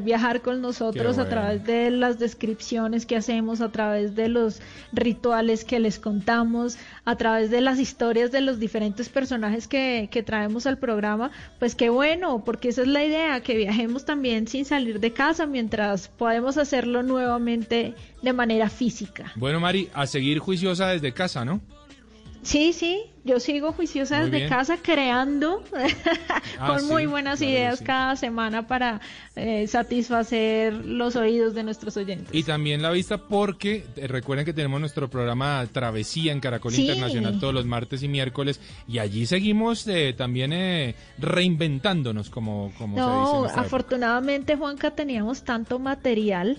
viajar 0.00 0.42
con 0.42 0.60
nosotros 0.60 1.18
a 1.18 1.28
través 1.28 1.64
de 1.64 1.90
las 1.90 2.18
descripciones 2.18 3.06
que 3.06 3.16
hacemos, 3.16 3.60
a 3.60 3.70
través 3.70 4.14
de 4.14 4.28
los 4.28 4.60
rituales 4.92 5.64
que 5.64 5.78
les 5.80 5.98
contamos, 5.98 6.78
a 7.04 7.16
través 7.16 7.50
de 7.50 7.60
las 7.60 7.78
historias 7.78 8.32
de 8.32 8.40
los 8.40 8.58
diferentes 8.58 9.08
personajes 9.08 9.68
que, 9.68 10.08
que 10.10 10.22
traemos 10.22 10.66
al 10.66 10.78
programa, 10.78 11.30
pues 11.58 11.74
qué 11.74 11.90
bueno, 11.90 12.42
porque 12.44 12.68
esa 12.68 12.82
es 12.82 12.88
la 12.88 13.04
idea, 13.04 13.40
que 13.42 13.56
viajemos 13.56 14.04
también 14.04 14.48
sin 14.48 14.64
salir 14.64 15.00
de 15.00 15.12
casa 15.12 15.46
mientras 15.46 16.08
podemos 16.08 16.58
hacerlo 16.58 17.02
nuevamente 17.02 17.94
de 18.22 18.32
manera 18.32 18.68
física. 18.68 19.32
Bueno, 19.36 19.60
Mari, 19.60 19.88
a 19.94 20.06
seguir 20.06 20.38
juiciosa 20.38 20.88
desde 20.88 21.12
casa, 21.12 21.44
¿no? 21.44 21.60
Sí, 22.42 22.72
sí, 22.72 23.11
yo 23.24 23.38
sigo 23.38 23.72
juiciosa 23.72 24.24
desde 24.24 24.48
casa 24.48 24.78
creando 24.82 25.62
ah, 26.58 26.66
con 26.66 26.86
muy 26.86 27.06
buenas 27.06 27.40
ideas 27.40 27.80
cada 27.80 28.16
semana 28.16 28.66
para 28.66 29.00
eh, 29.36 29.66
satisfacer 29.68 30.72
los 30.72 31.14
oídos 31.14 31.54
de 31.54 31.62
nuestros 31.62 31.96
oyentes. 31.96 32.34
Y 32.34 32.42
también 32.42 32.82
la 32.82 32.90
vista 32.90 33.18
porque 33.18 33.84
eh, 33.96 34.08
recuerden 34.08 34.44
que 34.44 34.52
tenemos 34.52 34.80
nuestro 34.80 35.08
programa 35.08 35.66
Travesía 35.72 36.32
en 36.32 36.40
Caracol 36.40 36.74
Internacional 36.74 37.38
todos 37.38 37.54
los 37.54 37.64
martes 37.64 38.02
y 38.02 38.08
miércoles 38.08 38.60
y 38.88 38.98
allí 38.98 39.26
seguimos 39.26 39.86
eh, 39.86 40.14
también 40.16 40.52
reinventándonos 41.18 42.28
como, 42.28 42.72
como 42.76 42.96
no, 42.96 43.42
se 43.42 43.48
dice. 43.48 43.60
afortunadamente 43.60 44.56
Juanca 44.56 44.90
teníamos 44.90 45.44
tanto 45.44 45.78
material 45.78 46.58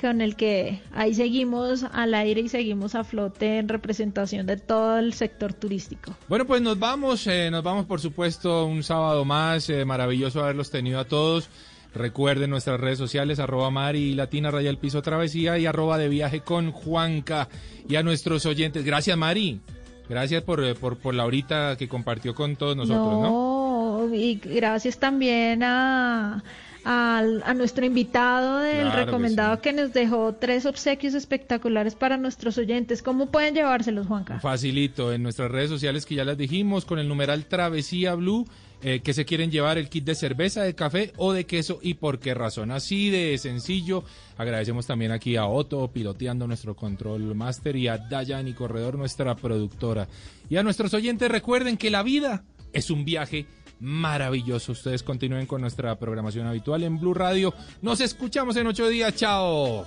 con 0.00 0.20
el 0.20 0.36
que 0.36 0.80
ahí 0.92 1.14
seguimos 1.14 1.84
al 1.92 2.14
aire 2.14 2.40
y 2.40 2.48
seguimos 2.48 2.94
a 2.94 3.04
flote 3.04 3.58
en 3.58 3.68
representación 3.68 4.46
de 4.46 4.56
todo 4.56 4.98
el 4.98 5.12
sector 5.12 5.52
turístico. 5.52 5.97
Bueno, 6.28 6.46
pues 6.46 6.62
nos 6.62 6.78
vamos, 6.78 7.26
eh, 7.26 7.50
nos 7.50 7.62
vamos 7.62 7.86
por 7.86 8.00
supuesto 8.00 8.66
un 8.66 8.82
sábado 8.82 9.24
más, 9.24 9.68
eh, 9.70 9.84
maravilloso 9.84 10.42
haberlos 10.42 10.70
tenido 10.70 11.00
a 11.00 11.04
todos. 11.04 11.48
Recuerden 11.94 12.50
nuestras 12.50 12.78
redes 12.78 12.98
sociales, 12.98 13.38
arroba 13.38 13.70
Mari 13.70 14.14
Latina 14.14 14.50
Raya 14.50 14.70
el 14.70 14.78
Piso 14.78 15.02
Travesía 15.02 15.58
y 15.58 15.66
arroba 15.66 15.98
de 15.98 16.08
viaje 16.08 16.40
con 16.40 16.70
Juanca. 16.70 17.48
Y 17.88 17.96
a 17.96 18.02
nuestros 18.02 18.44
oyentes, 18.46 18.84
gracias 18.84 19.16
Mari, 19.16 19.60
gracias 20.08 20.42
por, 20.42 20.62
eh, 20.62 20.74
por, 20.74 20.98
por 20.98 21.14
la 21.14 21.24
horita 21.24 21.76
que 21.76 21.88
compartió 21.88 22.34
con 22.34 22.56
todos 22.56 22.76
nosotros, 22.76 23.20
¿no? 23.20 24.14
Y 24.14 24.36
gracias 24.36 24.98
también 24.98 25.62
a 25.62 26.42
a 26.84 27.54
nuestro 27.54 27.84
invitado 27.84 28.58
del 28.58 28.92
recomendado 28.92 29.60
que, 29.60 29.72
nos 29.72 29.92
dejó 29.92 30.34
tres 30.34 30.66
obsequios 30.66 31.14
espectaculares 31.14 31.94
para 31.94 32.16
nuestros 32.16 32.58
oyentes. 32.58 33.02
¿Cómo 33.02 33.30
pueden 33.30 33.54
llevárselos, 33.54 34.06
Juanca? 34.06 34.40
Facilito, 34.40 35.12
en 35.12 35.22
nuestras 35.22 35.50
redes 35.50 35.70
sociales 35.70 36.06
que 36.06 36.14
ya 36.14 36.24
las 36.24 36.38
dijimos, 36.38 36.84
con 36.84 36.98
el 36.98 37.08
numeral 37.08 37.46
Travesía 37.46 38.14
Blue. 38.14 38.46
Eh, 38.80 39.00
que 39.00 39.12
se 39.12 39.24
quieren 39.24 39.50
llevar 39.50 39.76
el 39.76 39.88
kit 39.88 40.04
de 40.04 40.14
cerveza, 40.14 40.62
de 40.62 40.76
café 40.76 41.12
o 41.16 41.32
de 41.32 41.46
queso 41.46 41.80
y 41.82 41.94
por 41.94 42.20
qué 42.20 42.32
razón. 42.32 42.70
Así 42.70 43.10
de 43.10 43.36
sencillo. 43.36 44.04
Agradecemos 44.36 44.86
también 44.86 45.10
aquí 45.10 45.34
a 45.34 45.46
Otto 45.46 45.90
piloteando 45.90 46.46
nuestro 46.46 46.76
control 46.76 47.34
master 47.34 47.74
y 47.74 47.88
a 47.88 47.98
Dayani 47.98 48.52
Corredor, 48.52 48.96
nuestra 48.96 49.34
productora. 49.34 50.06
Y 50.48 50.58
a 50.58 50.62
nuestros 50.62 50.94
oyentes 50.94 51.28
recuerden 51.28 51.76
que 51.76 51.90
la 51.90 52.04
vida 52.04 52.44
es 52.72 52.90
un 52.90 53.04
viaje 53.04 53.46
maravilloso. 53.80 54.72
Ustedes 54.72 55.02
continúen 55.02 55.46
con 55.46 55.60
nuestra 55.60 55.96
programación 55.98 56.46
habitual 56.46 56.82
en 56.82 56.98
Blue 56.98 57.14
Radio. 57.14 57.54
Nos 57.82 58.00
escuchamos 58.00 58.56
en 58.56 58.66
ocho 58.66 58.88
días. 58.88 59.14
Chao. 59.14 59.86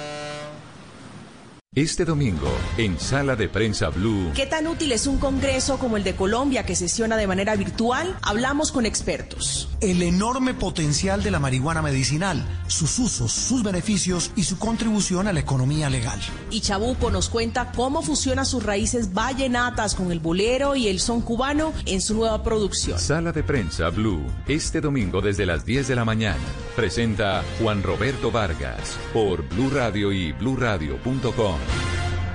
Este 1.73 2.03
domingo, 2.03 2.49
en 2.77 2.99
Sala 2.99 3.37
de 3.37 3.47
Prensa 3.47 3.87
Blue. 3.87 4.33
¿Qué 4.35 4.45
tan 4.45 4.67
útil 4.67 4.91
es 4.91 5.07
un 5.07 5.19
congreso 5.19 5.79
como 5.79 5.95
el 5.95 6.03
de 6.03 6.17
Colombia 6.17 6.65
que 6.65 6.75
sesiona 6.75 7.15
de 7.15 7.27
manera 7.27 7.55
virtual? 7.55 8.17
Hablamos 8.23 8.73
con 8.73 8.85
expertos. 8.85 9.69
El 9.79 10.01
enorme 10.01 10.53
potencial 10.53 11.23
de 11.23 11.31
la 11.31 11.39
marihuana 11.39 11.81
medicinal, 11.81 12.45
sus 12.67 12.99
usos, 12.99 13.31
sus 13.31 13.63
beneficios 13.63 14.31
y 14.35 14.43
su 14.43 14.59
contribución 14.59 15.29
a 15.29 15.33
la 15.33 15.39
economía 15.39 15.89
legal. 15.89 16.19
Y 16.49 16.59
Chabuco 16.59 17.09
nos 17.09 17.29
cuenta 17.29 17.71
cómo 17.71 18.01
fusiona 18.01 18.43
sus 18.43 18.63
raíces 18.63 19.13
vallenatas 19.13 19.95
con 19.95 20.11
el 20.11 20.19
bolero 20.19 20.75
y 20.75 20.89
el 20.89 20.99
son 20.99 21.21
cubano 21.21 21.71
en 21.85 22.01
su 22.01 22.15
nueva 22.15 22.43
producción. 22.43 22.99
Sala 22.99 23.31
de 23.31 23.43
Prensa 23.43 23.87
Blue, 23.91 24.25
este 24.45 24.81
domingo 24.81 25.21
desde 25.21 25.45
las 25.45 25.63
10 25.63 25.87
de 25.87 25.95
la 25.95 26.03
mañana. 26.03 26.43
Presenta 26.75 27.45
Juan 27.61 27.81
Roberto 27.81 28.29
Vargas 28.29 28.97
por 29.13 29.47
Blue 29.47 29.69
Radio 29.69 30.11
y 30.11 30.33
bluradio.com. 30.33 31.60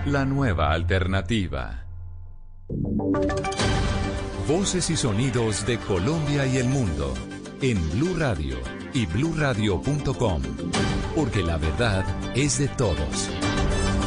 La 0.06 0.24
nueva 0.24 0.72
alternativa. 0.72 1.84
Voces 4.48 4.90
y 4.90 4.96
sonidos 4.96 5.66
de 5.66 5.78
Colombia 5.78 6.46
y 6.46 6.58
el 6.58 6.68
mundo 6.68 7.12
en 7.60 7.78
Blue 7.90 8.14
Radio 8.16 8.56
y 8.94 9.06
bluradio.com, 9.06 10.42
porque 11.14 11.42
la 11.42 11.56
verdad 11.56 12.04
es 12.36 12.58
de 12.58 12.68
todos. 12.68 13.30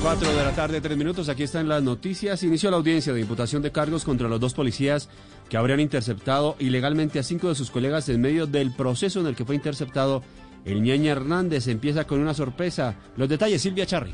4 0.01 0.29
de 0.29 0.43
la 0.43 0.55
tarde, 0.55 0.79
3 0.79 0.97
minutos. 0.97 1.27
Aquí 1.27 1.43
están 1.43 1.67
las 1.67 1.83
noticias. 1.83 2.41
Inició 2.43 2.71
la 2.71 2.77
audiencia 2.77 3.11
de 3.11 3.19
imputación 3.19 3.61
de 3.61 3.73
cargos 3.73 4.05
contra 4.05 4.29
los 4.29 4.39
dos 4.39 4.53
policías 4.53 5.09
que 5.49 5.57
habrían 5.57 5.81
interceptado 5.81 6.55
ilegalmente 6.59 7.19
a 7.19 7.23
cinco 7.23 7.49
de 7.49 7.55
sus 7.55 7.69
colegas 7.69 8.07
en 8.07 8.21
medio 8.21 8.47
del 8.47 8.73
proceso 8.73 9.19
en 9.19 9.27
el 9.27 9.35
que 9.35 9.43
fue 9.43 9.55
interceptado 9.55 10.23
el 10.63 10.81
ñaña 10.81 11.11
Hernández. 11.11 11.67
Empieza 11.67 12.05
con 12.05 12.19
una 12.19 12.33
sorpresa. 12.33 12.95
Los 13.17 13.27
detalles, 13.27 13.61
Silvia 13.61 13.85
Charri. 13.85 14.13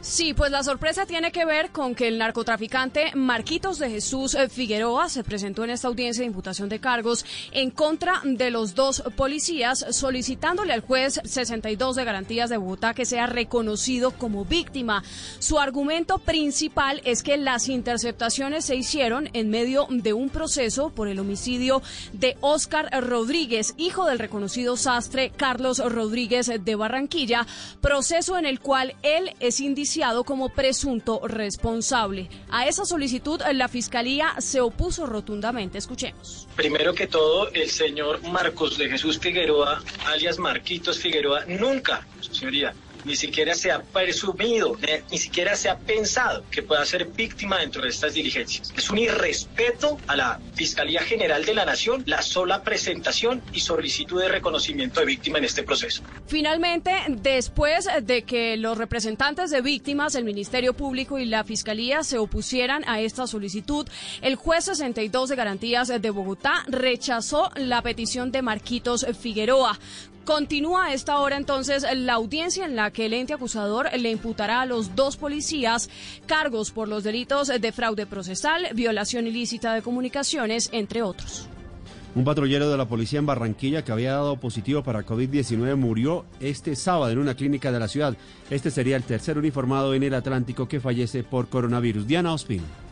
Sí, 0.00 0.32
pues 0.32 0.52
la 0.52 0.62
sorpresa 0.62 1.06
tiene 1.06 1.32
que 1.32 1.44
ver 1.44 1.70
con 1.70 1.96
que 1.96 2.06
el 2.06 2.18
narcotraficante 2.18 3.10
Marquitos 3.16 3.80
de 3.80 3.90
Jesús 3.90 4.34
eh, 4.34 4.48
Figueroa 4.48 5.08
se 5.08 5.24
presentó 5.24 5.64
en 5.64 5.70
esta 5.70 5.88
audiencia 5.88 6.22
de 6.22 6.28
imputación 6.28 6.68
de 6.68 6.78
cargos 6.78 7.26
en 7.50 7.70
contra 7.72 8.20
de 8.24 8.50
los 8.50 8.76
dos 8.76 9.02
policías, 9.16 9.84
solicitándole 9.90 10.72
al 10.72 10.82
juez 10.82 11.20
62 11.24 11.96
de 11.96 12.04
garantías 12.04 12.48
de 12.48 12.58
Bogotá 12.58 12.94
que 12.94 13.04
sea 13.04 13.26
reconocido 13.26 14.12
como 14.12 14.44
víctima. 14.44 15.02
Su 15.40 15.58
argumento 15.58 16.18
principal 16.18 17.02
es 17.04 17.24
que 17.24 17.36
las 17.36 17.68
interceptaciones 17.68 18.64
se 18.64 18.76
hicieron 18.76 19.28
en 19.32 19.50
medio 19.50 19.88
de 19.90 20.12
un 20.12 20.30
proceso 20.30 20.90
por 20.90 21.08
el 21.08 21.18
homicidio 21.18 21.82
de 22.12 22.36
Óscar 22.40 22.88
Rodríguez, 23.04 23.74
hijo 23.76 24.06
del 24.06 24.20
reconocido 24.20 24.76
sastre 24.76 25.32
Carlos 25.36 25.80
Rodríguez 25.80 26.50
de 26.60 26.74
Barranquilla, 26.76 27.46
proceso 27.80 28.38
en 28.38 28.46
el 28.46 28.60
cual 28.60 28.94
él 29.02 29.34
es 29.40 29.58
como 30.24 30.48
presunto 30.50 31.20
responsable. 31.26 32.28
A 32.50 32.66
esa 32.66 32.84
solicitud 32.84 33.40
la 33.52 33.68
Fiscalía 33.68 34.34
se 34.38 34.60
opuso 34.60 35.06
rotundamente. 35.06 35.78
Escuchemos. 35.78 36.46
Primero 36.54 36.94
que 36.94 37.06
todo, 37.08 37.50
el 37.52 37.68
señor 37.68 38.22
Marcos 38.22 38.78
de 38.78 38.88
Jesús 38.88 39.18
Figueroa, 39.18 39.82
alias 40.06 40.38
Marquitos 40.38 40.98
Figueroa, 40.98 41.44
nunca, 41.46 42.06
señoría, 42.20 42.74
ni 43.08 43.16
siquiera 43.16 43.54
se 43.54 43.72
ha 43.72 43.80
presumido, 43.82 44.76
ni 45.10 45.18
siquiera 45.18 45.56
se 45.56 45.70
ha 45.70 45.78
pensado 45.78 46.44
que 46.50 46.62
pueda 46.62 46.84
ser 46.84 47.06
víctima 47.06 47.58
dentro 47.58 47.82
de 47.82 47.88
estas 47.88 48.12
diligencias. 48.12 48.72
Es 48.76 48.90
un 48.90 48.98
irrespeto 48.98 49.98
a 50.06 50.14
la 50.14 50.40
Fiscalía 50.54 51.00
General 51.00 51.44
de 51.44 51.54
la 51.54 51.64
Nación 51.64 52.04
la 52.06 52.20
sola 52.20 52.62
presentación 52.62 53.42
y 53.52 53.60
solicitud 53.60 54.20
de 54.20 54.28
reconocimiento 54.28 55.00
de 55.00 55.06
víctima 55.06 55.38
en 55.38 55.44
este 55.44 55.62
proceso. 55.62 56.02
Finalmente, 56.26 56.92
después 57.08 57.88
de 58.02 58.22
que 58.22 58.58
los 58.58 58.76
representantes 58.76 59.50
de 59.50 59.62
víctimas, 59.62 60.14
el 60.14 60.24
Ministerio 60.24 60.74
Público 60.74 61.18
y 61.18 61.24
la 61.24 61.44
Fiscalía 61.44 62.02
se 62.02 62.18
opusieran 62.18 62.84
a 62.86 63.00
esta 63.00 63.26
solicitud, 63.26 63.88
el 64.20 64.36
juez 64.36 64.66
62 64.66 65.30
de 65.30 65.36
garantías 65.36 65.88
de 65.88 66.10
Bogotá 66.10 66.64
rechazó 66.68 67.50
la 67.56 67.80
petición 67.80 68.30
de 68.32 68.42
Marquitos 68.42 69.06
Figueroa. 69.18 69.78
Continúa 70.28 70.84
a 70.84 70.92
esta 70.92 71.20
hora 71.20 71.38
entonces 71.38 71.86
la 71.96 72.12
audiencia 72.12 72.66
en 72.66 72.76
la 72.76 72.90
que 72.90 73.06
el 73.06 73.14
ente 73.14 73.32
acusador 73.32 73.88
le 73.98 74.10
imputará 74.10 74.60
a 74.60 74.66
los 74.66 74.94
dos 74.94 75.16
policías 75.16 75.88
cargos 76.26 76.70
por 76.70 76.86
los 76.86 77.02
delitos 77.02 77.48
de 77.48 77.72
fraude 77.72 78.04
procesal, 78.04 78.66
violación 78.74 79.26
ilícita 79.26 79.72
de 79.72 79.80
comunicaciones, 79.80 80.68
entre 80.72 81.00
otros. 81.00 81.48
Un 82.14 82.24
patrullero 82.24 82.68
de 82.68 82.76
la 82.76 82.84
policía 82.84 83.20
en 83.20 83.24
Barranquilla 83.24 83.86
que 83.86 83.90
había 83.90 84.12
dado 84.12 84.36
positivo 84.36 84.82
para 84.82 85.06
COVID-19 85.06 85.76
murió 85.76 86.26
este 86.40 86.76
sábado 86.76 87.10
en 87.10 87.20
una 87.20 87.34
clínica 87.34 87.72
de 87.72 87.80
la 87.80 87.88
ciudad. 87.88 88.14
Este 88.50 88.70
sería 88.70 88.96
el 88.96 89.04
tercer 89.04 89.38
uniformado 89.38 89.94
en 89.94 90.02
el 90.02 90.12
Atlántico 90.12 90.68
que 90.68 90.78
fallece 90.78 91.22
por 91.24 91.48
coronavirus. 91.48 92.06
Diana 92.06 92.34
Ospin. 92.34 92.87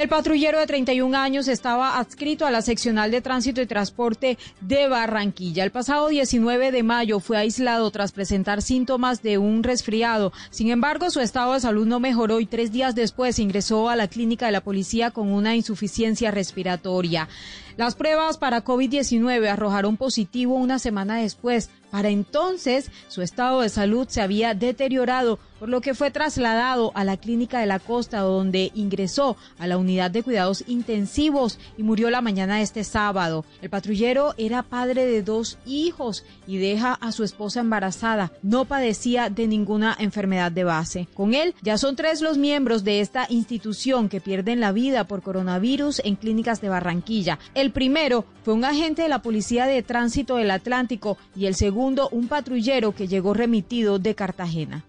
El 0.00 0.08
patrullero 0.08 0.58
de 0.58 0.66
31 0.66 1.14
años 1.14 1.46
estaba 1.46 1.98
adscrito 1.98 2.46
a 2.46 2.50
la 2.50 2.62
seccional 2.62 3.10
de 3.10 3.20
tránsito 3.20 3.60
y 3.60 3.66
transporte 3.66 4.38
de 4.62 4.88
Barranquilla. 4.88 5.62
El 5.62 5.72
pasado 5.72 6.08
19 6.08 6.72
de 6.72 6.82
mayo 6.82 7.20
fue 7.20 7.36
aislado 7.36 7.90
tras 7.90 8.10
presentar 8.10 8.62
síntomas 8.62 9.22
de 9.22 9.36
un 9.36 9.62
resfriado. 9.62 10.32
Sin 10.48 10.70
embargo, 10.70 11.10
su 11.10 11.20
estado 11.20 11.52
de 11.52 11.60
salud 11.60 11.86
no 11.86 12.00
mejoró 12.00 12.40
y 12.40 12.46
tres 12.46 12.72
días 12.72 12.94
después 12.94 13.38
ingresó 13.38 13.90
a 13.90 13.96
la 13.96 14.08
clínica 14.08 14.46
de 14.46 14.52
la 14.52 14.62
policía 14.62 15.10
con 15.10 15.30
una 15.30 15.54
insuficiencia 15.54 16.30
respiratoria. 16.30 17.28
Las 17.80 17.94
pruebas 17.94 18.36
para 18.36 18.62
COVID-19 18.62 19.48
arrojaron 19.48 19.96
positivo 19.96 20.54
una 20.54 20.78
semana 20.78 21.16
después. 21.16 21.70
Para 21.90 22.10
entonces, 22.10 22.90
su 23.08 23.22
estado 23.22 23.62
de 23.62 23.70
salud 23.70 24.06
se 24.06 24.20
había 24.20 24.52
deteriorado 24.52 25.38
por 25.60 25.68
lo 25.68 25.82
que 25.82 25.94
fue 25.94 26.10
trasladado 26.10 26.90
a 26.94 27.04
la 27.04 27.18
clínica 27.18 27.60
de 27.60 27.66
la 27.66 27.78
costa 27.78 28.20
donde 28.20 28.72
ingresó 28.74 29.36
a 29.58 29.66
la 29.66 29.76
unidad 29.76 30.10
de 30.10 30.22
cuidados 30.22 30.64
intensivos 30.66 31.58
y 31.76 31.82
murió 31.82 32.08
la 32.08 32.22
mañana 32.22 32.56
de 32.56 32.62
este 32.62 32.82
sábado. 32.82 33.44
El 33.60 33.68
patrullero 33.68 34.34
era 34.38 34.62
padre 34.62 35.04
de 35.04 35.22
dos 35.22 35.58
hijos 35.66 36.24
y 36.46 36.56
deja 36.56 36.94
a 36.94 37.12
su 37.12 37.24
esposa 37.24 37.60
embarazada. 37.60 38.32
No 38.42 38.64
padecía 38.64 39.28
de 39.28 39.46
ninguna 39.46 39.94
enfermedad 39.98 40.50
de 40.50 40.64
base. 40.64 41.08
Con 41.12 41.34
él 41.34 41.54
ya 41.60 41.76
son 41.76 41.94
tres 41.94 42.22
los 42.22 42.38
miembros 42.38 42.82
de 42.82 43.00
esta 43.00 43.26
institución 43.28 44.08
que 44.08 44.22
pierden 44.22 44.60
la 44.60 44.72
vida 44.72 45.04
por 45.04 45.20
coronavirus 45.20 46.00
en 46.04 46.16
clínicas 46.16 46.62
de 46.62 46.70
Barranquilla. 46.70 47.38
El 47.54 47.69
primero 47.70 48.24
fue 48.44 48.54
un 48.54 48.64
agente 48.64 49.02
de 49.02 49.08
la 49.08 49.22
Policía 49.22 49.66
de 49.66 49.82
Tránsito 49.82 50.36
del 50.36 50.50
Atlántico 50.50 51.18
y 51.34 51.46
el 51.46 51.54
segundo 51.54 52.08
un 52.10 52.28
patrullero 52.28 52.94
que 52.94 53.08
llegó 53.08 53.34
remitido 53.34 53.98
de 53.98 54.14
Cartagena. 54.14 54.84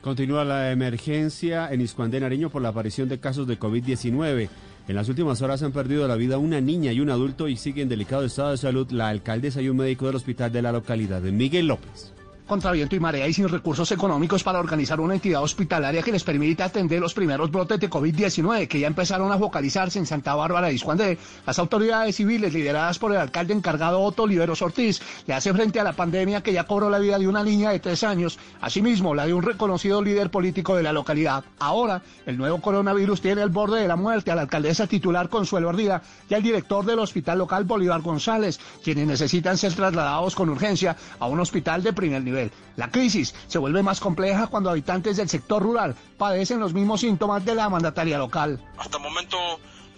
Continúa 0.00 0.44
la 0.44 0.70
emergencia 0.70 1.72
en 1.72 1.80
Iscuandé, 1.80 2.20
Nariño, 2.20 2.50
por 2.50 2.60
la 2.60 2.68
aparición 2.68 3.08
de 3.08 3.20
casos 3.20 3.46
de 3.46 3.58
COVID-19. 3.58 4.48
En 4.86 4.94
las 4.94 5.08
últimas 5.08 5.40
horas 5.40 5.62
han 5.62 5.72
perdido 5.72 6.06
la 6.06 6.16
vida 6.16 6.36
una 6.36 6.60
niña 6.60 6.92
y 6.92 7.00
un 7.00 7.08
adulto 7.08 7.48
y 7.48 7.56
siguen 7.56 7.84
en 7.84 7.88
delicado 7.88 8.24
estado 8.24 8.50
de 8.50 8.58
salud 8.58 8.90
la 8.90 9.08
alcaldesa 9.08 9.62
y 9.62 9.70
un 9.70 9.78
médico 9.78 10.06
del 10.06 10.16
hospital 10.16 10.52
de 10.52 10.60
la 10.60 10.72
localidad, 10.72 11.22
Miguel 11.22 11.68
López 11.68 12.14
contra 12.46 12.72
viento 12.72 12.94
y 12.94 13.00
marea 13.00 13.26
y 13.26 13.32
sin 13.32 13.48
recursos 13.48 13.90
económicos 13.90 14.42
para 14.42 14.58
organizar 14.58 15.00
una 15.00 15.14
entidad 15.14 15.42
hospitalaria 15.42 16.02
que 16.02 16.12
les 16.12 16.24
permita 16.24 16.66
atender 16.66 17.00
los 17.00 17.14
primeros 17.14 17.50
brotes 17.50 17.80
de 17.80 17.88
COVID-19 17.88 18.68
que 18.68 18.80
ya 18.80 18.86
empezaron 18.86 19.32
a 19.32 19.38
focalizarse 19.38 19.98
en 19.98 20.06
Santa 20.06 20.34
Bárbara 20.34 20.70
y 20.70 20.74
Iscuandé. 20.74 21.18
Las 21.46 21.58
autoridades 21.58 22.16
civiles 22.16 22.52
lideradas 22.52 22.98
por 22.98 23.12
el 23.12 23.18
alcalde 23.18 23.54
encargado 23.54 24.00
Otto 24.00 24.24
Oliveros 24.24 24.60
Ortiz 24.60 25.00
le 25.26 25.34
hace 25.34 25.54
frente 25.54 25.80
a 25.80 25.84
la 25.84 25.94
pandemia 25.94 26.42
que 26.42 26.52
ya 26.52 26.64
cobró 26.64 26.90
la 26.90 26.98
vida 26.98 27.18
de 27.18 27.28
una 27.28 27.42
niña 27.42 27.70
de 27.70 27.80
tres 27.80 28.04
años, 28.04 28.38
asimismo 28.60 29.14
la 29.14 29.26
de 29.26 29.32
un 29.32 29.42
reconocido 29.42 30.02
líder 30.02 30.30
político 30.30 30.76
de 30.76 30.82
la 30.82 30.92
localidad. 30.92 31.44
Ahora, 31.58 32.02
el 32.26 32.36
nuevo 32.36 32.60
coronavirus 32.60 33.22
tiene 33.22 33.42
el 33.42 33.48
borde 33.48 33.80
de 33.80 33.88
la 33.88 33.96
muerte 33.96 34.30
a 34.30 34.34
la 34.34 34.42
alcaldesa 34.42 34.86
titular 34.86 35.30
Consuelo 35.30 35.70
Ardía 35.70 36.02
y 36.28 36.34
al 36.34 36.42
director 36.42 36.84
del 36.84 36.98
hospital 36.98 37.38
local 37.38 37.64
Bolívar 37.64 38.02
González, 38.02 38.60
quienes 38.82 39.06
necesitan 39.06 39.56
ser 39.56 39.72
trasladados 39.72 40.34
con 40.34 40.50
urgencia 40.50 40.96
a 41.18 41.26
un 41.26 41.40
hospital 41.40 41.82
de 41.82 41.92
primer 41.94 42.22
nivel. 42.22 42.33
La 42.76 42.90
crisis 42.90 43.34
se 43.46 43.58
vuelve 43.58 43.82
más 43.82 44.00
compleja 44.00 44.48
cuando 44.48 44.70
habitantes 44.70 45.16
del 45.16 45.28
sector 45.28 45.62
rural 45.62 45.94
padecen 46.18 46.60
los 46.60 46.72
mismos 46.72 47.00
síntomas 47.00 47.44
de 47.44 47.54
la 47.54 47.68
mandataria 47.68 48.18
local. 48.18 48.60
Hasta 48.76 48.96
el 48.96 49.02
momento 49.02 49.38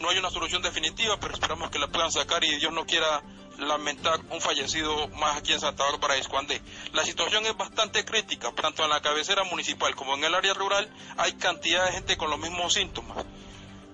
no 0.01 0.11
hay 0.11 0.19
una 0.19 0.31
solución 0.31 0.63
definitiva, 0.63 1.19
pero 1.21 1.35
esperamos 1.35 1.71
que 1.71 1.79
la 1.79 1.89
puedan 1.89 2.13
sacar 2.13 2.45
y 2.45 2.57
Dios 2.57 2.73
no 2.73 2.85
quiera 2.85 3.23
lamentar 3.59 4.21
un 4.31 4.41
fallecido 4.41 5.09
más 5.09 5.39
aquí 5.39 5.53
en 5.53 5.61
Santa 5.61 5.85
Bárbara 5.85 6.17
Escuandé. 6.17 6.61
La 6.93 7.05
situación 7.05 7.47
es 7.47 7.57
bastante 7.57 8.05
crítica, 8.05 8.53
tanto 8.55 8.85
en 8.85 8.91
la 8.91 9.01
cabecera 9.01 9.45
municipal 9.45 9.95
como 9.95 10.15
en 10.15 10.25
el 10.25 10.35
área 10.35 10.53
rural 10.55 10.89
hay 11.17 11.33
cantidad 11.35 11.87
de 11.87 11.93
gente 11.93 12.17
con 12.17 12.31
los 12.31 12.39
mismos 12.39 12.75
síntomas. 12.75 13.25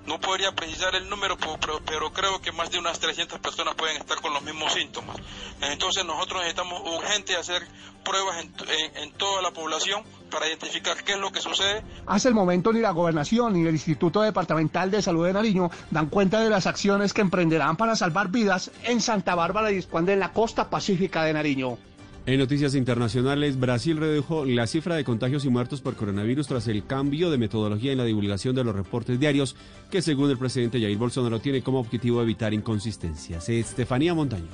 No 0.06 0.20
podría 0.20 0.52
precisar 0.52 0.94
el 0.96 1.08
número, 1.08 1.36
pero, 1.86 2.12
creo 2.12 2.40
que 2.40 2.50
más 2.52 2.70
de 2.70 2.78
unas 2.78 2.98
300 2.98 3.38
personas 3.38 3.74
pueden 3.76 3.96
estar 3.98 4.20
con 4.20 4.34
los 4.34 4.42
mismos 4.42 4.72
síntomas. 4.72 5.16
Entonces 5.60 6.04
nosotros 6.04 6.40
necesitamos 6.40 6.82
urgente 6.84 7.36
hacer 7.36 7.62
pruebas 8.04 8.44
en, 8.96 9.12
toda 9.12 9.42
la 9.42 9.52
población 9.52 10.02
para 10.28 10.48
identificar 10.48 10.96
qué 11.04 11.12
es 11.12 11.18
lo 11.18 11.30
que 11.30 11.40
sucede. 11.40 11.84
Hace 12.06 12.28
el 12.28 12.34
momento 12.34 12.72
ni 12.72 12.80
la 12.80 12.90
gobernación 12.90 13.52
ni 13.52 13.60
el 13.66 13.74
Instituto 13.74 14.22
Departamental 14.22 14.90
de 14.90 15.02
Salud 15.02 15.26
de 15.26 15.32
Nariño 15.32 15.70
dan 15.90 16.08
cuenta 16.08 16.40
de 16.40 16.50
las 16.50 16.66
acciones 16.66 17.12
que 17.12 17.20
emprenderán 17.20 17.76
para 17.76 17.94
salvar 17.94 18.28
vidas 18.28 18.72
en 18.82 19.00
Santa 19.00 19.36
Bárbara 19.36 19.70
y 19.70 19.86
en 19.92 20.18
la 20.18 20.32
costa 20.32 20.68
pacífica 20.68 21.22
de 21.22 21.32
Nariño. 21.32 21.78
En 22.24 22.38
noticias 22.38 22.76
internacionales, 22.76 23.58
Brasil 23.58 23.96
redujo 23.96 24.44
la 24.44 24.68
cifra 24.68 24.94
de 24.94 25.02
contagios 25.02 25.44
y 25.44 25.48
muertos 25.48 25.80
por 25.80 25.96
coronavirus 25.96 26.46
tras 26.46 26.68
el 26.68 26.86
cambio 26.86 27.32
de 27.32 27.38
metodología 27.38 27.90
en 27.90 27.98
la 27.98 28.04
divulgación 28.04 28.54
de 28.54 28.62
los 28.62 28.76
reportes 28.76 29.18
diarios, 29.18 29.56
que 29.90 30.02
según 30.02 30.30
el 30.30 30.38
presidente 30.38 30.80
Jair 30.80 30.96
Bolsonaro 30.96 31.40
tiene 31.40 31.62
como 31.62 31.80
objetivo 31.80 32.22
evitar 32.22 32.54
inconsistencias. 32.54 33.48
Estefanía 33.48 34.14
Montaño. 34.14 34.46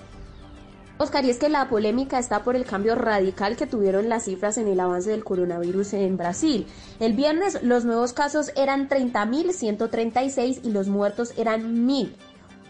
Oscar, 0.97 1.27
y 1.27 1.31
es 1.31 1.39
que 1.39 1.51
la 1.51 1.69
polémica 1.69 2.19
está 2.19 2.43
por 2.43 2.57
el 2.57 2.65
cambio 2.65 2.95
radical 2.95 3.57
que 3.57 3.67
tuvieron 3.67 4.09
las 4.09 4.25
cifras 4.25 4.57
en 4.57 4.67
el 4.67 4.81
avance 4.81 5.11
del 5.11 5.23
coronavirus 5.23 5.93
en 5.93 6.17
Brasil. 6.17 6.67
El 7.01 7.13
viernes 7.13 7.63
los 7.63 7.85
nuevos 7.85 8.15
casos 8.15 8.51
eran 8.57 8.89
30.136 8.89 10.61
y 10.65 10.71
los 10.71 10.89
muertos 10.89 11.35
eran 11.37 11.87
1.000. 11.87 12.09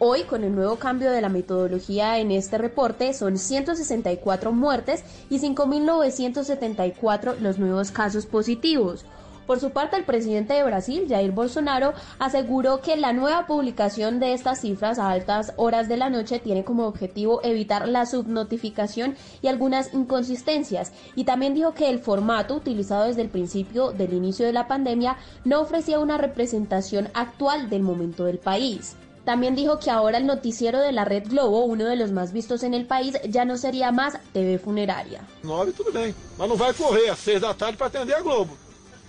Hoy, 0.01 0.23
con 0.23 0.45
el 0.45 0.55
nuevo 0.55 0.77
cambio 0.77 1.11
de 1.11 1.21
la 1.21 1.29
metodología 1.29 2.21
en 2.21 2.31
este 2.31 2.57
reporte, 2.57 3.13
son 3.15 3.37
164 3.37 4.53
muertes 4.53 5.03
y 5.29 5.41
5.974 5.41 7.41
los 7.41 7.59
nuevos 7.59 7.91
casos 7.91 8.25
positivos. 8.25 9.05
Por 9.49 9.59
su 9.59 9.71
parte, 9.71 9.97
el 9.97 10.05
presidente 10.05 10.55
de 10.55 10.63
Brasil, 10.63 11.07
Jair 11.09 11.33
Bolsonaro, 11.33 11.95
aseguró 12.21 12.81
que 12.81 12.97
la 12.97 13.13
nueva 13.13 13.49
publicación 13.49 14.21
de 14.21 14.35
estas 14.35 14.61
cifras 14.61 15.01
a 15.01 15.11
altas 15.11 15.53
horas 15.57 15.89
de 15.89 15.97
la 15.97 16.11
noche 16.11 16.39
tiene 16.39 16.63
como 16.63 16.87
objetivo 16.87 17.41
evitar 17.43 17.89
la 17.89 18.07
subnotificación 18.07 19.17
y 19.43 19.49
algunas 19.49 19.93
inconsistencias. 19.95 20.93
Y 21.17 21.25
también 21.25 21.55
dijo 21.55 21.75
que 21.75 21.91
el 21.91 21.99
formato 21.99 22.55
utilizado 22.55 23.07
desde 23.07 23.23
el 23.23 23.31
principio 23.31 23.91
del 23.91 24.13
inicio 24.13 24.47
de 24.47 24.53
la 24.53 24.69
pandemia 24.69 25.17
no 25.45 25.61
ofrecía 25.61 25.99
una 25.99 26.19
representación 26.19 27.09
actual 27.15 27.69
del 27.69 27.83
momento 27.83 28.27
del 28.27 28.39
país. 28.39 28.97
También 29.29 29.55
dijo 29.55 29.79
que 29.79 29.91
ahora 29.91 30.17
el 30.17 30.25
noticiero 30.25 30.81
de 30.81 30.91
la 30.91 31.05
red 31.05 31.29
Globo, 31.29 31.67
uno 31.67 31.85
de 31.85 31.97
los 31.97 32.13
más 32.13 32.33
vistos 32.33 32.63
en 32.63 32.73
el 32.73 32.87
país, 32.87 33.21
ya 33.29 33.45
no 33.45 33.59
sería 33.59 33.93
más 33.93 34.17
TV 34.33 34.59
funeraria. 34.59 35.21
No, 35.43 35.67
tudo 35.67 35.93
bem, 35.93 36.15
mas 36.39 36.49
não 36.49 36.57
vai 36.57 36.73
correr 36.73 37.11
às 37.11 37.19
seis 37.19 37.39
da 37.39 37.53
tarde 37.53 37.77
para 37.77 37.89
atender 37.89 38.17
a 38.17 38.23
Globo. 38.23 38.57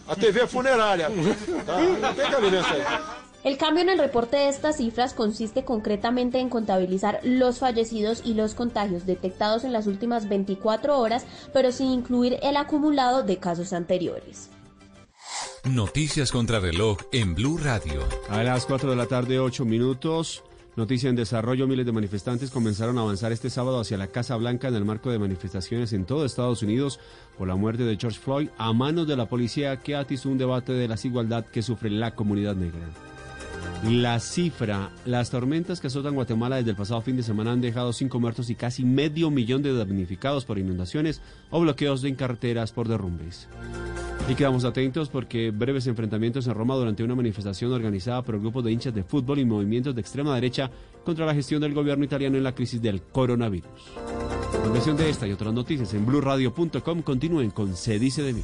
A 0.05 0.17
TV 0.17 0.45
funeraria. 0.45 1.07
El 3.45 3.57
cambio 3.57 3.81
en 3.81 3.87
el 3.87 3.97
reporte 3.97 4.35
de 4.35 4.49
estas 4.49 4.75
cifras 4.75 5.13
consiste 5.13 5.63
concretamente 5.63 6.39
en 6.39 6.49
contabilizar 6.49 7.21
los 7.23 7.59
fallecidos 7.59 8.21
y 8.25 8.33
los 8.33 8.55
contagios 8.55 9.05
detectados 9.05 9.63
en 9.63 9.71
las 9.71 9.87
últimas 9.87 10.27
24 10.27 10.99
horas, 10.99 11.25
pero 11.53 11.71
sin 11.71 11.87
incluir 11.91 12.37
el 12.43 12.57
acumulado 12.57 13.23
de 13.23 13.37
casos 13.37 13.71
anteriores. 13.71 14.49
Noticias 15.65 16.31
contra 16.31 16.59
reloj 16.59 16.97
en 17.11 17.35
Blue 17.35 17.57
Radio. 17.57 18.07
A 18.29 18.43
las 18.43 18.65
4 18.65 18.89
de 18.89 18.95
la 18.95 19.07
tarde, 19.07 19.39
8 19.39 19.65
minutos. 19.65 20.43
Noticia 20.77 21.09
en 21.09 21.17
desarrollo, 21.17 21.67
miles 21.67 21.85
de 21.85 21.91
manifestantes 21.91 22.49
comenzaron 22.49 22.97
a 22.97 23.01
avanzar 23.01 23.33
este 23.33 23.49
sábado 23.49 23.81
hacia 23.81 23.97
la 23.97 24.07
Casa 24.07 24.37
Blanca 24.37 24.69
en 24.69 24.75
el 24.75 24.85
marco 24.85 25.11
de 25.11 25.19
manifestaciones 25.19 25.91
en 25.91 26.05
todo 26.05 26.25
Estados 26.25 26.63
Unidos 26.63 27.01
por 27.37 27.49
la 27.49 27.55
muerte 27.55 27.83
de 27.83 27.97
George 27.97 28.19
Floyd 28.19 28.49
a 28.57 28.71
manos 28.71 29.05
de 29.07 29.17
la 29.17 29.27
policía 29.27 29.77
que 29.81 29.95
atizó 29.95 30.29
un 30.29 30.37
debate 30.37 30.71
de 30.71 30.87
la 30.87 30.95
desigualdad 30.95 31.45
que 31.45 31.61
sufre 31.61 31.89
la 31.89 32.15
comunidad 32.15 32.55
negra. 32.55 33.08
La 33.83 34.19
cifra, 34.19 34.91
las 35.05 35.29
tormentas 35.29 35.79
que 35.79 35.87
azotan 35.87 36.13
Guatemala 36.13 36.57
desde 36.57 36.71
el 36.71 36.75
pasado 36.75 37.01
fin 37.01 37.15
de 37.15 37.23
semana 37.23 37.53
han 37.53 37.61
dejado 37.61 37.93
cinco 37.93 38.19
muertos 38.19 38.49
y 38.49 38.55
casi 38.55 38.83
medio 38.83 39.31
millón 39.31 39.63
de 39.63 39.73
damnificados 39.73 40.43
por 40.43 40.59
inundaciones 40.59 41.21
o 41.49 41.61
bloqueos 41.61 42.03
en 42.03 42.15
carreteras 42.15 42.73
por 42.73 42.89
derrumbes. 42.89 43.47
Y 44.29 44.35
quedamos 44.35 44.65
atentos 44.65 45.09
porque 45.09 45.49
breves 45.51 45.87
enfrentamientos 45.87 46.45
en 46.45 46.53
Roma 46.53 46.75
durante 46.75 47.03
una 47.03 47.15
manifestación 47.15 47.71
organizada 47.71 48.21
por 48.21 48.39
grupos 48.39 48.63
de 48.63 48.71
hinchas 48.71 48.93
de 48.93 49.03
fútbol 49.03 49.39
y 49.39 49.45
movimientos 49.45 49.95
de 49.95 50.01
extrema 50.01 50.35
derecha 50.35 50.69
contra 51.05 51.25
la 51.25 51.33
gestión 51.33 51.61
del 51.61 51.73
gobierno 51.73 52.03
italiano 52.03 52.37
en 52.37 52.43
la 52.43 52.53
crisis 52.53 52.81
del 52.81 53.01
coronavirus. 53.01 53.71
La 54.63 54.69
versión 54.71 54.97
de 54.97 55.09
esta 55.09 55.25
y 55.25 55.31
otras 55.31 55.53
noticias 55.53 55.93
en 55.93 56.05
blueradio.com 56.05 57.01
continúen 57.01 57.49
con 57.49 57.75
Se 57.75 57.97
dice 57.97 58.21
de 58.21 58.33
mí. 58.33 58.43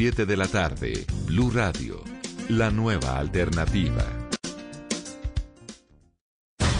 de 0.00 0.34
la 0.34 0.46
tarde, 0.46 1.04
Blue 1.26 1.50
Radio, 1.50 2.02
la 2.48 2.70
nueva 2.70 3.18
alternativa. 3.18 4.02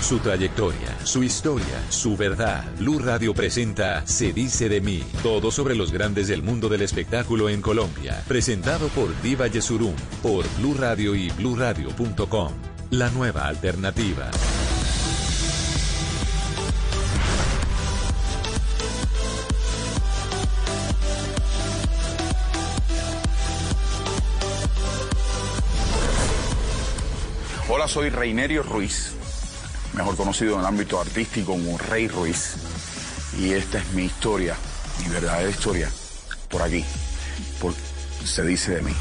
su 0.00 0.18
trayectoria, 0.18 0.98
su 1.04 1.22
historia, 1.22 1.84
su 1.90 2.16
verdad. 2.16 2.64
Blue 2.78 2.98
Radio 2.98 3.32
presenta 3.32 4.04
Se 4.06 4.32
dice 4.32 4.68
de 4.68 4.80
mí, 4.80 5.04
todo 5.22 5.50
sobre 5.52 5.76
los 5.76 5.92
grandes 5.92 6.26
del 6.28 6.42
mundo 6.42 6.68
del 6.68 6.82
espectáculo 6.82 7.48
en 7.50 7.60
Colombia, 7.60 8.24
presentado 8.26 8.88
por 8.88 9.08
Diva 9.22 9.46
Yesurum, 9.46 9.94
por 10.22 10.44
Blue 10.58 10.74
Radio 10.74 11.14
y 11.14 11.30
bluradio.com. 11.30 12.52
La 12.90 13.10
nueva 13.10 13.46
alternativa. 13.46 14.30
Hola, 27.80 27.88
soy 27.88 28.10
Reinerio 28.10 28.62
Ruiz, 28.62 29.12
mejor 29.94 30.14
conocido 30.14 30.52
en 30.52 30.60
el 30.60 30.66
ámbito 30.66 31.00
artístico 31.00 31.52
como 31.52 31.78
Rey 31.78 32.08
Ruiz. 32.08 32.56
Y 33.38 33.52
esta 33.52 33.78
es 33.78 33.92
mi 33.94 34.02
historia, 34.02 34.54
mi 34.98 35.08
verdadera 35.08 35.48
historia, 35.48 35.90
por 36.50 36.60
aquí, 36.60 36.84
por 37.58 37.72
se 38.22 38.44
dice 38.44 38.74
de 38.74 38.82
mí. 38.82 38.92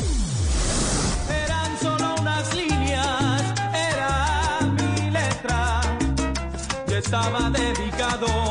Eran 1.43 1.77
solo 1.77 2.15
unas 2.21 2.55
líneas, 2.55 3.43
era 3.73 4.59
mi 4.61 5.11
letra. 5.11 5.81
Yo 6.87 6.95
estaba 6.95 7.49
dedicado 7.49 8.48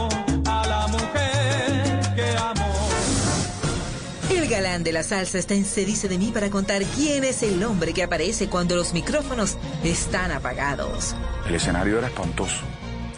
De 4.78 4.92
la 4.92 5.02
salsa 5.02 5.38
está 5.38 5.54
en 5.54 5.64
Se 5.64 5.84
dice 5.84 6.08
de 6.08 6.18
mí 6.18 6.30
para 6.32 6.50
contar 6.50 6.84
quién 6.84 7.24
es 7.24 7.42
el 7.42 7.62
hombre 7.64 7.92
que 7.92 8.04
aparece 8.04 8.48
cuando 8.48 8.76
los 8.76 8.92
micrófonos 8.92 9.56
están 9.82 10.30
apagados. 10.30 11.16
El 11.48 11.56
escenario 11.56 11.98
era 11.98 12.06
espantoso. 12.06 12.62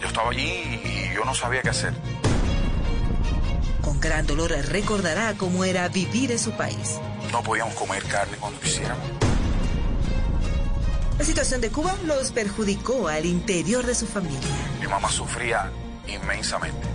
Yo 0.00 0.06
estaba 0.06 0.30
allí 0.30 0.42
y 0.42 1.14
yo 1.14 1.22
no 1.24 1.34
sabía 1.34 1.60
qué 1.60 1.68
hacer. 1.68 1.92
Con 3.82 4.00
gran 4.00 4.26
dolor 4.26 4.50
recordará 4.50 5.34
cómo 5.36 5.64
era 5.64 5.86
vivir 5.88 6.32
en 6.32 6.38
su 6.38 6.52
país. 6.52 6.98
No 7.30 7.42
podíamos 7.42 7.74
comer 7.74 8.02
carne 8.04 8.38
cuando 8.40 8.58
quisiéramos. 8.58 9.04
La 11.18 11.24
situación 11.24 11.60
de 11.60 11.70
Cuba 11.70 11.94
los 12.06 12.32
perjudicó 12.32 13.08
al 13.08 13.26
interior 13.26 13.84
de 13.84 13.94
su 13.94 14.06
familia. 14.06 14.40
Mi 14.80 14.86
mamá 14.86 15.10
sufría 15.10 15.70
inmensamente. 16.06 16.88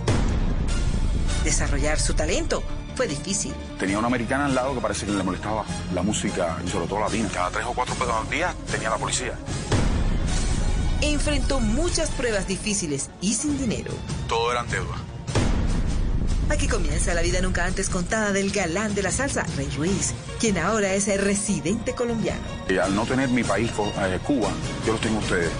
Desarrollar 1.44 2.00
su 2.00 2.14
talento 2.14 2.64
fue 2.96 3.06
difícil. 3.06 3.54
Tenía 3.78 3.98
una 3.98 4.08
americana 4.08 4.46
al 4.46 4.54
lado 4.54 4.74
que 4.74 4.80
parece 4.80 5.06
que 5.06 5.12
le 5.12 5.22
molestaba 5.22 5.64
la 5.94 6.02
música, 6.02 6.56
y 6.64 6.68
sobre 6.68 6.86
todo 6.86 7.00
latina. 7.00 7.28
Cada 7.32 7.50
tres 7.50 7.66
o 7.66 7.72
cuatro 7.74 7.94
pedos 7.94 8.14
al 8.14 8.30
día 8.30 8.54
tenía 8.70 8.90
la 8.90 8.96
policía. 8.96 9.34
Enfrentó 11.02 11.60
muchas 11.60 12.10
pruebas 12.10 12.48
difíciles 12.48 13.10
y 13.20 13.34
sin 13.34 13.58
dinero. 13.58 13.92
Todo 14.28 14.50
eran 14.50 14.68
deudas. 14.70 14.98
Aquí 16.48 16.68
comienza 16.68 17.12
la 17.12 17.22
vida 17.22 17.40
nunca 17.40 17.64
antes 17.64 17.90
contada 17.90 18.32
del 18.32 18.50
galán 18.50 18.94
de 18.94 19.02
la 19.02 19.10
salsa, 19.10 19.44
Rey 19.56 19.68
Ruiz, 19.76 20.14
quien 20.38 20.58
ahora 20.58 20.94
es 20.94 21.08
el 21.08 21.18
residente 21.18 21.92
colombiano. 21.92 22.40
Y 22.68 22.78
al 22.78 22.94
no 22.94 23.04
tener 23.04 23.28
mi 23.28 23.42
país, 23.42 23.70
eh, 23.98 24.18
Cuba, 24.24 24.50
yo 24.86 24.92
los 24.92 25.00
tengo 25.00 25.16
a 25.18 25.20
ustedes. 25.20 25.50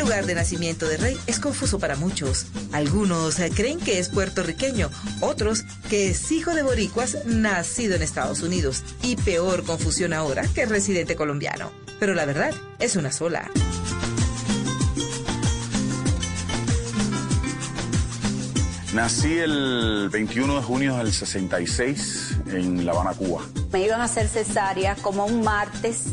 Lugar 0.00 0.24
de 0.26 0.34
nacimiento 0.34 0.88
de 0.88 0.96
Rey 0.96 1.18
es 1.26 1.38
confuso 1.38 1.78
para 1.78 1.94
muchos. 1.94 2.46
Algunos 2.72 3.38
eh, 3.38 3.50
creen 3.54 3.78
que 3.78 3.98
es 3.98 4.08
puertorriqueño, 4.08 4.90
otros 5.20 5.64
que 5.88 6.10
es 6.10 6.32
hijo 6.32 6.54
de 6.54 6.62
boricuas 6.62 7.18
nacido 7.26 7.94
en 7.96 8.02
Estados 8.02 8.42
Unidos 8.42 8.82
y 9.02 9.16
peor 9.16 9.62
confusión 9.64 10.12
ahora 10.12 10.42
que 10.54 10.64
residente 10.64 11.16
colombiano. 11.16 11.70
Pero 11.98 12.14
la 12.14 12.24
verdad 12.24 12.54
es 12.78 12.96
una 12.96 13.12
sola. 13.12 13.50
Nací 18.94 19.38
el 19.38 20.08
21 20.10 20.56
de 20.56 20.62
junio 20.62 20.96
del 20.96 21.12
66 21.12 22.38
en 22.46 22.86
La 22.86 22.92
Habana, 22.92 23.12
Cuba. 23.12 23.42
Me 23.70 23.84
iban 23.84 24.00
a 24.00 24.04
hacer 24.04 24.26
cesárea 24.26 24.96
como 24.96 25.26
un 25.26 25.44
martes 25.44 26.06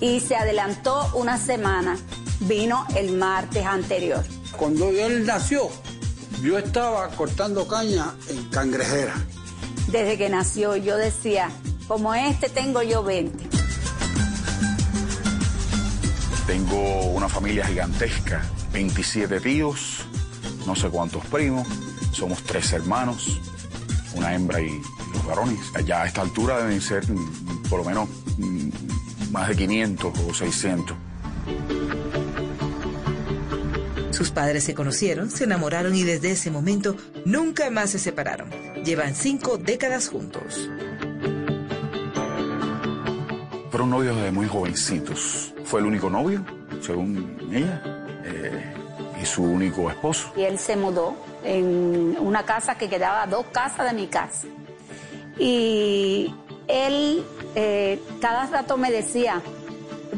y 0.00 0.20
se 0.20 0.36
adelantó 0.36 1.10
una 1.14 1.38
semana. 1.38 1.96
Vino 2.40 2.86
el 2.96 3.16
martes 3.16 3.64
anterior. 3.66 4.24
Cuando 4.56 4.90
él 4.90 5.26
nació, 5.26 5.70
yo 6.42 6.58
estaba 6.58 7.08
cortando 7.10 7.66
caña 7.66 8.14
en 8.28 8.44
cangrejera. 8.44 9.14
Desde 9.88 10.16
que 10.16 10.28
nació 10.28 10.76
yo 10.76 10.96
decía, 10.96 11.50
como 11.86 12.14
este 12.14 12.48
tengo 12.48 12.82
yo 12.82 13.02
20. 13.02 13.48
Tengo 16.46 17.06
una 17.12 17.28
familia 17.28 17.66
gigantesca, 17.66 18.42
27 18.72 19.40
tíos, 19.40 20.06
no 20.66 20.76
sé 20.76 20.88
cuántos 20.88 21.24
primos, 21.26 21.66
somos 22.12 22.42
tres 22.42 22.72
hermanos, 22.72 23.40
una 24.14 24.34
hembra 24.34 24.60
y 24.60 24.80
los 25.12 25.26
varones. 25.26 25.58
Ya 25.84 26.02
a 26.02 26.06
esta 26.06 26.22
altura 26.22 26.58
deben 26.58 26.80
ser 26.80 27.10
mm, 27.10 27.62
por 27.68 27.80
lo 27.80 27.84
menos 27.84 28.08
mm, 28.38 28.70
más 29.32 29.48
de 29.48 29.56
500 29.56 30.18
o 30.18 30.34
600. 30.34 30.96
Sus 34.18 34.32
padres 34.32 34.64
se 34.64 34.74
conocieron, 34.74 35.30
se 35.30 35.44
enamoraron 35.44 35.94
y 35.94 36.02
desde 36.02 36.32
ese 36.32 36.50
momento 36.50 36.96
nunca 37.24 37.70
más 37.70 37.90
se 37.90 38.00
separaron. 38.00 38.50
Llevan 38.84 39.14
cinco 39.14 39.58
décadas 39.58 40.08
juntos. 40.08 40.68
Fueron 43.70 43.90
novios 43.90 44.16
desde 44.16 44.32
muy 44.32 44.48
jovencitos. 44.48 45.54
Fue 45.62 45.78
el 45.78 45.86
único 45.86 46.10
novio, 46.10 46.44
según 46.80 47.48
ella, 47.52 47.80
eh, 48.24 48.74
y 49.22 49.24
su 49.24 49.44
único 49.44 49.88
esposo. 49.88 50.32
Y 50.36 50.42
él 50.42 50.58
se 50.58 50.74
mudó 50.74 51.14
en 51.44 52.16
una 52.18 52.44
casa 52.44 52.76
que 52.76 52.88
quedaba 52.88 53.22
a 53.22 53.26
dos 53.28 53.46
casas 53.52 53.86
de 53.86 53.96
mi 53.96 54.08
casa. 54.08 54.48
Y 55.38 56.34
él 56.66 57.22
eh, 57.54 58.02
cada 58.20 58.46
rato 58.46 58.76
me 58.76 58.90
decía, 58.90 59.40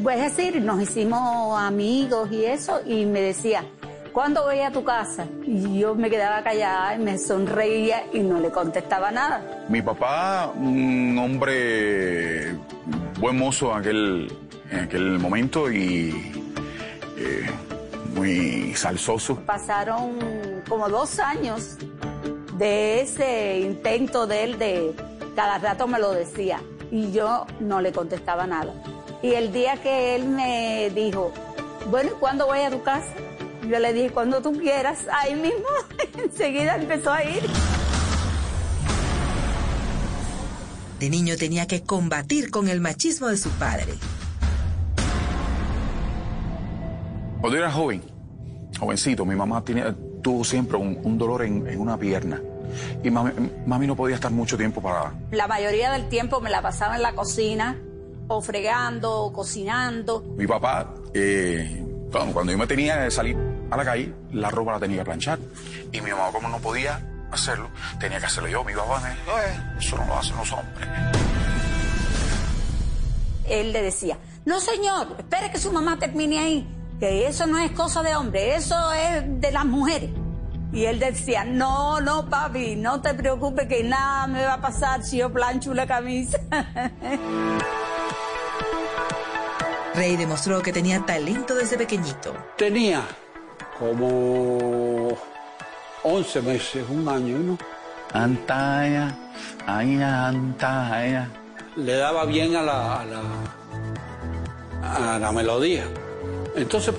pues 0.01 0.19
es 0.19 0.35
decir, 0.35 0.59
nos 0.59 0.81
hicimos 0.81 1.61
amigos 1.61 2.31
y 2.31 2.45
eso, 2.45 2.81
y 2.83 3.05
me 3.05 3.21
decía, 3.21 3.63
¿cuándo 4.11 4.43
voy 4.43 4.59
a 4.59 4.71
tu 4.71 4.83
casa? 4.83 5.25
Y 5.45 5.79
yo 5.79 5.95
me 5.95 6.09
quedaba 6.09 6.43
callada 6.43 6.95
y 6.95 6.99
me 6.99 7.17
sonreía 7.17 8.03
y 8.13 8.19
no 8.19 8.39
le 8.39 8.49
contestaba 8.49 9.11
nada. 9.11 9.65
Mi 9.69 9.81
papá, 9.81 10.51
un 10.55 11.17
hombre 11.17 12.55
buen 13.19 13.37
mozo 13.37 13.71
en 13.71 13.79
aquel, 13.79 14.37
en 14.71 14.79
aquel 14.79 15.19
momento 15.19 15.71
y 15.71 16.31
eh, 17.17 17.49
muy 18.15 18.73
salsoso. 18.75 19.35
Pasaron 19.45 20.17
como 20.67 20.89
dos 20.89 21.19
años 21.19 21.77
de 22.57 23.01
ese 23.01 23.59
intento 23.59 24.27
de 24.27 24.43
él 24.43 24.59
de 24.59 24.95
cada 25.35 25.57
rato 25.57 25.87
me 25.87 25.99
lo 25.99 26.11
decía 26.11 26.61
y 26.91 27.11
yo 27.11 27.45
no 27.59 27.81
le 27.81 27.91
contestaba 27.91 28.45
nada. 28.45 28.73
Y 29.21 29.33
el 29.33 29.53
día 29.53 29.77
que 29.81 30.15
él 30.15 30.25
me 30.27 30.89
dijo, 30.93 31.31
bueno, 31.89 32.11
¿y 32.11 32.19
cuándo 32.19 32.47
voy 32.47 32.59
a 32.59 32.69
tu 32.69 32.81
casa? 32.81 33.13
Yo 33.69 33.79
le 33.79 33.93
dije, 33.93 34.09
cuando 34.09 34.41
tú 34.41 34.53
quieras, 34.53 35.05
ahí 35.11 35.35
mismo, 35.35 35.67
enseguida 36.23 36.75
empezó 36.75 37.11
a 37.11 37.23
ir. 37.23 37.43
De 40.99 41.09
niño 41.09 41.35
tenía 41.37 41.67
que 41.67 41.81
combatir 41.83 42.51
con 42.51 42.67
el 42.67 42.79
machismo 42.79 43.27
de 43.27 43.37
su 43.37 43.49
padre. 43.51 43.93
Cuando 47.39 47.57
yo 47.57 47.63
era 47.63 47.71
joven, 47.71 48.03
jovencito, 48.79 49.25
mi 49.25 49.35
mamá 49.35 49.63
tenía, 49.63 49.95
tuvo 50.21 50.43
siempre 50.43 50.77
un, 50.77 50.99
un 51.03 51.17
dolor 51.17 51.43
en, 51.43 51.67
en, 51.67 51.79
una 51.79 51.97
pierna. 51.97 52.39
Y 53.03 53.09
mami, 53.09 53.31
mami, 53.65 53.87
no 53.87 53.95
podía 53.95 54.15
estar 54.15 54.31
mucho 54.31 54.57
tiempo 54.57 54.81
para... 54.81 55.13
La 55.31 55.47
mayoría 55.47 55.91
del 55.91 56.07
tiempo 56.07 56.39
me 56.39 56.49
la 56.49 56.61
pasaba 56.61 56.95
en 56.95 57.01
la 57.01 57.13
cocina, 57.13 57.77
o 58.27 58.41
fregando, 58.41 59.23
o 59.23 59.33
cocinando. 59.33 60.23
Mi 60.37 60.45
papá, 60.45 60.93
eh, 61.13 61.83
cuando, 62.11 62.33
cuando 62.33 62.51
yo 62.51 62.57
me 62.59 62.67
tenía 62.67 63.03
que 63.03 63.11
salir 63.11 63.50
a 63.71 63.77
la 63.77 63.85
calle, 63.85 64.13
la 64.31 64.49
ropa 64.49 64.73
la 64.73 64.79
tenía 64.79 64.99
que 64.99 65.05
planchar. 65.05 65.39
Y 65.91 66.01
mi 66.01 66.11
mamá, 66.11 66.31
como 66.31 66.49
no 66.49 66.59
podía 66.59 67.01
hacerlo, 67.31 67.69
tenía 67.99 68.19
que 68.19 68.27
hacerlo 68.27 68.49
yo. 68.49 68.63
Mi 68.63 68.73
papá 68.73 68.99
me 68.99 69.09
dijo, 69.09 69.31
eso 69.79 69.97
no 69.97 70.05
lo 70.05 70.17
hacen 70.17 70.37
los 70.37 70.51
hombres. 70.51 70.87
Él 73.49 73.73
le 73.73 73.81
decía, 73.81 74.17
no 74.45 74.59
señor, 74.59 75.15
espere 75.17 75.51
que 75.51 75.57
su 75.57 75.71
mamá 75.71 75.97
termine 75.97 76.39
ahí 76.39 76.77
que 77.01 77.27
eso 77.27 77.45
no 77.47 77.57
es 77.57 77.71
cosa 77.71 78.03
de 78.03 78.15
hombre, 78.15 78.55
eso 78.55 78.93
es 78.93 79.23
de 79.25 79.51
las 79.51 79.65
mujeres. 79.65 80.11
Y 80.71 80.85
él 80.85 80.99
decía, 80.99 81.43
no, 81.43 81.99
no, 81.99 82.29
papi, 82.29 82.75
no 82.75 83.01
te 83.01 83.15
preocupes 83.15 83.67
que 83.67 83.83
nada 83.83 84.27
me 84.27 84.45
va 84.45 84.53
a 84.53 84.61
pasar 84.61 85.03
si 85.03 85.17
yo 85.17 85.33
plancho 85.33 85.73
la 85.73 85.87
camisa. 85.87 86.39
Rey 89.95 90.15
demostró 90.15 90.61
que 90.61 90.71
tenía 90.71 91.03
talento 91.03 91.55
desde 91.55 91.75
pequeñito. 91.75 92.35
Tenía 92.55 93.01
como 93.81 95.17
11 96.03 96.41
meses, 96.43 96.85
un 96.87 97.09
año, 97.09 97.39
¿no? 97.39 97.57
Antaya, 98.13 99.17
ay, 99.65 99.99
antaya. 99.99 101.27
Le 101.77 101.95
daba 101.95 102.25
bien 102.25 102.55
a 102.55 102.61
la, 102.61 103.01
a 103.01 103.05
la, 103.05 103.21
a 104.83 105.17
la 105.17 105.31
melodía. 105.31 105.85
Entonces, 106.55 106.93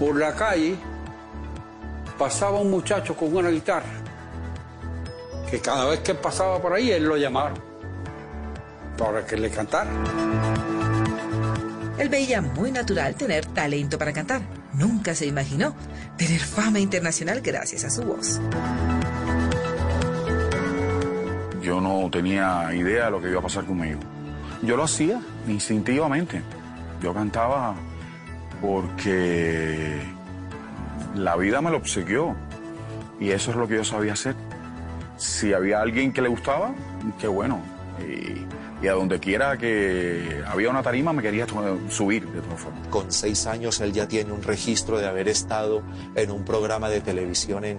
por 0.00 0.18
la 0.18 0.34
calle 0.34 0.76
pasaba 2.16 2.58
un 2.60 2.70
muchacho 2.70 3.14
con 3.14 3.36
una 3.36 3.50
guitarra, 3.50 3.92
que 5.50 5.60
cada 5.60 5.84
vez 5.84 6.00
que 6.00 6.14
pasaba 6.14 6.58
por 6.58 6.72
ahí, 6.72 6.90
él 6.90 7.04
lo 7.04 7.18
llamaron 7.18 7.58
para 8.96 9.26
que 9.26 9.36
le 9.36 9.50
cantara. 9.50 9.90
Él 12.02 12.08
veía 12.08 12.42
muy 12.42 12.72
natural 12.72 13.14
tener 13.14 13.46
talento 13.46 13.96
para 13.96 14.12
cantar. 14.12 14.42
Nunca 14.74 15.14
se 15.14 15.24
imaginó 15.24 15.72
tener 16.18 16.40
fama 16.40 16.80
internacional 16.80 17.40
gracias 17.40 17.84
a 17.84 17.90
su 17.90 18.02
voz. 18.02 18.40
Yo 21.62 21.80
no 21.80 22.10
tenía 22.10 22.74
idea 22.74 23.04
de 23.04 23.10
lo 23.12 23.22
que 23.22 23.30
iba 23.30 23.38
a 23.38 23.42
pasar 23.44 23.66
conmigo. 23.66 24.00
Yo 24.62 24.76
lo 24.76 24.82
hacía 24.82 25.20
instintivamente. 25.46 26.42
Yo 27.00 27.14
cantaba 27.14 27.76
porque 28.60 30.02
la 31.14 31.36
vida 31.36 31.60
me 31.60 31.70
lo 31.70 31.76
obsequió 31.76 32.34
y 33.20 33.30
eso 33.30 33.52
es 33.52 33.56
lo 33.56 33.68
que 33.68 33.76
yo 33.76 33.84
sabía 33.84 34.14
hacer. 34.14 34.34
Si 35.18 35.52
había 35.52 35.80
alguien 35.80 36.12
que 36.12 36.20
le 36.20 36.28
gustaba, 36.28 36.72
qué 37.20 37.28
bueno. 37.28 37.62
Y 38.82 38.88
a 38.88 38.94
donde 38.94 39.20
quiera 39.20 39.56
que 39.56 40.42
había 40.46 40.68
una 40.68 40.82
tarima 40.82 41.12
me 41.12 41.22
quería 41.22 41.46
subir 41.88 42.26
de 42.28 42.40
todas 42.40 42.60
formas. 42.60 42.88
Con 42.88 43.12
seis 43.12 43.46
años 43.46 43.80
él 43.80 43.92
ya 43.92 44.08
tiene 44.08 44.32
un 44.32 44.42
registro 44.42 44.98
de 44.98 45.06
haber 45.06 45.28
estado 45.28 45.82
en 46.16 46.30
un 46.32 46.44
programa 46.44 46.88
de 46.88 47.00
televisión 47.00 47.64
en, 47.64 47.78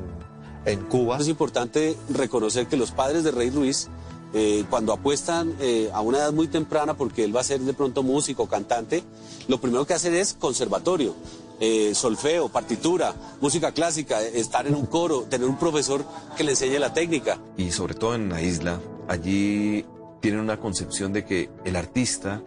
en 0.65 0.79
Cuba. 0.85 1.17
Es 1.19 1.27
importante 1.27 1.97
reconocer 2.09 2.67
que 2.67 2.77
los 2.77 2.91
padres 2.91 3.25
de 3.25 3.31
Rey 3.31 3.49
Ruiz, 3.49 3.89
eh, 4.33 4.63
cuando 4.69 4.93
apuestan 4.93 5.53
eh, 5.59 5.89
a 5.93 5.99
una 5.99 6.19
edad 6.19 6.31
muy 6.31 6.47
temprana, 6.47 6.93
porque 6.93 7.25
él 7.25 7.35
va 7.35 7.41
a 7.41 7.43
ser 7.43 7.59
de 7.59 7.73
pronto 7.73 8.01
músico, 8.01 8.47
cantante, 8.47 9.03
lo 9.49 9.59
primero 9.59 9.85
que 9.85 9.93
hacen 9.95 10.13
es 10.15 10.33
conservatorio. 10.33 11.15
eh, 11.59 11.93
solfeo, 11.95 12.49
partitura, 12.49 13.13
música 13.39 13.71
clásica, 13.71 14.21
estar 14.21 14.67
en 14.67 14.75
un 14.75 14.85
coro, 14.85 15.21
tener 15.23 15.47
un 15.47 15.57
profesor 15.57 16.03
que 16.35 16.43
le 16.43 16.51
enseñe 16.51 16.77
la 16.79 16.93
técnica. 16.93 17.37
Y 17.57 17.71
sobre 17.71 17.93
todo 17.93 18.15
en 18.15 18.27
la 18.29 18.41
isla, 18.41 18.79
allí 19.07 19.85
tienen 20.23 20.39
una 20.39 20.55
concepción 20.55 21.11
de 21.11 21.25
que 21.25 21.49
el 21.65 21.75
artista, 21.75 22.41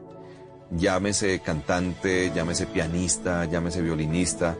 llámese 0.70 1.40
cantante, 1.40 2.32
llámese 2.34 2.64
pianista, 2.66 3.44
llámese 3.44 3.82
violinista, 3.82 4.56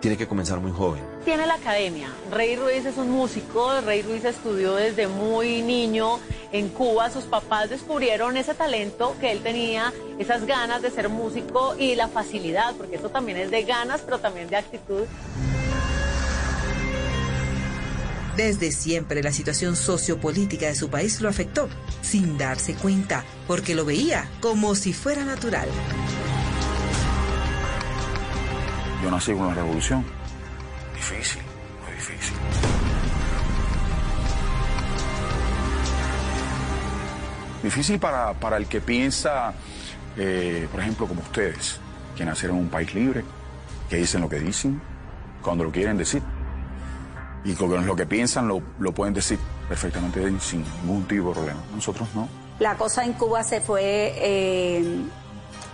tiene 0.00 0.16
que 0.16 0.26
comenzar 0.26 0.58
muy 0.58 0.72
joven. 0.72 1.00
Tiene 1.24 1.46
la 1.46 1.54
academia. 1.54 2.08
Rey 2.32 2.56
Ruiz 2.56 2.84
es 2.84 2.96
un 2.96 3.12
músico. 3.12 3.80
Rey 3.82 4.02
Ruiz 4.02 4.24
estudió 4.24 4.74
desde 4.74 5.06
muy 5.06 5.62
niño 5.62 6.18
en 6.50 6.68
Cuba. 6.70 7.08
Sus 7.08 7.22
papás 7.22 7.70
descubrieron 7.70 8.36
ese 8.36 8.54
talento 8.54 9.14
que 9.20 9.30
él 9.30 9.44
tenía, 9.44 9.92
esas 10.18 10.44
ganas 10.44 10.82
de 10.82 10.90
ser 10.90 11.08
músico 11.08 11.76
y 11.78 11.94
la 11.94 12.08
facilidad, 12.08 12.74
porque 12.74 12.96
eso 12.96 13.10
también 13.10 13.38
es 13.38 13.52
de 13.52 13.62
ganas, 13.62 14.00
pero 14.00 14.18
también 14.18 14.48
de 14.48 14.56
actitud. 14.56 15.04
Desde 18.36 18.70
siempre 18.70 19.22
la 19.22 19.32
situación 19.32 19.76
sociopolítica 19.76 20.66
de 20.66 20.74
su 20.74 20.90
país 20.90 21.22
lo 21.22 21.30
afectó, 21.30 21.70
sin 22.02 22.36
darse 22.36 22.74
cuenta, 22.74 23.24
porque 23.46 23.74
lo 23.74 23.86
veía 23.86 24.28
como 24.40 24.74
si 24.74 24.92
fuera 24.92 25.24
natural. 25.24 25.66
Yo 29.02 29.10
nací 29.10 29.32
con 29.32 29.42
una 29.42 29.54
revolución. 29.54 30.04
Difícil, 30.94 31.40
muy 31.82 31.94
difícil. 31.94 32.36
Difícil 37.62 37.98
para, 37.98 38.34
para 38.34 38.58
el 38.58 38.66
que 38.66 38.82
piensa, 38.82 39.54
eh, 40.18 40.68
por 40.70 40.80
ejemplo, 40.82 41.06
como 41.06 41.22
ustedes, 41.22 41.80
que 42.14 42.26
nacieron 42.26 42.58
en 42.58 42.64
un 42.64 42.68
país 42.68 42.94
libre, 42.94 43.24
que 43.88 43.96
dicen 43.96 44.20
lo 44.20 44.28
que 44.28 44.40
dicen, 44.40 44.78
cuando 45.40 45.64
lo 45.64 45.72
quieren 45.72 45.96
decir. 45.96 46.22
Y 47.46 47.54
con 47.54 47.86
lo 47.86 47.94
que 47.94 48.06
piensan 48.06 48.48
lo, 48.48 48.60
lo 48.80 48.92
pueden 48.92 49.14
decir 49.14 49.38
perfectamente 49.68 50.20
sin 50.40 50.64
ningún 50.82 51.06
tipo 51.06 51.28
de 51.28 51.34
problema. 51.34 51.60
Nosotros 51.72 52.08
no. 52.14 52.28
La 52.58 52.76
cosa 52.76 53.04
en 53.04 53.12
Cuba 53.12 53.44
se 53.44 53.60
fue 53.60 54.14
eh, 54.16 54.98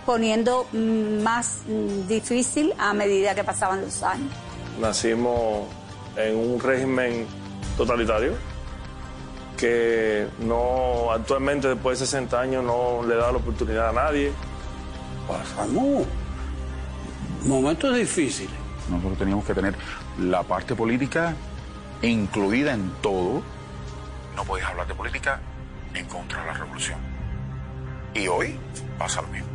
poniendo 0.05 0.67
más 0.71 1.63
difícil 2.07 2.73
a 2.77 2.93
medida 2.93 3.33
que 3.33 3.43
pasaban 3.43 3.81
los 3.81 4.03
años. 4.03 4.31
Nacimos 4.79 5.65
en 6.15 6.37
un 6.37 6.59
régimen 6.59 7.25
totalitario 7.75 8.33
que 9.57 10.27
no 10.39 11.11
actualmente 11.11 11.69
después 11.69 11.99
de 11.99 12.05
60 12.05 12.39
años 12.39 12.63
no 12.63 13.01
le 13.07 13.15
da 13.15 13.31
la 13.31 13.37
oportunidad 13.37 13.89
a 13.89 13.93
nadie. 13.93 14.31
Pasamos 15.27 16.05
momentos 17.45 17.95
difíciles. 17.95 18.53
Nosotros 18.89 19.17
teníamos 19.17 19.45
que 19.45 19.55
tener 19.55 19.73
la 20.19 20.43
parte 20.43 20.75
política 20.75 21.33
incluida 22.09 22.73
en 22.73 22.91
todo. 23.01 23.41
No 24.35 24.43
podías 24.43 24.69
hablar 24.69 24.87
de 24.87 24.95
política 24.95 25.39
en 25.93 26.05
contra 26.05 26.41
de 26.41 26.47
la 26.47 26.53
revolución. 26.53 26.99
Y 28.13 28.27
hoy 28.27 28.59
pasa 28.97 29.21
lo 29.21 29.27
mismo. 29.29 29.47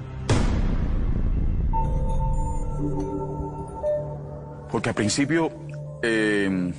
Porque 4.71 4.91
al 4.91 4.95
principio 4.95 5.51
eh, 6.03 6.73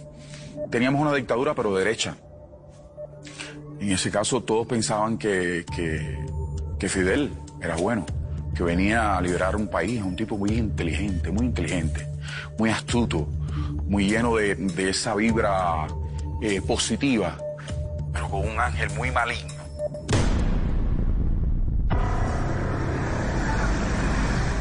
teníamos 0.70 1.02
una 1.02 1.14
dictadura, 1.14 1.54
pero 1.54 1.76
derecha. 1.76 2.16
En 3.80 3.92
ese 3.92 4.12
caso 4.12 4.44
todos 4.44 4.68
pensaban 4.68 5.18
que, 5.18 5.66
que, 5.76 6.20
que 6.78 6.90
Fidel 6.90 7.32
era 7.62 7.76
bueno, 7.76 8.06
que 8.54 8.64
venía 8.64 9.18
a 9.18 9.22
liberar 9.22 9.56
un 9.56 9.68
país, 9.68 10.02
un 10.02 10.16
tipo 10.16 10.38
muy 10.38 10.52
inteligente, 10.52 11.32
muy 11.32 11.46
inteligente, 11.46 12.08
muy 12.58 12.70
astuto, 12.70 13.28
muy 13.90 14.08
lleno 14.08 14.36
de, 14.36 14.56
de 14.56 14.90
esa 14.92 15.16
vibra 15.16 15.88
eh, 16.42 16.62
positiva, 16.62 17.38
pero 18.14 18.30
con 18.30 18.48
un 18.48 18.60
ángel 18.60 18.90
muy 18.92 19.12
maligno. 19.12 19.54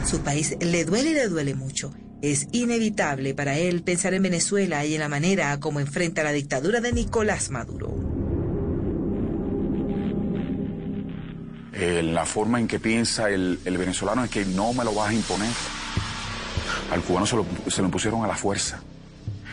Su 0.05 0.23
país 0.23 0.57
le 0.61 0.85
duele 0.87 1.11
y 1.11 1.15
le 1.15 1.29
duele 1.29 1.55
mucho. 1.55 1.93
Es 2.23 2.49
inevitable 2.53 3.35
para 3.35 3.59
él 3.59 3.83
pensar 3.83 4.15
en 4.15 4.23
Venezuela 4.23 4.85
y 4.87 4.95
en 4.95 5.01
la 5.01 5.09
manera 5.09 5.61
como 5.61 5.79
enfrenta 5.79 6.25
la 6.25 6.33
dictadura 6.33 6.81
de 6.81 6.93
Nicolás 6.93 7.51
Maduro. 7.51 7.95
Eh, 11.75 12.03
la 12.03 12.25
forma 12.25 12.59
en 12.59 12.67
que 12.67 12.81
piensa 12.81 13.29
el, 13.29 13.61
el, 13.65 13.79
venezolano 13.79 14.25
es 14.25 14.31
que 14.31 14.45
no 14.47 14.73
me 14.73 14.83
lo 14.83 14.95
vas 14.95 15.11
a 15.11 15.15
imponer. 15.15 15.51
Al 16.91 17.03
cubano 17.03 17.27
se 17.27 17.37
lo, 17.37 17.47
se 17.69 17.83
lo 17.83 17.87
impusieron 17.87 18.25
a 18.25 18.27
la 18.27 18.35
fuerza. 18.35 18.81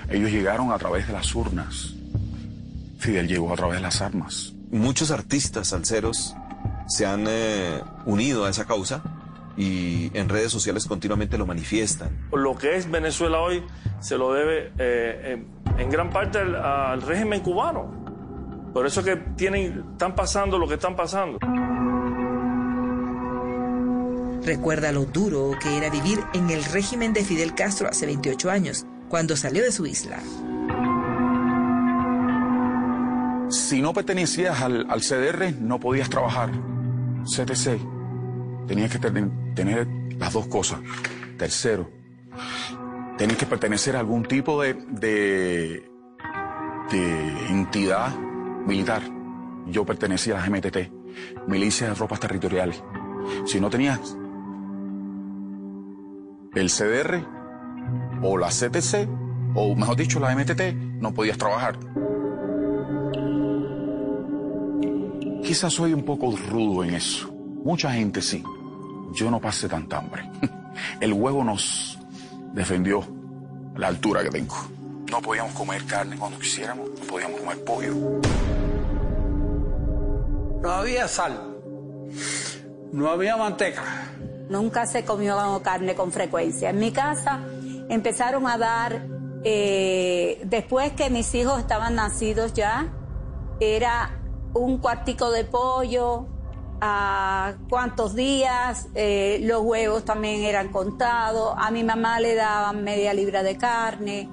Ellos 0.09 0.31
llegaron 0.31 0.71
a 0.71 0.77
través 0.77 1.07
de 1.07 1.13
las 1.13 1.33
urnas. 1.33 1.93
Fidel 2.99 3.27
llegó 3.27 3.51
a 3.51 3.55
través 3.55 3.77
de 3.77 3.81
las 3.81 4.01
armas. 4.01 4.53
Muchos 4.71 5.11
artistas 5.11 5.69
salseros 5.69 6.35
se 6.87 7.05
han 7.05 7.25
eh, 7.27 7.81
unido 8.05 8.45
a 8.45 8.49
esa 8.49 8.65
causa 8.65 9.01
y 9.57 10.11
en 10.17 10.29
redes 10.29 10.51
sociales 10.51 10.85
continuamente 10.85 11.37
lo 11.37 11.45
manifiestan. 11.45 12.27
Lo 12.31 12.55
que 12.57 12.75
es 12.75 12.89
Venezuela 12.89 13.39
hoy 13.39 13.63
se 13.99 14.17
lo 14.17 14.33
debe 14.33 14.71
eh, 14.77 15.45
en, 15.73 15.79
en, 15.79 15.89
gran 15.89 16.09
parte 16.09 16.39
al, 16.39 16.55
al, 16.55 17.01
régimen 17.01 17.41
cubano. 17.41 18.03
Por 18.73 18.85
eso 18.85 19.03
que 19.03 19.15
tienen, 19.15 19.85
están 19.93 20.15
pasando 20.15 20.57
lo 20.57 20.67
que 20.67 20.73
están 20.73 20.95
pasando. 20.95 21.39
Recuerda 24.43 24.91
lo 24.91 25.05
duro 25.05 25.57
que 25.59 25.77
era 25.77 25.89
vivir 25.89 26.19
en 26.33 26.49
el 26.51 26.63
régimen 26.65 27.13
de 27.13 27.23
Fidel 27.23 27.55
Castro 27.55 27.87
hace 27.87 28.05
28 28.05 28.51
años, 28.51 28.85
cuando 29.09 29.35
salió 29.35 29.63
de 29.63 29.71
su 29.71 29.85
isla. 29.85 30.19
Si 33.49 33.81
no 33.81 33.93
pertenecías 33.93 34.61
al, 34.61 34.85
CDR, 35.01 35.53
no 35.59 35.79
podías 35.79 36.09
trabajar. 36.09 36.51
CTC. 37.23 37.79
Tenías 38.67 38.91
que 38.91 38.99
tener, 38.99 39.87
las 40.17 40.33
dos 40.33 40.47
cosas. 40.47 40.79
Tercero, 41.37 41.89
tenías 43.17 43.37
que 43.37 43.45
pertenecer 43.45 43.95
a 43.95 43.99
algún 43.99 44.23
tipo 44.23 44.61
de, 44.61 44.73
de, 44.73 45.89
entidad 47.49 48.15
militar. 48.65 49.01
Yo 49.67 49.85
pertenecía 49.85 50.41
a 50.41 50.47
la 50.47 50.57
MTT, 50.57 51.47
Milicia 51.47 51.89
de 51.89 51.95
Tropas 51.95 52.19
Territoriales. 52.19 52.83
Si 53.45 53.59
no 53.59 53.69
tenías 53.69 54.17
el 56.53 56.69
CDR 56.69 57.34
o 58.21 58.37
la 58.37 58.49
CTC, 58.49 59.07
o 59.55 59.75
mejor 59.75 59.95
dicho, 59.95 60.19
la 60.19 60.35
MTT, 60.35 60.73
no 60.99 61.13
podías 61.13 61.37
trabajar. 61.37 61.77
Quizás 65.43 65.73
soy 65.73 65.93
un 65.93 66.03
poco 66.03 66.35
rudo 66.35 66.83
en 66.83 66.95
eso. 66.95 67.31
Mucha 67.63 67.91
gente 67.91 68.21
sí. 68.21 68.43
Yo 69.13 69.29
no 69.29 69.39
pasé 69.39 69.69
tanta 69.69 69.97
hambre. 69.97 70.29
El 70.99 71.13
huevo 71.13 71.43
nos 71.43 71.99
defendió 72.53 73.05
la 73.75 73.87
altura 73.87 74.23
que 74.23 74.29
tengo. 74.29 74.55
No 75.11 75.21
podíamos 75.21 75.53
comer 75.53 75.85
carne 75.85 76.17
cuando 76.17 76.39
quisiéramos, 76.39 76.89
no 76.99 77.05
podíamos 77.05 77.39
comer 77.39 77.63
pollo. 77.63 77.93
No 80.61 80.71
había 80.71 81.07
sal, 81.07 81.57
no 82.91 83.09
había 83.09 83.37
manteca. 83.37 83.83
Nunca 84.49 84.85
se 84.85 85.05
comió 85.05 85.61
carne 85.63 85.95
con 85.95 86.11
frecuencia. 86.11 86.71
En 86.71 86.79
mi 86.79 86.91
casa 86.91 87.39
empezaron 87.89 88.47
a 88.47 88.57
dar, 88.57 89.07
eh, 89.43 90.41
después 90.45 90.91
que 90.93 91.09
mis 91.09 91.33
hijos 91.35 91.59
estaban 91.59 91.95
nacidos 91.95 92.53
ya, 92.53 92.93
era 93.59 94.19
un 94.53 94.77
cuartico 94.79 95.31
de 95.31 95.45
pollo, 95.45 96.27
a 96.81 97.53
cuántos 97.69 98.15
días, 98.15 98.89
eh, 98.95 99.39
los 99.43 99.61
huevos 99.61 100.03
también 100.03 100.43
eran 100.43 100.69
contados, 100.69 101.53
a 101.57 101.71
mi 101.71 101.83
mamá 101.83 102.19
le 102.19 102.35
daban 102.35 102.83
media 102.83 103.13
libra 103.13 103.43
de 103.43 103.57
carne 103.57 104.29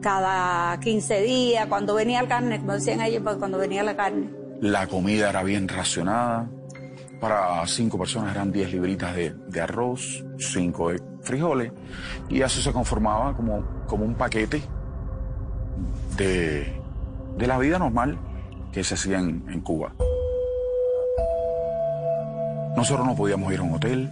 cada 0.00 0.78
15 0.80 1.22
días, 1.22 1.66
cuando 1.66 1.94
venía 1.94 2.22
la 2.22 2.28
carne, 2.28 2.60
como 2.60 2.74
decían 2.74 3.00
ellos, 3.00 3.22
pues 3.22 3.36
cuando 3.36 3.58
venía 3.58 3.82
la 3.82 3.96
carne. 3.96 4.30
La 4.60 4.86
comida 4.86 5.30
era 5.30 5.42
bien 5.42 5.68
racionada. 5.68 6.48
Para 7.22 7.64
cinco 7.68 7.96
personas 7.96 8.34
eran 8.34 8.50
10 8.50 8.72
libritas 8.72 9.14
de, 9.14 9.30
de 9.30 9.60
arroz, 9.60 10.24
5 10.38 10.90
de 10.90 11.02
frijoles, 11.22 11.70
y 12.28 12.42
eso 12.42 12.60
se 12.60 12.72
conformaba 12.72 13.32
como, 13.36 13.64
como 13.86 14.04
un 14.04 14.14
paquete 14.14 14.60
de, 16.16 16.80
de 17.38 17.46
la 17.46 17.58
vida 17.58 17.78
normal 17.78 18.18
que 18.72 18.82
se 18.82 18.94
hacía 18.94 19.20
en, 19.20 19.44
en 19.48 19.60
Cuba. 19.60 19.94
Nosotros 22.76 23.06
no 23.06 23.14
podíamos 23.14 23.52
ir 23.52 23.60
a 23.60 23.62
un 23.62 23.74
hotel, 23.74 24.10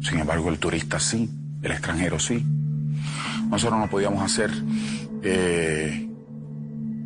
sin 0.00 0.18
embargo 0.18 0.48
el 0.48 0.58
turista 0.58 0.98
sí, 0.98 1.30
el 1.62 1.70
extranjero 1.70 2.18
sí. 2.18 2.44
Nosotros 3.48 3.78
no 3.78 3.86
podíamos 3.88 4.20
hacer 4.20 4.50
eh, 5.22 6.10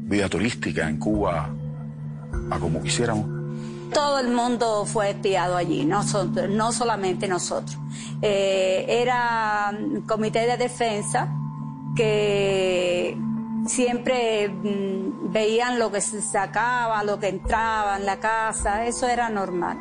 vida 0.06 0.30
turística 0.30 0.88
en 0.88 0.96
Cuba 0.96 1.50
a 2.50 2.58
como 2.58 2.82
quisiéramos. 2.82 3.39
Todo 3.92 4.18
el 4.20 4.28
mundo 4.28 4.84
fue 4.86 5.10
espiado 5.10 5.56
allí, 5.56 5.84
no, 5.84 6.02
so- 6.02 6.24
no 6.24 6.72
solamente 6.72 7.26
nosotros. 7.28 7.76
Eh, 8.22 8.86
era 8.88 9.72
comité 10.06 10.46
de 10.46 10.56
defensa 10.56 11.28
que 11.96 13.18
siempre 13.66 14.48
mm, 14.48 15.32
veían 15.32 15.78
lo 15.78 15.90
que 15.90 16.00
se 16.00 16.22
sacaba, 16.22 17.02
lo 17.04 17.18
que 17.18 17.28
entraba 17.28 17.96
en 17.96 18.06
la 18.06 18.20
casa, 18.20 18.86
eso 18.86 19.08
era 19.08 19.28
normal, 19.28 19.76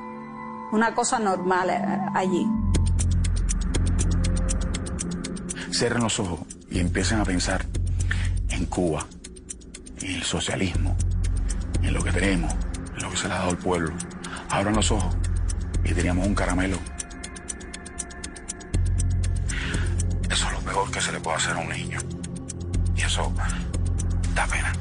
una 0.72 0.95
cosa 0.95 1.19
normal 1.19 1.69
eh, 1.69 2.00
allí. 2.15 2.48
Cierren 5.72 6.02
los 6.04 6.19
ojos 6.19 6.39
y 6.72 6.80
empiecen 6.80 7.19
a 7.19 7.26
pensar 7.26 7.65
en 8.50 8.65
Cuba, 8.65 9.06
en 10.02 10.12
el 10.15 10.24
socialismo, 10.24 10.95
en 11.84 11.93
lo 11.93 12.04
que 12.04 12.12
tenemos, 12.12 12.54
en 12.54 12.68
lo 13.01 13.09
que 13.09 13.17
se 13.17 13.27
le 13.27 13.33
ha 13.33 13.38
dado 13.38 13.49
al 13.51 13.57
pueblo. 13.57 13.93
Abran 14.49 14.75
los 14.75 14.91
ojos 14.91 15.15
y 15.83 15.93
teníamos 15.93 16.27
un 16.27 16.35
caramelo. 16.35 16.77
Eso 20.29 20.47
es 20.47 20.53
lo 20.53 20.59
peor 20.59 20.91
que 20.91 21.01
se 21.01 21.12
le 21.12 21.19
puede 21.19 21.38
hacer 21.38 21.53
a 21.53 21.59
un 21.59 21.69
niño. 21.69 21.99
Y 22.95 23.01
eso 23.01 23.31
da 24.35 24.45
pena. 24.47 24.73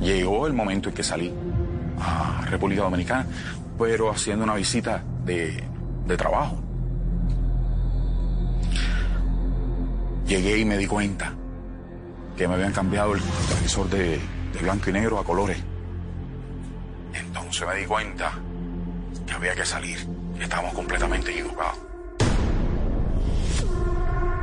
Llegó 0.00 0.46
el 0.46 0.52
momento 0.52 0.88
en 0.88 0.94
que 0.94 1.02
salí 1.04 1.32
a 2.00 2.44
República 2.46 2.82
Dominicana, 2.82 3.26
pero 3.78 4.10
haciendo 4.10 4.44
una 4.44 4.54
visita 4.54 5.02
de, 5.24 5.62
de 6.06 6.16
trabajo. 6.16 6.58
Llegué 10.26 10.58
y 10.58 10.64
me 10.64 10.76
di 10.76 10.86
cuenta 10.86 11.34
que 12.42 12.48
me 12.48 12.54
habían 12.54 12.72
cambiado 12.72 13.14
el 13.14 13.22
televisor 13.48 13.88
de, 13.88 14.18
de 14.52 14.58
blanco 14.60 14.90
y 14.90 14.92
negro 14.92 15.16
a 15.20 15.24
colores. 15.24 15.58
Entonces 17.14 17.68
me 17.68 17.76
di 17.76 17.86
cuenta 17.86 18.32
que 19.24 19.32
había 19.32 19.54
que 19.54 19.64
salir, 19.64 20.04
que 20.36 20.42
estábamos 20.42 20.74
completamente 20.74 21.30
equivocados. 21.30 21.78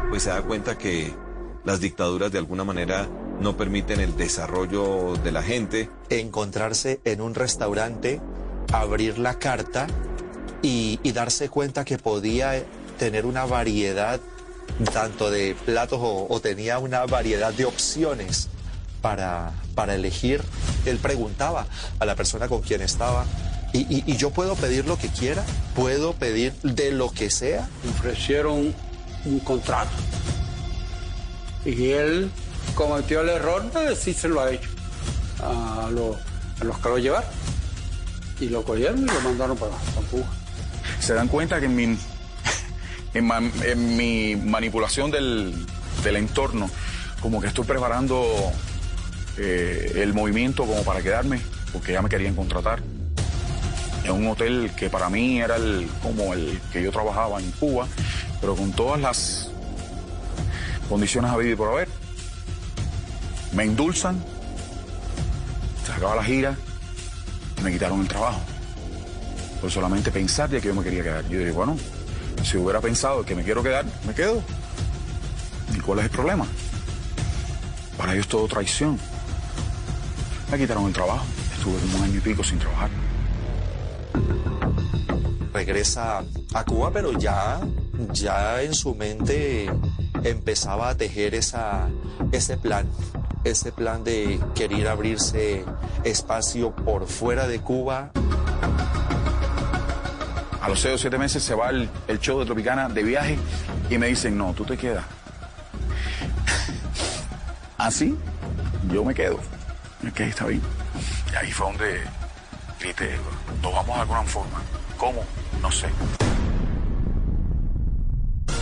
Pues 0.10 0.24
se 0.24 0.30
da 0.30 0.42
cuenta 0.44 0.78
que 0.78 1.14
las 1.66 1.82
dictaduras 1.82 2.32
de 2.32 2.38
alguna 2.38 2.64
manera 2.64 3.06
no 3.42 3.58
permiten 3.58 4.00
el 4.00 4.16
desarrollo 4.16 5.16
de 5.18 5.34
la 5.34 5.44
gente. 5.44 5.90
encontrarse 6.10 7.02
en 7.04 7.20
un 7.20 7.36
restaurante, 7.36 8.22
abrir 8.72 9.20
la 9.20 9.40
carta 9.40 9.88
y, 10.62 11.02
y 11.04 11.12
darse 11.12 11.50
cuenta 11.50 11.84
que 11.84 11.98
podía 11.98 12.64
tener 12.98 13.26
una 13.26 13.46
variedad 13.46 14.22
tanto 14.94 15.30
de 15.32 15.56
platos 15.66 16.00
o, 16.02 16.28
o 16.30 16.40
tenía 16.40 16.80
una 16.80 17.06
variedad 17.06 17.54
de 17.54 17.66
opciones 17.66 18.48
para, 19.02 19.52
para 19.76 19.96
elegir. 19.96 20.42
Él 20.86 20.98
preguntaba 20.98 21.66
a 22.00 22.06
la 22.06 22.16
persona 22.16 22.48
con 22.48 22.62
quien 22.62 22.82
estaba, 22.82 23.26
¿y, 23.74 23.80
y- 23.94 24.04
y 24.06 24.18
yo 24.18 24.30
puedo 24.32 24.56
pedir 24.56 24.86
lo 24.86 24.98
que 24.98 25.08
quiera? 25.10 25.44
¿Puedo 25.76 26.14
pedir 26.14 26.54
de 26.64 26.92
lo 26.92 27.12
que 27.12 27.30
sea? 27.30 27.68
Ofrecieron 27.98 28.74
un 29.26 29.40
contrato. 29.40 29.92
Y 31.66 31.90
él 31.92 32.32
cometió 32.76 33.22
el 33.22 33.30
error 33.30 33.72
de 33.72 33.90
decírselo 33.90 34.42
a 34.42 34.52
ellos, 34.52 34.68
a, 35.44 35.90
lo- 35.92 36.18
a 36.60 36.64
los 36.64 36.78
que 36.80 36.90
lo 36.90 36.98
llevaron. 36.98 37.30
Y 38.40 38.48
lo 38.48 38.64
cogieron 38.64 39.00
y 39.04 39.06
lo 39.06 39.20
mandaron 39.22 39.58
para, 39.58 39.74
para 39.94 40.08
Cuba. 40.08 40.26
Se 41.02 41.14
dan 41.14 41.28
cuenta 41.28 41.60
que 41.60 41.66
en 41.66 41.76
mi, 41.76 41.98
en 43.14 43.98
mi 43.98 44.36
manipulación 44.36 45.12
del, 45.12 45.54
del 46.04 46.16
entorno, 46.16 46.70
como 47.22 47.42
que 47.42 47.48
estoy 47.48 47.66
preparando 47.66 48.26
eh, 49.38 49.94
el 49.98 50.14
movimiento 50.14 50.66
como 50.66 50.84
para 50.84 51.02
quedarme, 51.02 51.42
porque 51.74 51.94
ya 51.94 52.02
me 52.02 52.10
querían 52.10 52.36
contratar. 52.36 52.82
En 54.04 54.12
un 54.12 54.28
hotel 54.28 54.72
que 54.76 54.90
para 54.90 55.10
mí 55.10 55.42
era 55.42 55.58
el, 55.58 55.88
como 56.02 56.34
el 56.34 56.60
que 56.72 56.82
yo 56.82 56.92
trabajaba 56.92 57.40
en 57.40 57.52
Cuba, 57.52 57.88
pero 58.40 58.56
con 58.56 58.72
todas 58.72 59.00
las 59.00 59.52
condiciones 60.88 61.32
habidas 61.32 61.54
y 61.54 61.56
por 61.56 61.70
haber. 61.70 61.90
Me 63.54 63.64
endulzan, 63.64 64.24
se 65.86 65.92
acaba 65.92 66.16
la 66.16 66.24
gira 66.24 66.56
me 67.62 67.72
quitaron 67.72 68.02
el 68.02 68.08
trabajo 68.08 68.40
por 69.62 69.70
solamente 69.70 70.12
pensar 70.12 70.50
de 70.50 70.62
que 70.62 70.70
yo 70.70 70.76
me 70.76 70.84
quería 70.84 71.04
quedar. 71.04 71.28
Yo 71.28 71.40
dije, 71.40 71.52
bueno, 71.52 71.78
si 72.44 72.58
hubiera 72.58 72.82
pensado 72.82 73.26
que 73.26 73.36
me 73.36 73.44
quiero 73.44 73.64
quedar, 73.64 73.86
me 74.06 74.14
quedo. 74.14 74.42
¿Y 75.76 75.80
cuál 75.80 76.00
es 76.00 76.06
el 76.06 76.12
problema? 76.12 76.46
Para 77.98 78.14
ellos 78.14 78.28
todo 78.28 78.48
traición. 78.48 78.98
Me 80.52 80.58
quitaron 80.58 80.88
el 80.88 80.94
trabajo. 80.94 81.26
Estuve 81.54 81.76
un 81.98 82.04
año 82.04 82.18
y 82.18 82.22
pico 82.22 82.44
sin 82.44 82.58
trabajar. 82.58 82.90
regresa 85.54 86.24
a 86.54 86.64
Cuba, 86.64 86.90
pero 86.92 87.12
ya, 87.12 87.60
ya 88.14 88.62
en 88.62 88.74
su 88.74 88.96
mente 88.96 89.70
empezaba 90.24 90.90
a 90.90 90.96
tejer 90.96 91.36
ese 91.36 92.58
plan, 92.58 92.88
ese 93.44 93.72
plan 93.74 94.04
de 94.04 94.40
querer 94.56 94.88
abrirse 94.88 95.66
espacio 96.04 96.74
por 96.74 97.08
fuera 97.08 97.48
de 97.48 97.60
Cuba. 97.60 98.12
A 100.70 100.72
los 100.72 100.82
seis 100.82 100.94
o 100.94 100.98
siete 101.00 101.18
meses 101.18 101.42
se 101.42 101.56
va 101.56 101.72
el, 101.72 101.90
el 102.08 102.20
show 102.20 102.40
de 102.40 102.46
Tropicana 102.46 102.88
de 102.88 103.02
viaje 103.02 103.40
y 103.90 103.98
me 103.98 104.06
dicen, 104.06 104.38
no, 104.38 104.54
tú 104.54 104.64
te 104.66 104.78
quedas. 104.78 105.04
Así, 107.80 108.16
yo 108.94 109.04
me 109.04 109.16
quedo. 109.16 109.40
Ok, 110.08 110.20
está 110.20 110.46
bien. 110.46 110.62
Y 111.34 111.36
ahí 111.38 111.52
fue 111.52 111.66
donde 111.66 112.02
grité, 112.80 113.10
nos 113.64 113.74
vamos 113.74 113.98
a 113.98 114.02
alguna 114.02 114.22
forma. 114.26 114.62
¿Cómo? 114.96 115.24
No 115.60 115.72
sé. 115.72 115.88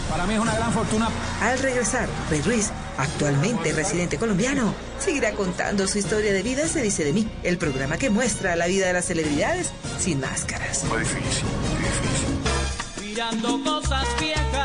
Para 0.10 0.26
mí 0.26 0.36
es 0.36 0.40
una 0.40 0.56
gran 0.56 0.72
fortuna. 0.72 1.10
Al 1.42 1.60
regresar, 1.60 2.08
Rey 2.30 2.42
Ruiz, 2.42 2.72
actualmente 2.98 3.74
residente 3.74 4.18
colombiano, 4.18 4.74
seguirá 4.98 5.34
contando 5.34 5.86
su 5.88 5.98
historia 5.98 6.32
de 6.32 6.42
vida 6.42 6.68
Se 6.68 6.82
dice 6.82 7.04
de 7.04 7.12
mí, 7.12 7.30
el 7.44 7.58
programa 7.58 7.98
que 7.98 8.10
muestra 8.10 8.56
la 8.56 8.68
vida 8.68 8.88
de 8.88 8.94
las 8.94 9.06
celebridades 9.06 9.74
sin 10.00 10.22
máscaras. 10.22 10.86
Fue 10.88 11.00
difícil, 11.00 11.46
Mirando 13.18 13.60
cosas 13.64 14.08
viejas, 14.20 14.57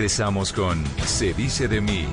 regresamos 0.00 0.54
con 0.54 0.82
Se 1.04 1.34
dice 1.34 1.68
de 1.68 1.82
mí. 1.82 2.06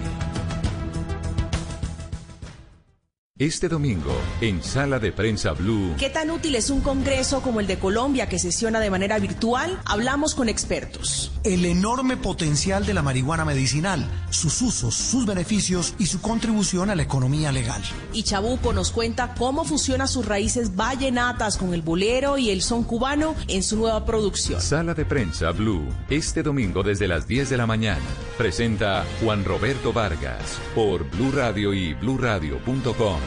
Este 3.39 3.69
domingo, 3.69 4.13
en 4.41 4.61
Sala 4.61 4.99
de 4.99 5.13
Prensa 5.13 5.53
Blue, 5.53 5.93
¿Qué 5.97 6.09
tan 6.09 6.31
útil 6.31 6.55
es 6.55 6.69
un 6.69 6.81
congreso 6.81 7.41
como 7.41 7.61
el 7.61 7.67
de 7.67 7.79
Colombia 7.79 8.27
que 8.27 8.39
sesiona 8.39 8.81
de 8.81 8.89
manera 8.89 9.19
virtual? 9.19 9.79
Hablamos 9.85 10.35
con 10.35 10.49
expertos. 10.49 11.31
El 11.45 11.63
enorme 11.65 12.17
potencial 12.17 12.85
de 12.85 12.93
la 12.93 13.03
marihuana 13.03 13.45
medicinal, 13.45 14.05
sus 14.37 14.61
usos, 14.61 14.95
sus 14.95 15.25
beneficios 15.25 15.93
y 15.97 16.05
su 16.05 16.21
contribución 16.21 16.89
a 16.89 16.95
la 16.95 17.03
economía 17.03 17.51
legal. 17.51 17.81
Y 18.13 18.23
Chabuco 18.23 18.71
nos 18.71 18.91
cuenta 18.91 19.33
cómo 19.33 19.65
fusiona 19.65 20.07
sus 20.07 20.25
raíces 20.25 20.75
vallenatas 20.75 21.57
con 21.57 21.73
el 21.73 21.81
bolero 21.81 22.37
y 22.37 22.49
el 22.49 22.61
son 22.61 22.83
cubano 22.83 23.35
en 23.47 23.63
su 23.63 23.77
nueva 23.77 24.05
producción. 24.05 24.61
Sala 24.61 24.93
de 24.93 25.05
Prensa 25.05 25.51
Blue, 25.51 25.87
este 26.09 26.43
domingo 26.43 26.83
desde 26.83 27.07
las 27.07 27.27
10 27.27 27.49
de 27.49 27.57
la 27.57 27.65
mañana. 27.65 28.05
Presenta 28.37 29.05
Juan 29.21 29.43
Roberto 29.43 29.91
Vargas 29.91 30.59
por 30.75 31.09
Blue 31.09 31.31
Radio 31.31 31.73
y 31.73 31.93
bluradio.com. 31.95 33.19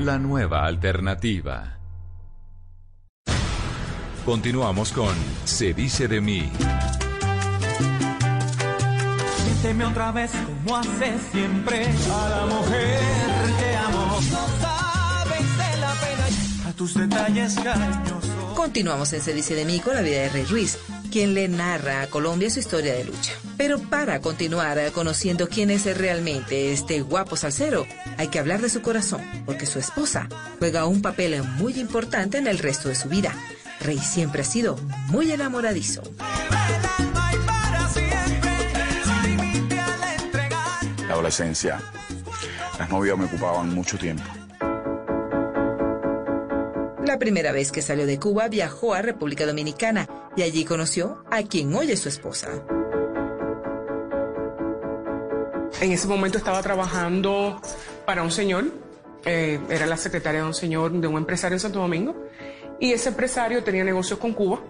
La 0.00 0.18
nueva 0.18 0.66
alternativa. 0.66 1.78
Continuamos 4.24 4.90
con 4.92 5.14
Se 5.44 5.74
dice 5.74 6.08
de 6.08 6.20
mí. 6.20 6.50
Siénteme 9.64 9.86
otra 9.86 10.12
vez 10.12 10.30
como 10.62 10.76
hace 10.76 11.14
siempre 11.32 11.86
a 11.86 12.28
la 12.28 12.44
mujer 12.44 13.00
que 13.58 13.76
amo. 13.76 14.20
No 14.30 14.46
sabes 14.60 15.40
de 15.40 15.80
la 15.80 15.94
pena 15.94 16.68
a 16.68 16.72
tus 16.74 16.92
detalles 16.92 17.54
cariñosos. 17.54 18.54
Continuamos 18.54 19.10
en 19.14 19.22
Se 19.22 19.32
dice 19.32 19.54
de 19.54 19.64
mí 19.64 19.80
con 19.80 19.94
la 19.94 20.02
vida 20.02 20.18
de 20.18 20.28
Rey 20.28 20.44
Ruiz, 20.44 20.76
quien 21.10 21.32
le 21.32 21.48
narra 21.48 22.02
a 22.02 22.08
Colombia 22.08 22.50
su 22.50 22.60
historia 22.60 22.92
de 22.92 23.04
lucha. 23.04 23.32
Pero 23.56 23.78
para 23.78 24.20
continuar 24.20 24.78
conociendo 24.92 25.48
quién 25.48 25.70
es 25.70 25.86
realmente 25.96 26.70
este 26.70 27.00
guapo 27.00 27.34
salsero, 27.34 27.86
hay 28.18 28.28
que 28.28 28.40
hablar 28.40 28.60
de 28.60 28.68
su 28.68 28.82
corazón, 28.82 29.22
porque 29.46 29.64
su 29.64 29.78
esposa 29.78 30.28
juega 30.58 30.84
un 30.84 31.00
papel 31.00 31.42
muy 31.42 31.80
importante 31.80 32.36
en 32.36 32.48
el 32.48 32.58
resto 32.58 32.90
de 32.90 32.96
su 32.96 33.08
vida. 33.08 33.34
Rey 33.80 33.98
siempre 33.98 34.42
ha 34.42 34.44
sido 34.44 34.76
muy 35.08 35.32
enamoradizo. 35.32 36.02
Adolescencia, 41.24 41.80
las 42.78 42.90
novias 42.90 43.16
me 43.16 43.24
ocupaban 43.24 43.74
mucho 43.74 43.96
tiempo. 43.96 44.24
La 47.06 47.18
primera 47.18 47.52
vez 47.52 47.72
que 47.72 47.80
salió 47.80 48.06
de 48.06 48.18
Cuba 48.18 48.48
viajó 48.48 48.92
a 48.92 49.00
República 49.00 49.46
Dominicana 49.46 50.06
y 50.36 50.42
allí 50.42 50.64
conoció 50.64 51.24
a 51.30 51.42
quien 51.42 51.74
hoy 51.74 51.90
es 51.90 52.00
su 52.00 52.10
esposa. 52.10 52.48
En 55.80 55.92
ese 55.92 56.06
momento 56.08 56.36
estaba 56.36 56.62
trabajando 56.62 57.60
para 58.04 58.22
un 58.22 58.30
señor, 58.30 58.66
eh, 59.24 59.58
era 59.70 59.86
la 59.86 59.96
secretaria 59.96 60.42
de 60.42 60.46
un 60.46 60.54
señor, 60.54 60.92
de 60.92 61.06
un 61.06 61.16
empresario 61.16 61.56
en 61.56 61.60
Santo 61.60 61.78
Domingo, 61.78 62.14
y 62.80 62.92
ese 62.92 63.08
empresario 63.08 63.64
tenía 63.64 63.84
negocios 63.84 64.18
con 64.18 64.34
Cuba 64.34 64.60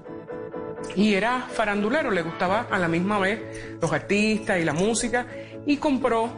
y 0.94 1.14
era 1.14 1.48
farandulero, 1.50 2.10
le 2.10 2.22
gustaba 2.22 2.68
a 2.70 2.78
la 2.78 2.88
misma 2.88 3.18
vez 3.18 3.40
los 3.80 3.92
artistas 3.92 4.60
y 4.60 4.64
la 4.64 4.72
música, 4.72 5.26
y 5.66 5.76
compró 5.76 6.30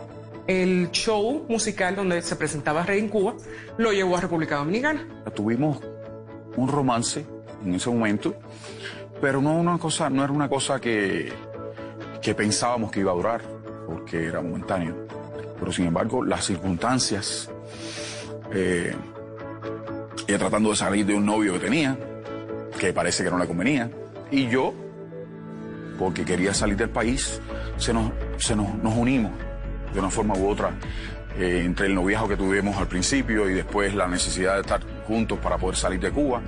el 0.47 0.91
show 0.93 1.45
musical 1.49 1.97
donde 1.97 2.23
se 2.23 2.37
presentaba 2.37 2.85
Rey 2.85 3.01
en 3.01 3.09
Cuba 3.09 3.35
lo 3.79 3.93
llevó 3.93 4.17
a 4.17 4.21
República 4.21 4.57
Dominicana. 4.57 5.07
Tuvimos 5.35 5.79
un 6.57 6.69
romance 6.69 7.27
en 7.65 7.75
ese 7.75 7.91
momento, 7.91 8.35
pero 9.21 9.41
no, 9.41 9.57
una 9.57 9.79
cosa, 9.79 10.09
no 10.09 10.23
era 10.23 10.33
una 10.33 10.49
cosa 10.49 10.81
que, 10.81 11.33
que 12.23 12.35
pensábamos 12.35 12.91
que 12.91 13.01
iba 13.01 13.13
a 13.13 13.15
durar, 13.15 13.43
porque 13.87 14.27
era 14.27 14.41
momentáneo. 14.41 15.07
Pero 15.59 15.73
sin 15.73 15.87
embargo, 15.87 16.25
las 16.25 16.45
circunstancias, 16.45 17.51
eh, 18.53 18.95
ella 20.27 20.39
tratando 20.39 20.71
de 20.71 20.77
salir 20.77 21.07
de 21.07 21.15
un 21.15 21.27
novio 21.27 21.55
que 21.55 21.61
tenía, 21.61 21.99
que 22.79 22.93
parece 22.93 23.25
que 23.25 23.31
no 23.31 23.39
le 23.39 23.47
convenía, 23.47 23.91
y 24.31 24.49
yo, 24.49 24.75
porque 25.99 26.25
quería 26.25 26.55
salir 26.55 26.77
del 26.77 26.91
país, 26.91 27.41
se 27.77 27.93
nos, 27.93 28.13
se 28.39 28.55
nos, 28.55 28.75
nos 28.77 28.95
unimos 28.95 29.33
de 29.93 30.01
una 30.01 30.11
forma 30.11 30.35
u 30.35 30.49
otra 30.49 30.73
eh, 31.39 31.63
entre 31.65 31.87
el 31.87 31.95
noviazgo 31.95 32.29
que 32.29 32.37
tuvimos 32.37 32.77
al 32.77 32.89
principio 32.89 33.49
y 33.49 33.55
después 33.55 33.95
la 33.95 34.07
necesidad 34.07 34.55
de 34.55 34.61
estar 34.63 34.81
juntos 35.07 35.39
para 35.39 35.59
poder 35.59 35.77
salir 35.77 36.01
de 36.01 36.11
Cuba. 36.11 36.41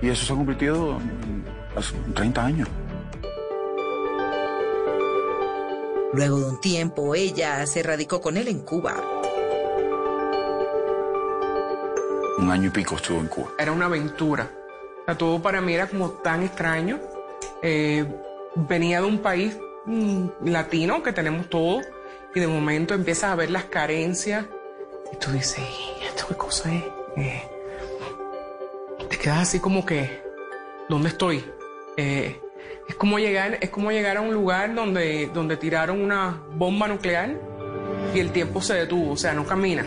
Y 0.00 0.08
eso 0.08 0.24
se 0.24 0.32
ha 0.32 0.36
convertido 0.36 0.98
en 0.98 1.44
hace 1.76 1.94
30 2.14 2.44
años. 2.44 2.68
Luego 6.12 6.38
de 6.38 6.44
un 6.44 6.60
tiempo, 6.60 7.14
ella 7.16 7.66
se 7.66 7.82
radicó 7.82 8.20
con 8.20 8.36
él 8.36 8.46
en 8.46 8.60
Cuba. 8.60 8.94
Un 12.38 12.50
año 12.50 12.68
y 12.68 12.70
pico 12.70 12.96
estuvo 12.96 13.18
en 13.18 13.26
Cuba. 13.26 13.50
Era 13.58 13.72
una 13.72 13.86
aventura. 13.86 14.48
O 15.02 15.04
sea, 15.06 15.18
todo 15.18 15.42
para 15.42 15.60
mí 15.60 15.74
era 15.74 15.88
como 15.88 16.10
tan 16.10 16.44
extraño. 16.44 17.00
Eh, 17.62 18.06
venía 18.54 19.00
de 19.00 19.06
un 19.06 19.18
país 19.18 19.56
mm, 19.86 20.26
latino 20.44 21.02
que 21.02 21.12
tenemos 21.12 21.48
todo 21.48 21.80
y 22.34 22.40
de 22.40 22.46
momento 22.46 22.94
empiezas 22.94 23.30
a 23.30 23.34
ver 23.36 23.50
las 23.50 23.64
carencias 23.64 24.46
y 25.12 25.16
tú 25.16 25.30
dices, 25.32 25.60
"¿Y 26.00 26.04
¿esto 26.04 26.26
qué 26.28 26.34
cosa 26.34 26.72
es? 26.74 26.82
Eh, 27.16 27.42
te 29.08 29.16
quedas 29.18 29.38
así 29.40 29.60
como 29.60 29.84
que, 29.84 30.22
¿dónde 30.88 31.08
estoy? 31.08 31.44
Eh, 31.96 32.40
es 32.88 32.94
como 32.96 33.18
llegar, 33.18 33.58
es 33.60 33.70
como 33.70 33.90
llegar 33.90 34.16
a 34.16 34.20
un 34.20 34.34
lugar 34.34 34.74
donde, 34.74 35.30
donde 35.32 35.56
tiraron 35.56 36.00
una 36.00 36.42
bomba 36.54 36.88
nuclear 36.88 37.34
y 38.14 38.18
el 38.20 38.30
tiempo 38.30 38.60
se 38.60 38.74
detuvo, 38.74 39.12
o 39.12 39.16
sea, 39.16 39.32
no 39.32 39.44
camina. 39.46 39.86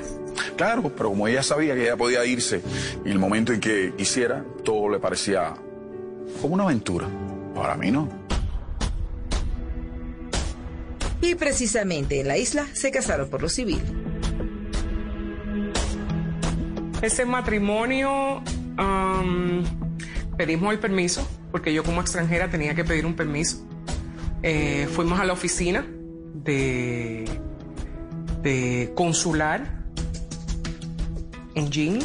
Claro, 0.56 0.92
pero 0.96 1.10
como 1.10 1.28
ella 1.28 1.44
sabía 1.44 1.76
que 1.76 1.84
ella 1.84 1.98
podía 1.98 2.26
irse 2.26 2.62
en 3.04 3.12
el 3.12 3.20
momento 3.20 3.54
en 3.54 3.60
que 3.60 3.94
quisiera, 3.96 4.44
todo 4.64 4.90
le 4.90 5.00
parecía 5.00 5.54
como 6.42 6.56
una 6.56 6.64
aventura. 6.64 7.08
Para 7.56 7.76
mí 7.76 7.92
no. 7.92 8.08
Y 11.22 11.36
precisamente 11.36 12.22
en 12.22 12.28
la 12.28 12.38
isla 12.38 12.66
se 12.74 12.92
casaron 12.92 13.30
por 13.30 13.42
lo 13.42 13.50
civil. 13.50 13.82
Ese 17.02 17.26
matrimonio 17.26 18.42
pedimos 20.38 20.72
el 20.72 20.80
permiso, 20.80 21.28
porque 21.52 21.74
yo 21.74 21.84
como 21.84 22.02
extranjera 22.02 22.50
tenía 22.50 22.76
que 22.76 22.84
pedir 22.84 23.06
un 23.06 23.16
permiso. 23.16 23.68
Eh, 24.44 24.88
fuimos 24.92 25.20
a 25.20 25.26
la 25.26 25.34
oficina 25.34 25.86
de, 26.34 27.26
de 28.44 28.92
consular 28.96 29.86
en 31.56 31.72
jean, 31.72 32.00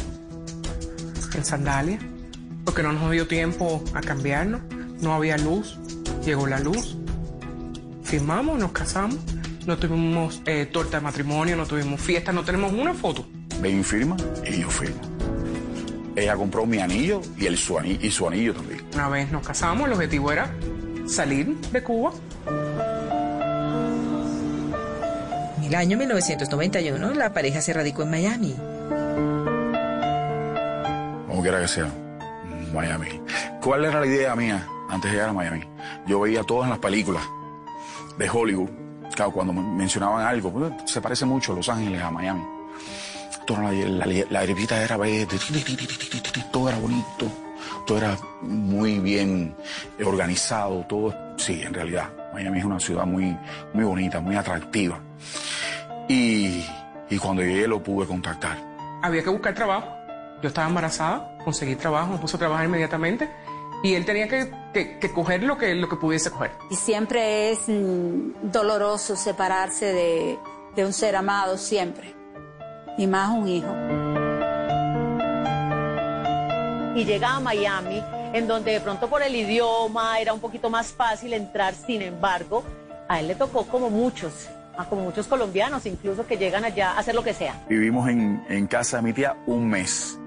en 1.35 1.45
sandalia, 1.45 1.99
porque 2.65 2.81
no 2.81 2.93
nos 2.93 3.11
dio 3.11 3.27
tiempo 3.27 3.83
a 3.93 4.01
cambiarnos, 4.01 4.61
no 4.99 5.13
había 5.13 5.37
luz, 5.37 5.77
llegó 6.25 6.47
la 6.47 6.59
luz, 6.59 6.97
firmamos, 8.13 8.59
nos 8.59 8.71
casamos, 8.71 9.17
no 9.65 9.75
tuvimos 9.79 10.43
eh, 10.45 10.67
torta 10.71 10.97
de 10.97 11.03
matrimonio, 11.03 11.55
no 11.55 11.65
tuvimos 11.65 11.99
fiesta, 11.99 12.31
no 12.31 12.43
tenemos 12.43 12.71
una 12.71 12.93
foto. 12.93 13.25
Ven 13.59 13.83
firma 13.83 14.15
y 14.47 14.61
yo 14.61 14.69
firmo. 14.69 15.01
Ella 16.15 16.35
compró 16.35 16.67
mi 16.67 16.77
anillo 16.77 17.21
y, 17.39 17.47
el, 17.47 17.57
su, 17.57 17.79
anillo, 17.79 17.97
y 18.03 18.11
su 18.11 18.27
anillo 18.27 18.53
también. 18.53 18.81
Una 18.93 19.09
vez 19.09 19.31
nos 19.31 19.43
casamos, 19.43 19.87
el 19.87 19.93
objetivo 19.93 20.31
era 20.31 20.51
salir 21.07 21.59
de 21.71 21.81
Cuba. 21.81 22.11
En 25.57 25.63
el 25.63 25.73
año 25.73 25.97
1991, 25.97 27.15
la 27.15 27.33
pareja 27.33 27.61
se 27.61 27.73
radicó 27.73 28.03
en 28.03 28.11
Miami. 28.11 28.55
Como 31.27 31.41
quiera 31.41 31.59
que 31.59 31.67
sea, 31.67 31.91
Miami. 32.75 33.21
¿Cuál 33.59 33.85
era 33.85 33.99
la 33.99 34.05
idea 34.05 34.35
mía 34.35 34.67
antes 34.87 35.09
de 35.09 35.17
llegar 35.17 35.29
a 35.29 35.33
Miami? 35.33 35.63
Yo 36.05 36.19
veía 36.19 36.43
todas 36.43 36.69
las 36.69 36.77
películas 36.77 37.23
de 38.17 38.29
Hollywood. 38.29 38.69
Claro, 39.15 39.31
cuando 39.31 39.53
men- 39.53 39.75
mencionaban 39.77 40.25
algo, 40.25 40.51
pues, 40.51 40.71
se 40.85 41.01
parece 41.01 41.25
mucho 41.25 41.53
Los 41.53 41.69
Ángeles 41.69 42.01
a 42.01 42.09
Miami. 42.11 42.43
La, 43.47 44.05
la, 44.29 44.43
era 44.45 44.95
verde, 44.97 45.27
todo 46.51 46.69
era 46.69 46.77
bonito, 46.79 47.27
todo 47.85 47.97
era 47.97 48.17
muy 48.41 48.99
bien 48.99 49.53
organizado, 50.03 50.85
todo, 50.87 51.13
sí, 51.37 51.61
en 51.61 51.73
realidad. 51.73 52.09
Miami 52.33 52.59
es 52.59 52.65
una 52.65 52.79
ciudad 52.79 53.05
muy, 53.05 53.37
muy 53.73 53.83
bonita, 53.83 54.21
muy 54.21 54.35
atractiva. 54.37 54.97
Y, 56.07 56.65
y 57.09 57.17
cuando 57.17 57.41
llegué 57.41 57.67
lo 57.67 57.83
pude 57.83 58.07
contactar. 58.07 58.57
Había 59.01 59.21
que 59.23 59.29
buscar 59.29 59.53
trabajo. 59.53 59.87
Yo 60.41 60.47
estaba 60.47 60.67
embarazada, 60.67 61.37
conseguí 61.43 61.75
trabajo, 61.75 62.13
me 62.13 62.17
puse 62.19 62.37
a 62.37 62.39
trabajar 62.39 62.65
inmediatamente 62.65 63.29
y 63.83 63.93
él 63.95 64.05
tenía 64.05 64.27
que, 64.27 64.49
que- 64.73 64.97
que 64.97 65.11
coger 65.11 65.43
lo 65.43 65.57
que, 65.57 65.75
lo 65.75 65.87
que 65.89 65.97
pudiese 65.97 66.31
coger. 66.31 66.51
Y 66.71 66.75
siempre 66.75 67.51
es 67.51 67.59
mm, 67.67 68.49
doloroso 68.51 69.15
separarse 69.15 69.85
de, 69.93 70.39
de 70.75 70.85
un 70.85 70.93
ser 70.93 71.15
amado, 71.15 71.57
siempre. 71.57 72.15
Y 72.97 73.05
más 73.07 73.29
un 73.31 73.47
hijo. 73.47 73.73
y 76.95 77.05
llega 77.05 77.35
a 77.35 77.39
Miami, 77.39 78.03
en 78.33 78.47
donde 78.47 78.73
de 78.73 78.79
pronto 78.79 79.09
por 79.09 79.23
el 79.23 79.35
idioma 79.35 80.19
era 80.19 80.31
un 80.31 80.39
poquito 80.39 80.69
más 80.69 80.91
fácil 80.93 81.33
entrar, 81.33 81.73
sin 81.73 82.03
embargo, 82.03 82.63
a 83.09 83.19
él 83.19 83.27
le 83.29 83.35
tocó 83.35 83.65
como 83.65 83.89
muchos, 83.89 84.47
a 84.77 84.85
como 84.85 85.01
muchos 85.03 85.25
colombianos 85.27 85.85
incluso 85.87 86.25
que 86.27 86.37
llegan 86.37 86.63
allá 86.65 86.91
a 86.91 86.99
hacer 86.99 87.15
lo 87.15 87.23
que 87.23 87.33
sea. 87.33 87.55
Vivimos 87.67 88.07
en, 88.09 88.43
en 88.47 88.67
casa 88.67 88.97
de 88.97 89.03
mi 89.03 89.13
tía 89.13 89.35
un 89.47 89.67
mes. 89.67 90.19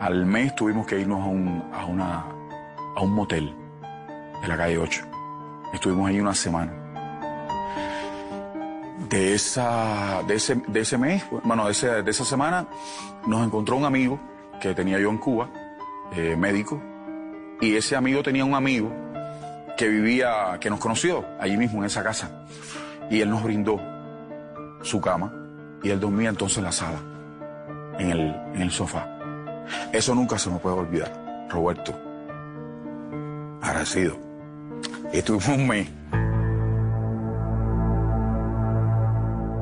Al 0.00 0.24
mes 0.24 0.54
tuvimos 0.54 0.86
que 0.86 0.98
irnos 0.98 1.20
a 1.20 1.26
un, 1.26 1.62
a 1.72 1.84
una, 1.84 2.24
a 2.96 3.02
un 3.02 3.12
motel 3.12 3.54
de 4.42 4.48
la 4.48 4.56
calle 4.56 4.78
8. 4.78 5.02
Estuvimos 5.72 6.08
ahí 6.08 6.20
una 6.20 6.34
semana. 6.34 6.72
De, 9.08 9.34
esa, 9.34 10.22
de, 10.26 10.34
ese, 10.34 10.54
de 10.66 10.80
ese 10.80 10.96
mes, 10.98 11.24
bueno, 11.44 11.68
de, 11.68 12.02
de 12.02 12.10
esa 12.10 12.24
semana, 12.24 12.66
nos 13.26 13.44
encontró 13.44 13.76
un 13.76 13.84
amigo 13.84 14.18
que 14.60 14.74
tenía 14.74 14.98
yo 14.98 15.10
en 15.10 15.18
Cuba, 15.18 15.48
eh, 16.14 16.36
médico, 16.36 16.80
y 17.60 17.76
ese 17.76 17.96
amigo 17.96 18.22
tenía 18.22 18.44
un 18.44 18.54
amigo 18.54 18.90
que 19.76 19.88
vivía, 19.88 20.58
que 20.60 20.70
nos 20.70 20.78
conoció 20.78 21.24
allí 21.40 21.56
mismo 21.56 21.80
en 21.80 21.86
esa 21.86 22.02
casa, 22.02 22.46
y 23.10 23.20
él 23.20 23.30
nos 23.30 23.42
brindó 23.42 23.80
su 24.82 25.00
cama 25.00 25.32
y 25.82 25.90
él 25.90 26.00
dormía 26.00 26.30
entonces 26.30 26.58
en 26.58 26.64
la 26.64 26.72
sala, 26.72 26.98
en 27.98 28.10
el, 28.10 28.20
en 28.54 28.62
el 28.62 28.70
sofá. 28.70 29.06
Eso 29.92 30.14
nunca 30.14 30.38
se 30.38 30.50
me 30.50 30.58
puede 30.58 30.76
olvidar, 30.76 31.46
Roberto. 31.50 32.11
Agradecido. 33.62 34.18
Y 35.12 35.18
estuvimos 35.18 35.48
un 35.48 35.68
mes. 35.68 35.88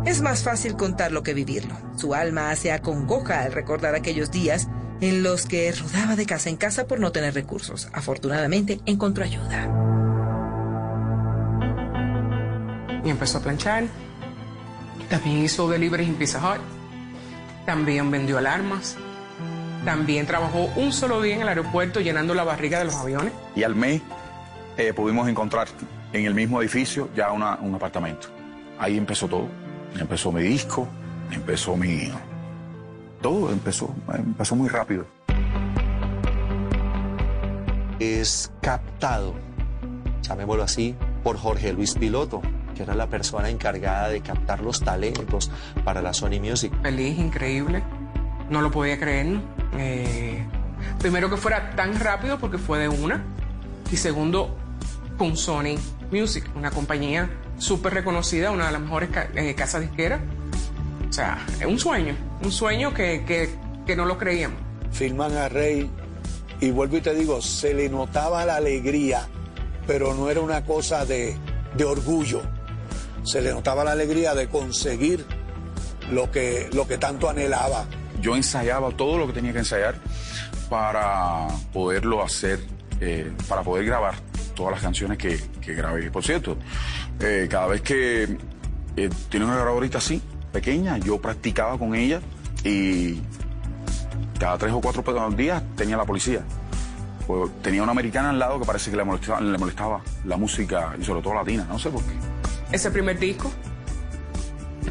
Es 0.07 0.23
más 0.23 0.43
fácil 0.43 0.77
contarlo 0.77 1.23
que 1.23 1.35
vivirlo. 1.35 1.77
Su 1.97 2.15
alma 2.15 2.57
se 2.57 2.73
acongoja 2.73 3.43
al 3.43 3.53
recordar 3.53 3.95
aquellos 3.95 4.31
días 4.31 4.69
en 5.01 5.23
los 5.23 5.47
que 5.47 5.71
rodaba 5.73 6.17
de 6.17 6.27
casa 6.27 6.49
en 6.49 6.57
casa 6.57 6.87
por 6.87 6.99
no 6.99 7.13
tener 7.13 7.35
recursos. 7.35 7.89
Afortunadamente 7.93 8.81
encontró 8.87 9.25
ayuda. 9.25 9.69
Y 13.05 13.11
empezó 13.11 13.39
a 13.39 13.43
planchar. 13.43 13.85
También 15.09 15.45
hizo 15.45 15.69
deliveries 15.69 16.09
en 16.09 16.17
Pizza 16.17 16.39
Hut. 16.39 16.61
También 17.67 18.11
vendió 18.11 18.39
alarmas. 18.39 18.97
También 19.85 20.27
trabajó 20.27 20.69
un 20.77 20.93
solo 20.93 21.21
día 21.23 21.37
en 21.37 21.43
el 21.43 21.49
aeropuerto 21.49 22.01
llenando 22.01 22.35
la 22.35 22.45
barriga 22.45 22.79
de 22.79 22.85
los 22.87 22.97
aviones. 22.97 23.33
Y 23.57 23.63
al 23.63 23.75
mes 23.75 24.03
eh, 24.77 24.93
pudimos 24.93 25.29
encontrar 25.29 25.69
en 26.13 26.25
el 26.27 26.35
mismo 26.35 26.61
edificio 26.61 27.09
ya 27.15 27.33
una- 27.33 27.57
un 27.61 27.75
apartamento. 27.75 28.29
Ahí 28.79 28.97
empezó 28.99 29.27
todo. 29.29 29.49
Empezó 29.99 30.31
mi 30.33 30.43
disco, 30.43 30.87
empezó 31.31 31.77
mi... 31.77 32.13
Todo 33.21 33.51
empezó, 33.53 33.95
empezó 34.15 34.57
muy 34.57 34.69
rápido. 34.69 35.05
es 37.99 38.51
captado, 38.63 39.35
llamémoslo 40.23 40.63
así, 40.63 40.95
por 41.23 41.37
Jorge 41.37 41.73
Luis 41.75 41.95
Piloto, 41.95 42.41
que 42.75 42.83
era 42.83 42.95
la 42.95 43.09
persona 43.09 43.51
encargada 43.51 44.09
de 44.09 44.23
captar 44.23 44.61
los 44.61 44.81
talentos 44.81 45.51
para 45.85 46.01
la 46.01 46.15
Sony 46.15 46.41
Music. 46.41 46.73
Feliz, 46.83 47.19
increíble. 47.19 47.83
No 48.49 48.63
lo 48.63 48.71
podía 48.71 48.99
creer. 48.99 49.39
Eh, 49.79 50.45
primero 50.99 51.31
que 51.31 51.37
fuera 51.37 51.75
tan 51.77 51.99
rápido 51.99 52.39
porque 52.39 52.59
fue 52.59 52.79
de 52.79 52.89
una. 52.89 53.23
Y 53.93 53.97
segundo, 53.97 54.57
con 55.19 55.37
Sony 55.37 55.77
Music, 56.11 56.45
una 56.55 56.71
compañía 56.71 57.29
súper 57.59 57.95
reconocida, 57.95 58.51
una 58.51 58.67
de 58.67 58.73
las 58.73 58.81
mejores 58.81 59.11
ca- 59.11 59.29
eh, 59.35 59.55
casas 59.55 59.83
disqueras. 59.83 60.21
O 61.09 61.13
sea, 61.13 61.45
es 61.59 61.67
un 61.67 61.79
sueño, 61.79 62.15
un 62.43 62.53
sueño 62.53 62.95
que, 62.95 63.25
que, 63.27 63.51
que 63.87 63.97
no 63.97 64.05
lo 64.05 64.17
creíamos. 64.17 64.59
Filman 64.93 65.37
a 65.37 65.49
Rey 65.49 65.91
y 66.61 66.71
vuelvo 66.71 66.97
y 66.97 67.01
te 67.01 67.15
digo, 67.15 67.41
se 67.43 67.75
le 67.75 67.89
notaba 67.89 68.45
la 68.45 68.57
alegría, 68.57 69.27
pero 69.87 70.15
no 70.15 70.31
era 70.31 70.41
una 70.41 70.65
cosa 70.65 71.05
de, 71.05 71.37
de 71.77 71.85
orgullo. 71.85 72.43
Se 73.25 73.43
le 73.43 73.53
notaba 73.53 73.85
la 73.85 73.93
alegría 73.93 74.35
de 74.35 74.49
conseguir 74.49 75.27
lo 76.11 76.31
que, 76.31 76.71
lo 76.73 76.87
que 76.87 76.97
tanto 76.99 77.29
anhelaba. 77.29 77.85
Yo 78.21 78.37
ensayaba 78.37 78.91
todo 78.91 79.19
lo 79.19 79.27
que 79.27 79.33
tenía 79.33 79.53
que 79.53 79.61
ensayar 79.61 79.97
para 80.69 81.49
poderlo 81.73 82.23
hacer, 82.23 82.61
eh, 83.01 83.33
para 83.49 83.63
poder 83.63 83.85
grabar 83.85 84.15
todas 84.55 84.73
las 84.73 84.83
canciones 84.83 85.19
que, 85.19 85.41
que 85.61 85.75
grabé. 85.75 86.11
Por 86.11 86.23
cierto, 86.25 86.57
eh, 87.21 87.49
cada 87.51 87.67
vez 87.67 87.83
que 87.83 88.25
eh, 88.97 89.11
tenía 89.29 89.47
una 89.47 89.57
grabadorita 89.57 89.99
así, 89.99 90.23
pequeña, 90.53 90.99
yo 90.99 91.21
practicaba 91.21 91.79
con 91.79 91.95
ella 91.95 92.21
y 92.65 93.21
cada 94.39 94.59
tres 94.59 94.73
o 94.73 94.81
cuatro 94.81 95.31
días 95.31 95.63
tenía 95.77 95.97
la 95.97 96.05
policía. 96.05 96.43
Pues, 97.27 97.51
tenía 97.63 97.83
una 97.83 97.93
americana 97.93 98.31
al 98.31 98.39
lado 98.39 98.59
que 98.59 98.67
parece 98.67 98.91
que 98.91 98.97
le 98.97 99.05
molestaba, 99.05 99.41
le 99.41 99.57
molestaba 99.57 100.01
la 100.25 100.37
música 100.37 100.97
y 101.01 101.05
sobre 101.05 101.23
todo 101.23 101.35
latina, 101.35 101.67
no 101.69 101.79
sé 101.79 101.91
por 101.91 102.03
qué. 102.03 102.13
Ese 102.73 102.91
primer 102.91 103.19
disco 103.19 103.51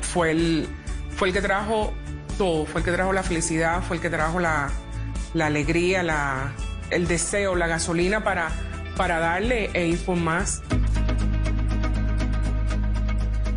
fue 0.01 0.31
el, 0.31 0.67
fue 1.15 1.29
el 1.29 1.33
que 1.33 1.41
trajo 1.41 1.93
todo, 2.39 2.65
fue 2.65 2.79
el 2.79 2.85
que 2.85 2.93
trajo 2.93 3.11
la 3.11 3.21
felicidad, 3.21 3.83
fue 3.83 3.97
el 3.97 4.01
que 4.01 4.09
trajo 4.09 4.39
la, 4.39 4.71
alegría, 5.37 6.03
la, 6.03 6.53
el 6.89 7.05
deseo, 7.05 7.53
la 7.53 7.67
gasolina 7.67 8.23
para, 8.23 8.49
para 8.95 9.19
darle 9.19 9.69
e 9.73 9.87
ir 9.87 9.99
por 10.05 10.15
más. 10.15 10.63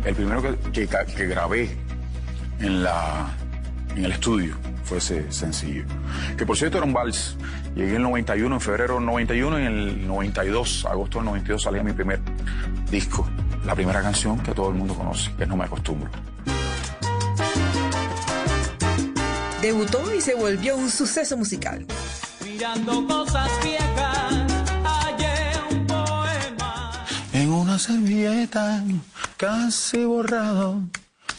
El 0.03 0.13
primero 0.15 0.43
que, 0.73 0.85
que, 0.85 1.27
grabé 1.27 1.77
en, 2.59 2.83
la, 2.83 3.31
en 3.95 4.03
el 4.03 4.11
estudio 4.11 4.57
fue 4.83 4.97
ese 4.97 5.31
sencillo. 5.31 5.85
Que 6.37 6.45
por 6.45 6.57
cierto 6.57 6.77
era 6.77 6.85
un 6.85 6.91
vals. 6.91 7.37
Llegué 7.75 7.91
en 7.91 7.95
el 7.95 8.01
91, 8.03 8.53
en 8.53 8.61
febrero 8.61 8.95
del 8.95 9.05
91, 9.05 9.59
y 9.59 9.65
en 9.65 9.79
el 9.79 10.07
92, 10.07 10.85
agosto 10.87 11.19
del 11.19 11.25
92, 11.27 11.63
salía 11.63 11.83
mi 11.83 11.93
primer 11.93 12.19
disco. 12.91 13.29
La 13.65 13.75
primera 13.75 14.01
canción 14.01 14.39
que 14.39 14.51
todo 14.51 14.67
el 14.67 14.75
mundo 14.75 14.93
conoce, 14.93 15.31
que 15.37 15.45
No 15.45 15.55
me 15.55 15.63
acostumbro. 15.63 16.11
Debutó 19.63 20.13
y 20.13 20.19
se 20.19 20.35
volvió 20.35 20.75
un 20.75 20.91
suceso 20.91 21.37
musical. 21.37 21.85
Mirando 22.43 23.07
cosas 23.07 23.49
viejas, 23.63 24.33
hallé 24.83 25.53
un 25.71 25.87
poema. 25.87 26.91
En 27.31 27.49
una 27.49 27.79
servilleta, 27.79 28.83
casi 29.37 30.03
borrado, 30.03 30.81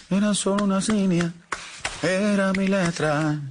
era 0.08 0.32
solo 0.32 0.64
una 0.64 0.80
línea, 0.80 1.34
era 2.02 2.50
mi 2.54 2.66
letra. 2.66 3.42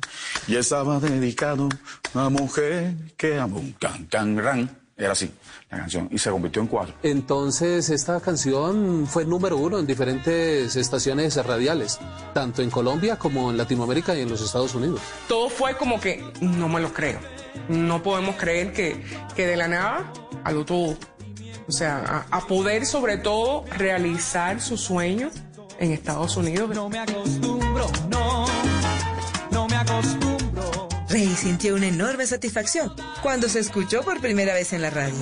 Y 0.47 0.55
estaba 0.55 0.99
dedicado 0.99 1.69
a 2.15 2.17
una 2.17 2.29
mujer 2.29 2.95
que 3.15 3.37
amo 3.37 3.57
un 3.57 3.73
can, 3.73 4.07
can, 4.07 4.39
ran. 4.39 4.82
Era 5.03 5.11
así 5.11 5.29
la 5.69 5.79
canción, 5.79 6.07
y 6.11 6.17
se 6.17 6.29
convirtió 6.31 6.61
en 6.61 6.67
cuatro. 6.69 6.93
Entonces, 7.03 7.89
esta 7.89 8.21
canción 8.21 9.05
fue 9.05 9.25
número 9.25 9.57
uno 9.57 9.77
en 9.77 9.85
diferentes 9.85 10.77
estaciones 10.77 11.35
radiales, 11.45 11.99
tanto 12.33 12.61
en 12.61 12.69
Colombia 12.69 13.17
como 13.17 13.51
en 13.51 13.57
Latinoamérica 13.57 14.15
y 14.15 14.21
en 14.21 14.29
los 14.29 14.41
Estados 14.41 14.73
Unidos. 14.75 15.01
Todo 15.27 15.49
fue 15.49 15.75
como 15.75 15.99
que 15.99 16.23
no 16.39 16.69
me 16.69 16.79
lo 16.79 16.93
creo. 16.93 17.19
No 17.67 18.01
podemos 18.01 18.37
creer 18.37 18.71
que, 18.71 19.03
que 19.35 19.45
de 19.45 19.57
la 19.57 19.67
nada 19.67 20.13
a 20.45 20.51
lo 20.53 20.63
todo. 20.63 20.95
O 21.67 21.71
sea, 21.71 22.25
a, 22.31 22.37
a 22.37 22.47
poder 22.47 22.85
sobre 22.85 23.17
todo 23.17 23.65
realizar 23.77 24.61
su 24.61 24.77
sueño 24.77 25.31
en 25.79 25.91
Estados 25.91 26.37
Unidos. 26.37 26.69
No 26.73 26.87
me 26.87 26.99
acostumbro, 26.99 27.91
no. 28.09 28.62
Rey 31.13 31.35
sintió 31.35 31.75
una 31.75 31.85
enorme 31.85 32.25
satisfacción 32.25 32.91
cuando 33.21 33.47
se 33.47 33.59
escuchó 33.59 34.01
por 34.01 34.19
primera 34.19 34.55
vez 34.55 34.73
en 34.73 34.81
la 34.81 34.89
radio. 34.89 35.13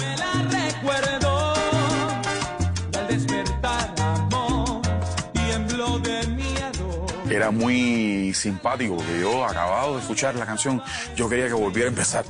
Era 7.30 7.52
muy 7.52 8.34
simpático, 8.34 8.96
porque 8.96 9.20
yo, 9.20 9.44
acabado 9.44 9.96
de 9.96 10.00
escuchar 10.00 10.36
la 10.36 10.46
canción, 10.46 10.82
yo 11.18 11.28
quería 11.28 11.48
que 11.48 11.54
volviera 11.56 11.88
a 11.88 11.90
empezar. 11.90 12.24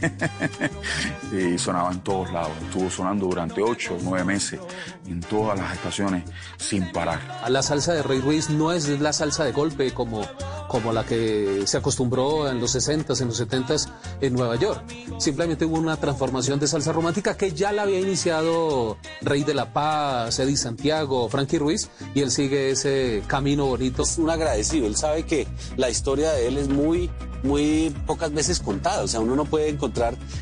y 1.32 1.58
sonaba 1.58 1.92
en 1.92 2.00
todos 2.00 2.32
lados. 2.32 2.52
Estuvo 2.62 2.90
sonando 2.90 3.26
durante 3.26 3.62
ocho 3.62 3.94
o 3.94 3.98
nueve 4.02 4.24
meses 4.24 4.60
en 5.06 5.20
todas 5.20 5.58
las 5.58 5.74
estaciones 5.74 6.24
sin 6.56 6.90
parar. 6.92 7.20
La 7.48 7.62
salsa 7.62 7.92
de 7.92 8.02
Rey 8.02 8.20
Ruiz 8.20 8.50
no 8.50 8.72
es 8.72 8.88
la 8.88 9.12
salsa 9.12 9.44
de 9.44 9.52
golpe 9.52 9.92
como, 9.92 10.22
como 10.68 10.92
la 10.92 11.04
que 11.04 11.62
se 11.66 11.76
acostumbró 11.76 12.48
en 12.48 12.60
los 12.60 12.74
60s, 12.74 13.20
en 13.20 13.28
los 13.28 13.40
70s 13.40 13.88
en 14.20 14.34
Nueva 14.34 14.56
York. 14.56 14.82
Simplemente 15.18 15.64
hubo 15.64 15.78
una 15.78 15.96
transformación 15.96 16.60
de 16.60 16.66
salsa 16.66 16.92
romántica 16.92 17.36
que 17.36 17.52
ya 17.52 17.72
la 17.72 17.82
había 17.82 18.00
iniciado 18.00 18.98
Rey 19.22 19.44
de 19.44 19.54
la 19.54 19.72
Paz, 19.72 20.38
Eddie 20.38 20.56
Santiago, 20.56 21.28
Frankie 21.28 21.58
Ruiz, 21.58 21.88
y 22.14 22.20
él 22.20 22.30
sigue 22.30 22.70
ese 22.70 23.22
camino 23.26 23.66
bonito. 23.66 24.02
Es 24.02 24.18
un 24.18 24.30
agradecido, 24.30 24.86
él 24.86 24.96
sabe 24.96 25.24
que 25.24 25.46
la 25.76 25.90
historia 25.90 26.32
de 26.32 26.48
él 26.48 26.58
es 26.58 26.68
muy, 26.68 27.10
muy 27.42 27.94
pocas 28.06 28.32
veces 28.32 28.60
contada, 28.60 29.02
o 29.02 29.08
sea, 29.08 29.20
uno 29.20 29.36
no 29.36 29.44
puede 29.44 29.68
encontrar 29.68 29.87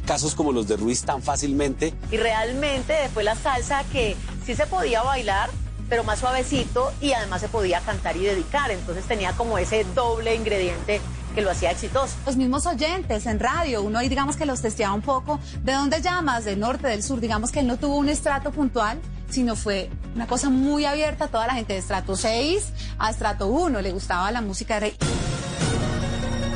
casos 0.06 0.34
como 0.34 0.52
los 0.52 0.68
de 0.68 0.76
Ruiz 0.76 1.02
tan 1.02 1.22
fácilmente. 1.22 1.94
Y 2.10 2.16
realmente 2.16 2.94
fue 3.12 3.24
la 3.24 3.34
salsa 3.34 3.84
que 3.92 4.16
sí 4.44 4.54
se 4.54 4.66
podía 4.66 5.02
bailar, 5.02 5.50
pero 5.88 6.04
más 6.04 6.20
suavecito 6.20 6.92
y 7.00 7.12
además 7.12 7.40
se 7.40 7.48
podía 7.48 7.80
cantar 7.80 8.16
y 8.16 8.24
dedicar. 8.24 8.70
Entonces 8.70 9.04
tenía 9.04 9.32
como 9.32 9.58
ese 9.58 9.84
doble 9.94 10.34
ingrediente 10.34 11.00
que 11.34 11.42
lo 11.42 11.50
hacía 11.50 11.70
exitoso. 11.70 12.14
Los 12.24 12.36
mismos 12.36 12.66
oyentes 12.66 13.26
en 13.26 13.38
radio, 13.38 13.82
uno 13.82 13.98
ahí 13.98 14.08
digamos 14.08 14.36
que 14.36 14.46
los 14.46 14.62
testeaba 14.62 14.94
un 14.94 15.02
poco. 15.02 15.38
¿De 15.62 15.72
dónde 15.72 16.00
llamas? 16.00 16.44
¿Del 16.46 16.58
norte, 16.58 16.88
del 16.88 17.02
sur? 17.02 17.20
Digamos 17.20 17.52
que 17.52 17.60
él 17.60 17.66
no 17.66 17.76
tuvo 17.76 17.96
un 17.96 18.08
estrato 18.08 18.50
puntual, 18.52 18.98
sino 19.28 19.54
fue 19.54 19.90
una 20.14 20.26
cosa 20.26 20.48
muy 20.48 20.86
abierta 20.86 21.26
a 21.26 21.28
toda 21.28 21.46
la 21.46 21.54
gente 21.54 21.74
de 21.74 21.80
estrato 21.80 22.16
6 22.16 22.72
a 22.98 23.10
estrato 23.10 23.48
1. 23.48 23.82
Le 23.82 23.92
gustaba 23.92 24.30
la 24.30 24.40
música 24.40 24.74
de 24.74 24.80
Rey. 24.80 24.96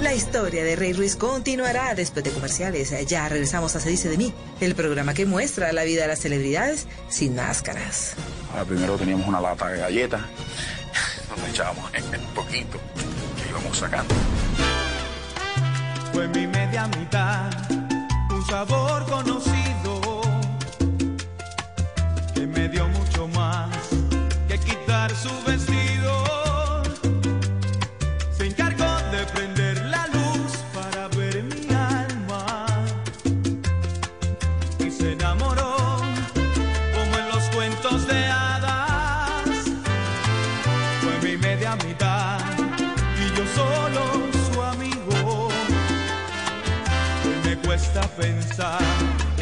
La 0.01 0.14
historia 0.14 0.64
de 0.64 0.76
Rey 0.76 0.94
Ruiz 0.94 1.14
continuará 1.14 1.94
después 1.94 2.24
de 2.24 2.30
comerciales. 2.30 2.94
Ya 3.07 3.28
regresamos 3.28 3.76
a 3.76 3.80
Se 3.80 3.90
dice 3.90 4.09
de 4.09 4.16
mí, 4.16 4.32
el 4.61 4.74
programa 4.74 5.12
que 5.12 5.26
muestra 5.26 5.72
la 5.72 5.84
vida 5.84 6.03
de 6.03 6.09
las 6.09 6.20
celebridades 6.20 6.86
sin 7.09 7.36
máscaras. 7.36 8.14
Ahora, 8.51 8.64
primero 8.64 8.96
teníamos 8.96 9.28
una 9.28 9.40
lata 9.40 9.68
de 9.68 9.78
galletas, 9.78 10.22
donde 11.28 11.51
echábamos 11.51 11.84
un 11.92 12.34
poquito 12.34 12.78
que 13.36 13.51
íbamos 13.51 13.76
sacando. 13.76 14.14
Fue 16.14 16.26
mi 16.28 16.46
media 16.46 16.86
mitad, 16.98 17.51
un 18.30 18.46
sabor 18.46 19.05
conocido 19.05 20.22
que 22.34 22.46
me 22.46 22.68
dio 22.68 22.88
mucho 22.88 23.28
más 23.28 23.68
que 24.48 24.59
quitar 24.59 25.14
su 25.14 25.30
vestido. 25.46 25.79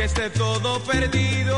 Esté 0.09 0.31
todo 0.31 0.81
perdido. 0.85 1.57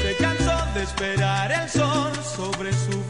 Se 0.00 0.16
cansó 0.16 0.56
de 0.74 0.82
esperar 0.82 1.52
el 1.52 1.68
sol 1.68 2.12
sobre 2.36 2.72
su 2.72 3.03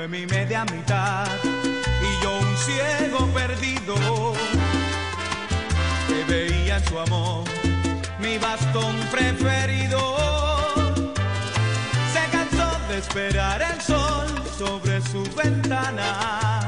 fue 0.00 0.08
mi 0.08 0.26
media 0.26 0.64
mitad 0.64 1.26
y 1.44 2.22
yo 2.22 2.38
un 2.38 2.56
ciego 2.56 3.26
perdido 3.34 3.94
que 6.08 6.24
veía 6.24 6.78
en 6.78 6.84
su 6.86 6.98
amor 6.98 7.44
mi 8.18 8.38
bastón 8.38 8.96
preferido. 9.10 10.00
Se 12.14 12.30
cansó 12.32 12.78
de 12.88 12.98
esperar 12.98 13.60
el 13.60 13.80
sol 13.82 14.26
sobre 14.56 15.02
su 15.02 15.22
ventana. 15.34 16.59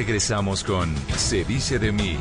Regresamos 0.00 0.64
con 0.64 0.94
Se 1.14 1.44
dice 1.44 1.78
de 1.78 1.92
mí. 1.92 2.16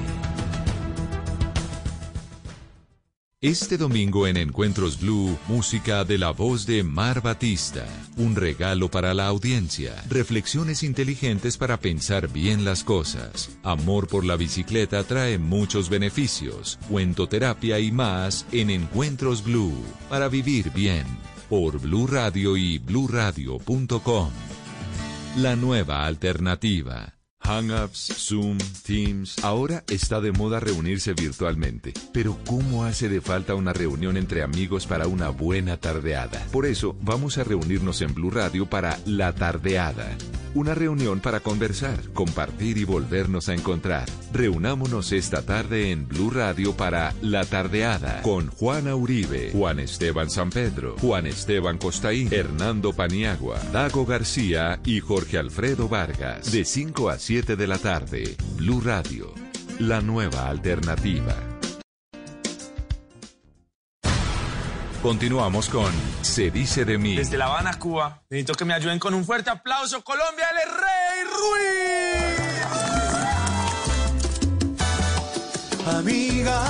Este 3.40 3.78
domingo 3.78 4.28
en 4.28 4.36
Encuentros 4.36 5.00
Blue, 5.00 5.40
música 5.48 6.04
de 6.04 6.18
la 6.18 6.32
voz 6.32 6.66
de 6.66 6.84
Mar 6.84 7.22
Batista. 7.22 7.86
Un 8.18 8.36
regalo 8.36 8.92
para 8.92 9.14
la 9.14 9.28
audiencia. 9.28 9.96
Reflexiones 10.10 10.84
inteligentes 10.84 11.58
para 11.58 11.78
pensar 11.78 12.28
bien 12.28 12.66
las 12.66 12.84
cosas. 12.84 13.50
Amor 13.64 14.10
por 14.10 14.26
la 14.26 14.36
bicicleta 14.36 15.06
trae 15.06 15.38
muchos 15.38 15.90
beneficios. 15.90 16.80
Cuentoterapia 16.90 17.80
y 17.80 17.94
más 17.94 18.46
en 18.52 18.72
Encuentros 18.72 19.42
Blue. 19.42 19.86
Para 20.10 20.28
vivir 20.28 20.70
bien. 20.74 21.06
Por 21.50 21.80
Blue 21.80 22.08
Radio 22.08 22.58
y 22.58 22.78
bluradio.com. 22.78 24.32
La 25.38 25.56
nueva 25.56 26.06
alternativa. 26.06 27.19
Hangouts, 27.50 28.14
Zoom, 28.16 28.60
Teams. 28.86 29.43
Ahora 29.43 29.84
está 29.89 30.22
de 30.22 30.32
moda 30.32 30.60
reunirse 30.60 31.14
virtualmente. 31.14 31.93
Pero 32.14 32.38
¿cómo 32.45 32.86
hace 32.86 33.10
de 33.10 33.22
falta 33.22 33.56
una 33.56 33.74
reunión 33.74 34.18
entre 34.18 34.43
amigos 34.43 34.86
para 34.86 35.08
una 35.08 35.30
buena 35.30 35.78
tardeada? 35.78 36.45
Por 36.52 36.68
eso 36.68 36.95
vamos 37.02 37.39
a 37.39 37.43
reunirnos 37.43 38.04
en 38.04 38.14
Blue 38.14 38.30
Radio 38.30 38.68
para 38.68 39.00
La 39.08 39.34
Tardeada. 39.34 40.16
Una 40.56 40.74
reunión 40.74 41.20
para 41.20 41.41
conversar, 41.41 42.00
compartir 42.14 42.78
y 42.78 42.84
volvernos 42.84 43.50
a 43.50 43.54
encontrar. 43.54 44.10
Reunámonos 44.34 45.12
esta 45.12 45.43
tarde 45.43 45.91
en 45.91 46.08
Blue 46.08 46.32
Radio 46.32 46.76
para 46.76 47.14
La 47.22 47.45
Tardeada 47.45 48.22
con 48.24 48.47
Juana 48.47 48.95
Uribe, 48.95 49.52
Juan 49.52 49.80
Esteban 49.80 50.30
San 50.30 50.50
Pedro, 50.50 50.95
Juan 51.00 51.28
Esteban 51.28 51.78
Costaín, 51.78 52.30
Hernando 52.32 52.93
Paniagua, 52.93 53.60
Dago 53.72 54.06
García 54.06 54.80
y 54.86 55.00
Jorge 55.02 55.38
Alfredo 55.38 55.88
Vargas. 55.88 56.52
De 56.52 56.66
5 56.66 57.10
a 57.10 57.20
7 57.20 57.56
de 57.56 57.68
la 57.68 57.78
tarde, 57.78 58.36
Blue 58.58 58.82
Radio, 58.82 59.34
la 59.78 60.02
nueva 60.02 60.50
alternativa. 60.50 61.49
Continuamos 65.02 65.70
con 65.70 65.91
Se 66.22 66.52
dice 66.52 66.84
de 66.84 66.97
mí. 66.97 67.16
Desde 67.16 67.38
La 67.38 67.45
Habana, 67.45 67.80
Cuba, 67.80 68.22
necesito 68.30 68.54
que 68.54 68.66
me 68.66 68.74
ayuden 68.74 69.00
con 69.00 69.14
un 69.14 69.24
fuerte 69.24 69.50
aplauso. 69.50 70.04
Colombia, 70.04 70.45
el 70.52 70.70
Rey 70.70 71.24
Ruiz. 71.26 72.20
Amiga, 75.97 76.62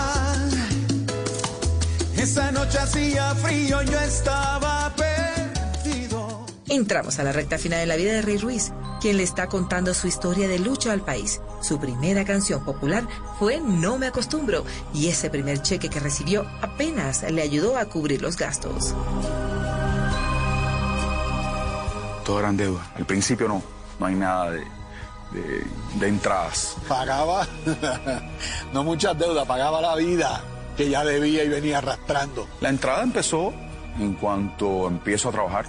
esa 2.15 2.51
noche 2.51 2.77
hacía 2.77 3.33
frío, 3.35 3.81
yo 3.81 3.99
estaba. 3.99 4.93
Entramos 6.69 7.17
a 7.19 7.23
la 7.23 7.31
recta 7.31 7.57
final 7.57 7.79
de 7.79 7.85
la 7.87 7.95
vida 7.95 8.13
de 8.13 8.21
Rey 8.21 8.37
Ruiz, 8.37 8.71
quien 9.01 9.17
le 9.17 9.23
está 9.23 9.47
contando 9.47 9.93
su 9.95 10.07
historia 10.07 10.47
de 10.47 10.59
lucha 10.59 10.91
al 10.93 11.01
país. 11.01 11.41
Su 11.61 11.79
primera 11.79 12.23
canción 12.25 12.63
popular 12.63 13.07
fue 13.39 13.59
No 13.59 13.97
me 13.97 14.05
acostumbro 14.07 14.63
y 14.93 15.07
ese 15.07 15.29
primer 15.31 15.61
cheque 15.63 15.89
que 15.89 15.99
recibió 15.99 16.45
apenas 16.61 17.23
le 17.31 17.41
ayudó 17.41 17.77
a 17.77 17.85
cubrir 17.85 18.21
los 18.21 18.37
gastos. 18.37 18.93
Todo 22.23 22.39
eran 22.39 22.55
deudas. 22.57 22.85
Al 22.95 23.05
principio 23.05 23.47
no, 23.47 23.63
no 23.99 24.05
hay 24.05 24.13
nada 24.15 24.51
de, 24.51 24.59
de- 25.31 25.65
de 25.95 26.07
entradas. 26.07 26.75
Pagaba, 26.87 27.47
no 28.73 28.83
muchas 28.83 29.17
deudas, 29.17 29.47
pagaba 29.47 29.81
la 29.81 29.95
vida 29.95 30.43
que 30.77 30.87
ya 30.89 31.03
debía 31.03 31.43
y 31.43 31.49
venía 31.49 31.79
arrastrando. 31.79 32.47
La 32.61 32.69
entrada 32.69 33.01
empezó 33.01 33.51
en 33.97 34.13
cuanto 34.13 34.87
empiezo 34.87 35.29
a 35.29 35.31
trabajar 35.31 35.65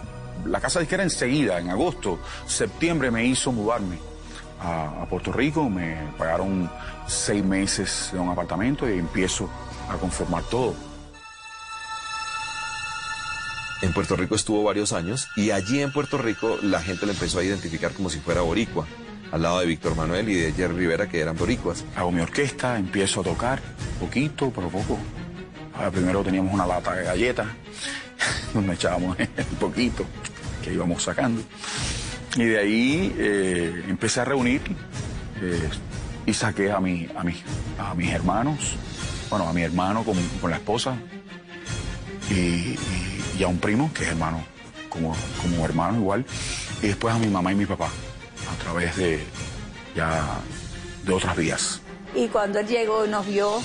la 0.46 0.60
casa 0.60 0.80
disquera 0.80 1.02
enseguida, 1.02 1.58
en 1.58 1.70
agosto, 1.70 2.18
septiembre 2.46 3.10
me 3.10 3.24
hizo 3.24 3.52
mudarme 3.52 3.98
a, 4.60 5.02
a 5.02 5.06
Puerto 5.06 5.32
Rico, 5.32 5.68
me 5.68 5.96
pagaron 6.18 6.70
seis 7.06 7.44
meses 7.44 8.10
de 8.12 8.18
un 8.18 8.28
apartamento 8.28 8.88
y 8.88 8.98
empiezo 8.98 9.48
a 9.88 9.96
conformar 9.96 10.42
todo. 10.44 10.74
En 13.82 13.94
Puerto 13.94 14.14
Rico 14.14 14.34
estuvo 14.34 14.62
varios 14.62 14.92
años 14.92 15.28
y 15.36 15.52
allí 15.52 15.80
en 15.80 15.90
Puerto 15.90 16.18
Rico 16.18 16.58
la 16.62 16.82
gente 16.82 17.06
le 17.06 17.12
empezó 17.12 17.38
a 17.38 17.44
identificar 17.44 17.92
como 17.92 18.10
si 18.10 18.20
fuera 18.20 18.42
boricua, 18.42 18.86
al 19.32 19.42
lado 19.42 19.60
de 19.60 19.66
Víctor 19.66 19.96
Manuel 19.96 20.28
y 20.28 20.34
de 20.34 20.52
Jerry 20.52 20.74
Rivera 20.74 21.08
que 21.08 21.18
eran 21.18 21.36
boricuas. 21.36 21.84
Hago 21.96 22.12
mi 22.12 22.20
orquesta, 22.20 22.78
empiezo 22.78 23.22
a 23.22 23.24
tocar, 23.24 23.60
poquito, 23.98 24.52
pero 24.54 24.68
poco. 24.68 24.98
Ahora, 25.74 25.90
primero 25.90 26.22
teníamos 26.22 26.52
una 26.52 26.66
lata 26.66 26.94
de 26.94 27.04
galletas, 27.04 27.46
donde 28.54 28.74
echábamos 28.74 29.16
un 29.18 29.56
poquito, 29.58 30.04
que 30.62 30.72
íbamos 30.72 31.02
sacando. 31.02 31.42
Y 32.36 32.44
de 32.44 32.58
ahí 32.58 33.14
eh, 33.18 33.84
empecé 33.88 34.20
a 34.20 34.24
reunir 34.24 34.60
eh, 35.42 35.68
y 36.26 36.34
saqué 36.34 36.70
a, 36.70 36.78
mi, 36.80 37.08
a, 37.16 37.24
mi- 37.24 37.42
a 37.78 37.94
mis 37.94 38.10
hermanos, 38.12 38.76
bueno, 39.28 39.48
a 39.48 39.52
mi 39.52 39.62
hermano 39.62 40.04
con, 40.04 40.16
con 40.40 40.50
la 40.50 40.56
esposa 40.58 40.94
y, 42.30 42.34
y- 43.38 43.42
a 43.42 43.48
un 43.48 43.58
primo, 43.58 43.90
que 43.94 44.02
es 44.04 44.10
hermano, 44.10 44.44
como, 44.90 45.16
como 45.40 45.64
hermano 45.64 45.96
igual, 45.98 46.26
y 46.82 46.88
después 46.88 47.14
a 47.14 47.18
mi 47.18 47.26
mamá 47.28 47.52
y 47.52 47.54
mi 47.54 47.64
papá, 47.66 47.86
a 47.88 48.62
través 48.62 48.94
de 48.96 49.18
ya 49.96 50.22
de 51.04 51.12
otras 51.14 51.34
vías. 51.36 51.80
Y 52.14 52.28
cuando 52.28 52.58
él 52.58 52.66
llegó 52.66 53.06
y 53.06 53.08
nos 53.08 53.26
vio, 53.26 53.62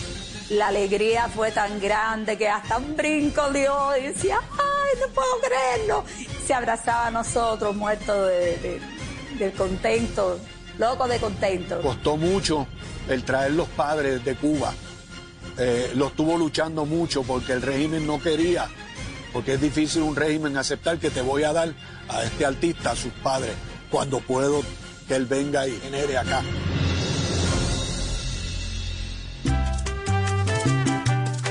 la 0.52 0.68
alegría 0.68 1.28
fue 1.28 1.52
tan 1.52 1.80
grande 1.82 2.38
que 2.38 2.48
hasta 2.48 2.78
un 2.78 2.96
brinco 2.96 3.50
dio 3.52 3.98
y 3.98 4.04
decía, 4.04 4.40
¡ay, 4.52 5.00
no 5.02 5.14
puedo 5.14 5.42
creerlo! 5.42 6.06
Se 6.46 6.54
abrazaba 6.54 7.08
a 7.08 7.12
nosotros, 7.12 7.76
muerto 7.76 8.26
de, 8.26 8.58
de- 8.58 8.82
del 9.40 9.52
contento, 9.54 10.40
loco 10.78 11.08
de 11.08 11.18
contento. 11.20 11.82
Costó 11.82 12.16
mucho 12.18 12.68
el 13.10 13.24
traer 13.24 13.52
los 13.54 13.68
padres 13.70 14.24
de 14.24 14.36
Cuba. 14.36 14.74
Eh, 15.58 15.92
lo 15.96 16.08
estuvo 16.08 16.38
luchando 16.38 16.86
mucho 16.86 17.24
porque 17.24 17.54
el 17.54 17.62
régimen 17.62 18.06
no 18.06 18.22
quería, 18.22 18.68
porque 19.34 19.54
es 19.54 19.62
difícil 19.62 20.02
un 20.04 20.16
régimen 20.16 20.56
aceptar 20.58 20.98
que 21.00 21.10
te 21.10 21.22
voy 21.22 21.44
a 21.44 21.54
dar 21.54 21.74
a 22.10 22.24
este 22.24 22.46
artista, 22.46 22.92
a 22.92 22.96
sus 22.96 23.12
padres, 23.24 23.54
cuando 23.90 24.20
puedo 24.20 24.62
que 25.08 25.16
él 25.16 25.26
venga 25.26 25.68
y 25.68 25.80
genere 25.80 26.18
acá. 26.18 26.42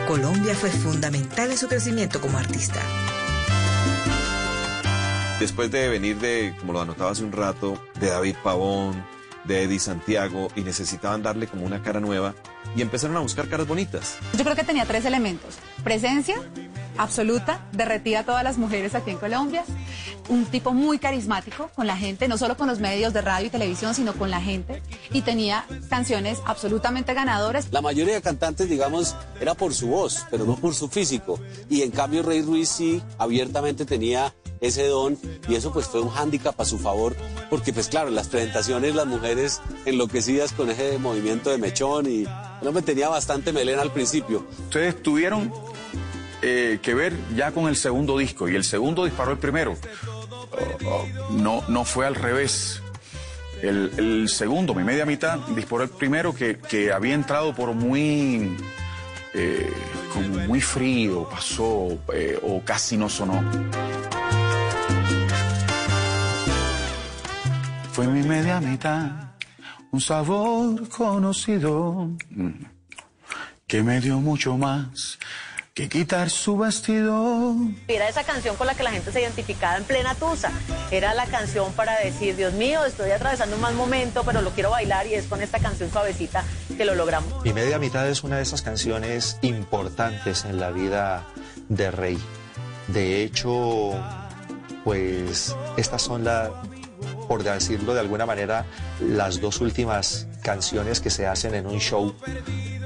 Colombia 0.06 0.54
fue 0.54 0.70
fundamental 0.70 1.50
en 1.50 1.58
su 1.58 1.66
crecimiento 1.66 2.20
como 2.20 2.38
artista. 2.38 2.80
Después 5.40 5.70
de 5.70 5.88
venir 5.88 6.18
de, 6.18 6.54
como 6.60 6.72
lo 6.72 6.80
anotaba 6.80 7.10
hace 7.10 7.24
un 7.24 7.32
rato, 7.32 7.76
de 7.98 8.08
David 8.08 8.36
Pavón, 8.42 9.04
de 9.44 9.64
Eddie 9.64 9.80
Santiago, 9.80 10.48
y 10.54 10.62
necesitaban 10.62 11.22
darle 11.22 11.48
como 11.48 11.66
una 11.66 11.82
cara 11.82 12.00
nueva, 12.00 12.34
y 12.76 12.82
empezaron 12.82 13.16
a 13.16 13.20
buscar 13.20 13.48
caras 13.48 13.66
bonitas. 13.66 14.16
Yo 14.36 14.44
creo 14.44 14.56
que 14.56 14.64
tenía 14.64 14.86
tres 14.86 15.04
elementos. 15.04 15.56
Presencia 15.82 16.36
absoluta, 16.96 17.66
derretía 17.72 18.20
a 18.20 18.24
todas 18.24 18.44
las 18.44 18.58
mujeres 18.58 18.94
aquí 18.94 19.10
en 19.10 19.18
Colombia. 19.18 19.64
Un 20.28 20.46
tipo 20.46 20.72
muy 20.72 20.98
carismático 20.98 21.68
con 21.74 21.86
la 21.86 21.96
gente, 21.96 22.28
no 22.28 22.38
solo 22.38 22.56
con 22.56 22.68
los 22.68 22.78
medios 22.78 23.12
de 23.12 23.20
radio 23.20 23.48
y 23.48 23.50
televisión, 23.50 23.94
sino 23.94 24.14
con 24.14 24.30
la 24.30 24.40
gente. 24.40 24.82
Y 25.12 25.22
tenía 25.22 25.66
canciones 25.90 26.38
absolutamente 26.46 27.12
ganadoras. 27.12 27.68
La 27.70 27.82
mayoría 27.82 28.14
de 28.14 28.22
cantantes, 28.22 28.68
digamos, 28.68 29.16
era 29.40 29.54
por 29.54 29.74
su 29.74 29.88
voz, 29.88 30.24
pero 30.30 30.44
no 30.44 30.56
por 30.56 30.74
su 30.74 30.88
físico. 30.88 31.38
Y 31.68 31.82
en 31.82 31.90
cambio 31.90 32.22
Rey 32.22 32.40
Ruiz 32.40 32.68
sí 32.68 33.02
abiertamente 33.18 33.84
tenía 33.84 34.32
ese 34.64 34.86
don 34.86 35.18
y 35.48 35.54
eso 35.54 35.72
pues 35.72 35.86
fue 35.86 36.00
un 36.00 36.10
hándicap 36.10 36.60
a 36.60 36.64
su 36.64 36.78
favor 36.78 37.14
porque 37.50 37.72
pues 37.72 37.88
claro, 37.88 38.10
las 38.10 38.28
presentaciones 38.28 38.94
las 38.94 39.06
mujeres 39.06 39.60
enloquecidas 39.84 40.52
con 40.52 40.70
ese 40.70 40.98
movimiento 40.98 41.50
de 41.50 41.58
mechón 41.58 42.06
y 42.06 42.22
el 42.60 42.68
hombre 42.68 42.82
tenía 42.82 43.08
bastante 43.08 43.52
melena 43.52 43.82
al 43.82 43.92
principio. 43.92 44.46
Ustedes 44.68 45.02
tuvieron 45.02 45.52
eh, 46.42 46.78
que 46.82 46.94
ver 46.94 47.14
ya 47.34 47.52
con 47.52 47.68
el 47.68 47.76
segundo 47.76 48.18
disco 48.18 48.48
y 48.48 48.54
el 48.54 48.64
segundo 48.64 49.04
disparó 49.04 49.32
el 49.32 49.38
primero. 49.38 49.76
Oh, 50.52 50.86
oh, 50.86 51.06
no, 51.30 51.64
no 51.68 51.84
fue 51.84 52.06
al 52.06 52.14
revés. 52.14 52.82
El, 53.62 53.90
el 53.96 54.28
segundo, 54.28 54.74
mi 54.74 54.84
media 54.84 55.06
mitad, 55.06 55.38
disparó 55.54 55.84
el 55.84 55.88
primero 55.88 56.34
que, 56.34 56.58
que 56.58 56.92
había 56.92 57.14
entrado 57.14 57.54
por 57.54 57.72
muy, 57.72 58.56
eh, 59.32 59.72
como 60.12 60.28
muy 60.46 60.60
frío, 60.60 61.26
pasó 61.30 61.98
eh, 62.12 62.38
o 62.42 62.60
casi 62.62 62.98
no 62.98 63.08
sonó. 63.08 63.42
Fue 67.94 68.08
mi 68.08 68.26
media 68.26 68.58
mitad, 68.58 69.08
un 69.92 70.00
sabor 70.00 70.88
conocido 70.88 72.10
que 73.68 73.84
me 73.84 74.00
dio 74.00 74.18
mucho 74.18 74.58
más 74.58 75.16
que 75.74 75.88
quitar 75.88 76.28
su 76.28 76.58
vestido. 76.58 77.54
Era 77.86 78.08
esa 78.08 78.24
canción 78.24 78.56
con 78.56 78.66
la 78.66 78.74
que 78.74 78.82
la 78.82 78.90
gente 78.90 79.12
se 79.12 79.20
identificaba 79.20 79.76
en 79.76 79.84
plena 79.84 80.16
tusa. 80.16 80.50
Era 80.90 81.14
la 81.14 81.26
canción 81.26 81.72
para 81.74 81.96
decir, 82.00 82.34
Dios 82.34 82.52
mío, 82.54 82.84
estoy 82.84 83.12
atravesando 83.12 83.54
un 83.54 83.62
mal 83.62 83.76
momento, 83.76 84.24
pero 84.24 84.42
lo 84.42 84.50
quiero 84.50 84.70
bailar 84.70 85.06
y 85.06 85.14
es 85.14 85.26
con 85.26 85.40
esta 85.40 85.60
canción 85.60 85.88
suavecita 85.88 86.42
que 86.76 86.84
lo 86.84 86.96
logramos. 86.96 87.44
Mi 87.44 87.52
media 87.52 87.78
mitad 87.78 88.08
es 88.08 88.24
una 88.24 88.38
de 88.38 88.42
esas 88.42 88.62
canciones 88.62 89.38
importantes 89.42 90.44
en 90.44 90.58
la 90.58 90.72
vida 90.72 91.24
de 91.68 91.92
Rey. 91.92 92.18
De 92.88 93.22
hecho, 93.22 93.92
pues 94.82 95.54
estas 95.76 96.02
son 96.02 96.24
la, 96.24 96.50
por 97.28 97.42
decirlo 97.42 97.94
de 97.94 98.00
alguna 98.00 98.26
manera, 98.26 98.64
las 99.00 99.40
dos 99.40 99.60
últimas 99.60 100.26
canciones 100.42 101.00
que 101.00 101.10
se 101.10 101.26
hacen 101.26 101.54
en 101.54 101.66
un 101.66 101.78
show 101.78 102.14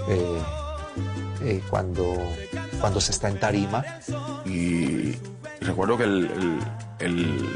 eh, 0.09 0.43
eh, 1.43 1.63
cuando, 1.71 2.17
cuando 2.81 3.01
se 3.01 3.13
está 3.13 3.29
en 3.29 3.39
tarima. 3.41 3.85
Y 4.45 5.15
recuerdo 5.61 5.97
que 5.97 6.05
el, 6.05 6.31
el- 7.01 7.49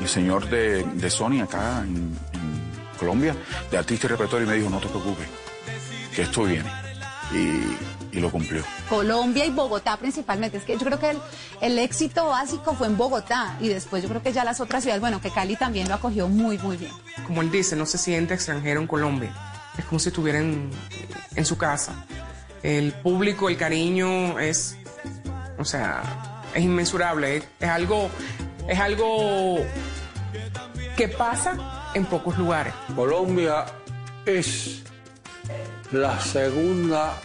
el- 0.00 0.08
señor 0.08 0.48
de, 0.50 0.84
Sony 1.10 1.40
acá 1.42 1.80
en, 1.82 2.14
en 2.32 2.98
Colombia, 2.98 3.34
de 3.70 3.78
artista 3.78 4.06
y 4.06 4.10
repertorio, 4.10 4.46
me 4.46 4.54
dijo, 4.54 4.68
no 4.70 4.78
te 4.78 4.88
preocupes, 4.88 5.26
que 6.14 6.22
esto 6.22 6.44
viene. 6.44 6.70
Y, 7.32 7.76
y 8.14 8.20
lo 8.20 8.30
cumplió. 8.30 8.62
Colombia 8.88 9.44
y 9.44 9.50
Bogotá 9.50 9.96
principalmente. 9.96 10.58
Es 10.58 10.64
que 10.64 10.78
yo 10.78 10.84
creo 10.84 10.98
que 10.98 11.10
el, 11.10 11.18
el 11.60 11.78
éxito 11.78 12.26
básico 12.26 12.74
fue 12.74 12.86
en 12.86 12.96
Bogotá 12.96 13.56
y 13.60 13.68
después 13.68 14.02
yo 14.02 14.08
creo 14.08 14.22
que 14.22 14.32
ya 14.32 14.44
las 14.44 14.60
otras 14.60 14.82
ciudades, 14.82 15.00
bueno, 15.00 15.20
que 15.20 15.30
Cali 15.30 15.56
también 15.56 15.88
lo 15.88 15.94
acogió 15.94 16.28
muy, 16.28 16.58
muy 16.58 16.76
bien. 16.76 16.92
Como 17.26 17.42
él 17.42 17.50
dice, 17.50 17.76
no 17.76 17.86
se 17.86 17.98
siente 17.98 18.34
extranjero 18.34 18.80
en 18.80 18.86
Colombia. 18.86 19.34
Es 19.76 19.84
como 19.86 19.98
si 19.98 20.08
estuviera 20.10 20.38
en, 20.38 20.70
en 21.34 21.44
su 21.44 21.58
casa. 21.58 22.06
El 22.62 22.92
público, 22.92 23.48
el 23.48 23.56
cariño 23.56 24.38
es, 24.38 24.76
o 25.58 25.64
sea, 25.64 26.42
es 26.54 26.62
inmensurable. 26.62 27.38
Es, 27.38 27.44
es 27.58 27.68
algo, 27.68 28.08
es 28.68 28.78
algo 28.78 29.58
que 30.96 31.08
pasa 31.08 31.90
en 31.94 32.06
pocos 32.06 32.38
lugares. 32.38 32.72
Colombia 32.94 33.66
es 34.24 34.82
la 35.90 36.18
segunda 36.20 37.20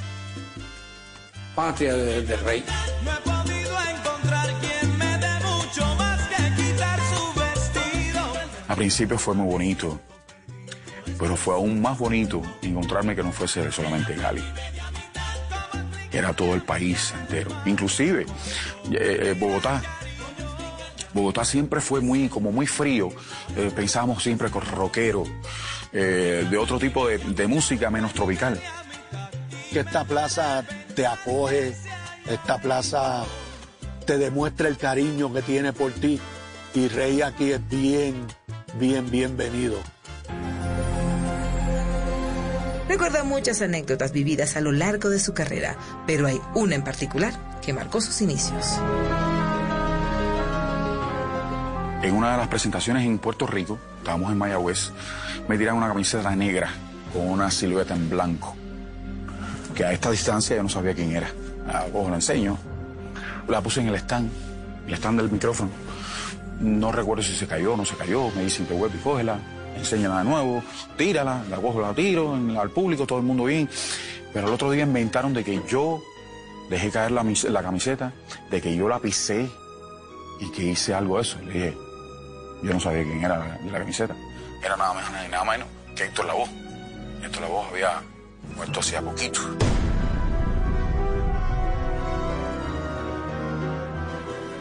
patria 1.59 1.93
de, 1.93 2.21
de 2.21 2.37
rey. 2.37 2.63
No 3.03 3.11
he 3.11 3.17
podido 3.17 3.75
encontrar 3.93 4.47
quien 4.61 4.97
me 4.97 5.17
dé 5.17 5.33
mucho 5.43 5.85
más 5.95 6.21
que 6.29 6.55
quitar 6.55 6.99
su 7.11 7.39
vestido. 7.39 8.21
Al 8.69 8.77
principio 8.77 9.17
fue 9.17 9.35
muy 9.35 9.51
bonito, 9.51 9.99
pero 11.19 11.35
fue 11.35 11.55
aún 11.55 11.81
más 11.81 11.97
bonito 11.97 12.41
encontrarme 12.61 13.13
que 13.13 13.23
no 13.23 13.33
fuese 13.33 13.69
solamente 13.73 14.15
Cali. 14.15 14.41
Era 16.13 16.31
todo 16.31 16.53
el 16.53 16.61
país 16.61 17.13
entero, 17.19 17.51
inclusive 17.65 18.21
eh, 18.91 19.19
eh, 19.21 19.35
Bogotá. 19.37 19.81
Bogotá 21.13 21.43
siempre 21.43 21.81
fue 21.81 21.99
muy, 21.99 22.29
como 22.29 22.53
muy 22.53 22.67
frío. 22.67 23.09
Eh, 23.57 23.69
pensábamos 23.75 24.23
siempre 24.23 24.49
con 24.49 24.61
rockero, 24.65 25.25
eh, 25.91 26.47
de 26.49 26.57
otro 26.57 26.79
tipo 26.79 27.05
de, 27.05 27.17
de 27.17 27.47
música 27.47 27.89
menos 27.89 28.13
tropical. 28.13 28.61
Que 29.71 29.81
esta 29.81 30.03
plaza 30.03 30.63
te 30.95 31.05
acoge, 31.05 31.75
esta 32.27 32.57
plaza 32.57 33.23
te 34.05 34.17
demuestra 34.17 34.67
el 34.67 34.77
cariño 34.77 35.31
que 35.31 35.41
tiene 35.41 35.73
por 35.73 35.91
ti 35.91 36.19
y 36.73 36.87
Rey 36.87 37.21
aquí 37.21 37.51
es 37.51 37.69
bien, 37.69 38.25
bien, 38.79 39.09
bienvenido. 39.09 39.77
Recuerda 42.87 43.23
muchas 43.23 43.61
anécdotas 43.61 44.11
vividas 44.11 44.55
a 44.55 44.61
lo 44.61 44.71
largo 44.71 45.09
de 45.09 45.19
su 45.19 45.33
carrera, 45.33 45.75
pero 46.07 46.25
hay 46.27 46.41
una 46.55 46.75
en 46.75 46.83
particular 46.83 47.33
que 47.61 47.71
marcó 47.71 48.01
sus 48.01 48.21
inicios. 48.21 48.79
En 52.01 52.15
una 52.15 52.31
de 52.31 52.37
las 52.37 52.47
presentaciones 52.47 53.05
en 53.05 53.19
Puerto 53.19 53.45
Rico, 53.45 53.77
estábamos 53.99 54.31
en 54.31 54.37
Mayagüez, 54.37 54.91
me 55.47 55.57
tiran 55.57 55.75
una 55.75 55.87
camiseta 55.87 56.35
negra 56.35 56.71
con 57.13 57.29
una 57.29 57.51
silueta 57.51 57.95
en 57.95 58.09
blanco, 58.09 58.55
que 59.79 59.85
a 59.85 59.93
esta 59.93 60.11
distancia 60.11 60.57
yo 60.57 60.63
no 60.63 60.67
sabía 60.67 60.93
quién 60.93 61.15
era. 61.15 61.31
La 61.65 61.85
cojo, 61.85 62.09
la 62.09 62.15
enseño, 62.15 62.57
la 63.47 63.61
puse 63.61 63.79
en 63.79 63.87
el 63.87 63.95
stand, 63.95 64.29
el 64.87 64.93
stand 64.95 65.21
del 65.21 65.31
micrófono, 65.31 65.69
No 66.59 66.91
recuerdo 66.91 67.23
si 67.23 67.33
se 67.33 67.47
cayó 67.47 67.75
o 67.75 67.77
no 67.77 67.85
se 67.85 67.95
cayó. 67.95 68.29
Me 68.35 68.43
dicen 68.43 68.65
que 68.65 68.73
vuelve 68.73 68.97
y 68.97 69.01
cógela, 69.01 69.39
enséñala 69.77 70.17
de 70.17 70.25
nuevo, 70.25 70.61
tírala, 70.97 71.41
la 71.49 71.55
cojo, 71.55 71.79
la 71.79 71.93
tiro 71.93 72.35
en- 72.35 72.57
al 72.57 72.71
público, 72.71 73.07
todo 73.07 73.19
el 73.19 73.23
mundo 73.25 73.45
bien. 73.45 73.69
Pero 74.33 74.47
el 74.47 74.53
otro 74.53 74.69
día 74.69 74.83
inventaron 74.83 75.33
de 75.33 75.45
que 75.45 75.61
yo 75.69 76.01
dejé 76.69 76.91
caer 76.91 77.11
la, 77.11 77.23
la 77.23 77.63
camiseta, 77.63 78.11
de 78.51 78.59
que 78.61 78.75
yo 78.75 78.89
la 78.89 78.99
pisé 78.99 79.49
y 80.41 80.51
que 80.51 80.63
hice 80.65 80.93
algo 80.93 81.15
de 81.15 81.21
eso. 81.21 81.37
Le 81.45 81.53
dije, 81.53 81.77
yo 82.63 82.73
no 82.73 82.79
sabía 82.81 83.03
quién 83.03 83.23
era 83.23 83.37
la, 83.39 83.57
la 83.71 83.79
camiseta. 83.79 84.13
Era 84.61 84.75
nada 84.75 84.93
más 84.95 85.29
nada 85.31 85.45
menos 85.45 85.67
que 85.95 86.03
Héctor 86.03 86.25
Lavoe. 86.25 86.49
Héctor 87.23 87.41
Lavoe 87.43 87.65
había 87.71 88.01
muerto 88.55 88.79
hacía 88.79 89.01
poquito. 89.01 89.39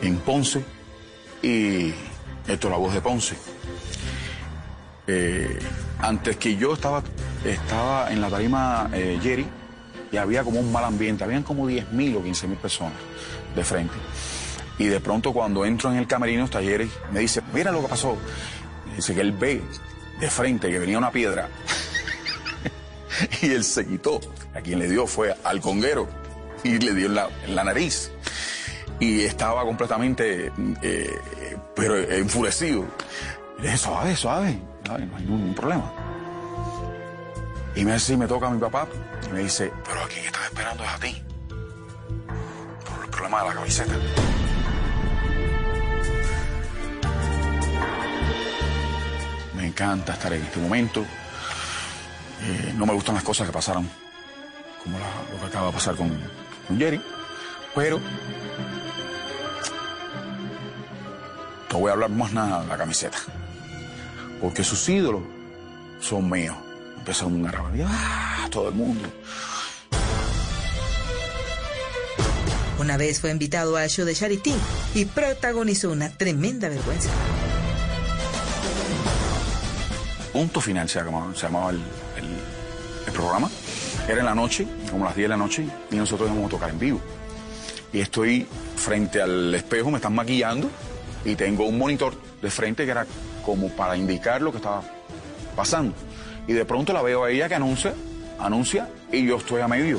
En 0.03 0.17
Ponce 0.19 0.65
y 1.43 1.93
Héctor 2.47 2.71
Lavoe 2.71 2.93
de 2.93 3.01
Ponce. 3.01 3.37
Eh, 5.07 5.59
antes 6.01 6.37
que 6.37 6.57
yo 6.57 6.75
estaba, 6.75 7.03
estaba 7.45 8.11
en 8.13 8.21
la 8.21 8.29
tarima 8.29 8.91
eh, 8.93 9.19
Jerry 9.23 9.47
y 10.13 10.17
había 10.17 10.45
como 10.45 10.61
un 10.61 10.71
mal 10.71 10.85
ambiente, 10.85 11.25
habían 11.25 11.43
como 11.43 11.69
10.000 11.69 12.17
o 12.17 12.23
15.000 12.23 12.57
personas 12.57 12.99
de 13.55 13.65
frente. 13.65 13.95
Y 14.79 14.87
de 14.87 15.01
pronto 15.01 15.33
cuando 15.33 15.65
entro 15.65 15.91
en 15.91 15.99
el 15.99 16.07
camerino 16.07 16.45
está 16.45 16.63
Jerry, 16.63 16.91
me 17.13 17.21
dice, 17.21 17.43
mira 17.53 17.73
lo 17.73 17.83
que 17.83 17.89
pasó. 17.89 18.17
Dice 18.95 19.15
que 19.15 19.21
él 19.21 19.33
ve 19.33 19.63
de 20.21 20.31
frente 20.31 20.71
que 20.71 20.79
venía 20.79 20.99
una 20.99 21.11
piedra 21.11 21.49
y 23.43 23.51
él 23.51 23.65
se 23.65 23.87
quitó. 23.87 24.21
A 24.55 24.61
quien 24.61 24.79
le 24.79 24.89
dio 24.89 25.07
fue 25.07 25.35
al 25.45 25.61
conguero 25.61 26.09
y 26.65 26.79
le 26.79 26.95
dio 26.95 27.07
en 27.07 27.15
la, 27.15 27.29
la 27.49 27.65
nariz. 27.65 28.11
Y 29.01 29.23
estaba 29.23 29.63
completamente, 29.65 30.53
eh, 30.83 31.19
pero 31.75 31.97
enfurecido. 31.99 32.85
Y 33.59 33.63
le 33.63 33.69
dije, 33.69 33.79
suave, 33.79 34.17
suave, 34.17 34.59
suave, 34.85 35.07
no 35.07 35.17
hay 35.17 35.25
ningún 35.25 35.55
problema. 35.55 35.93
Y 37.77 37.85
me 37.85 37.95
dice, 37.95 38.17
me 38.17 38.27
toca 38.27 38.49
a 38.49 38.51
mi 38.51 38.59
papá 38.59 38.89
y 39.29 39.33
me 39.33 39.41
dice, 39.41 39.73
pero 39.85 40.03
a 40.03 40.09
quien 40.09 40.25
estás 40.25 40.45
esperando 40.47 40.83
es 40.83 40.91
a 40.91 40.99
ti. 40.99 41.23
Por 42.85 43.05
el 43.05 43.11
problema 43.11 43.43
de 43.43 43.49
la 43.49 43.55
camiseta. 43.55 43.95
Me 49.55 49.67
encanta 49.67 50.13
estar 50.15 50.33
en 50.33 50.43
este 50.43 50.59
momento. 50.59 51.05
Eh, 52.41 52.73
no 52.77 52.87
me 52.87 52.93
gustan 52.95 53.15
las 53.15 53.25
cosas 53.25 53.47
que 53.47 53.53
pasaron, 53.53 53.89
como 54.83 54.99
la- 54.99 55.33
lo 55.35 55.41
que 55.41 55.47
acaba 55.47 55.67
de 55.69 55.73
pasar 55.73 55.97
con, 55.97 56.09
con 56.67 56.79
Jerry. 56.79 57.01
Pero 57.75 58.01
no 61.73 61.79
voy 61.79 61.91
a 61.91 61.93
hablar 61.93 62.11
más 62.11 62.33
nada 62.33 62.63
de 62.63 62.67
la 62.69 62.77
camiseta. 62.77 63.19
Porque 64.41 64.65
sus 64.65 64.89
ídolos 64.89 65.23
son 66.01 66.29
míos. 66.31 66.57
Empezaron 66.99 67.35
una 67.35 67.51
rabia. 67.51 67.87
¡Ah! 67.89 68.49
Todo 68.51 68.69
el 68.69 68.75
mundo. 68.75 69.09
Una 72.79 72.97
vez 72.97 73.21
fue 73.21 73.31
invitado 73.31 73.77
al 73.77 73.89
show 73.91 74.07
de 74.07 74.15
Charity 74.15 74.55
y 74.95 75.05
protagonizó 75.05 75.91
una 75.91 76.09
tremenda 76.11 76.69
vergüenza. 76.69 77.11
Punto 80.33 80.61
final 80.61 80.89
se 80.89 81.01
llamaba, 81.03 81.35
se 81.35 81.43
llamaba 81.43 81.71
el 81.71 81.81
programa. 83.19 83.51
Era 84.09 84.21
en 84.21 84.27
la 84.27 84.35
noche, 84.35 84.67
como 84.91 85.05
las 85.05 85.17
10 85.17 85.25
de 85.25 85.29
la 85.29 85.37
noche, 85.37 85.67
y 85.91 85.97
nosotros 85.97 86.31
íbamos 86.31 86.47
a 86.47 86.51
tocar 86.51 86.71
en 86.71 86.79
vivo. 86.79 87.01
Y 87.93 88.01
estoy 88.01 88.47
frente 88.77 89.21
al 89.21 89.53
espejo, 89.55 89.91
me 89.91 89.97
están 89.97 90.15
maquillando, 90.15 90.71
y 91.25 91.35
tengo 91.35 91.67
un 91.67 91.77
monitor 91.77 92.15
de 92.41 92.51
frente 92.51 92.85
que 92.85 92.93
era 92.93 93.07
como 93.45 93.71
para 93.71 93.97
indicar 93.97 94.41
lo 94.41 94.53
que 94.53 94.59
estaba 94.59 94.83
pasando. 95.57 95.95
Y 96.47 96.53
de 96.53 96.65
pronto 96.65 96.93
la 96.93 97.03
veo 97.03 97.25
a 97.25 97.31
ella 97.31 97.49
que 97.49 97.57
anuncia, 97.57 97.93
anuncia, 98.39 98.89
y 99.11 99.27
yo 99.27 99.37
estoy 99.37 99.63
a 99.63 99.69
medio. 99.69 99.99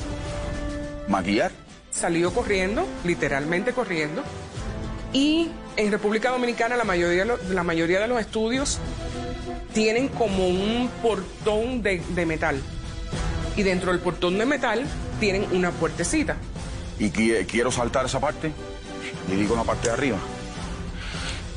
Maquillar. 1.10 1.52
Salió 1.92 2.34
corriendo, 2.34 2.88
literalmente 3.04 3.74
corriendo. 3.74 4.24
Y 5.12 5.50
en 5.76 5.92
República 5.92 6.30
Dominicana 6.30 6.78
la 6.78 6.84
mayoría, 6.86 8.00
de 8.00 8.08
los 8.08 8.20
estudios 8.22 8.80
tienen 9.74 10.08
como 10.08 10.48
un 10.48 10.90
portón 11.02 11.82
de 11.84 12.26
metal. 12.26 12.62
Y 13.60 13.64
dentro 13.64 13.92
del 13.92 14.00
portón 14.00 14.38
de 14.38 14.46
metal 14.46 14.86
tienen 15.20 15.46
una 15.52 15.72
puertecita. 15.72 16.38
y 16.98 17.12
qui- 17.12 17.46
quiero 17.46 17.72
saltar 17.72 18.06
esa 18.06 18.20
parte 18.22 18.52
y 19.30 19.36
digo 19.36 19.54
la 19.56 19.64
parte 19.66 19.88
de 19.90 19.94
arriba. 19.94 20.18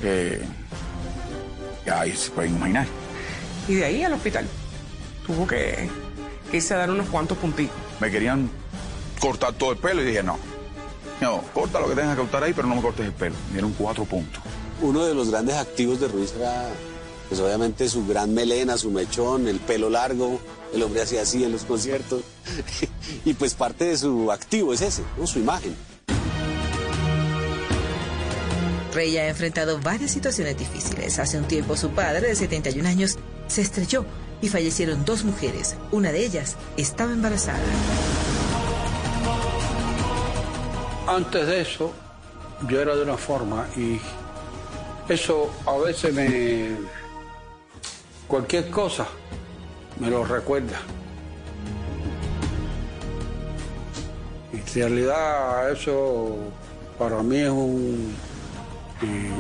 Eh, 0.03 0.43
ya 1.87 2.01
ahí 2.01 2.13
se 2.17 2.31
pueden 2.33 2.57
imaginar. 2.57 2.87
Y 3.69 3.75
de 3.75 3.85
ahí 3.85 4.03
al 4.03 4.13
hospital. 4.15 4.47
Tuvo 5.27 5.47
que, 5.47 5.89
que 6.51 6.57
irse 6.57 6.75
a 6.75 6.79
dar 6.79 6.91
unos 6.91 7.07
cuantos 7.09 7.39
puntitos. 7.39 7.77
Me 8.01 8.11
querían 8.11 8.51
cortar 9.21 9.53
todo 9.53 9.71
el 9.73 9.79
pelo 9.79 10.03
y 10.03 10.07
dije, 10.07 10.23
no, 10.25 10.39
no, 11.21 11.43
corta 11.55 11.79
lo 11.79 11.89
que 11.89 11.95
tengas 11.95 12.17
que 12.17 12.23
cortar 12.23 12.43
ahí, 12.43 12.53
pero 12.53 12.67
no 12.67 12.75
me 12.75 12.83
cortes 12.83 13.07
el 13.07 13.13
pelo. 13.13 13.37
Me 13.49 13.53
dieron 13.55 13.73
cuatro 13.75 14.05
puntos. 14.05 14.43
Uno 14.81 15.05
de 15.05 15.15
los 15.15 15.31
grandes 15.31 15.55
activos 15.55 16.01
de 16.01 16.09
Ruiz 16.09 16.35
era, 16.37 16.69
pues 17.33 17.41
obviamente 17.41 17.89
su 17.89 18.07
gran 18.07 18.35
melena, 18.35 18.77
su 18.77 18.91
mechón, 18.91 19.49
el 19.49 19.59
pelo 19.59 19.89
largo, 19.89 20.39
el 20.75 20.83
hombre 20.83 21.01
hacía 21.01 21.23
así 21.23 21.43
en 21.43 21.53
los 21.53 21.65
conciertos. 21.65 22.25
y 23.25 23.33
pues 23.33 23.55
parte 23.55 23.87
de 23.87 23.97
su 23.97 24.31
activo 24.31 24.75
es 24.75 24.83
ese, 24.83 25.03
¿no? 25.17 25.27
su 25.27 25.39
imagen. 25.39 25.75
Rey 28.93 29.17
ha 29.17 29.31
enfrentado 29.31 29.81
varias 29.81 30.11
situaciones 30.11 30.59
difíciles. 30.59 31.19
Hace 31.19 31.39
un 31.39 31.45
tiempo 31.45 31.75
su 31.75 31.89
padre, 31.93 32.29
de 32.29 32.37
71 32.37 32.87
años, 32.87 33.17
se 33.47 33.63
estrelló 33.63 34.05
y 34.43 34.49
fallecieron 34.49 35.07
dos 35.07 35.25
mujeres. 35.25 35.77
Una 35.91 36.13
de 36.13 36.27
ellas 36.27 36.59
estaba 36.77 37.13
embarazada. 37.13 37.65
Antes 41.07 41.47
de 41.47 41.63
eso, 41.63 41.95
yo 42.69 42.83
era 42.83 42.95
de 42.95 43.05
una 43.05 43.17
forma 43.17 43.67
y 43.75 43.99
eso 45.09 45.51
a 45.65 45.79
veces 45.79 46.13
me... 46.13 47.02
Cualquier 48.29 48.71
cosa 48.71 49.07
me 50.01 50.09
lo 50.11 50.25
recuerda. 50.25 50.79
En 54.53 54.75
realidad 54.75 55.71
eso 55.71 56.37
para 56.99 57.23
mí 57.23 57.37
es 57.37 57.51
un... 57.51 58.15
eh, 59.03 59.31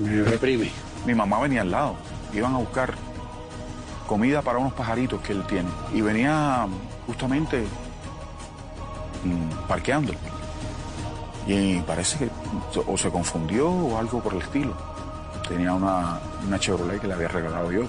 me 0.00 0.24
reprime. 0.24 0.70
Mi 1.06 1.14
mamá 1.14 1.40
venía 1.40 1.60
al 1.62 1.70
lado, 1.70 1.94
iban 2.32 2.54
a 2.54 2.58
buscar 2.58 2.94
comida 4.08 4.42
para 4.42 4.58
unos 4.58 4.72
pajaritos 4.72 5.20
que 5.22 5.32
él 5.32 5.44
tiene. 5.46 5.68
Y 5.94 6.00
venía 6.00 6.66
justamente 7.06 7.64
mm, 9.24 9.68
parqueando. 9.68 10.12
Y 11.46 11.80
parece 11.80 12.18
que 12.18 12.30
o 12.86 12.96
se 12.96 13.10
confundió 13.10 13.68
o 13.68 13.98
algo 13.98 14.20
por 14.22 14.34
el 14.34 14.42
estilo. 14.42 14.74
Tenía 15.48 15.74
una, 15.74 16.18
una 16.46 16.58
Chevrolet 16.58 17.00
que 17.00 17.08
le 17.08 17.14
había 17.14 17.28
regalado 17.28 17.70
yo. 17.72 17.82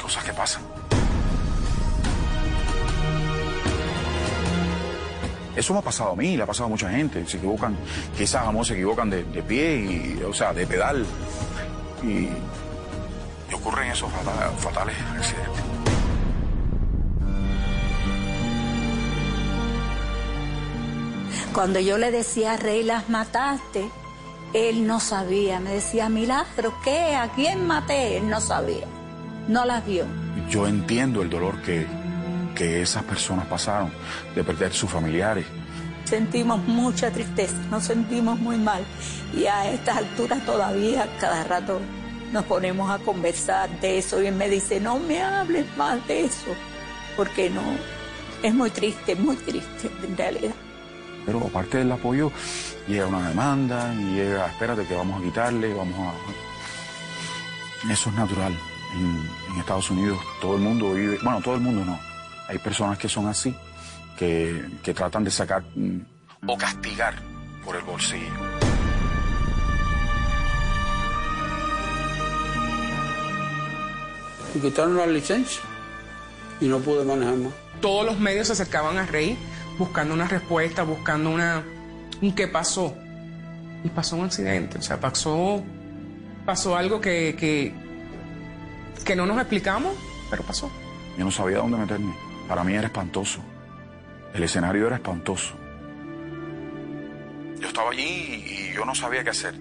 Cosas 0.00 0.22
que 0.24 0.32
pasan. 0.32 0.62
Eso 5.56 5.72
me 5.72 5.78
ha 5.78 5.82
pasado 5.82 6.10
a 6.12 6.16
mí, 6.16 6.36
le 6.36 6.42
ha 6.42 6.46
pasado 6.46 6.66
a 6.66 6.68
mucha 6.68 6.90
gente. 6.90 7.24
Se 7.26 7.36
equivocan, 7.36 7.76
quizás 8.16 8.46
amor 8.46 8.66
se 8.66 8.74
equivocan 8.74 9.08
de, 9.08 9.22
de 9.24 9.42
pie, 9.42 9.76
y, 9.76 10.22
o 10.22 10.32
sea, 10.34 10.52
de 10.52 10.66
pedal. 10.66 11.06
Y, 12.02 12.28
y 13.50 13.54
ocurren 13.54 13.90
esos 13.92 14.10
fata- 14.12 14.50
fatales 14.58 14.96
accidentes. 15.16 15.83
Cuando 21.54 21.78
yo 21.78 21.98
le 21.98 22.10
decía, 22.10 22.56
Rey, 22.56 22.82
las 22.82 23.08
mataste, 23.08 23.88
él 24.54 24.88
no 24.88 24.98
sabía. 24.98 25.60
Me 25.60 25.74
decía, 25.74 26.08
Milagro, 26.08 26.74
¿qué? 26.82 27.14
¿A 27.14 27.28
quién 27.28 27.64
maté? 27.64 28.16
Él 28.16 28.28
no 28.28 28.40
sabía. 28.40 28.86
No 29.46 29.64
las 29.64 29.86
vio. 29.86 30.04
Yo 30.50 30.66
entiendo 30.66 31.22
el 31.22 31.30
dolor 31.30 31.62
que, 31.62 31.86
que 32.56 32.82
esas 32.82 33.04
personas 33.04 33.46
pasaron 33.46 33.92
de 34.34 34.42
perder 34.42 34.72
sus 34.72 34.90
familiares. 34.90 35.46
Sentimos 36.04 36.58
mucha 36.66 37.12
tristeza, 37.12 37.54
nos 37.70 37.84
sentimos 37.84 38.36
muy 38.40 38.56
mal. 38.56 38.84
Y 39.32 39.46
a 39.46 39.70
estas 39.70 39.98
alturas 39.98 40.44
todavía 40.44 41.08
cada 41.20 41.44
rato 41.44 41.80
nos 42.32 42.44
ponemos 42.46 42.90
a 42.90 42.98
conversar 42.98 43.70
de 43.80 43.98
eso 43.98 44.20
y 44.20 44.26
él 44.26 44.34
me 44.34 44.48
dice, 44.48 44.80
no 44.80 44.98
me 44.98 45.22
hables 45.22 45.66
más 45.76 46.04
de 46.08 46.24
eso, 46.24 46.52
porque 47.16 47.48
no, 47.48 47.62
es 48.42 48.52
muy 48.52 48.70
triste, 48.70 49.14
muy 49.14 49.36
triste 49.36 49.88
en 50.02 50.16
realidad. 50.16 50.54
Pero 51.26 51.46
aparte 51.46 51.78
del 51.78 51.90
apoyo, 51.92 52.30
llega 52.86 53.06
una 53.06 53.28
demanda 53.28 53.94
y 53.94 54.14
llega, 54.14 54.46
espérate 54.46 54.86
que 54.86 54.94
vamos 54.94 55.20
a 55.20 55.24
quitarle, 55.24 55.72
vamos 55.72 55.96
a... 55.98 57.92
Eso 57.92 58.10
es 58.10 58.16
natural. 58.16 58.56
En, 58.94 59.28
en 59.52 59.60
Estados 59.60 59.90
Unidos 59.90 60.18
todo 60.40 60.56
el 60.56 60.62
mundo 60.62 60.94
vive, 60.94 61.18
bueno, 61.22 61.40
todo 61.40 61.54
el 61.54 61.60
mundo 61.60 61.84
no. 61.84 61.98
Hay 62.48 62.58
personas 62.58 62.98
que 62.98 63.08
son 63.08 63.26
así, 63.26 63.54
que, 64.16 64.64
que 64.82 64.94
tratan 64.94 65.24
de 65.24 65.30
sacar 65.30 65.64
mm, 65.74 66.00
o 66.46 66.56
castigar 66.56 67.14
por 67.64 67.76
el 67.76 67.82
bolsillo. 67.82 68.30
Me 74.54 74.60
quitaron 74.60 74.96
la 74.96 75.06
licencia 75.06 75.62
y 76.60 76.68
no 76.68 76.78
pude 76.78 77.04
manejar 77.04 77.36
más. 77.36 77.52
Todos 77.80 78.06
los 78.06 78.18
medios 78.20 78.46
se 78.46 78.52
acercaban 78.52 78.96
a 78.98 79.06
Rey 79.06 79.36
buscando 79.78 80.14
una 80.14 80.28
respuesta, 80.28 80.82
buscando 80.82 81.30
una 81.30 81.64
un 82.20 82.34
qué 82.34 82.48
pasó. 82.48 82.94
Y 83.82 83.88
pasó 83.90 84.16
un 84.16 84.24
accidente, 84.24 84.78
o 84.78 84.82
sea, 84.82 84.98
pasó, 84.98 85.62
pasó 86.46 86.74
algo 86.76 87.00
que, 87.02 87.36
que, 87.38 87.74
que 89.04 89.14
no 89.14 89.26
nos 89.26 89.36
explicamos, 89.38 89.94
pero 90.30 90.42
pasó. 90.42 90.70
Yo 91.18 91.24
no 91.24 91.30
sabía 91.30 91.58
dónde 91.58 91.76
meterme. 91.76 92.14
Para 92.48 92.64
mí 92.64 92.74
era 92.74 92.86
espantoso. 92.86 93.40
El 94.32 94.42
escenario 94.42 94.86
era 94.86 94.96
espantoso. 94.96 95.54
Yo 97.60 97.68
estaba 97.68 97.90
allí 97.90 98.02
y 98.02 98.74
yo 98.74 98.86
no 98.86 98.94
sabía 98.94 99.22
qué 99.22 99.30
hacer. 99.30 99.54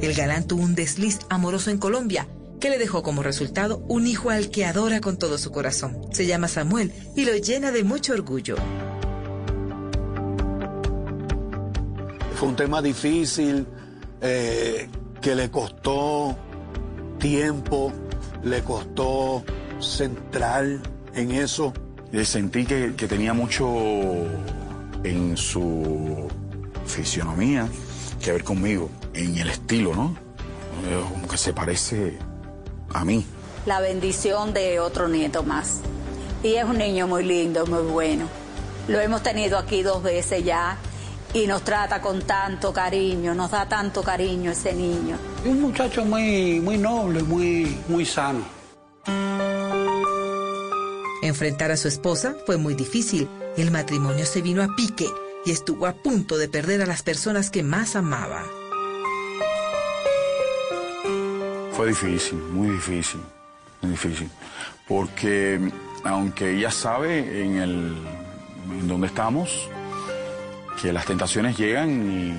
El 0.00 0.14
galán 0.14 0.46
tuvo 0.46 0.62
un 0.62 0.74
desliz 0.74 1.18
amoroso 1.28 1.70
en 1.70 1.78
Colombia 1.78 2.28
que 2.64 2.70
le 2.70 2.78
dejó 2.78 3.02
como 3.02 3.22
resultado 3.22 3.84
un 3.88 4.06
hijo 4.06 4.30
al 4.30 4.48
que 4.48 4.64
adora 4.64 5.02
con 5.02 5.18
todo 5.18 5.36
su 5.36 5.50
corazón. 5.52 5.98
Se 6.12 6.24
llama 6.24 6.48
Samuel 6.48 6.94
y 7.14 7.26
lo 7.26 7.36
llena 7.36 7.70
de 7.72 7.84
mucho 7.84 8.14
orgullo. 8.14 8.56
Fue 12.34 12.48
un 12.48 12.56
tema 12.56 12.80
difícil 12.80 13.66
eh, 14.22 14.88
que 15.20 15.34
le 15.34 15.50
costó 15.50 16.38
tiempo, 17.18 17.92
le 18.42 18.62
costó 18.62 19.44
centrar 19.78 20.64
en 21.14 21.32
eso. 21.32 21.74
Eh, 22.14 22.24
Sentí 22.24 22.64
que, 22.64 22.94
que 22.96 23.06
tenía 23.06 23.34
mucho 23.34 23.68
en 25.02 25.36
su 25.36 26.28
fisionomía 26.86 27.68
que 28.22 28.32
ver 28.32 28.42
conmigo, 28.42 28.88
en 29.12 29.36
el 29.36 29.50
estilo, 29.50 29.94
¿no? 29.94 30.16
Eh, 30.88 31.04
Como 31.12 31.28
que 31.28 31.36
se 31.36 31.52
parece 31.52 32.16
a 32.94 33.04
mí. 33.04 33.26
La 33.66 33.80
bendición 33.80 34.54
de 34.54 34.80
otro 34.80 35.08
nieto 35.08 35.42
más. 35.42 35.80
Y 36.42 36.54
es 36.54 36.64
un 36.64 36.78
niño 36.78 37.06
muy 37.06 37.24
lindo, 37.24 37.66
muy 37.66 37.82
bueno. 37.82 38.26
Lo 38.88 39.00
hemos 39.00 39.22
tenido 39.22 39.58
aquí 39.58 39.82
dos 39.82 40.02
veces 40.02 40.44
ya 40.44 40.78
y 41.32 41.46
nos 41.46 41.62
trata 41.62 42.00
con 42.00 42.22
tanto 42.22 42.72
cariño, 42.72 43.34
nos 43.34 43.50
da 43.50 43.68
tanto 43.68 44.02
cariño 44.02 44.52
ese 44.52 44.72
niño. 44.72 45.16
Un 45.44 45.60
muchacho 45.60 46.04
muy, 46.04 46.60
muy 46.60 46.78
noble, 46.78 47.22
muy, 47.22 47.76
muy 47.88 48.06
sano. 48.06 48.44
Enfrentar 51.22 51.70
a 51.70 51.76
su 51.76 51.88
esposa 51.88 52.36
fue 52.44 52.58
muy 52.58 52.74
difícil. 52.74 53.28
El 53.56 53.70
matrimonio 53.70 54.26
se 54.26 54.42
vino 54.42 54.62
a 54.62 54.76
pique 54.76 55.08
y 55.46 55.50
estuvo 55.50 55.86
a 55.86 55.94
punto 55.94 56.36
de 56.36 56.48
perder 56.48 56.82
a 56.82 56.86
las 56.86 57.02
personas 57.02 57.50
que 57.50 57.62
más 57.62 57.96
amaba. 57.96 58.44
Fue 61.76 61.88
difícil, 61.88 62.38
muy 62.38 62.70
difícil, 62.70 63.20
muy 63.82 63.90
difícil. 63.92 64.30
Porque 64.86 65.60
aunque 66.04 66.56
ella 66.56 66.70
sabe 66.70 67.42
en 67.42 67.56
el 67.56 67.96
en 68.70 69.04
estamos, 69.04 69.68
que 70.80 70.92
las 70.92 71.04
tentaciones 71.04 71.56
llegan 71.56 72.10
y 72.10 72.34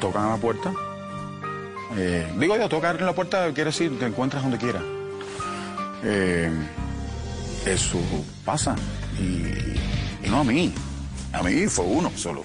tocan 0.00 0.24
a 0.24 0.30
la 0.30 0.36
puerta. 0.36 0.72
Eh, 1.96 2.32
digo 2.38 2.56
yo, 2.56 2.68
tocar 2.68 2.96
en 2.96 3.06
la 3.06 3.14
puerta 3.14 3.52
quiere 3.52 3.70
decir 3.70 3.98
te 3.98 4.06
encuentras 4.06 4.42
donde 4.42 4.58
quiera. 4.58 4.80
Eh, 6.04 6.50
eso 7.64 7.98
pasa. 8.44 8.76
Y, 9.18 10.26
y 10.26 10.30
no 10.30 10.40
a 10.40 10.44
mí. 10.44 10.72
A 11.32 11.42
mí 11.42 11.66
fue 11.66 11.84
uno 11.84 12.10
solo. 12.14 12.44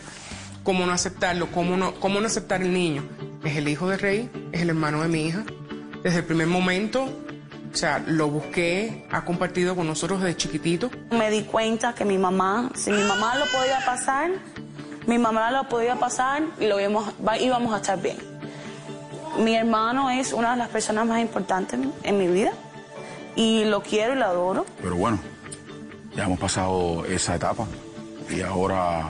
¿Cómo 0.64 0.86
no 0.86 0.92
aceptarlo? 0.94 1.48
¿Cómo 1.52 1.78
no, 1.78 1.94
¿Cómo 1.96 2.20
no 2.20 2.28
aceptar 2.28 2.62
el 2.62 2.74
niño? 2.74 3.04
Es 3.44 3.58
el 3.58 3.68
hijo 3.68 3.90
de 3.90 3.98
Rey, 3.98 4.30
es 4.52 4.62
el 4.62 4.70
hermano 4.70 5.02
de 5.02 5.08
mi 5.08 5.26
hija. 5.26 5.44
Desde 6.04 6.20
el 6.20 6.26
primer 6.26 6.48
momento, 6.48 7.04
o 7.72 7.76
sea, 7.76 8.04
lo 8.06 8.28
busqué, 8.28 9.06
ha 9.12 9.24
compartido 9.24 9.76
con 9.76 9.88
nosotros 9.88 10.22
desde 10.22 10.36
chiquitito. 10.36 10.90
Me 11.12 11.30
di 11.30 11.44
cuenta 11.44 11.94
que 11.94 12.06
mi 12.06 12.18
mamá, 12.18 12.72
si 12.76 12.92
mi 12.92 13.04
mamá 13.04 13.36
lo 13.36 13.46
podía 13.46 13.80
pasar, 13.86 14.32
mi 15.06 15.18
mamá 15.18 15.52
lo 15.52 15.70
podía 15.70 15.96
pasar 15.96 16.44
y 16.60 16.68
lo 16.68 16.80
íbamos, 16.80 17.14
íbamos 17.40 17.74
a 17.74 17.78
estar 17.78 18.02
bien. 18.02 18.18
Mi 19.40 19.56
hermano 19.56 20.10
es 20.10 20.34
una 20.34 20.52
de 20.52 20.58
las 20.58 20.70
personas 20.70 21.06
más 21.06 21.22
importantes 21.22 21.80
en 22.04 22.18
mi 22.18 22.28
vida 22.28 22.52
y 23.36 23.64
lo 23.66 23.82
quiero 23.82 24.14
y 24.14 24.18
lo 24.18 24.26
adoro. 24.26 24.66
Pero 24.82 24.96
bueno, 24.96 25.20
ya 26.16 26.26
hemos 26.26 26.40
pasado 26.40 27.06
esa 27.06 27.36
etapa 27.36 27.66
y 28.30 28.42
ahora 28.42 29.08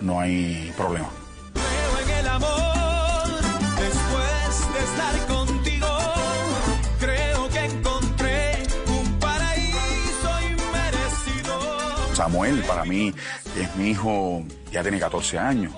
no 0.00 0.20
hay 0.20 0.72
problema. 0.76 1.08
Samuel 12.22 12.62
para 12.62 12.84
mí 12.84 13.12
es 13.58 13.74
mi 13.74 13.88
hijo, 13.88 14.44
ya 14.70 14.80
tiene 14.82 15.00
14 15.00 15.40
años 15.40 15.72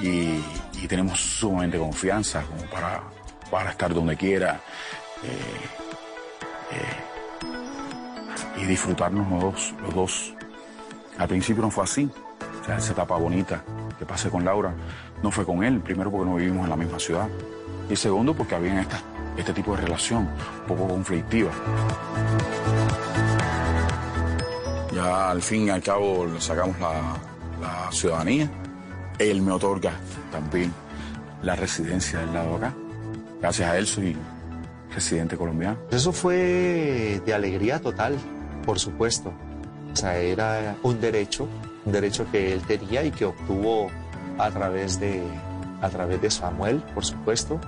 y, 0.00 0.40
tenemos 0.86 1.20
sumamente 1.20 1.78
confianza 1.78 2.42
como 2.42 2.62
para, 2.70 3.02
para 3.50 3.70
estar 3.70 3.92
donde 3.92 4.16
quiera 4.16 4.60
eh, 5.22 5.28
eh, 6.72 8.62
y 8.62 8.66
disfrutarnos 8.66 9.28
los 9.30 9.40
dos, 9.42 9.74
los 9.82 9.94
dos. 9.94 10.34
Al 11.18 11.28
principio 11.28 11.62
no 11.62 11.70
fue 11.70 11.84
así, 11.84 12.08
esa 12.76 12.92
etapa 12.92 13.16
bonita 13.16 13.64
que 13.98 14.06
pasé 14.06 14.30
con 14.30 14.44
Laura 14.44 14.72
no 15.22 15.30
fue 15.32 15.44
con 15.44 15.62
él, 15.64 15.80
primero 15.80 16.10
porque 16.10 16.30
no 16.30 16.36
vivimos 16.36 16.64
en 16.64 16.70
la 16.70 16.76
misma 16.76 16.98
ciudad 17.00 17.28
y 17.88 17.96
segundo 17.96 18.32
porque 18.34 18.54
había 18.54 18.80
esta, 18.80 19.00
este 19.36 19.52
tipo 19.52 19.74
de 19.76 19.82
relación 19.82 20.28
un 20.60 20.66
poco 20.68 20.88
conflictiva. 20.88 21.50
Ya 24.92 25.30
al 25.30 25.42
fin 25.42 25.66
y 25.66 25.70
al 25.70 25.82
cabo 25.82 26.26
le 26.26 26.40
sacamos 26.40 26.76
la, 26.80 27.90
ciudadanía. 27.92 28.50
Él 29.18 29.42
me 29.42 29.52
otorga 29.52 29.92
también 30.32 30.72
la 31.42 31.54
residencia 31.54 32.20
del 32.20 32.32
lado 32.32 32.56
acá. 32.56 32.74
Gracias 33.40 33.68
a 33.68 33.76
él 33.76 33.86
soy 33.86 34.16
residente 34.94 35.36
colombiano. 35.36 35.78
Eso 35.90 36.12
fue 36.12 37.20
de 37.24 37.34
alegría 37.34 37.80
total, 37.80 38.16
por 38.64 38.78
supuesto. 38.78 39.32
O 39.92 39.96
sea, 39.96 40.16
era 40.16 40.76
un 40.82 41.00
derecho, 41.00 41.46
un 41.84 41.92
derecho 41.92 42.26
que 42.30 42.52
él 42.52 42.62
tenía 42.62 43.04
y 43.04 43.10
que 43.10 43.26
obtuvo 43.26 43.90
a 44.38 44.50
través 44.50 44.98
de, 44.98 45.22
a 45.82 45.88
través 45.88 46.20
de 46.22 46.30
Samuel, 46.30 46.82
por 46.94 47.04
supuesto. 47.04 47.60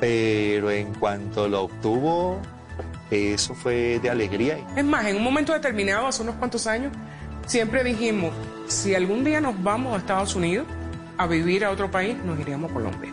Pero 0.00 0.70
en 0.70 0.94
cuanto 0.94 1.48
lo 1.48 1.62
obtuvo, 1.64 2.40
eso 3.12 3.54
fue 3.54 3.98
de 4.00 4.10
alegría. 4.10 4.58
Es 4.76 4.84
más, 4.84 5.06
en 5.06 5.16
un 5.16 5.22
momento 5.22 5.52
determinado, 5.52 6.06
hace 6.06 6.22
unos 6.22 6.36
cuantos 6.36 6.66
años, 6.66 6.92
siempre 7.46 7.84
dijimos, 7.84 8.32
si 8.66 8.94
algún 8.94 9.24
día 9.24 9.40
nos 9.40 9.62
vamos 9.62 9.94
a 9.94 9.98
Estados 9.98 10.34
Unidos 10.34 10.66
a 11.18 11.26
vivir 11.26 11.64
a 11.64 11.70
otro 11.70 11.90
país, 11.90 12.16
nos 12.24 12.38
iríamos 12.40 12.70
a 12.70 12.74
Colombia. 12.74 13.12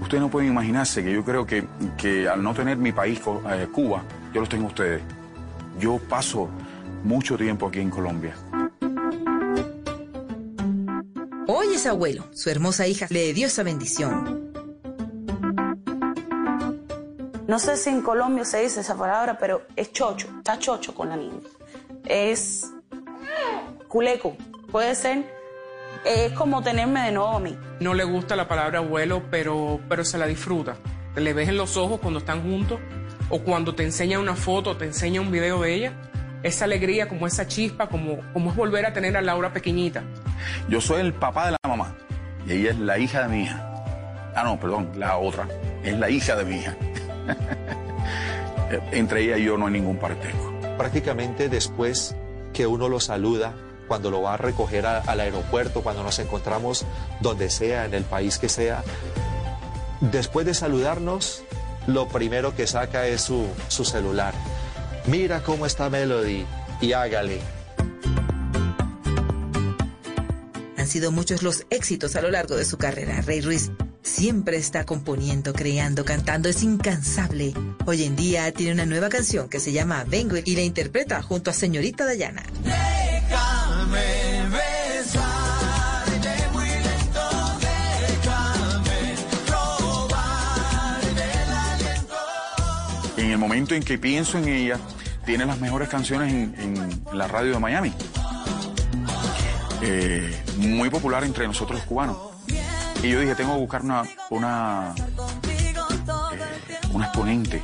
Ustedes 0.00 0.20
no 0.20 0.30
pueden 0.30 0.50
imaginarse 0.50 1.04
que 1.04 1.12
yo 1.12 1.24
creo 1.24 1.46
que, 1.46 1.64
que 1.96 2.28
al 2.28 2.42
no 2.42 2.54
tener 2.54 2.76
mi 2.76 2.90
país, 2.90 3.20
eh, 3.50 3.68
Cuba, 3.70 4.02
yo 4.34 4.40
los 4.40 4.48
tengo 4.48 4.64
a 4.64 4.68
ustedes. 4.68 5.02
Yo 5.78 5.98
paso 5.98 6.48
mucho 7.04 7.36
tiempo 7.36 7.68
aquí 7.68 7.80
en 7.80 7.90
Colombia. 7.90 8.34
Hoy 11.46 11.74
es 11.74 11.86
abuelo. 11.86 12.24
Su 12.32 12.50
hermosa 12.50 12.86
hija 12.86 13.06
le 13.10 13.32
dio 13.32 13.46
esa 13.46 13.62
bendición. 13.62 14.49
No 17.50 17.58
sé 17.58 17.76
si 17.76 17.90
en 17.90 18.00
Colombia 18.00 18.44
se 18.44 18.62
dice 18.62 18.78
esa 18.78 18.96
palabra, 18.96 19.36
pero 19.40 19.62
es 19.74 19.92
chocho, 19.92 20.28
está 20.38 20.56
chocho 20.60 20.94
con 20.94 21.08
la 21.08 21.16
niña. 21.16 21.40
Es 22.06 22.70
culeco, 23.88 24.36
puede 24.70 24.94
ser, 24.94 25.24
es 26.04 26.30
como 26.34 26.62
tenerme 26.62 27.06
de 27.06 27.10
nuevo 27.10 27.30
a 27.30 27.40
mí. 27.40 27.58
No 27.80 27.92
le 27.92 28.04
gusta 28.04 28.36
la 28.36 28.46
palabra 28.46 28.78
abuelo, 28.78 29.24
pero, 29.32 29.80
pero 29.88 30.04
se 30.04 30.16
la 30.16 30.26
disfruta. 30.26 30.76
Le 31.16 31.32
ves 31.32 31.48
en 31.48 31.56
los 31.56 31.76
ojos 31.76 31.98
cuando 31.98 32.20
están 32.20 32.40
juntos 32.40 32.78
o 33.30 33.40
cuando 33.40 33.74
te 33.74 33.82
enseña 33.82 34.20
una 34.20 34.36
foto, 34.36 34.76
te 34.76 34.84
enseña 34.84 35.20
un 35.20 35.32
video 35.32 35.60
de 35.60 35.74
ella. 35.74 35.92
Esa 36.44 36.66
alegría, 36.66 37.08
como 37.08 37.26
esa 37.26 37.48
chispa, 37.48 37.88
como, 37.88 38.20
como 38.32 38.50
es 38.50 38.56
volver 38.56 38.86
a 38.86 38.92
tener 38.92 39.16
a 39.16 39.22
Laura 39.22 39.52
pequeñita. 39.52 40.04
Yo 40.68 40.80
soy 40.80 41.00
el 41.00 41.14
papá 41.14 41.46
de 41.46 41.50
la 41.50 41.58
mamá 41.68 41.96
y 42.46 42.52
ella 42.52 42.70
es 42.70 42.78
la 42.78 42.96
hija 42.96 43.22
de 43.22 43.28
mi 43.28 43.42
hija. 43.42 43.66
Ah, 44.36 44.44
no, 44.44 44.60
perdón, 44.60 44.92
la 44.94 45.16
otra. 45.18 45.48
Es 45.82 45.98
la 45.98 46.08
hija 46.08 46.36
de 46.36 46.44
mi 46.44 46.54
hija. 46.54 46.76
Entre 48.92 49.22
ella 49.24 49.36
y 49.38 49.44
yo 49.44 49.56
no 49.58 49.66
hay 49.66 49.72
ningún 49.72 49.98
parentesco. 49.98 50.52
Prácticamente 50.78 51.48
después 51.48 52.14
que 52.52 52.66
uno 52.66 52.88
lo 52.88 53.00
saluda, 53.00 53.52
cuando 53.88 54.10
lo 54.10 54.22
va 54.22 54.34
a 54.34 54.36
recoger 54.36 54.86
a- 54.86 54.98
al 55.00 55.20
aeropuerto, 55.20 55.82
cuando 55.82 56.02
nos 56.02 56.18
encontramos 56.20 56.86
donde 57.20 57.50
sea, 57.50 57.84
en 57.84 57.94
el 57.94 58.04
país 58.04 58.38
que 58.38 58.48
sea, 58.48 58.82
después 60.00 60.46
de 60.46 60.54
saludarnos, 60.54 61.42
lo 61.86 62.06
primero 62.08 62.54
que 62.54 62.66
saca 62.66 63.06
es 63.06 63.22
su, 63.22 63.46
su 63.68 63.84
celular. 63.84 64.34
Mira 65.06 65.40
cómo 65.42 65.66
está 65.66 65.90
Melody 65.90 66.44
y 66.80 66.92
hágale. 66.92 67.40
Han 70.76 70.86
sido 70.86 71.10
muchos 71.10 71.42
los 71.42 71.66
éxitos 71.70 72.16
a 72.16 72.22
lo 72.22 72.30
largo 72.30 72.56
de 72.56 72.64
su 72.64 72.78
carrera. 72.78 73.20
Rey 73.22 73.40
Ruiz 73.40 73.70
siempre 74.02 74.56
está 74.56 74.84
componiendo, 74.84 75.52
creando, 75.52 76.04
cantando, 76.04 76.48
es 76.48 76.62
incansable. 76.62 77.54
Hoy 77.86 78.04
en 78.04 78.16
día 78.16 78.52
tiene 78.52 78.72
una 78.72 78.86
nueva 78.86 79.08
canción 79.08 79.48
que 79.48 79.60
se 79.60 79.72
llama 79.72 80.04
Vengo 80.06 80.36
y 80.36 80.54
la 80.54 80.62
interpreta 80.62 81.22
junto 81.22 81.50
a 81.50 81.52
señorita 81.52 82.04
Dayana. 82.04 82.42
Déjame 82.62 84.48
besarte 84.50 86.48
muy 86.52 86.68
lento, 86.68 87.20
déjame 87.60 89.16
robar 89.48 91.00
el 91.02 91.52
aliento. 91.52 92.16
En 93.16 93.30
el 93.30 93.38
momento 93.38 93.74
en 93.74 93.82
que 93.82 93.98
pienso 93.98 94.38
en 94.38 94.48
ella, 94.48 94.78
tiene 95.24 95.44
las 95.46 95.60
mejores 95.60 95.88
canciones 95.88 96.32
en, 96.32 96.54
en 96.58 97.02
la 97.12 97.28
radio 97.28 97.52
de 97.52 97.58
Miami. 97.58 97.92
Eh, 99.82 100.42
muy 100.58 100.90
popular 100.90 101.24
entre 101.24 101.46
nosotros 101.46 101.78
los 101.78 101.86
cubanos. 101.86 102.29
Y 103.02 103.08
yo 103.08 103.20
dije, 103.20 103.34
tengo 103.34 103.54
que 103.54 103.60
buscar 103.60 103.82
una, 103.82 104.02
una, 104.28 104.94
eh, 105.48 105.74
una 106.92 107.06
exponente 107.06 107.62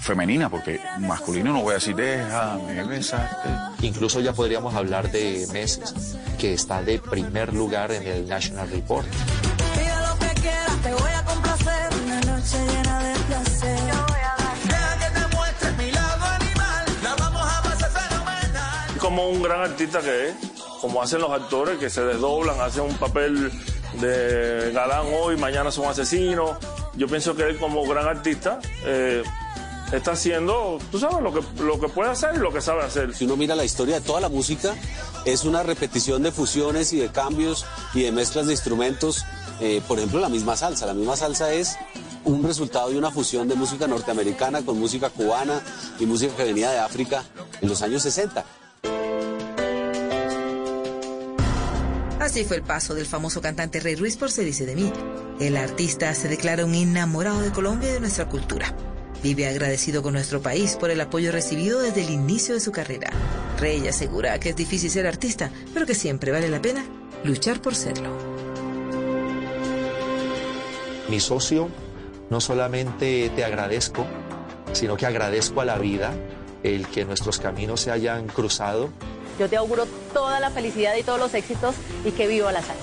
femenina, 0.00 0.48
porque 0.48 0.80
masculino 1.00 1.52
no 1.52 1.62
voy 1.62 1.72
a 1.72 1.74
decir, 1.74 1.96
déjame 1.96 2.84
besarte. 2.84 3.48
Incluso 3.82 4.20
ya 4.20 4.32
podríamos 4.32 4.74
hablar 4.74 5.10
de 5.10 5.46
Meses, 5.52 6.16
que 6.38 6.54
está 6.54 6.82
de 6.82 7.00
primer 7.00 7.52
lugar 7.52 7.90
en 7.90 8.06
el 8.06 8.28
National 8.28 8.70
Report. 8.70 9.06
Pide 9.74 9.88
lo 10.08 10.18
que 10.18 10.40
quieras, 10.40 10.76
te 10.82 10.92
voy 10.94 11.10
a 11.10 11.24
complacer. 11.24 11.88
Una 12.04 12.20
noche 12.20 12.58
llena 12.64 13.02
de 13.02 13.18
placer. 13.18 13.78
Deja 14.68 14.98
que 14.98 15.20
te 15.20 15.36
muestre 15.36 15.72
mi 15.72 15.90
lado 15.90 16.24
animal. 16.24 16.84
La 17.02 17.14
vamos 17.16 17.42
a 17.42 17.62
pasar 17.62 17.90
fenomenal. 17.90 18.98
Como 18.98 19.28
un 19.30 19.42
gran 19.42 19.60
artista 19.62 20.00
que 20.00 20.28
es, 20.28 20.34
como 20.80 21.02
hacen 21.02 21.20
los 21.20 21.32
actores 21.32 21.76
que 21.78 21.90
se 21.90 22.02
desdoblan, 22.02 22.60
hacen 22.60 22.84
un 22.84 22.94
papel 22.94 23.50
de 23.94 24.70
galán 24.72 25.06
hoy, 25.12 25.36
mañana 25.36 25.70
son 25.70 25.86
asesinos. 25.86 26.56
Yo 26.96 27.06
pienso 27.06 27.34
que 27.34 27.44
él 27.44 27.58
como 27.58 27.86
gran 27.86 28.06
artista 28.06 28.60
eh, 28.84 29.22
está 29.92 30.12
haciendo, 30.12 30.78
tú 30.90 30.98
sabes, 30.98 31.22
lo 31.22 31.32
que, 31.32 31.40
lo 31.62 31.80
que 31.80 31.88
puede 31.88 32.10
hacer 32.10 32.34
y 32.34 32.38
lo 32.38 32.52
que 32.52 32.60
sabe 32.60 32.82
hacer. 32.82 33.14
Si 33.14 33.24
uno 33.24 33.36
mira 33.36 33.54
la 33.54 33.64
historia 33.64 33.96
de 33.96 34.00
toda 34.00 34.20
la 34.20 34.28
música, 34.28 34.74
es 35.24 35.44
una 35.44 35.62
repetición 35.62 36.22
de 36.22 36.32
fusiones 36.32 36.92
y 36.92 36.98
de 36.98 37.08
cambios 37.08 37.66
y 37.94 38.02
de 38.02 38.12
mezclas 38.12 38.46
de 38.46 38.52
instrumentos. 38.52 39.24
Eh, 39.60 39.82
por 39.88 39.98
ejemplo, 39.98 40.20
la 40.20 40.28
misma 40.28 40.56
salsa. 40.56 40.86
La 40.86 40.94
misma 40.94 41.16
salsa 41.16 41.52
es 41.52 41.76
un 42.24 42.42
resultado 42.42 42.90
de 42.90 42.98
una 42.98 43.10
fusión 43.10 43.48
de 43.48 43.54
música 43.54 43.86
norteamericana 43.86 44.62
con 44.62 44.78
música 44.78 45.10
cubana 45.10 45.62
y 45.98 46.06
música 46.06 46.34
que 46.36 46.44
venía 46.44 46.70
de 46.70 46.78
África 46.78 47.24
en 47.60 47.68
los 47.68 47.82
años 47.82 48.02
60. 48.02 48.44
Así 52.28 52.44
fue 52.44 52.58
el 52.58 52.62
paso 52.62 52.94
del 52.94 53.06
famoso 53.06 53.40
cantante 53.40 53.80
Rey 53.80 53.94
Ruiz 53.94 54.18
por 54.18 54.30
Se 54.30 54.44
dice 54.44 54.66
de 54.66 54.76
mí. 54.76 54.92
El 55.40 55.56
artista 55.56 56.12
se 56.12 56.28
declara 56.28 56.66
un 56.66 56.74
enamorado 56.74 57.40
de 57.40 57.50
Colombia 57.52 57.88
y 57.88 57.92
de 57.94 58.00
nuestra 58.00 58.28
cultura. 58.28 58.76
Vive 59.22 59.48
agradecido 59.48 60.02
con 60.02 60.12
nuestro 60.12 60.42
país 60.42 60.76
por 60.76 60.90
el 60.90 61.00
apoyo 61.00 61.32
recibido 61.32 61.80
desde 61.80 62.02
el 62.02 62.10
inicio 62.10 62.52
de 62.52 62.60
su 62.60 62.70
carrera. 62.70 63.08
Rey 63.58 63.88
asegura 63.88 64.38
que 64.38 64.50
es 64.50 64.56
difícil 64.56 64.90
ser 64.90 65.06
artista, 65.06 65.50
pero 65.72 65.86
que 65.86 65.94
siempre 65.94 66.30
vale 66.30 66.50
la 66.50 66.60
pena 66.60 66.84
luchar 67.24 67.62
por 67.62 67.74
serlo. 67.74 68.10
Mi 71.08 71.20
socio, 71.20 71.70
no 72.28 72.42
solamente 72.42 73.32
te 73.34 73.42
agradezco, 73.42 74.06
sino 74.74 74.98
que 74.98 75.06
agradezco 75.06 75.62
a 75.62 75.64
la 75.64 75.78
vida 75.78 76.12
el 76.62 76.88
que 76.88 77.06
nuestros 77.06 77.38
caminos 77.38 77.80
se 77.80 77.90
hayan 77.90 78.26
cruzado. 78.26 78.90
Yo 79.38 79.48
te 79.48 79.56
auguro 79.56 79.86
toda 80.12 80.40
la 80.40 80.50
felicidad 80.50 80.96
y 80.96 81.02
todos 81.02 81.18
los 81.18 81.32
éxitos 81.34 81.74
y 82.04 82.10
que 82.10 82.26
viva 82.26 82.50
la 82.50 82.60
salsa. 82.60 82.82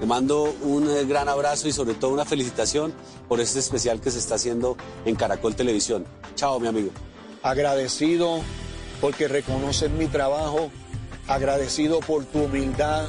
Te 0.00 0.06
mando 0.06 0.54
un 0.62 0.88
eh, 0.88 1.04
gran 1.04 1.28
abrazo 1.28 1.68
y 1.68 1.72
sobre 1.72 1.94
todo 1.94 2.12
una 2.12 2.24
felicitación 2.24 2.94
por 3.28 3.40
este 3.40 3.58
especial 3.58 4.00
que 4.00 4.10
se 4.10 4.18
está 4.18 4.36
haciendo 4.36 4.76
en 5.04 5.16
Caracol 5.16 5.54
Televisión. 5.54 6.06
Chao, 6.34 6.60
mi 6.60 6.68
amigo. 6.68 6.90
Agradecido 7.42 8.40
porque 9.00 9.28
reconoces 9.28 9.90
mi 9.90 10.06
trabajo, 10.06 10.70
agradecido 11.28 12.00
por 12.00 12.24
tu 12.24 12.44
humildad, 12.44 13.06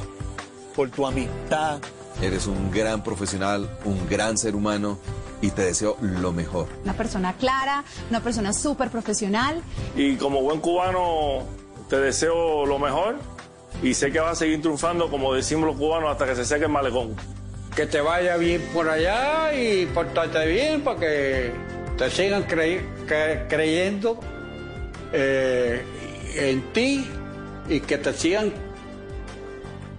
por 0.74 0.90
tu 0.90 1.06
amistad. 1.06 1.80
Eres 2.20 2.46
un 2.46 2.70
gran 2.70 3.02
profesional, 3.02 3.78
un 3.84 4.08
gran 4.08 4.36
ser 4.36 4.56
humano 4.56 4.98
y 5.40 5.50
te 5.50 5.62
deseo 5.62 5.96
lo 6.00 6.32
mejor. 6.32 6.68
Una 6.84 6.94
persona 6.94 7.34
clara, 7.34 7.84
una 8.10 8.22
persona 8.22 8.52
súper 8.52 8.90
profesional. 8.90 9.62
Y 9.96 10.16
como 10.16 10.42
buen 10.42 10.60
cubano, 10.60 11.44
te 11.88 11.98
deseo 11.98 12.66
lo 12.66 12.78
mejor 12.78 13.16
y 13.82 13.94
sé 13.94 14.10
que 14.10 14.20
vas 14.20 14.32
a 14.32 14.34
seguir 14.36 14.60
triunfando, 14.60 15.10
como 15.10 15.34
decimos 15.34 15.66
los 15.66 15.76
cubanos, 15.76 16.10
hasta 16.10 16.26
que 16.26 16.34
se 16.34 16.44
seque 16.44 16.64
el 16.64 16.70
malecón. 16.70 17.14
Que 17.74 17.86
te 17.86 18.00
vaya 18.00 18.36
bien 18.36 18.60
por 18.74 18.88
allá 18.88 19.52
y 19.54 19.86
portarte 19.86 20.46
bien 20.46 20.82
para 20.82 20.98
que 20.98 21.52
te 21.96 22.10
sigan 22.10 22.44
crey- 22.46 22.80
cre- 23.06 23.46
creyendo 23.48 24.18
eh, 25.12 25.82
en 26.36 26.62
ti 26.72 27.06
y 27.68 27.80
que 27.80 27.98
te 27.98 28.12
sigan 28.12 28.52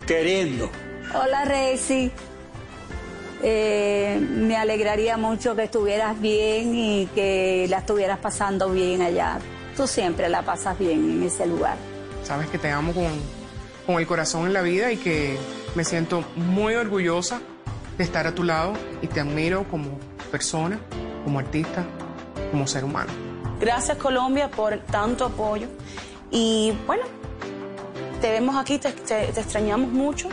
queriendo. 0.06 0.70
Hola, 1.14 1.46
Rexy. 1.46 2.12
Eh, 3.42 4.20
me 4.20 4.58
alegraría 4.58 5.16
mucho 5.16 5.56
que 5.56 5.64
estuvieras 5.64 6.20
bien 6.20 6.76
y 6.76 7.08
que 7.16 7.68
la 7.70 7.78
estuvieras 7.78 8.20
pasando 8.20 8.70
bien 8.70 9.02
allá. 9.02 9.40
Tú 9.80 9.88
siempre 9.88 10.28
la 10.28 10.42
pasas 10.42 10.78
bien 10.78 11.10
en 11.10 11.24
ese 11.24 11.46
lugar. 11.48 11.78
Sabes 12.26 12.50
que 12.50 12.58
te 12.58 12.70
amo 12.70 12.92
con, 12.92 13.06
con 13.88 13.96
el 14.02 14.06
corazón 14.06 14.46
en 14.46 14.52
la 14.52 14.62
vida 14.62 14.92
y 14.92 14.98
que 14.98 15.38
me 15.74 15.86
siento 15.86 16.22
muy 16.36 16.76
orgullosa 16.76 17.40
de 17.98 18.04
estar 18.04 18.28
a 18.28 18.36
tu 18.36 18.44
lado 18.44 18.74
y 19.02 19.08
te 19.08 19.22
admiro 19.22 19.64
como 19.72 19.98
persona, 20.32 20.78
como 21.24 21.40
artista, 21.40 21.86
como 22.52 22.68
ser 22.68 22.84
humano. 22.84 23.10
Gracias 23.62 23.96
Colombia 23.98 24.52
por 24.52 24.78
tanto 24.80 25.24
apoyo. 25.24 25.68
Y 26.30 26.74
bueno, 26.86 27.04
te 28.20 28.32
vemos 28.32 28.58
aquí, 28.58 28.80
te, 28.80 28.92
te- 28.92 29.28
te 29.28 29.40
extrañamos 29.40 29.94
mucho 29.94 30.28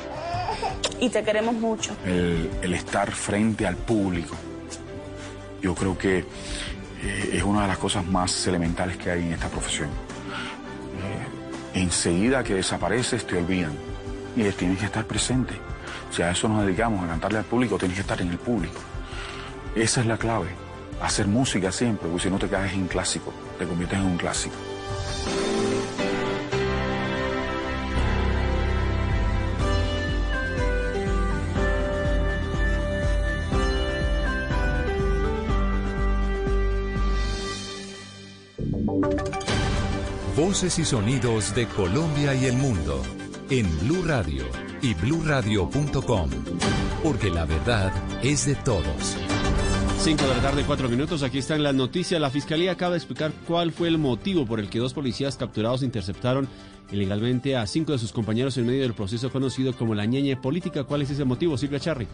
y 0.99 1.09
te 1.09 1.23
queremos 1.23 1.55
mucho. 1.55 1.93
el, 2.05 2.51
el 2.63 2.75
estar 2.75 3.13
frente 3.13 3.65
al 3.65 3.77
público. 3.77 4.35
Yo 5.63 5.73
creo 5.77 5.97
que 5.97 6.25
eh, 7.03 7.31
es 7.35 7.43
una 7.43 7.63
de 7.63 7.69
las 7.69 7.79
cosas 7.79 8.07
más 8.07 8.47
elementales 8.47 8.97
que 8.97 9.11
hay 9.11 9.23
en 9.23 9.33
esta 9.33 9.49
profesión. 9.49 9.89
Eh, 9.89 11.81
enseguida 11.81 12.43
que 12.43 12.55
desapareces 12.55 13.27
te 13.27 13.37
olvidan 13.39 13.73
y 14.35 14.45
tienes 14.51 14.79
que 14.79 14.87
estar 14.87 15.05
presente. 15.05 15.55
Si 16.11 16.23
a 16.23 16.31
eso 16.31 16.49
nos 16.49 16.65
dedicamos, 16.65 17.05
a 17.05 17.09
cantarle 17.09 17.39
al 17.39 17.45
público, 17.45 17.79
tienes 17.79 17.97
que 17.97 18.03
estar 18.03 18.21
en 18.21 18.29
el 18.29 18.39
público. 18.39 18.81
Esa 19.75 20.01
es 20.01 20.07
la 20.07 20.17
clave. 20.17 20.49
Hacer 21.03 21.27
música 21.27 21.71
siempre, 21.71 22.09
porque 22.09 22.25
si 22.25 22.31
no 22.31 22.39
te 22.39 22.49
caes 22.49 22.73
en 22.73 22.87
clásico, 22.87 23.33
te 23.59 23.67
conviertes 23.67 23.99
en 23.99 24.07
un 24.07 24.17
clásico. 24.17 24.57
Voces 40.57 40.79
y 40.79 40.87
sonidos 40.87 41.55
de 41.55 41.67
Colombia 41.67 42.35
y 42.35 42.47
el 42.47 42.57
mundo 42.57 43.03
en 43.51 43.67
Blue 43.81 44.03
Radio 44.07 44.47
y 44.81 44.95
bluradio.com, 44.95 46.31
porque 47.03 47.29
la 47.29 47.45
verdad 47.45 47.93
es 48.23 48.47
de 48.47 48.55
todos. 48.55 49.19
5 49.99 50.23
de 50.23 50.35
la 50.35 50.41
tarde, 50.41 50.65
4 50.67 50.89
minutos. 50.89 51.23
Aquí 51.23 51.37
están 51.37 51.63
las 51.63 51.75
noticias. 51.75 52.19
La 52.19 52.31
fiscalía 52.31 52.73
acaba 52.73 52.93
de 52.93 52.97
explicar 52.97 53.33
cuál 53.47 53.71
fue 53.71 53.89
el 53.89 53.99
motivo 53.99 54.47
por 54.47 54.59
el 54.59 54.71
que 54.71 54.79
dos 54.79 54.95
policías 54.95 55.37
capturados 55.37 55.83
interceptaron 55.83 56.49
ilegalmente 56.91 57.55
a 57.55 57.67
cinco 57.67 57.93
de 57.93 57.99
sus 57.99 58.13
compañeros 58.13 58.57
en 58.57 58.65
medio 58.65 58.81
del 58.81 58.95
proceso 58.95 59.31
conocido 59.31 59.77
como 59.77 59.95
la 59.95 60.07
ñeñe 60.07 60.39
política. 60.39 60.85
¿Cuál 60.85 61.03
es 61.03 61.11
ese 61.11 61.27
motivo, 61.27 61.59
Silvia 61.59 61.81
Charri? 61.81 62.09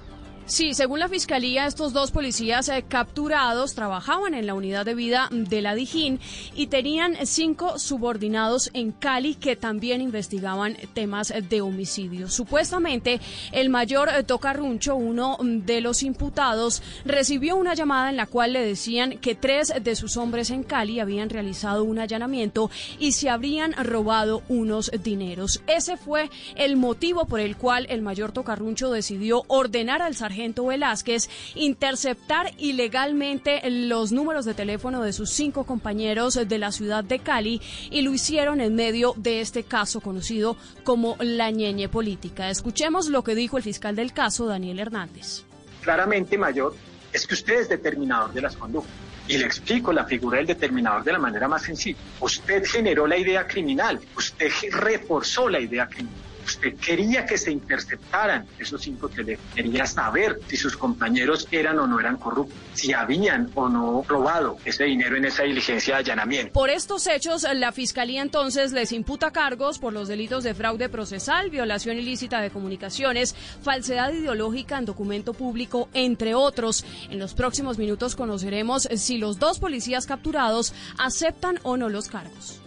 Sí, 0.44 0.74
según 0.74 0.98
la 0.98 1.08
fiscalía, 1.08 1.66
estos 1.66 1.92
dos 1.92 2.10
policías 2.10 2.68
eh, 2.68 2.84
capturados 2.86 3.74
trabajaban 3.74 4.34
en 4.34 4.44
la 4.44 4.54
unidad 4.54 4.84
de 4.84 4.96
vida 4.96 5.28
de 5.30 5.62
la 5.62 5.76
Dijín 5.76 6.18
y 6.56 6.66
tenían 6.66 7.16
cinco 7.24 7.78
subordinados 7.78 8.68
en 8.74 8.90
Cali 8.90 9.36
que 9.36 9.54
también 9.54 10.00
investigaban 10.00 10.76
temas 10.94 11.32
de 11.48 11.60
homicidio. 11.60 12.28
Supuestamente, 12.28 13.20
el 13.52 13.70
mayor 13.70 14.08
eh, 14.08 14.24
Tocarruncho, 14.24 14.96
uno 14.96 15.38
de 15.40 15.80
los 15.80 16.02
imputados, 16.02 16.82
recibió 17.04 17.54
una 17.54 17.74
llamada 17.74 18.10
en 18.10 18.16
la 18.16 18.26
cual 18.26 18.52
le 18.52 18.66
decían 18.66 19.18
que 19.18 19.36
tres 19.36 19.72
de 19.80 19.94
sus 19.94 20.16
hombres 20.16 20.50
en 20.50 20.64
Cali 20.64 20.98
habían 20.98 21.30
realizado 21.30 21.84
un 21.84 22.00
allanamiento 22.00 22.68
y 22.98 23.12
se 23.12 23.30
habrían 23.30 23.74
robado 23.74 24.42
unos 24.48 24.90
dineros. 25.04 25.62
Ese 25.68 25.96
fue 25.96 26.30
el 26.56 26.76
motivo 26.76 27.26
por 27.26 27.38
el 27.38 27.56
cual 27.56 27.86
el 27.90 28.02
mayor 28.02 28.32
Tocarruncho 28.32 28.90
decidió 28.90 29.44
ordenar 29.46 30.02
al 30.02 30.16
sargento 30.16 30.31
sargento 30.32 30.66
Velázquez 30.66 31.28
interceptar 31.54 32.52
ilegalmente 32.56 33.60
los 33.68 34.12
números 34.12 34.46
de 34.46 34.54
teléfono 34.54 35.02
de 35.02 35.12
sus 35.12 35.28
cinco 35.28 35.64
compañeros 35.64 36.40
de 36.48 36.58
la 36.58 36.72
ciudad 36.72 37.04
de 37.04 37.18
Cali 37.18 37.60
y 37.90 38.00
lo 38.00 38.14
hicieron 38.14 38.62
en 38.62 38.74
medio 38.74 39.12
de 39.18 39.42
este 39.42 39.62
caso 39.62 40.00
conocido 40.00 40.56
como 40.84 41.16
la 41.20 41.50
ñeñe 41.50 41.88
política. 41.90 42.48
Escuchemos 42.48 43.08
lo 43.08 43.22
que 43.22 43.34
dijo 43.34 43.58
el 43.58 43.62
fiscal 43.62 43.94
del 43.94 44.14
caso, 44.14 44.46
Daniel 44.46 44.78
Hernández. 44.80 45.44
Claramente, 45.82 46.38
mayor, 46.38 46.74
es 47.12 47.26
que 47.26 47.34
usted 47.34 47.60
es 47.60 47.68
determinador 47.68 48.32
de 48.32 48.40
las 48.40 48.56
conductas. 48.56 48.94
Y 49.28 49.36
le 49.36 49.44
explico 49.44 49.92
la 49.92 50.04
figura 50.04 50.38
del 50.38 50.46
determinador 50.46 51.04
de 51.04 51.12
la 51.12 51.18
manera 51.18 51.46
más 51.46 51.62
sencilla. 51.62 51.98
Usted 52.20 52.64
generó 52.64 53.06
la 53.06 53.18
idea 53.18 53.46
criminal, 53.46 54.00
usted 54.16 54.48
reforzó 54.72 55.48
la 55.48 55.60
idea 55.60 55.86
criminal. 55.86 56.31
Quería 56.70 57.26
que 57.26 57.36
se 57.36 57.50
interceptaran 57.50 58.46
esos 58.58 58.80
cinco 58.82 59.08
teléfonos, 59.08 59.54
quería 59.54 59.86
saber 59.86 60.40
si 60.46 60.56
sus 60.56 60.76
compañeros 60.76 61.48
eran 61.50 61.78
o 61.78 61.86
no 61.86 61.98
eran 61.98 62.16
corruptos, 62.16 62.56
si 62.74 62.92
habían 62.92 63.50
o 63.54 63.68
no 63.68 64.04
robado 64.06 64.56
ese 64.64 64.84
dinero 64.84 65.16
en 65.16 65.24
esa 65.24 65.42
diligencia 65.42 65.94
de 65.94 66.00
allanamiento. 66.00 66.52
Por 66.52 66.70
estos 66.70 67.06
hechos, 67.06 67.46
la 67.54 67.72
Fiscalía 67.72 68.22
entonces 68.22 68.72
les 68.72 68.92
imputa 68.92 69.30
cargos 69.32 69.78
por 69.78 69.92
los 69.92 70.08
delitos 70.08 70.44
de 70.44 70.54
fraude 70.54 70.88
procesal, 70.88 71.50
violación 71.50 71.98
ilícita 71.98 72.40
de 72.40 72.50
comunicaciones, 72.50 73.34
falsedad 73.62 74.12
ideológica 74.12 74.78
en 74.78 74.84
documento 74.84 75.34
público, 75.34 75.88
entre 75.92 76.34
otros. 76.34 76.84
En 77.10 77.18
los 77.18 77.34
próximos 77.34 77.78
minutos 77.78 78.16
conoceremos 78.16 78.88
si 78.96 79.18
los 79.18 79.38
dos 79.38 79.58
policías 79.58 80.06
capturados 80.06 80.74
aceptan 80.98 81.58
o 81.62 81.76
no 81.76 81.88
los 81.88 82.08
cargos. 82.08 82.61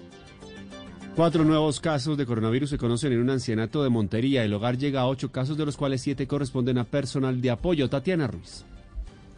Cuatro 1.15 1.45
nuevos 1.45 1.79
casos 1.79 2.17
de 2.17 2.25
coronavirus 2.25 2.71
se 2.71 2.77
conocen 2.77 3.13
en 3.13 3.21
un 3.21 3.29
ancianato 3.29 3.81
de 3.81 3.89
Montería. 3.89 4.43
El 4.43 4.53
hogar 4.53 4.77
llega 4.77 4.99
a 4.99 5.07
ocho 5.07 5.31
casos, 5.31 5.57
de 5.57 5.65
los 5.65 5.77
cuales 5.77 6.01
siete 6.01 6.27
corresponden 6.27 6.77
a 6.77 6.83
personal 6.83 7.39
de 7.39 7.51
apoyo. 7.51 7.89
Tatiana 7.89 8.27
Ruiz. 8.27 8.65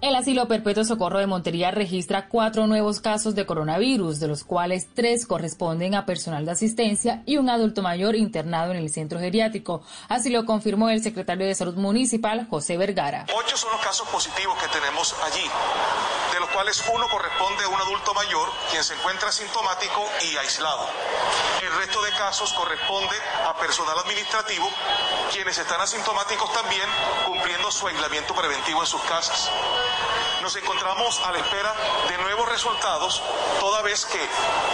El 0.01 0.15
Asilo 0.15 0.47
Perpetuo 0.47 0.83
Socorro 0.83 1.19
de 1.19 1.27
Montería 1.27 1.69
registra 1.69 2.29
cuatro 2.29 2.65
nuevos 2.65 2.99
casos 2.99 3.35
de 3.35 3.45
coronavirus, 3.45 4.19
de 4.19 4.27
los 4.27 4.43
cuales 4.43 4.87
tres 4.93 5.27
corresponden 5.27 5.93
a 5.93 6.05
personal 6.05 6.45
de 6.45 6.51
asistencia 6.51 7.21
y 7.27 7.37
un 7.37 7.49
adulto 7.49 7.83
mayor 7.83 8.15
internado 8.15 8.71
en 8.71 8.77
el 8.77 8.91
centro 8.91 9.19
geriátrico. 9.19 9.83
Así 10.07 10.31
lo 10.31 10.45
confirmó 10.45 10.89
el 10.89 11.03
secretario 11.03 11.45
de 11.45 11.53
Salud 11.53 11.75
Municipal, 11.75 12.47
José 12.49 12.77
Vergara. 12.77 13.25
Ocho 13.35 13.55
son 13.55 13.71
los 13.71 13.81
casos 13.81 14.07
positivos 14.09 14.55
que 14.61 14.79
tenemos 14.79 15.15
allí, 15.25 15.45
cuales 16.57 16.83
uno 16.91 17.07
corresponde 17.07 17.65
a 17.65 17.67
un 17.67 17.79
adulto 17.79 18.15
mayor, 18.15 18.51
quien 18.71 18.83
se 18.83 18.95
encuentra 18.95 19.31
sintomático 19.31 20.03
y 20.23 20.37
aislado. 20.37 20.89
El 21.61 21.71
resto 21.75 22.01
de 22.01 22.09
casos 22.13 22.51
corresponde 22.53 23.15
a 23.45 23.55
personal 23.57 23.95
administrativo, 23.99 24.67
quienes 25.31 25.55
están 25.59 25.79
asintomáticos 25.81 26.51
también, 26.53 26.89
cumpliendo 27.27 27.69
su 27.69 27.85
aislamiento 27.85 28.33
preventivo 28.33 28.81
en 28.81 28.87
sus 28.87 29.01
casas. 29.03 29.51
Nos 30.41 30.55
encontramos 30.55 31.21
a 31.27 31.31
la 31.31 31.37
espera 31.37 31.75
de 32.09 32.17
nuevos 32.17 32.49
resultados, 32.49 33.21
toda 33.59 33.83
vez 33.83 34.05
que, 34.05 34.27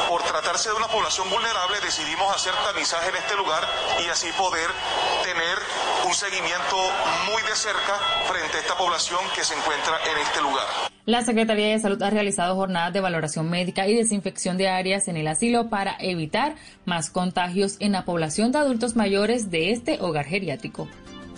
por 0.08 0.24
tratarse 0.24 0.70
de 0.70 0.76
una 0.76 0.88
población 0.88 1.30
vulnerable, 1.30 1.82
decidimos 1.82 2.34
hacer 2.34 2.54
tamizaje 2.64 3.10
en 3.10 3.18
este 3.18 3.36
lugar 3.36 3.68
y 4.00 4.08
así 4.08 4.32
poder 4.38 4.70
tener 5.24 5.60
un 6.06 6.14
seguimiento 6.14 6.78
muy 7.26 7.42
de 7.42 7.56
cerca 7.58 8.00
frente 8.30 8.56
a 8.56 8.62
esta 8.62 8.78
población 8.78 9.20
que 9.36 9.44
se 9.44 9.54
encuentra 9.54 10.00
en 10.10 10.18
este 10.20 10.40
lugar. 10.40 10.68
La 11.06 11.22
Secretaría 11.22 11.68
de 11.68 11.73
Salud 11.80 12.02
ha 12.02 12.10
realizado 12.10 12.56
jornadas 12.56 12.94
de 12.94 13.02
valoración 13.02 13.50
médica 13.50 13.88
y 13.88 13.96
desinfección 13.96 14.58
de 14.58 14.70
áreas 14.70 15.08
en 15.08 15.18
el 15.18 15.28
asilo 15.28 15.70
para 15.70 15.96
evitar 16.00 16.56
más 16.86 17.10
contagios 17.10 17.78
en 17.80 17.92
la 17.92 18.06
población 18.06 18.52
de 18.52 18.60
adultos 18.60 18.96
mayores 18.96 19.52
de 19.52 19.72
este 19.72 20.00
hogar 20.02 20.26
geriátrico. 20.26 20.88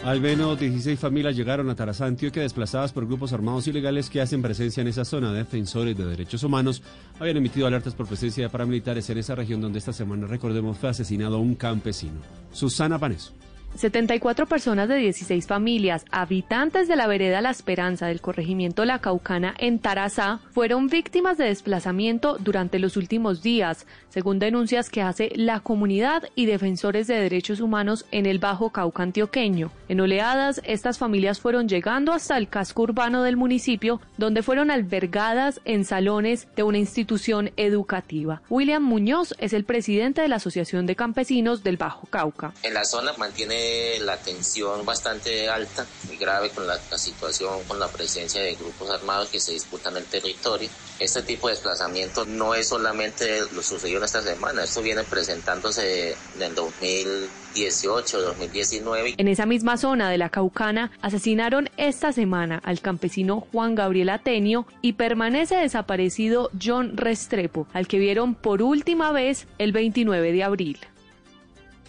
Al 0.03 0.21
menos 0.21 0.59
16 0.59 0.99
familias 0.99 1.35
llegaron 1.35 1.69
a 1.69 1.75
Tarazá, 1.75 2.05
Antioquia, 2.05 2.43
desplazadas 2.43 2.93
por 2.93 3.07
grupos 3.07 3.33
armados 3.33 3.67
ilegales 3.67 4.09
que 4.09 4.21
hacen 4.21 4.41
presencia 4.41 4.81
en 4.81 4.87
esa 4.87 5.03
zona. 5.03 5.33
Defensores 5.33 5.97
de 5.97 6.05
derechos 6.05 6.43
humanos 6.43 6.83
habían 7.19 7.37
emitido 7.37 7.65
alertas 7.65 7.95
por 7.95 8.05
presencia 8.05 8.43
de 8.43 8.49
paramilitares 8.49 9.09
en 9.09 9.17
esa 9.17 9.33
región 9.33 9.61
donde 9.61 9.79
esta 9.79 9.93
semana, 9.93 10.27
recordemos, 10.27 10.77
fue 10.77 10.89
asesinado 10.89 11.39
un 11.39 11.55
campesino. 11.55 12.21
Susana 12.51 12.99
Paneso. 12.99 13.33
74 13.75 14.45
personas 14.45 14.87
de 14.87 14.95
16 14.95 15.47
familias, 15.47 16.05
habitantes 16.09 16.87
de 16.87 16.95
la 16.95 17.07
vereda 17.07 17.41
La 17.41 17.49
Esperanza 17.49 18.07
del 18.07 18.21
corregimiento 18.21 18.85
La 18.85 18.99
Caucana 18.99 19.53
en 19.57 19.79
Tarazá, 19.79 20.39
fueron 20.51 20.87
víctimas 20.87 21.37
de 21.37 21.45
desplazamiento 21.45 22.37
durante 22.39 22.79
los 22.79 22.95
últimos 22.95 23.41
días, 23.41 23.85
según 24.09 24.39
denuncias 24.39 24.89
que 24.89 25.01
hace 25.01 25.31
la 25.35 25.59
comunidad 25.59 26.23
y 26.35 26.45
defensores 26.45 27.07
de 27.07 27.15
derechos 27.15 27.59
humanos 27.59 28.05
en 28.11 28.25
el 28.25 28.39
Bajo 28.39 28.69
Cauca 28.69 29.03
antioqueño. 29.03 29.71
En 29.89 29.99
oleadas, 29.99 30.61
estas 30.63 30.97
familias 30.97 31.39
fueron 31.41 31.67
llegando 31.67 32.13
hasta 32.13 32.37
el 32.37 32.47
casco 32.47 32.83
urbano 32.83 33.23
del 33.23 33.35
municipio, 33.35 33.99
donde 34.17 34.41
fueron 34.41 34.71
albergadas 34.71 35.59
en 35.65 35.83
salones 35.83 36.47
de 36.55 36.63
una 36.63 36.77
institución 36.77 37.51
educativa. 37.57 38.41
William 38.49 38.83
Muñoz 38.83 39.35
es 39.39 39.53
el 39.53 39.65
presidente 39.65 40.21
de 40.21 40.29
la 40.29 40.37
Asociación 40.37 40.85
de 40.85 40.95
Campesinos 40.95 41.63
del 41.63 41.77
Bajo 41.77 42.07
Cauca. 42.07 42.53
En 42.63 42.73
la 42.73 42.85
zona 42.85 43.11
mantiene 43.17 43.64
la 44.01 44.17
tensión 44.17 44.85
bastante 44.85 45.49
alta 45.49 45.85
y 46.11 46.17
grave 46.17 46.49
con 46.49 46.67
la, 46.67 46.79
la, 46.89 46.97
situación, 46.97 47.63
con 47.67 47.79
la 47.79 47.87
presencia 47.87 48.41
de 48.41 48.55
grupos 48.55 48.89
armados 48.89 49.29
que 49.29 49.39
se 49.39 49.53
disputan 49.53 49.95
el 49.97 50.05
territorio. 50.05 50.69
Este 50.99 51.21
tipo 51.21 51.47
de 51.47 51.53
desplazamiento 51.53 52.25
no 52.25 52.55
es 52.55 52.69
solamente 52.69 53.41
lo 53.51 53.61
sucedido 53.61 53.99
en 53.99 54.05
esta 54.05 54.21
semana, 54.21 54.63
esto 54.63 54.81
viene 54.81 55.03
presentándose 55.03 56.15
en 56.35 56.41
el 56.41 56.55
2018, 56.55 58.21
2019. 58.21 59.15
En 59.17 59.27
esa 59.27 59.45
misma 59.45 59.77
zona 59.77 60.09
de 60.09 60.17
la 60.17 60.29
Caucana 60.29 60.91
asesinaron 61.01 61.69
esta 61.77 62.11
semana 62.11 62.61
al 62.63 62.79
campesino 62.81 63.47
Juan 63.51 63.75
Gabriel 63.75 64.09
Atenio 64.09 64.67
y 64.81 64.93
permanece 64.93 65.55
desaparecido 65.55 66.49
John 66.61 66.97
Restrepo, 66.97 67.67
al 67.73 67.87
que 67.87 67.99
vieron 67.99 68.35
por 68.35 68.61
última 68.61 69.11
vez 69.11 69.47
el 69.57 69.71
29 69.71 70.31
de 70.31 70.43
abril. 70.43 70.79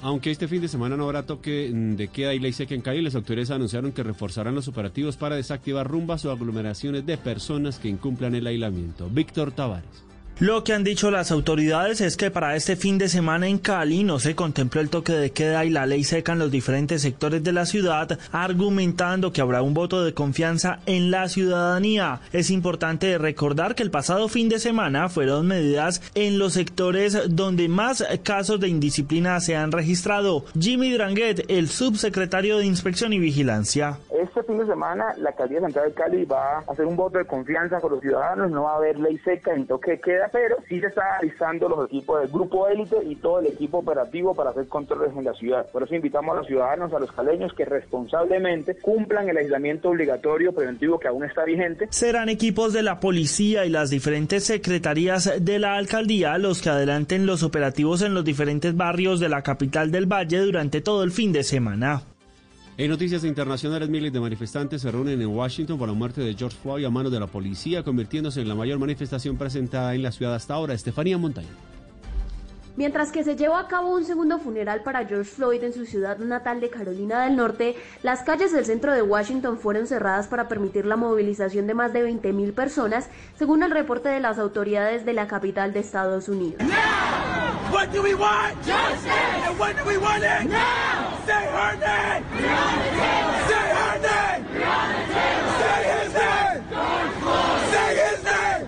Aunque 0.03 0.31
este 0.31 0.47
fin 0.47 0.61
de 0.61 0.69
semana 0.69 0.97
no 0.97 1.05
habrá 1.05 1.25
toque 1.25 1.71
de 1.73 2.09
queda 2.09 2.35
y 2.35 2.39
ley 2.39 2.53
seca 2.53 2.75
en 2.75 2.83
Cali, 2.83 3.01
las 3.01 3.15
autoridades 3.15 3.51
anunciaron 3.51 3.93
que 3.93 4.03
reforzarán 4.03 4.55
los 4.55 4.69
operativos 4.69 5.17
para 5.17 5.37
desactivar 5.37 5.89
rumbas 5.89 6.25
o 6.25 6.31
aglomeraciones 6.31 7.07
de 7.07 7.17
personas 7.17 7.79
que 7.79 7.89
incumplan 7.89 8.35
el 8.35 8.47
aislamiento. 8.47 9.09
Víctor 9.09 9.53
Tavares. 9.53 10.05
Lo 10.39 10.65
que 10.65 10.75
han 10.75 10.85
dicho 10.85 11.11
las 11.11 11.31
autoridades 11.31 12.03
es 12.03 12.19
que 12.19 12.31
para 12.31 12.57
este 12.57 12.77
fin 12.77 12.99
de 12.99 13.09
semana 13.09 13.49
en 13.49 13.57
Cali 13.57 14.05
no 14.05 14.19
se 14.19 14.35
contempló 14.35 14.83
el 14.83 14.91
toque 14.91 15.15
de 15.15 15.31
queda 15.31 15.65
y 15.65 15.71
la 15.71 15.87
ley 15.87 16.05
seca 16.05 16.33
en 16.33 16.39
los 16.39 16.51
diferentes 16.51 17.01
sectores 17.01 17.43
de 17.43 17.53
la 17.53 17.65
ciudad, 17.65 18.19
argumentando 18.33 19.33
que 19.33 19.41
habrá 19.41 19.63
un 19.63 19.73
voto 19.73 20.05
de 20.05 20.13
confianza 20.13 20.81
en 20.85 21.11
la 21.11 21.31
ciudadanía. 21.31 22.21
Es 22.35 22.51
importante 22.51 23.17
recordar 23.17 23.75
que 23.75 23.83
el 23.83 23.91
pasado 23.91 24.29
fin 24.29 24.51
de 24.51 24.59
semana 24.59 25.09
fueron 25.09 25.47
medidas 25.47 26.03
en 26.15 26.39
los 26.39 26.53
sectores 26.53 27.19
donde 27.31 27.71
más 27.71 28.07
casos 28.23 28.61
de 28.61 28.69
indisciplina 28.69 29.41
se 29.41 29.57
han 29.57 29.73
registrado. 29.73 30.45
Jimmy 30.61 30.93
Dranguet, 30.93 31.47
el 31.49 31.69
subsecretario 31.69 32.59
de 32.59 32.67
Inspección 32.67 33.15
y 33.15 33.19
Vigilancia. 33.19 34.01
Este 34.11 34.43
fin 34.43 34.59
de 34.59 34.67
semana 34.67 35.15
la 35.17 35.31
alcaldía 35.31 35.61
central 35.61 35.89
de 35.89 35.95
Cali 35.95 36.25
va 36.27 36.59
a 36.59 36.65
hacer 36.71 36.85
un 36.85 36.95
voto 36.97 37.17
de 37.17 37.25
confianza 37.25 37.81
con 37.81 37.93
los 37.93 38.03
ciudadanos, 38.03 38.51
no 38.51 38.65
va 38.65 38.75
a 38.75 38.77
haber 38.77 38.99
ley 38.99 39.17
seca 39.25 39.57
ni 39.57 39.65
toque 39.65 39.93
de 39.93 40.01
queda 40.01 40.26
pero 40.33 40.57
sí 40.69 40.81
se 40.81 40.87
está 40.87 41.17
analizando 41.17 41.69
los 41.69 41.87
equipos 41.87 42.21
del 42.21 42.31
grupo 42.31 42.69
élite 42.69 42.97
y 43.05 43.17
todo 43.17 43.41
el 43.41 43.47
equipo 43.47 43.79
operativo 43.79 44.35
para 44.35 44.51
hacer 44.51 44.69
controles 44.69 45.17
en 45.17 45.25
la 45.25 45.35
ciudad. 45.35 45.67
Por 45.71 45.83
eso 45.83 45.95
invitamos 45.95 46.35
a 46.35 46.39
los 46.39 46.47
ciudadanos, 46.47 46.93
a 46.93 46.99
los 46.99 47.13
caleños, 47.13 47.53
que 47.55 47.65
responsablemente 47.65 48.77
cumplan 48.77 49.29
el 49.29 49.37
aislamiento 49.37 49.91
obligatorio 49.91 50.53
preventivo 50.53 50.99
que 50.99 51.09
aún 51.09 51.25
está 51.25 51.45
vigente. 51.45 51.89
Serán 51.91 52.29
equipos 52.29 52.73
de 52.73 52.83
la 52.83 53.01
policía 53.01 53.65
y 53.65 53.71
las 53.71 53.91
diferentes 53.91 54.45
secretarías 54.45 55.33
de 55.41 55.59
la 55.59 55.77
alcaldía 55.77 56.39
los 56.39 56.63
que 56.63 56.71
adelanten 56.71 57.27
los 57.27 57.43
operativos 57.43 58.03
en 58.03 58.15
los 58.15 58.25
diferentes 58.25 58.77
barrios 58.77 59.21
de 59.21 59.29
la 59.29 59.43
capital 59.43 59.91
del 59.91 60.07
Valle 60.07 60.39
durante 60.41 60.81
todo 60.81 61.03
el 61.03 61.13
fin 61.13 61.33
de 61.33 61.43
semana. 61.43 62.03
En 62.79 62.91
noticias 62.91 63.25
internacionales, 63.25 63.89
miles 63.89 64.13
de 64.13 64.21
manifestantes 64.21 64.83
se 64.83 64.91
reúnen 64.93 65.23
en 65.23 65.29
Washington 65.29 65.79
por 65.79 65.89
la 65.89 65.95
muerte 65.95 66.21
de 66.21 66.35
George 66.35 66.59
Floyd 66.61 66.85
a 66.85 66.91
manos 66.91 67.11
de 67.11 67.19
la 67.19 67.27
policía, 67.27 67.83
convirtiéndose 67.83 68.43
en 68.43 68.49
la 68.49 68.55
mayor 68.55 68.79
manifestación 68.79 69.39
presentada 69.39 69.95
en 69.95 70.03
la 70.03 70.13
ciudad 70.13 70.35
hasta 70.35 70.53
ahora. 70.53 70.75
Estefanía 70.75 71.17
Montaña. 71.17 71.49
Mientras 72.77 73.11
que 73.11 73.25
se 73.25 73.37
llevó 73.37 73.57
a 73.57 73.69
cabo 73.69 73.95
un 73.95 74.05
segundo 74.05 74.39
funeral 74.39 74.83
para 74.83 75.07
George 75.07 75.31
Floyd 75.31 75.65
en 75.65 75.73
su 75.73 75.87
ciudad 75.87 76.19
natal 76.19 76.61
de 76.61 76.69
Carolina 76.69 77.25
del 77.25 77.35
Norte, 77.35 77.75
las 78.03 78.23
calles 78.23 78.53
del 78.53 78.67
centro 78.67 78.93
de 78.93 79.01
Washington 79.01 79.59
fueron 79.59 79.87
cerradas 79.87 80.27
para 80.29 80.47
permitir 80.47 80.85
la 80.85 80.97
movilización 80.97 81.67
de 81.67 81.75
más 81.75 81.95
de 81.95 82.07
20.000 82.07 82.53
personas, 82.53 83.09
según 83.39 83.63
el 83.63 83.71
reporte 83.71 84.11
de 84.11 84.21
las 84.21 84.39
autoridades 84.39 85.07
de 85.07 85.15
la 85.15 85.27
capital 85.27 85.73
de 85.73 85.81
Estados 85.81 86.29
Unidos. 86.29 86.61
What 87.73 87.89
do 87.89 88.03
we 88.03 88.15
want? 88.15 88.55
Justice. 88.65 89.11
And 89.47 89.59
when 89.59 89.75
do 89.77 89.85
we 89.85 89.97
want 89.99 90.23
it? 90.23 90.49
Now. 90.49 91.19
Say 91.27 91.33
her 91.33 91.77
name. 91.77 92.25
Say 93.49 93.67
her 93.75 93.99
name. 93.99 94.45
Say 95.59 95.81
his 95.91 96.13
name. 96.15 96.63
Say 97.73 97.97
his 97.97 98.23
name. 98.23 98.67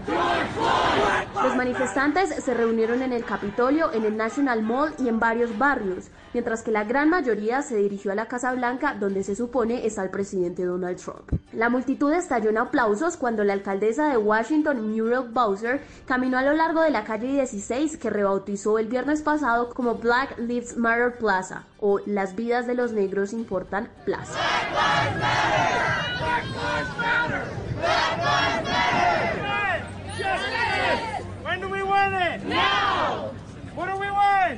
Los 1.42 1.47
manifestantes 1.58 2.32
se 2.44 2.54
reunieron 2.54 3.02
en 3.02 3.12
el 3.12 3.24
Capitolio, 3.24 3.92
en 3.92 4.04
el 4.04 4.16
National 4.16 4.62
Mall 4.62 4.94
y 4.96 5.08
en 5.08 5.18
varios 5.18 5.58
barrios, 5.58 6.06
mientras 6.32 6.62
que 6.62 6.70
la 6.70 6.84
gran 6.84 7.10
mayoría 7.10 7.62
se 7.62 7.76
dirigió 7.76 8.12
a 8.12 8.14
la 8.14 8.26
Casa 8.26 8.52
Blanca, 8.52 8.94
donde 8.94 9.24
se 9.24 9.34
supone 9.34 9.84
está 9.84 10.04
el 10.04 10.10
presidente 10.10 10.64
Donald 10.64 10.98
Trump. 10.98 11.32
La 11.52 11.68
multitud 11.68 12.12
estalló 12.12 12.50
en 12.50 12.58
aplausos 12.58 13.16
cuando 13.16 13.42
la 13.42 13.54
alcaldesa 13.54 14.08
de 14.08 14.16
Washington, 14.16 14.88
Muriel 14.88 15.30
Bowser, 15.32 15.82
caminó 16.06 16.38
a 16.38 16.42
lo 16.42 16.52
largo 16.52 16.80
de 16.82 16.90
la 16.90 17.02
calle 17.02 17.26
16 17.26 17.96
que 17.96 18.08
rebautizó 18.08 18.78
el 18.78 18.86
viernes 18.86 19.22
pasado 19.22 19.70
como 19.70 19.96
Black 19.96 20.38
Lives 20.38 20.76
Matter 20.76 21.18
Plaza 21.18 21.64
o 21.80 21.98
Las 22.06 22.36
vidas 22.36 22.68
de 22.68 22.76
los 22.76 22.92
negros 22.92 23.32
importan 23.32 23.88
Plaza. 24.04 24.38
When 30.38 30.86
do 30.86 30.94
we 30.94 31.04
want 31.04 31.17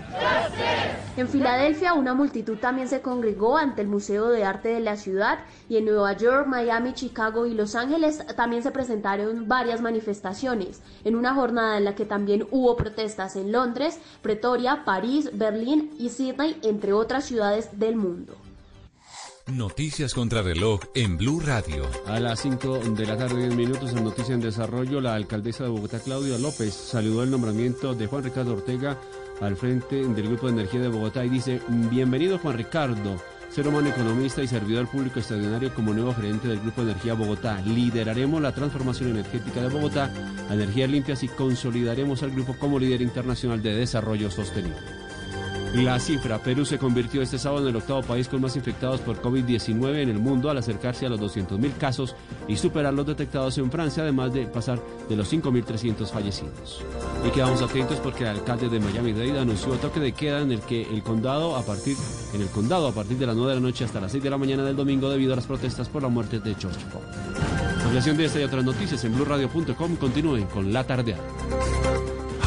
Justice! 0.08 1.00
En 1.16 1.28
Filadelfia, 1.28 1.92
una 1.92 2.14
multitud 2.14 2.56
también 2.56 2.88
se 2.88 3.02
congregó 3.02 3.58
ante 3.58 3.82
el 3.82 3.88
Museo 3.88 4.28
de 4.28 4.44
Arte 4.44 4.70
de 4.70 4.80
la 4.80 4.96
ciudad 4.96 5.40
y 5.68 5.76
en 5.76 5.84
Nueva 5.84 6.14
York, 6.14 6.46
Miami, 6.46 6.94
Chicago 6.94 7.46
y 7.46 7.52
Los 7.52 7.74
Ángeles 7.74 8.24
también 8.36 8.62
se 8.62 8.70
presentaron 8.70 9.46
varias 9.46 9.82
manifestaciones, 9.82 10.80
en 11.04 11.16
una 11.16 11.34
jornada 11.34 11.76
en 11.76 11.84
la 11.84 11.94
que 11.94 12.06
también 12.06 12.46
hubo 12.50 12.76
protestas 12.76 13.36
en 13.36 13.52
Londres, 13.52 14.00
Pretoria, 14.22 14.84
París, 14.84 15.30
Berlín 15.34 15.90
y 15.98 16.08
Sydney, 16.08 16.58
entre 16.62 16.92
otras 16.92 17.24
ciudades 17.24 17.78
del 17.78 17.96
mundo. 17.96 18.39
Noticias 19.46 20.14
contra 20.14 20.42
reloj 20.42 20.80
en 20.94 21.16
Blue 21.16 21.40
Radio. 21.40 21.88
A 22.06 22.20
las 22.20 22.40
5 22.40 22.78
de 22.96 23.06
la 23.06 23.16
tarde, 23.16 23.48
10 23.48 23.56
minutos 23.56 23.92
en 23.92 24.04
Noticia 24.04 24.34
en 24.34 24.40
Desarrollo, 24.40 25.00
la 25.00 25.14
alcaldesa 25.14 25.64
de 25.64 25.70
Bogotá, 25.70 25.98
Claudia 25.98 26.38
López, 26.38 26.72
saludó 26.72 27.24
el 27.24 27.30
nombramiento 27.30 27.94
de 27.94 28.06
Juan 28.06 28.22
Ricardo 28.22 28.52
Ortega 28.52 28.98
al 29.40 29.56
frente 29.56 29.96
del 29.96 30.28
Grupo 30.28 30.46
de 30.46 30.52
Energía 30.52 30.80
de 30.80 30.88
Bogotá 30.88 31.24
y 31.24 31.30
dice, 31.30 31.60
bienvenido 31.68 32.38
Juan 32.38 32.58
Ricardo, 32.58 33.16
ser 33.50 33.66
humano 33.66 33.88
economista 33.88 34.42
y 34.42 34.46
servidor 34.46 34.86
público 34.86 35.18
extraordinario 35.18 35.74
como 35.74 35.92
nuevo 35.92 36.14
gerente 36.14 36.46
del 36.46 36.60
Grupo 36.60 36.84
de 36.84 36.92
Energía 36.92 37.14
Bogotá. 37.14 37.60
Lideraremos 37.62 38.40
la 38.40 38.54
transformación 38.54 39.10
energética 39.10 39.62
de 39.62 39.68
Bogotá 39.68 40.12
a 40.48 40.54
energías 40.54 40.90
limpias 40.90 41.22
y 41.24 41.28
consolidaremos 41.28 42.22
al 42.22 42.30
grupo 42.30 42.54
como 42.56 42.78
líder 42.78 43.02
internacional 43.02 43.60
de 43.60 43.74
desarrollo 43.74 44.30
sostenible. 44.30 45.09
La 45.74 46.00
cifra, 46.00 46.38
Perú 46.38 46.64
se 46.64 46.78
convirtió 46.78 47.22
este 47.22 47.38
sábado 47.38 47.62
en 47.62 47.70
el 47.70 47.76
octavo 47.76 48.02
país 48.02 48.26
con 48.26 48.40
más 48.40 48.56
infectados 48.56 49.00
por 49.00 49.22
COVID-19 49.22 50.02
en 50.02 50.08
el 50.08 50.18
mundo 50.18 50.50
al 50.50 50.58
acercarse 50.58 51.06
a 51.06 51.08
los 51.08 51.20
200.000 51.20 51.76
casos 51.76 52.16
y 52.48 52.56
superar 52.56 52.92
los 52.92 53.06
detectados 53.06 53.56
en 53.58 53.70
Francia, 53.70 54.02
además 54.02 54.32
de 54.32 54.46
pasar 54.46 54.80
de 55.08 55.14
los 55.14 55.32
5.300 55.32 56.10
fallecidos. 56.10 56.84
Y 57.24 57.30
quedamos 57.30 57.62
atentos 57.62 57.98
porque 58.00 58.24
el 58.24 58.30
alcalde 58.30 58.68
de 58.68 58.80
Miami-Dade 58.80 59.38
anunció 59.38 59.74
toque 59.74 60.00
de 60.00 60.12
queda 60.12 60.40
en 60.40 60.50
el 60.50 60.60
que 60.60 60.82
el 60.82 61.02
condado 61.04 61.56
a 61.56 61.62
partir 61.64 61.96
en 62.34 62.40
el 62.40 62.48
condado 62.48 62.88
a 62.88 62.92
partir 62.92 63.16
de 63.18 63.26
las 63.26 63.36
9 63.36 63.50
de 63.50 63.60
la 63.60 63.66
noche 63.66 63.84
hasta 63.84 64.00
las 64.00 64.10
6 64.10 64.24
de 64.24 64.30
la 64.30 64.38
mañana 64.38 64.64
del 64.64 64.76
domingo 64.76 65.08
debido 65.08 65.32
a 65.34 65.36
las 65.36 65.46
protestas 65.46 65.88
por 65.88 66.02
la 66.02 66.08
muerte 66.08 66.40
de 66.40 66.54
George 66.56 66.80
Floyd. 66.90 67.04
Ampliación 67.84 68.16
de 68.16 68.24
esta 68.24 68.40
y 68.40 68.44
otras 68.44 68.64
noticias 68.64 69.04
en 69.04 69.14
blueradio.com. 69.14 69.96
Continúen 69.96 70.46
con 70.46 70.72
la 70.72 70.84
tardeada. 70.84 71.22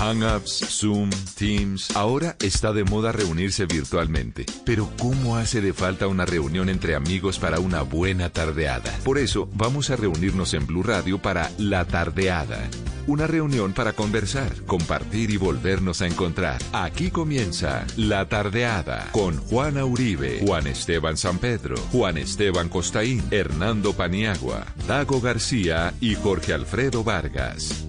Hangouts, 0.04 0.66
Zoom, 0.68 1.10
Teams. 1.38 1.96
Ahora 1.96 2.36
está 2.42 2.74
de 2.74 2.84
moda 2.84 3.14
reunirse 3.14 3.66
virtualmente. 3.66 4.46
Pero 4.66 4.90
¿cómo 5.00 5.38
hace 5.38 5.62
de 5.62 5.72
falta 5.72 6.08
una 6.08 6.26
reunión 6.26 6.68
entre 6.68 6.96
amigos 6.96 7.40
para 7.40 7.62
una 7.62 7.84
buena 7.84 8.30
tardeada? 8.30 8.92
Por 9.06 9.18
eso 9.18 9.48
vamos 9.54 9.92
a 9.92 9.96
reunirnos 9.96 10.54
en 10.56 10.68
Blue 10.68 10.84
Radio 10.84 11.22
para 11.22 11.52
La 11.58 11.86
Tardeada. 11.86 12.70
Una 13.08 13.28
reunión 13.28 13.72
para 13.72 13.94
conversar, 13.94 14.54
compartir 14.66 15.30
y 15.30 15.38
volvernos 15.38 16.02
a 16.02 16.08
encontrar. 16.08 16.62
Aquí 16.74 17.10
comienza 17.10 17.86
La 17.96 18.28
Tardeada 18.28 19.08
con 19.14 19.38
Juana 19.38 19.86
Uribe, 19.86 20.42
Juan 20.46 20.68
Esteban 20.68 21.16
San 21.16 21.38
Pedro, 21.38 21.78
Juan 21.94 22.18
Esteban 22.18 22.68
Costaín, 22.68 23.24
Hernando 23.32 23.94
Paniagua, 23.94 24.66
Dago 24.86 25.22
García 25.22 25.94
y 26.02 26.16
Jorge 26.16 26.54
Alfredo 26.54 27.06
Vargas. 27.06 27.86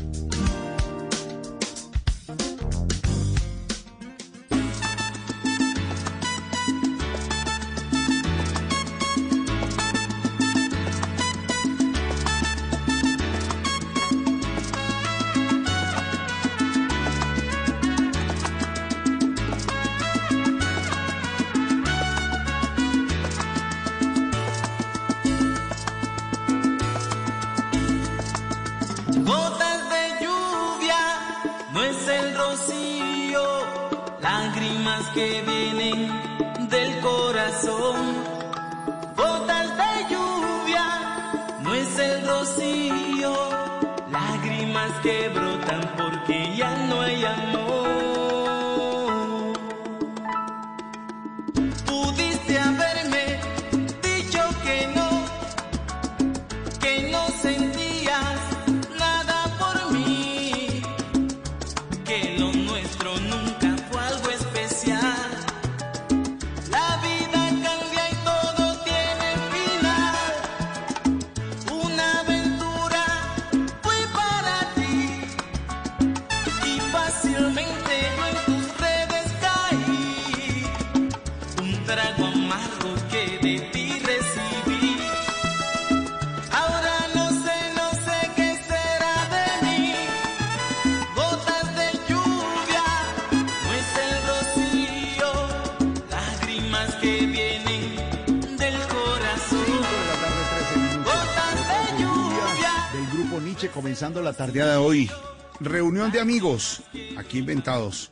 Amigos, 106.25 106.83
aquí 107.19 107.39
inventados. 107.39 108.11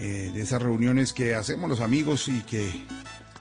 Eh, 0.00 0.30
de 0.32 0.42
esas 0.42 0.62
reuniones 0.62 1.12
que 1.12 1.34
hacemos 1.34 1.68
los 1.68 1.80
amigos 1.80 2.28
y 2.28 2.42
que, 2.42 2.70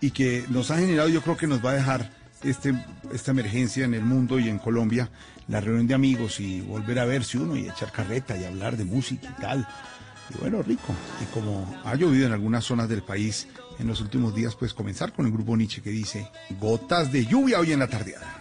y 0.01 0.09
que 0.09 0.43
nos 0.49 0.71
ha 0.71 0.77
generado, 0.79 1.07
yo 1.07 1.21
creo 1.21 1.37
que 1.37 1.45
nos 1.45 1.63
va 1.63 1.71
a 1.71 1.73
dejar 1.73 2.09
este, 2.43 2.73
esta 3.13 3.29
emergencia 3.29 3.85
en 3.85 3.93
el 3.93 4.03
mundo 4.03 4.39
y 4.39 4.49
en 4.49 4.57
Colombia, 4.57 5.11
la 5.49 5.61
reunión 5.61 5.85
de 5.85 5.93
amigos 5.93 6.39
y 6.39 6.61
volver 6.61 6.97
a 6.97 7.05
verse 7.05 7.37
uno 7.37 7.55
y 7.55 7.67
echar 7.69 7.91
carreta 7.91 8.35
y 8.35 8.45
hablar 8.45 8.75
de 8.75 8.85
música 8.85 9.35
y 9.37 9.41
tal. 9.41 9.67
Y 10.33 10.39
bueno, 10.39 10.63
rico. 10.63 10.95
Y 11.21 11.25
como 11.31 11.79
ha 11.83 11.93
llovido 11.93 12.25
en 12.25 12.33
algunas 12.33 12.63
zonas 12.63 12.89
del 12.89 13.03
país 13.03 13.47
en 13.77 13.85
los 13.85 14.01
últimos 14.01 14.33
días, 14.33 14.55
pues 14.55 14.73
comenzar 14.73 15.13
con 15.13 15.27
el 15.27 15.31
grupo 15.31 15.55
Nietzsche 15.55 15.83
que 15.83 15.91
dice 15.91 16.27
gotas 16.59 17.11
de 17.11 17.25
lluvia 17.25 17.59
hoy 17.59 17.73
en 17.73 17.79
la 17.79 17.87
tardeada. 17.87 18.33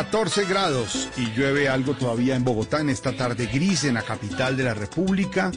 14 0.00 0.46
grados 0.46 1.10
y 1.18 1.26
llueve 1.32 1.68
algo 1.68 1.92
todavía 1.92 2.34
en 2.34 2.42
Bogotá 2.42 2.80
en 2.80 2.88
esta 2.88 3.14
tarde 3.14 3.50
gris 3.52 3.84
en 3.84 3.92
la 3.92 4.02
capital 4.02 4.56
de 4.56 4.64
la 4.64 4.72
República. 4.72 5.52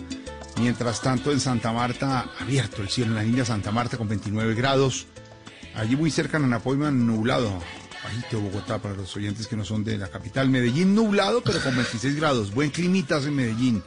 Mientras 0.60 1.00
tanto 1.00 1.32
en 1.32 1.40
Santa 1.40 1.72
Marta, 1.72 2.26
abierto 2.42 2.82
el 2.82 2.90
cielo 2.90 3.12
en 3.12 3.16
la 3.16 3.24
línea 3.24 3.46
Santa 3.46 3.72
Marta 3.72 3.98
con 3.98 4.10
29 4.10 4.54
grados. 4.54 5.08
Allí 5.76 5.96
muy 5.96 6.12
cerca 6.12 6.36
en 6.36 6.44
Anapoima, 6.44 6.92
nublado. 6.92 7.58
Bajito 8.04 8.42
Bogotá 8.42 8.80
para 8.80 8.96
los 8.96 9.16
oyentes 9.16 9.48
que 9.48 9.56
no 9.56 9.64
son 9.64 9.86
de 9.86 9.98
la 9.98 10.10
capital. 10.10 10.50
Medellín 10.50 10.94
nublado, 10.94 11.42
pero 11.42 11.62
con 11.62 11.74
26 11.78 12.18
grados. 12.18 12.54
Buen 12.54 12.70
climita 12.70 13.20
en 13.20 13.36
Medellín. 13.38 13.82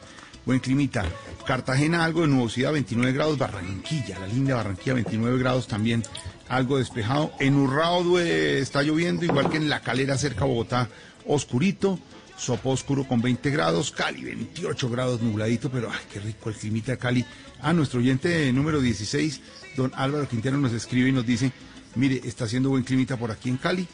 Buen 0.46 0.60
climita. 0.60 1.04
Cartagena 1.46 2.02
algo 2.02 2.22
de 2.22 2.28
nubosidad, 2.28 2.72
29 2.72 3.12
grados. 3.12 3.36
Barranquilla, 3.36 4.18
la 4.20 4.26
linda 4.26 4.54
Barranquilla, 4.54 4.94
29 4.94 5.38
grados 5.38 5.66
también. 5.66 6.02
Algo 6.48 6.78
despejado. 6.78 7.32
En 7.40 7.56
Urrao 7.56 8.18
está 8.18 8.82
lloviendo, 8.82 9.24
igual 9.24 9.51
que 9.51 9.56
en 9.56 9.68
La 9.68 9.81
Calera, 9.81 10.16
cerca 10.16 10.44
a 10.44 10.48
Bogotá, 10.48 10.89
oscurito. 11.27 11.98
Sopo 12.36 12.70
oscuro 12.70 13.09
con 13.09 13.23
20 13.23 13.51
grados, 13.51 13.90
Cali 13.90 14.23
28 14.23 14.90
grados 14.90 15.23
nubladito, 15.23 15.70
pero 15.70 15.90
ay, 15.90 16.05
qué 16.12 16.20
rico 16.20 16.51
el 16.51 16.56
climita 16.56 16.93
de 16.93 16.98
Cali. 16.98 17.24
Ah, 17.62 17.73
nuestro 17.73 18.01
oyente 18.01 18.52
número 18.52 18.82
16, 18.82 19.40
don 19.74 19.90
Álvaro 19.94 20.28
Quintero, 20.28 20.59
nos 20.59 20.73
escribe 20.73 21.09
y 21.09 21.12
nos 21.12 21.24
dice, 21.24 21.51
mire, 21.94 22.20
está 22.24 22.44
haciendo 22.44 22.68
buen 22.68 22.85
climita 22.85 23.16
por 23.16 23.31
aquí 23.31 23.48
en 23.48 23.56
Cali. 23.56 23.89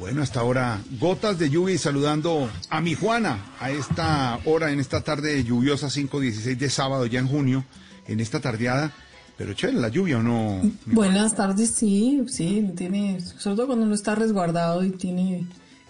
Bueno, 0.00 0.22
hasta 0.22 0.40
ahora 0.40 0.80
gotas 0.98 1.38
de 1.38 1.50
lluvia 1.50 1.76
y 1.76 1.78
saludando 1.78 2.50
a 2.68 2.80
mi 2.80 2.94
Juana 2.94 3.54
a 3.60 3.70
esta 3.70 4.40
hora, 4.44 4.72
en 4.72 4.80
esta 4.80 5.02
tarde 5.02 5.44
lluviosa 5.44 5.86
5.16 5.86 6.56
de 6.56 6.70
sábado 6.70 7.06
ya 7.06 7.20
en 7.20 7.28
junio, 7.28 7.64
en 8.08 8.18
esta 8.18 8.40
tardeada. 8.40 8.92
Pero 9.36 9.52
chévere, 9.52 9.80
la 9.80 9.88
lluvia 9.88 10.18
o 10.18 10.22
no. 10.22 10.60
Buenas 10.86 11.34
tardes, 11.34 11.70
sí, 11.70 12.24
sí, 12.28 12.70
tiene, 12.76 13.20
sobre 13.20 13.56
todo 13.56 13.66
cuando 13.66 13.84
uno 13.84 13.94
está 13.94 14.14
resguardado 14.14 14.84
y 14.84 14.90
tiene 14.90 15.46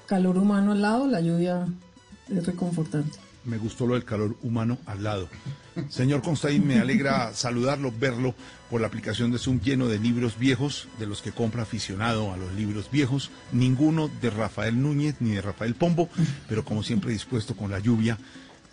calor 0.06 0.38
humano 0.38 0.72
al 0.72 0.82
lado, 0.82 1.06
la 1.06 1.20
lluvia 1.20 1.66
es 2.28 2.46
reconfortante. 2.46 3.18
Me 3.44 3.58
gustó 3.58 3.86
lo 3.86 3.94
del 3.94 4.04
calor 4.04 4.36
humano 4.42 4.78
al 4.86 5.02
lado. 5.04 5.28
Señor 5.90 6.22
Constaín, 6.22 6.66
me 6.66 6.78
alegra 6.78 7.32
saludarlo, 7.34 7.92
verlo 7.92 8.34
por 8.70 8.80
la 8.80 8.86
aplicación 8.86 9.30
de 9.30 9.38
Zoom 9.38 9.60
lleno 9.60 9.88
de 9.88 9.98
libros 9.98 10.38
viejos, 10.38 10.88
de 10.98 11.06
los 11.06 11.20
que 11.20 11.32
compra 11.32 11.62
aficionado 11.62 12.32
a 12.32 12.38
los 12.38 12.54
libros 12.54 12.90
viejos. 12.90 13.30
Ninguno 13.52 14.08
de 14.22 14.30
Rafael 14.30 14.80
Núñez 14.80 15.16
ni 15.20 15.32
de 15.32 15.42
Rafael 15.42 15.74
Pombo, 15.74 16.08
pero 16.48 16.64
como 16.64 16.82
siempre 16.82 17.12
dispuesto 17.12 17.54
con 17.54 17.70
la 17.70 17.80
lluvia 17.80 18.16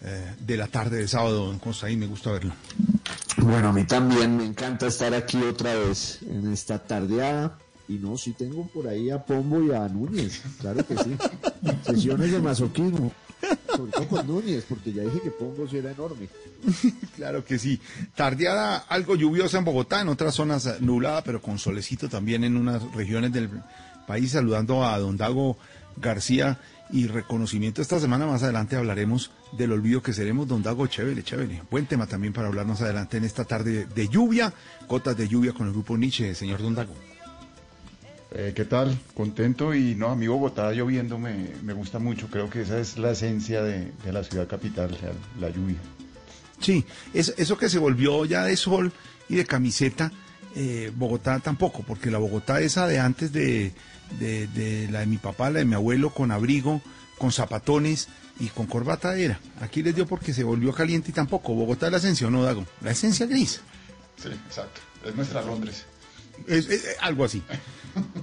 eh, 0.04 0.36
de 0.40 0.58
la 0.58 0.68
tarde 0.68 0.98
de 0.98 1.08
sábado, 1.08 1.48
don 1.48 1.60
Constaín, 1.60 2.00
me 2.00 2.08
gusta 2.08 2.32
verlo. 2.32 2.54
Bueno, 3.42 3.70
a 3.70 3.74
mí 3.74 3.84
también 3.86 4.38
me 4.38 4.46
encanta 4.46 4.88
estar 4.88 5.16
aquí 5.16 5.42
otra 5.42 5.74
vez 5.74 6.20
en 6.22 6.54
esta 6.54 6.78
tardeada. 6.80 7.58
Y 7.88 7.94
no, 7.94 8.16
sí 8.18 8.34
tengo 8.34 8.68
por 8.68 8.88
ahí 8.88 9.10
a 9.10 9.26
Pombo 9.26 9.62
y 9.64 9.72
a 9.72 9.88
Núñez, 9.90 10.42
claro 10.60 10.86
que 10.86 10.96
sí. 10.96 11.18
Sesiones 11.86 12.32
de 12.32 12.40
masoquismo. 12.40 13.12
Sobre 13.76 13.92
todo 13.92 14.08
con 14.08 14.28
Núñez, 14.28 14.64
porque 14.70 14.94
ya 14.94 15.02
dije 15.02 15.20
que 15.22 15.32
Pombo 15.32 15.68
sí 15.68 15.78
era 15.78 15.92
enorme. 15.92 16.30
claro 17.16 17.44
que 17.44 17.58
sí. 17.58 17.82
Tardeada 18.16 18.78
algo 18.78 19.16
lluviosa 19.16 19.58
en 19.58 19.66
Bogotá, 19.66 20.02
en 20.02 20.10
otras 20.10 20.36
zonas 20.36 20.80
nublada, 20.80 21.24
pero 21.24 21.42
con 21.42 21.58
solecito 21.58 22.08
también 22.08 22.44
en 22.44 22.56
unas 22.56 22.84
regiones 22.94 23.34
del 23.34 23.50
país. 24.08 24.32
Saludando 24.32 24.86
a 24.86 24.98
don 25.00 25.18
Dago 25.18 25.58
García 25.98 26.60
y 26.92 27.08
reconocimiento 27.08 27.82
esta 27.82 28.00
semana. 28.00 28.26
Más 28.26 28.44
adelante 28.44 28.76
hablaremos 28.76 29.32
del 29.52 29.72
olvido 29.72 30.02
que 30.02 30.14
seremos. 30.14 30.48
Don 30.48 30.64
Dago, 30.64 30.88
chévere, 30.88 31.24
chévere. 31.24 31.62
Buen 31.70 31.86
tema 31.86 32.08
también 32.08 32.34
para 32.34 32.48
hablar 32.48 32.66
más 32.66 32.82
adelante 32.82 33.18
en 33.18 33.24
esta 33.24 33.46
tarde 33.46 33.86
de 33.86 34.08
lluvia. 34.08 34.54
Gotas 34.88 35.18
de 35.18 35.28
lluvia 35.28 35.54
con 35.54 35.68
el 35.68 35.74
grupo 35.74 35.98
Nietzsche, 35.98 36.36
señor 36.36 36.62
Don 36.62 36.76
Dago. 36.76 36.94
Eh, 38.34 38.54
¿Qué 38.56 38.66
tal? 38.66 38.98
Contento 39.14 39.74
y 39.74 39.96
no, 39.96 40.08
a 40.10 40.16
mí 40.16 40.26
Bogotá 40.28 40.72
lloviendo 40.72 41.18
me, 41.18 41.50
me 41.64 41.74
gusta 41.74 42.00
mucho. 42.00 42.28
Creo 42.28 42.50
que 42.50 42.62
esa 42.62 42.80
es 42.80 42.98
la 42.98 43.12
esencia 43.12 43.62
de, 43.62 43.92
de 44.04 44.14
la 44.14 44.24
ciudad 44.24 44.48
capital, 44.48 44.98
la 45.40 45.50
lluvia. 45.50 45.78
Sí, 46.62 46.86
es, 47.14 47.34
eso 47.38 47.58
que 47.58 47.70
se 47.70 47.80
volvió 47.80 48.24
ya 48.26 48.44
de 48.44 48.56
sol 48.56 48.94
y 49.28 49.36
de 49.36 49.46
camiseta, 49.46 50.12
eh, 50.56 50.92
Bogotá 50.96 51.40
tampoco, 51.40 51.84
porque 51.84 52.12
la 52.12 52.20
Bogotá 52.20 52.62
esa 52.62 52.88
de 52.88 53.00
antes 53.00 53.34
de, 53.34 53.74
de, 54.20 54.48
de 54.48 54.90
la 54.92 55.00
de 55.02 55.06
mi 55.06 55.18
papá, 55.18 55.50
la 55.50 55.60
de 55.60 55.66
mi 55.66 55.76
abuelo, 55.76 56.12
con 56.14 56.32
abrigo, 56.32 56.82
con 57.18 57.32
zapatones 57.32 58.08
y 58.40 58.48
con 58.48 58.66
corbata 58.66 59.16
era. 59.18 59.40
Aquí 59.62 59.84
les 59.84 59.96
dio 59.96 60.06
porque 60.08 60.34
se 60.34 60.44
volvió 60.44 60.74
caliente 60.74 61.12
y 61.12 61.14
tampoco. 61.14 61.54
Bogotá 61.54 61.88
es 61.88 61.92
la 61.92 61.98
esencia, 62.00 62.28
¿o 62.28 62.32
no, 62.32 62.44
Dago? 62.44 62.66
La 62.82 62.92
esencia 62.92 63.26
gris. 63.26 63.62
Sí, 64.22 64.30
exacto. 64.48 64.82
Es 65.06 65.16
nuestra 65.16 65.42
Londres. 65.42 65.86
Es, 66.48 66.68
es- 66.70 66.86
es 66.86 66.96
algo 67.02 67.26
así. 67.26 67.44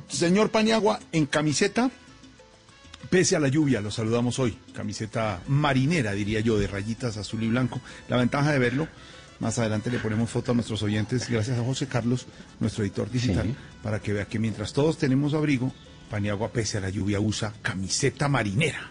Señor 0.09 0.51
Paniagua, 0.51 0.99
en 1.13 1.27
camiseta, 1.27 1.91
pese 3.11 3.37
a 3.37 3.41
la 3.41 3.49
lluvia, 3.49 3.81
lo 3.81 3.91
saludamos 3.91 4.39
hoy. 4.39 4.59
Camiseta 4.73 5.41
marinera, 5.47 6.13
diría 6.13 6.41
yo, 6.41 6.59
de 6.59 6.67
rayitas 6.67 7.17
azul 7.17 7.43
y 7.43 7.49
blanco. 7.49 7.81
La 8.09 8.17
ventaja 8.17 8.51
de 8.53 8.59
verlo, 8.59 8.89
más 9.41 9.59
adelante 9.59 9.91
le 9.91 9.99
ponemos 9.99 10.29
foto 10.31 10.53
a 10.53 10.55
nuestros 10.55 10.83
oyentes, 10.83 11.29
gracias 11.29 11.59
a 11.59 11.63
José 11.65 11.87
Carlos, 11.87 12.27
nuestro 12.61 12.85
editor 12.85 13.11
digital, 13.11 13.55
para 13.83 14.01
que 14.01 14.13
vea 14.13 14.27
que 14.27 14.39
mientras 14.39 14.73
todos 14.73 14.99
tenemos 14.99 15.35
abrigo, 15.35 15.73
Paniagua, 16.11 16.49
pese 16.49 16.79
a 16.79 16.81
la 16.81 16.91
lluvia, 16.91 17.21
usa 17.21 17.53
camiseta 17.63 18.29
marinera. 18.29 18.91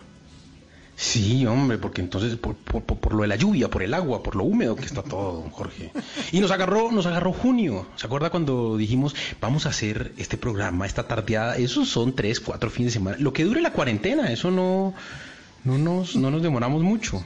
Sí, 0.96 1.46
hombre, 1.46 1.78
porque 1.78 2.02
entonces 2.02 2.38
por, 2.38 2.56
por- 2.56 2.82
por- 2.84 2.98
por 2.98 3.14
lo 3.14 3.22
de 3.22 3.28
la 3.28 3.36
lluvia, 3.36 3.70
por 3.70 3.84
el 3.84 3.94
agua, 3.94 4.24
por 4.24 4.36
lo 4.36 4.44
húmedo 4.46 4.76
que 4.76 4.86
está 4.86 5.04
todo, 5.04 5.42
don 5.42 5.50
Jorge. 5.52 5.92
Y 6.32 6.40
nos 6.40 6.50
agarró, 6.50 6.92
nos 6.92 7.06
agarró 7.06 7.34
junio. 7.34 7.86
¿Se 7.98 8.08
acuerda 8.08 8.32
cuando 8.32 8.78
dijimos 8.78 9.16
vamos 9.40 9.68
a 9.68 9.70
hacer 9.70 10.14
este 10.18 10.38
programa, 10.38 10.88
esta 10.88 11.08
tardeada? 11.08 11.56
Esos 11.58 11.88
son 11.90 12.16
tres, 12.16 12.40
cuatro 12.40 12.72
fines 12.72 12.94
de 12.94 13.00
semana. 13.00 13.18
Lo 13.20 13.32
que 13.32 13.44
dure 13.44 13.62
la 13.62 13.74
cuarentena, 13.74 14.32
eso 14.32 14.50
no, 14.50 14.96
no 15.66 15.78
nos, 15.78 16.16
no 16.16 16.32
nos 16.32 16.42
demoramos 16.42 16.82
mucho. 16.82 17.24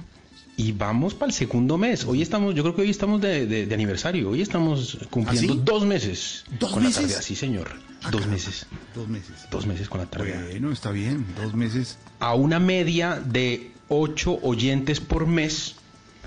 Y 0.61 0.73
vamos 0.73 1.15
para 1.15 1.31
el 1.31 1.33
segundo 1.33 1.75
mes. 1.79 2.05
Hoy 2.05 2.21
estamos, 2.21 2.53
yo 2.53 2.61
creo 2.61 2.75
que 2.75 2.81
hoy 2.83 2.91
estamos 2.91 3.19
de, 3.19 3.47
de- 3.47 3.65
de 3.65 3.73
aniversario. 3.73 4.29
Hoy 4.29 4.43
estamos 4.43 4.95
cumpliendo 5.09 5.53
¿Ah, 5.53 5.55
sí? 5.55 5.61
dos 5.65 5.85
meses 5.85 6.43
¿Dos 6.59 6.71
con 6.71 6.83
meses? 6.83 6.97
la 6.97 7.01
tardeada. 7.01 7.21
Sí, 7.23 7.35
señor. 7.35 7.71
dos 8.11 8.27
meses. 8.27 8.67
Dos 8.93 9.07
meses. 9.07 9.47
Dos 9.49 9.65
meses 9.65 9.89
con 9.89 10.01
la 10.01 10.05
tardeada. 10.05 10.45
Bueno, 10.51 10.71
está 10.71 10.91
bien, 10.91 11.25
dos 11.35 11.55
meses. 11.55 11.97
A 12.19 12.35
una 12.35 12.59
media 12.59 13.19
de 13.25 13.71
ocho 13.89 14.37
oyentes 14.43 14.99
por 14.99 15.25
mes, 15.25 15.77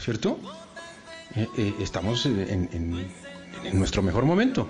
¿cierto? 0.01 0.41
Eh, 1.37 1.47
eh, 1.57 1.75
estamos 1.81 2.27
en, 2.27 2.41
en- 2.73 3.07
en 3.65 3.79
nuestro 3.79 4.03
mejor 4.03 4.25
momento. 4.25 4.69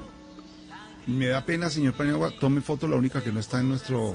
Me 1.07 1.27
da 1.29 1.43
pena, 1.47 1.71
señor 1.71 1.95
Paniagua, 1.95 2.33
tome 2.39 2.61
foto, 2.61 2.87
la 2.87 2.97
única 2.97 3.23
que 3.25 3.33
no 3.33 3.41
está 3.41 3.61
en 3.61 3.71
nuestro 3.71 4.15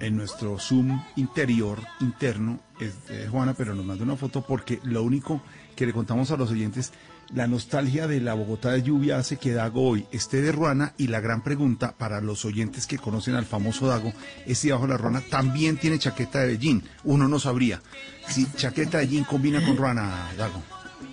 en 0.00 0.16
nuestro 0.16 0.58
Zoom 0.58 1.02
interior, 1.16 1.80
interno, 2.00 2.60
es 2.80 3.06
de 3.06 3.28
Juana, 3.28 3.54
pero 3.54 3.74
nos 3.74 3.84
manda 3.84 4.04
una 4.04 4.16
foto 4.16 4.44
porque 4.46 4.80
lo 4.82 5.02
único 5.02 5.42
que 5.76 5.86
le 5.86 5.92
contamos 5.92 6.30
a 6.30 6.36
los 6.36 6.50
oyentes, 6.50 6.92
la 7.34 7.46
nostalgia 7.46 8.06
de 8.06 8.20
la 8.20 8.34
Bogotá 8.34 8.72
de 8.72 8.82
lluvia 8.82 9.18
hace 9.18 9.36
que 9.36 9.52
Dago 9.52 9.88
hoy 9.88 10.06
esté 10.12 10.40
de 10.40 10.52
Ruana 10.52 10.94
y 10.96 11.08
la 11.08 11.20
gran 11.20 11.42
pregunta 11.42 11.94
para 11.96 12.20
los 12.20 12.44
oyentes 12.44 12.86
que 12.86 12.98
conocen 12.98 13.34
al 13.34 13.44
famoso 13.44 13.86
Dago 13.86 14.12
es 14.46 14.58
si 14.58 14.70
bajo 14.70 14.86
la 14.86 14.96
Ruana 14.96 15.20
también 15.20 15.76
tiene 15.76 15.98
chaqueta 15.98 16.40
de 16.40 16.58
jean. 16.58 16.82
Uno 17.04 17.28
no 17.28 17.38
sabría 17.38 17.82
si 18.28 18.46
chaqueta 18.52 18.98
de 18.98 19.08
jean 19.08 19.24
combina 19.24 19.64
con 19.64 19.76
Ruana, 19.76 20.30
Dago. 20.36 20.62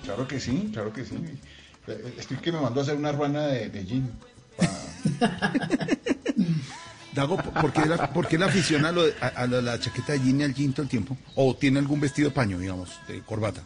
Claro 0.03 0.27
que 0.27 0.39
sí, 0.39 0.69
claro 0.71 0.93
que 0.93 1.03
sí. 1.03 1.15
Eh, 1.87 2.15
Estoy 2.17 2.37
que 2.37 2.51
me 2.51 2.61
mandó 2.61 2.79
a 2.79 2.83
hacer 2.83 2.95
una 2.95 3.11
ruana 3.11 3.47
de, 3.47 3.69
de 3.69 3.85
gin. 3.85 4.11
Dago, 7.15 7.37
¿por 7.37 7.71
qué 7.73 7.85
la, 7.85 8.11
por 8.13 8.27
qué 8.27 8.37
la 8.37 8.45
afición 8.47 8.85
a, 8.85 8.91
lo 8.91 9.03
de- 9.05 9.15
a- 9.21 9.27
a 9.27 9.47
la, 9.47 9.79
chaqueta 9.79 10.13
de 10.13 10.19
jean 10.19 10.41
y 10.41 10.43
al 10.43 10.53
jean 10.53 10.73
todo 10.73 10.83
el 10.83 10.89
tiempo? 10.89 11.17
¿O 11.35 11.55
tiene 11.55 11.79
algún 11.79 11.99
vestido 11.99 12.29
de 12.29 12.35
paño, 12.35 12.59
digamos, 12.59 12.89
de 13.07 13.21
corbata? 13.21 13.61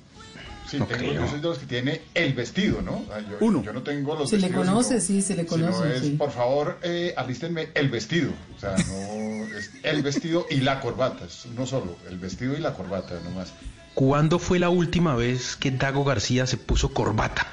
Sí, 0.70 0.78
No 0.78 0.86
tengo, 0.86 1.12
yo 1.12 1.28
soy 1.28 1.40
de 1.40 1.48
los 1.48 1.58
que 1.58 1.66
tiene 1.66 2.02
el 2.14 2.34
vestido, 2.36 2.84
¿no? 2.84 3.04
Yo, 3.28 3.38
Uno. 3.42 3.64
Yo 3.64 3.74
no 3.74 3.82
tengo 3.82 4.16
los 4.16 4.30
Se 4.30 4.38
le 4.38 4.44
vestidos. 4.50 4.68
conoce, 4.68 5.02
sino- 5.02 5.22
sí, 5.22 5.28
se 5.28 5.36
le 5.36 5.46
conoce, 5.48 5.96
es, 5.98 6.02
sí. 6.04 6.10
por 6.12 6.32
favor, 6.32 6.78
eh, 6.84 7.12
alístenme 7.18 7.70
el 7.74 7.90
vestido. 7.90 8.30
O 8.56 8.60
sea, 8.60 8.76
no 8.78 9.58
es 9.58 9.72
el 9.82 10.04
vestido 10.04 10.46
y 10.52 10.58
la 10.58 10.80
corbata. 10.80 11.26
Es 11.26 11.46
uno 11.46 11.66
solo, 11.66 11.98
el 12.08 12.20
vestido 12.20 12.56
y 12.56 12.60
la 12.60 12.74
corbata, 12.76 13.16
nomás. 13.24 13.52
¿Cuándo 13.96 14.38
fue 14.38 14.60
la 14.60 14.70
última 14.70 15.16
vez 15.16 15.56
que 15.56 15.72
Dago 15.72 16.04
García 16.04 16.46
se 16.46 16.58
puso 16.58 16.94
corbata? 16.94 17.48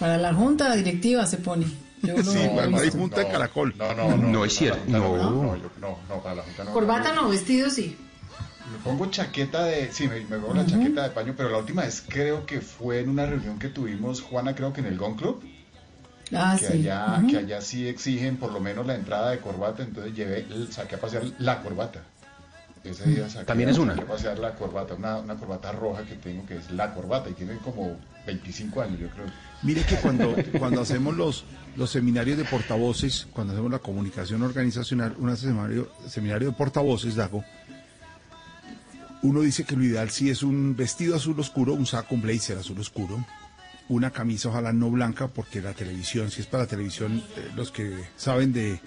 Para 0.00 0.18
la 0.18 0.34
junta 0.34 0.74
directiva 0.74 1.26
se 1.26 1.36
pone. 1.36 1.66
Yo 2.02 2.16
lo- 2.16 2.22
Sí, 2.24 2.38
hay 2.38 2.90
junta 2.90 3.20
de 3.20 3.28
caracol. 3.28 3.74
No, 3.78 3.94
no, 3.94 4.16
no. 4.16 4.28
No 4.28 4.44
es 4.44 4.52
cierto, 4.54 4.80
no. 4.88 5.16
No, 5.16 5.56
yo- 5.56 5.70
no, 5.80 5.98
no, 6.08 6.22
para 6.22 6.36
la 6.36 6.42
junta 6.42 6.64
no. 6.64 6.72
Corbata 6.72 7.12
no, 7.12 7.28
vestido 7.28 7.70
sí. 7.70 7.96
Me 8.70 8.78
pongo 8.78 9.06
chaqueta 9.06 9.64
de, 9.64 9.92
sí, 9.92 10.08
me, 10.08 10.20
me 10.20 10.38
pongo 10.38 10.54
la 10.54 10.66
chaqueta 10.66 11.02
de 11.04 11.10
paño, 11.10 11.34
pero 11.36 11.50
la 11.50 11.58
última 11.58 11.82
vez 11.82 12.02
creo 12.08 12.46
que 12.46 12.60
fue 12.60 13.00
en 13.00 13.10
una 13.10 13.26
reunión 13.26 13.58
que 13.58 13.68
tuvimos, 13.68 14.20
Juana, 14.22 14.54
creo 14.54 14.72
que 14.72 14.80
en 14.80 14.86
el 14.86 14.96
Gon 14.98 15.14
Club, 15.14 15.42
Ah, 16.34 16.56
que, 16.58 16.66
sí. 16.66 16.72
allá, 16.88 17.22
que 17.28 17.36
allá 17.36 17.60
sí 17.60 17.86
exigen 17.86 18.38
por 18.38 18.52
lo 18.52 18.60
menos 18.60 18.86
la 18.86 18.94
entrada 18.94 19.30
de 19.30 19.38
corbata, 19.40 19.82
entonces 19.82 20.14
llevé, 20.14 20.46
saqué 20.70 20.94
a 20.94 20.98
pasear 21.00 21.22
la 21.38 21.60
corbata. 21.62 22.00
ese 22.84 23.06
día 23.10 23.28
saqué 23.28 23.44
También 23.44 23.68
es 23.68 23.76
una. 23.78 23.92
a 23.92 23.96
pasear 23.96 24.38
la 24.38 24.54
corbata, 24.54 24.94
una, 24.94 25.18
una 25.18 25.34
corbata 25.36 25.70
roja 25.72 26.04
que 26.04 26.14
tengo 26.14 26.46
que 26.46 26.56
es 26.56 26.70
la 26.70 26.94
corbata 26.94 27.28
y 27.28 27.34
tiene 27.34 27.58
como 27.58 27.96
25 28.26 28.82
años, 28.82 29.00
yo 29.00 29.08
creo. 29.10 29.26
Mire 29.62 29.82
que 29.82 29.96
cuando, 29.96 30.34
cuando 30.58 30.80
hacemos 30.80 31.16
los, 31.16 31.44
los 31.76 31.90
seminarios 31.90 32.38
de 32.38 32.44
portavoces, 32.44 33.26
cuando 33.32 33.52
hacemos 33.52 33.70
la 33.70 33.78
comunicación 33.78 34.42
organizacional, 34.42 35.14
un 35.18 35.36
seminario, 35.36 35.92
seminario 36.08 36.50
de 36.50 36.56
portavoces, 36.56 37.16
Dago, 37.16 37.44
uno 39.22 39.40
dice 39.40 39.64
que 39.64 39.76
lo 39.76 39.84
ideal 39.84 40.10
sí 40.10 40.30
es 40.30 40.42
un 40.42 40.74
vestido 40.76 41.14
azul 41.14 41.38
oscuro, 41.38 41.74
un 41.74 41.86
saco, 41.86 42.14
un 42.14 42.22
blazer 42.22 42.58
azul 42.58 42.78
oscuro, 42.80 43.24
una 43.88 44.10
camisa 44.10 44.48
ojalá 44.48 44.72
no 44.72 44.90
blanca, 44.90 45.28
porque 45.28 45.60
la 45.60 45.72
televisión, 45.72 46.30
si 46.30 46.40
es 46.40 46.46
para 46.46 46.64
la 46.64 46.68
televisión, 46.68 47.22
eh, 47.36 47.50
los 47.54 47.70
que 47.70 48.04
saben 48.16 48.52
de, 48.52 48.80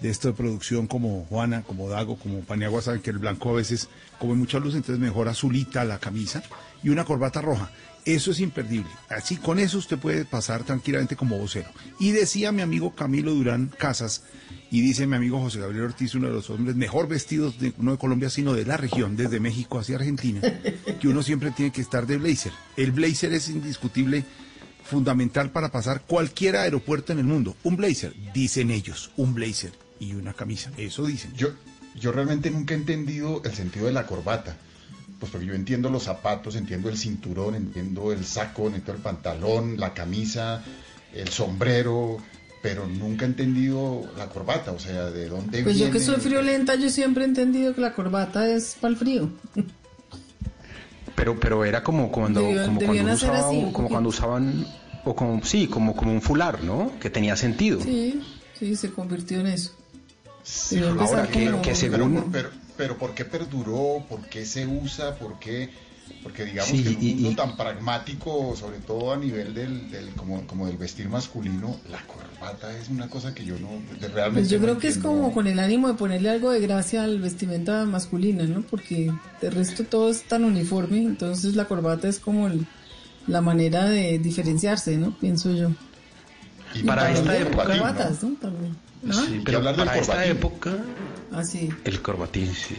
de 0.00 0.10
esto 0.10 0.28
de 0.28 0.34
producción 0.34 0.86
como 0.86 1.24
Juana, 1.26 1.62
como 1.62 1.88
Dago, 1.88 2.16
como 2.16 2.40
Paniagua 2.40 2.82
saben 2.82 3.00
que 3.00 3.10
el 3.10 3.18
blanco 3.18 3.50
a 3.50 3.54
veces 3.54 3.88
come 4.18 4.34
mucha 4.34 4.58
luz, 4.58 4.74
entonces 4.74 4.98
mejor 4.98 5.28
azulita 5.28 5.84
la 5.84 5.98
camisa 5.98 6.42
y 6.82 6.88
una 6.88 7.04
corbata 7.04 7.40
roja. 7.40 7.70
Eso 8.06 8.30
es 8.30 8.38
imperdible. 8.38 8.88
Así 9.08 9.36
con 9.36 9.58
eso 9.58 9.78
usted 9.78 9.98
puede 9.98 10.24
pasar 10.24 10.62
tranquilamente 10.62 11.16
como 11.16 11.38
vocero. 11.38 11.68
Y 11.98 12.12
decía 12.12 12.52
mi 12.52 12.62
amigo 12.62 12.94
Camilo 12.94 13.34
Durán 13.34 13.66
Casas, 13.66 14.22
y 14.70 14.80
dice 14.80 15.08
mi 15.08 15.16
amigo 15.16 15.40
José 15.40 15.58
Gabriel 15.58 15.86
Ortiz, 15.86 16.14
uno 16.14 16.28
de 16.28 16.34
los 16.34 16.48
hombres 16.48 16.76
mejor 16.76 17.08
vestidos, 17.08 17.58
de, 17.58 17.72
no 17.78 17.90
de 17.90 17.98
Colombia, 17.98 18.30
sino 18.30 18.54
de 18.54 18.64
la 18.64 18.76
región, 18.76 19.16
desde 19.16 19.40
México 19.40 19.80
hacia 19.80 19.96
Argentina, 19.96 20.40
que 21.00 21.08
uno 21.08 21.22
siempre 21.24 21.50
tiene 21.50 21.72
que 21.72 21.80
estar 21.80 22.06
de 22.06 22.16
blazer. 22.16 22.52
El 22.76 22.92
blazer 22.92 23.32
es 23.32 23.48
indiscutible, 23.48 24.24
fundamental 24.84 25.50
para 25.50 25.72
pasar 25.72 26.02
cualquier 26.02 26.56
aeropuerto 26.56 27.12
en 27.12 27.18
el 27.18 27.24
mundo. 27.24 27.56
Un 27.64 27.76
blazer, 27.76 28.14
dicen 28.32 28.70
ellos, 28.70 29.10
un 29.16 29.34
blazer 29.34 29.72
y 29.98 30.14
una 30.14 30.32
camisa. 30.32 30.70
Eso 30.76 31.06
dicen. 31.06 31.32
Yo, 31.34 31.48
yo 31.96 32.12
realmente 32.12 32.52
nunca 32.52 32.74
he 32.74 32.76
entendido 32.76 33.42
el 33.44 33.54
sentido 33.54 33.86
de 33.86 33.92
la 33.92 34.06
corbata. 34.06 34.56
Pues 35.18 35.32
porque 35.32 35.46
yo 35.46 35.54
entiendo 35.54 35.88
los 35.88 36.02
zapatos, 36.04 36.56
entiendo 36.56 36.88
el 36.90 36.98
cinturón, 36.98 37.54
entiendo 37.54 38.12
el 38.12 38.24
saco, 38.24 38.66
entiendo 38.66 38.92
el 38.92 38.98
pantalón, 38.98 39.78
la 39.80 39.94
camisa, 39.94 40.62
el 41.14 41.28
sombrero, 41.28 42.18
pero 42.62 42.86
nunca 42.86 43.24
he 43.24 43.28
entendido 43.28 44.02
la 44.18 44.26
corbata, 44.28 44.72
o 44.72 44.78
sea, 44.78 45.06
de 45.10 45.28
dónde 45.28 45.62
Pues 45.62 45.76
viene. 45.76 45.90
yo 45.90 45.92
que 45.98 46.00
soy 46.04 46.16
friolenta, 46.16 46.74
yo 46.74 46.90
siempre 46.90 47.24
he 47.24 47.26
entendido 47.28 47.74
que 47.74 47.80
la 47.80 47.94
corbata 47.94 48.46
es 48.50 48.76
para 48.80 48.92
el 48.92 48.96
frío. 48.98 49.30
Pero, 51.14 51.38
pero 51.40 51.64
era 51.64 51.82
como 51.82 52.10
cuando, 52.12 52.42
Debió- 52.42 52.66
como 52.66 52.80
cuando 52.80 53.12
usaba- 53.14 53.38
así, 53.48 53.56
como 53.56 53.72
poquito. 53.72 53.88
cuando 53.88 54.08
usaban, 54.10 54.66
o 55.04 55.16
como, 55.16 55.42
sí, 55.44 55.66
como, 55.66 55.96
como 55.96 56.12
un 56.12 56.20
fular, 56.20 56.62
¿no? 56.62 56.92
Que 57.00 57.08
tenía 57.08 57.36
sentido. 57.36 57.80
Sí, 57.80 58.20
sí, 58.58 58.76
se 58.76 58.90
convirtió 58.90 59.40
en 59.40 59.46
eso. 59.46 59.72
Ahora 61.00 61.26
que- 61.26 61.44
que 61.44 61.50
Pero, 61.62 61.74
según- 61.74 62.14
por- 62.14 62.30
pero, 62.32 62.50
pero 62.76 62.96
¿por 62.98 63.14
qué 63.14 63.24
perduró? 63.24 64.04
¿Por 64.08 64.26
qué 64.28 64.44
se 64.46 64.66
usa? 64.66 65.14
¿Por 65.16 65.38
qué? 65.38 65.70
Porque 66.22 66.44
digamos 66.44 66.70
Sí, 66.70 66.82
que 66.82 66.88
en 66.90 66.96
un 66.96 67.04
mundo 67.04 67.30
y- 67.30 67.34
tan 67.36 67.56
pragmático, 67.56 68.54
sobre 68.56 68.78
todo 68.78 69.12
a 69.12 69.16
nivel 69.16 69.54
del, 69.54 69.90
del- 69.90 70.10
como, 70.14 70.44
como 70.46 70.66
del 70.66 70.76
vestir 70.76 71.08
masculino, 71.08 71.80
la 71.88 72.04
corbata 72.06 72.76
es 72.76 72.88
una 72.88 73.08
cosa 73.08 73.34
que 73.34 73.44
yo 73.44 73.54
no 73.58 73.68
de- 74.00 74.08
realmente 74.08 74.40
Pues 74.40 74.50
yo 74.50 74.58
no 74.58 74.64
creo 74.64 74.78
que 74.78 74.88
es 74.88 74.98
como 74.98 75.32
con 75.32 75.46
el 75.46 75.58
ánimo 75.60 75.88
de 75.88 75.94
ponerle 75.94 76.30
algo 76.30 76.50
de 76.50 76.60
gracia 76.60 77.04
al 77.04 77.20
vestimenta 77.20 77.84
masculina, 77.84 78.44
¿no? 78.44 78.62
Porque 78.62 79.12
de 79.40 79.50
resto 79.50 79.84
todo 79.84 80.10
es 80.10 80.22
tan 80.24 80.44
uniforme, 80.44 80.98
entonces 80.98 81.54
la 81.54 81.66
corbata 81.66 82.08
es 82.08 82.18
como 82.18 82.48
el- 82.48 82.66
la 83.26 83.40
manera 83.40 83.84
de 83.86 84.18
diferenciarse, 84.18 84.96
¿no? 84.96 85.16
Pienso 85.18 85.52
yo. 85.54 85.70
Y 86.80 86.82
para 86.84 87.10
esta 87.12 87.36
época- 87.36 87.64
corbatas, 87.66 88.22
¿no? 88.22 88.34
También. 88.40 88.76
¿Ah? 89.08 89.12
Sí, 89.26 89.40
pero 89.44 89.62
para 89.62 89.96
esta 89.98 90.24
época, 90.26 90.76
Ah, 91.32 91.44
sí. 91.44 91.68
el 91.84 92.02
corbatín, 92.02 92.52
sí. 92.54 92.76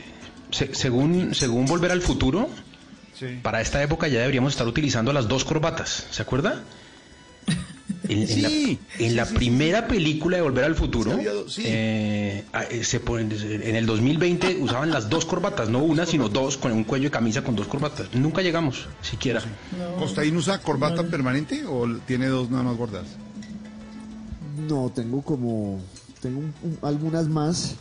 Se- 0.51 0.73
según, 0.73 1.33
según 1.35 1.65
Volver 1.65 1.91
al 1.91 2.01
Futuro, 2.01 2.49
para 3.41 3.61
esta 3.61 3.81
época 3.81 4.07
ya 4.07 4.19
deberíamos 4.19 4.53
estar 4.53 4.67
utilizando 4.67 5.11
las 5.13 5.27
dos 5.27 5.43
corbatas, 5.45 6.05
¿se 6.11 6.21
acuerda? 6.21 6.61
En, 8.09 8.21
en 8.29 8.41
la, 8.41 8.49
en 8.99 9.15
la 9.17 9.25
primera 9.25 9.87
película 9.87 10.37
de 10.37 10.43
Volver 10.43 10.63
al 10.65 10.75
Futuro, 10.75 11.17
eh, 11.57 12.43
ah, 12.53 12.63
eh, 12.69 12.83
se 12.83 13.01
ponen- 13.03 13.31
en 13.63 13.75
el 13.75 13.85
2020 13.85 14.57
usaban 14.61 14.91
las 14.91 15.09
dos 15.09 15.25
corbatas, 15.25 15.67
no 15.69 15.79
una, 15.79 16.05
sino 16.05 16.29
dos, 16.29 16.57
con 16.57 16.71
un 16.71 16.83
cuello 16.85 17.05
de 17.05 17.11
camisa 17.11 17.43
con 17.43 17.55
dos 17.55 17.67
corbatas. 17.67 18.07
Nunca 18.13 18.41
llegamos, 18.41 18.87
siquiera. 19.01 19.41
¿Costaín 19.99 20.37
usa 20.37 20.59
corbata 20.59 21.03
permanente 21.03 21.65
o 21.65 21.85
tiene 22.05 22.27
dos 22.27 22.49
nada 22.49 22.63
más 22.63 22.77
gordas? 22.77 23.05
No, 24.57 24.91
tengo 24.93 25.21
como, 25.21 25.79
tengo 26.21 26.39
un- 26.39 26.53
un- 26.63 26.77
algunas 26.81 27.27
más, 27.27 27.75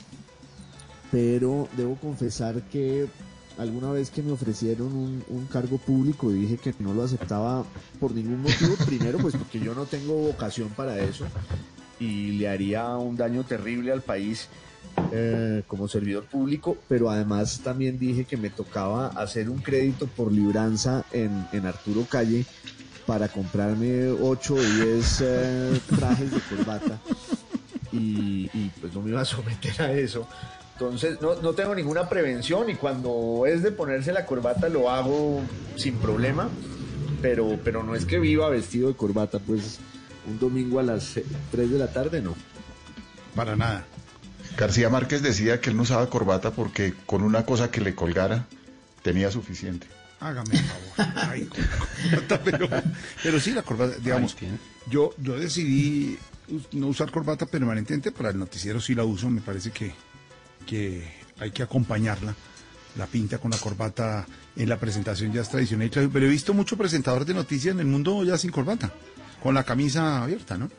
pero 1.10 1.68
debo 1.76 1.96
confesar 1.96 2.62
que 2.70 3.06
alguna 3.58 3.90
vez 3.90 4.10
que 4.10 4.22
me 4.22 4.32
ofrecieron 4.32 4.88
un, 4.92 5.24
un 5.28 5.46
cargo 5.46 5.78
público 5.78 6.30
dije 6.30 6.58
que 6.58 6.74
no 6.78 6.92
lo 6.92 7.02
aceptaba 7.04 7.64
por 7.98 8.12
ningún 8.12 8.42
motivo. 8.42 8.74
Primero, 8.86 9.18
pues 9.18 9.34
porque 9.36 9.58
yo 9.60 9.74
no 9.74 9.84
tengo 9.86 10.14
vocación 10.14 10.68
para 10.70 10.98
eso 10.98 11.24
y 11.98 12.32
le 12.32 12.48
haría 12.48 12.94
un 12.98 13.16
daño 13.16 13.44
terrible 13.44 13.90
al 13.92 14.02
país 14.02 14.48
eh, 15.12 15.62
como 15.66 15.88
servidor 15.88 16.24
público, 16.24 16.76
pero 16.88 17.08
además 17.10 17.60
también 17.64 17.98
dije 17.98 18.24
que 18.26 18.36
me 18.36 18.50
tocaba 18.50 19.06
hacer 19.08 19.48
un 19.48 19.58
crédito 19.58 20.06
por 20.06 20.30
libranza 20.32 21.04
en, 21.12 21.46
en 21.52 21.64
Arturo 21.66 22.06
Calle 22.10 22.44
para 23.06 23.28
comprarme 23.28 24.08
8 24.08 24.54
o 24.54 24.60
10 24.60 25.20
eh, 25.20 25.80
trajes 25.96 26.30
de 26.30 26.40
corbata 26.40 26.98
y, 27.92 28.48
pues 28.80 28.92
no 28.94 29.00
me 29.00 29.10
iba 29.10 29.20
a 29.20 29.24
someter 29.24 29.80
a 29.80 29.92
eso. 29.92 30.28
Entonces 30.74 31.20
no, 31.22 31.36
no 31.36 31.52
tengo 31.54 31.74
ninguna 31.74 32.08
prevención 32.08 32.68
y 32.68 32.74
cuando 32.74 33.44
es 33.46 33.62
de 33.62 33.70
ponerse 33.70 34.12
la 34.12 34.26
corbata 34.26 34.68
lo 34.68 34.90
hago 34.90 35.40
sin 35.76 35.94
problema, 35.96 36.50
pero, 37.22 37.58
pero 37.64 37.82
no 37.82 37.94
es 37.94 38.04
que 38.04 38.18
viva 38.18 38.50
vestido 38.50 38.88
de 38.88 38.94
corbata, 38.94 39.38
pues 39.38 39.78
un 40.26 40.38
domingo 40.38 40.80
a 40.80 40.82
las 40.82 41.18
3 41.50 41.70
de 41.70 41.78
la 41.78 41.92
tarde 41.92 42.20
no. 42.20 42.34
Para 43.34 43.56
nada. 43.56 43.86
García 44.56 44.88
Márquez 44.88 45.22
decía 45.22 45.60
que 45.60 45.70
él 45.70 45.76
no 45.76 45.82
usaba 45.82 46.08
corbata 46.08 46.50
porque 46.50 46.94
con 47.06 47.22
una 47.22 47.44
cosa 47.44 47.70
que 47.70 47.80
le 47.80 47.94
colgara 47.94 48.46
tenía 49.02 49.30
suficiente. 49.30 49.86
Hágame 50.20 50.54
el 50.54 50.64
favor. 50.64 51.28
Ay, 51.30 51.44
con 51.44 51.60
la 51.60 52.16
corbata, 52.16 52.40
pero, 52.42 52.68
pero 53.22 53.40
sí, 53.40 53.52
la 53.52 53.62
corbata, 53.62 53.96
digamos, 53.98 54.36
yo, 54.88 55.14
yo 55.18 55.38
decidí 55.38 56.18
no 56.72 56.88
usar 56.88 57.10
corbata 57.10 57.46
permanentemente, 57.46 58.12
para 58.12 58.30
el 58.30 58.38
noticiero 58.38 58.80
sí 58.80 58.94
la 58.94 59.04
uso, 59.04 59.28
me 59.28 59.40
parece 59.40 59.70
que, 59.70 59.92
que 60.66 61.06
hay 61.38 61.50
que 61.50 61.62
acompañarla. 61.62 62.34
La 62.96 63.06
pinta 63.06 63.36
con 63.36 63.50
la 63.50 63.58
corbata 63.58 64.26
en 64.56 64.68
la 64.70 64.78
presentación 64.78 65.30
ya 65.30 65.42
es 65.42 65.50
tradicional, 65.50 65.90
pero 66.10 66.24
he 66.24 66.30
visto 66.30 66.54
mucho 66.54 66.78
presentador 66.78 67.26
de 67.26 67.34
noticias 67.34 67.74
en 67.74 67.80
el 67.80 67.86
mundo 67.86 68.24
ya 68.24 68.38
sin 68.38 68.50
corbata, 68.50 68.90
con 69.42 69.54
la 69.54 69.64
camisa 69.64 70.22
abierta, 70.22 70.56
¿no? 70.56 70.70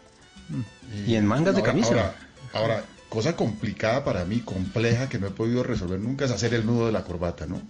Y 1.05 1.14
en 1.14 1.27
mangas 1.27 1.55
de 1.55 1.61
camisa. 1.61 1.89
Ahora, 1.89 2.15
ahora, 2.53 2.85
cosa 3.07 3.35
complicada 3.35 4.03
para 4.03 4.26
mí, 4.26 4.39
compleja, 4.39 5.09
que 5.09 5.19
no 5.19 5.27
he 5.27 5.31
podido 5.31 5.61
resolver 5.61 5.99
nunca, 5.99 6.26
es 6.26 6.31
hacer 6.31 6.55
el 6.55 6.65
nudo 6.65 6.88
de 6.88 6.91
la 6.91 7.03
corbata, 7.03 7.45
¿no? 7.45 7.61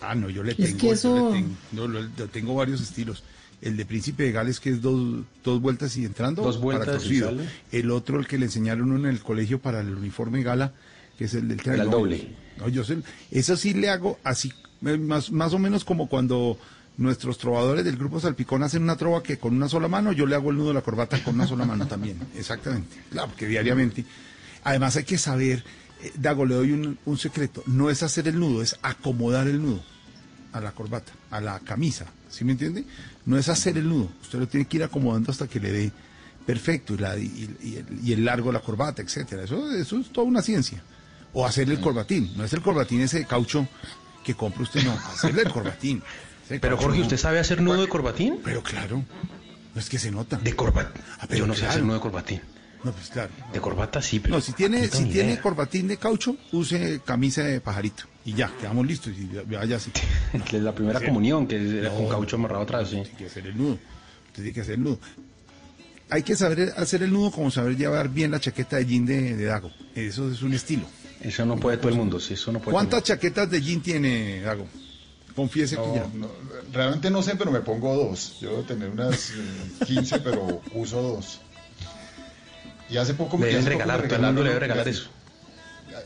Ah, 0.00 0.14
no, 0.14 0.30
yo 0.30 0.42
le 0.42 0.52
Es 0.52 0.56
tengo, 0.58 0.78
yo 0.78 0.92
eso- 0.92 1.30
le 1.30 1.36
tengo, 1.40 1.54
no, 1.72 1.88
lo- 1.88 2.02
lo 2.02 2.28
tengo 2.28 2.54
varios 2.54 2.80
estilos. 2.80 3.22
El 3.60 3.76
de 3.76 3.84
Príncipe 3.84 4.22
de 4.22 4.30
Gales, 4.32 4.60
que 4.60 4.70
es 4.70 4.80
dos, 4.80 5.24
dos 5.42 5.60
vueltas 5.60 5.96
y 5.96 6.04
entrando, 6.04 6.42
Dos 6.42 6.60
vueltas 6.60 6.86
para 6.86 6.98
torcido. 6.98 7.32
El 7.72 7.90
otro, 7.90 8.20
el 8.20 8.28
que 8.28 8.38
le 8.38 8.46
enseñaron 8.46 8.92
uno 8.92 9.08
en 9.08 9.14
el 9.14 9.20
colegio 9.20 9.58
para 9.58 9.80
el 9.80 9.92
uniforme 9.96 10.44
gala, 10.44 10.72
que 11.18 11.24
es 11.24 11.34
el 11.34 11.48
del 11.48 11.60
El 11.64 11.80
al 11.80 11.86
no, 11.90 11.96
doble. 11.98 12.28
No, 12.58 12.68
yo 12.68 12.84
sé, 12.84 12.98
eso 13.32 13.56
sí 13.56 13.74
le 13.74 13.88
hago 13.88 14.20
así, 14.22 14.52
eh, 14.86 14.96
más, 14.96 15.32
más 15.32 15.52
o 15.54 15.58
menos 15.58 15.84
como 15.84 16.08
cuando 16.08 16.56
nuestros 16.98 17.38
trovadores 17.38 17.84
del 17.84 17.96
grupo 17.96 18.20
Salpicón 18.20 18.62
hacen 18.62 18.82
una 18.84 18.96
trova 18.96 19.22
que 19.24 19.38
con 19.38 19.54
una 19.56 19.68
sola 19.68 19.88
mano, 19.88 20.12
yo 20.12 20.26
le 20.26 20.36
hago 20.36 20.50
el 20.50 20.56
nudo 20.56 20.68
de 20.68 20.74
la 20.74 20.82
corbata 20.82 21.20
con 21.24 21.34
una 21.34 21.46
sola 21.48 21.64
mano 21.64 21.88
también. 21.88 22.18
Exactamente. 22.36 22.96
Claro, 23.10 23.28
porque 23.28 23.48
diariamente. 23.48 24.04
Además 24.62 24.94
hay 24.96 25.04
que 25.04 25.18
saber, 25.18 25.64
eh, 26.02 26.12
Dago, 26.16 26.44
le 26.46 26.54
doy 26.54 26.72
un, 26.72 26.98
un 27.04 27.18
secreto, 27.18 27.62
no 27.66 27.90
es 27.90 28.02
hacer 28.02 28.28
el 28.28 28.38
nudo, 28.38 28.62
es 28.62 28.76
acomodar 28.82 29.46
el 29.48 29.60
nudo 29.62 29.82
a 30.52 30.60
la 30.60 30.72
corbata, 30.72 31.12
a 31.30 31.40
la 31.40 31.60
camisa, 31.60 32.06
¿sí 32.30 32.44
me 32.44 32.52
entiende? 32.52 32.84
No 33.26 33.36
es 33.38 33.48
hacer 33.48 33.76
el 33.78 33.88
nudo, 33.88 34.10
usted 34.22 34.38
lo 34.38 34.48
tiene 34.48 34.66
que 34.66 34.78
ir 34.78 34.84
acomodando 34.84 35.30
hasta 35.30 35.46
que 35.46 35.60
le 35.60 35.70
dé 35.72 35.92
perfecto 36.46 36.94
y, 36.94 36.98
la- 36.98 37.18
y- 37.18 37.56
y 37.62 37.76
el, 37.76 37.86
y 38.02 38.12
el 38.14 38.24
largo 38.24 38.48
de 38.48 38.54
la 38.54 38.60
corbata, 38.60 39.02
etcétera. 39.02 39.44
Eso, 39.44 39.70
eso 39.72 39.98
es 39.98 40.08
toda 40.10 40.26
una 40.26 40.40
ciencia. 40.42 40.82
O 41.34 41.44
hacerle 41.44 41.74
el 41.74 41.80
corbatín, 41.80 42.32
no 42.36 42.44
es 42.44 42.52
el 42.54 42.62
corbatín 42.62 43.02
ese 43.02 43.18
de 43.18 43.26
caucho 43.26 43.68
que 44.24 44.34
compra 44.34 44.62
usted, 44.62 44.82
no, 44.82 44.92
hacerle 44.92 45.42
el 45.42 45.52
corbatín. 45.52 46.02
Ese 46.46 46.58
Pero 46.58 46.78
Jorge, 46.78 46.98
no. 46.98 47.04
¿usted 47.04 47.18
sabe 47.18 47.38
hacer 47.38 47.60
nudo 47.60 47.82
de 47.82 47.88
corbatín? 47.88 48.38
Pero 48.42 48.62
claro, 48.62 49.04
no 49.74 49.80
es 49.80 49.90
que 49.90 49.98
se 49.98 50.10
nota. 50.10 50.38
De 50.38 50.56
corbata. 50.56 50.98
pero 51.28 51.40
Yo 51.40 51.46
no 51.46 51.54
sé 51.54 51.66
hacer 51.66 51.82
nudo 51.82 51.96
de 51.96 52.00
corbatín. 52.00 52.40
No, 52.84 52.92
pues 52.92 53.08
claro. 53.10 53.30
De 53.52 53.60
corbata 53.60 54.00
sí, 54.00 54.20
pero 54.20 54.36
No, 54.36 54.40
si 54.40 54.52
tiene, 54.52 54.82
no 54.86 54.92
si 54.92 55.04
tiene 55.06 55.32
idea. 55.32 55.42
corbatín 55.42 55.88
de 55.88 55.96
caucho, 55.96 56.36
use 56.52 57.00
camisa 57.04 57.42
de 57.42 57.60
pajarito. 57.60 58.04
Y 58.24 58.34
ya, 58.34 58.52
quedamos 58.60 58.86
listos. 58.86 59.12
Y 59.18 59.26
vaya 59.54 59.76
así. 59.76 59.90
Que 60.48 60.58
es 60.58 60.62
la 60.62 60.74
primera 60.74 61.00
Sí. 61.00 61.06
comunión, 61.06 61.46
que 61.46 61.56
era 61.80 61.90
con 61.90 62.04
No. 62.04 62.08
caucho 62.08 62.36
amarrado 62.36 62.62
atrás, 62.62 62.88
sí. 62.90 62.96
Tiene 63.02 63.10
que 63.18 63.26
hacer 63.26 63.46
el 63.46 63.56
nudo. 63.58 63.72
Usted 64.26 64.42
tiene 64.42 64.52
que 64.52 64.60
hacer 64.60 64.74
el 64.74 64.84
nudo. 64.84 64.98
Hay 66.10 66.22
que 66.22 66.36
saber 66.36 66.72
hacer 66.76 67.02
el 67.02 67.12
nudo 67.12 67.30
como 67.30 67.50
saber 67.50 67.76
llevar 67.76 68.08
bien 68.08 68.30
la 68.30 68.40
chaqueta 68.40 68.76
de 68.76 68.86
jean 68.86 69.04
de, 69.04 69.36
de 69.36 69.44
Dago. 69.44 69.70
Eso 69.94 70.30
es 70.30 70.40
un 70.42 70.54
estilo. 70.54 70.84
Eso 71.20 71.44
no 71.44 71.56
puede 71.56 71.76
todo 71.78 71.88
el 71.90 71.96
mundo, 71.96 72.18
sí, 72.20 72.34
eso 72.34 72.52
no 72.52 72.60
puede. 72.60 72.72
¿Cuántas 72.72 73.02
chaquetas 73.02 73.50
de 73.50 73.60
jean 73.60 73.80
tiene, 73.82 74.40
Dago? 74.40 74.66
Confiese 75.34 75.76
que 75.76 75.82
No, 75.82 75.94
ya. 75.94 76.06
no, 76.14 76.30
realmente 76.72 77.10
no 77.10 77.22
sé, 77.22 77.36
pero 77.36 77.50
me 77.50 77.60
pongo 77.60 77.94
dos. 77.94 78.38
Yo 78.40 78.50
debo 78.50 78.62
tener 78.62 78.88
unas 78.90 79.30
eh, 79.30 79.84
15, 79.86 80.20
pero 80.20 80.62
uso 80.74 81.02
dos. 81.02 81.40
Y 82.90 82.96
hace 82.96 83.14
poco 83.14 83.36
Le 83.38 83.46
deben 83.46 83.60
hace 83.60 83.70
poco 83.70 83.78
regalar, 83.82 84.08
todo 84.08 84.16
el 84.16 84.22
mundo 84.26 84.42
le 84.42 84.48
debe 84.50 84.60
regalar 84.60 84.80
hace- 84.82 84.90
eso. 84.90 85.10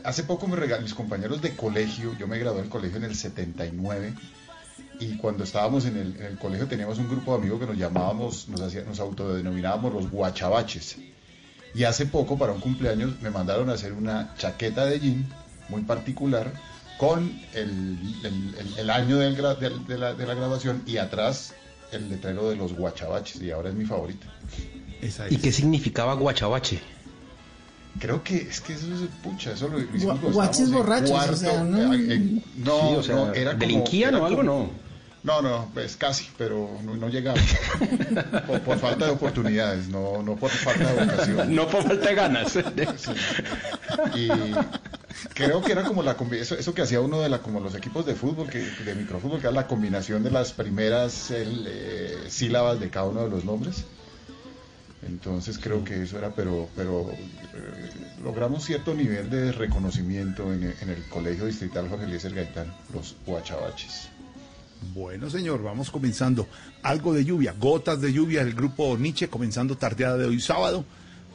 Hace 0.03 0.23
poco 0.23 0.47
me 0.47 0.55
regalaron 0.55 0.83
mis 0.83 0.93
compañeros 0.93 1.41
de 1.41 1.55
colegio. 1.55 2.15
Yo 2.19 2.27
me 2.27 2.37
gradué 2.39 2.61
del 2.61 2.69
colegio 2.69 2.97
en 2.97 3.03
el 3.05 3.15
79. 3.15 4.13
Y 4.99 5.17
cuando 5.17 5.43
estábamos 5.43 5.85
en 5.85 5.97
el, 5.97 6.15
en 6.17 6.23
el 6.25 6.37
colegio 6.37 6.67
teníamos 6.67 6.97
un 6.97 7.07
grupo 7.09 7.33
de 7.33 7.39
amigos 7.39 7.59
que 7.59 7.65
nos 7.67 7.77
llamábamos, 7.77 8.47
nos, 8.49 8.61
hacía- 8.61 8.83
nos 8.83 8.99
autodenominábamos 8.99 9.93
los 9.93 10.09
guachabaches. 10.09 10.97
Y 11.75 11.83
hace 11.85 12.05
poco, 12.05 12.37
para 12.37 12.51
un 12.53 12.59
cumpleaños, 12.59 13.19
me 13.21 13.29
mandaron 13.29 13.69
a 13.69 13.73
hacer 13.73 13.93
una 13.93 14.33
chaqueta 14.37 14.85
de 14.85 14.99
jean 14.99 15.25
muy 15.69 15.81
particular 15.83 16.51
con 16.97 17.39
el, 17.53 17.97
el- 18.23 18.55
el- 18.59 18.79
el 18.79 18.89
año 18.89 19.17
del 19.17 19.35
de, 19.35 19.97
la, 19.97 20.13
de 20.13 20.25
la 20.27 20.33
graduación 20.35 20.83
y 20.85 20.97
atrás 20.97 21.53
el 21.91 22.09
letrero 22.09 22.49
de 22.49 22.55
los 22.55 22.73
guachabaches. 22.73 23.41
Y 23.41 23.51
ahora 23.51 23.69
es 23.69 23.75
mi 23.75 23.85
favorita. 23.85 24.27
¿Y 25.29 25.37
qué 25.37 25.51
significaba 25.51 26.13
guachabache? 26.15 26.79
Creo 27.99 28.23
que 28.23 28.37
es 28.37 28.59
que 28.61 28.73
eso 28.73 28.87
es 28.87 29.01
pucha, 29.21 29.51
eso 29.51 29.67
lo 29.67 29.79
hicimos 29.79 30.19
guaches 30.33 30.71
borrachos, 30.71 31.11
o 31.11 31.35
sea, 31.35 31.63
¿no? 31.63 31.93
eh, 31.93 32.07
eh, 32.09 32.41
no, 32.57 32.79
Sí, 32.89 32.95
o 32.95 33.03
sea, 33.03 33.15
no, 33.15 33.33
era 33.33 33.51
como- 33.51 33.59
¿delinquían 33.59 34.09
era 34.15 34.23
o 34.23 34.25
algo? 34.25 34.37
como- 34.39 34.51
No. 34.63 34.83
No, 35.23 35.41
no, 35.41 35.69
pues 35.73 35.95
casi, 35.95 36.27
pero 36.37 36.69
no, 36.83 36.95
no 36.97 37.07
llegaba. 37.07 37.39
por, 38.47 38.59
por 38.59 38.77
falta 38.77 39.05
de 39.05 39.11
oportunidades, 39.11 39.87
no, 39.87 40.21
no 40.21 40.35
por 40.35 40.49
falta 40.49 40.91
de 40.93 41.05
vocación. 41.05 41.55
No 41.55 41.65
por 41.69 41.81
falta 41.83 42.09
de 42.09 42.15
ganas. 42.15 42.57
Y 44.15 44.27
creo 45.33 45.61
que 45.61 45.71
era 45.71 45.83
como 45.83 46.03
la 46.03 46.17
eso, 46.33 46.55
eso 46.55 46.73
que 46.73 46.81
hacía 46.81 46.99
uno 46.99 47.21
de 47.21 47.29
la 47.29 47.39
como 47.39 47.61
los 47.61 47.73
equipos 47.73 48.05
de 48.05 48.15
fútbol, 48.15 48.49
que, 48.49 48.59
de 48.59 48.95
microfútbol, 48.95 49.39
que 49.39 49.47
era 49.47 49.55
la 49.55 49.67
combinación 49.67 50.23
de 50.23 50.31
las 50.31 50.51
primeras 50.51 51.31
el, 51.31 51.65
eh, 51.69 52.17
sílabas 52.27 52.81
de 52.81 52.89
cada 52.89 53.05
uno 53.05 53.23
de 53.23 53.29
los 53.29 53.45
nombres. 53.45 53.85
Entonces 55.07 55.57
creo 55.59 55.83
que 55.83 56.01
eso 56.03 56.17
era, 56.17 56.33
pero, 56.33 56.69
pero 56.75 57.09
eh, 57.11 57.89
logramos 58.23 58.63
cierto 58.65 58.93
nivel 58.93 59.29
de 59.29 59.51
reconocimiento 59.51 60.53
en, 60.53 60.63
el- 60.63 60.75
en 60.81 60.89
el 60.89 61.03
Colegio 61.09 61.45
Distrital 61.45 61.89
Jorge 61.89 62.05
Eliezer 62.05 62.33
Gaitán, 62.33 62.73
los 62.93 63.15
Huachabaches. 63.25 64.09
Bueno, 64.93 65.29
señor, 65.29 65.61
vamos 65.63 65.91
comenzando. 65.91 66.47
Algo 66.83 67.13
de 67.13 67.23
lluvia, 67.25 67.53
gotas 67.57 68.01
de 68.01 68.11
lluvia, 68.13 68.41
el 68.41 68.53
grupo 68.53 68.97
Nietzsche 68.97 69.27
comenzando 69.29 69.77
tardeada 69.77 70.17
de 70.17 70.25
hoy 70.25 70.39
sábado, 70.41 70.83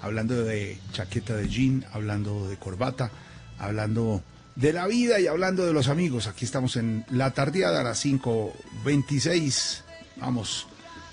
hablando 0.03 0.45
de 0.45 0.79
chaqueta 0.93 1.35
de 1.37 1.49
jean, 1.49 1.85
hablando 1.93 2.49
de 2.49 2.57
corbata, 2.57 3.11
hablando 3.59 4.23
de 4.57 4.73
la 4.73 4.87
vida 4.87 5.19
y 5.21 5.27
hablando 5.29 5.65
de 5.65 5.73
los 5.73 5.89
amigos. 5.89 6.27
Aquí 6.27 6.45
estamos 6.45 6.77
en 6.77 7.05
la 7.11 7.33
tardeada 7.33 7.81
a 7.81 7.85
las 7.85 8.05
5.26. 8.05 9.81
Vamos 10.17 10.67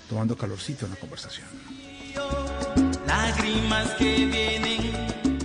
tomando 0.08 0.36
calorcito 0.36 0.84
en 0.86 0.92
la 0.92 0.96
conversación. 0.98 1.46
Lágrimas 3.06 3.90
que 3.98 4.26
vienen 4.26 4.92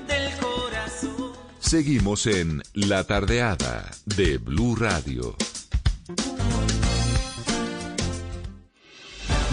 del 0.08 0.32
corazón. 0.40 1.34
Seguimos 1.60 2.28
en 2.28 2.62
La 2.74 3.04
Tardeada 3.04 3.90
de 4.06 4.38
Blue 4.38 4.76
Radio. 4.76 5.36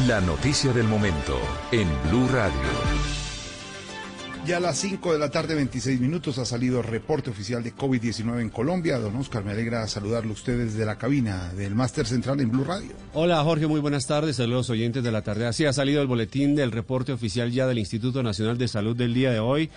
La 0.07 0.21
noticia 0.21 0.73
del 0.73 0.87
momento 0.87 1.39
en 1.73 1.89
Blue 2.09 2.29
Radio. 2.29 2.98
Ya 4.49 4.57
a 4.57 4.61
las 4.61 4.79
5 4.79 5.13
de 5.13 5.19
la 5.19 5.29
tarde, 5.29 5.55
26 5.55 6.01
minutos, 6.01 6.39
ha 6.39 6.47
salido 6.47 6.79
el 6.79 6.87
reporte 6.87 7.29
oficial 7.29 7.63
de 7.63 7.75
COVID-19 7.75 8.41
en 8.41 8.49
Colombia. 8.49 8.99
Don 8.99 9.15
Oscar, 9.17 9.45
me 9.45 9.51
alegra 9.51 9.87
saludarlo 9.89 10.33
ustedes 10.33 10.73
desde 10.73 10.87
la 10.87 10.97
cabina 10.97 11.53
del 11.53 11.75
Máster 11.75 12.07
Central 12.07 12.41
en 12.41 12.51
Blue 12.51 12.65
Radio. 12.65 12.93
Hola 13.13 13.45
Jorge, 13.45 13.67
muy 13.67 13.79
buenas 13.79 14.07
tardes. 14.07 14.37
Saludos 14.37 14.71
oyentes 14.71 15.05
de 15.05 15.13
la 15.13 15.21
tarde. 15.21 15.45
Así 15.45 15.67
ha 15.67 15.75
salido 15.75 16.01
el 16.01 16.07
boletín 16.07 16.55
del 16.55 16.73
reporte 16.73 17.13
oficial 17.13 17.53
ya 17.53 17.67
del 17.67 17.77
Instituto 17.77 18.23
Nacional 18.23 18.57
de 18.57 18.69
Salud 18.69 18.97
del 18.97 19.13
día 19.13 19.31
de 19.31 19.39
hoy. 19.39 19.69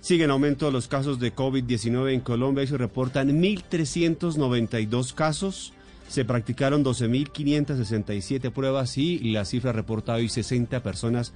Siguen 0.00 0.30
aumento 0.30 0.70
los 0.70 0.88
casos 0.88 1.20
de 1.20 1.34
COVID-19 1.34 2.14
en 2.14 2.20
Colombia 2.20 2.64
y 2.64 2.68
se 2.68 2.78
reportan 2.78 3.28
1.392 3.28 5.12
casos. 5.12 5.74
Se 6.08 6.24
practicaron 6.24 6.82
12.567 6.82 8.50
pruebas 8.52 8.96
y 8.96 9.18
la 9.32 9.44
cifra 9.44 9.72
reporta 9.72 10.14
hoy 10.14 10.30
60 10.30 10.82
personas 10.82 11.34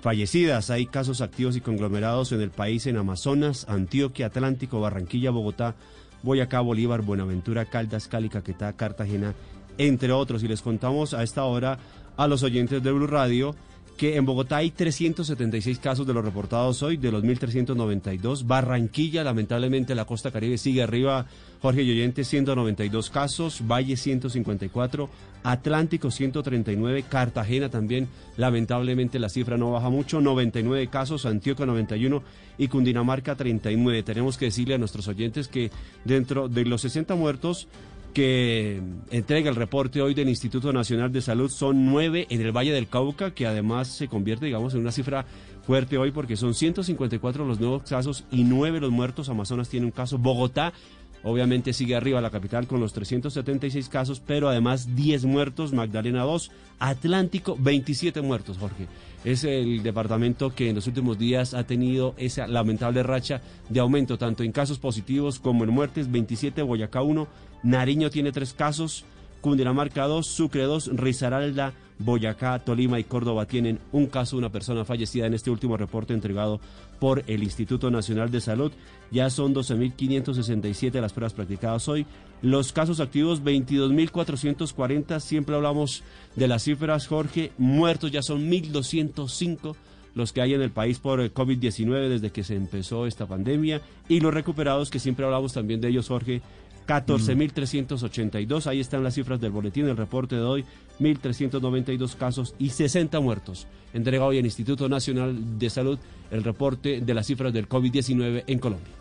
fallecidas. 0.00 0.70
Hay 0.70 0.86
casos 0.86 1.20
activos 1.20 1.56
y 1.56 1.60
conglomerados 1.60 2.32
en 2.32 2.40
el 2.40 2.50
país 2.50 2.86
en 2.86 2.96
Amazonas, 2.96 3.66
Antioquia, 3.68 4.26
Atlántico, 4.26 4.80
Barranquilla, 4.80 5.30
Bogotá, 5.30 5.74
Boyacá, 6.22 6.60
Bolívar, 6.60 7.02
Buenaventura, 7.02 7.64
Caldas, 7.66 8.08
Cali, 8.08 8.28
Caquetá, 8.28 8.72
Cartagena, 8.74 9.34
entre 9.78 10.12
otros. 10.12 10.42
Y 10.42 10.48
les 10.48 10.62
contamos 10.62 11.14
a 11.14 11.22
esta 11.22 11.44
hora 11.44 11.78
a 12.16 12.26
los 12.26 12.42
oyentes 12.42 12.82
de 12.82 12.92
Blue 12.92 13.06
Radio 13.06 13.54
que 14.00 14.16
en 14.16 14.24
Bogotá 14.24 14.56
hay 14.56 14.70
376 14.70 15.78
casos 15.78 16.06
de 16.06 16.14
los 16.14 16.24
reportados 16.24 16.82
hoy, 16.82 16.96
de 16.96 17.12
los 17.12 17.22
1.392. 17.22 18.46
Barranquilla, 18.46 19.22
lamentablemente, 19.22 19.94
la 19.94 20.06
costa 20.06 20.30
caribe 20.30 20.56
sigue 20.56 20.82
arriba. 20.82 21.26
Jorge 21.60 21.84
Yoyente, 21.84 22.24
192 22.24 23.10
casos. 23.10 23.60
Valle, 23.70 23.98
154. 23.98 25.10
Atlántico, 25.42 26.10
139. 26.10 27.04
Cartagena 27.10 27.68
también, 27.68 28.08
lamentablemente, 28.38 29.18
la 29.18 29.28
cifra 29.28 29.58
no 29.58 29.72
baja 29.72 29.90
mucho. 29.90 30.22
99 30.22 30.86
casos. 30.86 31.26
Antioquia, 31.26 31.66
91. 31.66 32.22
Y 32.56 32.68
Cundinamarca, 32.68 33.34
39. 33.34 34.02
Tenemos 34.02 34.38
que 34.38 34.46
decirle 34.46 34.76
a 34.76 34.78
nuestros 34.78 35.08
oyentes 35.08 35.46
que 35.46 35.70
dentro 36.06 36.48
de 36.48 36.64
los 36.64 36.80
60 36.80 37.14
muertos, 37.16 37.68
que 38.10 38.82
entrega 39.10 39.50
el 39.50 39.56
reporte 39.56 40.02
hoy 40.02 40.14
del 40.14 40.28
Instituto 40.28 40.72
Nacional 40.72 41.12
de 41.12 41.20
Salud 41.20 41.50
son 41.50 41.86
nueve 41.86 42.26
en 42.30 42.40
el 42.40 42.52
Valle 42.52 42.72
del 42.72 42.88
Cauca, 42.88 43.32
que 43.32 43.46
además 43.46 43.88
se 43.88 44.08
convierte, 44.08 44.46
digamos, 44.46 44.74
en 44.74 44.80
una 44.80 44.92
cifra 44.92 45.24
fuerte 45.62 45.98
hoy 45.98 46.10
porque 46.10 46.36
son 46.36 46.54
154 46.54 47.44
los 47.44 47.60
nuevos 47.60 47.82
casos 47.82 48.24
y 48.30 48.44
nueve 48.44 48.80
los 48.80 48.90
muertos. 48.90 49.28
Amazonas 49.28 49.68
tiene 49.68 49.86
un 49.86 49.92
caso. 49.92 50.18
Bogotá, 50.18 50.72
obviamente, 51.22 51.72
sigue 51.72 51.96
arriba 51.96 52.20
la 52.20 52.30
capital 52.30 52.66
con 52.66 52.80
los 52.80 52.92
376 52.92 53.88
casos, 53.88 54.20
pero 54.24 54.48
además 54.48 54.94
10 54.96 55.24
muertos. 55.24 55.72
Magdalena 55.72 56.22
2, 56.22 56.50
Atlántico 56.78 57.56
27 57.58 58.20
muertos, 58.20 58.58
Jorge. 58.58 58.86
Es 59.24 59.44
el 59.44 59.82
departamento 59.82 60.54
que 60.54 60.70
en 60.70 60.76
los 60.76 60.86
últimos 60.86 61.18
días 61.18 61.52
ha 61.54 61.64
tenido 61.64 62.14
esa 62.16 62.46
lamentable 62.46 63.02
racha 63.02 63.42
de 63.68 63.80
aumento, 63.80 64.16
tanto 64.16 64.42
en 64.42 64.52
casos 64.52 64.78
positivos 64.78 65.38
como 65.38 65.64
en 65.64 65.70
muertes. 65.70 66.10
27, 66.10 66.62
Boyacá 66.62 67.02
1, 67.02 67.28
Nariño 67.62 68.10
tiene 68.10 68.32
tres 68.32 68.54
casos, 68.54 69.04
Cundinamarca 69.40 70.04
2, 70.04 70.26
Sucre 70.26 70.64
2, 70.64 70.96
Risaralda, 70.96 71.72
Boyacá, 71.98 72.58
Tolima 72.60 72.98
y 72.98 73.04
Córdoba 73.04 73.46
tienen 73.46 73.78
un 73.92 74.06
caso, 74.06 74.36
una 74.36 74.50
persona 74.50 74.84
fallecida 74.84 75.26
en 75.26 75.34
este 75.34 75.50
último 75.50 75.76
reporte 75.76 76.14
entregado 76.14 76.60
por 76.98 77.24
el 77.26 77.42
Instituto 77.42 77.90
Nacional 77.90 78.30
de 78.30 78.40
Salud. 78.40 78.72
Ya 79.10 79.28
son 79.28 79.54
12.567 79.54 81.00
las 81.00 81.12
pruebas 81.12 81.34
practicadas 81.34 81.88
hoy. 81.88 82.06
Los 82.42 82.72
casos 82.72 83.00
activos 83.00 83.42
22.440. 83.42 85.20
Siempre 85.20 85.54
hablamos 85.54 86.02
de 86.36 86.48
las 86.48 86.62
cifras, 86.64 87.06
Jorge. 87.06 87.52
Muertos 87.58 88.10
ya 88.10 88.22
son 88.22 88.50
1.205 88.50 89.76
los 90.14 90.32
que 90.32 90.40
hay 90.40 90.54
en 90.54 90.62
el 90.62 90.70
país 90.70 90.98
por 90.98 91.20
el 91.20 91.32
COVID-19 91.32 92.08
desde 92.08 92.30
que 92.30 92.44
se 92.44 92.56
empezó 92.56 93.06
esta 93.06 93.26
pandemia. 93.26 93.80
Y 94.08 94.20
los 94.20 94.34
recuperados, 94.34 94.90
que 94.90 94.98
siempre 94.98 95.24
hablamos 95.24 95.52
también 95.52 95.80
de 95.80 95.88
ellos, 95.88 96.08
Jorge. 96.08 96.42
14.382, 96.86 98.66
ahí 98.66 98.80
están 98.80 99.04
las 99.04 99.14
cifras 99.14 99.40
del 99.40 99.52
boletín, 99.52 99.88
el 99.88 99.96
reporte 99.96 100.36
de 100.36 100.42
hoy, 100.42 100.64
1.392 100.98 102.16
casos 102.16 102.54
y 102.58 102.70
60 102.70 103.20
muertos. 103.20 103.66
Entrega 103.92 104.24
hoy 104.24 104.38
el 104.38 104.44
Instituto 104.44 104.88
Nacional 104.88 105.58
de 105.58 105.70
Salud 105.70 105.98
el 106.30 106.44
reporte 106.44 107.00
de 107.00 107.14
las 107.14 107.26
cifras 107.26 107.52
del 107.52 107.68
COVID-19 107.68 108.44
en 108.46 108.58
Colombia. 108.58 108.92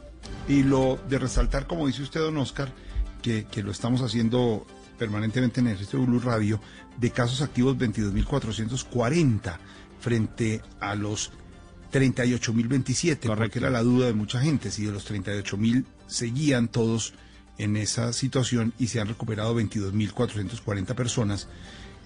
Y 0.47 0.63
lo 0.63 0.99
de 1.09 1.19
resaltar, 1.19 1.67
como 1.67 1.87
dice 1.87 2.01
usted, 2.01 2.19
don 2.19 2.37
Oscar, 2.37 2.71
que, 3.21 3.45
que 3.45 3.63
lo 3.63 3.71
estamos 3.71 4.01
haciendo 4.01 4.65
permanentemente 4.97 5.61
en 5.61 5.67
el 5.67 5.73
registro 5.73 5.99
de 5.99 6.05
Blue 6.07 6.19
Radio, 6.19 6.59
de 6.97 7.11
casos 7.11 7.41
activos 7.41 7.77
22.440 7.77 9.57
frente 9.99 10.61
a 10.79 10.95
los 10.95 11.31
38.027, 11.91 13.35
porque 13.35 13.59
era 13.59 13.69
la 13.69 13.81
duda 13.81 14.07
de 14.07 14.13
mucha 14.13 14.39
gente, 14.39 14.71
si 14.71 14.85
de 14.85 14.91
los 14.91 15.09
38.000 15.09 15.85
seguían 16.07 16.67
todos 16.67 17.13
en 17.59 17.77
esa 17.77 18.11
situación 18.13 18.73
y 18.79 18.87
se 18.87 18.99
han 18.99 19.07
recuperado 19.07 19.55
22.440 19.55 20.95
personas, 20.95 21.47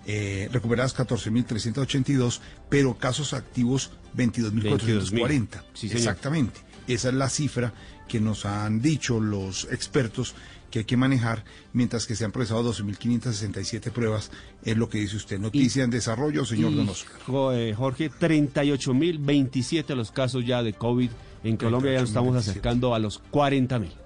eh, 0.05 0.49
recuperadas 0.51 0.95
14.382, 0.97 2.39
pero 2.69 2.97
casos 2.97 3.33
activos 3.33 3.91
22.440. 4.17 5.63
Sí, 5.73 5.87
señor. 5.87 5.97
Exactamente. 5.97 6.59
Esa 6.87 7.09
es 7.09 7.13
la 7.15 7.29
cifra 7.29 7.73
que 8.09 8.19
nos 8.19 8.45
han 8.45 8.81
dicho 8.81 9.21
los 9.21 9.65
expertos 9.71 10.35
que 10.69 10.79
hay 10.79 10.85
que 10.85 10.97
manejar, 10.97 11.45
mientras 11.71 12.07
que 12.07 12.15
se 12.15 12.25
han 12.25 12.31
procesado 12.31 12.73
12.567 12.73 13.91
pruebas, 13.91 14.31
es 14.63 14.75
lo 14.75 14.89
que 14.89 14.97
dice 14.97 15.15
usted. 15.17 15.39
Noticia 15.39 15.83
en 15.83 15.91
desarrollo, 15.91 16.45
señor 16.45 16.71
Y, 16.71 16.75
Don 16.75 16.89
Oscar. 16.89 17.13
eh, 17.55 17.75
Jorge, 17.77 18.09
38.027 18.09 19.95
los 19.95 20.11
casos 20.11 20.45
ya 20.45 20.63
de 20.63 20.73
COVID 20.73 21.11
en 21.43 21.57
Colombia, 21.57 21.93
ya 21.93 21.99
nos 22.01 22.09
estamos 22.09 22.33
38.027. 22.35 22.39
acercando 22.39 22.95
a 22.95 22.99
los 22.99 23.21
40.000. 23.31 24.02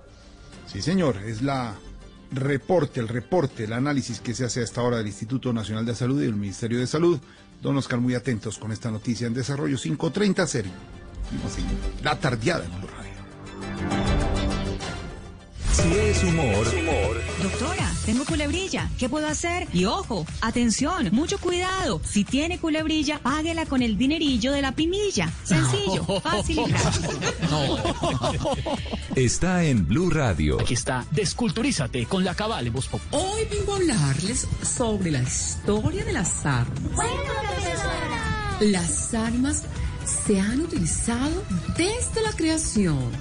Sí, 0.78 0.84
señor, 0.84 1.18
es 1.26 1.41
la 1.41 1.74
reporte, 2.32 2.99
el 2.99 3.08
reporte, 3.08 3.64
el 3.64 3.74
análisis 3.74 4.20
que 4.20 4.36
se 4.36 4.45
hace 4.45 4.60
a 4.60 4.64
esta 4.64 4.84
hora 4.84 4.98
del 4.98 5.08
Instituto 5.08 5.52
Nacional 5.52 5.88
de 5.88 5.95
Salud 5.95 6.22
y 6.22 6.26
del 6.26 6.36
Ministerio 6.36 6.78
de 6.78 6.86
Salud. 6.86 7.20
Don 7.64 7.76
Oscar, 7.78 7.99
muy 7.99 8.14
atentos 8.14 8.60
con 8.60 8.72
esta 8.72 8.91
noticia 8.91 9.26
en 9.26 9.34
desarrollo 9.34 9.76
530 9.76 10.45
serio. 10.45 10.72
La 12.04 12.20
tardeada 12.20 12.64
en 12.64 12.80
Blue 12.80 12.90
Radio. 12.95 14.16
Si 15.78 15.94
es 15.94 16.24
humor, 16.24 16.66
Doctora, 17.44 17.94
tengo 18.04 18.26
culebrilla. 18.26 18.90
¿Qué 18.98 19.10
puedo 19.10 19.28
hacer? 19.28 19.68
Y 19.74 19.86
ojo, 19.86 20.26
atención, 20.41 21.10
mucho 21.12 21.38
cuidado. 21.38 22.02
Si 22.04 22.24
tiene 22.24 22.58
culebrilla, 22.58 23.20
páguela 23.20 23.66
con 23.68 23.84
el 23.84 23.95
dinerillo 23.95 24.52
de 24.54 24.64
la 24.64 24.72
pinilla. 24.72 25.32
Sencillo, 25.44 26.04
fácil 26.24 26.62
y 26.68 26.72
rápido. 26.72 27.78
está 29.16 29.64
en 29.66 29.88
Blue 29.88 30.10
Radio. 30.10 30.60
Aquí 30.60 30.74
está, 30.74 31.06
desculturízate 31.12 32.08
con 32.08 32.24
la 32.24 32.34
cabal 32.34 32.66
en 32.66 32.74
Voz 32.74 32.88
Populi. 32.88 33.10
Hoy 33.12 33.41
vengo 33.52 33.74
a 33.74 33.76
hablarles 33.76 34.48
sobre 34.64 35.12
la 35.12 35.22
historia 35.22 36.04
de 36.04 36.14
las 36.14 36.44
armas. 36.44 37.08
Las 38.62 39.14
armas 39.14 39.64
se 40.26 40.40
han 40.40 40.62
utilizado 40.62 41.44
desde 41.78 42.22
la 42.24 42.32
creación. 42.32 43.12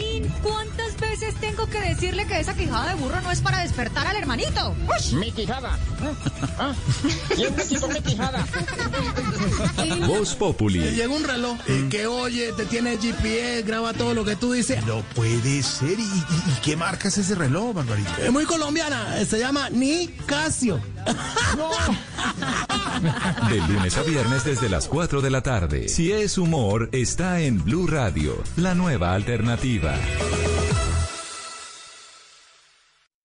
Caín, 0.00 0.32
¿cuántas 0.42 0.98
veces 0.98 1.09
tengo 1.40 1.66
que 1.68 1.80
decirle 1.80 2.26
que 2.26 2.40
esa 2.40 2.54
quijada 2.54 2.88
de 2.88 2.94
burro 3.00 3.20
no 3.20 3.30
es 3.30 3.40
para 3.40 3.60
despertar 3.60 4.06
al 4.06 4.16
hermanito? 4.16 4.74
Mi 5.12 5.30
quijada. 5.32 5.78
¿Ah? 6.58 6.72
¿Quién 7.34 7.54
me 7.54 7.62
quitó 7.64 7.88
mi 7.88 8.00
quijada? 8.00 8.44
Voz 10.06 10.34
Populi. 10.34 10.80
Te 10.80 10.92
llega 10.92 11.12
un 11.14 11.22
reloj 11.24 11.56
eh, 11.66 11.86
que 11.90 12.06
oye, 12.06 12.52
te 12.52 12.64
tiene 12.64 12.96
GPS, 12.98 13.62
graba 13.62 13.92
todo 13.92 14.14
lo 14.14 14.24
que 14.24 14.36
tú 14.36 14.52
dices. 14.52 14.84
No 14.86 15.02
puede 15.14 15.62
ser. 15.62 15.98
¿Y, 15.98 16.02
y- 16.02 16.06
y 16.06 16.60
qué 16.62 16.76
marca 16.76 17.08
es 17.08 17.18
ese 17.18 17.34
reloj, 17.34 17.74
Barbarito? 17.74 18.10
Es 18.22 18.32
muy 18.32 18.44
colombiana, 18.44 19.18
eh, 19.20 19.26
se 19.26 19.38
llama 19.38 19.68
Ni 19.70 20.08
Casio. 20.26 20.80
De 23.50 23.56
lunes 23.72 23.96
a 23.96 24.02
viernes 24.02 24.44
desde 24.44 24.68
las 24.68 24.86
4 24.88 25.20
de 25.20 25.30
la 25.30 25.42
tarde. 25.42 25.88
Si 25.88 26.12
es 26.12 26.36
humor, 26.38 26.88
está 26.92 27.40
en 27.40 27.62
Blue 27.64 27.86
Radio, 27.86 28.42
la 28.56 28.74
nueva 28.74 29.14
alternativa. 29.14 29.94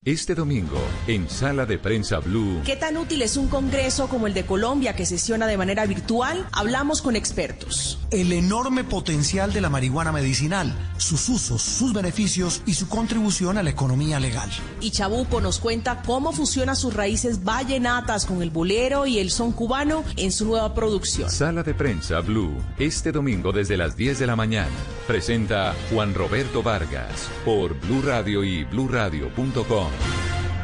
Este 0.05 0.35
domingo, 0.35 0.77
en 1.07 1.27
Sala 1.27 1.65
de 1.65 1.79
Prensa 1.79 2.19
Blue, 2.19 2.61
¿Qué 2.63 2.75
tan 2.75 2.95
útil 2.95 3.23
es 3.23 3.37
un 3.37 3.47
congreso 3.47 4.07
como 4.07 4.27
el 4.27 4.35
de 4.35 4.45
Colombia 4.45 4.95
que 4.95 5.03
sesiona 5.03 5.47
de 5.47 5.57
manera 5.57 5.87
virtual? 5.87 6.47
Hablamos 6.51 7.01
con 7.01 7.15
expertos. 7.15 7.97
El 8.11 8.31
enorme 8.31 8.83
potencial 8.83 9.51
de 9.51 9.61
la 9.61 9.71
marihuana 9.71 10.11
medicinal, 10.11 10.75
sus 10.97 11.27
usos, 11.27 11.63
sus 11.63 11.91
beneficios 11.91 12.61
y 12.67 12.75
su 12.75 12.87
contribución 12.87 13.57
a 13.57 13.63
la 13.63 13.71
economía 13.71 14.19
legal. 14.19 14.47
Y 14.79 14.91
Chabuco 14.91 15.41
nos 15.41 15.57
cuenta 15.57 16.03
cómo 16.03 16.33
fusiona 16.33 16.75
sus 16.75 16.93
raíces 16.93 17.43
vallenatas 17.43 18.27
con 18.27 18.43
el 18.43 18.51
bolero 18.51 19.07
y 19.07 19.17
el 19.17 19.31
son 19.31 19.53
cubano 19.53 20.03
en 20.17 20.31
su 20.31 20.45
nueva 20.45 20.75
producción. 20.75 21.31
Sala 21.31 21.63
de 21.63 21.73
Prensa 21.73 22.19
Blue, 22.19 22.53
este 22.77 23.11
domingo 23.11 23.51
desde 23.51 23.75
las 23.75 23.97
10 23.97 24.19
de 24.19 24.27
la 24.27 24.35
mañana. 24.35 24.69
Presenta 25.07 25.73
Juan 25.91 26.13
Roberto 26.13 26.61
Vargas 26.61 27.27
por 27.43 27.73
Blue 27.79 28.03
Radio 28.03 28.43
y 28.43 28.65
bluradio.com. 28.65 29.94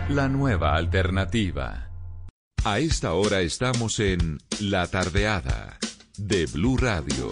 La 0.10 0.28
nueva 0.28 0.76
alternativa. 0.76 1.90
A 2.64 2.80
esta 2.80 3.14
hora 3.14 3.42
estamos 3.42 4.00
en 4.00 4.40
La 4.60 4.88
Tardeada 4.88 5.78
de 6.18 6.46
Blue 6.46 6.78
Radio. 6.78 7.32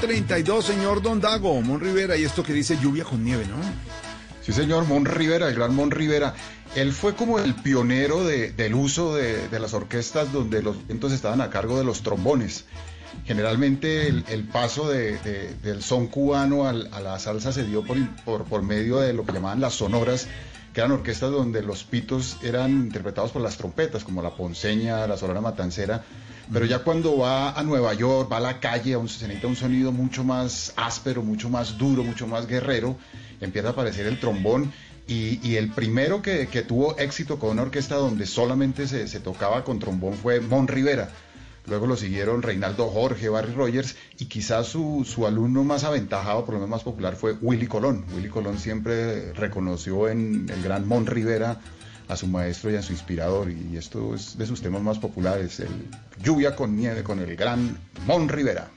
...532, 0.00 0.62
señor 0.62 1.02
Don 1.02 1.20
Dago, 1.20 1.60
Mon 1.60 1.80
Rivera, 1.80 2.16
y 2.16 2.24
esto 2.24 2.42
que 2.42 2.52
dice 2.52 2.78
lluvia 2.82 3.04
con 3.04 3.22
nieve, 3.24 3.44
¿no? 3.46 3.56
Sí, 4.42 4.52
señor, 4.52 4.86
Mon 4.86 5.04
Rivera, 5.04 5.48
el 5.48 5.54
gran 5.54 5.74
Mon 5.74 5.90
Rivera. 5.90 6.34
Él 6.74 6.92
fue 6.92 7.14
como 7.14 7.38
el 7.38 7.54
pionero 7.54 8.24
de- 8.24 8.52
del 8.52 8.74
uso 8.74 9.14
de, 9.14 9.48
las 9.60 9.74
orquestas 9.74 10.32
donde 10.32 10.62
los 10.62 10.86
vientos 10.86 11.12
estaban 11.12 11.40
a 11.40 11.50
cargo 11.50 11.76
de 11.78 11.84
los 11.84 12.02
trombones. 12.02 12.64
Generalmente 13.26 14.06
el, 14.08 14.44
paso 14.50 14.88
de- 14.88 15.18
de- 15.18 15.54
del 15.62 15.82
son 15.82 16.06
cubano 16.06 16.66
a 16.66 16.72
la 16.72 17.18
salsa 17.18 17.52
se 17.52 17.64
dio 17.64 17.84
por, 17.84 17.98
por, 18.44 18.62
medio 18.62 18.98
de 19.00 19.12
lo 19.12 19.24
que 19.26 19.32
llamaban 19.32 19.60
las 19.60 19.74
sonoras, 19.74 20.26
que 20.72 20.80
eran 20.80 20.92
orquestas 20.92 21.30
donde 21.30 21.62
los 21.62 21.84
pitos 21.84 22.38
eran 22.42 22.70
interpretados 22.70 23.32
por 23.32 23.42
las 23.42 23.56
trompetas, 23.58 24.04
como 24.04 24.22
la 24.22 24.30
ponceña, 24.30 25.06
la 25.06 25.16
sonora 25.16 25.40
matancera. 25.40 26.04
Pero 26.52 26.66
ya 26.66 26.80
cuando 26.80 27.18
va 27.18 27.52
a 27.52 27.62
Nueva 27.62 27.94
York, 27.94 28.30
va 28.30 28.38
a 28.38 28.40
la 28.40 28.58
calle, 28.58 28.92
se 29.08 29.26
necesita 29.28 29.46
un 29.46 29.56
sonido 29.56 29.92
mucho 29.92 30.24
más 30.24 30.72
áspero, 30.76 31.22
mucho 31.22 31.48
más 31.48 31.78
duro, 31.78 32.02
mucho 32.02 32.26
más 32.26 32.48
guerrero, 32.48 32.96
empieza 33.40 33.68
a 33.68 33.70
aparecer 33.72 34.06
el 34.06 34.18
trombón. 34.18 34.72
Y, 35.06 35.56
el 35.56 35.70
primero 35.70 36.22
que, 36.22 36.46
tuvo 36.66 36.96
éxito 36.96 37.40
con 37.40 37.50
una 37.50 37.62
orquesta 37.62 37.96
donde 37.96 38.26
solamente 38.26 38.86
se, 38.86 39.08
se 39.08 39.18
tocaba 39.18 39.64
con 39.64 39.80
trombón 39.80 40.14
fue 40.14 40.40
Mon 40.40 40.68
Rivera. 40.68 41.10
Luego 41.66 41.86
lo 41.86 41.96
siguieron 41.96 42.42
Reinaldo 42.42 42.88
Jorge, 42.88 43.28
Barry 43.28 43.52
Rogers 43.52 43.96
y 44.18 44.26
quizás 44.26 44.68
su, 44.68 45.04
su 45.04 45.26
alumno 45.26 45.64
más 45.64 45.82
aventajado, 45.82 46.44
por 46.44 46.54
lo 46.54 46.60
menos 46.60 46.70
más 46.70 46.84
popular, 46.84 47.16
fue 47.16 47.32
Willy 47.40 47.66
Colón. 47.66 48.04
Willy 48.14 48.28
Colón 48.28 48.58
siempre 48.58 49.32
reconoció 49.32 50.08
en 50.08 50.48
el 50.48 50.62
gran 50.62 50.86
Mon 50.86 51.06
Rivera 51.06 51.60
a 52.10 52.16
su 52.16 52.26
maestro 52.26 52.70
y 52.70 52.76
a 52.76 52.82
su 52.82 52.92
inspirador 52.92 53.50
y 53.50 53.76
esto 53.76 54.14
es 54.14 54.36
de 54.36 54.44
sus 54.44 54.60
temas 54.60 54.82
más 54.82 54.98
populares, 54.98 55.60
el 55.60 55.68
Lluvia 56.22 56.56
con 56.56 56.76
nieve 56.76 57.04
con 57.04 57.20
el 57.20 57.36
gran 57.36 57.78
Mon 58.06 58.28
Rivera. 58.28 58.68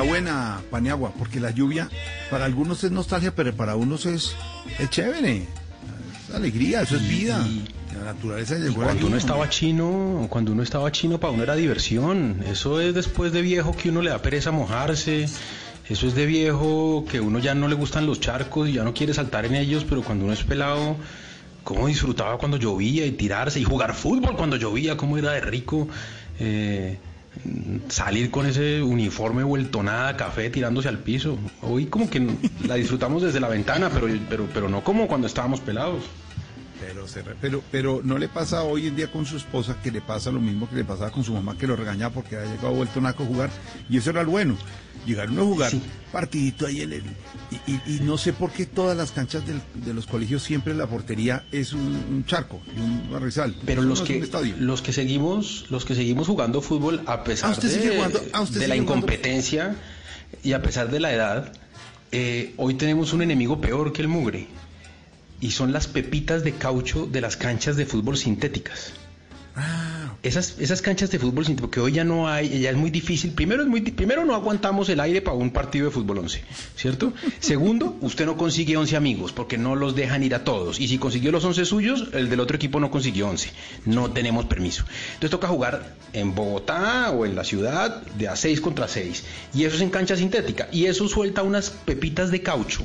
Buena, 0.00 0.60
Paniagua, 0.70 1.12
porque 1.18 1.40
la 1.40 1.50
lluvia 1.50 1.88
para 2.30 2.44
algunos 2.44 2.82
es 2.84 2.90
nostalgia, 2.90 3.34
pero 3.34 3.54
para 3.54 3.76
unos 3.76 4.06
es, 4.06 4.34
es 4.78 4.90
chévere. 4.90 5.46
Es 6.28 6.34
alegría, 6.34 6.82
eso 6.82 6.96
es 6.96 7.08
vida. 7.08 7.44
La 7.98 8.12
naturaleza 8.12 8.56
llegó 8.58 8.82
Cuando 8.82 9.06
uno 9.06 9.16
estaba 9.16 9.48
chino, 9.48 10.26
cuando 10.28 10.52
uno 10.52 10.62
estaba 10.62 10.92
chino, 10.92 11.18
para 11.18 11.32
uno 11.32 11.42
era 11.42 11.56
diversión. 11.56 12.42
Eso 12.46 12.80
es 12.80 12.94
después 12.94 13.32
de 13.32 13.42
viejo 13.42 13.74
que 13.74 13.88
uno 13.88 14.02
le 14.02 14.10
da 14.10 14.20
pereza 14.20 14.50
mojarse. 14.50 15.28
Eso 15.88 16.06
es 16.06 16.14
de 16.14 16.26
viejo 16.26 17.04
que 17.08 17.20
uno 17.20 17.38
ya 17.38 17.54
no 17.54 17.68
le 17.68 17.74
gustan 17.74 18.06
los 18.06 18.20
charcos 18.20 18.68
y 18.68 18.72
ya 18.72 18.84
no 18.84 18.92
quiere 18.92 19.14
saltar 19.14 19.46
en 19.46 19.54
ellos, 19.54 19.86
pero 19.88 20.02
cuando 20.02 20.24
uno 20.24 20.34
es 20.34 20.42
pelado, 20.42 20.96
cómo 21.62 21.86
disfrutaba 21.86 22.38
cuando 22.38 22.56
llovía 22.56 23.06
y 23.06 23.12
tirarse 23.12 23.60
y 23.60 23.64
jugar 23.64 23.94
fútbol 23.94 24.36
cuando 24.36 24.56
llovía, 24.56 24.96
cómo 24.96 25.16
era 25.16 25.32
de 25.32 25.40
rico. 25.40 25.88
Eh, 26.40 26.98
salir 27.88 28.30
con 28.30 28.46
ese 28.46 28.82
uniforme 28.82 29.42
vuelto 29.42 29.82
nada, 29.82 30.16
café 30.16 30.50
tirándose 30.50 30.88
al 30.88 30.98
piso. 30.98 31.38
Hoy 31.62 31.86
como 31.86 32.08
que 32.10 32.26
la 32.66 32.74
disfrutamos 32.74 33.22
desde 33.22 33.40
la 33.40 33.48
ventana, 33.48 33.90
pero, 33.92 34.08
pero, 34.28 34.46
pero 34.52 34.68
no 34.68 34.82
como 34.82 35.06
cuando 35.06 35.26
estábamos 35.26 35.60
pelados. 35.60 36.04
Pero, 36.80 37.08
se 37.08 37.22
re- 37.22 37.34
pero, 37.40 37.62
pero 37.70 38.00
no 38.04 38.18
le 38.18 38.28
pasa 38.28 38.62
hoy 38.62 38.86
en 38.88 38.96
día 38.96 39.10
con 39.10 39.24
su 39.24 39.36
esposa 39.38 39.76
que 39.82 39.90
le 39.90 40.00
pasa 40.02 40.30
lo 40.30 40.40
mismo 40.40 40.68
que 40.68 40.76
le 40.76 40.84
pasaba 40.84 41.10
con 41.10 41.24
su 41.24 41.32
mamá 41.32 41.56
que 41.56 41.66
lo 41.66 41.74
regañaba 41.74 42.12
porque 42.14 42.36
había 42.36 42.50
llegado 42.54 42.74
vuelto 42.74 43.00
naco 43.00 43.22
a 43.22 43.26
jugar. 43.26 43.50
Y 43.88 43.96
eso 43.96 44.10
era 44.10 44.22
lo 44.22 44.30
bueno. 44.32 44.56
Llegaron 45.06 45.38
a 45.38 45.42
jugar 45.42 45.70
partidito 46.12 46.66
ahí 46.66 46.80
en 46.82 46.92
el 46.92 47.02
y, 47.66 47.70
y- 47.72 47.80
y 47.96 48.00
no 48.00 48.18
sé 48.18 48.32
por 48.32 48.50
qué 48.50 48.66
todas 48.66 48.96
las 48.96 49.12
canchas 49.12 49.46
del- 49.46 49.60
de 49.74 49.94
los 49.94 50.06
colegios 50.06 50.42
siempre 50.42 50.74
la 50.74 50.86
portería 50.86 51.44
es 51.52 51.72
un, 51.72 51.80
un 52.10 52.24
charco 52.26 52.60
y 52.76 52.80
un 52.80 53.10
barrizal. 53.10 53.54
Pero 53.64 53.82
Eso 53.82 53.88
los 53.88 54.00
no 54.00 54.06
que 54.06 54.54
los 54.58 54.82
que 54.82 54.92
seguimos 54.92 55.66
los 55.70 55.84
que 55.84 55.94
seguimos 55.94 56.26
jugando 56.26 56.60
fútbol 56.60 57.02
a 57.06 57.22
pesar 57.24 57.50
Ah, 57.50 57.52
usted 57.52 57.68
de, 57.68 57.74
sigue 57.74 57.96
jugando- 57.96 58.20
ah, 58.32 58.40
usted 58.42 58.60
de 58.60 58.68
la 58.68 58.74
jugando- 58.74 58.92
incompetencia 58.96 59.76
y 60.42 60.52
a 60.54 60.60
pesar 60.62 60.90
de 60.90 60.98
la 61.00 61.12
edad, 61.12 61.52
eh, 62.12 62.52
hoy 62.56 62.74
tenemos 62.74 63.12
un 63.12 63.22
enemigo 63.22 63.60
peor 63.60 63.92
que 63.92 64.02
el 64.02 64.08
mugre 64.08 64.48
y 65.40 65.50
son 65.50 65.72
las 65.72 65.86
pepitas 65.86 66.44
de 66.44 66.52
caucho 66.52 67.06
de 67.06 67.20
las 67.20 67.36
canchas 67.36 67.76
de 67.76 67.86
fútbol 67.86 68.16
sintéticas. 68.16 68.92
Esas, 70.22 70.56
esas 70.58 70.82
canchas 70.82 71.10
de 71.10 71.18
fútbol 71.18 71.46
sintético 71.46 71.70
que 71.70 71.80
hoy 71.80 71.92
ya 71.92 72.04
no 72.04 72.28
hay, 72.28 72.60
ya 72.60 72.70
es 72.70 72.76
muy 72.76 72.90
difícil. 72.90 73.30
Primero, 73.30 73.62
es 73.62 73.68
muy, 73.68 73.80
primero 73.80 74.24
no 74.24 74.34
aguantamos 74.34 74.88
el 74.88 74.98
aire 75.00 75.22
para 75.22 75.36
un 75.36 75.50
partido 75.50 75.86
de 75.86 75.92
fútbol 75.92 76.18
11, 76.18 76.42
¿cierto? 76.74 77.12
Segundo, 77.38 77.96
usted 78.00 78.26
no 78.26 78.36
consigue 78.36 78.76
11 78.76 78.96
amigos 78.96 79.32
porque 79.32 79.56
no 79.56 79.76
los 79.76 79.94
dejan 79.94 80.22
ir 80.24 80.34
a 80.34 80.42
todos. 80.42 80.80
Y 80.80 80.88
si 80.88 80.98
consiguió 80.98 81.30
los 81.32 81.44
11 81.44 81.64
suyos, 81.64 82.08
el 82.12 82.28
del 82.28 82.40
otro 82.40 82.56
equipo 82.56 82.80
no 82.80 82.90
consiguió 82.90 83.28
11. 83.28 83.50
No 83.84 84.10
tenemos 84.10 84.46
permiso. 84.46 84.84
Entonces 85.14 85.30
toca 85.30 85.48
jugar 85.48 85.94
en 86.12 86.34
Bogotá 86.34 87.12
o 87.12 87.24
en 87.24 87.36
la 87.36 87.44
ciudad 87.44 88.02
de 88.02 88.28
a 88.28 88.36
6 88.36 88.60
contra 88.60 88.88
6. 88.88 89.24
Y 89.54 89.64
eso 89.64 89.76
es 89.76 89.82
en 89.82 89.90
cancha 89.90 90.16
sintética. 90.16 90.68
Y 90.72 90.86
eso 90.86 91.08
suelta 91.08 91.42
unas 91.42 91.70
pepitas 91.70 92.30
de 92.30 92.42
caucho 92.42 92.84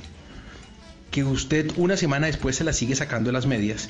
que 1.12 1.24
usted 1.24 1.72
una 1.78 1.98
semana 1.98 2.28
después 2.28 2.56
se 2.56 2.64
las 2.64 2.76
sigue 2.78 2.96
sacando 2.96 3.28
de 3.30 3.34
las 3.34 3.46
medias. 3.46 3.90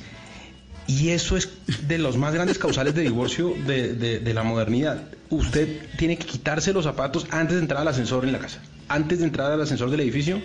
Y 0.88 1.10
eso 1.10 1.36
es 1.36 1.48
de 1.86 1.96
los 1.98 2.16
más 2.16 2.34
grandes 2.34 2.58
causales 2.58 2.94
de 2.94 3.02
divorcio 3.02 3.54
de, 3.66 3.94
de- 3.94 4.18
de 4.18 4.34
la 4.34 4.42
modernidad. 4.42 5.04
Usted 5.30 5.86
tiene 5.96 6.18
que 6.18 6.26
quitarse 6.26 6.72
los 6.72 6.84
zapatos 6.84 7.26
antes 7.30 7.54
de 7.56 7.62
entrar 7.62 7.80
al 7.80 7.88
ascensor 7.88 8.24
en 8.24 8.32
la 8.32 8.40
casa. 8.40 8.60
Antes 8.88 9.20
de 9.20 9.24
entrar 9.26 9.50
al 9.52 9.62
ascensor 9.62 9.90
del 9.90 10.00
edificio, 10.00 10.42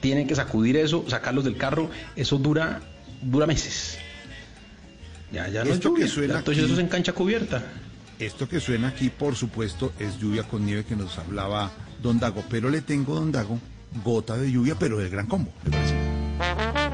tiene 0.00 0.26
que 0.26 0.34
sacudir 0.34 0.76
eso, 0.78 1.04
sacarlos 1.08 1.44
del 1.44 1.56
carro. 1.58 1.90
Eso 2.16 2.38
dura, 2.38 2.80
dura 3.22 3.46
meses. 3.46 3.98
Ya, 5.32 5.48
ya 5.48 5.62
no 5.64 5.70
es 5.70 5.76
Esto 5.76 5.92
que 5.94 6.00
lluvia. 6.02 6.12
suena 6.14 6.38
Entonces 6.38 6.62
aquí- 6.64 6.72
eso 6.72 6.80
es 6.80 6.84
en 6.84 6.88
cancha 6.90 7.12
cubierta. 7.12 7.62
Esto 8.18 8.48
que 8.48 8.60
suena 8.60 8.88
aquí, 8.88 9.10
por 9.10 9.36
supuesto, 9.36 9.92
es 9.98 10.18
lluvia 10.18 10.44
con 10.44 10.64
nieve 10.64 10.84
que 10.84 10.96
nos 10.96 11.18
hablaba 11.18 11.70
Don 12.02 12.18
Dago. 12.18 12.42
Pero 12.48 12.70
le 12.70 12.80
tengo, 12.80 13.14
Don 13.16 13.30
Dago, 13.32 13.58
gota 14.02 14.36
de 14.38 14.50
lluvia, 14.50 14.76
pero 14.78 14.96
del 14.98 15.10
gran 15.10 15.26
combo. 15.26 15.52
¿le 15.64 15.70
parece? 15.72 16.03
Como 16.38 16.93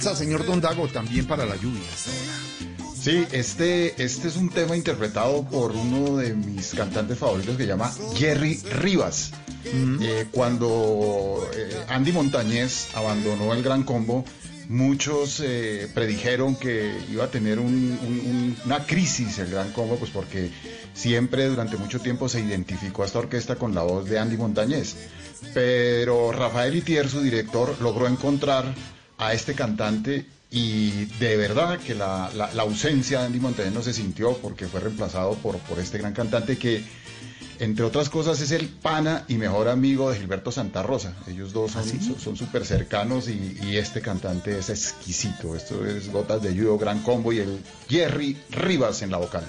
Salsa, 0.00 0.16
señor 0.16 0.44
Don 0.46 0.60
Dago, 0.60 0.88
también 0.88 1.26
para 1.26 1.44
la 1.44 1.56
lluvia. 1.56 1.80
Sí, 3.00 3.24
este, 3.32 4.02
este 4.02 4.28
es 4.28 4.36
un 4.36 4.50
tema 4.50 4.76
interpretado 4.76 5.44
por 5.44 5.72
uno 5.72 6.16
de 6.16 6.34
mis 6.34 6.70
cantantes 6.74 7.16
favoritos 7.18 7.56
que 7.56 7.62
se 7.62 7.68
llama 7.68 7.92
Jerry 8.16 8.56
Rivas. 8.80 9.30
Eh, 9.64 10.26
cuando 10.30 11.48
eh, 11.54 11.76
Andy 11.88 12.12
Montañez 12.12 12.88
abandonó 12.94 13.52
el 13.54 13.62
Gran 13.62 13.82
Combo, 13.84 14.24
muchos 14.68 15.40
eh, 15.44 15.88
predijeron 15.94 16.56
que 16.56 16.92
iba 17.10 17.24
a 17.24 17.30
tener 17.30 17.58
un- 17.58 17.66
un- 18.02 18.20
un- 18.26 18.56
una 18.66 18.84
crisis 18.84 19.38
el 19.38 19.50
Gran 19.50 19.72
Combo, 19.72 19.96
pues 19.96 20.10
porque 20.10 20.50
siempre 20.94 21.46
durante 21.48 21.76
mucho 21.76 22.00
tiempo 22.00 22.28
se 22.28 22.40
identificó 22.40 23.02
a 23.02 23.06
esta 23.06 23.18
orquesta 23.20 23.56
con 23.56 23.74
la 23.74 23.82
voz 23.82 24.08
de 24.08 24.18
Andy 24.18 24.36
Montañez. 24.36 24.96
Pero 25.54 26.32
Rafael 26.32 26.74
Itier, 26.74 27.08
su 27.08 27.20
director, 27.20 27.76
logró 27.80 28.06
encontrar 28.06 28.74
a 29.18 29.32
este 29.34 29.54
cantante 29.54 30.24
y 30.50 31.04
de 31.20 31.36
verdad 31.36 31.78
que 31.78 31.94
la, 31.94 32.30
la- 32.34 32.52
la 32.54 32.62
ausencia 32.62 33.20
de 33.20 33.26
Andy 33.26 33.40
Montañez 33.40 33.72
no 33.72 33.82
se 33.82 33.92
sintió 33.92 34.36
porque 34.38 34.66
fue 34.66 34.80
reemplazado 34.80 35.34
por, 35.34 35.58
por 35.58 35.78
este 35.78 35.98
gran 35.98 36.14
cantante 36.14 36.56
que, 36.56 36.82
entre 37.58 37.84
otras 37.84 38.08
cosas, 38.08 38.40
es 38.40 38.52
el 38.52 38.68
pana 38.68 39.24
y 39.28 39.34
mejor 39.34 39.68
amigo 39.68 40.10
de 40.10 40.18
Gilberto 40.18 40.52
Santa 40.52 40.82
Rosa. 40.82 41.14
Ellos 41.26 41.52
dos 41.52 41.72
son 41.72 41.82
son- 42.00 42.20
son 42.20 42.36
súper 42.36 42.64
cercanos 42.64 43.28
y, 43.28 43.58
y 43.62 43.76
este 43.76 44.00
cantante 44.00 44.56
es 44.58 44.70
exquisito. 44.70 45.54
Esto 45.56 45.84
es 45.84 46.10
Gotas 46.10 46.40
de 46.40 46.54
Lluvia, 46.54 46.78
Gran 46.80 47.02
Combo 47.02 47.32
y 47.32 47.40
el 47.40 47.60
Jerry 47.88 48.36
Rivas 48.50 49.02
en 49.02 49.10
la 49.10 49.16
vocal. 49.18 49.44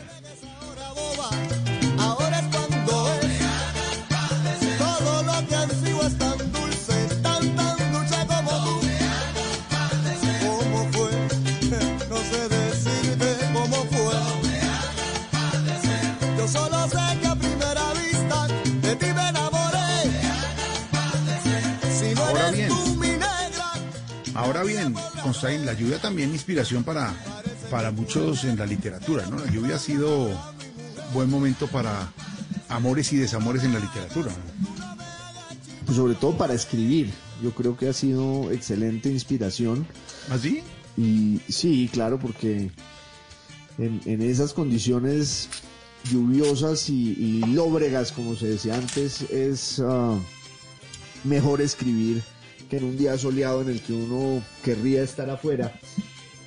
Bien, 25.47 25.61
Constaín, 25.61 25.65
la 25.65 25.73
lluvia 25.73 25.99
también 25.99 26.31
inspiración 26.31 26.83
para, 26.83 27.13
para 27.69 27.91
muchos 27.91 28.43
en 28.43 28.57
la 28.57 28.65
literatura, 28.65 29.25
¿no? 29.25 29.37
La 29.39 29.51
lluvia 29.51 29.75
ha 29.75 29.79
sido 29.79 30.29
buen 31.13 31.29
momento 31.29 31.67
para 31.67 32.11
amores 32.67 33.11
y 33.13 33.17
desamores 33.17 33.63
en 33.63 33.73
la 33.73 33.79
literatura. 33.79 34.31
Pues 35.85 35.97
sobre 35.97 36.15
todo 36.15 36.37
para 36.37 36.53
escribir. 36.53 37.11
Yo 37.41 37.51
creo 37.51 37.77
que 37.77 37.87
ha 37.87 37.93
sido 37.93 38.51
excelente 38.51 39.09
inspiración. 39.09 39.87
¿Así? 40.29 40.61
Y 40.97 41.39
sí, 41.47 41.89
claro, 41.91 42.19
porque 42.19 42.69
en, 43.77 44.01
en 44.05 44.21
esas 44.21 44.53
condiciones 44.53 45.49
lluviosas 46.11 46.89
y, 46.89 47.13
y 47.17 47.45
lóbregas, 47.53 48.11
como 48.11 48.35
se 48.35 48.47
decía 48.47 48.75
antes, 48.75 49.21
es 49.21 49.81
ah, 49.83 50.17
mejor 51.23 51.61
escribir 51.61 52.21
que 52.69 52.77
en 52.77 52.83
un 52.83 52.97
día 52.97 53.17
soleado 53.17 53.61
en 53.61 53.69
el 53.69 53.81
que 53.81 53.93
uno 53.93 54.43
querría 54.63 55.03
estar 55.03 55.29
afuera. 55.29 55.73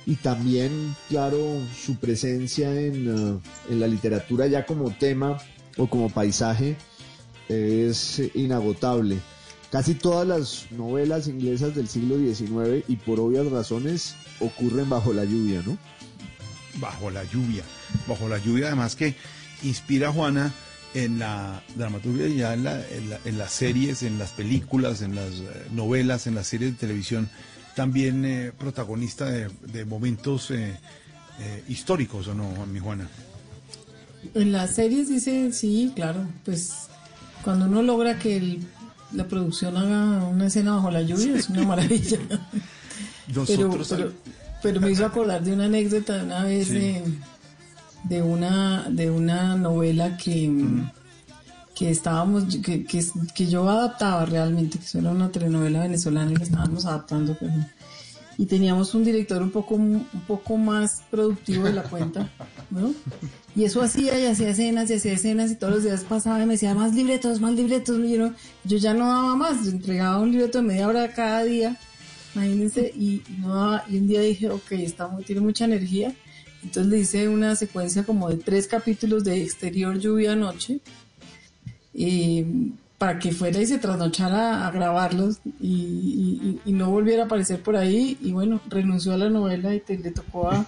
Y 0.05 0.15
también, 0.15 0.95
claro, 1.09 1.59
su 1.77 1.95
presencia 1.95 2.73
en, 2.79 3.09
ah, 3.09 3.39
en 3.69 3.79
la 3.79 3.87
literatura 3.87 4.47
ya 4.47 4.65
como 4.65 4.91
tema 4.91 5.37
o 5.77 5.87
como 5.87 6.09
paisaje 6.09 6.75
es 7.49 8.21
inagotable. 8.33 9.19
Casi 9.71 9.95
todas 9.95 10.27
las 10.27 10.71
novelas 10.71 11.27
inglesas 11.27 11.75
del 11.75 11.87
siglo 11.87 12.17
XIX 12.17 12.85
y 12.87 12.95
por 12.97 13.19
obvias 13.19 13.49
razones 13.49 14.15
ocurren 14.39 14.89
bajo 14.89 15.13
la 15.13 15.25
lluvia, 15.25 15.63
¿no? 15.65 15.77
Bajo 16.79 17.09
la 17.09 17.23
lluvia. 17.23 17.63
Bajo 18.07 18.27
la 18.27 18.37
lluvia, 18.37 18.67
además 18.67 18.95
que 18.95 19.15
inspira 19.63 20.09
a 20.09 20.11
Juana 20.11 20.53
en 20.93 21.19
la 21.19 21.61
dramaturgia 21.75 22.27
y 22.27 22.37
ya 22.37 22.53
en, 22.53 22.63
la- 22.63 22.87
en 22.89 23.09
la- 23.09 23.19
en 23.25 23.37
las 23.37 23.51
series, 23.51 24.03
en 24.03 24.19
las 24.19 24.31
películas, 24.31 25.01
en 25.01 25.15
las 25.15 25.31
eh, 25.33 25.65
novelas, 25.71 26.27
en 26.27 26.35
las 26.35 26.47
series 26.47 26.71
de 26.73 26.77
televisión, 26.77 27.29
también 27.75 28.23
eh, 28.25 28.51
protagonista 28.57 29.25
de, 29.25 29.49
de 29.71 29.85
momentos 29.85 30.51
eh, 30.51 30.77
eh, 31.39 31.63
históricos, 31.67 32.27
¿o 32.27 32.35
no, 32.35 32.65
mi 32.67 32.79
Juana? 32.79 33.07
En 34.35 34.51
las 34.51 34.75
series 34.75 35.09
dice, 35.09 35.51
sí, 35.51 35.91
claro, 35.95 36.27
pues 36.45 36.71
cuando 37.43 37.65
uno 37.65 37.81
logra 37.81 38.19
que 38.19 38.37
el- 38.37 38.59
la 39.13 39.27
producción 39.27 39.75
haga 39.77 40.25
una 40.25 40.47
escena 40.47 40.75
bajo 40.75 40.89
la 40.91 41.01
lluvia 41.01 41.35
es 41.35 41.49
una 41.49 41.63
maravilla. 41.63 42.17
pero, 42.27 42.41
Nosotros 43.35 43.87
pero, 43.89 44.13
pero 44.61 44.81
me 44.81 44.91
hizo 44.91 45.05
acordar 45.05 45.43
de 45.43 45.53
una 45.53 45.65
anécdota 45.65 46.17
de 46.17 46.23
una 46.23 46.43
vez 46.43 46.67
Sí. 46.67 46.73
de, 46.73 47.03
de 48.03 48.21
una 48.21 48.87
de 48.89 49.09
una 49.09 49.55
novela 49.55 50.17
que, 50.17 50.51
que 51.75 51.89
estábamos 51.89 52.45
que, 52.63 52.83
que, 52.85 53.03
que 53.33 53.45
yo 53.47 53.67
adaptaba 53.69 54.25
realmente, 54.25 54.77
que 54.79 54.97
era 54.97 55.09
una 55.11 55.31
telenovela 55.31 55.81
venezolana 55.81 56.31
y 56.31 56.41
estábamos 56.43 56.85
adaptando, 56.85 57.35
pero 57.39 57.53
y 58.35 58.47
teníamos 58.47 58.95
un 58.95 59.03
director 59.03 59.41
un 59.43 59.51
poco 59.51 59.75
un 59.75 60.05
poco 60.27 60.57
más 60.57 61.03
productivo 61.11 61.65
de 61.65 61.73
la 61.73 61.83
cuenta, 61.83 62.29
¿no? 62.71 62.91
Y 63.55 63.63
eso 63.65 63.83
hacía 63.83 64.19
y 64.19 64.25
hacía 64.25 64.49
escenas 64.49 64.89
y 64.89 64.95
hacía 64.95 65.13
escenas 65.13 65.51
y 65.51 65.55
todos 65.55 65.75
los 65.75 65.83
días 65.83 66.03
pasaba 66.03 66.41
y 66.41 66.47
me 66.47 66.53
decía 66.53 66.73
más 66.73 66.95
libretos, 66.95 67.39
más 67.39 67.53
libretos, 67.53 67.99
yo, 68.09 68.31
yo 68.63 68.77
ya 68.77 68.95
no 68.95 69.07
daba 69.07 69.35
más, 69.35 69.63
yo 69.65 69.69
entregaba 69.71 70.19
un 70.19 70.31
libreto 70.31 70.57
de 70.57 70.63
media 70.63 70.87
hora 70.87 71.13
cada 71.13 71.43
día, 71.43 71.77
imagínense, 72.33 72.91
y, 72.97 73.21
no 73.37 73.53
daba- 73.53 73.83
y 73.87 73.97
un 73.99 74.07
día 74.07 74.21
dije, 74.21 74.49
ok, 74.49 74.71
está 74.71 75.07
tiene 75.27 75.41
mucha 75.41 75.65
energía, 75.65 76.15
entonces 76.63 76.91
le 76.91 76.99
hice 76.99 77.27
una 77.27 77.55
secuencia 77.55 78.03
como 78.03 78.29
de 78.29 78.37
tres 78.37 78.67
capítulos 78.67 79.23
de 79.23 79.41
exterior 79.41 79.99
lluvia 79.99 80.35
noche, 80.35 80.79
y 81.93 82.45
para 82.97 83.19
que 83.19 83.33
fuera 83.33 83.59
y 83.59 83.65
se 83.65 83.79
trasnochara 83.79 84.65
a 84.65 84.71
grabarlos 84.71 85.39
y, 85.59 86.59
no 86.65 86.89
volviera 86.89 87.23
a 87.23 87.25
aparecer 87.25 87.61
por 87.61 87.75
ahí. 87.75 88.17
Y 88.21 88.31
bueno, 88.31 88.61
renunció 88.69 89.13
a 89.13 89.17
la 89.17 89.29
novela 89.29 89.75
y 89.75 89.81
le 89.97 90.11
tocó 90.11 90.49
a, 90.49 90.65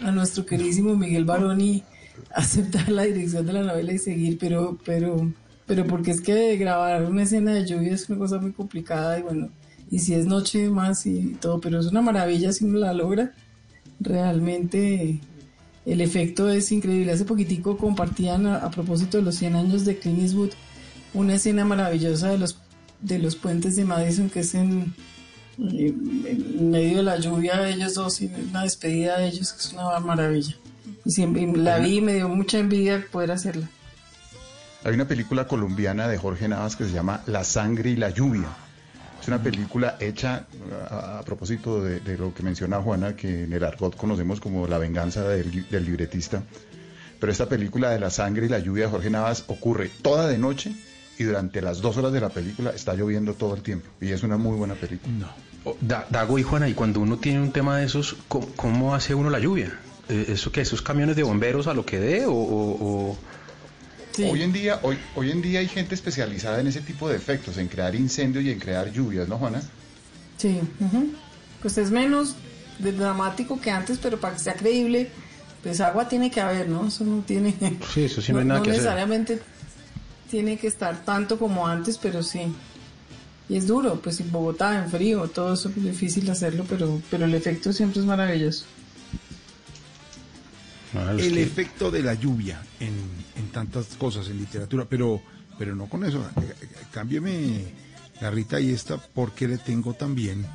a 0.00 0.10
nuestro 0.12 0.46
queridísimo 0.46 0.96
Miguel 0.96 1.24
Baroni 1.24 1.82
aceptar 2.34 2.88
la 2.90 3.02
dirección 3.02 3.46
de 3.46 3.54
la 3.54 3.62
novela 3.62 3.92
y 3.92 3.98
seguir, 3.98 4.38
pero, 4.38 4.78
pero, 4.84 5.32
pero 5.66 5.86
porque 5.86 6.12
es 6.12 6.20
que 6.20 6.56
grabar 6.56 7.04
una 7.04 7.24
escena 7.24 7.52
de 7.52 7.66
lluvia 7.66 7.92
es 7.92 8.08
una 8.08 8.18
cosa 8.18 8.38
muy 8.38 8.52
complicada 8.52 9.18
y 9.18 9.22
bueno, 9.22 9.48
y 9.90 9.98
si 9.98 10.14
es 10.14 10.26
noche 10.26 10.68
más 10.68 11.06
y 11.06 11.36
todo, 11.40 11.60
pero 11.60 11.80
es 11.80 11.86
una 11.86 12.02
maravilla 12.02 12.52
si 12.52 12.64
uno 12.64 12.78
la 12.78 12.92
logra, 12.92 13.32
realmente 14.00 15.20
el 15.86 16.00
efecto 16.00 16.50
es 16.50 16.70
increíble. 16.72 17.12
Hace 17.12 17.24
poquitico 17.24 17.76
compartían 17.76 18.46
a, 18.46 18.70
propósito 18.70 19.18
de 19.18 19.24
los 19.24 19.36
100 19.36 19.56
años 19.56 19.84
de 19.84 19.98
Clint 19.98 20.20
Eastwood 20.20 20.50
una 21.12 21.34
escena 21.34 21.64
maravillosa 21.64 22.28
de 22.30 22.38
los 22.38 22.58
de 23.00 23.18
los 23.18 23.36
puentes 23.36 23.76
de 23.76 23.84
Madison 23.84 24.30
que 24.30 24.40
es 24.40 24.54
en, 24.54 24.94
medio 25.58 26.98
de 26.98 27.02
la 27.02 27.18
lluvia 27.18 27.58
de 27.58 27.70
ellos 27.70 27.94
dos 27.94 28.20
y 28.22 28.26
una 28.50 28.62
despedida 28.62 29.18
de 29.18 29.28
ellos 29.28 29.52
que 29.52 29.60
es 29.60 29.72
una 29.72 30.00
maravilla. 30.00 30.56
Y 31.04 31.10
siempre 31.10 31.46
la 31.46 31.78
vi 31.78 31.98
y 31.98 32.00
me 32.00 32.14
dio 32.14 32.28
mucha 32.28 32.58
envidia 32.58 33.04
poder 33.12 33.30
hacerla. 33.30 33.68
Hay 34.84 34.94
una 34.94 35.06
película 35.06 35.46
colombiana 35.46 36.08
de 36.08 36.18
Jorge 36.18 36.48
Navas 36.48 36.76
que 36.76 36.84
se 36.84 36.92
llama 36.92 37.22
La 37.26 37.44
sangre 37.44 37.90
y 37.90 37.96
la 37.96 38.10
lluvia. 38.10 38.48
Es 39.24 39.28
una 39.28 39.42
película 39.42 39.96
hecha 40.00 40.44
a, 40.90 41.22
propósito 41.24 41.82
de, 41.82 42.18
lo 42.18 42.34
que 42.34 42.42
menciona 42.42 42.82
Juana, 42.82 43.16
que 43.16 43.44
en 43.44 43.54
el 43.54 43.64
argot 43.64 43.96
conocemos 43.96 44.38
como 44.38 44.66
La 44.68 44.76
venganza 44.76 45.26
del, 45.26 45.50
libretista. 45.82 46.42
Pero 47.18 47.32
esta 47.32 47.48
película 47.48 47.88
de 47.88 47.98
La 48.00 48.10
sangre 48.10 48.44
y 48.44 48.48
la 48.50 48.58
lluvia 48.58 48.84
de 48.84 48.90
Jorge 48.90 49.08
Navas 49.08 49.44
ocurre 49.46 49.90
toda 50.02 50.28
de 50.28 50.36
noche 50.36 50.74
y 51.18 51.24
durante 51.24 51.62
las 51.62 51.80
dos 51.80 51.96
horas 51.96 52.12
de 52.12 52.20
la 52.20 52.28
película 52.28 52.72
está 52.72 52.92
lloviendo 52.92 53.32
todo 53.32 53.54
el 53.54 53.62
tiempo. 53.62 53.88
Y 53.98 54.10
es 54.10 54.22
una 54.24 54.36
muy 54.36 54.58
buena 54.58 54.74
película. 54.74 55.34
Da- 55.80 56.06
Dago 56.10 56.38
y 56.38 56.42
Juana, 56.42 56.68
y 56.68 56.74
cuando 56.74 57.00
uno 57.00 57.16
tiene 57.16 57.40
un 57.40 57.50
tema 57.50 57.78
de 57.78 57.86
esos, 57.86 58.16
¿cómo, 58.28 58.94
hace 58.94 59.14
uno 59.14 59.30
la 59.30 59.38
lluvia? 59.38 59.72
Eh, 60.10 60.26
¿Eso 60.28 60.52
qué? 60.52 60.60
¿Esos 60.60 60.82
camiones 60.82 61.16
de 61.16 61.22
bomberos 61.22 61.66
a 61.66 61.72
lo 61.72 61.86
que 61.86 61.98
dé? 61.98 62.26
¿O, 62.26 62.32
o- 62.34 63.10
o- 63.10 63.18
Hoy 64.18 64.42
en 64.42 64.52
día, 64.52 64.78
hoy, 64.82 64.96
hoy 65.16 65.30
en 65.30 65.42
día 65.42 65.60
hay 65.60 65.68
gente 65.68 65.94
especializada 65.94 66.60
en 66.60 66.68
ese 66.68 66.80
tipo 66.80 67.08
de 67.08 67.16
efectos, 67.16 67.58
en 67.58 67.68
crear 67.68 67.94
incendios 67.94 68.44
y 68.44 68.50
en 68.50 68.60
crear 68.60 68.92
lluvias, 68.92 69.28
¿no, 69.28 69.38
Juana? 69.38 69.60
Sí, 70.36 70.60
ujú. 70.80 71.12
pues 71.62 71.78
es 71.78 71.90
menos 71.90 72.36
de 72.78 72.92
dramático 72.92 73.60
que 73.60 73.70
antes, 73.70 73.98
pero 73.98 74.18
para 74.20 74.34
que 74.34 74.40
sea 74.40 74.54
creíble, 74.54 75.08
pues 75.62 75.80
agua 75.80 76.08
tiene 76.08 76.30
que 76.30 76.40
haber, 76.40 76.68
¿no? 76.68 76.86
Eso 76.86 77.04
no 77.04 77.22
tiene... 77.22 77.54
Sí, 77.92 78.04
eso 78.04 78.20
sí 78.20 78.32
no 78.32 78.38
hay 78.40 78.44
nada 78.44 78.62
que 78.62 78.70
hacer. 78.70 78.82
necesariamente 78.82 79.40
tiene 80.30 80.58
que 80.58 80.66
estar 80.66 81.04
tanto 81.04 81.38
como 81.38 81.66
antes, 81.66 81.98
pero 81.98 82.22
sí. 82.22 82.52
Y 83.48 83.56
es 83.56 83.66
duro, 83.66 84.00
pues 84.00 84.20
en 84.20 84.30
Bogotá, 84.30 84.82
en 84.82 84.90
frío, 84.90 85.28
todo 85.28 85.54
eso 85.54 85.68
es 85.68 85.82
difícil 85.82 86.28
hacerlo, 86.30 86.64
pero, 86.68 87.00
pero 87.10 87.24
el 87.24 87.34
efecto 87.34 87.72
siempre 87.72 88.00
es 88.00 88.06
maravilloso. 88.06 88.64
El 91.18 91.38
efecto 91.38 91.90
de 91.90 92.02
la 92.02 92.14
lluvia 92.14 92.62
en, 92.80 92.94
en 93.36 93.48
tantas 93.50 93.86
cosas, 93.96 94.28
en 94.28 94.38
literatura, 94.38 94.86
pero, 94.88 95.20
pero 95.58 95.74
no 95.74 95.86
con 95.86 96.04
eso. 96.04 96.20
Eh, 96.36 96.54
eh, 96.60 96.68
Cámbieme 96.92 97.64
la 98.20 98.30
Rita 98.30 98.60
y 98.60 98.70
esta, 98.70 98.98
porque 98.98 99.48
le 99.48 99.58
tengo 99.58 99.94
también 99.94 100.46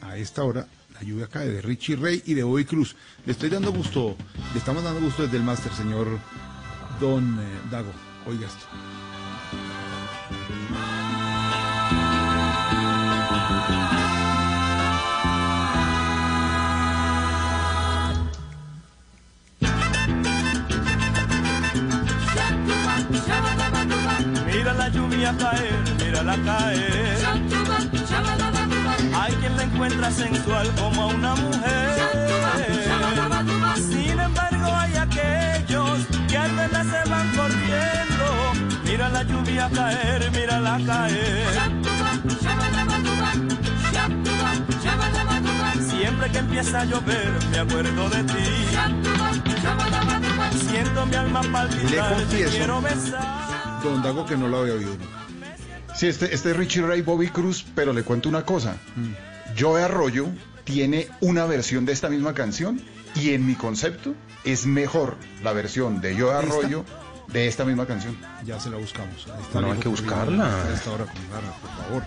a 0.00 0.16
esta 0.16 0.44
hora 0.44 0.66
la 0.94 1.02
lluvia 1.02 1.26
cae 1.26 1.48
de 1.48 1.62
Richie 1.62 1.96
Ray 1.96 2.22
y 2.26 2.34
de 2.34 2.42
Bobby 2.42 2.64
Cruz. 2.64 2.94
Le 3.24 3.32
estoy 3.32 3.48
dando 3.48 3.72
gusto, 3.72 4.16
le 4.52 4.58
estamos 4.58 4.84
dando 4.84 5.00
gusto 5.00 5.22
desde 5.22 5.38
el 5.38 5.42
máster, 5.42 5.72
señor 5.72 6.06
Don 7.00 7.38
eh, 7.40 7.42
Dago. 7.70 7.92
Oiga 8.26 8.46
esto. 8.46 8.66
Mira 24.60 24.74
la 24.74 24.88
lluvia 24.90 25.34
caer, 25.38 25.72
mírala 26.04 26.36
caer. 26.44 27.16
Hay 29.18 29.32
quien 29.36 29.56
la 29.56 29.62
encuentra 29.62 30.10
sensual 30.10 30.70
como 30.78 31.02
a 31.02 31.06
una 31.06 31.34
mujer. 31.34 32.20
Sin 33.76 34.20
embargo, 34.20 34.66
hay 34.66 34.96
aquellos 34.96 36.00
que 36.28 36.36
al 36.36 36.54
verla 36.56 36.84
se 36.84 37.08
van 37.08 37.26
corriendo. 37.30 38.26
Mira 38.84 39.08
la 39.08 39.22
lluvia 39.22 39.70
caer, 39.70 40.30
mírala 40.30 40.78
caer. 40.84 41.46
Siempre 45.88 46.30
que 46.32 46.38
empieza 46.38 46.80
a 46.82 46.84
llover, 46.84 47.32
me 47.50 47.58
acuerdo 47.60 48.10
de 48.10 48.24
ti. 48.24 48.44
Siento 50.68 51.06
mi 51.06 51.14
alma 51.14 51.40
palpitar, 51.50 52.16
te 52.28 52.44
quiero 52.44 52.82
besar. 52.82 53.49
Don 53.82 54.02
Dago, 54.02 54.26
que 54.26 54.36
no 54.36 54.48
lo 54.48 54.58
había 54.58 54.74
oído 54.74 54.90
nunca. 54.90 55.94
Sí, 55.94 56.06
este, 56.06 56.34
este 56.34 56.50
es 56.50 56.56
Richie 56.56 56.82
Ray 56.82 57.02
Bobby 57.02 57.28
Cruz, 57.28 57.64
pero 57.74 57.92
le 57.92 58.02
cuento 58.02 58.28
una 58.28 58.44
cosa. 58.44 58.76
Joe 59.58 59.82
Arroyo 59.82 60.28
tiene 60.64 61.08
una 61.20 61.44
versión 61.46 61.84
de 61.84 61.92
esta 61.92 62.08
misma 62.08 62.34
canción 62.34 62.80
y 63.14 63.30
en 63.30 63.46
mi 63.46 63.54
concepto 63.54 64.14
es 64.44 64.66
mejor 64.66 65.16
la 65.42 65.52
versión 65.52 66.00
de 66.00 66.18
Joe 66.18 66.34
Arroyo 66.34 66.84
de 67.32 67.48
esta 67.48 67.64
misma 67.64 67.86
canción. 67.86 68.16
Ya 68.44 68.58
se 68.60 68.70
la 68.70 68.76
buscamos. 68.76 69.26
Ahí 69.34 69.42
está 69.42 69.58
el 69.58 69.64
hay 69.66 69.78
que 69.78 69.88
buscarla. 69.88 70.64
A 70.64 70.74
esta 70.74 70.90
hora 70.90 71.04
con 71.04 71.30
garra, 71.30 71.52
por 71.60 71.70
favor. 71.84 72.02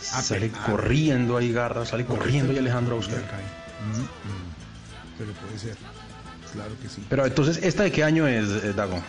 Sale 0.00 0.50
corriendo 0.50 1.36
ahí 1.38 1.52
Garra, 1.52 1.86
sale 1.86 2.04
corriendo 2.04 2.52
y 2.52 2.58
Alejandro 2.58 2.94
a 2.94 2.96
buscar. 2.98 3.20
Mm, 3.20 4.00
mm. 4.00 5.18
Pero 5.18 5.32
puede 5.32 5.58
ser. 5.58 5.76
Claro 6.52 6.72
que 6.80 6.88
sí. 6.88 7.04
Pero 7.08 7.26
entonces, 7.26 7.58
¿esta 7.62 7.84
de 7.84 7.90
qué 7.90 8.04
año 8.04 8.28
es, 8.28 8.48
eh, 8.48 8.72
Dago? 8.74 9.02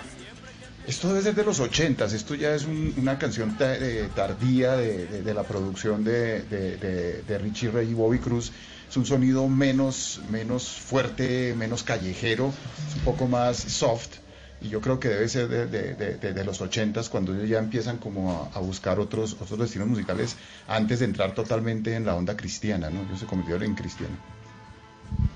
Esto 0.87 1.07
debe 1.07 1.23
ser 1.23 1.33
de 1.33 1.43
los 1.43 1.59
ochentas, 1.59 2.13
esto 2.13 2.35
ya 2.35 2.53
es 2.53 2.65
un- 2.65 2.93
una 2.97 3.17
canción 3.17 3.57
eh, 3.59 4.07
tardía 4.15 4.73
de, 4.73 5.33
la 5.33 5.43
producción 5.43 6.03
de, 6.03 7.39
Richie 7.41 7.71
Ray 7.71 7.89
y 7.89 7.93
Bobby 7.93 8.19
Cruz. 8.19 8.51
Es 8.87 8.95
un 8.95 9.05
sonido 9.05 9.47
menos, 9.47 10.21
menos 10.29 10.67
fuerte, 10.67 11.55
menos 11.57 11.81
callejero, 11.83 12.53
es 12.87 12.95
un 12.97 13.01
poco 13.01 13.27
más 13.27 13.57
soft. 13.57 14.17
Y 14.61 14.69
yo 14.69 14.79
creo 14.79 14.99
que 14.99 15.09
debe 15.09 15.27
ser 15.27 15.47
de, 15.49 16.43
los 16.45 16.61
ochentas, 16.61 17.09
cuando 17.09 17.33
ellos 17.33 17.49
ya 17.49 17.57
empiezan 17.57 17.97
como 17.97 18.51
a, 18.53 18.59
buscar 18.59 18.99
otros, 18.99 19.33
otros 19.39 19.59
destinos 19.59 19.87
musicales 19.87 20.35
antes 20.67 20.99
de 20.99 21.05
entrar 21.05 21.33
totalmente 21.33 21.95
en 21.95 22.05
la 22.05 22.15
onda 22.15 22.37
cristiana, 22.37 22.91
¿no? 22.91 23.01
Ellos 23.01 23.19
se 23.19 23.25
convirtieron 23.25 23.63
en 23.63 23.73
cristianos. 23.75 24.17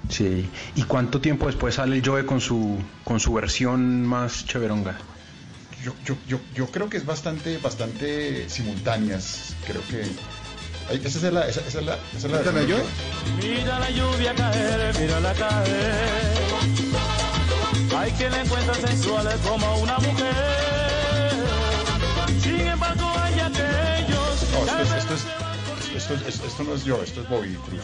Sí. 0.09 0.47
¿Y 0.75 0.83
cuánto 0.83 1.19
tiempo 1.19 1.47
después 1.47 1.75
sale 1.75 2.01
Joe 2.05 2.25
con 2.25 2.39
su, 2.39 2.77
con 3.03 3.19
su 3.19 3.33
versión 3.33 4.05
más 4.05 4.45
cheveronga? 4.45 4.97
Yo, 5.83 5.93
yo, 6.05 6.15
yo, 6.27 6.39
yo 6.53 6.67
creo 6.67 6.89
que 6.89 6.97
es 6.97 7.05
bastante, 7.05 7.57
bastante 7.57 8.49
simultáneas. 8.49 9.55
Creo 9.65 9.81
que. 9.87 10.03
Ay, 10.89 11.01
Esa 11.03 11.27
es 11.27 11.33
la. 11.33 11.47
Esa, 11.47 11.61
esa 11.61 11.79
es 11.79 11.85
la. 11.85 11.95
Esa 11.95 12.27
es 12.27 12.31
la 12.33 12.37
¿Esta 12.39 12.51
la 12.51 12.63
yo? 12.63 12.75
que- 12.77 13.47
Mira 13.47 13.79
la 13.79 13.89
lluvia 13.91 14.35
caer, 14.35 14.93
caer. 15.37 16.39
Hay 17.97 18.11
quien 18.11 18.31
la 18.31 18.41
encuentra 18.41 18.73
sensual 18.75 19.27
como 19.47 19.77
una 19.79 19.97
mujer. 19.99 20.35
Sin 22.41 22.59
embargo, 22.59 23.11
hay 23.17 23.39
aquellos. 23.39 24.43
No, 24.51 24.65
que 24.65 24.81
esto, 24.83 24.95
es, 24.97 25.03
esto, 25.03 25.13
es, 25.13 25.95
esto, 25.95 26.13
es- 26.15 26.27
esto- 26.27 26.47
esto 26.47 26.63
no 26.63 26.75
es 26.75 26.83
yo, 26.83 27.01
esto 27.03 27.21
es 27.21 27.29
Bobby 27.29 27.53
Cruz. 27.55 27.79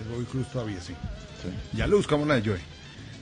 Es 0.00 0.08
Bobby 0.10 0.24
Cruz 0.24 0.46
todavía, 0.50 0.80
sí. 0.80 0.94
Ya 1.74 1.86
le 1.86 1.94
buscamos 1.94 2.26
la 2.26 2.36
de 2.40 2.48
Joe. 2.50 2.60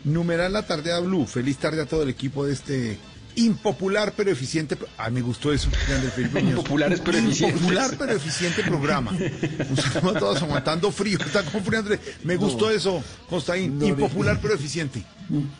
Numeral 0.04 0.52
la 0.52 0.62
tarde 0.62 0.92
a 0.92 1.00
Blue. 1.00 1.26
Feliz 1.26 1.58
tarde 1.58 1.82
a 1.82 1.86
todo 1.86 2.02
el 2.04 2.08
equipo 2.08 2.44
de 2.46 2.52
este 2.52 2.98
Impopular 3.36 4.12
pero 4.16 4.30
eficiente. 4.30 4.76
Ah, 4.98 5.08
me 5.10 5.20
gustó 5.22 5.52
eso. 5.52 5.68
Impopulares 6.40 7.00
pero 7.00 7.18
eficientes. 7.18 7.56
Impopular 7.60 7.94
pero 7.98 8.12
eficiente 8.12 8.62
programa. 8.62 9.10
A 10.14 10.18
todos 10.18 10.42
aguantando 10.42 10.90
frío. 10.92 11.18
Está 11.18 11.42
con 11.44 11.64
frío, 11.64 11.78
Andrés. 11.78 12.00
Me 12.24 12.36
gustó 12.36 12.70
eso, 12.70 13.02
Costaín. 13.28 13.78
No, 13.78 13.86
Impopular 13.86 14.38
pero 14.40 14.54
eficiente. 14.54 15.02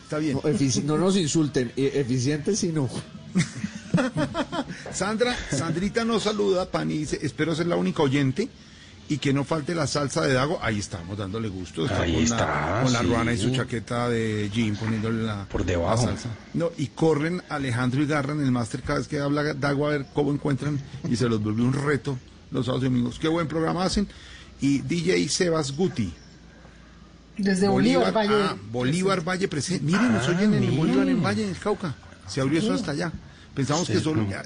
Está 0.03 0.19
bien. 0.19 0.33
No, 0.35 0.41
efici- 0.43 0.83
no 0.83 0.97
nos 0.97 1.17
insulten, 1.17 1.71
e- 1.75 1.91
eficiente 1.95 2.55
sí 2.55 2.67
no. 2.71 2.89
Sandra, 4.91 5.35
Sandrita 5.51 6.03
nos 6.05 6.23
saluda, 6.23 6.69
Pani 6.69 6.97
dice, 6.99 7.19
espero 7.21 7.55
ser 7.55 7.67
la 7.67 7.75
única 7.75 8.03
oyente 8.03 8.49
y 9.09 9.17
que 9.17 9.33
no 9.33 9.43
falte 9.43 9.75
la 9.75 9.85
salsa 9.87 10.21
de 10.21 10.33
Dago. 10.33 10.59
Ahí 10.61 10.79
estamos 10.79 11.17
dándole 11.17 11.49
gusto. 11.49 11.85
Está 11.85 12.01
Ahí 12.03 12.13
con 12.13 12.23
está, 12.23 12.37
La, 12.77 12.81
con 12.83 12.93
la 12.93 12.99
sí. 12.99 13.05
ruana 13.07 13.33
y 13.33 13.37
su 13.37 13.51
chaqueta 13.51 14.09
de 14.09 14.49
jean 14.53 14.75
poniéndole 14.75 15.23
la, 15.23 15.45
Por 15.45 15.65
debajo. 15.65 16.05
la 16.05 16.11
salsa. 16.13 16.29
No, 16.53 16.71
y 16.77 16.87
corren 16.87 17.41
Alejandro 17.49 18.01
y 18.01 18.05
Garra 18.07 18.33
en 18.33 18.41
el 18.41 18.51
máster 18.51 18.81
cada 18.81 18.99
vez 18.99 19.07
que 19.07 19.19
habla 19.19 19.53
Dago 19.53 19.87
a 19.87 19.91
ver 19.91 20.05
cómo 20.13 20.31
encuentran 20.31 20.79
y 21.09 21.15
se 21.15 21.27
los 21.29 21.41
volvió 21.43 21.65
un 21.65 21.73
reto 21.73 22.17
los 22.51 22.65
sábados 22.65 22.83
y 22.83 22.87
domingos. 22.87 23.19
Qué 23.19 23.27
buen 23.27 23.47
programa 23.47 23.83
hacen. 23.83 24.07
Y 24.61 24.79
DJ 24.79 25.27
Sebas 25.29 25.75
Guti. 25.75 26.13
Desde 27.37 27.67
Bolívar, 27.67 28.15
Valle. 28.15 28.33
ah, 28.33 28.55
Bolívar 28.71 29.27
Valle 29.27 29.47
presente. 29.47 29.83
Miren, 29.83 30.13
nos 30.13 30.27
oyen 30.29 30.53
en 30.53 30.63
el. 30.63 30.71
Bolívar 30.71 31.07
en 31.09 31.21
Valle, 31.23 31.43
en 31.43 31.49
el 31.49 31.57
Cauca. 31.57 31.95
Se 32.27 32.39
abrió 32.41 32.59
eso 32.59 32.73
hasta 32.73 32.91
allá. 32.91 33.11
Pensamos 33.55 33.87
que 33.87 33.99
solo 33.99 34.21
no. 34.21 34.29
ya- 34.29 34.43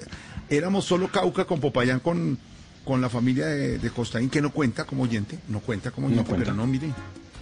éramos 0.50 0.86
solo 0.86 1.10
Cauca 1.12 1.44
con 1.46 1.60
Popayán 1.60 2.00
con, 2.00 2.38
con 2.88 3.02
la 3.02 3.10
familia 3.10 3.46
de, 3.48 3.78
de 3.78 3.90
Costaín, 3.92 4.30
que 4.30 4.42
no 4.42 4.52
cuenta 4.52 4.86
como 4.86 5.04
oyente, 5.04 5.38
no 5.50 5.60
cuenta 5.60 5.92
como 5.92 6.08
No 6.08 6.14
oyente, 6.14 6.30
cuenta. 6.30 6.46
pero 6.46 6.56
no, 6.58 6.66
miren, 6.66 6.94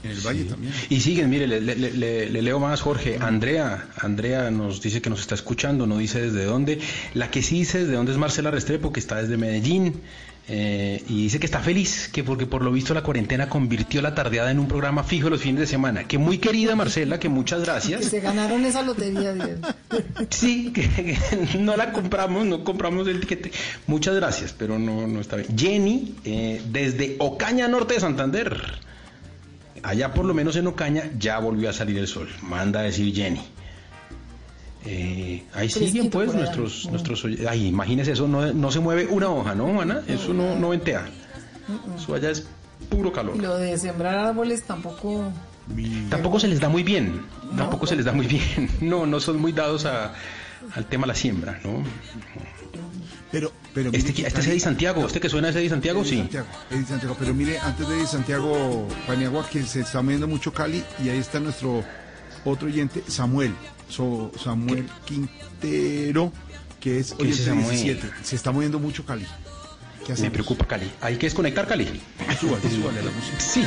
en 0.03 0.11
el 0.11 0.19
Valle 0.19 0.43
también. 0.45 0.73
Y 0.89 0.99
siguen, 0.99 1.29
mire, 1.29 1.47
le, 1.47 1.61
le- 1.61 1.75
le- 1.75 2.29
le 2.29 2.41
leo 2.41 2.59
más, 2.59 2.81
Jorge. 2.81 3.17
Andrea, 3.21 3.87
Andrea 3.97 4.51
nos 4.51 4.81
dice 4.81 5.01
que 5.01 5.09
nos 5.09 5.19
está 5.21 5.35
escuchando, 5.35 5.87
no 5.87 5.97
dice 5.99 6.19
desde 6.21 6.43
dónde. 6.45 6.79
La 7.13 7.31
que 7.31 7.41
sí 7.41 7.59
dice 7.59 7.79
desde 7.79 7.93
dónde 7.93 8.11
es 8.11 8.17
Marcela 8.17 8.51
Restrepo, 8.51 8.91
que 8.91 8.99
está 8.99 9.21
desde 9.21 9.37
Medellín. 9.37 10.01
Eh, 10.47 11.03
y 11.09 11.23
dice 11.23 11.39
que 11.39 11.45
está 11.47 11.59
feliz, 11.59 12.07
que 12.13 12.23
porque 12.23 12.45
por 12.45 12.61
lo 12.63 12.71
visto 12.71 12.93
la 12.93 13.01
cuarentena 13.01 13.49
convirtió 13.49 14.01
la 14.01 14.13
tardeada 14.13 14.51
en 14.51 14.59
un 14.59 14.67
programa 14.67 15.03
fijo 15.03 15.29
los 15.29 15.41
fines 15.41 15.61
de 15.61 15.67
semana. 15.67 16.07
Que 16.07 16.17
muy 16.19 16.37
querida 16.37 16.75
Marcela, 16.75 17.19
que 17.19 17.29
muchas 17.29 17.59
Que 17.61 17.65
gracias. 17.65 18.05
se 18.05 18.19
ganaron 18.19 18.63
esa 18.65 18.83
lotería, 18.83 19.33
Dios. 19.33 19.59
Sí, 20.29 20.71
que, 20.71 20.87
que 20.89 21.57
no 21.59 21.75
la 21.75 21.91
compramos, 21.91 22.45
no 22.45 22.63
compramos 22.63 23.07
el 23.07 23.21
tiquete. 23.21 23.51
Muchas 23.87 24.15
gracias, 24.15 24.53
pero 24.57 24.77
no, 24.77 25.07
no 25.07 25.19
está 25.19 25.37
bien. 25.37 25.57
Jenny, 25.57 26.15
eh, 26.25 26.61
desde 26.69 27.15
Ocaña, 27.19 27.67
norte 27.67 27.95
de 27.95 27.99
Santander. 28.01 28.61
Allá 29.83 30.13
por 30.13 30.25
lo 30.25 30.33
menos 30.33 30.55
en 30.55 30.67
Ocaña 30.67 31.11
ya 31.19 31.39
volvió 31.39 31.69
a 31.69 31.73
salir 31.73 31.97
el 31.97 32.07
sol. 32.07 32.27
Manda 32.41 32.79
a 32.81 32.83
decir 32.83 33.13
Jenny. 33.13 33.41
Eh, 34.85 35.43
ahí 35.53 35.69
siguen 35.69 36.09
pues 36.09 36.33
nuestros, 36.33 36.87
nuestros 36.91 37.23
oy- 37.25 37.45
Ay, 37.47 37.67
imagínese 37.67 38.11
eso, 38.11 38.27
no, 38.27 38.53
no 38.53 38.71
se 38.71 38.79
mueve 38.79 39.07
una 39.07 39.29
hoja, 39.29 39.55
¿no, 39.55 39.81
Ana? 39.81 40.01
Eso 40.07 40.33
no, 40.33 40.55
no 40.57 40.69
ventea. 40.69 41.05
Eso 41.97 42.13
allá 42.13 42.29
es 42.29 42.45
puro 42.89 43.11
calor. 43.11 43.35
Y 43.35 43.39
lo 43.41 43.57
de 43.57 43.77
sembrar 43.77 44.15
árboles 44.15 44.63
tampoco. 44.63 45.31
Tampoco 46.09 46.39
se 46.39 46.47
les 46.47 46.59
da 46.59 46.69
muy 46.69 46.83
bien, 46.83 47.21
tampoco 47.57 47.87
se 47.87 47.95
les 47.95 48.05
da 48.05 48.11
muy 48.11 48.27
bien. 48.27 48.69
No, 48.81 49.05
no 49.07 49.19
son 49.19 49.39
muy 49.41 49.51
dados 49.51 49.85
a- 49.85 50.13
al 50.75 50.85
tema 50.85 51.03
de 51.03 51.07
la 51.07 51.15
siembra, 51.15 51.59
¿no? 51.63 51.83
Pero, 53.31 53.51
pero 53.73 53.89
Este, 53.91 54.11
mire, 54.13 54.27
este 54.27 54.39
es 54.41 54.47
Eddie 54.47 54.59
Santiago, 54.59 55.05
¿este 55.05 55.19
que 55.19 55.29
suena 55.29 55.49
es 55.49 55.55
Eddie 55.55 55.69
Santiago? 55.69 56.01
Eddie 56.01 56.09
Sí. 56.11 56.17
Santiago, 56.19 56.47
Eddie 56.71 56.85
Santiago. 56.85 57.15
Pero 57.19 57.33
mire, 57.33 57.59
antes 57.59 57.87
de 57.89 57.95
Eddie 57.95 58.07
Santiago, 58.07 58.87
Paniagua, 59.07 59.49
que 59.49 59.63
se 59.63 59.81
está 59.81 60.01
moviendo 60.01 60.27
mucho 60.27 60.53
Cali, 60.53 60.83
y 61.03 61.09
ahí 61.09 61.17
está 61.17 61.39
nuestro 61.39 61.83
otro 62.45 62.67
oyente, 62.67 63.03
Samuel. 63.07 63.53
So- 63.89 64.31
Samuel 64.41 64.87
Quintero, 65.05 66.31
que 66.79 66.99
es 66.99 67.13
¿Qué 67.13 67.23
oyente 67.23 67.37
dice 67.37 67.49
Samuel? 67.49 67.69
17. 67.69 68.09
Se 68.23 68.35
está 68.35 68.51
moviendo 68.51 68.79
mucho 68.79 69.05
Cali. 69.05 69.25
¿Qué 70.05 70.13
Me 70.21 70.29
preocupa 70.29 70.67
Cali. 70.67 70.91
Hay 71.01 71.17
que 71.17 71.25
desconectar 71.25 71.67
Cali. 71.67 71.85
Súbale, 72.39 72.69
súbale 72.69 72.99
a 72.99 73.03
la 73.03 73.11
música. 73.15 73.39
Sí. 73.39 73.63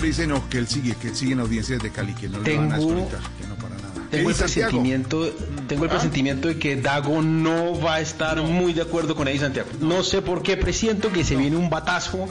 Samuel 0.00 0.02
Quintero 0.02 0.06
dice 0.06 0.26
no, 0.26 0.48
que 0.48 0.58
él 0.58 0.68
sigue, 0.68 0.94
que 0.96 1.08
él 1.08 1.16
sigue 1.16 1.32
en 1.32 1.40
audiencias 1.40 1.82
de 1.82 1.90
Cali, 1.90 2.14
que 2.14 2.28
no 2.28 2.40
le 2.40 2.56
van 2.56 2.72
a 2.72 2.76
Tengo- 2.76 2.86
desconectar, 2.94 3.20
que 3.40 3.46
no 3.46 3.54
para 3.56 3.74
nada. 3.76 3.86
Tengo 4.10 4.30
el 4.30 4.36
presentimiento, 4.36 5.32
tengo 5.66 5.84
el 5.84 5.90
presentimiento 5.90 6.48
de 6.48 6.58
que 6.58 6.76
Dago 6.76 7.22
no 7.22 7.78
va 7.80 7.94
a 7.96 8.00
estar 8.00 8.40
muy 8.42 8.72
de 8.72 8.82
acuerdo 8.82 9.16
con 9.16 9.26
Eddie 9.28 9.40
Santiago. 9.40 9.68
No 9.80 10.02
sé 10.04 10.22
por 10.22 10.42
qué 10.42 10.56
presiento 10.56 11.10
que 11.12 11.24
se 11.24 11.34
viene 11.36 11.56
un 11.56 11.68
batazo 11.70 12.26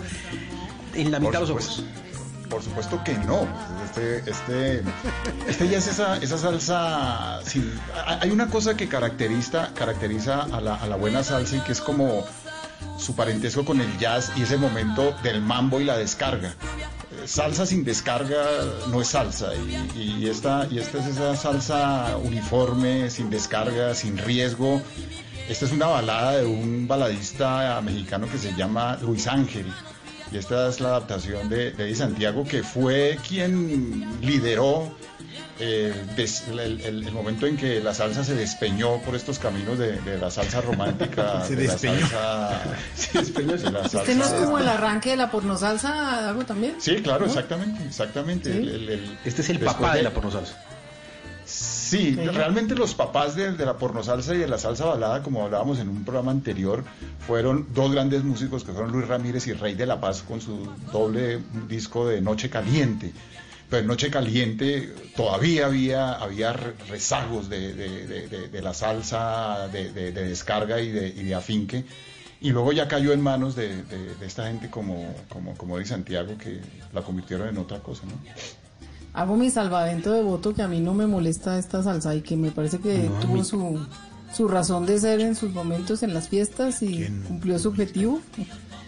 en 0.94 1.12
la 1.12 1.20
mitad 1.20 1.34
de 1.34 1.40
los 1.42 1.50
ojos. 1.50 1.84
Por 2.50 2.62
supuesto 2.64 3.02
que 3.04 3.14
no. 3.16 3.48
Este, 3.86 4.20
este, 4.30 4.84
este 5.48 5.68
ya 5.68 5.80
es 5.80 5.88
esa, 5.88 6.18
esa 6.18 6.38
salsa. 6.38 7.40
hay 7.40 7.44
hay 8.22 8.30
una 8.32 8.48
cosa 8.48 8.78
que 8.78 8.88
caracteriza, 8.88 9.72
caracteriza 9.74 10.44
a, 10.44 10.62
la, 10.62 10.76
a 10.76 10.88
la 10.88 10.96
buena 10.96 11.24
salsa 11.24 11.58
y 11.58 11.60
que 11.62 11.72
es 11.74 11.82
como 11.82 12.24
su 12.98 13.16
parentesco 13.16 13.66
con 13.66 13.82
el 13.82 13.98
jazz 13.98 14.32
y 14.36 14.44
ese 14.44 14.58
momento 14.58 15.16
del 15.24 15.42
mambo 15.42 15.80
y 15.80 15.86
la 15.86 15.98
descarga. 15.98 16.56
Eh, 17.12 17.28
Salsa 17.28 17.66
sin 17.66 17.84
descarga 17.84 18.44
no 18.90 19.02
es 19.02 19.10
salsa 19.10 19.52
y, 19.96 20.28
esta, 20.28 20.68
y 20.70 20.80
esta 20.80 21.00
es 21.00 21.08
esa 21.08 21.36
salsa 21.36 22.18
uniforme, 22.24 23.10
sin 23.10 23.30
descarga, 23.30 23.94
sin 23.94 24.18
riesgo. 24.18 24.82
Esta 25.50 25.66
es 25.66 25.72
una 25.72 25.88
balada 25.88 26.38
de 26.38 26.46
un 26.46 26.88
baladista 26.88 27.80
mexicano 27.82 28.28
que 28.32 28.38
se 28.38 28.54
llama 28.56 28.98
Luis 29.02 29.28
Ángel. 29.28 29.72
Y 30.32 30.38
esta 30.38 30.68
es 30.68 30.80
la 30.80 30.90
adaptación 30.90 31.50
de 31.50 31.68
Eddie 31.70 31.96
Santiago, 31.96 32.46
que 32.46 32.64
fue 32.64 33.20
quien 33.28 34.20
lideró 34.22 34.92
eh, 35.60 35.94
des- 36.16 36.48
el, 36.50 36.60
el- 36.60 36.82
el 37.08 37.12
momento 37.12 37.48
en 37.48 37.56
que 37.58 37.80
la 37.82 37.94
salsa 37.94 38.24
se 38.24 38.36
despeñó 38.36 39.00
por 39.02 39.16
estos 39.16 39.40
caminos 39.40 39.78
de, 39.80 40.00
de 40.02 40.18
la 40.18 40.30
salsa 40.32 40.62
romántica. 40.62 41.46
Se 41.48 41.56
de 41.56 41.68
la 41.68 41.72
despeñó. 41.74 42.00
salsa- 42.08 42.62
se 42.96 43.18
despeñó, 43.20 43.58
de 43.58 43.72
la 43.72 43.82
Este 43.82 44.16
no 44.16 44.24
es 44.26 44.32
como 44.34 44.60
el 44.60 44.68
arranque 44.68 45.12
de 45.12 45.18
la 45.18 45.32
pornosalsa, 45.32 46.30
algo 46.30 46.44
también. 46.46 46.76
Sí, 46.80 46.98
claro, 46.98 47.22
¿No? 47.22 47.26
exactamente, 47.28 47.84
exactamente. 47.86 48.52
Sí. 48.52 48.58
El- 48.58 48.70
el- 48.70 48.90
el- 48.90 49.18
Este 49.26 49.42
es 49.42 49.50
el 49.50 49.60
papá 49.60 49.96
de 49.96 50.04
la 50.04 50.12
pornosalsa. 50.12 50.56
Sí, 51.46 52.16
Sí. 52.16 52.16
realmente 52.16 52.74
los 52.74 52.96
papás 52.96 53.36
de, 53.36 53.52
de 53.52 53.64
la 53.66 53.78
pornosalsa 53.78 54.34
y 54.34 54.40
de 54.40 54.48
la 54.48 54.58
salsa 54.58 54.86
balada, 54.86 55.22
como 55.22 55.44
hablábamos 55.46 55.78
en 55.78 55.88
un 55.90 56.04
programa 56.04 56.32
anterior, 56.32 56.84
fueron 57.28 57.68
dos 57.76 57.92
grandes 57.92 58.24
músicos 58.24 58.64
que 58.64 58.72
fueron 58.72 58.92
Luis 58.92 59.08
Ramírez 59.08 59.46
y 59.46 59.54
Rey 59.54 59.76
de 59.76 59.86
la 59.86 60.02
Paz 60.02 60.24
con 60.28 60.42
su 60.42 60.68
doble 60.92 61.40
disco 61.70 62.08
de 62.08 62.22
Noche 62.22 62.50
Caliente. 62.50 63.14
Pero 63.70 63.82
en 63.82 63.88
Noche 63.88 64.12
Caliente 64.12 64.94
todavía 65.16 65.66
había, 65.66 66.12
había 66.14 66.54
re- 66.54 66.74
rezagos 66.88 67.50
de, 67.50 67.74
de- 67.74 68.08
de- 68.08 68.28
de- 68.28 68.48
de 68.50 68.62
la 68.62 68.74
salsa, 68.74 69.68
de, 69.72 69.92
de- 69.92 70.12
de 70.12 70.28
descarga 70.28 70.80
y 70.82 70.92
de, 70.92 71.08
y 71.08 71.24
de 71.24 71.36
afinque. 71.36 71.84
Y 72.42 72.52
luego 72.52 72.72
ya 72.74 72.88
cayó 72.88 73.12
en 73.12 73.22
manos 73.22 73.56
de, 73.56 73.84
de- 73.84 74.14
de 74.16 74.26
esta 74.26 74.48
gente 74.48 74.70
como, 74.70 75.16
como, 75.30 75.56
como 75.56 75.78
de 75.80 75.86
Santiago 75.86 76.38
que 76.38 76.62
la 76.94 77.02
convirtieron 77.02 77.48
en 77.50 77.58
otra 77.58 77.80
cosa, 77.80 78.04
¿no? 78.06 78.12
Hago 79.14 79.36
mi 79.38 79.50
salvamento 79.50 80.12
de 80.12 80.22
voto 80.22 80.54
que 80.54 80.62
a 80.62 80.68
mí 80.68 80.80
no 80.82 80.94
me 80.94 81.08
molesta 81.08 81.58
esta 81.58 81.82
salsa 81.82 82.14
y 82.14 82.22
que 82.22 82.36
me 82.36 82.52
parece 82.52 82.80
que 82.80 82.98
No, 83.10 83.20
tuvo 83.20 83.34
mí- 83.36 83.44
su, 83.46 83.80
su 84.34 84.48
razón 84.48 84.86
de 84.86 85.00
ser 85.00 85.22
en 85.22 85.36
sus 85.36 85.52
momentos 85.54 86.04
en 86.04 86.14
las 86.14 86.28
fiestas 86.28 86.84
y 86.84 87.08
cumplió 87.28 87.58
su 87.58 87.70
objetivo. 87.70 88.22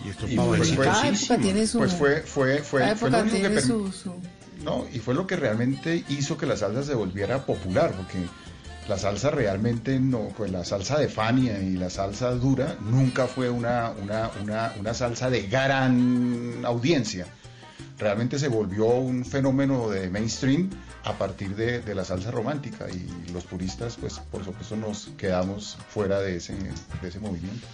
Y 0.06 0.10
esto 0.10 0.28
Y 0.28 0.36
pues 0.36 0.74
fue- 0.74 0.86
Cada 0.86 1.08
época 1.08 1.38
tiene 1.40 1.66
su... 1.66 1.78
Pues 1.80 1.94
fue, 1.94 2.22
fue, 2.22 2.58
fue, 2.60 2.82
cada 2.82 2.96
fue 2.96 3.10
lo 3.10 3.20
único 3.22 3.50
que 3.50 3.62
su, 3.62 3.92
su- 3.92 4.14
No, 4.64 4.86
y 4.92 5.00
fue 5.00 5.14
lo 5.14 5.28
que 5.28 5.36
realmente 5.36 6.04
hizo 6.10 6.38
que 6.38 6.46
la 6.46 6.58
salsa 6.58 6.84
se 6.84 6.96
volviera 6.96 7.46
popular, 7.46 7.94
porque 7.96 8.26
la 8.88 8.98
salsa 8.98 9.30
realmente 9.32 10.00
no, 10.00 10.30
pues 10.36 10.52
la 10.52 10.64
salsa 10.64 10.98
de 10.98 11.10
Fania 11.10 11.60
y 11.60 11.74
la 11.74 11.90
salsa 11.90 12.32
dura 12.32 12.78
nunca 12.82 13.28
fue 13.28 13.50
una, 13.50 13.92
una, 13.92 14.32
una, 14.42 14.74
una 14.80 14.94
salsa 14.94 15.30
de 15.30 15.48
gran 15.48 16.64
audiencia. 16.66 17.28
Realmente 18.00 18.40
se 18.40 18.48
volvió 18.48 18.86
un 18.86 19.26
fenómeno 19.26 19.90
de 19.90 20.10
mainstream 20.10 20.70
a 21.04 21.14
partir 21.14 21.56
de, 21.56 21.82
de 21.82 21.96
la 21.96 22.06
salsa 22.06 22.32
romántica 22.32 22.86
y 22.90 23.32
los 23.32 23.44
puristas, 23.44 23.98
pues 24.00 24.20
por 24.32 24.44
supuesto 24.44 24.76
nos 24.76 25.10
quedamos 25.18 25.78
fuera 25.90 26.20
de 26.20 26.38
ese, 26.38 26.54
de 26.54 27.08
ese 27.08 27.20
movimiento. 27.20 27.68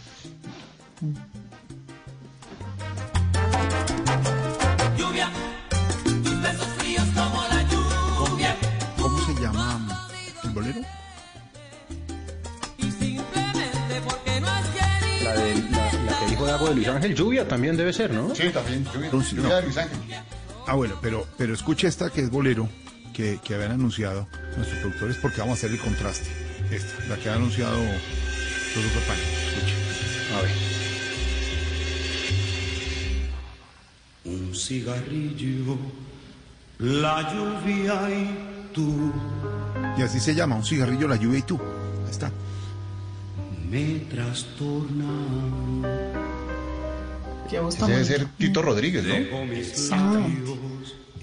Lluvia, 1.03 1.42
de 16.75 16.81
Luis 16.81 16.87
Ángel. 16.87 17.15
Lluvia 17.15 17.47
también 17.47 17.77
debe 17.77 17.93
ser, 17.93 18.11
¿no? 18.11 18.33
Sí, 18.35 18.49
también. 18.49 18.85
Lluvia, 18.85 19.05
Entonces, 19.05 19.33
lluvia 19.33 19.49
no. 19.49 19.55
de 19.55 19.61
Luis 19.63 19.77
Ángel. 19.77 19.97
Ah, 20.67 20.75
bueno, 20.75 20.97
pero, 21.01 21.27
pero 21.37 21.53
escuche 21.53 21.87
esta 21.87 22.09
que 22.09 22.21
es 22.21 22.29
bolero, 22.29 22.69
que, 23.13 23.39
que 23.43 23.55
habían 23.55 23.71
anunciado 23.71 24.27
nuestros 24.55 24.79
productores, 24.79 25.17
porque 25.17 25.39
vamos 25.39 25.57
a 25.57 25.57
hacer 25.59 25.71
el 25.71 25.79
contraste. 25.79 26.29
Esta, 26.71 27.07
la 27.07 27.17
que 27.17 27.29
ha 27.29 27.35
anunciado 27.35 27.77
los 27.77 29.03
Pan. 29.05 29.17
Escuche. 29.17 29.75
A 30.35 30.41
ver. 30.41 30.51
Un 34.25 34.55
cigarrillo, 34.55 35.77
la 36.79 37.33
lluvia 37.33 38.09
y 38.09 38.71
tú 38.73 39.11
Y 39.97 40.01
así 40.01 40.19
se 40.19 40.33
llama, 40.33 40.55
un 40.55 40.63
cigarrillo, 40.65 41.07
la 41.07 41.17
lluvia 41.17 41.39
y 41.39 41.43
tú. 41.43 41.59
Ahí 42.05 42.11
está. 42.11 42.31
me 43.69 44.07
Ese 47.69 47.77
tan 47.79 47.87
debe 47.89 48.01
bonita. 48.03 48.17
ser 48.17 48.27
Tito 48.37 48.61
Rodríguez, 48.61 49.03
¿no? 49.05 49.13
Labios 49.13 49.67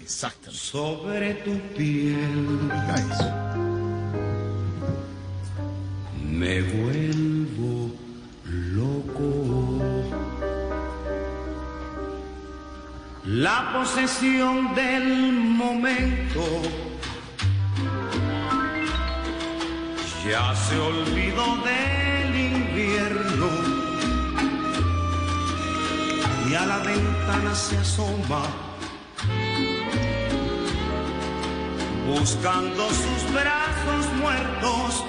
Exacto. 0.00 0.50
sobre 0.50 1.34
tu 1.34 1.58
piel. 1.76 2.46
Me 6.24 6.62
vuelvo 6.62 7.90
loco. 8.44 9.78
La 13.26 13.70
posesión 13.72 14.74
del 14.74 15.32
momento 15.32 16.42
ya 20.26 20.54
se 20.54 20.76
olvidó 20.78 21.56
del 21.64 22.40
invierno 22.54 23.69
y 26.50 26.54
a 26.54 26.66
la 26.66 26.78
ventana 26.78 27.54
se 27.54 27.76
asoma 27.76 28.42
buscando 32.08 32.88
sus 32.88 33.32
brazos 33.32 34.12
muertos. 34.20 35.04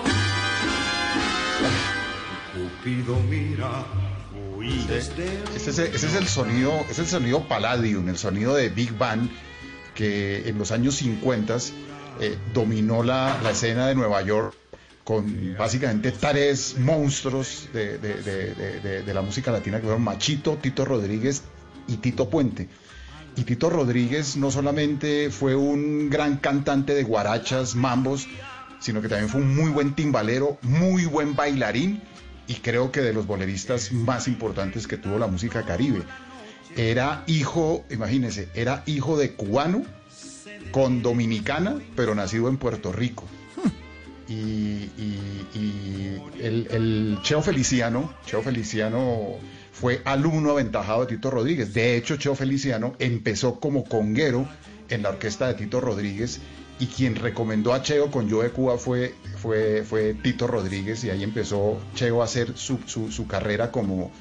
Cupido 2.53 3.15
mira. 3.27 3.85
desde 4.87 5.43
Ese 5.55 5.71
es, 5.71 5.79
ese 5.79 6.07
es 6.07 6.15
el 6.15 6.27
sonido, 6.27 6.73
es 6.89 6.99
el 6.99 7.07
sonido 7.07 7.47
Palladium, 7.47 8.07
el 8.09 8.17
sonido 8.17 8.53
de 8.53 8.69
Big 8.69 8.95
Band 8.95 9.31
que 9.95 10.47
en 10.47 10.59
los 10.59 10.71
años 10.71 10.95
50 10.95 11.57
eh, 12.19 12.37
dominó 12.53 13.01
la, 13.01 13.39
la 13.41 13.51
escena 13.51 13.87
de 13.87 13.95
Nueva 13.95 14.21
York 14.21 14.60
con 15.03 15.55
básicamente 15.57 16.11
tres 16.11 16.75
monstruos 16.79 17.67
de, 17.73 17.97
de- 17.97 18.21
de- 18.21 19.03
de- 19.03 19.13
la 19.13 19.21
música 19.21 19.51
latina 19.51 19.77
que 19.77 19.83
fueron 19.83 20.03
Machito, 20.03 20.57
Tito 20.61 20.85
Rodríguez 20.85 21.43
y 21.87 21.97
Tito 21.97 22.29
Puente. 22.29 22.69
Y 23.35 23.43
Tito 23.43 23.69
Rodríguez 23.69 24.35
no 24.37 24.51
solamente 24.51 25.29
fue 25.31 25.55
un 25.55 26.09
gran 26.09 26.37
cantante 26.37 26.93
de 26.93 27.03
guarachas, 27.03 27.75
mambos, 27.75 28.27
sino 28.79 29.01
que 29.01 29.07
también 29.09 29.29
fue 29.29 29.41
un 29.41 29.55
muy 29.55 29.71
buen 29.71 29.95
timbalero, 29.95 30.57
muy 30.61 31.05
buen 31.05 31.35
bailarín 31.35 32.01
y 32.47 32.55
creo 32.55 32.91
que 32.91 33.01
de 33.01 33.13
los 33.13 33.25
boleristas 33.27 33.91
más 33.93 34.27
importantes 34.27 34.85
que 34.87 34.97
tuvo 34.97 35.17
la 35.17 35.27
música 35.27 35.63
caribe. 35.65 36.03
Era 36.75 37.23
hijo, 37.27 37.85
imagínense, 37.89 38.49
era 38.53 38.83
hijo 38.85 39.17
de 39.17 39.33
cubano 39.33 39.83
con 40.71 41.01
dominicana, 41.01 41.79
pero 41.95 42.15
nacido 42.15 42.47
en 42.49 42.57
Puerto 42.57 42.91
Rico. 42.91 43.25
Y, 44.31 46.21
el, 46.39 47.19
Cheo 47.21 47.41
Feliciano, 47.41 48.13
Cheo 48.25 48.41
Feliciano 48.41 49.35
fue 49.73 50.01
alumno 50.05 50.51
aventajado 50.51 51.01
de 51.05 51.15
Tito 51.15 51.29
Rodríguez. 51.31 51.73
De 51.73 51.95
hecho, 51.95 52.17
Cheo 52.17 52.35
Feliciano 52.35 52.93
empezó 52.99 53.59
como 53.59 53.83
conguero 53.83 54.47
en 54.89 55.03
la 55.03 55.09
orquesta 55.09 55.47
de 55.47 55.53
Tito 55.55 55.81
Rodríguez 55.81 56.39
y 56.79 56.87
quien 56.87 57.15
recomendó 57.15 57.73
a 57.73 57.81
Cheo 57.81 58.09
con 58.11 58.27
Yo 58.27 58.41
de 58.41 58.49
Cuba 58.49 58.77
fue, 58.77 59.13
fue, 59.37 59.83
Tito 60.23 60.47
Rodríguez 60.47 61.03
y 61.03 61.09
ahí 61.09 61.23
empezó 61.23 61.79
Cheo 61.95 62.21
a 62.21 62.25
hacer 62.25 62.53
su, 62.57 62.79
su- 62.87 63.27
carrera 63.27 63.71
como, 63.71 64.11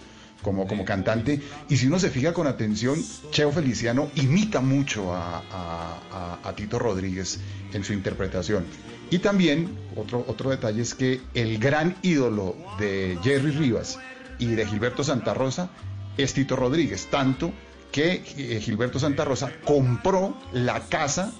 como, 0.42 0.66
como 0.66 0.84
cantante. 0.84 1.40
Y 1.68 1.76
si 1.76 1.86
uno 1.86 1.98
se 1.98 2.10
fija 2.10 2.32
con 2.32 2.46
atención, 2.46 3.02
Cheo 3.30 3.50
Feliciano 3.52 4.10
imita 4.16 4.60
mucho 4.60 5.12
a- 5.14 5.42
a- 5.50 6.38
a 6.48 6.54
Tito 6.54 6.78
Rodríguez 6.78 7.40
en 7.72 7.82
su 7.84 7.92
interpretación. 7.92 8.64
Y 9.10 9.18
también, 9.18 9.68
otro, 9.96 10.24
otro 10.28 10.50
detalle 10.50 10.82
es 10.82 10.94
que 10.94 11.20
el 11.34 11.58
gran 11.58 11.96
ídolo 12.02 12.56
de 12.78 13.18
Jerry 13.22 13.50
Rivas 13.50 13.98
y 14.38 14.46
de 14.46 14.66
Gilberto 14.66 15.02
Santa 15.04 15.34
Rosa 15.34 15.68
es 16.16 16.32
Tito 16.34 16.54
Rodríguez, 16.56 17.08
tanto 17.10 17.52
que 17.92 18.22
eh, 18.36 18.60
Gilberto 18.60 18.98
Santa 19.00 19.24
Rosa 19.24 19.50
compró 19.64 20.36
la 20.52 20.80
casa 20.88 21.32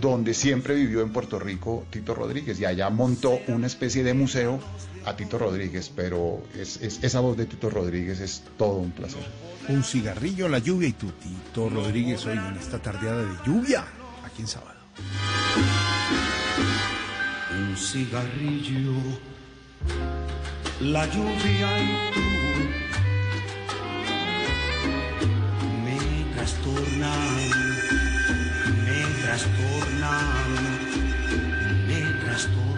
donde 0.00 0.34
siempre 0.34 0.74
vivió 0.74 1.02
en 1.02 1.12
Puerto 1.12 1.38
Rico 1.38 1.86
Tito 1.90 2.14
Rodríguez 2.16 2.58
y 2.58 2.64
allá 2.64 2.90
montó 2.90 3.38
una 3.46 3.68
especie 3.68 4.02
de 4.02 4.12
museo 4.12 4.58
a 5.06 5.14
Tito 5.14 5.38
Rodríguez, 5.38 5.92
pero 5.94 6.42
es, 6.58 6.78
es- 6.82 6.98
esa 7.04 7.20
voz 7.20 7.36
de 7.36 7.46
Tito 7.46 7.70
Rodríguez 7.70 8.18
es 8.18 8.42
todo 8.58 8.78
un 8.78 8.90
placer. 8.90 9.22
Un 9.68 9.84
cigarrillo, 9.84 10.48
la 10.48 10.58
lluvia 10.58 10.88
y 10.88 10.92
tú, 10.94 11.12
Tito 11.12 11.68
Rodríguez, 11.70 12.26
hoy 12.26 12.36
en 12.38 12.56
esta 12.56 12.80
tardeada 12.80 13.22
de 13.22 13.36
lluvia, 13.46 13.84
aquí 14.26 14.42
en 14.42 14.48
sábado. 14.48 14.74
Cigarrillo, 17.76 18.94
la 20.80 21.06
lluvia 21.06 21.78
y 21.80 22.12
tú 22.14 22.20
me 25.84 26.34
trastornan, 26.34 27.50
me 28.84 29.02
trastornan, 29.22 30.50
me 31.88 32.00
trastornan. 32.24 32.74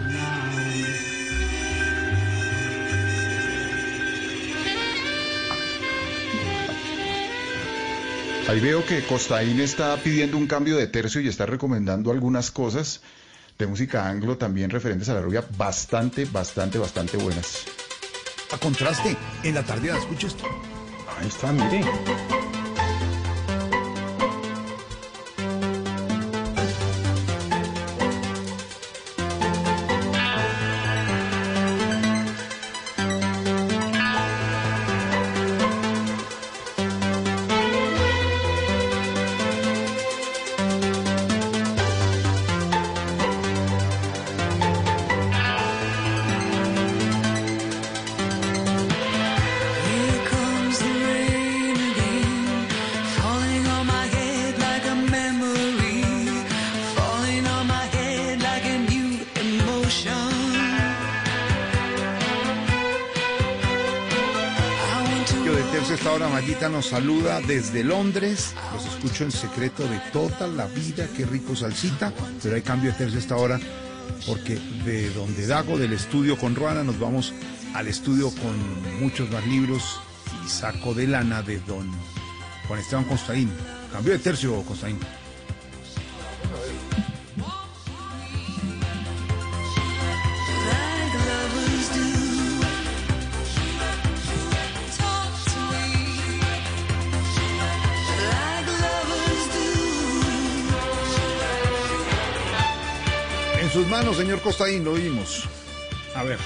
Ahí 8.47 8.59
veo 8.61 8.85
que 8.85 9.03
Costaín 9.03 9.59
está 9.59 9.97
pidiendo 9.97 10.37
un 10.37 10.47
cambio 10.47 10.77
de 10.77 10.87
tercio 10.87 11.19
y 11.21 11.27
está 11.27 11.45
recomendando 11.45 12.11
algunas 12.11 12.49
cosas 12.49 13.01
de 13.57 13.67
música 13.67 14.07
anglo 14.07 14.37
también 14.37 14.69
referentes 14.69 15.09
a 15.09 15.15
la 15.15 15.21
rubia 15.21 15.43
bastante, 15.57 16.25
bastante, 16.25 16.77
bastante 16.77 17.17
buenas. 17.17 17.65
A 18.51 18.57
contraste, 18.57 19.17
en 19.43 19.55
la 19.55 19.63
tardeada, 19.63 19.99
escucha 19.99 20.27
esto. 20.27 20.45
Ahí 21.19 21.27
está, 21.27 21.51
mire. 21.51 21.81
Nos 66.77 66.85
saluda 66.89 67.41
desde 67.41 67.83
Londres. 67.83 68.53
Los 68.71 68.85
escucho 68.85 69.23
en 69.23 69.31
secreto 69.31 69.87
de 69.87 69.99
toda 70.13 70.45
la 70.45 70.67
vida. 70.67 71.07
Qué 71.17 71.25
rico 71.25 71.55
salsita. 71.55 72.13
Pero 72.43 72.55
hay 72.55 72.61
cambio 72.61 72.91
de 72.91 72.97
tercio 72.99 73.17
esta 73.17 73.35
hora 73.35 73.59
porque 74.27 74.59
de 74.85 75.09
donde 75.09 75.47
Dago, 75.47 75.79
del 75.79 75.93
estudio 75.93 76.37
con 76.37 76.55
Ruana, 76.55 76.83
nos 76.83 76.99
vamos 76.99 77.33
al 77.73 77.87
estudio 77.87 78.29
con 78.29 79.01
muchos 79.01 79.27
más 79.31 79.43
libros 79.47 79.99
y 80.45 80.49
saco 80.49 80.93
de 80.93 81.07
lana 81.07 81.41
de 81.41 81.59
don 81.61 81.89
Juan 82.67 82.79
Esteban 82.79 83.05
Constaín. 83.05 83.49
Cambio 83.91 84.13
de 84.13 84.19
tercio, 84.19 84.61
Constaín. 84.61 84.99
Manos, 104.07 104.17
señor 104.17 104.41
Costaín, 104.41 104.83
lo 104.85 104.93
oímos. 104.93 105.43
A 106.15 106.23
ver. 106.23 106.37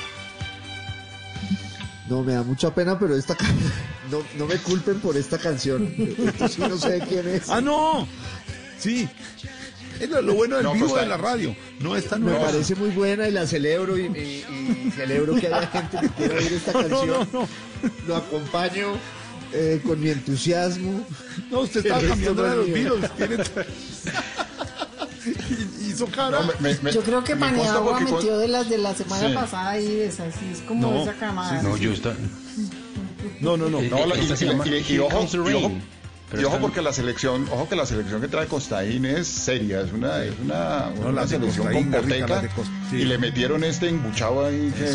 No, 2.09 2.23
me 2.23 2.33
da 2.33 2.43
mucha 2.43 2.73
pena, 2.73 2.99
pero 2.99 3.15
esta 3.15 3.37
no, 4.11 4.21
no 4.37 4.45
me 4.45 4.57
culpen 4.57 4.99
por 4.99 5.15
esta 5.15 5.37
canción. 5.37 5.93
Esto 6.27 6.47
sí 6.47 6.61
no 6.61 6.77
sé 6.77 7.01
quién 7.07 7.27
es. 7.27 7.49
¡Ah, 7.49 7.61
no! 7.61 8.07
Sí. 8.77 9.07
Es 9.99 10.09
lo, 10.09 10.21
lo 10.21 10.33
bueno 10.33 10.55
del 10.57 10.65
No, 10.65 10.73
vivo 10.73 10.97
de 10.97 11.05
la 11.05 11.15
radio. 11.17 11.55
No 11.79 11.95
es 11.95 12.07
tan 12.07 12.23
Me 12.23 12.31
nueva. 12.31 12.47
parece 12.47 12.73
muy 12.75 12.89
buena 12.89 13.27
y 13.27 13.31
la 13.31 13.45
celebro 13.45 13.97
y, 13.97 14.05
y- 14.07 14.87
y 14.87 14.91
celebro 14.91 15.35
que 15.35 15.47
haya 15.47 15.67
gente 15.67 15.97
que 16.01 16.09
quiera 16.09 16.35
oír 16.35 16.53
esta 16.53 16.73
canción. 16.73 17.07
no, 17.07 17.27
no. 17.31 17.47
Lo 18.07 18.15
acompaño 18.15 18.93
eh, 19.53 19.79
con 19.85 19.99
mi 20.01 20.09
entusiasmo. 20.09 21.05
No, 21.51 21.59
usted 21.61 21.85
estaba 21.85 22.01
cambiando 22.01 22.43
de 22.43 22.55
los. 22.55 22.71
Beatles. 22.71 23.11
Tiene... 23.15 23.37
Y- 26.05 26.07
Hizo 26.09 26.15
cara. 26.15 26.39
No, 26.41 26.51
me- 26.59 26.77
me- 26.81 26.91
Yo 26.91 27.01
creo 27.01 27.23
que 27.23 27.35
me 27.35 27.41
Paniagua 27.41 27.99
metió 27.99 28.37
de 28.37 28.47
las 28.47 28.69
de 28.69 28.77
la 28.77 28.93
semana 28.95 29.27
Sí. 29.29 29.33
pasada 29.35 29.79
y 29.79 29.85
de 29.85 30.05
esas, 30.07 30.33
sí, 30.35 30.49
es 30.51 30.59
como 30.61 30.91
No, 30.91 31.01
esa 31.03 31.13
camada. 31.13 31.61
No, 31.61 31.77
yo 31.77 31.91
está. 31.91 32.13
No, 33.39 33.57
no, 33.57 33.69
no. 33.69 33.81
No, 33.81 34.05
la- 34.05 34.15
y, 34.15 35.01
ojo, 36.45 36.57
y 36.57 36.59
porque 36.61 36.81
la 36.81 36.93
selección, 36.93 37.45
ojo 37.51 37.67
que 37.67 37.75
la 37.75 37.85
selección 37.85 38.21
que 38.21 38.27
trae 38.29 38.47
Costaín 38.47 39.03
es 39.05 39.27
seria, 39.27 39.81
es 39.81 39.91
una, 39.91 40.23
es 40.23 40.33
una, 40.41 40.89
No, 41.01 41.09
una 41.09 41.27
selección 41.27 41.65
Costaín, 41.67 41.91
con 41.91 42.01
poteca 42.03 42.47
Costa- 42.55 42.71
sí. 42.89 42.95
y 42.97 43.03
le 43.05 43.17
metieron 43.17 43.63
este 43.65 43.89
embuchado 43.89 44.45
ahí 44.45 44.71
que 44.77 44.85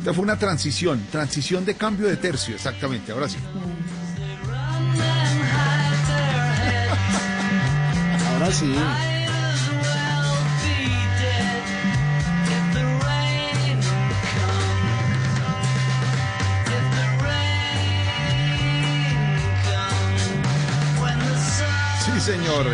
Esta 0.00 0.12
fue 0.12 0.22
una 0.22 0.38
transición, 0.38 1.02
transición 1.10 1.64
de 1.64 1.74
cambio 1.76 2.06
de 2.08 2.16
tercio, 2.18 2.54
exactamente. 2.54 3.10
Ahora 3.12 3.28
sí. 3.28 3.38
Ahora 8.34 8.52
sí. 8.52 8.74
Señor. 22.28 22.66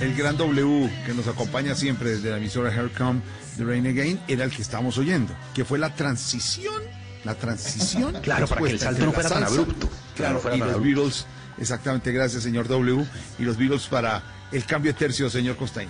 El 0.00 0.16
gran 0.16 0.36
W 0.36 0.90
que 1.06 1.14
nos 1.14 1.28
acompaña 1.28 1.76
siempre 1.76 2.10
desde 2.10 2.30
la 2.30 2.38
emisora 2.38 2.74
Here 2.74 2.90
Come 2.90 3.20
the 3.56 3.64
Rain 3.64 3.86
Again 3.86 4.20
era 4.26 4.44
el 4.44 4.50
que 4.50 4.62
estamos 4.62 4.98
oyendo, 4.98 5.32
que 5.54 5.64
fue 5.64 5.78
la 5.78 5.94
transición, 5.94 6.82
la 7.24 7.36
transición. 7.36 8.16
Claro, 8.22 8.48
para 8.48 8.62
que 8.62 8.70
el 8.70 8.80
salto 8.80 9.06
no 9.06 9.12
fuera 9.12 9.28
tan 9.28 9.44
abrupto. 9.44 9.88
Claro, 10.16 10.34
No 10.34 10.40
fuera 10.40 10.56
y 10.56 10.60
los. 10.60 10.82
Beatles, 10.82 11.26
exactamente, 11.58 12.10
gracias 12.10 12.42
señor 12.42 12.66
W, 12.66 13.06
y 13.38 13.42
los 13.44 13.56
Beatles 13.56 13.86
para 13.86 14.22
el 14.50 14.64
cambio 14.64 14.92
de 14.92 14.98
tercio, 14.98 15.30
señor 15.30 15.56
Costaín. 15.56 15.88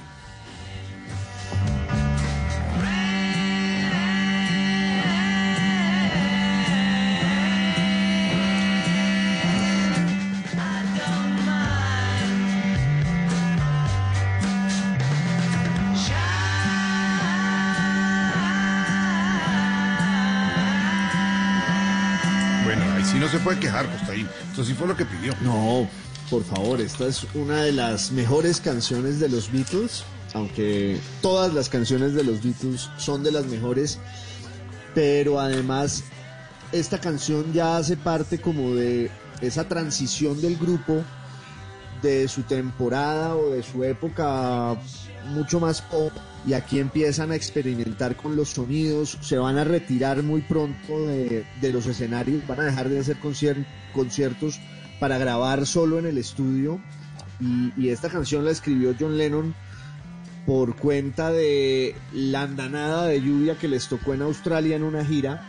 Puede 23.41 23.59
quejar, 23.59 23.91
Costaín. 23.91 24.29
Eso 24.53 24.65
sí 24.65 24.75
fue 24.75 24.87
lo 24.87 24.97
que 24.97 25.05
pidió. 25.05 25.35
No, 25.43 25.89
por 26.31 26.45
favor, 26.45 26.81
esta 26.81 27.07
es 27.07 27.27
una 27.35 27.63
de 27.63 27.73
las 27.73 28.13
mejores 28.13 28.61
canciones 28.61 29.21
de 29.21 29.29
los 29.29 29.51
Beatles, 29.51 30.05
aunque 30.35 30.99
todas 31.23 31.53
las 31.53 31.69
canciones 31.69 32.15
de 32.15 32.25
los 32.25 32.43
Beatles 32.43 32.89
son 32.99 33.23
de 33.23 33.33
las 33.33 33.47
mejores, 33.47 33.99
pero 34.95 35.41
además 35.41 36.05
esta 36.73 37.01
canción 37.01 37.53
ya 37.53 37.77
hace 37.77 37.97
parte 37.97 38.41
como 38.41 38.75
de 38.75 39.11
esa 39.41 39.67
transición 39.67 40.41
del 40.41 40.57
grupo 40.57 41.03
de 42.03 42.29
su 42.29 42.43
temporada 42.43 43.37
o 43.37 43.51
de 43.51 43.63
su 43.63 43.85
época 43.85 44.77
mucho 45.29 45.61
más 45.61 45.83
pop 45.83 46.13
y 46.47 46.55
aquí 46.55 46.79
empiezan 46.79 47.31
a 47.33 47.37
experimentar 47.37 48.17
con 48.17 48.35
los 48.37 48.49
sonidos, 48.51 49.19
se 49.21 49.37
van 49.39 49.59
a 49.59 49.65
retirar 49.65 50.23
muy 50.23 50.41
pronto 50.41 51.07
de, 51.07 51.45
de 51.61 51.73
los 51.73 51.87
escenarios, 51.87 52.47
van 52.47 52.61
a 52.61 52.65
dejar 52.65 52.89
de 52.89 52.99
hacer 52.99 53.17
concier- 53.21 53.67
conciertos 53.93 54.59
para 54.99 55.19
grabar 55.19 55.67
solo 55.67 55.99
en 55.99 56.07
el 56.07 56.19
estudio. 56.19 56.81
Y, 57.41 57.89
esta 57.89 58.09
canción 58.11 58.45
la 58.45 58.51
escribió 58.51 58.95
John 58.99 59.17
Lennon 59.17 59.55
por 60.47 60.77
cuenta 60.77 61.31
de 61.31 61.95
la 62.13 62.43
andanada 62.43 63.07
de 63.07 63.21
lluvia 63.23 63.57
que 63.57 63.69
les 63.69 63.89
tocó 63.89 64.13
en 64.15 64.23
Australia 64.23 64.77
en 64.77 64.83
una 64.83 65.05
gira 65.05 65.43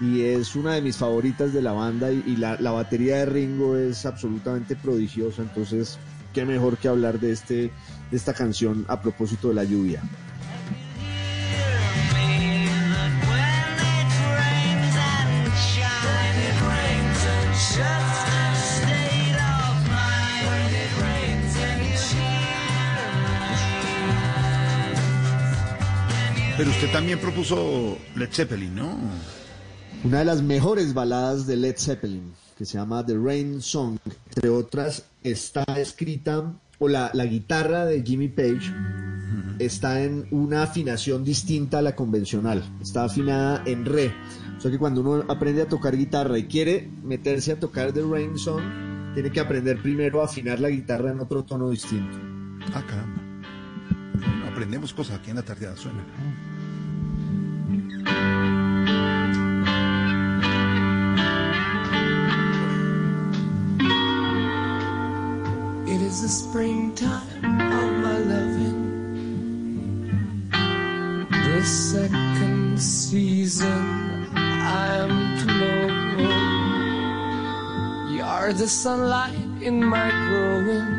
y 0.00 0.22
es 0.22 0.56
una 0.56 0.74
de 0.74 0.82
mis 0.82 0.96
favoritas 0.96 1.52
de 1.52 1.62
la 1.62 1.72
banda 1.72 2.10
y, 2.12 2.22
y 2.26 2.36
la, 2.36 2.56
la 2.60 2.70
batería 2.70 3.16
de 3.18 3.26
Ringo 3.26 3.76
es 3.76 4.06
absolutamente 4.06 4.74
prodigiosa, 4.74 5.42
entonces 5.42 5.98
qué 6.34 6.44
mejor 6.44 6.76
que 6.76 6.88
hablar 6.88 7.20
de, 7.20 7.32
este, 7.32 7.70
de 8.10 8.16
esta 8.16 8.34
canción 8.34 8.84
a 8.88 9.00
propósito 9.00 9.48
de 9.48 9.54
la 9.54 9.64
lluvia. 9.64 10.02
Pero 26.56 26.70
usted 26.70 26.92
también 26.92 27.18
propuso 27.18 27.98
Led 28.14 28.28
Zeppelin, 28.32 28.74
¿no? 28.74 28.96
Una 30.04 30.20
de 30.20 30.24
las 30.24 30.40
mejores 30.40 30.94
baladas 30.94 31.46
de 31.46 31.56
Led 31.56 31.76
Zeppelin, 31.76 32.32
que 32.56 32.64
se 32.64 32.78
llama 32.78 33.04
The 33.04 33.16
Rain 33.18 33.60
Song, 33.60 33.98
entre 34.28 34.50
otras, 34.50 35.02
está 35.24 35.64
escrita, 35.76 36.54
o 36.78 36.88
la, 36.88 37.10
la 37.14 37.24
guitarra 37.26 37.84
de 37.86 38.02
Jimmy 38.02 38.28
Page 38.28 38.72
está 39.58 40.02
en 40.02 40.26
una 40.30 40.62
afinación 40.62 41.24
distinta 41.24 41.78
a 41.78 41.82
la 41.82 41.94
convencional, 41.94 42.62
está 42.80 43.04
afinada 43.04 43.62
en 43.66 43.84
re. 43.84 44.12
O 44.56 44.60
sea 44.60 44.70
que 44.70 44.78
cuando 44.78 45.00
uno 45.00 45.24
aprende 45.28 45.62
a 45.62 45.68
tocar 45.68 45.96
guitarra 45.96 46.38
y 46.38 46.44
quiere 46.44 46.88
meterse 47.02 47.52
a 47.52 47.60
tocar 47.60 47.92
The 47.92 48.02
Rain 48.02 48.38
Song, 48.38 48.62
tiene 49.14 49.30
que 49.30 49.40
aprender 49.40 49.80
primero 49.80 50.20
a 50.22 50.24
afinar 50.24 50.60
la 50.60 50.68
guitarra 50.68 51.10
en 51.10 51.20
otro 51.20 51.44
tono 51.44 51.70
distinto. 51.70 52.16
Ah, 52.74 52.84
caramba. 52.86 53.22
Aprendemos 54.50 54.92
cosas 54.92 55.18
aquí 55.18 55.30
en 55.30 55.36
la 55.36 55.42
tardeada, 55.42 55.76
suena. 55.76 56.04
Is 66.14 66.22
the 66.22 66.28
springtime 66.28 67.44
of 67.44 67.92
my 68.04 68.18
loving. 68.18 68.80
The 71.30 71.64
second 71.64 72.80
season 72.80 74.28
I 74.36 74.96
am 75.02 75.14
to 75.40 75.46
know. 75.58 75.86
You 78.14 78.22
are 78.22 78.52
the 78.52 78.68
sunlight 78.68 79.34
in 79.60 79.82
my 79.84 80.08
growing. 80.28 80.90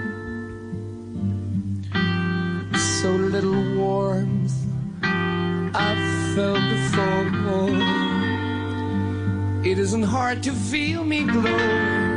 So 2.73 3.09
little 3.11 3.63
warmth 3.77 4.55
I've 5.01 6.35
felt 6.35 6.63
before. 6.75 7.25
It 9.63 9.79
isn't 9.79 10.03
hard 10.03 10.43
to 10.43 10.51
feel 10.51 11.05
me 11.05 11.23
glow. 11.23 12.14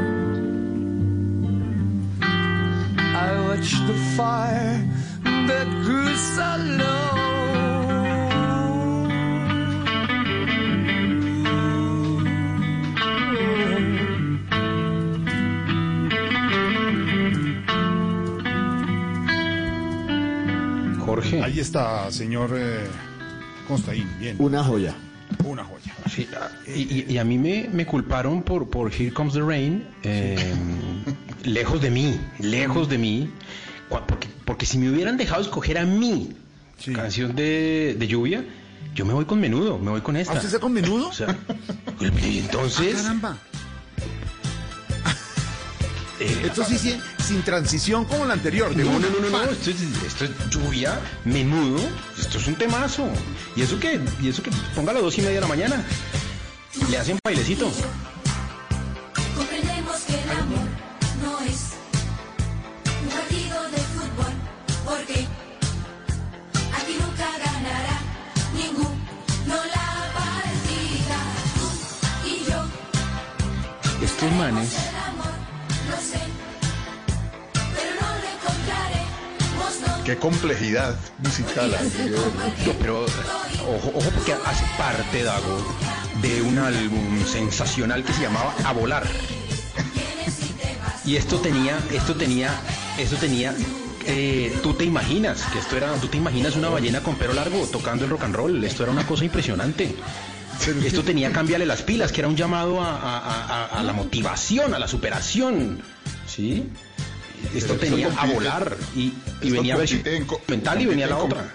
I 3.27 3.41
watched 3.49 3.87
the 3.87 3.95
fire 4.17 4.77
that 5.49 5.67
grew 5.85 6.15
so 6.17 6.51
low. 6.79 7.09
Jorge. 21.05 21.43
Ahí 21.43 21.61
está, 21.61 22.11
señor 22.11 22.51
eh, 22.55 22.87
Constaín, 23.67 24.07
bien. 24.19 24.37
Una 24.39 24.63
joya. 24.63 24.95
Una 25.45 25.65
joya. 25.65 25.95
Sí, 26.11 26.27
y, 26.67 26.81
y- 27.01 27.07
y 27.09 27.19
a 27.19 27.25
mí 27.25 27.39
me, 27.39 27.69
me 27.73 27.87
culparon 27.87 28.43
por, 28.43 28.69
por 28.69 28.93
Here 28.93 29.13
Comes 29.13 29.35
the 29.35 29.43
Rain, 29.43 29.87
eh, 30.03 30.37
lejos 31.45 31.81
de 31.81 31.91
mí, 31.91 32.21
lejos 32.39 32.89
de 32.89 32.99
mí, 32.99 33.31
porque, 33.89 34.29
porque 34.45 34.67
si 34.67 34.79
me 34.79 34.91
hubieran 34.91 35.17
dejado 35.17 35.43
escoger 35.43 35.79
a 35.79 35.85
mí 35.85 36.31
canción 36.95 37.35
de, 37.35 37.97
de 37.99 38.07
lluvia, 38.07 38.45
yo 38.95 39.05
me 39.05 39.13
voy 39.13 39.25
con 39.25 39.41
menudo, 39.41 39.79
me 39.79 39.91
voy 39.91 40.01
con 40.01 40.17
esta. 40.17 40.33
¿Ah, 40.33 40.37
usted 40.37 40.49
está 40.49 40.61
con 40.61 40.73
menudo? 40.73 41.09
O 41.09 41.13
sea, 41.13 41.37
y 42.23 42.39
entonces... 42.39 42.95
Ah, 42.99 43.03
caramba. 43.03 43.39
eh, 46.21 46.43
Esto 46.45 46.65
sí, 46.65 46.79
sí, 46.79 46.99
sin 47.23 47.43
transición 47.43 48.05
como 48.05 48.25
la 48.25 48.35
anterior. 48.35 48.75
de 48.75 48.85
No, 48.85 48.93
no, 48.93 48.99
no, 49.09 49.21
no, 49.21 49.31
no, 49.31 49.51
esto 49.51 49.71
es, 49.71 49.77
esto 50.07 50.25
es 50.25 50.31
lluvia, 50.51 50.99
menudo, 51.25 51.81
esto 52.19 52.39
es 52.39 52.47
un 52.47 52.55
temazo. 52.55 53.09
Y 53.57 53.63
eso 53.63 53.79
que, 53.79 54.01
y 54.21 54.29
eso 54.29 54.43
que 54.43 54.51
ponga 54.75 54.91
a 54.93 54.95
las 54.95 55.03
dos 55.03 55.17
y 55.19 55.23
media 55.23 55.37
de 55.37 55.41
la 55.43 55.47
mañana. 55.49 55.85
Le 56.91 56.99
hacen 56.99 57.19
bailecito. 57.25 57.71
No. 74.27 74.61
Qué 80.05 80.17
complejidad 80.17 80.97
musical. 81.19 81.71
pero 82.81 83.05
ojo, 83.05 83.93
ojo 83.95 84.11
porque 84.11 84.33
hace 84.33 84.65
parte, 84.77 85.23
Dago, 85.23 85.63
de 86.23 86.43
un 86.43 86.59
álbum 86.59 87.25
sensacional 87.27 88.03
que 88.05 88.13
se 88.13 88.23
llamaba 88.23 88.55
A 88.65 88.73
Volar. 88.73 89.07
Y 91.05 91.17
esto 91.17 91.39
tenía, 91.39 91.79
esto 91.93 92.15
tenía, 92.15 92.51
esto 92.99 93.17
tenía, 93.17 93.55
eh, 94.07 94.59
tú 94.63 94.75
te 94.75 94.85
imaginas, 94.85 95.43
que 95.53 95.59
esto 95.59 95.77
era, 95.77 95.95
tú 95.95 96.09
te 96.09 96.17
imaginas 96.17 96.57
una 96.57 96.69
ballena 96.69 97.03
con 97.03 97.15
pelo 97.17 97.35
largo 97.35 97.67
tocando 97.67 98.05
el 98.05 98.11
rock 98.11 98.25
and 98.25 98.35
roll, 98.35 98.65
esto 98.65 98.83
era 98.83 98.93
una 98.93 99.07
cosa 99.07 99.25
impresionante. 99.25 99.95
Esto 100.85 101.03
tenía 101.03 101.33
Cámbiale 101.33 101.67
las 101.67 101.83
pilas, 101.83 102.13
que 102.13 102.21
era 102.21 102.29
un 102.29 102.37
llamado 102.37 102.81
a, 102.83 102.91
a- 102.97 103.19
a- 103.19 103.45
a- 103.65 103.81
a 103.81 103.83
la 103.83 103.93
motivación, 103.93 104.75
a 104.75 104.79
la 104.79 104.89
superación. 104.89 105.81
¿Sí? 106.27 106.65
Esto 107.55 107.77
Pero 107.79 107.91
tenía 107.93 108.09
a 108.17 108.27
volar 108.27 108.77
y, 108.97 109.13
y 109.43 109.51
venía 109.51 109.77
versión 109.77 110.03
mental 110.49 110.83
y 110.83 110.87
venía 110.87 111.07
la 111.07 111.19
otra. 111.19 111.53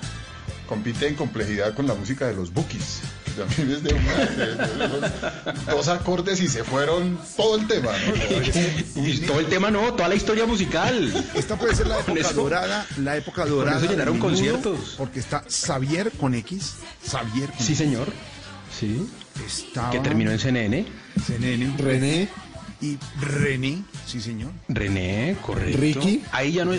Compite 0.68 1.08
en 1.10 1.16
complejidad 1.16 1.74
con 1.76 1.86
la 1.88 1.94
música 1.94 2.26
de 2.26 2.34
los 2.34 2.54
Bookies. 2.54 3.02
que 3.26 3.32
También 3.42 3.72
es 3.72 3.84
de, 3.84 3.94
una- 3.94 4.16
de- 4.16 4.56
de- 4.56 5.66
de 5.66 5.72
dos 5.72 5.88
acordes 5.90 6.40
y 6.40 6.48
se 6.48 6.64
fueron 6.64 7.20
todo 7.36 7.58
el 7.58 7.68
tema. 7.68 7.92
¿no? 7.92 9.02
Y 9.06 9.18
todo 9.20 9.40
el 9.42 9.48
tema 9.48 9.70
no, 9.72 9.94
toda 9.94 10.08
la 10.08 10.16
historia 10.16 10.46
musical. 10.46 11.14
Esta 11.36 11.58
puede 11.58 11.76
ser 11.76 11.88
la 11.88 12.00
época 12.00 12.20
eso- 12.22 12.34
dorada, 12.34 12.86
la 12.98 13.18
época 13.18 13.46
dorada. 13.46 13.78
eso 13.80 13.92
llenaron 13.92 14.18
conciertos. 14.20 14.96
Porque 14.98 15.20
está 15.20 15.44
Xavier 15.50 16.12
con 16.12 16.34
X, 16.34 16.76
Xavier 17.12 17.50
con 17.50 17.60
Sí, 17.66 17.76
señor. 17.76 18.08
Sí. 18.80 19.08
Estaba 19.46 19.92
Que 19.92 20.00
terminó 20.00 20.32
en 20.32 20.40
CNN. 20.40 20.86
CNN. 21.26 21.78
René. 21.78 22.28
Y 22.82 22.98
René, 23.22 23.82
sí 24.06 24.20
señor. 24.20 24.52
René, 24.68 25.38
correcto. 25.42 25.78
Ricky. 25.80 26.22
Ahí 26.34 26.52
ya 26.54 26.66
no 26.66 26.74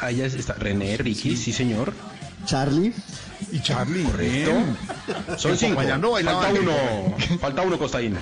ahí 0.00 0.16
ya 0.16 0.26
está 0.26 0.52
René, 0.54 0.98
Ricky, 0.98 1.34
sí, 1.36 1.50
señor. 1.52 1.94
Charlie. 2.44 2.92
Y 3.52 3.60
Charlie. 3.60 4.02
Correcto. 4.04 4.50
bien. 4.52 4.76
Son 5.38 5.56
cinco. 5.56 5.82
No 5.82 6.12
Falta 6.12 6.50
uno. 6.60 7.16
Falta 7.40 7.62
uno, 7.62 7.78
Costaín. 7.78 8.16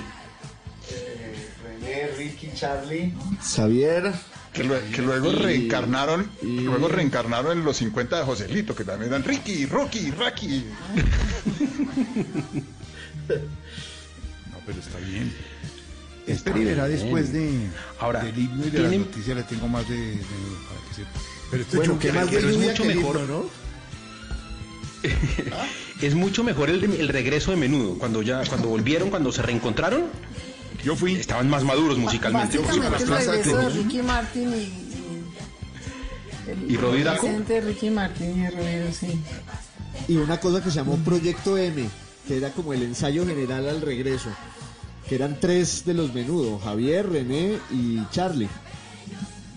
René, 1.63 2.07
Ricky, 2.17 2.51
Charlie. 2.55 3.13
Xavier. 3.43 4.13
Que, 4.53 4.63
lue- 4.63 4.89
que 4.91 5.01
luego 5.01 5.33
Y- 5.33 5.35
reencarnaron, 5.35 6.31
y- 6.41 6.61
luego 6.61 6.87
reencarnaron 6.87 7.57
en 7.57 7.65
los 7.65 7.75
50 7.75 8.17
de 8.19 8.23
Joselito, 8.23 8.73
que 8.73 8.85
también 8.85 9.11
eran 9.11 9.25
Ricky, 9.25 9.65
Rocky, 9.65 10.11
Raki. 10.11 10.63
No, 13.27 14.57
pero 14.65 14.79
está 14.79 14.97
bien. 14.99 15.33
Espera 16.27 16.57
y 16.59 16.63
verá 16.65 16.87
después 16.87 17.31
de, 17.33 17.67
Ahora, 17.99 18.23
del 18.23 18.37
himno 18.37 18.65
y 18.65 18.69
de 18.71 18.79
las 18.79 18.89
tienen- 18.89 19.07
noticias 19.07 19.37
le 19.37 19.43
tengo 19.43 19.67
más 19.67 19.87
de, 19.87 19.95
de- 19.95 20.17
para 20.17 20.81
que 20.89 20.95
sepa. 20.95 21.09
Pero 21.51 21.63
esto 21.63 21.77
Bueno, 21.77 21.93
es 21.93 21.99
¿qué 21.99 22.07
lluvia, 22.07 22.21
más 22.21 22.31
de 22.31 22.37
pero 22.37 22.49
es 22.49 22.57
mucho 22.57 22.83
que 22.83 22.95
mejor. 22.95 23.15
himno, 23.17 23.27
no? 23.27 23.65
Es 26.01 26.13
mucho 26.15 26.43
mejor 26.43 26.69
el, 26.69 26.81
de- 26.81 26.99
el 26.99 27.07
regreso 27.09 27.51
de 27.51 27.57
menudo. 27.57 27.97
Cuando 27.97 28.21
ya, 28.21 28.43
cuando 28.49 28.67
volvieron, 28.69 29.09
cuando 29.09 29.31
se 29.31 29.41
reencontraron, 29.43 30.05
Yo 30.83 30.95
fui. 30.95 31.15
estaban 31.15 31.49
más 31.49 31.63
maduros 31.63 31.97
musicalmente. 31.97 32.57
El 32.57 32.65
regreso 32.65 33.31
de 33.31 33.43
toros. 33.43 33.75
Ricky 33.75 34.01
Martin 34.01 34.49
y... 34.49 34.73
el- 36.49 36.71
¿Y 36.71 36.75
de 37.47 37.61
Ricky 37.61 37.89
Martin 37.91 38.43
y 38.43 38.49
Rodrigo, 38.49 38.87
sí. 38.99 39.19
Y 40.07 40.17
una 40.17 40.39
cosa 40.39 40.61
que 40.63 40.69
se 40.69 40.77
llamó 40.77 40.97
Proyecto 40.97 41.57
M, 41.57 41.87
que 42.27 42.37
era 42.37 42.51
como 42.51 42.73
el 42.73 42.83
ensayo 42.83 43.25
general 43.25 43.67
al 43.69 43.81
regreso. 43.81 44.29
Que 45.07 45.15
eran 45.15 45.39
tres 45.39 45.85
de 45.85 45.93
los 45.93 46.13
menudos, 46.13 46.63
Javier, 46.63 47.07
René 47.09 47.59
y 47.71 47.99
Charlie. 48.11 48.49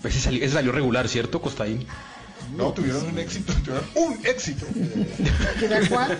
Ese 0.04 0.20
salió, 0.20 0.44
ese 0.44 0.54
salió 0.54 0.72
regular, 0.72 1.08
¿cierto, 1.08 1.40
Costaín? 1.40 1.86
No, 2.56 2.72
tuvieron 2.72 3.06
un 3.06 3.18
éxito, 3.18 3.52
tuvieron 3.64 3.84
un 3.96 4.26
éxito. 4.26 4.66
¿Qué 5.58 5.64
era 5.66 5.86
cuál? 5.88 6.18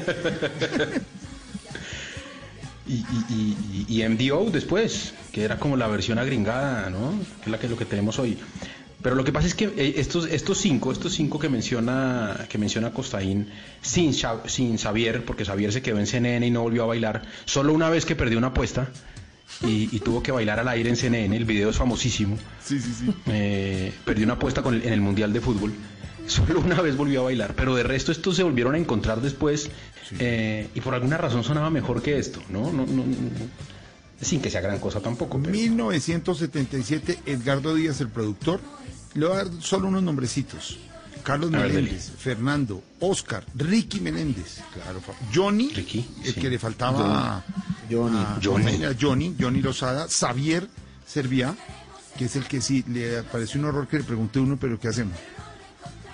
Y, 2.87 2.93
y, 2.95 3.05
y, 3.29 3.85
y- 3.89 4.03
y 4.03 4.09
MDO 4.09 4.51
después, 4.51 5.12
que 5.31 5.45
era 5.45 5.59
como 5.59 5.77
la 5.77 5.89
versión 5.89 6.19
agringada, 6.19 6.89
¿no? 6.89 7.11
Que 7.41 7.45
es 7.45 7.49
la 7.49 7.59
que 7.59 7.69
lo 7.69 7.77
que 7.77 7.85
tenemos 7.85 8.19
hoy. 8.19 8.39
Pero 9.03 9.15
lo 9.15 9.23
que 9.25 9.33
pasa 9.33 9.47
es 9.47 9.55
que 9.55 9.66
eh, 9.66 9.95
estos, 9.97 10.27
estos 10.27 10.59
cinco, 10.59 10.91
estos 10.91 11.12
cinco 11.12 11.39
que 11.39 11.49
menciona, 11.49 12.47
que 12.49 12.59
menciona 12.59 12.91
Costaín, 12.93 13.49
sin, 13.81 14.12
sin 14.12 14.77
Xavier, 14.79 15.25
porque 15.25 15.45
Xavier 15.45 15.73
se 15.73 15.83
quedó 15.83 15.99
en 16.01 16.07
CNN 16.07 16.45
y 16.47 16.51
no 16.51 16.62
volvió 16.62 16.83
a 16.83 16.87
bailar, 16.87 17.23
solo 17.45 17.73
una 17.73 17.89
vez 17.91 18.05
que 18.05 18.16
perdió 18.16 18.39
una 18.39 18.49
apuesta 18.49 18.89
y, 19.62 19.95
y 19.95 20.01
tuvo 20.01 20.23
que 20.23 20.33
bailar 20.33 20.59
al 20.59 20.69
aire 20.69 20.89
en 20.91 20.97
CNN, 20.97 21.37
el 21.37 21.45
video 21.45 21.70
es 21.70 21.77
famosísimo. 21.77 22.37
Sí, 22.65 22.81
sí, 22.81 22.93
sí. 22.93 23.12
Eh, 23.29 23.93
perdió 24.05 24.25
una 24.25 24.35
apuesta 24.35 24.62
con 24.62 24.75
el- 24.75 24.83
en 24.85 24.93
el 24.93 25.01
Mundial 25.01 25.33
de 25.33 25.41
Fútbol. 25.41 25.73
Solo 26.27 26.61
una 26.61 26.83
vez 26.83 26.97
volvió 26.97 27.20
a 27.20 27.25
bailar, 27.25 27.55
pero 27.57 27.75
de 27.77 27.85
resto 27.85 28.12
estos 28.12 28.37
se 28.37 28.43
volvieron 28.43 28.75
a 28.75 28.79
encontrar 28.79 29.20
después 29.23 29.70
eh, 30.19 30.69
y 30.75 30.81
por 30.81 30.95
alguna 30.95 31.16
razón 31.16 31.43
sonaba 31.45 31.70
mejor 31.70 32.03
que 32.03 32.19
esto, 32.19 32.43
¿no? 32.51 32.65
no, 32.73 32.85
no, 32.85 33.05
no, 33.05 33.05
sin 34.20 34.40
que 34.40 34.51
sea 34.51 34.61
gran 34.61 34.78
cosa 34.78 35.01
tampoco. 35.01 35.39
pero- 35.40 35.53
1977, 35.53 37.19
Edgardo 37.27 37.74
Díaz, 37.74 38.01
el 38.01 38.09
productor. 38.09 38.61
Le 39.15 39.27
voy 39.27 39.35
a 39.36 39.45
dar 39.45 39.53
solo 39.61 39.89
unos 39.89 40.03
nombrecitos. 40.03 40.78
Carlos 41.24 41.53
A 41.53 41.59
ver, 41.59 41.73
Meléndez, 41.73 42.11
Fernando, 42.16 42.82
Oscar, 43.01 43.45
Ricky 43.55 44.01
Meléndez, 44.01 44.61
claro, 44.73 45.01
Johnny, 45.35 45.69
Ricky, 45.74 46.07
el 46.24 46.35
sí. 46.35 46.40
que 46.40 46.49
le 46.49 46.59
faltaba 46.59 47.45
Johnny. 47.90 48.16
a- 48.19 48.39
Johnny. 48.43 48.85
a 48.85 48.95
Johnny, 48.99 49.35
Johnny 49.39 49.61
Lozada, 49.61 50.07
Xavier 50.09 50.69
Serviá, 51.07 51.55
que 52.16 52.27
es 52.27 52.36
el 52.36 52.45
que 52.45 52.61
sí 52.62 52.82
le 52.89 53.23
pareció 53.24 53.61
un 53.61 53.66
horror 53.66 53.89
que 53.89 53.99
le 53.99 54.05
pregunté 54.05 54.39
uno, 54.40 54.57
pero 54.59 54.78
¿qué 54.81 54.89
hacemos? 54.89 55.19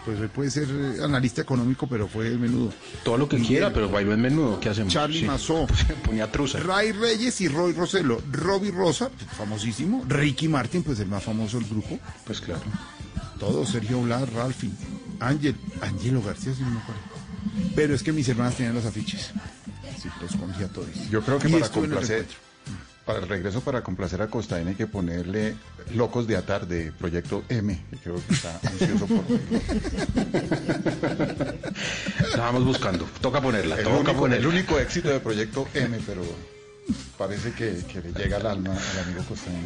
Pues 0.05 0.21
él 0.21 0.29
puede 0.29 0.51
ser 0.51 0.69
eh, 0.71 1.03
analista 1.03 1.41
económico, 1.41 1.87
pero 1.87 2.07
fue 2.07 2.27
el 2.29 2.39
menudo. 2.39 2.73
Todo 3.03 3.17
lo 3.17 3.29
que 3.29 3.37
Miguel, 3.37 3.49
quiera, 3.49 3.73
pero 3.73 3.89
bailó 3.89 4.13
en 4.13 4.21
menudo, 4.21 4.61
¿qué 4.61 4.69
hacemos? 4.69 4.93
Charlie 4.93 5.21
Sí. 5.21 5.25
Mazó, 5.25 5.67
Ponía. 6.05 6.29
Ray 6.63 6.93
Reyes 6.93 7.41
y 7.41 7.49
Roy 7.49 7.73
Roselo, 7.73 8.21
Robbie 8.31 8.71
Rosa, 8.71 9.11
famosísimo, 9.37 10.05
Ricky 10.07 10.49
Martin, 10.49 10.83
pues 10.83 11.01
el 11.01 11.09
más 11.09 11.23
famoso 11.23 11.59
del 11.59 11.69
grupo, 11.69 11.99
Pues 12.27 12.41
claro. 12.41 12.61
todos, 13.39 13.71
Sergio 13.71 14.03
Blas, 14.03 14.31
Ralphie, 14.33 14.73
Ángel, 15.21 15.57
Angelo 15.81 16.23
García, 16.23 16.55
si 16.55 16.63
no 16.63 16.71
me 16.71 16.81
acuerdo. 16.81 17.01
Pero 17.75 17.95
es 17.95 18.03
que 18.03 18.13
mis 18.13 18.29
hermanas 18.29 18.57
tenían 18.57 18.75
los 18.75 18.85
afiches. 18.85 19.31
Sí, 20.03 20.09
los 20.21 20.37
cogía 20.37 20.69
todos. 20.69 20.89
Yo 21.11 21.23
creo 21.23 21.39
que 21.39 21.49
Y 21.49 21.53
para 21.53 21.65
el 21.67 21.71
complacer. 21.73 22.27
Para 23.05 23.19
el 23.21 23.29
regreso, 23.29 23.61
para 23.61 23.83
complacer 23.83 24.23
a 24.23 24.29
Costaín 24.29 24.69
hay 24.69 24.75
que 24.75 24.87
ponerle 24.87 25.55
Locos 25.95 26.27
de 26.27 26.37
Atar 26.37 26.67
de 26.67 26.91
Proyecto 26.93 27.45
M, 27.51 27.79
que 27.91 27.97
creo 27.99 28.17
que 28.27 28.35
está 28.35 28.59
ansioso 28.63 29.07
por... 29.07 29.25
Vamos 32.39 32.65
buscando. 32.65 33.07
Toca 33.21 33.41
ponerla, 33.41 33.77
El 33.77 33.85
toca 33.85 33.97
único, 33.97 34.11
el 34.13 34.17
ponerla. 34.17 34.49
único 34.49 34.79
éxito 34.79 35.09
de 35.09 35.21
Proyecto 35.21 35.69
M, 35.75 35.99
pero 36.07 36.23
parece 37.17 37.53
que, 37.53 37.83
que 37.91 38.01
le 38.01 38.13
llega 38.13 38.37
al 38.39 38.47
alma 38.47 38.71
al 38.73 38.99
amigo 39.05 39.23
Costaín. 39.29 39.63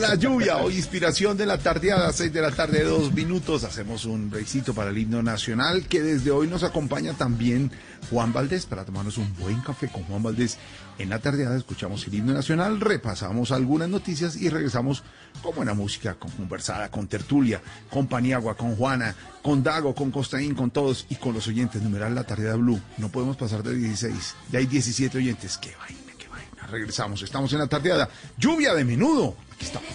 La 0.00 0.14
lluvia, 0.14 0.58
hoy 0.58 0.76
inspiración 0.76 1.36
de 1.36 1.46
la 1.46 1.58
tardeada, 1.58 2.12
6 2.12 2.32
de 2.32 2.40
la 2.40 2.50
tarde, 2.50 2.84
dos 2.84 3.12
minutos. 3.12 3.64
Hacemos 3.64 4.04
un 4.04 4.30
breakcito 4.30 4.74
para 4.74 4.90
el 4.90 4.98
himno 4.98 5.22
nacional, 5.22 5.86
que 5.88 6.02
desde 6.02 6.30
hoy 6.30 6.46
nos 6.46 6.62
acompaña 6.62 7.14
también 7.14 7.70
Juan 8.10 8.32
Valdés, 8.32 8.66
para 8.66 8.84
tomarnos 8.84 9.18
un 9.18 9.34
buen 9.36 9.60
café 9.60 9.88
con 9.88 10.04
Juan 10.04 10.22
Valdés. 10.22 10.58
En 10.98 11.10
la 11.10 11.20
tardeada 11.20 11.56
escuchamos 11.56 12.04
el 12.08 12.14
himno 12.14 12.32
nacional, 12.32 12.80
repasamos 12.80 13.52
algunas 13.52 13.88
noticias 13.88 14.34
y 14.34 14.48
regresamos 14.48 15.04
con 15.42 15.54
buena 15.54 15.72
música, 15.72 16.14
con 16.14 16.28
conversada, 16.32 16.90
con 16.90 17.06
tertulia, 17.06 17.62
con 17.88 18.08
Paniagua, 18.08 18.56
con 18.56 18.74
Juana, 18.74 19.14
con 19.40 19.62
Dago, 19.62 19.94
con 19.94 20.10
Costaín, 20.10 20.56
con 20.56 20.72
todos 20.72 21.06
y 21.08 21.14
con 21.14 21.34
los 21.34 21.46
oyentes. 21.46 21.80
Numeral 21.82 22.16
la 22.16 22.24
tardeada 22.24 22.56
Blue. 22.56 22.80
No 22.96 23.10
podemos 23.10 23.36
pasar 23.36 23.62
de 23.62 23.74
16. 23.74 24.34
Ya 24.50 24.58
hay 24.58 24.66
17 24.66 25.18
oyentes. 25.18 25.56
¡Qué 25.58 25.72
vaina, 25.78 26.12
qué 26.18 26.26
vaina! 26.26 26.66
Regresamos. 26.68 27.22
Estamos 27.22 27.52
en 27.52 27.60
la 27.60 27.68
tardeada. 27.68 28.08
Lluvia 28.36 28.74
de 28.74 28.84
menudo. 28.84 29.36
Aquí 29.54 29.66
estamos. 29.66 29.88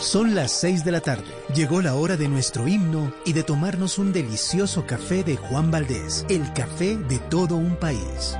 Son 0.00 0.34
las 0.34 0.50
6 0.52 0.82
de 0.82 0.92
la 0.92 1.02
tarde. 1.02 1.30
Llegó 1.54 1.82
la 1.82 1.94
hora 1.94 2.16
de 2.16 2.26
nuestro 2.26 2.66
himno 2.66 3.12
y 3.26 3.34
de 3.34 3.42
tomarnos 3.42 3.98
un 3.98 4.14
delicioso 4.14 4.86
café 4.86 5.22
de 5.22 5.36
Juan 5.36 5.70
Valdés, 5.70 6.24
el 6.30 6.50
café 6.54 6.96
de 6.96 7.18
todo 7.18 7.56
un 7.56 7.76
país. 7.76 8.34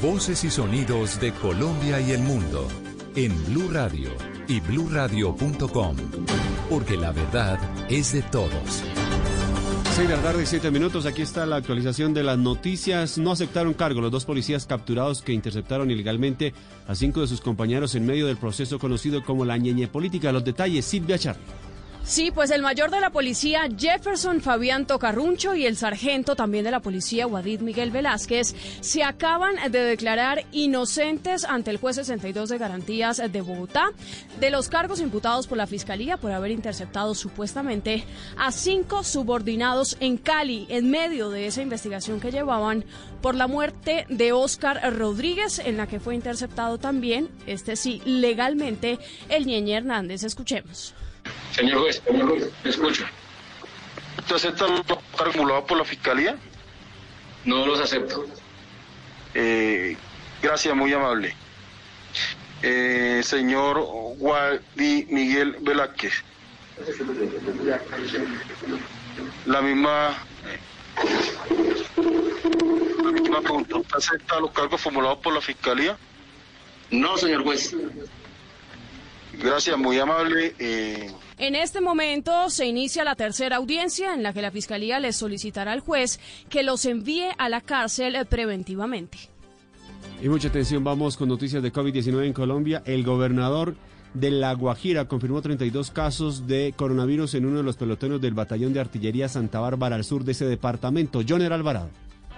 Voces 0.01 0.43
y 0.43 0.49
sonidos 0.49 1.21
de 1.21 1.31
Colombia 1.31 2.01
y 2.01 2.11
el 2.11 2.19
mundo 2.19 2.67
en 3.15 3.33
Blue 3.45 3.69
Radio 3.71 4.09
y 4.47 4.59
bluradio.com, 4.59 5.95
porque 6.69 6.97
la 6.97 7.13
verdad 7.13 7.57
es 7.89 8.11
de 8.11 8.21
todos. 8.23 8.83
6 9.95 10.09
de 10.09 10.17
la 10.17 10.21
tarde, 10.21 10.45
7 10.45 10.69
minutos. 10.69 11.05
Aquí 11.05 11.21
está 11.21 11.45
la 11.45 11.55
actualización 11.55 12.13
de 12.13 12.23
las 12.23 12.37
noticias. 12.37 13.17
No 13.17 13.31
aceptaron 13.31 13.73
cargo 13.73 14.01
los 14.01 14.11
dos 14.11 14.25
policías 14.25 14.65
capturados 14.65 15.21
que 15.21 15.31
interceptaron 15.31 15.89
ilegalmente 15.89 16.53
a 16.87 16.95
cinco 16.95 17.21
de 17.21 17.27
sus 17.27 17.39
compañeros 17.39 17.95
en 17.95 18.05
medio 18.05 18.27
del 18.27 18.37
proceso 18.37 18.79
conocido 18.79 19.23
como 19.23 19.45
la 19.45 19.57
ñeñe 19.57 19.87
política. 19.87 20.33
Los 20.33 20.43
detalles, 20.43 20.83
Silvia 20.83 21.17
Charly. 21.17 21.41
Sí, 22.09 22.31
pues 22.31 22.49
el 22.49 22.63
mayor 22.63 22.89
de 22.89 22.99
la 22.99 23.11
policía, 23.11 23.69
Jefferson 23.77 24.41
Fabián 24.41 24.87
Tocarruncho, 24.87 25.53
y 25.53 25.67
el 25.67 25.77
sargento 25.77 26.35
también 26.35 26.63
de 26.63 26.71
la 26.71 26.79
policía, 26.79 27.27
Wadid 27.27 27.59
Miguel 27.59 27.91
Velázquez, 27.91 28.55
se 28.81 29.03
acaban 29.03 29.71
de 29.71 29.79
declarar 29.81 30.43
inocentes 30.51 31.45
ante 31.45 31.69
el 31.69 31.77
juez 31.77 31.97
62 31.97 32.49
de 32.49 32.57
garantías 32.57 33.21
de 33.31 33.41
Bogotá 33.41 33.91
de 34.39 34.49
los 34.49 34.69
cargos 34.69 35.01
imputados 35.01 35.45
por 35.45 35.59
la 35.59 35.67
Fiscalía 35.67 36.17
por 36.17 36.31
haber 36.31 36.49
interceptado 36.49 37.13
supuestamente 37.13 38.03
a 38.37 38.51
cinco 38.51 39.03
subordinados 39.03 39.95
en 39.99 40.17
Cali 40.17 40.65
en 40.69 40.89
medio 40.89 41.29
de 41.29 41.45
esa 41.45 41.61
investigación 41.61 42.19
que 42.19 42.31
llevaban 42.31 42.85
por 43.21 43.35
la 43.35 43.45
muerte 43.45 44.07
de 44.09 44.31
Oscar 44.31 44.97
Rodríguez, 44.97 45.59
en 45.59 45.77
la 45.77 45.85
que 45.85 45.99
fue 45.99 46.15
interceptado 46.15 46.79
también, 46.79 47.29
este 47.45 47.75
sí, 47.75 48.01
legalmente, 48.03 48.97
el 49.29 49.45
Ñeñe 49.45 49.75
Hernández. 49.75 50.23
Escuchemos. 50.23 50.95
Señor 51.51 51.81
juez, 51.81 52.01
señor 52.05 52.29
juez, 52.29 52.49
me 52.63 52.69
escucha. 52.69 53.09
¿Usted 54.19 54.35
acepta 54.35 54.67
los 54.67 54.81
cargos 54.85 55.35
formulados 55.35 55.65
por 55.65 55.77
la 55.77 55.85
fiscalía? 55.85 56.35
No 57.45 57.65
los 57.65 57.79
acepto. 57.79 58.25
Eh, 59.33 59.97
gracias, 60.41 60.75
muy 60.75 60.93
amable. 60.93 61.35
Eh, 62.61 63.21
señor 63.23 63.79
Guadi 64.17 65.07
Miguel 65.09 65.55
Velázquez. 65.61 66.13
La 69.45 69.61
misma. 69.61 70.17
La 73.03 73.11
misma 73.11 73.41
pregunta. 73.41 73.77
¿Usted 73.77 73.97
acepta 73.97 74.39
los 74.39 74.51
cargos 74.51 74.81
formulados 74.81 75.19
por 75.19 75.33
la 75.33 75.41
fiscalía? 75.41 75.97
No, 76.91 77.17
señor 77.17 77.43
juez. 77.43 77.75
Gracias, 79.41 79.77
muy 79.77 79.97
amable. 79.97 80.53
Eh, 80.59 81.11
En 81.37 81.55
este 81.55 81.81
momento 81.81 82.49
se 82.49 82.65
inicia 82.65 83.03
la 83.03 83.15
tercera 83.15 83.57
audiencia 83.57 84.13
en 84.13 84.23
la 84.23 84.33
que 84.33 84.41
la 84.41 84.51
Fiscalía 84.51 84.99
le 84.99 85.13
solicitará 85.13 85.71
al 85.71 85.79
juez 85.79 86.19
que 86.49 86.63
los 86.63 86.85
envíe 86.85 87.29
a 87.37 87.47
la 87.49 87.61
cárcel 87.61 88.15
eh, 88.15 88.25
preventivamente. 88.25 89.17
Y 90.21 90.27
mucha 90.27 90.49
atención, 90.49 90.83
vamos 90.83 91.15
con 91.15 91.29
noticias 91.29 91.63
de 91.63 91.71
COVID-19 91.71 92.25
en 92.25 92.33
Colombia. 92.33 92.83
El 92.85 93.03
gobernador 93.03 93.75
de 94.13 94.31
La 94.31 94.53
Guajira 94.53 95.05
confirmó 95.07 95.41
32 95.41 95.91
casos 95.91 96.47
de 96.47 96.73
coronavirus 96.75 97.35
en 97.35 97.45
uno 97.45 97.57
de 97.57 97.63
los 97.63 97.77
pelotones 97.77 98.19
del 98.19 98.33
Batallón 98.33 98.73
de 98.73 98.81
Artillería 98.81 99.29
Santa 99.29 99.59
Bárbara 99.59 99.95
al 99.95 100.03
sur 100.03 100.23
de 100.25 100.33
ese 100.33 100.45
departamento. 100.45 101.21
Joner 101.27 101.53
Alvarado. 101.53 101.89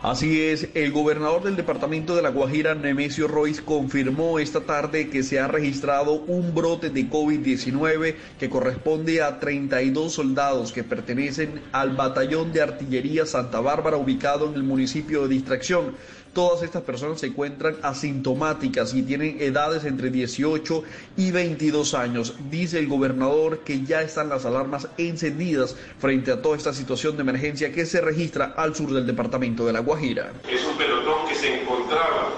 Así 0.04 0.42
es, 0.42 0.68
el 0.74 0.92
gobernador 0.92 1.44
del 1.44 1.56
departamento 1.56 2.16
de 2.16 2.24
La 2.24 2.32
Guajira, 2.32 2.74
Nemesio 2.74 3.28
Royce, 3.28 3.64
confirmó 3.64 4.40
esta 4.40 4.62
tarde 4.62 5.12
que 5.12 5.22
se 5.22 5.40
ha 5.40 5.48
registrado 5.48 6.14
un 6.14 6.56
brote 6.56 6.90
de 6.90 7.08
COVID-19 7.08 8.16
que 8.40 8.50
corresponde 8.50 9.22
a 9.22 9.40
32 9.40 10.12
soldados 10.12 10.72
que 10.72 10.84
pertenecen 10.84 11.62
al 11.72 11.96
batallón 11.96 12.52
de 12.52 12.64
artillería 12.64 13.28
Santa 13.28 13.60
Bárbara 13.60 13.98
ubicado 13.98 14.48
en 14.48 14.56
el 14.56 14.64
municipio 14.64 15.22
de 15.22 15.36
Distracción. 15.36 15.94
Todas 16.34 16.64
estas 16.64 16.84
personas 16.84 17.20
se 17.20 17.28
encuentran 17.28 17.76
asintomáticas 17.82 18.94
y 18.94 19.04
tienen 19.04 19.36
edades 19.42 19.84
entre 19.84 20.10
18 20.10 20.84
y 21.18 21.30
22 21.32 21.94
años. 21.94 22.36
Dice 22.50 22.80
el 22.80 22.88
gobernador 22.88 23.60
que 23.66 23.84
ya 23.84 24.02
están 24.02 24.30
las 24.30 24.46
alarmas 24.46 24.88
encendidas 24.98 25.76
frente 26.00 26.32
a 26.32 26.42
toda 26.42 26.56
esta 26.56 26.74
situación 26.74 27.18
de 27.18 27.24
emergencia 27.24 27.74
que 27.74 27.86
se 27.86 28.00
registra 28.00 28.54
al 28.56 28.74
sur 28.74 28.94
del 28.94 29.06
departamento 29.06 29.66
de 29.66 29.74
La 29.74 29.82
Guajira. 29.82 30.32
es 30.50 30.64
un 30.64 30.78
pelotón 30.78 31.28
que 31.28 31.36
se 31.36 31.64
encontraba 31.64 32.30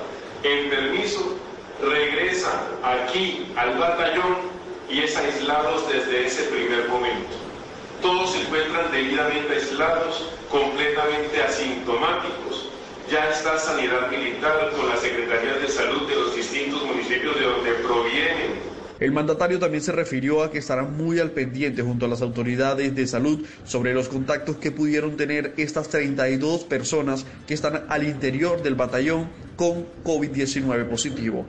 en 0.41 0.71
permiso, 0.71 1.37
regresa 1.79 2.49
aquí 2.83 3.45
al 3.55 3.77
batallón 3.77 4.37
y 4.89 5.01
es 5.01 5.15
aislados 5.15 5.87
desde 5.87 6.25
ese 6.25 6.43
primer 6.45 6.89
momento. 6.89 7.37
Todos 8.01 8.31
se 8.31 8.41
encuentran 8.41 8.91
debidamente 8.91 9.53
aislados, 9.53 10.29
completamente 10.49 11.43
asintomáticos. 11.43 12.72
Ya 13.13 13.29
está 13.29 13.59
Sanidad 13.59 14.09
Militar 14.09 14.71
con 14.75 14.89
las 14.89 14.99
Secretarías 14.99 15.61
de 15.61 15.67
Salud 15.67 16.09
de 16.09 16.15
los 16.15 16.35
distintos 16.35 16.83
municipios 16.83 17.35
de 17.35 17.43
donde 17.43 17.71
provienen 17.73 18.53
El 18.99 19.11
mandatario 19.11 19.59
también 19.59 19.83
se 19.83 19.91
refirió 19.91 20.41
a 20.41 20.49
que 20.49 20.57
estarán 20.57 20.97
muy 20.97 21.19
al 21.19 21.29
pendiente 21.29 21.83
junto 21.83 22.07
a 22.07 22.09
las 22.09 22.23
autoridades 22.23 22.95
de 22.95 23.05
salud 23.05 23.45
sobre 23.65 23.93
los 23.93 24.09
contactos 24.09 24.55
que 24.55 24.71
pudieron 24.71 25.15
tener 25.15 25.53
estas 25.57 25.89
32 25.89 26.63
personas 26.63 27.23
que 27.45 27.53
están 27.53 27.83
al 27.87 28.03
interior 28.03 28.63
del 28.63 28.73
batallón 28.73 29.29
con 29.57 29.85
COVID-19 30.03 30.89
positivo. 30.89 31.45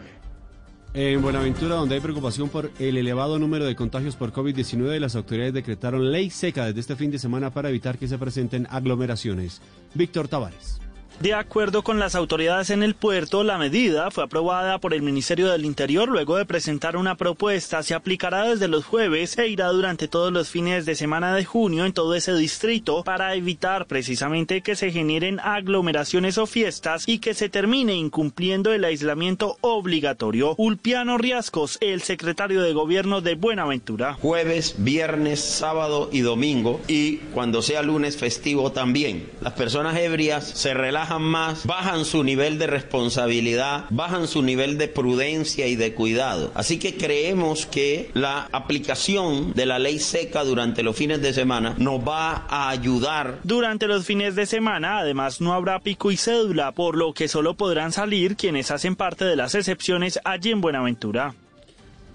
En 0.93 1.23
Buenaventura, 1.23 1.77
donde 1.77 1.95
hay 1.95 2.03
preocupación 2.03 2.51
por 2.51 2.73
el 2.79 2.99
elevado 2.99 3.39
número 3.39 3.65
de 3.65 3.75
contagios 3.75 4.17
por 4.17 4.35
COVID-19, 4.35 4.99
las 4.99 5.17
autoridades 5.17 5.55
decretaron 5.55 6.13
ley 6.13 6.29
seca 6.29 6.67
desde 6.67 6.81
este 6.81 6.95
fin 6.95 7.11
de 7.11 7.19
semana 7.19 7.49
para 7.49 7.71
evitar 7.71 7.97
que 7.97 8.07
se 8.07 8.19
presenten 8.19 8.67
aglomeraciones. 8.69 9.63
Víctor 9.95 10.29
Tavares. 10.29 10.84
De 11.21 11.33
acuerdo 11.33 11.83
con 11.83 12.01
las 12.01 12.17
autoridades 12.17 12.71
en 12.71 12.83
el 12.83 12.95
puerto, 12.95 13.45
la 13.45 13.57
medida 13.57 14.11
fue 14.11 14.25
aprobada 14.25 14.79
por 14.79 14.93
el 14.93 15.01
Ministerio 15.01 15.51
del 15.51 15.65
Interior 15.65 16.09
luego 16.09 16.37
de 16.37 16.45
presentar 16.45 16.97
una 16.97 17.15
propuesta. 17.15 17.83
Se 17.83 17.95
aplicará 17.95 18.45
desde 18.45 18.69
los 18.69 18.85
jueves 18.85 19.39
e 19.39 19.49
irá 19.49 19.69
durante 19.69 20.09
todos 20.09 20.33
los 20.33 20.51
fines 20.51 20.85
de 20.87 20.97
semana 20.97 21.35
de 21.35 21.45
junio 21.45 21.87
en 21.87 21.93
todo 21.93 22.15
ese 22.15 22.35
distrito 22.35 23.05
para 23.05 23.35
evitar 23.37 23.87
precisamente 23.87 24.61
que 24.61 24.77
se 24.77 24.91
generen 24.91 25.41
aglomeraciones 25.41 26.37
o 26.37 26.47
fiestas 26.47 27.05
y 27.07 27.21
que 27.21 27.33
se 27.33 27.49
termine 27.49 27.95
incumpliendo 27.95 28.73
el 28.73 28.85
aislamiento 28.85 29.57
obligatorio. 29.61 30.55
Ulpiano 30.59 31.17
Riascos, 31.17 31.79
el 31.81 32.03
secretario 32.03 32.61
de 32.61 32.73
Gobierno 32.73 33.21
de 33.21 33.37
Buenaventura. 33.37 34.15
jueves, 34.15 34.75
viernes, 34.79 35.41
sábado 35.41 36.11
y 36.13 36.21
domingo 36.21 36.81
y 36.89 37.19
cuando 37.33 37.63
sea 37.63 37.83
lunes 37.83 38.17
festivo 38.17 38.73
también. 38.73 39.31
Las 39.41 39.53
personas 39.53 39.97
ebrias 39.97 40.45
se 40.45 40.75
relajan 40.75 41.04
más, 41.19 41.67
bajan 41.67 42.05
su 42.05 42.25
nivel 42.25 42.59
de 42.59 42.67
responsabilidad, 42.67 43.85
bajan 43.91 44.27
su 44.29 44.43
nivel 44.43 44.79
de 44.79 44.89
prudencia 44.89 45.67
y 45.67 45.77
de 45.77 45.95
cuidado. 45.95 46.51
Así 46.55 46.79
que 46.79 46.97
creemos 46.97 47.67
que 47.67 48.11
la 48.15 48.49
aplicación 48.53 49.53
de 49.53 49.67
la 49.67 49.79
ley 49.79 49.99
seca 49.99 50.45
durante 50.45 50.83
los 50.83 50.97
fines 50.97 51.21
de 51.21 51.33
semana 51.33 51.75
nos 51.79 52.01
va 52.01 52.47
a 52.49 52.71
ayudar 52.71 53.39
Durante 53.45 53.87
los 53.87 54.07
fines 54.07 54.35
de 54.35 54.47
semana, 54.47 54.99
además, 54.99 55.41
no 55.41 55.53
habrá 55.53 55.81
pico 55.81 56.11
y 56.11 56.17
cédula, 56.17 56.73
por 56.73 56.97
lo 56.97 57.13
que 57.13 57.29
solo 57.29 57.55
podrán 57.55 57.93
salir 57.93 58.37
quienes 58.37 58.71
hacen 58.71 58.97
parte 58.97 59.25
de 59.25 59.37
las 59.37 59.55
excepciones 59.55 60.19
allí 60.25 60.51
en 60.51 60.61
Buenaventura. 60.61 61.35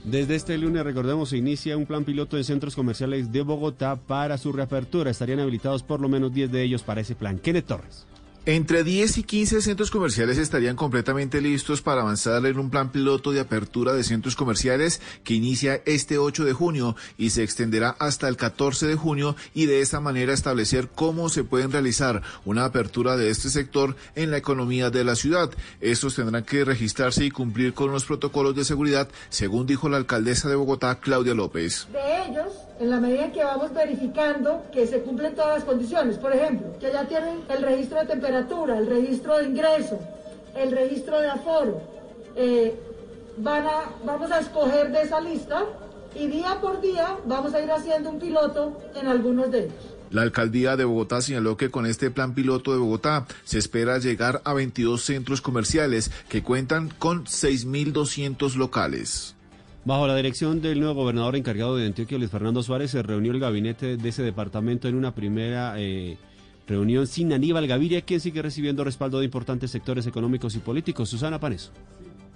Desde 0.04 0.36
este 0.36 0.58
lunes, 0.58 0.84
recordemos, 0.84 1.30
se 1.30 1.38
inicia 1.38 1.78
un 1.78 1.86
plan 1.86 2.06
piloto 2.06 2.38
en 2.38 2.44
centros 2.44 2.76
comerciales 2.76 3.32
de 3.32 3.42
Bogotá 3.42 3.98
para 3.98 4.38
su 4.38 4.52
reapertura. 4.54 5.12
Estarían 5.12 5.40
habilitados 5.40 5.84
por 5.84 6.00
lo 6.00 6.08
menos 6.08 6.34
10 6.34 6.52
de 6.52 6.64
ellos 6.64 6.84
para 6.84 7.02
ese 7.02 7.16
plan. 7.16 7.38
Kenneth 7.38 7.66
Torres. 7.66 8.06
Entre 8.50 8.84
10 8.84 9.20
y 9.20 9.24
15 9.26 9.62
centros 9.62 9.92
comerciales 9.92 10.40
estarían 10.40 10.76
completamente 10.76 11.40
listos 11.40 11.84
para 11.84 12.02
avanzar 12.02 12.44
en 12.48 12.58
un 12.58 12.72
plan 12.72 12.92
piloto 12.92 13.32
de 13.32 13.42
apertura 13.42 13.94
de 13.94 14.04
centros 14.04 14.36
comerciales 14.36 15.02
que 15.24 15.36
inicia 15.36 15.84
este 15.86 16.18
8 16.18 16.46
de 16.46 16.54
junio 16.54 16.96
y 17.16 17.30
se 17.30 17.44
extenderá 17.44 17.96
hasta 18.00 18.28
el 18.28 18.38
14 18.38 18.88
de 18.88 18.96
junio 18.96 19.36
y 19.54 19.68
de 19.68 19.82
esta 19.82 20.00
manera 20.00 20.34
establecer 20.34 20.88
cómo 20.88 21.30
se 21.30 21.44
pueden 21.44 21.72
realizar 21.72 22.24
una 22.44 22.66
apertura 22.66 23.18
de 23.18 23.30
este 23.30 23.52
sector 23.52 23.96
en 24.16 24.32
la 24.32 24.38
economía 24.38 24.90
de 24.90 25.04
la 25.04 25.14
ciudad. 25.14 25.52
Estos 25.80 26.16
tendrán 26.16 26.44
que 26.44 26.66
registrarse 26.66 27.26
y 27.26 27.30
cumplir 27.30 27.76
con 27.76 27.92
los 27.92 28.06
protocolos 28.06 28.56
de 28.56 28.66
seguridad, 28.66 29.10
según 29.30 29.68
dijo 29.68 29.90
la 29.90 29.98
alcaldesa 29.98 30.50
de 30.50 30.56
Bogotá, 30.56 31.00
Claudia 31.00 31.36
López. 31.36 31.88
de 31.94 32.32
ellos 32.32 32.52
en 32.80 32.90
la 32.90 33.00
medida 33.00 33.32
que 33.32 33.44
vamos 33.44 33.74
verificando 33.74 34.64
que 34.72 34.88
se 34.88 35.02
cumplen 35.02 35.36
todas 35.36 35.60
las 35.60 35.64
condiciones. 35.66 36.18
Por 36.18 36.34
ejemplo, 36.34 36.68
que 36.80 36.92
ya 36.92 37.06
tienen 37.06 37.42
el 37.50 37.62
registro 37.62 38.00
de 38.00 38.06
temperatura, 38.06 38.39
el 38.40 38.88
registro 38.88 39.38
de 39.38 39.46
ingreso, 39.46 40.00
el 40.56 40.72
registro 40.72 41.20
de 41.20 41.30
aforo. 41.30 41.82
Eh, 42.36 42.74
van 43.38 43.66
a, 43.66 43.94
vamos 44.06 44.32
a 44.32 44.40
escoger 44.40 44.92
de 44.92 45.02
esa 45.02 45.20
lista 45.20 45.66
y 46.16 46.28
día 46.28 46.60
por 46.62 46.82
día 46.82 47.18
vamos 47.26 47.54
a 47.54 47.62
ir 47.62 47.72
haciendo 47.72 48.10
un 48.10 48.20
piloto 48.20 48.78
en 48.96 49.08
algunos 49.08 49.52
de 49.52 49.66
ellos. 49.66 49.74
La 50.12 50.24
alcaldía 50.24 50.76
de 50.76 50.86
Bogotá 50.86 51.22
señaló 51.22 51.56
que 51.56 51.70
con 51.70 51.86
este 51.86 52.10
plan 52.10 52.34
piloto 52.34 52.72
de 52.72 52.80
Bogotá 52.80 53.28
se 53.44 53.60
espera 53.60 54.00
llegar 54.00 54.42
a 54.44 54.54
22 54.54 55.02
centros 55.02 55.42
comerciales 55.42 56.12
que 56.30 56.42
cuentan 56.42 56.90
con 56.90 57.26
6.200 57.26 58.56
locales. 58.56 59.36
Bajo 59.86 60.08
la 60.08 60.16
dirección 60.16 60.62
del 60.62 60.80
nuevo 60.80 60.96
gobernador 60.96 61.36
encargado 61.36 61.76
de 61.76 61.86
Antioquia, 61.86 62.18
Luis 62.18 62.32
Fernando 62.32 62.64
Suárez, 62.64 62.92
se 62.92 63.04
reunió 63.04 63.32
el 63.32 63.40
gabinete 63.40 63.98
de 63.98 64.10
ese 64.10 64.24
departamento 64.24 64.88
en 64.88 64.96
una 64.96 65.14
primera 65.14 65.76
eh, 65.78 66.18
reunión 66.70 67.08
sin 67.08 67.34
Aníbal 67.34 67.68
Gaviria, 67.68 68.02
quien 68.02 68.22
sigue 68.22 68.42
recibiendo 68.42 68.86
respaldo 68.86 69.20
de 69.20 69.26
importantes 69.26 69.72
sectores 69.72 70.08
económicos 70.08 70.56
y 70.56 70.60
políticos. 70.60 71.10
Susana 71.10 71.40
Paneso. 71.40 71.72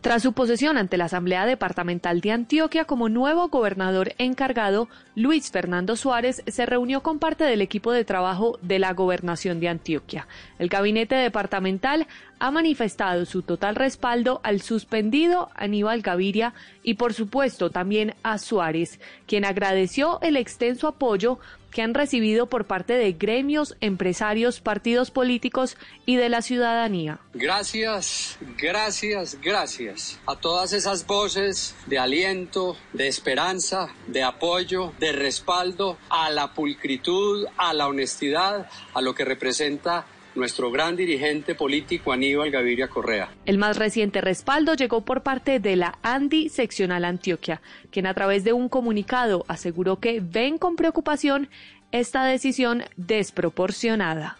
Tras 0.03 0.21
su 0.21 0.33
posesión 0.33 0.75
ante 0.77 0.97
la 0.97 1.05
Asamblea 1.05 1.45
Departamental 1.45 2.19
de 2.19 2.33
Antioquia 2.33 2.83
como 2.83 3.07
nuevo 3.07 3.47
gobernador 3.47 4.15
encargado, 4.17 4.89
Luis 5.15 5.49
Fernando 5.49 5.95
Suárez 5.95 6.43
se 6.45 6.65
reunió 6.65 7.01
con 7.01 7.19
parte 7.19 7.45
del 7.45 7.61
equipo 7.61 7.93
de 7.93 8.03
trabajo 8.03 8.59
de 8.61 8.79
la 8.79 8.91
gobernación 8.91 9.61
de 9.61 9.69
Antioquia. 9.69 10.27
El 10.59 10.67
gabinete 10.67 11.15
departamental 11.15 12.05
ha 12.39 12.51
manifestado 12.51 13.23
su 13.23 13.43
total 13.43 13.75
respaldo 13.75 14.41
al 14.43 14.59
suspendido 14.59 15.47
Aníbal 15.55 16.01
Gaviria 16.01 16.53
y 16.83 16.95
por 16.95 17.13
supuesto 17.13 17.71
también 17.71 18.15
a 18.23 18.37
Suárez, 18.37 18.99
quien 19.25 19.45
agradeció 19.45 20.19
el 20.21 20.37
extenso 20.37 20.87
apoyo 20.87 21.39
que 21.73 21.81
han 21.81 21.93
recibido 21.93 22.47
por 22.47 22.65
parte 22.65 22.93
de 22.93 23.13
gremios, 23.13 23.75
empresarios, 23.81 24.61
partidos 24.61 25.09
políticos 25.11 25.75
y 26.05 26.17
de 26.17 26.29
la 26.29 26.41
ciudadanía. 26.41 27.19
Gracias, 27.33 28.37
gracias, 28.57 29.39
gracias 29.41 30.19
a 30.27 30.35
todas 30.35 30.71
esas 30.71 31.05
voces 31.07 31.75
de 31.87 31.97
aliento, 31.97 32.77
de 32.93 33.07
esperanza, 33.07 33.89
de 34.07 34.23
apoyo, 34.23 34.93
de 34.99 35.11
respaldo, 35.13 35.97
a 36.09 36.29
la 36.29 36.53
pulcritud, 36.53 37.47
a 37.57 37.73
la 37.73 37.87
honestidad, 37.87 38.69
a 38.93 39.01
lo 39.01 39.15
que 39.15 39.25
representa 39.25 40.05
nuestro 40.35 40.71
gran 40.71 40.95
dirigente 40.95 41.55
político 41.55 42.11
Aníbal 42.11 42.51
Gaviria 42.51 42.87
Correa. 42.87 43.31
El 43.45 43.57
más 43.57 43.77
reciente 43.77 44.21
respaldo 44.21 44.73
llegó 44.73 45.01
por 45.01 45.23
parte 45.23 45.59
de 45.59 45.75
la 45.75 45.97
ANDI 46.01 46.49
Seccional 46.49 47.05
Antioquia, 47.05 47.61
quien 47.91 48.07
a 48.07 48.13
través 48.13 48.43
de 48.43 48.53
un 48.53 48.69
comunicado 48.69 49.45
aseguró 49.47 49.99
que 49.99 50.19
ven 50.19 50.57
con 50.57 50.75
preocupación 50.75 51.49
esta 51.91 52.25
decisión 52.25 52.83
desproporcionada. 52.97 54.37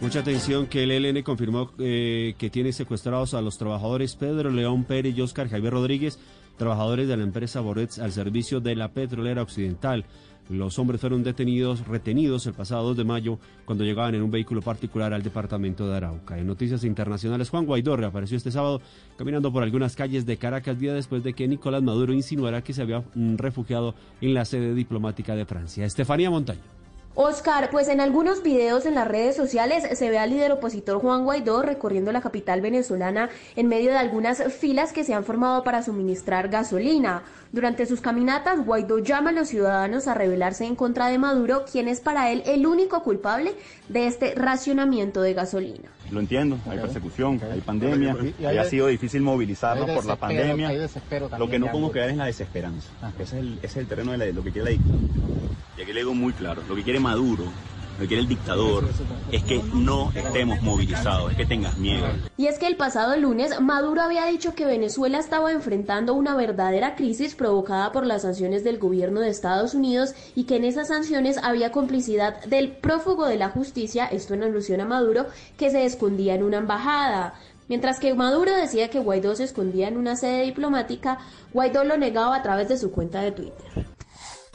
Mucha 0.00 0.20
atención 0.20 0.66
que 0.66 0.82
el 0.82 0.90
ELN 0.92 1.22
confirmó 1.22 1.72
eh, 1.78 2.34
que 2.38 2.50
tiene 2.50 2.72
secuestrados 2.72 3.32
a 3.32 3.40
los 3.40 3.56
trabajadores 3.56 4.14
Pedro 4.14 4.50
León 4.50 4.84
Pérez 4.84 5.16
y 5.16 5.22
Oscar 5.22 5.48
Javier 5.48 5.72
Rodríguez, 5.72 6.18
trabajadores 6.58 7.08
de 7.08 7.16
la 7.16 7.22
empresa 7.22 7.60
Borets 7.60 7.98
al 7.98 8.12
servicio 8.12 8.60
de 8.60 8.76
la 8.76 8.92
petrolera 8.92 9.42
occidental. 9.42 10.04
Los 10.48 10.78
hombres 10.78 11.00
fueron 11.00 11.24
detenidos, 11.24 11.86
retenidos 11.88 12.46
el 12.46 12.54
pasado 12.54 12.84
2 12.88 12.96
de 12.96 13.04
mayo 13.04 13.38
cuando 13.64 13.82
llegaban 13.84 14.14
en 14.14 14.22
un 14.22 14.30
vehículo 14.30 14.62
particular 14.62 15.12
al 15.12 15.22
departamento 15.22 15.88
de 15.88 15.96
Arauca. 15.96 16.38
En 16.38 16.46
noticias 16.46 16.84
internacionales, 16.84 17.50
Juan 17.50 17.66
Guaidó 17.66 17.96
reapareció 17.96 18.36
este 18.36 18.52
sábado 18.52 18.80
caminando 19.16 19.52
por 19.52 19.64
algunas 19.64 19.96
calles 19.96 20.24
de 20.24 20.36
Caracas 20.36 20.78
día 20.78 20.94
después 20.94 21.24
de 21.24 21.32
que 21.32 21.48
Nicolás 21.48 21.82
Maduro 21.82 22.12
insinuara 22.12 22.62
que 22.62 22.72
se 22.72 22.82
había 22.82 23.02
mm, 23.14 23.36
refugiado 23.36 23.94
en 24.20 24.34
la 24.34 24.44
sede 24.44 24.74
diplomática 24.74 25.34
de 25.34 25.46
Francia. 25.46 25.84
Estefanía 25.84 26.30
Montaño. 26.30 26.75
Oscar, 27.18 27.70
pues 27.70 27.88
en 27.88 28.02
algunos 28.02 28.42
videos 28.42 28.84
en 28.84 28.94
las 28.94 29.08
redes 29.08 29.34
sociales 29.36 29.84
se 29.98 30.10
ve 30.10 30.18
al 30.18 30.28
líder 30.28 30.52
opositor 30.52 31.00
Juan 31.00 31.24
Guaidó 31.24 31.62
recorriendo 31.62 32.12
la 32.12 32.20
capital 32.20 32.60
venezolana 32.60 33.30
en 33.56 33.68
medio 33.68 33.90
de 33.90 33.96
algunas 33.96 34.42
filas 34.52 34.92
que 34.92 35.02
se 35.02 35.14
han 35.14 35.24
formado 35.24 35.64
para 35.64 35.82
suministrar 35.82 36.48
gasolina. 36.50 37.22
Durante 37.52 37.86
sus 37.86 38.02
caminatas, 38.02 38.62
Guaidó 38.66 38.98
llama 38.98 39.30
a 39.30 39.32
los 39.32 39.48
ciudadanos 39.48 40.08
a 40.08 40.14
rebelarse 40.14 40.66
en 40.66 40.76
contra 40.76 41.06
de 41.08 41.16
Maduro, 41.16 41.64
quien 41.72 41.88
es 41.88 42.00
para 42.00 42.30
él 42.30 42.42
el 42.44 42.66
único 42.66 43.02
culpable 43.02 43.54
de 43.88 44.06
este 44.08 44.34
racionamiento 44.34 45.22
de 45.22 45.32
gasolina. 45.32 45.88
Lo 46.10 46.20
entiendo, 46.20 46.58
hay 46.68 46.78
persecución, 46.80 47.40
hay 47.50 47.62
pandemia, 47.62 48.14
y 48.38 48.44
ha 48.44 48.64
sido 48.64 48.88
difícil 48.88 49.22
movilizarnos 49.22 49.90
por 49.90 50.04
la 50.04 50.16
pandemia. 50.16 50.70
Lo 51.38 51.48
que 51.48 51.58
no 51.58 51.70
podemos 51.70 51.92
quedar 51.92 52.10
es 52.10 52.16
la 52.18 52.26
desesperanza. 52.26 52.88
Ese 53.18 53.22
es 53.22 53.32
el, 53.32 53.54
ese 53.58 53.66
es 53.66 53.76
el 53.78 53.86
terreno 53.86 54.12
de 54.12 54.18
la- 54.18 54.26
lo 54.26 54.42
que 54.44 54.52
quiere 54.52 54.64
la 54.66 54.70
dictadura. 54.72 55.06
Y 55.78 55.82
aquí 55.82 55.92
le 55.92 56.00
digo 56.00 56.14
muy 56.14 56.32
claro, 56.32 56.62
lo 56.66 56.74
que 56.74 56.82
quiere 56.82 56.98
Maduro, 56.98 57.44
lo 57.44 58.00
que 58.00 58.06
quiere 58.08 58.22
el 58.22 58.28
dictador, 58.28 58.88
es 59.30 59.42
que 59.42 59.62
no 59.74 60.10
estemos 60.14 60.62
movilizados, 60.62 61.32
es 61.32 61.36
que 61.36 61.44
tengas 61.44 61.76
miedo. 61.76 62.06
Y 62.38 62.46
es 62.46 62.58
que 62.58 62.66
el 62.66 62.76
pasado 62.76 63.14
lunes 63.18 63.60
Maduro 63.60 64.00
había 64.00 64.24
dicho 64.24 64.54
que 64.54 64.64
Venezuela 64.64 65.18
estaba 65.18 65.52
enfrentando 65.52 66.14
una 66.14 66.34
verdadera 66.34 66.94
crisis 66.94 67.34
provocada 67.34 67.92
por 67.92 68.06
las 68.06 68.22
sanciones 68.22 68.64
del 68.64 68.78
gobierno 68.78 69.20
de 69.20 69.28
Estados 69.28 69.74
Unidos 69.74 70.14
y 70.34 70.44
que 70.44 70.56
en 70.56 70.64
esas 70.64 70.88
sanciones 70.88 71.36
había 71.42 71.72
complicidad 71.72 72.42
del 72.44 72.72
prófugo 72.72 73.26
de 73.26 73.36
la 73.36 73.50
justicia, 73.50 74.06
esto 74.06 74.32
en 74.32 74.44
alusión 74.44 74.80
a 74.80 74.86
Maduro, 74.86 75.26
que 75.58 75.70
se 75.70 75.84
escondía 75.84 76.34
en 76.34 76.42
una 76.42 76.56
embajada. 76.56 77.34
Mientras 77.68 78.00
que 78.00 78.14
Maduro 78.14 78.56
decía 78.56 78.88
que 78.88 79.00
Guaidó 79.00 79.34
se 79.34 79.44
escondía 79.44 79.88
en 79.88 79.98
una 79.98 80.16
sede 80.16 80.44
diplomática, 80.44 81.18
Guaidó 81.52 81.84
lo 81.84 81.98
negaba 81.98 82.36
a 82.36 82.42
través 82.42 82.68
de 82.68 82.78
su 82.78 82.92
cuenta 82.92 83.20
de 83.20 83.32
Twitter. 83.32 83.95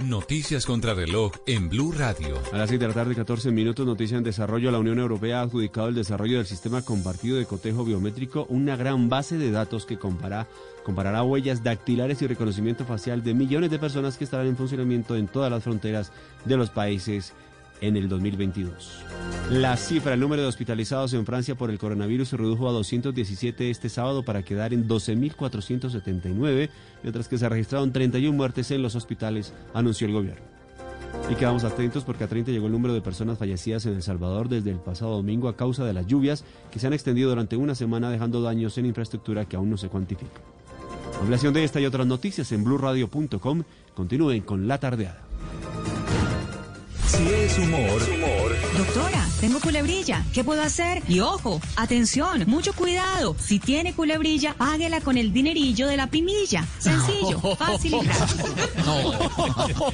Noticias 0.03 0.65
contra 0.65 0.93
reloj 0.95 1.31
en 1.45 1.69
Blue 1.69 1.91
Radio. 1.91 2.35
A 2.51 2.57
las 2.57 2.69
6 2.69 2.79
de 2.79 2.87
la 2.87 2.93
tarde, 2.93 3.13
14 3.15 3.51
minutos, 3.51 3.85
noticia 3.85 4.17
en 4.17 4.23
desarrollo. 4.23 4.71
La 4.71 4.79
Unión 4.79 4.97
Europea 4.99 5.39
ha 5.39 5.43
adjudicado 5.43 5.89
el 5.89 5.95
desarrollo 5.95 6.37
del 6.37 6.47
sistema 6.47 6.81
compartido 6.81 7.37
de 7.37 7.45
cotejo 7.45 7.85
biométrico, 7.85 8.45
una 8.49 8.75
gran 8.75 9.09
base 9.09 9.37
de 9.37 9.51
datos 9.51 9.85
que 9.85 9.99
compara- 9.99 10.47
comparará 10.83 11.21
huellas 11.23 11.63
dactilares 11.63 12.21
y 12.21 12.27
reconocimiento 12.27 12.83
facial 12.83 13.23
de 13.23 13.35
millones 13.35 13.69
de 13.69 13.77
personas 13.79 14.17
que 14.17 14.23
estarán 14.23 14.47
en 14.47 14.57
funcionamiento 14.57 15.15
en 15.15 15.27
todas 15.27 15.51
las 15.51 15.63
fronteras 15.63 16.11
de 16.45 16.57
los 16.57 16.71
países 16.71 17.33
en 17.81 17.97
el 17.97 18.07
2022. 18.07 19.03
La 19.51 19.75
cifra, 19.75 20.13
el 20.13 20.19
número 20.19 20.43
de 20.43 20.47
hospitalizados 20.47 21.13
en 21.13 21.25
Francia 21.25 21.55
por 21.55 21.69
el 21.69 21.79
coronavirus 21.79 22.29
se 22.29 22.37
redujo 22.37 22.69
a 22.69 22.71
217 22.71 23.69
este 23.69 23.89
sábado 23.89 24.23
para 24.23 24.43
quedar 24.43 24.73
en 24.73 24.87
12.479, 24.87 26.69
mientras 27.03 27.27
que 27.27 27.37
se 27.37 27.49
registraron 27.49 27.91
31 27.91 28.35
muertes 28.35 28.71
en 28.71 28.81
los 28.81 28.95
hospitales, 28.95 29.53
anunció 29.73 30.07
el 30.07 30.13
gobierno. 30.13 30.45
Y 31.29 31.35
quedamos 31.35 31.63
atentos 31.63 32.03
porque 32.03 32.23
a 32.23 32.27
30 32.27 32.51
llegó 32.51 32.67
el 32.67 32.71
número 32.71 32.93
de 32.93 33.01
personas 33.01 33.37
fallecidas 33.37 33.85
en 33.85 33.95
El 33.95 34.03
Salvador 34.03 34.47
desde 34.47 34.71
el 34.71 34.77
pasado 34.77 35.15
domingo 35.15 35.49
a 35.49 35.57
causa 35.57 35.83
de 35.83 35.93
las 35.93 36.07
lluvias 36.07 36.45
que 36.71 36.79
se 36.79 36.87
han 36.87 36.93
extendido 36.93 37.29
durante 37.29 37.57
una 37.57 37.75
semana 37.75 38.09
dejando 38.09 38.41
daños 38.41 38.77
en 38.77 38.85
infraestructura 38.85 39.45
que 39.45 39.55
aún 39.55 39.69
no 39.69 39.77
se 39.77 39.89
cuantifica. 39.89 40.41
Ampliación 41.19 41.53
de 41.53 41.63
esta 41.63 41.79
y 41.79 41.85
otras 41.85 42.07
noticias 42.07 42.51
en 42.51 42.63
blurradio.com. 42.63 43.63
Continúen 43.93 44.41
con 44.41 44.67
la 44.67 44.79
tardeada. 44.79 45.21
Si 47.11 47.27
es 47.27 47.57
humor, 47.57 48.01
Doctora, 48.77 49.27
tengo 49.41 49.59
culebrilla. 49.59 50.23
¿Qué 50.33 50.45
puedo 50.45 50.61
hacer? 50.61 51.03
Y 51.09 51.19
ojo, 51.19 51.59
atención, 51.75 52.45
mucho 52.47 52.71
cuidado. 52.73 53.35
Si 53.37 53.59
tiene 53.59 53.93
culebrilla, 53.93 54.53
páguela 54.53 55.01
con 55.01 55.17
el 55.17 55.33
dinerillo 55.33 55.87
de 55.87 55.97
la 55.97 56.07
primilla. 56.07 56.65
Sencillo, 56.79 57.39
fácil 57.57 57.95
y 57.95 58.07
rápido. 58.07 59.93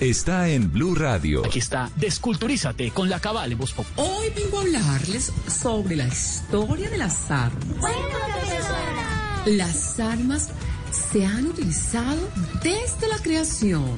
está 0.00 0.48
en 0.48 0.70
Blue 0.70 0.94
Radio. 0.94 1.46
Aquí 1.46 1.60
está, 1.60 1.90
desculturízate 1.96 2.90
con 2.90 3.08
la 3.08 3.20
cabal 3.20 3.52
en 3.52 3.58
Voz 3.58 3.72
Pop. 3.72 3.86
Hoy 3.96 4.28
vengo 4.36 4.58
a 4.58 4.62
hablarles 4.62 5.32
sobre 5.46 5.96
la 5.96 6.08
historia 6.08 6.90
de 6.90 6.98
las 6.98 7.30
armas. 7.30 7.84
Las 9.46 9.98
armas 9.98 10.50
se 10.90 11.24
han 11.24 11.46
utilizado 11.46 12.28
desde 12.62 13.08
la 13.08 13.18
creación. 13.18 13.96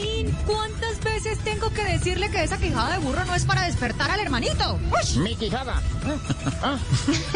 Caín, 0.00 0.36
¿cuántas 0.46 0.80
¿Cuántas 0.80 1.04
veces 1.24 1.38
tengo 1.44 1.70
que 1.70 1.84
decirle 1.84 2.30
que 2.30 2.42
esa 2.42 2.56
quijada 2.58 2.94
de 2.94 2.98
burro 2.98 3.24
no 3.24 3.34
es 3.34 3.44
para 3.44 3.62
despertar 3.62 4.10
al 4.10 4.20
hermanito? 4.20 4.78
Mi 5.18 5.36
quijada. 5.36 5.80
¿Ah? 6.62 6.78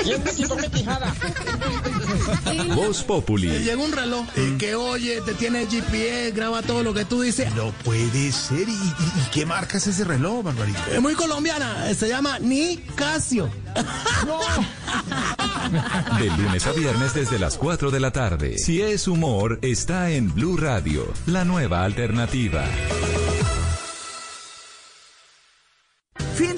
¿Quién 0.03 0.23
me 0.25 0.31
quitó 0.33 0.57
mi 0.57 0.69
quijada? 0.69 1.15
Voz 2.75 3.03
Populi. 3.05 3.49
Llega 3.49 3.83
un 3.83 3.93
reloj 3.93 4.27
eh, 4.37 4.57
que 4.59 4.75
oye, 4.75 5.21
te 5.23 5.35
tiene 5.35 5.67
GPS, 5.67 6.33
graba 6.33 6.63
todo 6.63 6.83
lo 6.83 6.93
que 6.95 7.05
tú 7.05 7.21
dices. 7.21 7.55
No 7.55 7.71
puede 7.85 8.33
ser. 8.33 8.69
¿Y, 8.69 8.73
y- 8.73 8.75
y 8.75 9.31
qué 9.33 9.45
marca 9.47 9.77
es 9.77 9.87
ese 9.87 10.05
reloj, 10.05 10.43
Barbarita? 10.45 10.85
Es 10.91 11.01
muy 11.01 11.15
colombiana, 11.15 11.93
se 11.95 12.09
llama 12.09 12.39
Ni 12.39 12.79
Casio. 12.97 13.51
De 16.19 16.27
lunes 16.27 16.67
a 16.67 16.73
viernes 16.73 17.15
desde 17.15 17.39
las 17.39 17.57
4 17.57 17.91
de 17.91 18.01
la 18.01 18.13
tarde. 18.13 18.59
Si 18.59 18.81
es 18.81 19.09
humor, 19.09 19.59
está 19.63 20.11
en 20.11 20.33
Blue 20.33 20.57
Radio, 20.57 21.13
la 21.27 21.45
nueva 21.45 21.85
alternativa. 21.85 22.65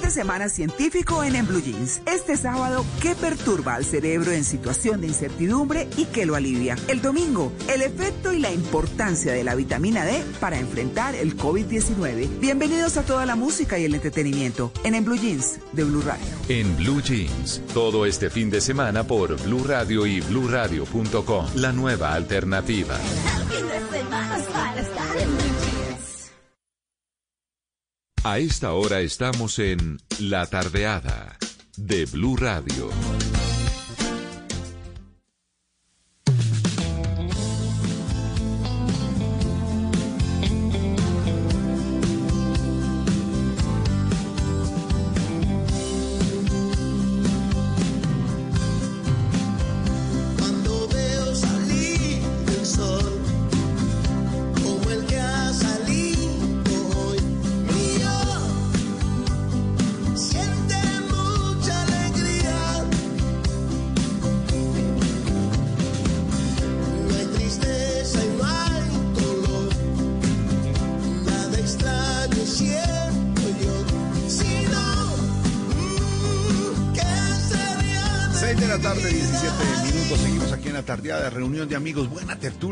De 0.07 0.11
semana 0.11 0.47
científico 0.47 1.21
en, 1.21 1.35
en 1.35 1.45
Blue 1.45 1.61
Jeans. 1.61 2.01
Este 2.05 2.37
sábado, 2.37 2.85
¿qué 3.01 3.13
perturba 3.13 3.75
al 3.75 3.83
cerebro 3.83 4.31
en 4.31 4.45
situación 4.45 5.01
de 5.01 5.07
incertidumbre 5.07 5.89
y 5.97 6.05
qué 6.05 6.25
lo 6.25 6.35
alivia? 6.35 6.77
El 6.87 7.01
domingo, 7.01 7.51
el 7.67 7.81
efecto 7.81 8.31
y 8.31 8.39
la 8.39 8.49
importancia 8.49 9.33
de 9.33 9.43
la 9.43 9.53
vitamina 9.53 10.05
D 10.05 10.23
para 10.39 10.59
enfrentar 10.59 11.13
el 11.13 11.35
COVID-19. 11.35 12.39
Bienvenidos 12.39 12.95
a 12.95 13.03
toda 13.03 13.25
la 13.25 13.35
música 13.35 13.77
y 13.79 13.83
el 13.83 13.95
entretenimiento 13.95 14.71
en, 14.85 14.95
en 14.95 15.03
Blue 15.03 15.17
Jeans 15.17 15.59
de 15.73 15.83
Blue 15.83 16.01
Radio. 16.01 16.25
En 16.47 16.77
Blue 16.77 17.01
Jeans, 17.01 17.61
todo 17.73 18.05
este 18.05 18.29
fin 18.29 18.49
de 18.49 18.61
semana 18.61 19.03
por 19.03 19.35
Blue 19.43 19.65
Radio 19.65 20.05
y 20.05 20.21
bluradio.com, 20.21 21.47
la 21.55 21.73
nueva 21.73 22.13
alternativa. 22.13 22.97
A 28.23 28.39
esta 28.39 28.73
hora 28.73 28.99
estamos 28.99 29.59
en 29.59 29.99
La 30.19 30.45
Tardeada 30.47 31.37
de 31.77 32.05
Blue 32.05 32.35
Radio. 32.35 32.89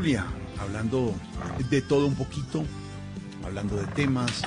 Tertulia, 0.06 0.26
hablando 0.60 1.16
de 1.70 1.82
todo 1.82 2.06
un 2.06 2.14
poquito, 2.14 2.64
hablando 3.44 3.76
de 3.76 3.88
temas, 3.88 4.44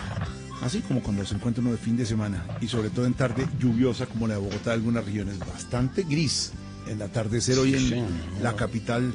así 0.63 0.81
como 0.81 1.03
cuando 1.03 1.27
se 1.27 1.35
encuentra 1.35 1.63
uno 1.63 1.73
de 1.73 1.79
fin 1.79 1.97
de 1.97 2.07
semana 2.07 2.45
y 2.61 2.69
sobre 2.69 2.91
todo 2.91 3.07
en 3.07 3.15
tarde 3.15 3.45
lluviosa 3.59 4.07
como 4.07 4.29
la 4.29 4.35
de 4.35 4.41
Bogotá, 4.41 4.73
algunas 4.73 5.05
regiones 5.05 5.39
bastante 5.41 6.05
gris. 6.05 6.53
En 6.87 7.01
la 7.01 7.07
atardecer 7.07 7.59
hoy 7.59 7.75
en 7.75 8.07
la 8.43 8.55
capital 8.55 9.13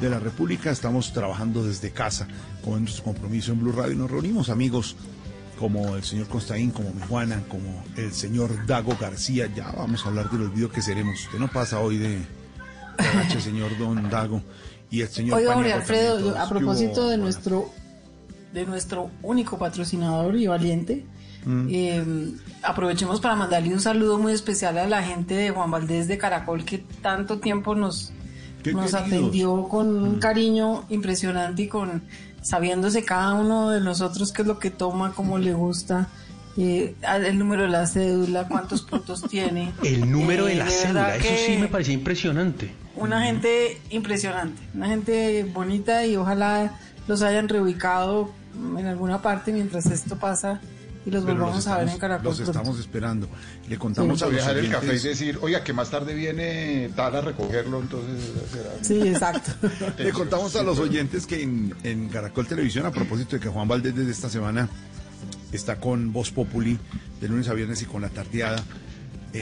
de 0.00 0.10
la 0.10 0.20
República 0.20 0.70
estamos 0.70 1.12
trabajando 1.12 1.66
desde 1.66 1.90
casa 1.90 2.28
con 2.62 2.82
nuestro 2.82 3.02
compromiso 3.02 3.52
en 3.52 3.60
Blue 3.60 3.72
Radio 3.72 3.94
y 3.94 3.96
nos 3.96 4.10
reunimos 4.10 4.50
amigos 4.50 4.96
como 5.58 5.96
el 5.96 6.04
señor 6.04 6.28
Constaín, 6.28 6.70
como 6.70 6.92
mi 6.92 7.00
Juana, 7.02 7.42
como 7.48 7.82
el 7.96 8.12
señor 8.12 8.66
Dago 8.66 8.96
García. 9.00 9.50
Ya 9.56 9.72
vamos 9.72 10.04
a 10.04 10.10
hablar 10.10 10.30
del 10.30 10.42
olvido 10.42 10.70
que 10.70 10.82
seremos. 10.82 11.24
Usted 11.24 11.38
no 11.38 11.48
pasa 11.48 11.80
hoy 11.80 11.96
de, 11.96 12.18
de 12.18 13.40
señor 13.40 13.76
Don 13.78 14.10
Dago. 14.10 14.42
Y 14.90 15.00
el 15.02 15.08
señor 15.08 15.38
Oiga, 15.38 15.54
Jorge 15.54 15.72
Alfredo, 15.72 16.36
a 16.38 16.42
¿Qué 16.44 16.48
propósito 16.48 17.00
hubo, 17.02 17.10
de 17.10 17.18
nuestro, 17.18 17.70
de 18.52 18.66
nuestro 18.66 19.10
único 19.22 19.58
patrocinador 19.58 20.36
y 20.36 20.46
valiente, 20.46 21.04
Mm. 21.44 21.68
eh, 21.70 22.04
aprovechemos 22.62 23.20
para 23.20 23.36
mandarle 23.36 23.72
un 23.72 23.78
saludo 23.80 24.18
muy 24.18 24.32
especial 24.32 24.78
a 24.78 24.86
la 24.88 25.02
gente 25.04 25.34
de 25.34 25.50
Juan 25.50 25.70
Valdés 25.70 26.08
de 26.08 26.18
Caracol 26.18 26.64
que 26.64 26.78
tanto 27.02 27.38
tiempo 27.38 27.76
nos, 27.76 28.12
Qué 28.64 28.72
nos 28.72 28.90
queridos. 28.90 29.06
atendió 29.06 29.68
con 29.68 29.86
un 30.02 30.18
cariño 30.18 30.84
impresionante 30.88 31.62
y 31.62 31.68
con 31.68 32.02
sabiéndose 32.42 33.04
cada 33.04 33.34
uno 33.34 33.70
de 33.70 33.80
nosotros 33.80 34.32
qué 34.32 34.42
es 34.42 34.48
lo 34.48 34.58
que 34.58 34.70
toma, 34.70 35.12
cómo 35.12 35.38
le 35.38 35.52
gusta. 35.54 36.08
eh, 36.58 36.94
el 37.04 37.38
número 37.38 37.62
de 37.62 37.68
la 37.68 37.86
cédula, 37.86 38.48
cuántos 38.48 38.82
puntos 38.82 39.22
tiene. 39.30 39.72
El 39.84 40.10
número 40.10 40.46
Eh, 40.48 40.52
de 40.52 40.54
la 40.56 40.64
de 40.64 40.70
cédula, 40.72 41.16
eso 41.16 41.28
sí 41.46 41.58
me 41.58 41.68
parecía 41.68 41.94
impresionante. 41.94 42.72
Una 42.96 43.22
gente 43.22 43.80
impresionante, 43.90 44.60
una 44.74 44.88
gente 44.88 45.44
bonita 45.44 46.06
y 46.06 46.16
ojalá 46.16 46.78
los 47.06 47.22
hayan 47.22 47.48
reubicado 47.48 48.30
en 48.54 48.86
alguna 48.86 49.22
parte 49.22 49.52
mientras 49.52 49.86
esto 49.86 50.16
pasa 50.16 50.60
y 51.06 51.10
los 51.10 51.22
Pero 51.22 51.36
volvamos 51.36 51.64
los 51.64 51.66
a 51.68 51.78
ver 51.78 51.88
en 51.88 51.98
Caracol. 51.98 52.24
Los 52.24 52.36
pronto. 52.36 52.50
estamos 52.50 52.80
esperando. 52.80 53.28
Le 53.68 53.78
contamos 53.78 54.20
Vamos 54.20 54.22
a 54.22 54.28
dejar 54.28 54.58
el 54.58 54.68
café 54.68 54.96
y 54.96 54.98
decir, 54.98 55.38
oiga, 55.40 55.62
que 55.62 55.72
más 55.72 55.88
tarde 55.88 56.14
viene 56.14 56.90
tal 56.96 57.14
a 57.14 57.20
recogerlo, 57.20 57.80
entonces 57.80 58.32
será. 58.50 58.70
Sí, 58.82 59.08
exacto. 59.08 59.52
Le 59.98 60.12
contamos 60.12 60.56
a 60.56 60.64
los 60.64 60.80
oyentes 60.80 61.26
que 61.26 61.42
en, 61.42 61.74
en 61.84 62.08
Caracol 62.08 62.48
Televisión, 62.48 62.86
a 62.86 62.90
propósito 62.90 63.36
de 63.36 63.40
que 63.40 63.48
Juan 63.48 63.68
Valdés 63.68 63.94
desde 63.94 64.10
esta 64.10 64.28
semana 64.28 64.68
está 65.52 65.76
con 65.76 66.12
Voz 66.12 66.32
Populi 66.32 66.76
de 67.20 67.28
lunes 67.28 67.48
a 67.48 67.54
viernes 67.54 67.80
y 67.82 67.84
con 67.84 68.02
la 68.02 68.08
tardeada. 68.08 68.62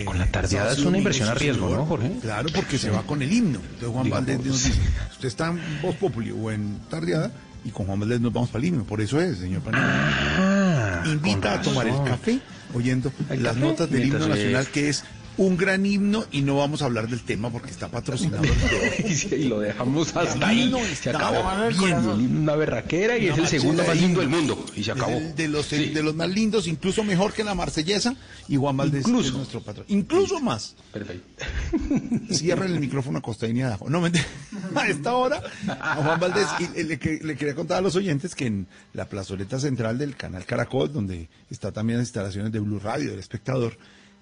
Eh, 0.01 0.05
Con 0.05 0.19
la 0.19 0.27
tardeada 0.27 0.73
es 0.73 0.79
una 0.81 0.99
inversión 0.99 1.29
a 1.29 1.35
riesgo. 1.35 1.69
¿no, 1.71 1.87
Jorge? 1.87 2.13
Claro, 2.21 2.49
porque 2.55 2.79
se 2.79 2.91
va 2.91 3.03
con 3.03 3.23
el 3.23 3.33
himno. 3.33 3.61
Entonces 3.61 3.89
Juan 3.89 4.05
Digamos. 4.05 4.27
Valdés 4.27 4.47
nos 4.47 4.65
dice, 4.65 4.81
usted 5.13 5.29
está 5.29 5.49
en 5.49 5.61
Voz 5.83 5.97
Populi 5.97 6.31
o 6.33 6.51
en 6.51 6.81
tardeada 6.91 7.31
y 7.65 7.71
con 7.71 7.87
Juan 7.87 8.01
Valdés 8.01 8.21
nos 8.21 8.33
vamos 8.33 8.51
para 8.51 8.61
el 8.63 8.69
himno. 8.69 8.85
Por 8.85 9.01
eso 9.01 9.21
es, 9.21 9.39
señor 9.39 9.63
Panela. 9.63 11.03
Invita 11.07 11.55
a 11.55 11.63
tomar 11.63 11.87
el 11.87 12.03
café 12.05 12.41
oyendo 12.75 13.13
El 13.31 13.43
las 13.43 13.55
café, 13.55 13.67
notas 13.67 13.91
del 13.91 14.07
himno 14.07 14.27
nacional 14.27 14.67
que 14.69 14.89
es 14.89 15.05
un 15.37 15.57
gran 15.57 15.85
himno 15.85 16.25
y 16.31 16.43
no 16.43 16.57
vamos 16.57 16.83
a 16.83 16.85
hablar 16.85 17.09
del 17.09 17.23
tema 17.23 17.51
porque 17.51 17.71
está 17.71 17.89
patrocinado. 17.89 18.45
y 19.33 19.45
lo 19.45 19.61
dejamos 19.61 20.15
hasta 20.17 20.47
ahí. 20.49 20.73
Se 21.01 21.11
acabó. 21.11 21.43
bien. 21.69 21.79
Bien, 21.81 21.99
el 22.11 22.21
himno 22.21 22.41
una 22.43 22.55
berraquera 22.57 23.19
y 23.19 23.27
Una 23.31 23.35
es 23.45 23.53
el 23.53 23.61
segundo 23.61 23.85
más 23.87 23.97
lindo 24.01 24.21
del 24.21 24.29
mundo. 24.29 24.65
Y 24.77 24.85
se 24.85 24.93
acabó. 24.93 25.13
el 25.17 25.35
De 25.35 25.49
los, 25.49 25.67
Sí. 25.67 25.91
de 25.91 26.03
los 26.03 26.15
más 26.15 26.29
lindos, 26.29 26.67
incluso 26.69 27.03
mejor 27.05 27.33
que 27.33 27.43
la 27.45 27.55
marsellesa, 27.55 28.15
y 28.49 28.57
Juan 28.57 28.77
Valdés 28.77 29.07
Incluso. 29.07 29.29
es 29.31 29.35
nuestro 29.35 29.61
patrón. 29.61 29.87
Incluso 29.89 30.41
más. 30.41 30.77
Perfecto. 30.93 31.45
Cierra 32.31 32.67
el 32.67 32.79
micrófono 32.81 33.19
a 33.19 33.23
Costaín 33.23 33.57
y 33.57 33.63
a. 33.63 33.79
No, 33.89 34.01
mentira. 34.01 34.25
a 34.75 34.89
esta 34.89 35.15
hora, 35.15 35.43
a 35.69 35.97
Juan 35.97 36.21
Valdés, 36.21 36.47
y 36.61 36.83
le, 36.83 36.85
le- 36.97 37.21
le 37.23 37.37
quería 37.37 37.55
contar 37.55 37.79
a 37.79 37.81
los 37.81 37.97
oyentes 37.97 38.35
que 38.35 38.47
en 38.47 38.67
la 38.93 39.07
plazoleta 39.09 39.59
central 39.59 39.99
del 39.99 40.17
canal 40.17 40.45
Caracol, 40.47 40.93
donde 40.93 41.29
está 41.51 41.73
también 41.73 41.99
las 41.99 42.07
instalaciones 42.09 42.53
de 42.53 42.61
Blue 42.61 42.79
Radio, 42.79 43.11
del 43.11 43.19
espectador, 43.21 43.77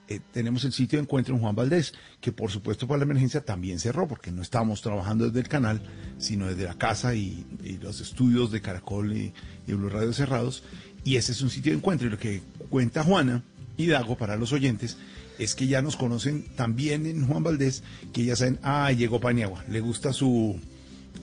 eh, 0.08 0.20
tenemos 0.32 0.64
el 0.64 0.72
sitio 0.72 0.98
de 0.98 1.04
encuentro 1.04 1.34
en 1.34 1.40
Juan 1.40 1.54
Valdés, 1.54 1.94
que 2.20 2.32
por 2.32 2.50
supuesto 2.50 2.86
por 2.86 2.98
la 2.98 3.04
emergencia 3.04 3.44
también 3.44 3.78
cerró, 3.78 4.08
porque 4.08 4.30
no 4.30 4.42
estábamos 4.42 4.82
trabajando 4.82 5.26
desde 5.26 5.40
el 5.40 5.48
canal, 5.48 5.80
sino 6.18 6.46
desde 6.46 6.64
la 6.64 6.74
casa 6.74 7.14
y, 7.14 7.46
y 7.62 7.78
los 7.78 8.00
estudios 8.00 8.50
de 8.50 8.60
Caracol 8.60 9.16
y, 9.16 9.32
y 9.66 9.72
Blue 9.72 9.88
Radio 9.88 10.12
cerrados. 10.12 10.64
Y 11.04 11.16
ese 11.16 11.32
es 11.32 11.40
un 11.42 11.50
sitio 11.50 11.72
de 11.72 11.78
encuentro. 11.78 12.06
Y 12.06 12.10
lo 12.10 12.18
que 12.18 12.42
cuenta 12.68 13.02
Juana 13.02 13.42
y 13.76 13.86
Dago 13.86 14.16
para 14.16 14.36
los 14.36 14.52
oyentes 14.52 14.96
es 15.38 15.54
que 15.54 15.66
ya 15.66 15.82
nos 15.82 15.96
conocen 15.96 16.44
también 16.56 17.06
en 17.06 17.26
Juan 17.26 17.42
Valdés, 17.42 17.82
que 18.12 18.24
ya 18.24 18.36
saben, 18.36 18.58
ah, 18.62 18.92
llegó 18.92 19.20
Paniagua, 19.20 19.64
le 19.68 19.80
gusta 19.80 20.12
su 20.12 20.60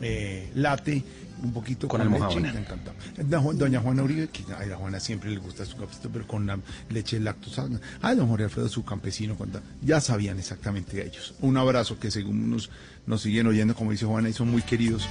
eh, 0.01 0.49
latte 0.56 1.03
un 1.43 1.53
poquito 1.53 1.88
Con 1.88 2.01
con, 2.01 2.11
leche. 2.11 2.40
me 2.40 2.50
encanta. 2.50 2.92
Ju- 3.18 3.53
Doña 3.53 3.80
Juana 3.80 4.03
Uribe, 4.03 4.27
que 4.30 4.43
ay, 4.58 4.72
a 4.72 4.76
Juana 4.76 5.00
siempre 5.00 5.30
le 5.32 5.38
gusta 5.38 5.66
su 5.66 5.77
cafecito, 5.77 6.09
pero 6.09 6.27
con 6.27 6.45
la 6.45 6.59
leche 6.90 7.19
lactosada. 7.19 7.80
Ay, 8.01 8.16
don 8.16 8.27
Jorge 8.27 8.45
Alfredo, 8.45 8.69
su 8.69 8.84
campesino, 8.84 9.35
cuenta. 9.35 9.61
ya 9.82 10.01
sabían 10.01 10.40
exactamente 10.40 11.06
ellos. 11.06 11.34
Un 11.42 11.58
abrazo 11.58 12.00
que 12.00 12.11
según 12.11 12.50
nos, 12.50 12.69
nos 13.06 13.22
siguen 13.22 13.48
oyendo, 13.48 13.76
como 13.76 13.92
dice 13.92 14.06
Juana, 14.06 14.30
y 14.30 14.34
son 14.34 14.50
muy 14.51 14.61
queridos. 14.61 15.08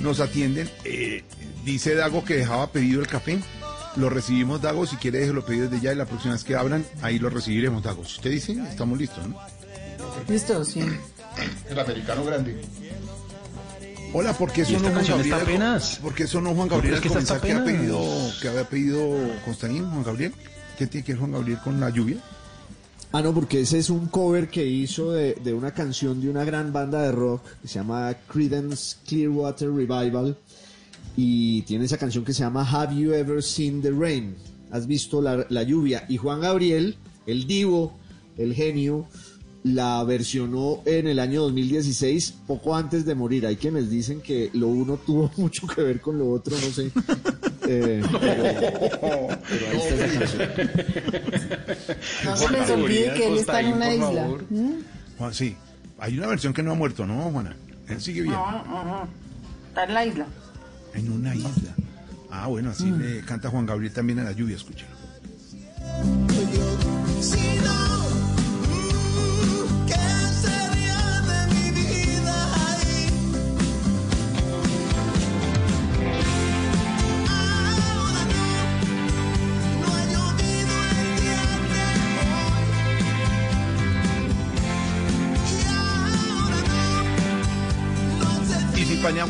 Nos 0.00 0.20
atienden. 0.20 0.68
Eh, 0.84 1.24
dice 1.64 1.94
Dago 1.94 2.24
que 2.24 2.34
dejaba 2.34 2.70
pedido 2.72 3.00
el 3.00 3.06
café. 3.06 3.38
Lo 3.96 4.08
recibimos, 4.08 4.62
Dago. 4.62 4.86
Si 4.86 4.96
quiere, 4.96 5.18
déjelo 5.20 5.44
pedido 5.44 5.68
desde 5.68 5.82
ya 5.84 5.92
y 5.92 5.96
la 5.96 6.06
próxima 6.06 6.32
vez 6.32 6.44
que 6.44 6.56
hablan, 6.56 6.84
ahí 7.02 7.18
lo 7.18 7.28
recibiremos, 7.28 7.82
Dago. 7.82 8.00
Usted 8.02 8.30
dice, 8.30 8.52
estamos 8.70 8.98
listos, 8.98 9.26
¿no? 9.28 9.36
Listo, 10.28 10.64
sí. 10.64 10.80
El 11.68 11.78
americano 11.78 12.24
grande. 12.24 12.62
Hola, 14.14 14.34
¿por 14.34 14.52
qué 14.52 14.62
eso 14.62 14.78
no 14.78 14.90
Juan 14.90 15.06
Gabriel? 15.06 15.32
apenas. 15.32 15.98
¿Por 16.02 16.14
qué 16.14 16.24
eso 16.24 16.40
no 16.40 16.54
Juan 16.54 16.68
Gabriel 16.68 17.00
que 17.00 17.08
comenzar 17.08 17.40
que 17.40 17.52
había 17.52 17.62
apenas. 17.62 17.80
pedido, 17.80 18.30
que 18.42 18.48
había 18.48 18.64
pedido 18.68 19.16
Constantín, 19.44 19.88
Juan 19.88 20.02
Gabriel? 20.04 20.32
¿Qué 20.76 20.86
tiene 20.86 21.04
que 21.04 21.12
ver 21.12 21.20
Juan 21.20 21.32
Gabriel 21.32 21.58
con 21.64 21.80
la 21.80 21.88
lluvia? 21.88 22.18
Ah, 23.12 23.22
no, 23.22 23.32
porque 23.32 23.60
ese 23.62 23.78
es 23.78 23.88
un 23.88 24.08
cover 24.08 24.48
que 24.48 24.66
hizo 24.66 25.12
de, 25.12 25.34
de 25.34 25.54
una 25.54 25.72
canción 25.72 26.20
de 26.20 26.28
una 26.28 26.44
gran 26.44 26.72
banda 26.72 27.02
de 27.02 27.12
rock 27.12 27.42
que 27.62 27.68
se 27.68 27.74
llama 27.74 28.14
Creedence 28.30 28.96
Clearwater 29.06 29.70
Revival 29.70 30.36
y 31.16 31.62
tiene 31.62 31.86
esa 31.86 31.96
canción 31.98 32.24
que 32.24 32.32
se 32.34 32.40
llama 32.40 32.68
Have 32.70 32.94
You 32.94 33.12
Ever 33.12 33.42
Seen 33.42 33.80
the 33.80 33.90
Rain? 33.90 34.34
¿Has 34.70 34.86
visto 34.86 35.22
la, 35.22 35.46
la 35.48 35.62
lluvia? 35.62 36.04
Y 36.08 36.18
Juan 36.18 36.40
Gabriel, 36.40 36.96
el 37.26 37.46
divo, 37.46 37.94
el 38.36 38.54
genio, 38.54 39.06
la 39.64 40.02
versionó 40.04 40.80
en 40.86 41.06
el 41.06 41.18
año 41.20 41.42
2016, 41.42 42.34
poco 42.46 42.74
antes 42.74 43.04
de 43.04 43.14
morir. 43.14 43.46
Hay 43.46 43.56
quienes 43.56 43.90
dicen 43.90 44.20
que 44.20 44.50
lo 44.54 44.66
uno 44.68 44.96
tuvo 44.96 45.30
mucho 45.36 45.66
que 45.66 45.82
ver 45.82 46.00
con 46.00 46.18
lo 46.18 46.30
otro, 46.30 46.56
no 46.56 46.72
sé. 46.72 46.90
Eh, 47.64 48.02
pero, 48.20 48.42
pero 49.48 49.66
ahí 49.70 49.78
está. 49.78 50.48
No 52.24 52.36
se 52.36 52.50
les 52.50 52.70
olvide 52.70 53.14
que 53.14 53.28
él 53.28 53.38
está 53.38 53.60
en 53.60 53.72
una 53.74 53.94
isla. 53.94 54.28
¿Mm? 54.50 54.72
Juan, 55.16 55.32
sí, 55.32 55.56
hay 55.98 56.18
una 56.18 56.26
versión 56.26 56.52
que 56.52 56.62
no 56.64 56.72
ha 56.72 56.74
muerto, 56.74 57.06
¿no, 57.06 57.30
Juana? 57.30 57.56
Él 57.88 58.00
sigue 58.00 58.22
bien. 58.22 58.34
No, 58.34 58.64
no, 58.64 58.84
no. 58.84 59.08
Está 59.68 59.84
en 59.84 59.94
la 59.94 60.04
isla. 60.04 60.26
En 60.94 61.12
una 61.12 61.34
isla. 61.36 61.74
Ah, 62.32 62.48
bueno, 62.48 62.70
así 62.70 62.86
Mm. 62.86 62.98
le 63.00 63.20
canta 63.20 63.48
Juan 63.48 63.64
Gabriel 63.64 63.92
también 63.92 64.18
a 64.18 64.24
la 64.24 64.32
lluvia, 64.32 64.56
escúchalo. 64.56 64.90
Si 67.20 67.36
no, 67.64 68.01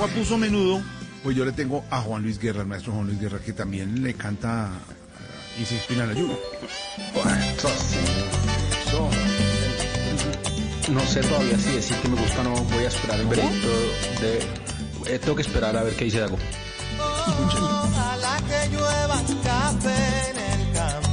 Puso 0.08 0.36
menudo, 0.36 0.82
pues 1.22 1.36
yo 1.36 1.44
le 1.44 1.52
tengo 1.52 1.84
a 1.88 2.00
Juan 2.00 2.22
Luis 2.22 2.38
Guerra, 2.38 2.60
el 2.60 2.66
maestro 2.66 2.92
Juan 2.92 3.06
Luis 3.06 3.20
Guerra, 3.20 3.38
que 3.38 3.52
también 3.52 4.02
le 4.02 4.14
canta 4.14 4.70
y 5.60 5.64
se 5.64 5.76
inspira 5.76 6.02
en 6.02 6.08
la 6.08 6.14
lluvia. 6.14 6.36
No 10.92 11.00
sé 11.06 11.20
todavía 11.22 11.58
si 11.58 11.72
decir 11.72 11.96
que 11.98 12.08
me 12.08 12.20
gusta 12.20 12.40
o 12.40 12.44
no. 12.44 12.54
Voy 12.54 12.84
a 12.84 12.88
esperar 12.88 13.20
el 13.20 13.26
veredicto 13.26 13.68
de. 14.20 15.14
eh, 15.14 15.18
tengo 15.18 15.36
que 15.36 15.42
esperar 15.42 15.76
a 15.76 15.82
ver 15.82 15.94
qué 15.94 16.04
dice 16.04 16.20
Dago. 16.20 16.36
Ojalá 16.98 18.38
que 18.46 18.68
llueva 18.76 19.22
café 19.42 20.30
en 20.30 20.60
el 20.60 20.72
campo, 20.72 21.08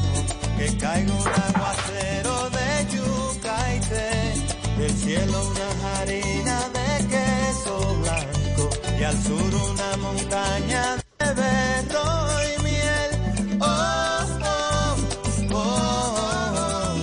que 0.58 0.78
caiga 0.78 1.14
un 1.14 1.28
aguacero 1.28 2.50
de 2.50 2.96
yuca 2.96 3.76
y 3.76 3.80
té, 3.80 4.34
del 4.78 4.92
cielo 4.92 5.52
una 5.52 6.00
harina 6.00 6.39
al 9.10 9.24
sur 9.24 9.56
una 9.56 9.98
montaña 9.98 10.96
de 11.20 11.34
berro 11.34 12.30
y 12.44 12.64
miel. 12.64 13.58
Oh, 13.60 14.26
oh, 14.44 14.96
oh, 15.54 16.96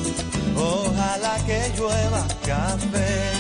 oh, 0.57 0.91
ojalá 0.91 1.37
que 1.47 1.73
llueva 1.77 2.27
café. 2.47 3.33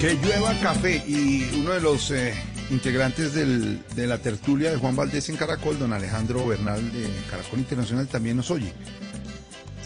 Que 0.00 0.14
llueva 0.14 0.54
café 0.60 1.02
y 1.06 1.50
uno 1.60 1.72
de 1.72 1.80
los 1.80 2.10
eh, 2.10 2.34
integrantes 2.70 3.34
del- 3.34 3.82
de 3.96 4.06
la 4.06 4.18
tertulia 4.18 4.70
de 4.70 4.76
Juan 4.76 4.94
Valdés 4.96 5.28
en 5.28 5.36
Caracol, 5.36 5.78
don 5.78 5.92
Alejandro 5.92 6.46
Bernal 6.46 6.92
de 6.92 7.08
Caracol 7.30 7.58
Internacional, 7.58 8.06
también 8.06 8.36
nos 8.36 8.50
oye. 8.50 8.72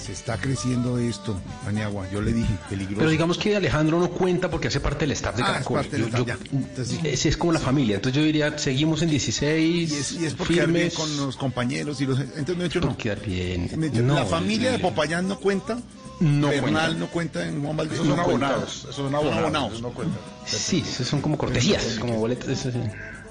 Se 0.09 0.15
está 0.15 0.39
creciendo 0.39 0.97
esto, 0.99 1.39
Paniagua. 1.67 2.09
Yo 2.11 2.23
le 2.23 2.33
dije, 2.33 2.49
peligroso. 2.70 2.97
Pero 3.01 3.11
digamos 3.11 3.37
que 3.37 3.55
Alejandro 3.55 4.01
no 4.01 4.09
cuenta 4.09 4.49
porque 4.51 4.69
hace 4.69 4.81
parte 4.81 5.01
del 5.01 5.11
staff 5.12 5.37
de 5.37 5.43
Ah, 5.43 5.47
es 5.47 5.53
Caracol. 5.53 5.77
parte 5.77 5.91
del 5.99 6.01
Yo- 6.01 6.07
staff, 6.09 6.20
yo- 6.27 6.27
ya. 6.27 6.39
Entonces, 6.59 6.89
sí. 6.89 7.01
ese 7.07 7.28
es 7.28 7.37
como 7.37 7.53
la 7.53 7.59
familia. 7.61 7.97
Entonces 7.97 8.19
yo 8.19 8.25
diría, 8.25 8.57
seguimos 8.59 9.03
en 9.03 9.11
16. 9.11 9.91
Y 9.91 9.95
es, 9.95 10.12
y 10.12 10.25
es 10.25 10.33
por 10.33 10.47
firmes. 10.47 10.95
con 10.95 11.15
los 11.19 11.37
compañeros 11.37 12.01
y 12.01 12.07
los... 12.07 12.20
Entonces 12.20 12.57
no 12.57 12.65
he 12.65 12.67
hecho 12.69 12.81
no. 12.81 12.97
Quedar 12.97 13.20
bien. 13.20 13.70
Me- 13.77 13.91
No, 13.91 14.15
la 14.15 14.25
familia 14.25 14.73
de 14.73 14.78
Popayán 14.78 15.28
no 15.28 15.39
cuenta. 15.39 15.78
No 16.20 16.49
Bernal 16.49 16.73
cuenta. 16.73 16.99
no 16.99 17.07
cuenta 17.11 17.47
en 17.47 17.62
Juan 17.62 17.77
Valdés. 17.77 17.95
Esos 17.97 18.07
son 18.07 18.17
no 18.17 18.23
abonados, 18.23 18.78
esos 18.85 18.95
son 18.97 19.15
abonados, 19.15 19.69
esos 19.73 19.83
no 19.83 19.91
cuentan. 19.91 20.19
Sí, 20.47 20.83
esos 20.89 21.07
son 21.07 21.20
como 21.20 21.37
cortesías, 21.37 21.99
como 22.01 22.15
boletas. 22.17 22.49
eso 22.49 22.73
sí. 22.73 22.78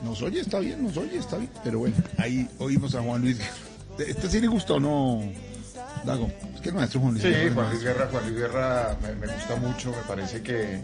Nos 0.04 0.22
oye, 0.22 0.42
está 0.42 0.60
bien, 0.60 0.84
nos 0.84 0.96
oye, 0.96 1.18
está 1.18 1.38
bien. 1.38 1.50
Pero 1.64 1.80
bueno, 1.80 1.96
ahí 2.20 2.48
oímos 2.60 2.94
a 2.94 3.02
Juan 3.02 3.22
Luis. 3.24 3.40
¿Este 3.98 4.30
sí 4.30 4.40
le 4.40 4.46
gustó 4.48 4.76
o 4.76 4.80
no, 4.80 5.24
Dago? 6.08 6.32
Es 6.56 6.62
que 6.62 6.70
el 6.70 6.76
maestro 6.76 7.02
Juan 7.02 7.14
Luis. 7.14 7.24
Sí, 7.24 7.30
Guerra, 7.30 7.54
Juan 7.54 7.70
Luis 7.70 7.84
Guerra, 7.84 8.08
Juan 8.12 8.24
Luis 8.24 8.38
Guerra 8.40 8.98
me, 9.02 9.28
me 9.28 9.34
gusta 9.34 9.56
mucho, 9.58 9.92
me 9.92 10.02
parece 10.08 10.42
que, 10.42 10.82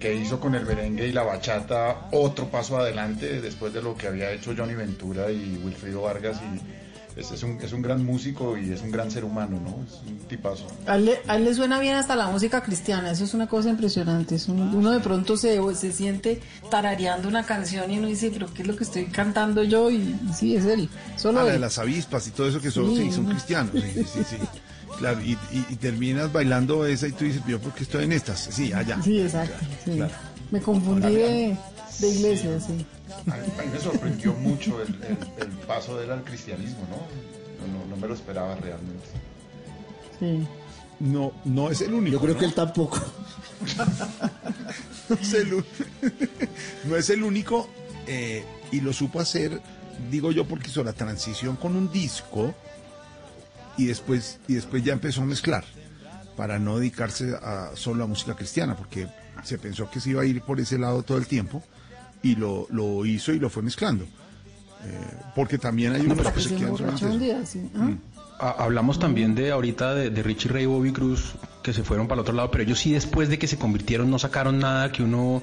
que 0.00 0.14
hizo 0.14 0.40
con 0.40 0.54
el 0.54 0.66
merengue 0.66 1.06
y 1.06 1.12
la 1.12 1.22
bachata 1.22 2.08
otro 2.10 2.48
paso 2.48 2.78
adelante 2.78 3.40
después 3.40 3.72
de 3.72 3.82
lo 3.82 3.96
que 3.96 4.08
había 4.08 4.32
hecho 4.32 4.52
Johnny 4.56 4.74
Ventura 4.74 5.30
y 5.30 5.60
Wilfrido 5.62 6.02
Vargas 6.02 6.40
y 6.42 6.81
es, 7.16 7.30
es 7.30 7.42
un, 7.42 7.58
es 7.60 7.72
un 7.72 7.82
gran 7.82 8.04
músico 8.04 8.56
y 8.56 8.70
es 8.70 8.80
un 8.82 8.90
gran 8.90 9.10
ser 9.10 9.24
humano, 9.24 9.60
¿no? 9.62 9.84
Es 9.86 10.00
un 10.08 10.18
tipazo. 10.28 10.66
A 10.86 10.96
él, 10.96 11.04
le- 11.06 11.20
a 11.28 11.36
él 11.36 11.44
le 11.44 11.54
suena 11.54 11.78
bien 11.78 11.94
hasta 11.94 12.16
la 12.16 12.28
música 12.28 12.62
cristiana, 12.62 13.10
eso 13.10 13.24
es 13.24 13.34
una 13.34 13.46
cosa 13.48 13.68
impresionante. 13.70 14.34
Es 14.36 14.48
un- 14.48 14.74
uno 14.74 14.90
de 14.90 15.00
pronto 15.00 15.36
se, 15.36 15.58
se 15.74 15.92
siente 15.92 16.40
tarareando 16.70 17.28
una 17.28 17.44
canción 17.44 17.90
y 17.90 17.98
uno 17.98 18.08
dice, 18.08 18.30
pero 18.32 18.52
¿qué 18.52 18.62
es 18.62 18.68
lo 18.68 18.76
que 18.76 18.84
estoy 18.84 19.04
cantando 19.06 19.62
yo? 19.62 19.90
Y, 19.90 19.96
y 19.96 20.32
sí, 20.34 20.56
es 20.56 20.64
él. 20.64 20.88
Solo 21.16 21.40
Ah, 21.40 21.42
la 21.44 21.48
de 21.50 21.54
él. 21.56 21.60
las 21.60 21.78
avispas 21.78 22.26
y 22.26 22.30
todo 22.30 22.48
eso 22.48 22.60
que 22.60 22.70
son, 22.70 22.94
Sí. 22.96 23.02
sí, 23.04 23.12
son 23.12 23.26
cristianos. 23.26 23.72
Sí, 23.74 24.04
sí, 24.04 24.20
sí. 24.30 24.36
Claro, 24.98 25.20
y, 25.22 25.32
y- 25.52 25.66
y 25.70 25.76
terminas 25.76 26.32
bailando 26.32 26.84
esa 26.86 27.08
y 27.08 27.12
tú 27.12 27.24
dices, 27.24 27.42
yo 27.46 27.58
porque 27.60 27.82
estoy 27.84 28.04
en 28.04 28.12
estas. 28.12 28.40
Sí, 28.50 28.72
allá. 28.72 29.00
Sí, 29.02 29.20
exacto. 29.20 29.54
sí. 29.84 29.92
Claro. 29.92 30.12
Me 30.50 30.60
confundí 30.60 31.14
de, 31.14 31.56
de 31.98 32.08
iglesia, 32.08 32.60
sí. 32.60 32.84
A 33.30 33.36
mí, 33.36 33.46
a 33.58 33.62
mí 33.62 33.68
me 33.72 33.78
sorprendió 33.78 34.32
mucho 34.34 34.80
el, 34.82 34.88
el- 35.04 35.42
el 35.42 35.48
paso 35.66 35.96
de 35.98 36.04
él 36.04 36.10
al 36.12 36.24
cristianismo, 36.24 36.86
¿no? 36.90 37.66
No, 37.66 37.78
no- 37.78 37.86
no 37.86 37.96
me 37.96 38.08
lo 38.08 38.14
esperaba 38.14 38.54
realmente. 38.56 39.04
sí. 40.18 40.46
No, 41.00 41.32
no 41.44 41.68
es 41.68 41.80
el 41.80 41.94
único. 41.94 42.12
Yo 42.12 42.20
creo 42.20 42.34
¿no? 42.34 42.38
que 42.40 42.46
él 42.46 42.54
tampoco. 42.54 43.00
no, 45.08 45.16
es 45.16 45.32
el, 45.34 45.50
no 46.84 46.96
es 46.96 47.10
el 47.10 47.22
único 47.24 47.68
eh, 48.06 48.44
y 48.70 48.80
lo 48.80 48.92
supo 48.92 49.18
hacer, 49.20 49.60
digo 50.10 50.30
yo, 50.30 50.46
porque 50.46 50.68
hizo 50.68 50.84
la 50.84 50.92
transición 50.92 51.56
con 51.56 51.74
un 51.76 51.90
disco 51.90 52.54
y 53.76 53.86
después, 53.86 54.38
y 54.46 54.54
después 54.54 54.84
ya 54.84 54.92
empezó 54.92 55.22
a 55.22 55.24
mezclar 55.24 55.64
para 56.36 56.58
no 56.60 56.78
dedicarse 56.78 57.34
a 57.42 57.70
solo 57.74 58.04
a 58.04 58.06
música 58.06 58.34
cristiana, 58.36 58.76
porque 58.76 59.08
se 59.42 59.58
pensó 59.58 59.90
que 59.90 59.98
se 60.00 60.10
iba 60.10 60.22
a 60.22 60.24
ir 60.24 60.42
por 60.42 60.60
ese 60.60 60.78
lado 60.78 61.02
todo 61.02 61.18
el 61.18 61.26
tiempo 61.26 61.62
y 62.22 62.36
lo, 62.36 62.66
lo 62.70 63.04
hizo 63.06 63.32
y 63.32 63.38
lo 63.38 63.50
fue 63.50 63.62
mezclando. 63.62 64.04
Eh, 64.04 64.88
porque 65.34 65.58
también 65.58 65.92
hay 65.94 66.00
unos 66.02 66.18
que 66.32 66.40
se 66.40 66.54
quedan 66.56 67.46
sí. 67.46 67.70
¿ah? 67.76 67.90
Ha- 68.40 68.64
Hablamos 68.64 68.98
también 68.98 69.34
de 69.34 69.50
ahorita 69.52 69.94
de, 69.94 70.10
de 70.10 70.22
Richie 70.22 70.48
Ray 70.50 70.64
y 70.64 70.66
Bobby 70.66 70.92
Cruz 70.92 71.34
que 71.62 71.72
se 71.72 71.84
fueron 71.84 72.08
para 72.08 72.16
el 72.16 72.22
otro 72.22 72.34
lado, 72.34 72.50
pero 72.50 72.64
ellos 72.64 72.80
sí 72.80 72.92
después 72.92 73.28
de 73.28 73.38
que 73.38 73.46
se 73.46 73.56
convirtieron 73.56 74.10
no 74.10 74.18
sacaron 74.18 74.58
nada 74.58 74.90
que 74.90 75.02
uno 75.04 75.42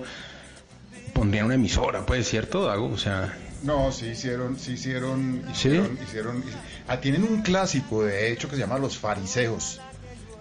pondría 1.14 1.40
en 1.42 1.46
una 1.46 1.56
emisora, 1.56 2.06
pues, 2.06 2.28
¿cierto, 2.28 2.66
Dago? 2.66 2.88
O 2.90 2.98
sea, 2.98 3.34
No, 3.64 3.92
sí 3.94 4.08
hicieron, 4.08 4.58
sí 4.60 4.74
hicieron, 4.74 5.44
¿Sí? 5.54 5.70
hicieron, 5.70 5.98
hicieron- 6.06 6.44
ah, 6.88 7.00
tienen 7.00 7.24
un 7.24 7.42
clásico 7.42 8.04
de 8.04 8.32
hecho 8.34 8.50
que 8.50 8.56
se 8.56 8.62
llama 8.62 8.78
Los 8.78 8.98
Fariseos, 8.98 9.80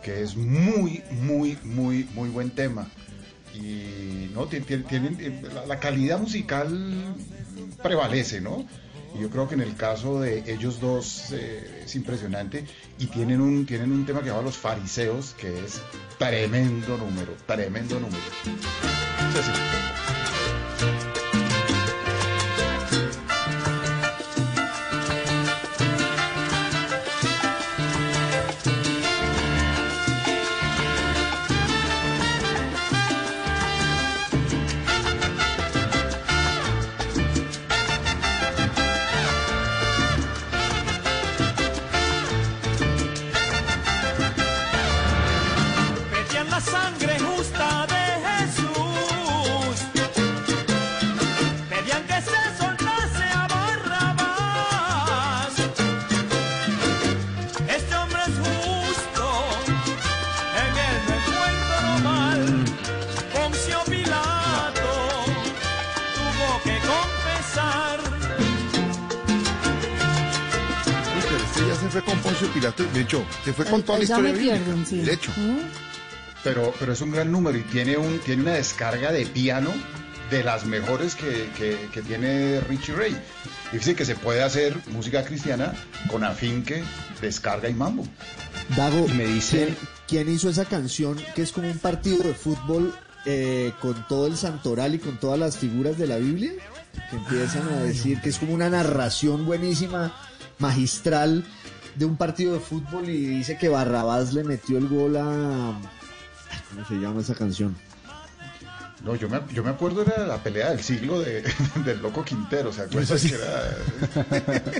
que 0.03 0.23
es 0.23 0.37
muy, 0.37 1.03
muy, 1.23 1.57
muy, 1.65 2.09
muy 2.15 2.29
buen 2.29 2.51
tema. 2.51 2.89
Y 3.55 4.31
no, 4.35 4.47
Tien- 4.49 4.65
tien- 4.65 4.87
tienen, 4.87 5.17
eh, 5.21 5.43
la, 5.67 5.79
calidad 5.81 6.19
musical 6.19 7.15
prevalece, 7.83 8.41
¿no? 8.41 8.67
Y 9.19 9.23
yo 9.23 9.31
creo 9.31 9.49
que 9.49 9.55
en 9.55 9.63
el 9.63 9.75
caso 9.75 10.21
de 10.21 10.53
ellos 10.53 10.81
dos 10.81 11.33
eh, 11.33 11.83
es 11.85 11.97
impresionante 11.97 12.65
y 12.99 13.07
tienen 13.07 13.41
un, 13.41 13.65
tienen 13.67 13.91
un 13.91 14.05
tema 14.05 14.21
que 14.21 14.27
llama 14.29 14.43
Los 14.43 14.59
Fariseos, 14.59 15.35
que 15.39 15.65
es 15.65 15.81
tremendo 16.19 16.97
número, 16.99 17.35
tremendo 17.47 17.99
número. 17.99 18.23
Sí. 18.45 20.18
Toda 73.89 73.99
la 73.99 74.05
ya 74.05 74.15
historia 74.15 74.33
me 74.33 74.39
bíblica. 74.39 74.57
pierden, 74.65 74.87
sí. 74.87 75.01
De 75.01 75.13
hecho. 75.13 75.33
Pero, 76.45 76.73
pero 76.79 76.93
es 76.93 77.01
un 77.01 77.11
gran 77.11 77.33
número 77.33 77.59
y 77.59 77.63
tiene, 77.63 77.97
un, 77.97 78.19
tiene 78.21 78.43
una 78.43 78.53
descarga 78.53 79.11
de 79.11 79.27
piano 79.27 79.73
de 80.31 80.45
las 80.45 80.65
mejores 80.67 81.15
que, 81.15 81.49
que- 81.57 81.89
que 81.93 82.03
tiene 82.03 82.61
Richie 82.61 82.95
Ray. 82.95 83.17
Y 83.73 83.77
dice 83.79 83.95
que 83.95 84.05
se 84.05 84.15
puede 84.15 84.43
hacer 84.43 84.77
música 84.93 85.25
cristiana 85.25 85.75
con 86.11 86.23
afinque, 86.25 86.85
descarga 87.21 87.69
y 87.69 87.75
mambo. 87.75 88.07
Dago, 88.77 89.09
me 89.09 89.27
dice- 89.27 89.75
¿quién, 90.07 90.27
quién 90.27 90.35
hizo 90.35 90.49
esa 90.49 90.65
canción 90.65 91.17
que 91.35 91.43
es 91.43 91.51
como 91.53 91.69
un 91.71 91.79
partido 91.79 92.19
de 92.19 92.35
fútbol 92.35 92.95
eh, 93.27 93.73
con 93.81 94.07
todo 94.07 94.27
el 94.27 94.37
santoral 94.37 94.95
y 94.95 94.99
con 94.99 95.19
todas 95.19 95.39
las 95.39 95.57
figuras 95.59 95.99
de 95.99 96.07
la 96.07 96.19
Biblia? 96.19 96.53
Que 97.11 97.17
empiezan 97.17 97.69
a 97.69 97.77
decir 97.83 98.21
que 98.21 98.29
es 98.29 98.39
como 98.39 98.55
una 98.55 98.71
narración 98.71 99.45
buenísima, 99.45 100.15
magistral, 100.59 101.45
de 101.95 102.05
un 102.05 102.17
partido 102.17 102.55
de 102.55 102.61
fútbol 102.61 103.09
y 103.09 103.27
dice 103.27 103.57
que 103.59 103.69
Barrabás 103.69 104.33
le 104.33 104.45
metió 104.45 104.79
el 104.79 104.89
gol 104.89 105.17
a... 105.17 105.73
¿Cómo 106.71 106.87
se 106.87 106.95
llama 106.95 107.21
esa 107.21 107.35
canción? 107.35 107.77
No, 109.05 109.15
yo 109.15 109.29
me, 109.29 109.41
yo 109.53 109.63
me 109.63 109.71
acuerdo 109.71 110.03
era 110.03 110.27
la 110.27 110.43
pelea 110.43 110.71
del 110.71 110.83
siglo 110.83 111.21
de, 111.21 111.43
del 111.85 112.01
loco 112.03 112.25
Quintero, 112.25 112.73
¿se 112.73 112.83
acuerdan? 112.83 113.03
Eso 113.05 113.19
sí. 113.19 113.29
que 113.31 113.35
era- 113.37 114.63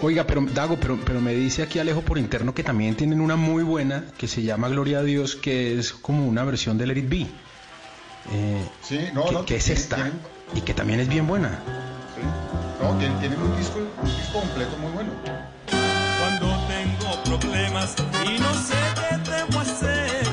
Oiga, 0.00 0.26
pero 0.26 0.42
Dago, 0.54 0.76
pero, 0.78 0.98
pero 1.04 1.20
me 1.22 1.32
dice 1.34 1.62
aquí 1.62 1.78
Alejo 1.78 2.02
por 2.02 2.18
interno 2.18 2.54
que 2.54 2.62
también 2.62 2.94
tienen 2.96 3.20
una 3.20 3.36
muy 3.36 3.62
buena 3.62 4.04
que 4.18 4.28
se 4.28 4.42
llama 4.42 4.68
Gloria 4.68 4.98
a 4.98 5.02
Dios, 5.02 5.36
que 5.36 5.78
es 5.78 5.92
como 5.94 6.26
una 6.26 6.44
versión 6.44 6.76
de 6.76 6.86
Let 6.86 6.98
It 6.98 7.08
Be. 7.08 7.26
Eh, 8.32 8.68
Sí, 8.82 8.98
no, 9.14 9.24
que, 9.24 9.32
no, 9.32 9.44
que 9.46 9.56
es 9.56 9.68
esta 9.70 9.96
tienen- 9.96 10.20
y 10.54 10.60
que 10.60 10.74
también 10.74 11.00
es 11.00 11.08
bien 11.08 11.26
buena. 11.26 11.60
No, 12.82 12.96
tienen, 12.98 13.18
tienen 13.20 13.40
un 13.40 13.56
disco, 13.56 13.78
un 13.78 14.16
disco 14.16 14.38
completo 14.40 14.76
muy 14.76 14.92
bueno. 14.92 15.10
Problemas 17.40 17.94
y 18.24 18.38
no 18.40 18.54
sé 18.54 18.74
qué 18.94 19.30
debo 19.30 19.60
hacer, 19.60 20.24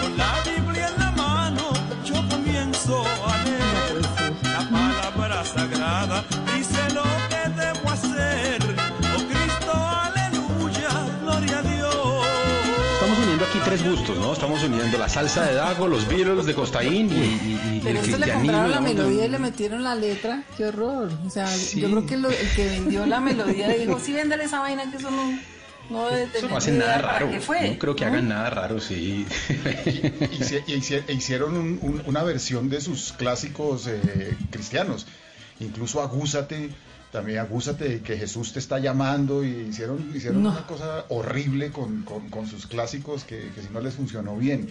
con 0.00 0.16
la 0.18 0.34
Biblia 0.44 0.88
en 0.88 0.98
la 0.98 1.10
mano 1.12 1.72
yo 2.04 2.14
comienzo 2.28 3.04
a 3.26 3.36
leer. 3.44 4.02
La 4.42 4.68
palabra 4.68 5.44
sagrada 5.44 6.24
dice 6.56 6.78
lo 6.94 7.02
que 7.30 7.48
debo 7.60 7.90
hacer. 7.90 8.58
Oh 9.14 9.22
Cristo, 9.28 9.72
aleluya, 9.72 10.88
gloria 11.22 11.58
a 11.58 11.62
Dios. 11.62 12.26
Estamos 12.94 13.18
uniendo 13.20 13.44
aquí 13.44 13.58
tres 13.64 13.84
gustos, 13.88 14.18
¿no? 14.18 14.32
Estamos 14.32 14.62
uniendo 14.62 14.98
la 14.98 15.08
salsa 15.08 15.44
de 15.46 15.54
Dago, 15.54 15.86
los 15.86 16.06
Beatles 16.08 16.44
de 16.46 16.54
Costaín 16.54 17.10
y, 17.10 17.14
y- 17.14 17.76
y 17.76 17.80
Pero 17.84 18.00
el 18.00 18.04
esto 18.04 18.18
le 18.18 18.32
compraron 18.32 18.70
la 18.72 18.80
melodía 18.80 19.24
y 19.26 19.28
le 19.28 19.38
metieron 19.38 19.84
la 19.84 19.94
letra. 19.94 20.42
Qué 20.56 20.66
horror. 20.66 21.10
O 21.26 21.30
sea, 21.30 21.46
Sí. 21.46 21.80
yo 21.80 21.88
creo 21.90 22.06
que 22.06 22.16
lo- 22.16 22.30
el 22.30 22.50
que 22.56 22.66
vendió 22.66 23.06
la 23.06 23.20
melodía 23.20 23.68
dijo, 23.68 23.98
sí, 24.04 24.12
véndale 24.12 24.44
esa 24.44 24.58
vaina 24.60 24.90
que 24.90 24.96
eso 24.96 25.10
no, 25.10 25.38
no 25.90 26.08
Eso 26.10 26.48
no 26.48 26.56
hacen 26.56 26.78
nada 26.78 26.98
raro. 26.98 27.30
qué 27.30 27.40
fue. 27.40 27.70
No 27.70 27.78
creo 27.78 27.96
que 27.96 28.04
¿no? 28.04 28.10
hagan 28.12 28.28
nada 28.28 28.50
raro, 28.50 28.80
sí. 28.80 29.26
E 29.48 31.12
hicieron 31.12 31.56
un- 31.56 31.78
un- 31.82 32.02
una 32.06 32.22
versión 32.22 32.68
de 32.68 32.80
sus 32.80 33.12
clásicos 33.12 33.86
eh, 33.86 34.36
cristianos. 34.50 35.06
Incluso 35.60 36.00
Agúzate, 36.02 36.70
también 37.12 37.38
Agúzate 37.40 38.00
que 38.00 38.16
Jesús 38.16 38.52
te 38.52 38.58
está 38.58 38.78
llamando 38.78 39.44
y 39.44 39.48
hicieron, 39.70 40.12
hicieron 40.14 40.42
No. 40.42 40.50
una 40.50 40.66
cosa 40.66 41.04
horrible 41.08 41.70
con, 41.70 42.02
con- 42.02 42.28
con 42.28 42.46
sus 42.46 42.66
clásicos 42.66 43.24
que, 43.24 43.50
que 43.54 43.62
si 43.62 43.68
no 43.72 43.80
les 43.80 43.94
funcionó 43.94 44.36
bien. 44.36 44.68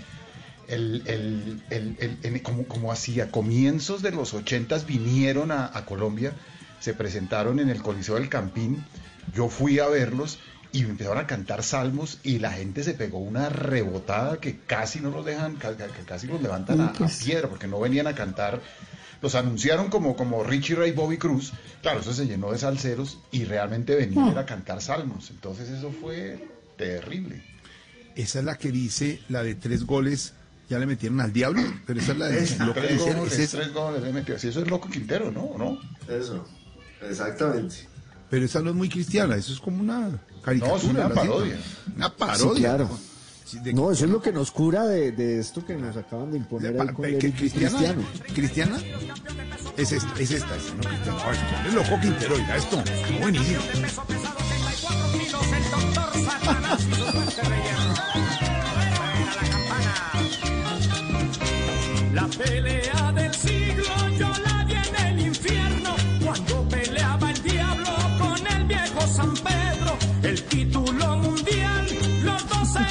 El, 0.68 1.04
el- 1.06 1.62
el- 1.70 2.18
el- 2.24 2.42
como, 2.42 2.66
como 2.66 2.92
hacía 2.92 3.32
comienzos 3.32 4.02
de 4.02 4.12
los 4.12 4.34
ochentas 4.34 4.86
vinieron 4.86 5.52
a, 5.52 5.66
a 5.74 5.86
Colombia, 5.86 6.34
se 6.80 6.94
presentaron 6.94 7.60
en 7.60 7.70
el 7.70 7.82
Coliseo 7.82 8.16
del 8.16 8.30
Campín, 8.30 8.84
yo 9.34 9.48
fui 9.50 9.80
a 9.80 9.88
verlos 9.88 10.40
y 10.72 10.82
empezaron 10.84 11.18
a 11.18 11.28
cantar 11.28 11.64
salmos 11.64 12.20
y 12.24 12.40
la 12.40 12.52
gente 12.52 12.84
se 12.84 12.94
pegó 12.94 13.20
una 13.20 13.50
rebotada 13.50 14.38
que 14.38 14.60
casi 14.60 15.00
no 15.00 15.10
los 15.10 15.26
dejan, 15.26 15.58
que 15.58 16.04
casi 16.06 16.28
los 16.28 16.42
levantan 16.42 16.82
a, 16.82 16.88
a 16.88 16.94
pues. 16.94 17.24
piedra 17.24 17.48
porque 17.48 17.68
no 17.68 17.80
venían 17.80 18.08
a 18.08 18.16
cantar. 18.16 18.62
Los 19.22 19.34
anunciaron 19.36 19.90
como, 19.90 20.16
como 20.16 20.44
Richie 20.44 20.76
Ray 20.76 20.92
Bobby 20.92 21.18
Cruz, 21.18 21.52
claro, 21.82 22.02
eso 22.02 22.14
se 22.14 22.28
llenó 22.28 22.52
de 22.52 22.60
salseros 22.60 23.18
y 23.32 23.46
realmente 23.46 23.96
venían 23.96 24.38
a 24.38 24.46
cantar 24.46 24.80
salmos, 24.80 25.32
entonces 25.32 25.70
eso 25.70 25.92
fue 25.92 26.48
terrible. 26.78 27.44
Esa 28.16 28.40
es 28.40 28.46
la 28.46 28.58
que 28.58 28.72
dice, 28.72 29.20
la 29.30 29.42
de 29.42 29.56
tres 29.56 29.86
goles, 29.86 30.34
ya 30.70 30.78
le 30.78 30.86
metieron 30.86 31.20
al 31.22 31.34
diablo, 31.34 31.62
pero 31.86 32.00
esa 32.00 32.12
es 32.12 32.18
la 32.18 32.28
de 32.28 32.44
Es, 32.44 32.60
lo 32.60 32.74
que 32.74 32.82
tres, 32.82 33.00
goles, 33.00 33.40
es 33.40 33.52
tres 33.52 33.74
goles 33.74 34.04
le 34.04 34.14
metió. 34.14 34.38
Si 34.38 34.50
eso 34.50 34.62
es 34.62 34.70
loco 34.70 34.90
Quintero, 34.90 35.32
¿no? 35.32 35.42
¿O 35.42 35.58
¿No? 35.58 35.80
Eso, 36.08 36.46
exactamente. 37.10 37.76
Pero 38.30 38.46
esa 38.46 38.62
no 38.62 38.72
es 38.72 38.76
muy 38.76 38.90
cristiana, 38.90 39.36
eso 39.36 39.54
es 39.54 39.60
como 39.60 39.82
una 39.82 40.20
caricatura. 40.48 40.72
No, 40.72 40.78
es 40.78 40.84
una 40.84 41.10
parodia. 41.14 41.58
Una 41.96 42.08
Sí, 42.08 42.14
parodia. 42.18 42.70
claro. 42.76 42.90
Sí, 43.46 43.60
de- 43.60 43.74
No, 43.74 43.92
eso 43.92 44.06
es 44.06 44.12
lo 44.12 44.22
que 44.22 44.32
nos 44.34 44.52
cura 44.52 44.86
de, 44.86 45.12
de 45.14 45.40
esto 45.40 45.66
que 45.66 45.76
nos 45.76 45.96
acaban 45.96 46.32
de 46.32 46.38
imponer 46.38 46.72
ahí 46.72 46.78
pa- 46.88 46.94
con 46.94 47.06
que 47.06 47.16
Eric 47.18 47.38
cristiana, 47.38 47.78
Cristiano. 47.78 48.04
cristiana 48.34 48.78
es 49.78 49.92
esta, 49.94 50.20
es 50.20 50.32
esta, 50.32 50.56
esa, 50.56 50.74
no 50.76 50.82
cristiana. 50.82 51.22
Ay, 51.26 51.38
es 51.68 51.74
loco 51.74 52.00
Quintero, 52.02 52.36
oiga 52.36 52.58
esto, 52.58 52.84
buenísimo. 53.22 53.62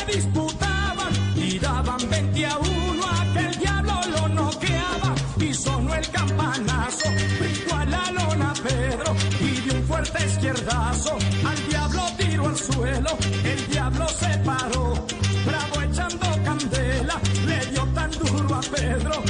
disputaban 0.05 1.13
y 1.37 1.59
daban 1.59 1.99
20 2.11 2.47
a 2.47 2.59
1 2.59 3.05
a 3.05 3.33
que 3.33 3.39
el 3.41 3.59
diablo 3.59 4.01
lo 4.15 4.29
noqueaba 4.29 5.15
y 5.41 5.55
sonó 5.55 5.95
el 5.95 6.09
campanazo. 6.11 7.09
Brincó 7.41 7.77
a 7.77 7.85
la 7.85 8.11
lona 8.13 8.53
Pedro 8.63 9.15
y 9.41 9.61
de 9.61 9.77
un 9.77 9.85
fuerte 9.85 10.27
izquierdazo 10.27 11.19
al 11.47 11.69
diablo 11.69 12.03
tiró 12.19 12.49
al 12.49 12.57
suelo. 12.57 13.19
El 13.45 13.67
diablo 13.69 14.09
se 14.09 14.39
paró, 14.39 15.07
bravo 15.47 15.83
echando 15.83 16.27
candela, 16.45 17.21
le 17.47 17.67
dio 17.67 17.85
tan 17.95 18.11
duro 18.11 18.55
a 18.55 18.61
Pedro 18.61 19.23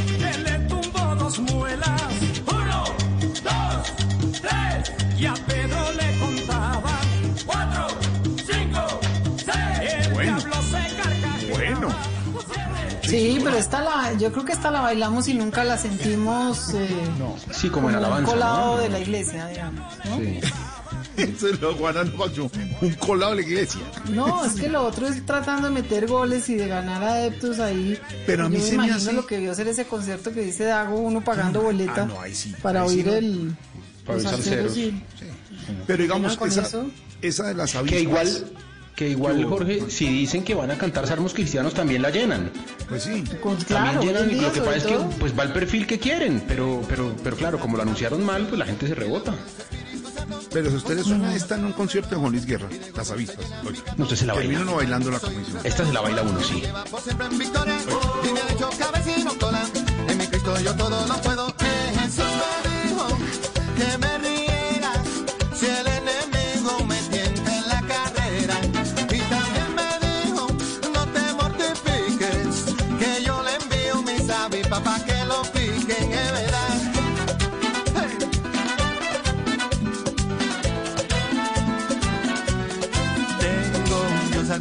Sí, 13.09 13.39
pero 13.43 13.57
esta 13.57 13.81
la, 13.83 14.13
yo 14.15 14.33
creo 14.33 14.45
que 14.45 14.53
esta 14.53 14.71
la 14.71 14.81
bailamos 14.81 15.29
y 15.29 15.35
nunca 15.35 15.65
la 15.65 15.79
sentimos 15.79 16.75
eh, 16.75 16.89
Sí, 17.53 17.69
como 17.71 17.89
en 17.91 17.97
un 17.97 18.05
alabanza. 18.05 18.31
colado 18.33 18.77
¿no? 18.77 18.83
de 18.83 18.89
la 18.89 18.99
iglesia, 19.01 19.47
digamos. 19.49 19.85
¿no? 20.05 20.19
Sí. 20.19 20.41
Eso 21.17 21.49
es 21.49 21.61
lo 21.61 21.75
Pacho, 21.77 22.51
un 22.83 22.95
colado 22.95 23.35
de 23.35 23.43
la 23.43 23.49
iglesia. 23.49 23.81
No, 24.11 24.45
es 24.45 24.53
que 24.53 24.69
lo 24.69 24.83
otro 24.85 25.07
es 25.07 25.25
tratando 25.25 25.69
de 25.69 25.75
meter 25.75 26.07
goles 26.07 26.49
y 26.51 26.57
de 26.57 26.69
ganar 26.69 27.03
adeptos 27.03 27.59
ahí. 27.59 27.99
Pero 28.27 28.47
a 28.47 28.49
mí 28.51 28.57
Yo 28.57 28.63
me 28.63 28.67
se 28.67 28.71
me 28.73 28.85
imagino 28.85 28.97
hace- 28.97 29.13
lo 29.15 29.27
que 29.27 29.39
vio 29.39 29.55
ser 29.55 29.67
ese 29.69 29.87
concierto 29.87 30.33
que 30.33 30.43
dice 30.43 30.65
Dago, 30.65 30.97
uno 30.99 31.23
pagando 31.25 31.63
boleta 31.63 32.03
Ah, 32.03 32.07
no, 32.07 32.21
ahí 32.21 32.35
sí, 32.35 32.55
para 32.63 32.83
ahí 32.83 32.89
sí 32.91 32.95
oír 32.97 33.07
no. 33.07 33.13
el... 33.15 33.57
Para 34.05 34.19
los 34.21 34.77
y- 34.77 35.03
Pero 35.87 36.03
digamos, 36.03 36.39
esa, 36.47 36.63
eso? 36.63 36.87
esa 37.23 37.45
de 37.49 37.55
las 37.55 37.75
avispas. 37.75 37.97
Que 37.97 38.03
igual, 38.03 38.53
que 38.97 39.11
igual, 39.11 39.45
Jorge, 39.45 39.91
si 39.91 40.07
dicen 40.09 40.43
que 40.43 40.55
van 40.55 40.71
a 40.71 40.79
cantar 40.79 41.07
salmos 41.07 41.35
cristianos, 41.35 41.75
también 41.75 42.01
la 42.03 42.11
llenan. 42.11 42.51
Pues 42.89 43.05
sí. 43.05 43.23
Con- 43.43 43.57
También 43.59 43.67
claro, 43.67 44.01
hoy 44.01 44.07
llenan, 44.07 44.23
en 44.25 44.31
y 44.31 44.35
día, 44.35 44.49
lo 44.49 44.53
que 44.55 44.61
pasa 44.63 44.77
es 44.77 44.85
que 44.85 44.99
pues 45.21 45.39
va 45.39 45.43
el 45.45 45.53
perfil 45.53 45.87
que 45.87 45.99
quieren, 45.99 46.43
pero, 46.49 46.83
pero, 46.89 47.15
pero 47.23 47.37
claro, 47.37 47.61
como 47.61 47.77
lo 47.77 47.83
anunciaron 47.83 48.25
mal, 48.25 48.47
pues 48.47 48.59
la 48.59 48.65
gente 48.65 48.89
se 48.89 48.95
rebota. 48.95 49.35
Pero 50.51 50.71
si 50.71 50.77
ustedes 50.77 51.05
suena 51.07 51.35
esta 51.37 51.57
en 51.57 51.67
un 51.67 51.73
concierto 51.73 52.11
de 52.11 52.17
Juan 52.17 52.33
Luis 52.33 52.47
Guerra, 52.47 52.69
las 52.97 53.11
avispas. 53.11 53.45
No, 53.97 54.05
usted 54.05 54.17
se 54.17 54.27
la 54.27 54.33
baila. 54.33 54.49
termina 54.49 54.71
uno 54.71 54.77
bailando 54.79 55.11
la 55.11 55.19
comisión. 55.21 55.59
Esta 55.63 55.85
se 55.85 55.93
la 55.93 56.01
baila 56.01 56.23
uno, 56.23 56.41
sí. 56.43 56.63
Por 56.91 57.01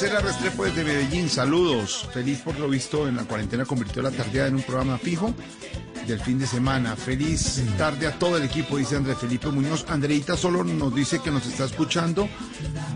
Marcela 0.00 0.20
Restrepo 0.20 0.64
desde 0.64 0.84
Medellín, 0.84 1.28
saludos. 1.28 2.08
Feliz 2.14 2.38
por 2.38 2.56
lo 2.56 2.68
visto 2.68 3.08
en 3.08 3.16
la 3.16 3.24
cuarentena 3.24 3.64
convirtió 3.64 4.00
la 4.00 4.12
tardía 4.12 4.46
en 4.46 4.54
un 4.54 4.62
programa 4.62 4.96
fijo 4.96 5.34
del 6.06 6.20
fin 6.20 6.38
de 6.38 6.46
semana. 6.46 6.94
Feliz 6.94 7.60
tarde 7.76 8.06
a 8.06 8.16
todo 8.16 8.36
el 8.36 8.44
equipo, 8.44 8.76
dice 8.76 8.94
André 8.94 9.16
Felipe 9.16 9.48
Muñoz. 9.48 9.86
Andreita 9.88 10.36
solo 10.36 10.62
nos 10.62 10.94
dice 10.94 11.18
que 11.18 11.32
nos 11.32 11.44
está 11.46 11.64
escuchando. 11.64 12.28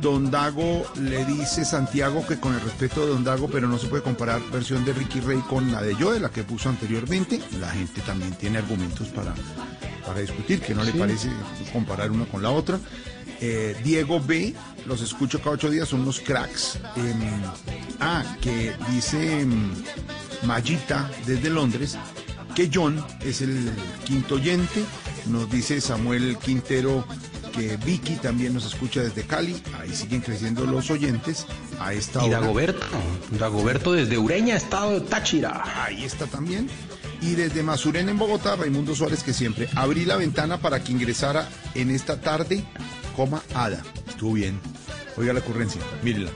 Don 0.00 0.30
Dago 0.30 0.84
le 1.00 1.24
dice 1.24 1.64
Santiago 1.64 2.24
que 2.24 2.38
con 2.38 2.54
el 2.54 2.60
respeto 2.60 3.00
de 3.00 3.08
Don 3.08 3.24
Dago, 3.24 3.48
pero 3.48 3.66
no 3.66 3.78
se 3.78 3.88
puede 3.88 4.04
comparar 4.04 4.40
versión 4.52 4.84
de 4.84 4.92
Ricky 4.92 5.18
Rey 5.18 5.40
con 5.50 5.72
la 5.72 5.82
de 5.82 5.96
Joe, 5.96 6.20
la 6.20 6.30
que 6.30 6.44
puso 6.44 6.68
anteriormente. 6.68 7.40
La 7.58 7.70
gente 7.70 8.00
también 8.02 8.30
tiene 8.34 8.58
argumentos 8.58 9.08
para, 9.08 9.34
para 10.06 10.20
discutir, 10.20 10.60
que 10.60 10.72
no 10.72 10.84
le 10.84 10.92
parece 10.92 11.30
comparar 11.72 12.12
una 12.12 12.26
con 12.26 12.44
la 12.44 12.50
otra. 12.50 12.78
Eh, 13.44 13.76
Diego 13.82 14.20
B, 14.20 14.54
los 14.86 15.02
escucho 15.02 15.40
cada 15.40 15.50
ocho 15.50 15.68
días, 15.68 15.88
son 15.88 16.02
unos 16.02 16.20
cracks. 16.20 16.78
Em, 16.94 17.42
ah, 17.98 18.36
que 18.40 18.72
dice 18.88 19.40
em, 19.40 19.72
Mayita 20.44 21.10
desde 21.26 21.50
Londres 21.50 21.98
que 22.54 22.70
John 22.72 23.04
es 23.20 23.42
el 23.42 23.68
quinto 24.04 24.36
oyente. 24.36 24.84
Nos 25.26 25.50
dice 25.50 25.80
Samuel 25.80 26.36
Quintero 26.38 27.04
que 27.52 27.76
Vicky 27.78 28.14
también 28.14 28.54
nos 28.54 28.64
escucha 28.64 29.02
desde 29.02 29.24
Cali. 29.24 29.60
Ahí 29.80 29.92
siguen 29.92 30.20
creciendo 30.20 30.64
los 30.64 30.88
oyentes 30.90 31.44
a 31.80 31.92
esta 31.92 32.24
Y 32.24 32.28
hora. 32.28 32.40
Dagoberto, 32.40 32.86
Dagoberto 33.38 33.92
desde 33.92 34.18
Ureña, 34.18 34.56
estado 34.56 34.92
de 34.92 35.00
Táchira. 35.00 35.62
Ahí 35.84 36.04
está 36.04 36.26
también. 36.26 36.68
Y 37.20 37.34
desde 37.34 37.62
Mazurén 37.64 38.08
en 38.08 38.18
Bogotá, 38.18 38.54
Raimundo 38.54 38.94
Suárez, 38.94 39.22
que 39.22 39.32
siempre 39.32 39.68
abrí 39.74 40.04
la 40.04 40.16
ventana 40.16 40.58
para 40.58 40.82
que 40.82 40.92
ingresara 40.92 41.48
en 41.74 41.90
esta 41.90 42.20
tarde, 42.20 42.64
coma 43.16 43.42
Ada. 43.54 43.82
Estuvo 44.08 44.34
bien. 44.34 44.58
Oiga 45.16 45.32
la 45.32 45.40
ocurrencia, 45.40 45.80
mírela. 46.02 46.30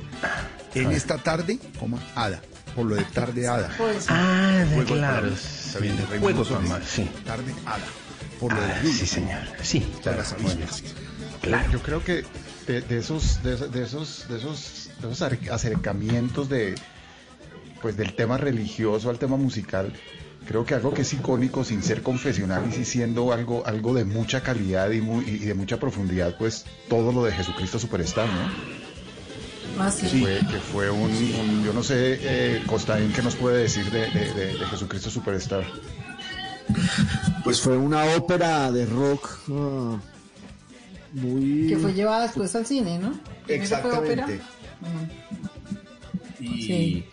En 0.75 0.93
esta 0.93 1.17
tarde, 1.19 1.59
coma 1.79 1.99
Ada. 2.15 2.41
Por 2.75 2.87
lo 2.87 2.95
de 2.97 3.05
tarde 3.05 3.49
Ada. 3.49 3.73
Pues, 3.79 4.07
Ah, 4.09 4.65
Juego 4.69 4.81
de 4.81 4.87
claro. 4.87 5.17
palabras. 5.17 5.67
Está 5.67 5.79
bien, 5.79 5.97
de 5.97 6.05
Raimundo 6.07 6.45
sí. 6.87 7.09
Tarde 7.25 7.55
Ada. 7.65 7.85
Por 8.39 8.53
lo 8.53 8.61
Ah, 8.61 8.67
de 8.83 8.93
sí, 8.93 9.07
señor. 9.07 9.41
Sí, 9.63 9.87
claro. 10.03 10.19
las 10.19 10.43
Bueno, 10.43 10.67
claro. 11.41 11.73
Yo 11.73 11.81
creo 11.83 12.05
que 12.05 12.25
de, 12.67 12.83
de 12.83 12.99
esos, 12.99 13.43
de, 13.43 13.55
esos- 13.55 13.73
de 13.73 13.83
esos, 13.85 14.27
de 14.29 14.37
esos, 14.39 14.91
de 15.01 15.11
esos 15.13 15.23
acercamientos 15.51 16.49
de, 16.51 16.75
pues 17.81 17.97
del 17.97 18.15
tema 18.15 18.37
religioso 18.37 19.09
al 19.09 19.19
tema 19.19 19.37
musical, 19.39 19.93
creo 20.47 20.65
que 20.65 20.75
algo 20.75 20.95
que 20.95 21.03
es 21.03 21.13
icónico 21.13 21.65
sin 21.65 21.83
ser 21.83 22.03
confesional 22.03 22.65
y 22.69 22.73
sí 22.73 22.85
siendo 22.85 23.33
algo, 23.33 23.67
algo 23.67 23.93
de 23.95 24.05
mucha 24.05 24.43
calidad 24.43 24.91
y, 24.91 25.01
muy- 25.01 25.25
y 25.25 25.39
de 25.39 25.55
mucha 25.55 25.79
profundidad, 25.79 26.37
pues 26.39 26.65
todo 26.89 27.13
lo 27.13 27.25
de 27.25 27.33
Jesucristo 27.33 27.79
Superstar, 27.79 28.27
¿no? 28.29 29.83
ah, 29.83 29.91
Que 30.01 30.09
sí. 30.09 30.21
fue, 30.21 30.39
que 30.39 30.59
fue 30.59 30.91
un, 30.91 31.11
un- 31.11 31.65
yo 31.65 31.73
no 31.73 31.83
sé, 31.83 32.19
eh, 32.23 32.63
Costaín, 32.67 33.13
¿qué 33.13 33.23
nos 33.23 33.35
puede 33.35 33.63
decir 33.63 33.91
de, 33.91 34.09
de- 34.11 34.35
de- 34.35 34.59
de 34.59 34.67
Jesucristo 34.67 35.11
Superstar? 35.11 35.65
Pues 37.45 37.61
fue 37.61 37.77
una 37.77 38.05
ópera 38.17 38.71
de 38.73 38.87
rock 38.87 39.29
ah, 39.51 39.99
muy... 41.13 41.67
Que 41.69 41.77
fue 41.77 41.93
llevada 41.93 42.23
después 42.25 42.55
al 42.57 42.67
cine, 42.67 42.99
¿no? 42.99 43.19
Primero 43.47 43.77
fue 43.79 43.93
ópera. 43.93 44.27
Exactamente. 44.27 44.41
Y, 46.41 46.63
Sí. 46.63 47.05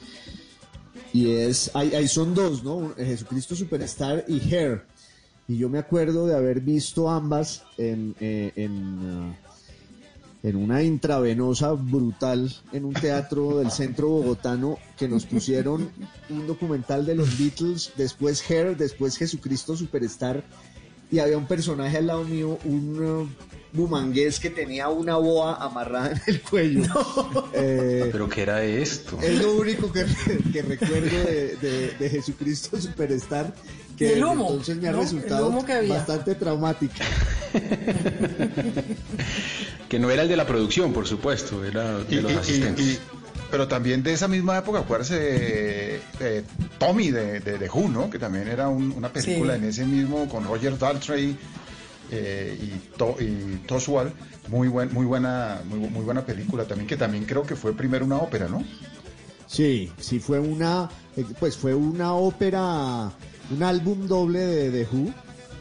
Y 1.13 1.31
es, 1.31 1.69
ahí, 1.75 1.93
ahí 1.93 2.07
son 2.07 2.33
dos, 2.33 2.63
¿no? 2.63 2.95
Jesucristo 2.97 3.55
Superstar 3.55 4.25
y 4.27 4.39
Hair. 4.39 4.83
Y 5.47 5.57
yo 5.57 5.69
me 5.69 5.77
acuerdo 5.77 6.25
de 6.25 6.35
haber 6.35 6.59
visto 6.59 7.09
ambas 7.09 7.63
en, 7.77 8.15
eh, 8.19 8.51
en, 8.55 8.99
ah, 9.03 9.35
en 10.41 10.55
una 10.55 10.81
intravenosa 10.81 11.73
brutal 11.73 12.51
en 12.71 12.85
un 12.85 12.93
teatro 12.93 13.59
del 13.59 13.69
centro 13.69 14.09
bogotano 14.09 14.79
que 14.97 15.07
nos 15.07 15.25
pusieron 15.25 15.89
un 16.29 16.47
documental 16.47 17.05
de 17.05 17.15
los 17.15 17.37
Beatles, 17.37 17.91
después 17.95 18.49
Hair, 18.49 18.75
después 18.75 19.15
Jesucristo 19.15 19.75
Superstar. 19.77 20.43
Y 21.11 21.19
había 21.19 21.37
un 21.37 21.45
personaje 21.45 21.97
al 21.97 22.07
lado 22.07 22.23
mío, 22.23 22.57
un 22.65 23.29
ah, 23.29 23.53
bumangués 23.73 24.39
que 24.39 24.49
tenía 24.49 24.87
una 24.89 25.15
boa 25.17 25.55
amarrada 25.63 26.11
en 26.11 26.21
el 26.27 26.41
cuello. 26.41 26.83
Eh, 27.55 28.09
Pero 28.11 28.27
¿qué 28.29 28.41
era 28.43 28.63
esto? 28.63 29.19
es 29.21 29.39
lo 29.41 29.53
único 29.55 29.91
que, 29.91 30.05
que 30.51 30.61
recuerdo 30.61 31.17
de, 31.25 31.55
de- 31.61 31.91
de 31.99 32.09
Jesucristo 32.09 32.79
Superstar, 32.81 33.53
que 33.97 34.13
el 34.13 34.23
humo, 34.23 34.47
entonces 34.49 34.77
me 34.77 34.87
ha 34.87 34.91
resultado 34.91 35.47
humo 35.49 35.63
que 35.65 35.73
había. 35.73 35.95
bastante 35.95 36.33
traumática. 36.35 37.03
Que 39.89 39.99
no 39.99 40.09
era 40.09 40.23
el 40.23 40.27
de 40.29 40.35
la 40.35 40.47
producción, 40.47 40.91
por 40.93 41.05
supuesto, 41.07 41.63
era 41.63 41.99
de 41.99 42.15
Y- 42.15 42.21
los 42.21 42.31
y- 42.31 42.35
asistentes. 42.35 42.85
y- 42.85 42.99
pero 43.51 43.67
también 43.67 44.01
de 44.01 44.13
esa 44.13 44.27
misma 44.27 44.57
época, 44.57 44.79
acuérdese 44.79 45.15
de, 45.19 46.01
de 46.19 46.43
Tommy 46.79 47.11
de, 47.11 47.39
de, 47.39 47.59
de 47.59 47.69
Who, 47.69 47.87
¿no? 47.89 48.09
Que 48.09 48.17
también 48.17 48.47
era 48.47 48.67
un- 48.67 48.91
una 48.93 49.09
película 49.13 49.53
Sí. 49.53 49.59
en 49.59 49.69
ese 49.69 49.85
mismo 49.85 50.27
con 50.27 50.43
Roger 50.45 50.75
Daltrey 50.79 51.37
eh, 52.15 52.57
y, 52.61 52.97
To- 52.97 53.17
y. 53.19 53.61
Muy, 54.49 54.67
buen, 54.67 54.93
muy, 54.93 55.05
buena, 55.05 55.61
muy, 55.65 55.79
muy 55.79 56.03
buena 56.03 56.25
película 56.25 56.65
también, 56.65 56.87
que 56.87 56.97
también 56.97 57.25
creo 57.25 57.43
que 57.43 57.55
fue 57.55 57.73
primero 57.73 58.05
una 58.05 58.17
ópera, 58.17 58.47
¿no? 58.47 58.63
Sí, 59.47 59.91
sí 59.99 60.19
fue 60.19 60.39
una, 60.39 60.89
eh, 61.15 61.25
pues 61.39 61.55
fue 61.55 61.73
una 61.73 62.13
ópera, 62.13 63.11
un 63.51 63.63
álbum 63.63 64.07
doble 64.07 64.39
de 64.39 64.69
The 64.71 64.95
Who, 64.95 65.13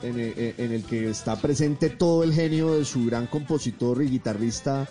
en 0.02 0.18
el, 0.18 0.54
en 0.58 0.72
el 0.72 0.82
que 0.84 1.10
está 1.10 1.36
presente 1.36 1.90
todo 1.90 2.24
el 2.24 2.32
genio 2.32 2.74
de 2.74 2.84
su 2.84 3.06
gran 3.06 3.26
compositor 3.28 4.02
y 4.02 4.08
guitarrista 4.08 4.88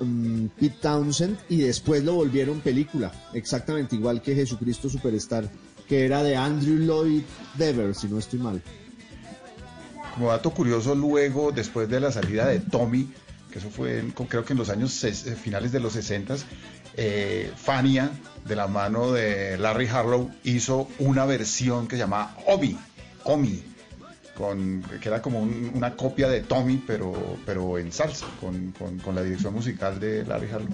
mm, 0.00 0.46
Pete 0.58 0.76
Townsend, 0.80 1.36
y 1.48 1.58
después 1.58 2.04
lo 2.04 2.14
volvieron 2.14 2.60
película, 2.60 3.10
exactamente 3.34 3.96
igual 3.96 4.22
que 4.22 4.34
Jesucristo 4.34 4.88
Superstar, 4.88 5.50
que 5.88 6.04
era 6.04 6.22
de 6.22 6.36
Andrew 6.36 6.78
Lloyd 6.78 7.22
Webber, 7.58 7.94
si 7.94 8.06
no 8.06 8.18
estoy 8.18 8.38
mal. 8.38 8.62
Como 10.16 10.30
dato 10.30 10.50
curioso, 10.50 10.94
luego, 10.94 11.52
después 11.52 11.88
de 11.88 12.00
la 12.00 12.10
salida 12.10 12.46
de 12.46 12.58
Tommy, 12.60 13.08
que 13.52 13.58
eso 13.58 13.68
fue 13.70 13.98
en- 13.98 14.10
creo 14.12 14.44
que 14.44 14.54
en 14.54 14.58
los 14.58 14.70
años 14.70 15.04
eh, 15.04 15.12
finales 15.12 15.72
de 15.72 15.78
los 15.80 15.92
60, 15.92 16.36
eh, 16.96 17.52
Fania, 17.54 18.10
de 18.44 18.56
la 18.56 18.66
mano 18.66 19.12
de 19.12 19.58
Larry 19.58 19.86
Harlow, 19.88 20.30
hizo 20.44 20.88
una 21.00 21.26
versión 21.26 21.86
que 21.86 21.96
se 21.96 22.00
llamaba 22.00 22.34
Omi, 22.46 22.78
Omi, 23.24 23.62
que 25.02 25.08
era 25.08 25.20
como 25.20 25.40
un- 25.40 25.70
una 25.74 25.94
copia 25.96 26.28
de 26.28 26.40
Tommy, 26.40 26.82
pero, 26.86 27.12
pero 27.44 27.76
en 27.78 27.92
salsa, 27.92 28.26
con- 28.40 28.72
con 28.98 29.14
la 29.14 29.22
dirección 29.22 29.52
musical 29.52 30.00
de 30.00 30.24
Larry 30.24 30.48
Harlow. 30.50 30.68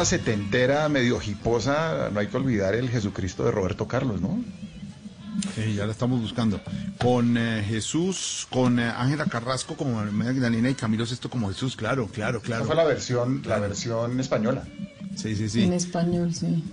Onda 0.00 0.06
setentera, 0.06 0.88
medio 0.88 1.20
hiposa, 1.20 2.08
no 2.10 2.20
hay 2.20 2.28
que 2.28 2.36
olvidar 2.38 2.74
el 2.74 2.88
Jesucristo 2.88 3.44
de 3.44 3.50
Roberto 3.50 3.86
Carlos, 3.86 4.22
¿no? 4.22 4.42
Sí, 5.54 5.74
ya 5.74 5.84
la 5.84 5.92
estamos 5.92 6.22
buscando. 6.22 6.58
Con 6.98 7.36
eh, 7.36 7.62
Jesús, 7.68 8.46
con 8.50 8.78
eh, 8.78 8.90
Ángela 8.96 9.26
Carrasco 9.26 9.76
como 9.76 10.02
Magdalena 10.04 10.70
y 10.70 10.74
Camilo 10.74 11.04
Sesto 11.04 11.28
como 11.28 11.48
Jesús, 11.48 11.76
claro, 11.76 12.08
claro, 12.08 12.40
claro. 12.40 12.64
Esa 12.64 12.66
fue 12.66 12.76
la 12.76 12.84
versión, 12.84 13.42
la 13.44 13.58
versión 13.58 14.18
española. 14.20 14.64
Sí, 15.16 15.36
sí, 15.36 15.50
sí. 15.50 15.64
En 15.64 15.74
español, 15.74 16.34
sí. 16.34 16.64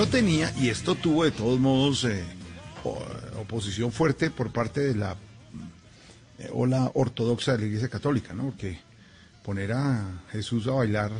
Esto 0.00 0.12
tenía 0.16 0.50
y 0.58 0.70
esto 0.70 0.94
tuvo 0.94 1.24
de 1.24 1.30
todos 1.30 1.60
modos 1.60 2.04
eh, 2.04 2.24
oposición 3.38 3.92
fuerte 3.92 4.30
por 4.30 4.50
parte 4.50 4.80
de 4.80 4.94
la 4.94 5.14
eh, 6.38 6.48
ola 6.54 6.90
ortodoxa 6.94 7.52
de 7.52 7.58
la 7.58 7.64
Iglesia 7.66 7.90
Católica, 7.90 8.32
¿no? 8.32 8.44
Porque 8.44 8.80
poner 9.44 9.72
a 9.74 10.22
Jesús 10.32 10.66
a 10.68 10.70
bailar 10.70 11.12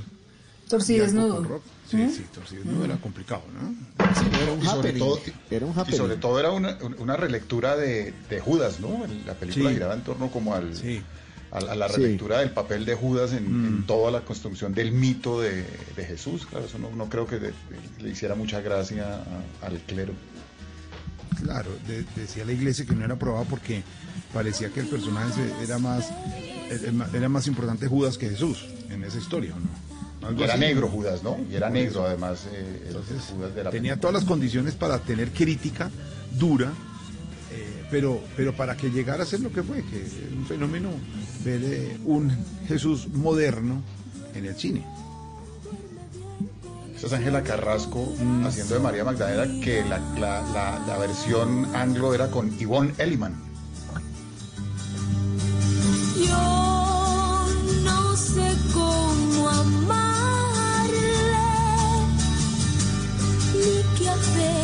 Torcido 0.67 1.05
desnudo. 1.05 1.61
Sí, 1.91 1.99
¿Mm? 1.99 2.11
sí, 2.11 2.25
torcido 2.33 2.63
desnudo 2.65 2.87
era 2.87 2.97
complicado, 2.97 3.43
¿no? 3.53 3.75
era 4.41 4.53
un 4.53 4.63
Y 4.63 4.67
sobre 4.67 4.93
todo, 4.95 5.21
Era 5.51 5.67
un 5.67 5.75
y 5.87 5.93
sobre 5.93 6.17
todo 6.17 6.41
era 6.41 6.51
una, 6.51 6.79
una 6.97 7.17
relectura 7.19 7.77
de, 7.77 8.15
de 8.31 8.41
Judas, 8.41 8.81
¿no? 8.81 9.05
La 9.27 9.35
película 9.35 9.69
Sí. 9.69 9.75
giraba 9.75 9.93
en 9.93 10.05
torno 10.05 10.31
como 10.31 10.55
al, 10.55 10.75
a 11.53 11.61
la 11.75 11.89
Sí. 11.89 11.97
relectura 11.97 12.39
del 12.39 12.51
papel 12.53 12.85
de 12.85 12.95
Judas 12.95 13.33
en, 13.33 13.45
Mm. 13.63 13.67
en 13.67 13.87
toda 13.87 14.11
la 14.13 14.21
construcción 14.21 14.73
del 14.73 14.93
mito 14.93 15.41
de, 15.41 15.65
de 15.97 16.05
Jesús. 16.05 16.47
Claro, 16.47 16.67
eso 16.67 16.79
no, 16.79 16.91
no 16.95 17.09
creo 17.09 17.27
que 17.27 17.39
de- 17.41 17.53
le 18.01 18.11
hiciera 18.11 18.35
mucha 18.37 18.61
gracia 18.61 19.23
a- 19.63 19.67
al 19.67 19.79
clero. 19.81 20.13
Claro, 21.43 21.71
de- 21.87 22.05
decía 22.17 22.45
la 22.45 22.53
iglesia 22.53 22.85
que 22.85 22.95
no 22.95 23.05
era 23.05 23.15
aprobada 23.15 23.45
porque 23.47 23.83
parecía 24.33 24.69
que 24.71 24.81
el 24.81 24.87
personaje 24.87 25.41
era 25.63 25.79
más 25.79 26.11
era 27.15 27.29
más 27.29 27.47
importante 27.49 27.89
Judas 27.89 28.17
que 28.17 28.29
Jesús 28.29 28.65
en 28.91 29.03
esa 29.03 29.19
historia, 29.19 29.55
¿o 29.57 30.31
¿no? 30.31 30.39
Y 30.39 30.43
era 30.45 30.53
así. 30.53 30.61
negro 30.61 30.87
Judas, 30.89 31.23
¿no? 31.25 31.37
Y 31.51 31.57
era 31.57 31.69
negro 31.71 32.07
además 32.07 32.47
eh, 32.53 32.85
Entonces, 32.89 33.23
Judas 33.35 33.55
de 33.57 33.65
la 33.65 33.71
tenía 33.71 33.95
película. 33.95 34.01
todas 34.01 34.15
las 34.15 34.25
condiciones 34.25 34.75
para 34.75 34.99
tener 35.01 35.31
crítica 35.31 35.91
dura, 36.39 36.71
pero, 37.91 38.21
pero 38.37 38.55
para 38.55 38.77
que 38.77 38.91
llegara 38.91 39.23
a 39.23 39.27
ser 39.27 39.41
lo 39.41 39.51
que 39.53 39.63
fue, 39.63 39.83
que 39.85 40.03
es 40.03 40.13
un 40.37 40.47
fenómeno 40.47 40.91
ver 41.45 41.61
eh, 41.65 41.99
un 42.05 42.31
Jesús 42.69 43.09
moderno 43.09 43.83
en 44.35 44.47
el 44.47 44.55
cine. 44.57 44.87
Esa 46.97 47.07
es 47.07 47.13
Ángela 47.15 47.43
Carrasco 47.43 48.13
Mm. 48.21 48.45
haciendo 48.47 48.75
de 48.75 48.81
María 48.81 49.05
Magdalena, 49.05 49.61
que 49.65 49.83
la, 49.85 49.99
la- 50.19 50.43
la- 50.53 50.85
la 50.87 50.99
versión 50.99 51.67
anglo 51.75 52.13
era 52.15 52.31
con 52.31 52.51
Yvonne 52.59 52.93
Elliman. 52.99 53.35
Yo 56.17 57.47
no 57.85 58.17
sé 58.17 58.53
cómo 58.75 59.49
amarle, 59.49 60.99
ni 63.55 63.99
qué 63.99 64.09
hacer, 64.11 64.60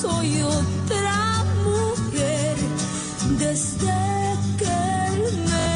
soy 0.00 0.42
otra 0.42 1.44
mujer 1.62 2.56
desde 3.38 3.94
que 4.58 4.72
él 5.08 5.22
me 5.50 5.70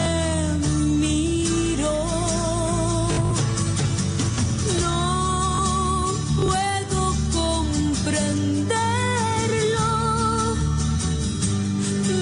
miró. 0.98 1.98
No 4.80 4.98
puedo 6.36 7.00
comprenderlo, 7.32 9.88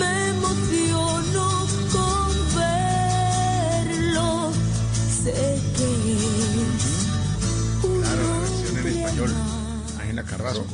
me 0.01 0.13
emociono 0.31 1.45
con 1.93 2.31
verlo, 2.57 4.29
sé 5.23 5.37
que 5.77 5.89
es 6.15 6.85
Claro, 8.01 8.23
la 8.33 8.39
versión 8.41 8.75
en 8.79 8.87
español, 8.89 9.31
Ángela 10.01 10.23
Carrasco, 10.25 10.65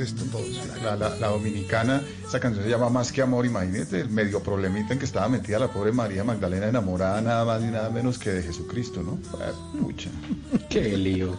Sesto, 0.00 0.24
todos. 0.32 0.48
La, 0.82 0.96
la- 0.96 1.14
la 1.16 1.28
dominicana, 1.28 2.02
esa 2.26 2.40
canción 2.40 2.64
se 2.64 2.70
llama 2.70 2.88
Más 2.88 3.12
que 3.12 3.20
Amor, 3.20 3.44
imagínate 3.44 4.00
el 4.00 4.08
medio 4.08 4.42
problemita 4.42 4.94
en 4.94 4.98
que 4.98 5.04
estaba 5.04 5.28
metida 5.28 5.58
la 5.58 5.68
pobre 5.70 5.92
María 5.92 6.24
Magdalena 6.24 6.68
enamorada 6.68 7.20
nada 7.20 7.44
más 7.44 7.60
ni 7.60 7.70
nada 7.70 7.90
menos 7.90 8.18
que 8.18 8.30
de 8.30 8.42
Jesucristo, 8.42 9.02
¿no? 9.02 9.18
Ah, 9.34 9.52
pucha. 9.78 10.08
Qué 10.70 10.96
lío. 10.96 11.38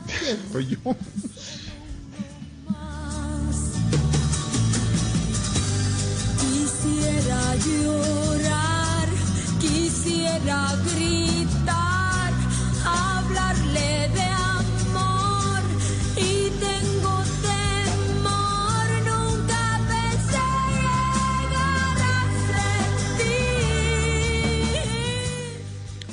Soy 0.52 0.66
yo. 0.84 0.96
Quisiera 6.38 7.54
llorar, 7.56 9.08
quisiera 9.60 10.74
gritar, 10.84 12.32
hablarle 12.84 14.08
de 14.14 14.28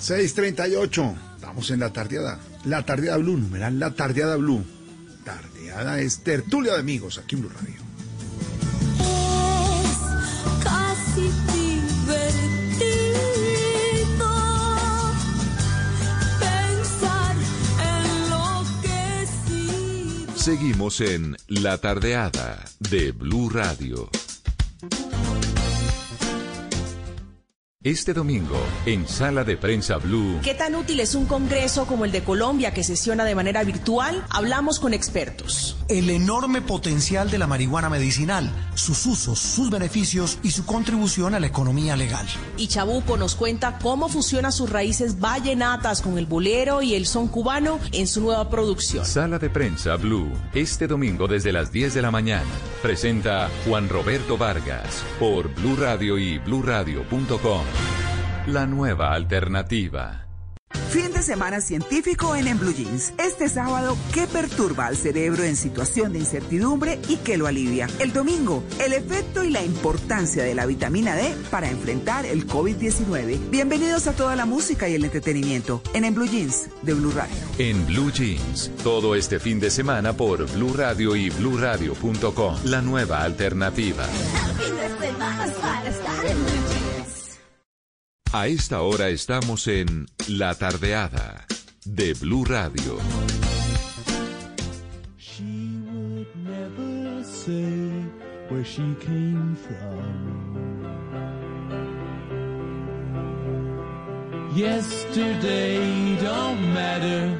638, 0.07 1.15
estamos 1.35 1.69
en 1.69 1.81
la 1.81 1.91
tardeada. 1.91 2.39
La 2.63 2.85
tardeada 2.85 3.17
Blue, 3.17 3.35
numeral 3.35 3.77
la 3.77 3.93
tardeada 3.93 4.37
Blue. 4.37 4.63
Tardeada 5.25 5.99
es 5.99 6.19
tertulia 6.19 6.75
de 6.75 6.79
amigos 6.79 7.17
aquí 7.17 7.35
en 7.35 7.41
Blue 7.41 7.49
Radio. 7.49 7.75
Es 9.01 10.63
casi 10.63 11.23
divertido 11.51 12.87
pensar 16.39 17.35
en 17.81 18.29
lo 18.29 18.63
que 18.81 19.27
sí. 19.45 20.25
Seguimos 20.37 21.01
en 21.01 21.35
La 21.49 21.79
Tardeada 21.79 22.63
de 22.79 23.11
Blue 23.11 23.49
Radio. 23.49 24.09
Este 27.87 28.13
domingo, 28.13 28.57
en 28.85 29.07
Sala 29.07 29.45
de 29.45 29.55
Prensa 29.55 29.95
Blue, 29.95 30.41
¿Qué 30.43 30.53
tan 30.53 30.75
útil 30.75 30.99
es 30.99 31.15
un 31.15 31.25
congreso 31.25 31.85
como 31.85 32.03
el 32.03 32.11
de 32.11 32.21
Colombia 32.21 32.73
que 32.73 32.83
sesiona 32.83 33.23
de 33.23 33.33
manera 33.33 33.63
virtual? 33.63 34.25
Hablamos 34.29 34.81
con 34.81 34.93
expertos. 34.93 35.77
El 35.87 36.09
enorme 36.09 36.61
potencial 36.61 37.31
de 37.31 37.37
la 37.37 37.47
marihuana 37.47 37.89
medicinal, 37.89 38.51
sus 38.75 39.05
usos, 39.05 39.39
sus 39.39 39.69
beneficios 39.69 40.37
y 40.43 40.51
su 40.51 40.65
contribución 40.65 41.33
a 41.33 41.39
la 41.39 41.47
economía 41.47 41.95
legal. 41.95 42.27
Y 42.57 42.67
Chabuco 42.67 43.15
nos 43.15 43.35
cuenta 43.35 43.79
cómo 43.81 44.09
fusiona 44.09 44.51
sus 44.51 44.69
raíces 44.69 45.21
vallenatas 45.21 46.01
con 46.01 46.17
el 46.17 46.25
bolero 46.25 46.81
y 46.81 46.93
el 46.93 47.05
son 47.05 47.29
cubano 47.29 47.79
en 47.93 48.07
su 48.07 48.19
nueva 48.19 48.49
producción. 48.49 49.05
Sala 49.05 49.39
de 49.39 49.49
Prensa 49.49 49.95
Blue, 49.95 50.29
este 50.53 50.87
domingo 50.87 51.29
desde 51.29 51.53
las 51.53 51.71
10 51.71 51.93
de 51.93 52.01
la 52.01 52.11
mañana. 52.11 52.51
Presenta 52.81 53.49
Juan 53.65 53.87
Roberto 53.87 54.37
Vargas 54.37 55.05
por 55.21 55.47
Blue 55.55 55.77
Radio 55.77 56.17
y 56.17 56.37
bluradio.com. 56.39 57.76
La 58.47 58.65
nueva 58.65 59.13
alternativa. 59.13 60.27
Fin 60.89 61.11
de 61.11 61.21
semana 61.21 61.59
científico 61.59 62.33
en 62.35 62.47
En 62.47 62.57
Blue 62.57 62.73
Jeans. 62.73 63.13
Este 63.17 63.49
sábado, 63.49 63.97
¿qué 64.13 64.25
perturba 64.25 64.87
al 64.87 64.95
cerebro 64.95 65.43
en 65.43 65.57
situación 65.57 66.13
de 66.13 66.19
incertidumbre 66.19 66.99
y 67.09 67.17
qué 67.17 67.37
lo 67.37 67.45
alivia? 67.45 67.89
El 67.99 68.13
domingo, 68.13 68.63
el 68.79 68.93
efecto 68.93 69.43
y 69.43 69.49
la 69.49 69.61
importancia 69.63 70.43
de 70.43 70.55
la 70.55 70.65
vitamina 70.65 71.13
D 71.15 71.35
para 71.51 71.69
enfrentar 71.69 72.25
el 72.25 72.47
COVID-19. 72.47 73.49
Bienvenidos 73.49 74.07
a 74.07 74.13
toda 74.13 74.37
la 74.37 74.45
música 74.45 74.87
y 74.87 74.95
el 74.95 75.03
entretenimiento 75.03 75.81
en 75.93 76.05
En 76.05 76.15
Blue 76.15 76.25
Jeans 76.27 76.69
de 76.81 76.93
Blue 76.93 77.11
Radio. 77.11 77.35
En 77.57 77.85
Blue 77.85 78.11
Jeans, 78.11 78.71
todo 78.81 79.13
este 79.13 79.39
fin 79.39 79.59
de 79.59 79.69
semana 79.69 80.13
por 80.13 80.49
Blue 80.53 80.73
Radio 80.73 81.17
y 81.17 81.29
bluradio.com. 81.29 82.55
La 82.63 82.81
nueva 82.81 83.23
alternativa. 83.23 84.05
Fin 84.05 84.75
de 84.77 85.07
semana 85.07 85.47
para 85.61 85.86
A 88.33 88.47
esta 88.47 88.81
hora 88.81 89.07
estamos 89.09 89.67
en 89.67 90.05
La 90.27 90.53
Tardeada 90.53 91.45
de 91.85 92.13
Blue 92.13 92.43
Radio. 92.43 92.97
She 95.17 95.79
would 95.85 96.27
never 96.35 97.23
say 97.23 98.05
where 98.49 98.65
she 98.65 98.95
came 98.99 99.55
from. 99.55 100.47
Yesterday 104.55 106.17
don't 106.21 106.73
matter 106.73 107.39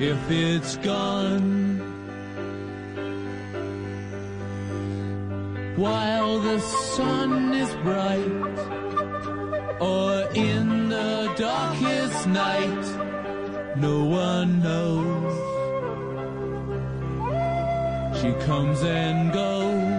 if 0.00 0.18
it's 0.30 0.76
gone. 0.78 1.80
While 5.76 6.40
the 6.40 6.58
sun 6.60 7.52
is 7.54 7.72
bright, 7.84 8.85
or 9.80 10.28
in 10.34 10.88
the 10.88 11.32
darkest 11.36 12.26
night, 12.26 13.76
no 13.76 14.04
one 14.04 14.62
knows. 14.62 15.32
She 18.20 18.32
comes 18.46 18.82
and 18.82 19.32
goes. 19.32 19.95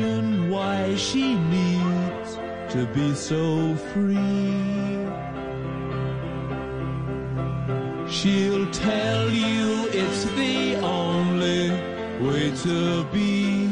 Question 0.00 0.50
why 0.50 0.96
she 0.96 1.34
needs 1.34 2.36
to 2.72 2.86
be 2.94 3.14
so 3.14 3.74
free. 3.92 5.06
She'll 8.08 8.70
tell 8.70 9.30
you 9.30 9.88
it's 9.92 10.24
the 10.36 10.76
only 10.82 11.70
way 12.20 12.52
to 12.64 13.04
be. 13.12 13.68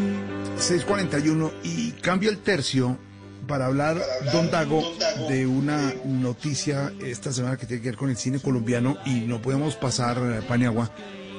641 0.59 1.53
y 1.63 1.93
cambio 2.03 2.31
el 2.31 2.39
tercio 2.39 2.99
para 3.47 3.67
hablar, 3.67 3.97
don 4.33 4.51
Dago, 4.51 4.83
de 5.29 5.47
una 5.47 5.95
noticia 6.05 6.93
esta 7.01 7.33
semana 7.33 7.57
que 7.57 7.67
tiene 7.67 7.83
que 7.83 7.91
ver 7.91 7.99
con 7.99 8.11
el 8.11 8.17
cine 8.17 8.41
colombiano 8.41 8.99
y 9.07 9.21
no 9.21 9.41
podemos 9.41 9.77
pasar, 9.77 10.19
eh, 10.19 10.43
Paniagua, 10.47 10.91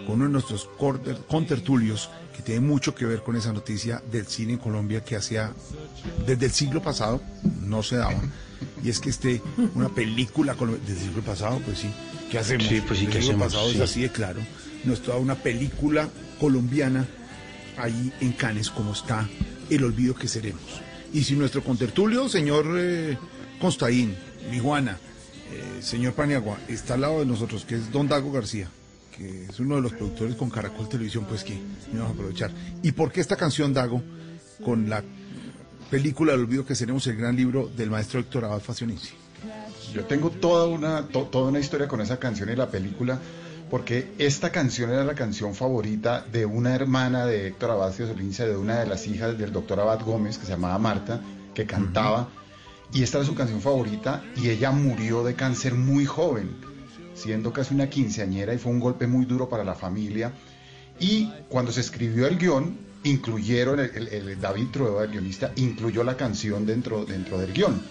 con 0.07 0.15
uno 0.15 0.25
de 0.25 0.31
nuestros 0.31 0.69
contertulios 1.27 2.09
que 2.39 2.43
tiene 2.53 2.61
mucho 2.61 2.95
que 2.95 3.05
ver 3.05 3.21
con 3.21 3.35
esa 3.35 3.51
noticia 3.51 4.01
del 4.09 4.25
cine 4.25 4.53
en 4.53 4.59
Colombia 4.59 5.03
que 5.03 5.17
hacía 5.17 5.51
desde 6.25 6.45
el 6.45 6.51
siglo 6.53 6.81
pasado 6.81 7.21
no 7.65 7.83
se 7.83 7.97
daba. 7.97 8.21
Y 8.81 8.87
es 8.89 9.01
que 9.01 9.09
este, 9.09 9.41
una 9.75 9.89
película 9.89 10.55
desde 10.87 11.01
el 11.01 11.07
siglo 11.09 11.21
pasado, 11.21 11.59
pues 11.65 11.79
sí, 11.79 11.89
¿qué 12.31 12.39
hacemos? 12.39 12.65
Sí, 12.67 12.79
pues 12.87 12.97
sí, 12.99 13.07
Desde 13.07 13.11
¿qué 13.11 13.17
el 13.17 13.23
siglo 13.25 13.45
hacemos? 13.45 13.53
pasado 13.53 13.69
Sí. 13.71 13.75
es 13.75 13.81
así 13.81 14.01
de 14.03 14.09
claro. 14.09 14.39
No 14.85 14.93
está 14.93 15.17
una 15.17 15.35
película 15.35 16.07
colombiana 16.39 17.05
ahí 17.75 18.13
en 18.21 18.31
Cannes 18.31 18.69
como 18.69 18.93
está 18.93 19.27
El 19.69 19.83
olvido 19.83 20.15
que 20.15 20.29
seremos. 20.29 20.61
Y 21.11 21.25
si 21.25 21.35
nuestro 21.35 21.61
contertulio, 21.61 22.29
señor 22.29 22.67
eh, 22.77 23.17
Constaín, 23.59 24.15
mi 24.49 24.59
Juana, 24.59 24.97
eh, 25.51 25.81
señor 25.81 26.13
Paniagua, 26.13 26.57
está 26.69 26.93
al 26.93 27.01
lado 27.01 27.19
de 27.19 27.25
nosotros, 27.25 27.65
que 27.65 27.75
es 27.75 27.91
don 27.91 28.07
Dago 28.07 28.31
García, 28.31 28.69
que 29.19 29.43
es 29.45 29.59
uno 29.59 29.75
de 29.75 29.81
los 29.81 29.91
productores 29.93 30.35
con 30.35 30.49
Caracol 30.49 30.87
Televisión, 30.87 31.25
pues 31.27 31.43
que 31.43 31.59
me 31.91 31.99
vamos 31.99 32.11
a 32.11 32.13
aprovechar. 32.15 32.51
¿Y 32.81 32.93
por 32.93 33.11
qué 33.11 33.19
esta 33.21 33.35
canción, 33.35 33.73
Dago, 33.73 34.01
con 34.63 34.89
la 34.89 35.03
película 35.91 36.33
El 36.33 36.39
olvido 36.41 36.65
que 36.65 36.73
seremos, 36.75 37.05
el 37.07 37.17
gran 37.17 37.35
libro 37.35 37.67
del 37.75 37.89
maestro 37.89 38.19
Héctor 38.21 38.45
Abad 38.45 38.61
Facionense? 38.61 39.11
Yo 39.93 40.05
tengo 40.05 40.29
toda 40.29 40.67
una, 40.67 41.07
to- 41.07 41.23
toda 41.31 41.49
una 41.49 41.59
historia 41.59 41.87
con 41.87 41.99
esa 42.01 42.17
canción 42.17 42.49
y 42.49 42.55
la 42.55 42.69
película, 42.69 43.19
porque 43.69 44.13
esta 44.17 44.51
canción 44.51 44.89
era 44.91 45.03
la 45.03 45.15
canción 45.15 45.53
favorita 45.53 46.25
de 46.31 46.45
una 46.45 46.73
hermana 46.73 47.25
de 47.25 47.47
Héctor 47.47 47.71
Abad 47.71 47.93
Solince, 47.93 48.47
de 48.47 48.55
una 48.55 48.79
de 48.79 48.87
las 48.87 49.05
hijas 49.07 49.37
del 49.37 49.51
doctor 49.51 49.79
Abad 49.79 50.01
Gómez, 50.05 50.37
que 50.37 50.45
se 50.45 50.51
llamaba 50.53 50.77
Marta, 50.79 51.21
que 51.53 51.65
cantaba, 51.65 52.29
y 52.93 53.03
esta 53.03 53.17
era 53.17 53.27
su 53.27 53.35
canción 53.35 53.61
favorita, 53.61 54.23
y 54.37 54.49
ella 54.49 54.71
murió 54.71 55.23
de 55.23 55.33
cáncer 55.35 55.73
muy 55.75 56.05
joven, 56.05 56.49
siendo 57.19 57.51
casi 57.51 57.73
una 57.73 57.89
quinceañera, 57.89 58.53
y 58.53 58.57
fue 58.57 58.71
un 58.71 58.79
golpe 58.79 59.07
muy 59.07 59.25
duro 59.25 59.49
para 59.49 59.63
la 59.63 59.75
familia. 59.75 60.31
Y 60.99 61.31
cuando 61.49 61.71
se 61.71 61.81
escribió 61.81 62.27
el 62.27 62.37
guion, 62.37 62.77
incluyeron, 63.03 63.79
el, 63.79 64.39
David 64.39 64.67
Trueba, 64.71 65.03
el 65.03 65.11
guionista, 65.11 65.51
incluyó 65.55 66.03
la 66.03 66.17
canción 66.17 66.65
dentro, 66.65 67.05
dentro 67.05 67.37
del 67.37 67.53
guion. 67.53 67.81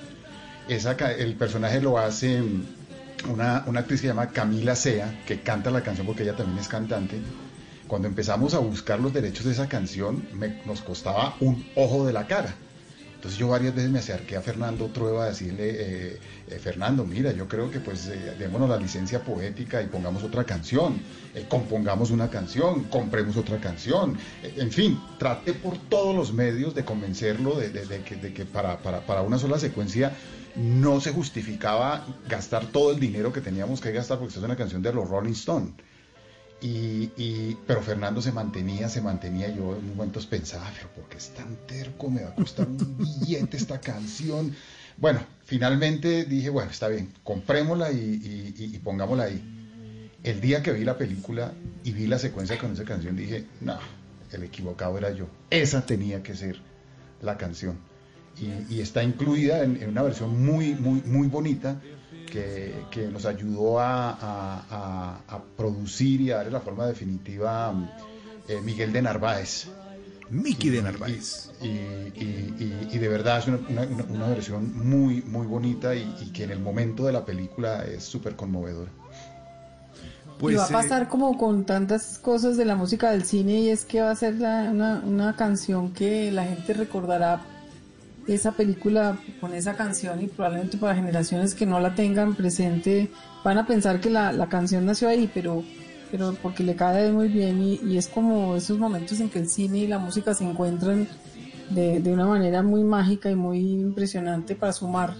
Esa, 0.69 0.93
el 0.93 1.35
personaje 1.35 1.81
lo 1.81 1.99
hace 1.99 2.43
mm, 2.43 3.31
una, 3.31 3.65
una 3.67 3.81
actriz 3.81 4.01
que 4.01 4.09
se 4.09 4.13
llama 4.13 4.29
Camila 4.29 4.77
Sea, 4.77 5.23
que 5.27 5.41
canta 5.41 5.71
la 5.71 5.83
canción 5.83 6.07
porque 6.07 6.23
ella 6.23 6.37
también 6.37 6.59
es 6.59 6.69
cantante. 6.69 7.19
Cuando 7.87 8.07
empezamos 8.07 8.53
a 8.53 8.59
buscar 8.59 9.01
los 9.01 9.15
derechos 9.15 9.47
de 9.47 9.53
esa 9.53 9.67
canción, 9.67 10.29
nos 10.67 10.83
costaba 10.83 11.35
un 11.41 11.67
ojo 11.75 12.07
de 12.07 12.13
la 12.13 12.27
cara. 12.27 12.55
Entonces 13.19 13.37
yo 13.41 13.49
varias 13.49 13.75
veces 13.75 13.91
me 13.91 13.99
acerqué 13.99 14.37
a 14.37 14.43
Fernando 14.43 14.87
Trueba 14.91 15.25
a 15.25 15.29
decirle, 15.31 15.71
eh, 15.71 16.21
eh, 16.47 16.59
Fernando, 16.61 17.05
mira, 17.05 17.33
yo 17.33 17.49
creo 17.49 17.69
que 17.69 17.81
pues 17.81 18.07
eh, 18.07 18.37
démonos 18.39 18.69
la 18.69 18.77
licencia 18.77 19.25
poética 19.25 19.83
y 19.83 19.89
pongamos 19.89 20.23
otra 20.23 20.45
canción, 20.45 21.03
compongamos 21.49 22.13
una 22.13 22.31
canción, 22.31 22.85
compremos 22.85 23.37
otra 23.37 23.59
canción, 23.59 24.17
en 24.43 24.71
fin, 24.71 25.13
traté 25.19 25.53
por 25.53 25.77
todos 25.89 26.15
los 26.15 26.33
medios 26.33 26.77
de 26.77 26.85
convencerlo 26.85 27.57
de, 27.59 27.73
que, 28.05 28.45
para, 28.47 28.79
para- 28.83 29.05
para 29.05 29.23
una 29.23 29.39
sola 29.39 29.59
secuencia 29.59 30.13
no 30.55 31.01
se 31.01 31.11
justificaba 31.13 32.07
gastar 32.25 32.67
todo 32.67 32.93
el 32.93 33.01
dinero 33.01 33.33
que 33.33 33.41
teníamos 33.41 33.81
que 33.81 33.91
gastar 33.91 34.19
porque 34.19 34.29
esta 34.29 34.41
es 34.41 34.45
una 34.45 34.57
canción 34.57 34.81
de 34.81 34.93
los 34.93 35.09
Rolling 35.09 35.33
Stone. 35.33 35.73
Y, 36.61 37.57
pero 37.67 37.83
Fernando 37.83 38.21
se 38.21 38.33
mantenía, 38.33 38.89
se 38.89 39.01
mantenía. 39.01 39.49
Yo 39.55 39.77
en 39.77 39.89
momentos 39.95 40.27
pensaba, 40.27 40.69
pero 40.75 40.89
¿por 40.89 41.05
qué 41.09 41.17
es 41.19 41.29
tan 41.31 41.57
terco? 41.67 42.11
Me 42.11 42.23
va 42.25 42.31
a 42.31 42.35
costar 42.35 42.67
un 42.67 42.97
billete 42.99 43.57
esta 43.57 43.81
canción. 43.81 44.55
Bueno, 44.97 45.21
finalmente 45.45 46.25
dije, 46.25 46.51
bueno, 46.51 46.71
está 46.71 46.89
bien, 46.89 47.13
comprémosla 47.23 47.93
y, 47.93 48.55
y- 48.59 48.79
pongámosla 48.79 49.25
ahí. 49.25 49.41
El 50.25 50.41
día 50.41 50.63
que 50.63 50.73
vi 50.73 50.85
la 50.85 50.99
película 50.99 51.53
y 51.85 51.93
vi 51.93 52.09
la 52.09 52.19
secuencia 52.19 52.59
con 52.59 52.73
esa 52.73 52.85
canción, 52.85 53.15
dije, 53.17 53.45
no, 53.61 53.79
el 54.33 54.43
equivocado 54.43 54.99
era 54.99 55.13
yo. 55.13 55.29
Esa 55.51 55.87
tenía 55.87 56.25
que 56.25 56.35
ser 56.35 56.61
la 57.23 57.37
canción. 57.39 57.79
Y, 58.69 58.81
está 58.81 59.03
incluida 59.05 59.63
en 59.63 59.89
una 59.89 60.03
versión 60.03 60.45
muy, 60.45 60.75
muy, 60.75 61.03
muy 61.03 61.29
bonita 61.29 61.81
que, 62.31 62.85
que 62.91 63.07
nos 63.09 63.25
ayudó 63.27 63.81
a, 63.81 64.11
a- 64.13 64.65
a- 64.71 65.21
a 65.29 65.43
producir 65.57 66.21
y 66.21 66.31
a 66.31 66.37
darle 66.39 66.53
la 66.53 66.61
forma 66.61 66.87
definitiva 66.87 67.73
eh, 68.49 68.61
Miguel 68.65 68.93
de 68.93 69.03
Narváez. 69.03 69.69
Miki 70.31 70.69
de 70.69 70.83
Narváez. 70.83 71.51
Y, 71.63 71.67
y- 71.69 72.55
y- 72.59 72.89
y 72.93 72.99
de 72.99 73.09
verdad 73.09 73.39
es 73.39 73.47
una, 73.49 73.59
una- 73.69 73.83
una- 73.83 74.05
una 74.05 74.29
versión 74.29 74.77
muy, 74.89 75.23
muy 75.23 75.47
bonita 75.47 75.95
y, 75.95 76.15
y 76.21 76.27
que 76.33 76.45
en 76.45 76.51
el 76.51 76.61
momento 76.61 77.05
de 77.07 77.13
la 77.13 77.25
película 77.25 77.85
es 77.85 78.05
súper 78.05 78.37
conmovedora. 78.37 78.91
Pues, 80.39 80.55
y 80.55 80.57
va 80.59 80.65
a 80.65 80.69
eh, 80.69 80.73
pasar 80.73 81.09
como 81.09 81.37
con 81.37 81.65
tantas 81.65 82.19
cosas 82.19 82.57
de 82.57 82.65
la 82.65 82.77
música 82.77 83.11
del 83.11 83.25
cine 83.25 83.61
y 83.61 83.71
es 83.71 83.85
que 83.85 84.01
va 84.03 84.11
a 84.11 84.17
ser 84.17 84.35
la- 84.35 84.69
una, 84.71 85.03
una 85.05 85.35
canción 85.35 85.93
que 85.93 86.31
la 86.31 86.45
gente 86.45 86.75
recordará 86.75 87.41
esa 88.35 88.53
película 88.53 89.19
con 89.41 89.55
esa 89.55 89.75
canción 89.75 90.23
y 90.23 90.27
probablemente 90.27 90.77
para 90.77 90.95
generaciones 90.95 91.55
que 91.55 91.67
no 91.67 91.81
la 91.81 91.95
tengan 91.95 92.35
presente 92.35 93.11
van 93.45 93.59
a 93.59 93.67
pensar 93.67 94.01
que 94.01 94.11
la, 94.11 94.33
la 94.33 94.49
canción 94.49 94.85
nació 94.87 95.09
ahí, 95.09 95.31
pero, 95.33 95.65
pero 96.11 96.35
porque 96.43 96.63
le 96.63 96.75
cae 96.77 97.11
muy 97.13 97.29
bien 97.29 97.63
y, 97.63 97.81
y 97.85 97.97
es 97.99 98.07
como 98.09 98.57
esos 98.57 98.79
momentos 98.79 99.21
en 99.21 99.31
que 99.31 99.39
el 99.39 99.49
cine 99.49 99.79
y 99.79 99.87
la 99.87 99.99
música 99.99 100.35
se 100.35 100.45
encuentran 100.45 101.09
de, 101.71 102.01
de 102.01 102.13
una 102.13 102.27
manera 102.27 102.63
muy 102.63 102.83
mágica 102.85 103.31
y 103.31 103.35
muy 103.37 103.59
impresionante 103.61 104.55
para 104.55 104.73
sumar. 104.73 105.15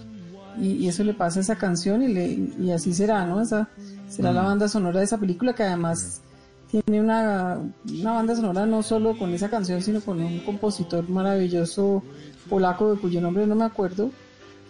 Y, 0.59 0.71
y 0.73 0.87
eso 0.87 1.03
le 1.03 1.13
pasa 1.13 1.39
a 1.39 1.41
esa 1.43 1.55
canción 1.55 2.01
y, 2.03 2.07
le, 2.07 2.27
y 2.59 2.71
así 2.71 2.93
será, 2.93 3.25
¿no? 3.25 3.41
Esa 3.41 3.69
será 4.09 4.31
la 4.33 4.41
Mm. 4.41 4.45
banda 4.45 4.67
sonora 4.67 4.99
de 4.99 5.05
esa 5.05 5.17
película 5.17 5.53
que 5.53 5.63
además 5.63 6.21
tiene 6.69 7.01
una, 7.01 7.57
una 7.99 8.11
banda 8.11 8.35
sonora 8.35 8.65
no 8.65 8.83
solo 8.83 9.17
con 9.17 9.33
esa 9.33 9.49
canción, 9.49 9.81
sino 9.81 10.01
con 10.01 10.19
un 10.21 10.39
compositor 10.39 11.07
maravilloso 11.09 12.03
polaco 12.49 12.93
de 12.93 12.99
cuyo 12.99 13.21
nombre 13.21 13.45
no 13.47 13.55
me 13.55 13.65
acuerdo. 13.65 14.11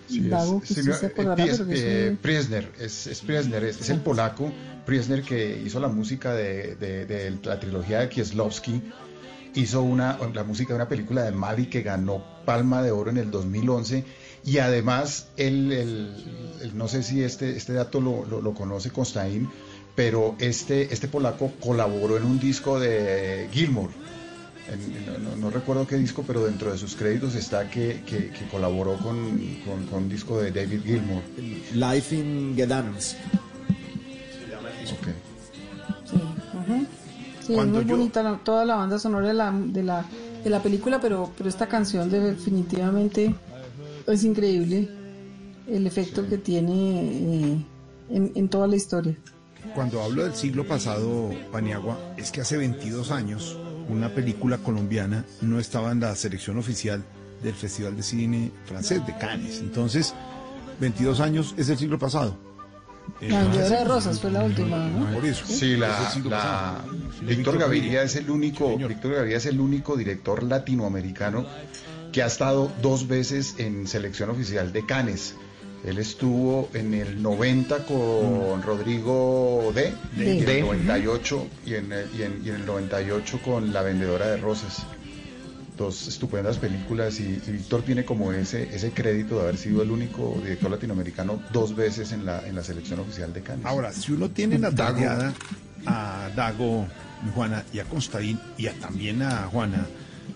Sí, 0.08 0.19
es- 0.24 0.30
Dago, 0.30 0.59
que 0.61 0.67
sí, 0.67 0.82
se 0.83 1.06
acordará, 1.06 1.43
Pies- 1.43 1.58
pero 1.58 1.69
que 1.69 1.75
es 1.75 1.82
eh, 1.83 2.08
un- 2.11 2.17
Priesner, 2.17 2.72
es, 2.80 3.08
es 3.08 3.22
Priesner, 3.22 3.64
es, 3.64 3.80
es 3.82 3.90
el 3.91 3.99
polaco 3.99 4.51
Priesner 4.85 5.22
que 5.22 5.61
hizo 5.64 5.80
la 5.80 5.88
música 5.88 6.33
de, 6.33 6.75
de- 6.75 7.06
de 7.06 7.38
la 7.43 7.59
trilogía 7.59 7.99
de 7.99 8.09
Kieslowski, 8.09 8.82
hizo 9.53 9.82
una, 9.83 10.17
la 10.33 10.43
música 10.43 10.69
de 10.74 10.75
una 10.77 10.88
película 10.90 11.24
de 11.24 11.32
Mali 11.32 11.67
que 11.67 11.82
ganó 11.83 12.24
Palma 12.45 12.82
de 12.82 12.90
Oro 12.91 13.11
en 13.11 13.17
el 13.17 13.30
2011 13.30 14.03
y 14.45 14.58
además 14.58 15.27
él, 15.38 15.72
él- 15.72 16.14
él- 16.61 16.72
no 16.75 16.88
sé 16.88 17.03
si 17.03 17.22
este, 17.24 17.56
este 17.56 17.74
dato 17.74 18.01
lo, 18.01 18.25
lo- 18.25 18.41
lo 18.41 18.53
conoce 18.56 18.90
Constaín, 18.90 19.48
pero 19.95 20.35
este, 20.40 20.91
este 20.93 21.08
polaco 21.08 21.51
colaboró 21.59 22.17
en 22.17 22.24
un 22.24 22.40
disco 22.40 22.80
de 22.80 23.48
Gilmour. 23.51 23.90
En- 24.72 25.06
no, 25.24 25.30
no- 25.32 25.36
no 25.36 25.50
recuerdo 25.50 25.88
qué 25.88 25.98
disco, 25.98 26.24
pero 26.26 26.46
dentro 26.46 26.72
de 26.72 26.78
sus 26.78 26.96
créditos 26.96 27.34
está 27.36 27.70
que, 27.70 28.02
que- 28.06 28.30
que 28.30 28.48
colaboró 28.52 28.98
con, 28.98 29.16
con, 29.66 29.86
con 29.88 30.04
un 30.04 30.10
disco 30.10 30.40
de 30.40 30.52
David 30.52 30.82
Gilmour. 30.84 31.22
Life 31.74 32.16
in 32.16 32.56
Gdansk. 32.56 33.16
Ujú. 36.54 36.86
Sí, 37.42 37.54
es 37.54 37.56
Cuando 37.56 37.80
muy 37.80 37.86
yo- 37.90 37.98
bonita 37.98 38.24
la- 38.24 38.38
toda 38.38 38.66
la 38.66 38.76
banda 38.76 39.00
sonora 39.00 39.28
de 39.28 39.34
la, 39.34 39.52
de 39.52 39.84
la, 39.84 40.06
de 40.44 40.50
la 40.50 40.62
película, 40.62 41.00
pero, 41.02 41.32
pero 41.38 41.50
esta 41.50 41.68
canción 41.68 42.10
definitivamente 42.10 43.34
es 44.08 44.24
increíble 44.24 44.90
el 45.68 45.86
efecto 45.88 46.28
que 46.28 46.38
tiene 46.38 46.74
eh, 47.54 47.58
en, 48.10 48.32
en 48.36 48.50
toda 48.50 48.68
la 48.68 48.76
historia. 48.76 49.16
Cuando 49.76 50.02
hablo 50.02 50.24
del 50.24 50.34
siglo 50.36 50.66
pasado, 50.68 51.32
Paniagua, 51.52 52.00
es 52.18 52.32
que 52.32 52.42
hace 52.42 52.58
22 52.58 53.12
años 53.12 53.58
una 53.90 54.09
película 54.14 54.58
colombiana 54.58 55.26
no 55.42 55.59
estaba 55.59 55.92
en 55.92 56.00
la 56.00 56.16
selección 56.16 56.58
oficial 56.58 57.03
del 57.43 57.53
Festival 57.53 57.95
de 57.95 58.03
Cine 58.03 58.51
Francés 58.66 59.06
de 59.06 59.18
Cannes. 59.18 59.59
Entonces, 59.59 60.14
22 60.80 61.19
años 61.19 61.53
es 61.58 61.69
el 61.69 61.77
siglo 61.77 61.98
pasado. 62.00 62.38
Eh, 63.22 63.30
La 63.30 63.43
de 63.45 63.84
rosas 63.85 64.19
fue 64.19 64.32
la 64.32 64.43
última, 64.43 64.88
¿no? 64.88 65.11
Por 65.14 65.26
eso. 65.26 65.45
Sí, 65.48 65.76
la. 65.76 66.84
Víctor 67.22 67.58
Gaviria 67.58 68.03
es 68.03 68.16
el 68.16 68.30
único, 68.30 68.77
Víctor 68.77 69.14
Gaviria 69.14 69.38
es 69.38 69.45
el 69.48 69.59
único 69.59 69.98
director 69.98 70.43
latinoamericano 70.43 71.45
que 72.11 72.22
ha 72.24 72.27
estado 72.27 72.72
dos 72.82 73.08
veces 73.08 73.56
en 73.58 73.88
selección 73.88 74.30
oficial 74.30 74.72
de 74.72 74.85
Cannes. 74.85 75.35
Él 75.85 75.98
estuvo 75.98 76.69
en 76.74 76.93
el 76.93 77.22
90 77.22 77.85
con 77.85 78.61
Rodrigo 78.61 79.72
D, 79.74 79.93
D. 80.17 80.35
y 80.35 80.40
en 80.43 80.49
el 80.49 80.61
98 80.61 81.48
y 81.66 81.74
en 81.75 81.91
el, 81.93 82.06
y 82.17 82.24
en- 82.24 82.41
y 82.45 82.49
en 82.49 82.56
el 82.56 82.66
98 82.66 83.40
con 83.43 83.72
La 83.72 83.82
vendedora 83.82 84.27
de 84.27 84.38
rosas. 84.38 84.83
Dos 85.77 86.09
estupendas 86.09 86.58
películas 86.58 87.22
y, 87.22 87.41
y 87.48 87.51
Víctor 87.51 87.83
tiene 87.83 88.03
como 88.03 88.33
ese 88.33 88.64
ese 88.75 88.91
crédito 88.91 89.35
de 89.35 89.41
haber 89.43 89.58
sido 89.58 89.82
el 89.82 89.91
único 89.91 90.38
director 90.43 90.69
latinoamericano 90.69 91.41
dos 91.53 91.74
veces 91.74 92.11
en 92.11 92.25
la 92.25 92.45
en 92.45 92.56
la 92.56 92.64
selección 92.64 92.99
oficial 92.99 93.32
de 93.32 93.41
Cannes. 93.41 93.66
Ahora, 93.66 93.93
si 93.93 94.11
uno 94.11 94.30
tiene 94.30 94.59
la 94.59 94.72
tareada 94.72 95.33
a 95.85 96.30
Dago, 96.35 96.85
Juana 97.33 97.64
y 97.72 97.80
a 97.80 97.85
Constaín 97.85 98.38
y 98.58 98.67
a- 98.67 98.74
también 98.74 99.22
a 99.22 99.43
Juana, 99.43 99.88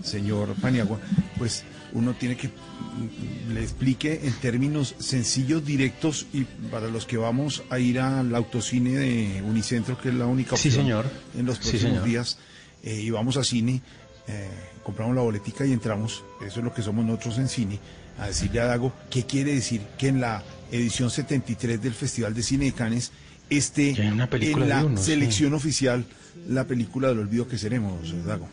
señor 0.02 0.54
Paniagua, 0.62 1.00
pues 1.38 1.66
uno 1.94 2.14
tiene 2.14 2.36
que 2.36 2.48
mm, 2.50 3.54
le 3.54 3.62
explique 3.62 4.22
en 4.24 4.34
términos 4.34 4.96
sencillos, 5.00 5.66
directos 5.66 6.26
y 6.34 6.44
para 6.72 6.88
los 6.88 7.06
que 7.06 7.18
vamos 7.18 7.64
a 7.70 7.80
ir 7.80 8.00
al 8.00 8.34
autocine 8.36 8.92
de 8.98 9.42
Unicentro, 9.44 10.00
que 10.00 10.10
es 10.10 10.16
la 10.16 10.26
única 10.26 10.58
Sí, 10.58 10.70
opción 10.70 10.86
señor. 10.86 11.06
en 11.38 11.46
los 11.46 11.58
Sí, 11.58 11.62
próximos 11.70 11.82
señor. 11.94 12.04
días, 12.06 12.38
eh, 12.84 13.00
y 13.02 13.10
vamos 13.12 13.38
a 13.38 13.44
cine, 13.44 13.82
eh, 14.28 14.50
compramos 14.84 15.16
la 15.16 15.22
boletica 15.22 15.66
y 15.66 15.72
entramos, 15.72 16.24
eso 16.46 16.60
es 16.60 16.66
lo 16.66 16.74
que 16.74 16.82
somos 16.82 17.06
nosotros 17.06 17.38
en 17.38 17.48
cine, 17.48 17.80
a 18.20 18.28
decirle 18.28 18.60
a 18.60 18.66
Dago 18.66 18.94
qué 19.10 19.26
quiere 19.26 19.54
decir 19.54 19.82
que 19.98 20.08
en 20.10 20.20
la 20.22 20.44
edición 20.72 21.10
73 21.10 21.82
del 21.82 21.94
Festival 21.94 22.34
de 22.34 22.44
Cine 22.44 22.66
de 22.66 22.72
Cannes 22.74 23.12
esté 23.50 23.90
en 24.02 24.18
la 24.18 24.84
uno, 24.86 24.98
sí. 24.98 25.04
selección 25.12 25.54
oficial 25.54 26.06
la 26.48 26.66
película 26.66 27.10
del 27.10 27.20
olvido 27.20 27.48
que 27.48 27.58
seremos, 27.58 28.14
Dago. 28.26 28.48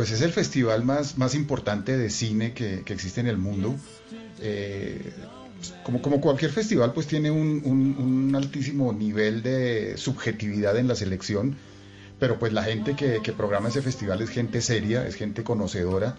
Pues 0.00 0.12
es 0.12 0.22
el 0.22 0.32
festival 0.32 0.82
más, 0.82 1.18
más 1.18 1.34
importante 1.34 1.94
de 1.98 2.08
cine 2.08 2.54
que, 2.54 2.80
que 2.86 2.94
existe 2.94 3.20
en 3.20 3.26
el 3.26 3.36
mundo. 3.36 3.76
Eh, 4.40 5.12
como, 5.82 6.00
como 6.00 6.22
cualquier 6.22 6.50
festival, 6.52 6.94
pues 6.94 7.06
tiene 7.06 7.30
un, 7.30 7.60
altísimo 8.34 8.94
nivel 8.94 9.42
de 9.42 9.98
subjetividad 9.98 10.78
en 10.78 10.88
la 10.88 10.94
selección, 10.96 11.54
pero 12.18 12.38
pues 12.38 12.54
la 12.54 12.62
gente 12.64 12.96
que, 12.96 13.20
que 13.22 13.34
programa 13.34 13.68
ese 13.68 13.82
festival 13.82 14.22
es 14.22 14.30
gente 14.30 14.62
seria, 14.62 15.06
es 15.06 15.16
gente 15.16 15.44
conocedora. 15.44 16.16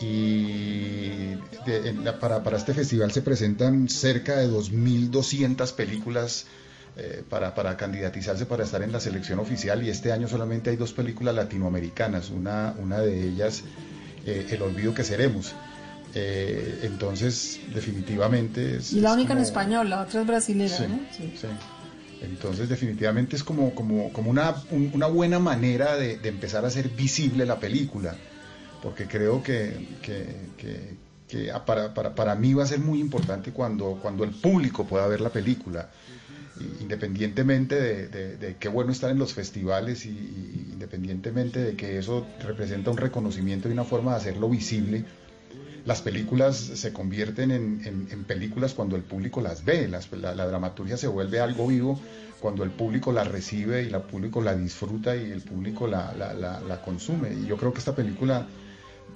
Y 0.00 1.34
de- 1.66 1.88
en 1.88 2.04
la- 2.04 2.20
para, 2.20 2.44
para 2.44 2.56
este 2.56 2.72
festival 2.72 3.10
se 3.10 3.22
presentan 3.22 3.88
cerca 3.88 4.36
de 4.36 4.46
2.200 4.46 5.72
películas 5.72 6.46
eh, 6.98 7.22
para, 7.28 7.54
para 7.54 7.76
candidatizarse 7.76 8.44
para 8.46 8.64
estar 8.64 8.82
en 8.82 8.90
la 8.92 9.00
selección 9.00 9.38
oficial 9.38 9.82
y 9.84 9.88
este 9.90 10.10
año 10.12 10.26
solamente 10.28 10.70
hay 10.70 10.76
dos 10.76 10.92
películas 10.92 11.34
latinoamericanas, 11.34 12.30
una, 12.30 12.74
una 12.78 13.00
de 13.00 13.28
ellas 13.28 13.62
eh, 14.26 14.46
El 14.50 14.62
olvido 14.62 14.92
que 14.92 15.04
seremos. 15.04 15.54
Eh, 16.14 16.80
entonces, 16.82 17.60
definitivamente 17.74 18.76
es... 18.76 18.92
Y 18.92 19.00
la 19.00 19.10
es 19.10 19.14
única 19.14 19.32
en 19.32 19.38
como- 19.38 19.46
español, 19.46 19.90
la 19.90 20.00
otra 20.02 20.20
es 20.22 20.26
brasilera, 20.26 20.76
Sí, 20.76 20.84
¿no? 20.88 20.98
Sí. 21.16 21.32
sí. 21.40 21.46
Entonces, 22.22 22.68
definitivamente 22.68 23.36
es 23.36 23.44
como, 23.44 23.74
como, 23.74 24.12
como 24.12 24.30
una, 24.30 24.54
un- 24.70 24.90
una 24.94 25.06
buena 25.06 25.38
manera 25.38 25.96
de, 25.96 26.16
de 26.18 26.28
empezar 26.28 26.64
a 26.64 26.68
hacer 26.68 26.88
visible 26.88 27.46
la 27.46 27.60
película, 27.60 28.16
porque 28.82 29.06
creo 29.06 29.42
que, 29.42 29.86
que- 30.02 30.36
que- 30.56 30.96
que 31.28 31.52
para, 31.66 31.92
para, 31.94 32.14
para 32.14 32.34
mí 32.34 32.54
va 32.54 32.64
a 32.64 32.66
ser 32.66 32.80
muy 32.80 33.00
importante 33.00 33.52
cuando, 33.52 33.98
cuando 34.02 34.24
el 34.24 34.30
público 34.30 34.86
pueda 34.86 35.06
ver 35.06 35.20
la 35.20 35.28
película, 35.30 35.90
independientemente 36.80 38.08
de, 38.08 38.56
qué 38.58 38.68
bueno 38.68 38.92
estar 38.92 39.10
en 39.10 39.18
los 39.18 39.34
festivales 39.34 40.06
y, 40.06 40.68
independientemente 40.72 41.60
de 41.60 41.76
que 41.76 41.98
eso 41.98 42.26
representa 42.42 42.90
un 42.90 42.96
reconocimiento 42.96 43.68
y 43.68 43.72
una 43.72 43.84
forma 43.84 44.12
de 44.12 44.18
hacerlo 44.18 44.48
visible, 44.48 45.04
las 45.84 46.02
películas 46.02 46.56
se 46.56 46.92
convierten 46.92 47.50
en, 47.50 48.24
películas 48.24 48.74
cuando 48.74 48.96
el 48.96 49.02
público 49.02 49.40
las 49.40 49.64
ve, 49.64 49.88
la, 49.88 50.46
dramaturgia 50.46 50.96
se 50.96 51.06
vuelve 51.06 51.40
algo 51.40 51.66
vivo 51.66 51.98
cuando 52.40 52.62
el 52.62 52.70
público 52.70 53.10
la 53.10 53.24
recibe 53.24 53.84
y 53.84 53.86
el 53.86 54.00
público 54.02 54.42
la 54.42 54.54
disfruta 54.54 55.16
y 55.16 55.30
el 55.30 55.40
público 55.40 55.86
la, 55.86 56.82
consume. 56.84 57.32
Y 57.32 57.46
yo 57.46 57.56
creo 57.56 57.72
que 57.72 57.78
esta 57.78 57.94
película 57.94 58.46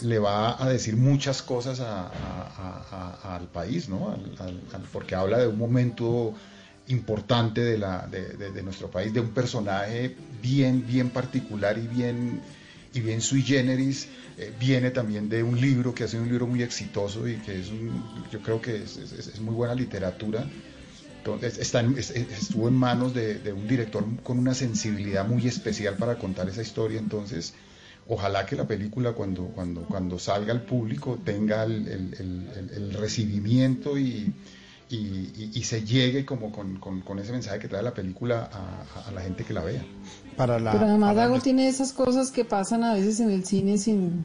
le 0.01 0.19
va 0.19 0.62
a 0.62 0.69
decir 0.69 0.97
muchas 0.97 1.43
cosas 1.43 1.81
al 1.81 3.49
país, 3.53 3.89
¿no? 3.89 4.17
Porque 4.93 5.15
habla 5.15 5.39
de 5.39 5.49
un 5.49 5.59
momento 5.59 6.35
importante 6.89 7.61
de, 7.62 7.78
la, 7.78 8.07
de, 8.07 8.36
de- 8.36 8.51
de 8.52 8.62
nuestro 8.62 8.91
país, 8.91 9.12
de 9.12 9.20
un 9.20 9.31
personaje 9.31 10.17
bien, 10.43 10.85
bien 10.86 11.11
particular 11.11 11.78
y 11.78 11.86
bien, 11.86 12.41
y 12.94 13.01
bien 13.01 13.20
sui 13.20 13.43
generis. 13.43 14.09
Eh, 14.39 14.52
viene 14.59 14.91
también 14.91 15.28
de 15.28 15.43
un 15.43 15.61
libro 15.61 15.94
que 15.94 16.05
ha 16.05 16.09
sido 16.09 16.23
un 16.23 16.28
libro 16.28 16.47
muy 16.47 16.62
exitoso 16.62 17.28
y 17.28 17.36
que 17.36 17.61
es 17.61 17.69
un, 17.70 18.02
yo 18.31 18.41
creo 18.41 18.61
que 18.61 18.77
es, 18.83 18.97
es- 18.97 19.12
es 19.28 19.41
muy 19.41 19.55
buena 19.55 19.75
literatura. 19.75 20.44
Entonces, 21.19 21.59
está 21.59 21.81
en- 21.81 21.97
es- 21.99 22.11
es- 22.11 22.33
estuvo 22.33 22.67
en 22.69 22.75
manos 22.75 23.15
de, 23.15 23.35
de 23.39 23.52
un 23.52 23.69
director 23.69 24.05
con 24.25 24.39
una 24.39 24.55
sensibilidad 24.55 25.27
muy 25.27 25.47
especial 25.47 25.97
para 25.97 26.17
contar 26.19 26.49
esa 26.49 26.62
historia. 26.62 26.99
Entonces, 26.99 27.55
ojalá 28.09 28.44
que 28.44 28.57
la 28.57 28.67
película 28.67 29.12
cuando, 29.12 29.44
cuando, 29.44 29.83
cuando 29.83 30.19
salga 30.19 30.52
al 30.52 30.62
público 30.62 31.20
tenga 31.25 31.62
el- 31.62 31.86
el- 31.86 32.15
el- 32.19 32.70
el 32.75 32.93
recibimiento 32.94 33.97
y, 33.99 34.33
y- 34.95 35.33
y- 35.37 35.51
y 35.55 35.62
se 35.65 35.83
llegue 35.85 36.25
como 36.25 36.53
con, 36.53 36.77
con- 36.79 37.01
con 37.01 37.19
ese 37.19 37.33
mensaje 37.33 37.59
que 37.59 37.69
trae 37.69 37.83
la 37.83 37.95
película 37.95 38.49
a, 38.53 39.11
la 39.12 39.21
gente 39.23 39.45
que 39.45 39.53
la 39.55 39.62
vea. 39.62 39.83
Para 40.37 40.59
la, 40.59 40.73
Pero 40.73 40.85
además 40.87 41.17
Dago 41.17 41.41
tiene 41.41 41.69
esas 41.69 41.93
cosas 41.93 42.31
que 42.31 42.45
pasan 42.45 42.85
a 42.85 42.95
veces 42.95 43.21
en 43.21 43.31
el 43.31 43.45
cine 43.45 43.79
sin, 43.79 44.25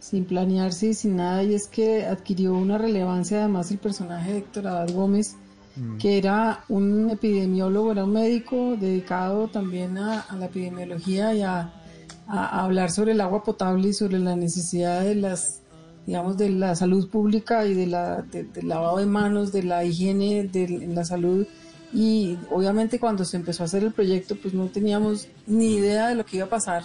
sin 0.00 0.24
planearse 0.24 0.88
y 0.88 0.94
sin 0.94 1.16
nada, 1.16 1.42
y 1.42 1.54
es 1.54 1.66
que 1.68 2.04
adquirió 2.06 2.54
una 2.54 2.78
relevancia 2.78 3.38
además 3.38 3.70
el 3.70 3.78
personaje 3.78 4.32
de 4.32 4.38
Héctor 4.38 4.66
Abad 4.68 4.90
Gómez, 4.92 5.36
Mm. 5.76 5.98
que 5.98 6.16
era 6.16 6.64
un 6.70 7.10
epidemiólogo, 7.10 7.92
era 7.92 8.04
un 8.04 8.12
médico 8.14 8.76
dedicado 8.80 9.48
también 9.48 9.98
a, 9.98 10.20
a 10.22 10.34
la 10.36 10.46
epidemiología 10.46 11.34
y 11.34 11.42
a, 11.42 11.70
a- 12.28 12.46
a 12.46 12.64
hablar 12.64 12.90
sobre 12.90 13.12
el 13.12 13.20
agua 13.20 13.44
potable 13.44 13.88
y 13.88 13.92
sobre 13.92 14.18
la 14.18 14.36
necesidad 14.36 15.02
de 15.04 15.14
las 15.16 15.60
digamos 16.06 16.36
de 16.38 16.50
la 16.50 16.74
salud 16.76 17.08
pública 17.08 17.66
y 17.66 17.74
de 17.74 17.86
la 17.86 18.22
de- 18.22 18.44
del 18.44 18.68
lavado 18.68 18.98
de 18.98 19.06
manos, 19.06 19.52
de 19.52 19.62
la 19.64 19.84
higiene 19.84 20.44
del- 20.44 20.82
en 20.82 20.94
la 20.94 21.04
salud 21.04 21.46
y 21.92 22.36
obviamente 22.50 22.98
cuando 22.98 23.24
se 23.24 23.36
empezó 23.36 23.62
a 23.62 23.66
hacer 23.66 23.82
el 23.82 23.92
proyecto 23.92 24.36
pues 24.36 24.54
no 24.54 24.66
teníamos 24.66 25.28
ni 25.46 25.74
idea 25.76 26.08
de 26.08 26.14
lo 26.14 26.24
que 26.24 26.36
iba 26.38 26.46
a 26.46 26.50
pasar 26.50 26.82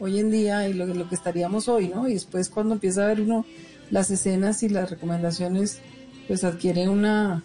hoy 0.00 0.18
en 0.18 0.30
día 0.30 0.68
y 0.68 0.72
lo, 0.74 0.86
lo 0.86 1.08
que 1.08 1.14
estaríamos 1.14 1.68
hoy, 1.68 1.88
¿no? 1.88 2.08
Y 2.08 2.14
después 2.14 2.48
cuando 2.48 2.74
empieza 2.74 3.04
a 3.04 3.06
ver 3.08 3.20
uno 3.20 3.44
las 3.90 4.10
escenas 4.10 4.62
y 4.62 4.68
las 4.68 4.90
recomendaciones 4.90 5.80
pues 6.28 6.44
adquiere 6.44 6.88
una 6.88 7.42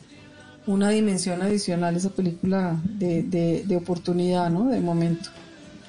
una 0.66 0.90
dimensión 0.90 1.42
adicional 1.42 1.96
esa 1.96 2.10
película 2.10 2.76
de, 2.84 3.24
de, 3.24 3.64
de 3.66 3.78
oportunidad, 3.78 4.50
¿no? 4.50 4.66
De 4.70 4.82
momento. 4.82 5.30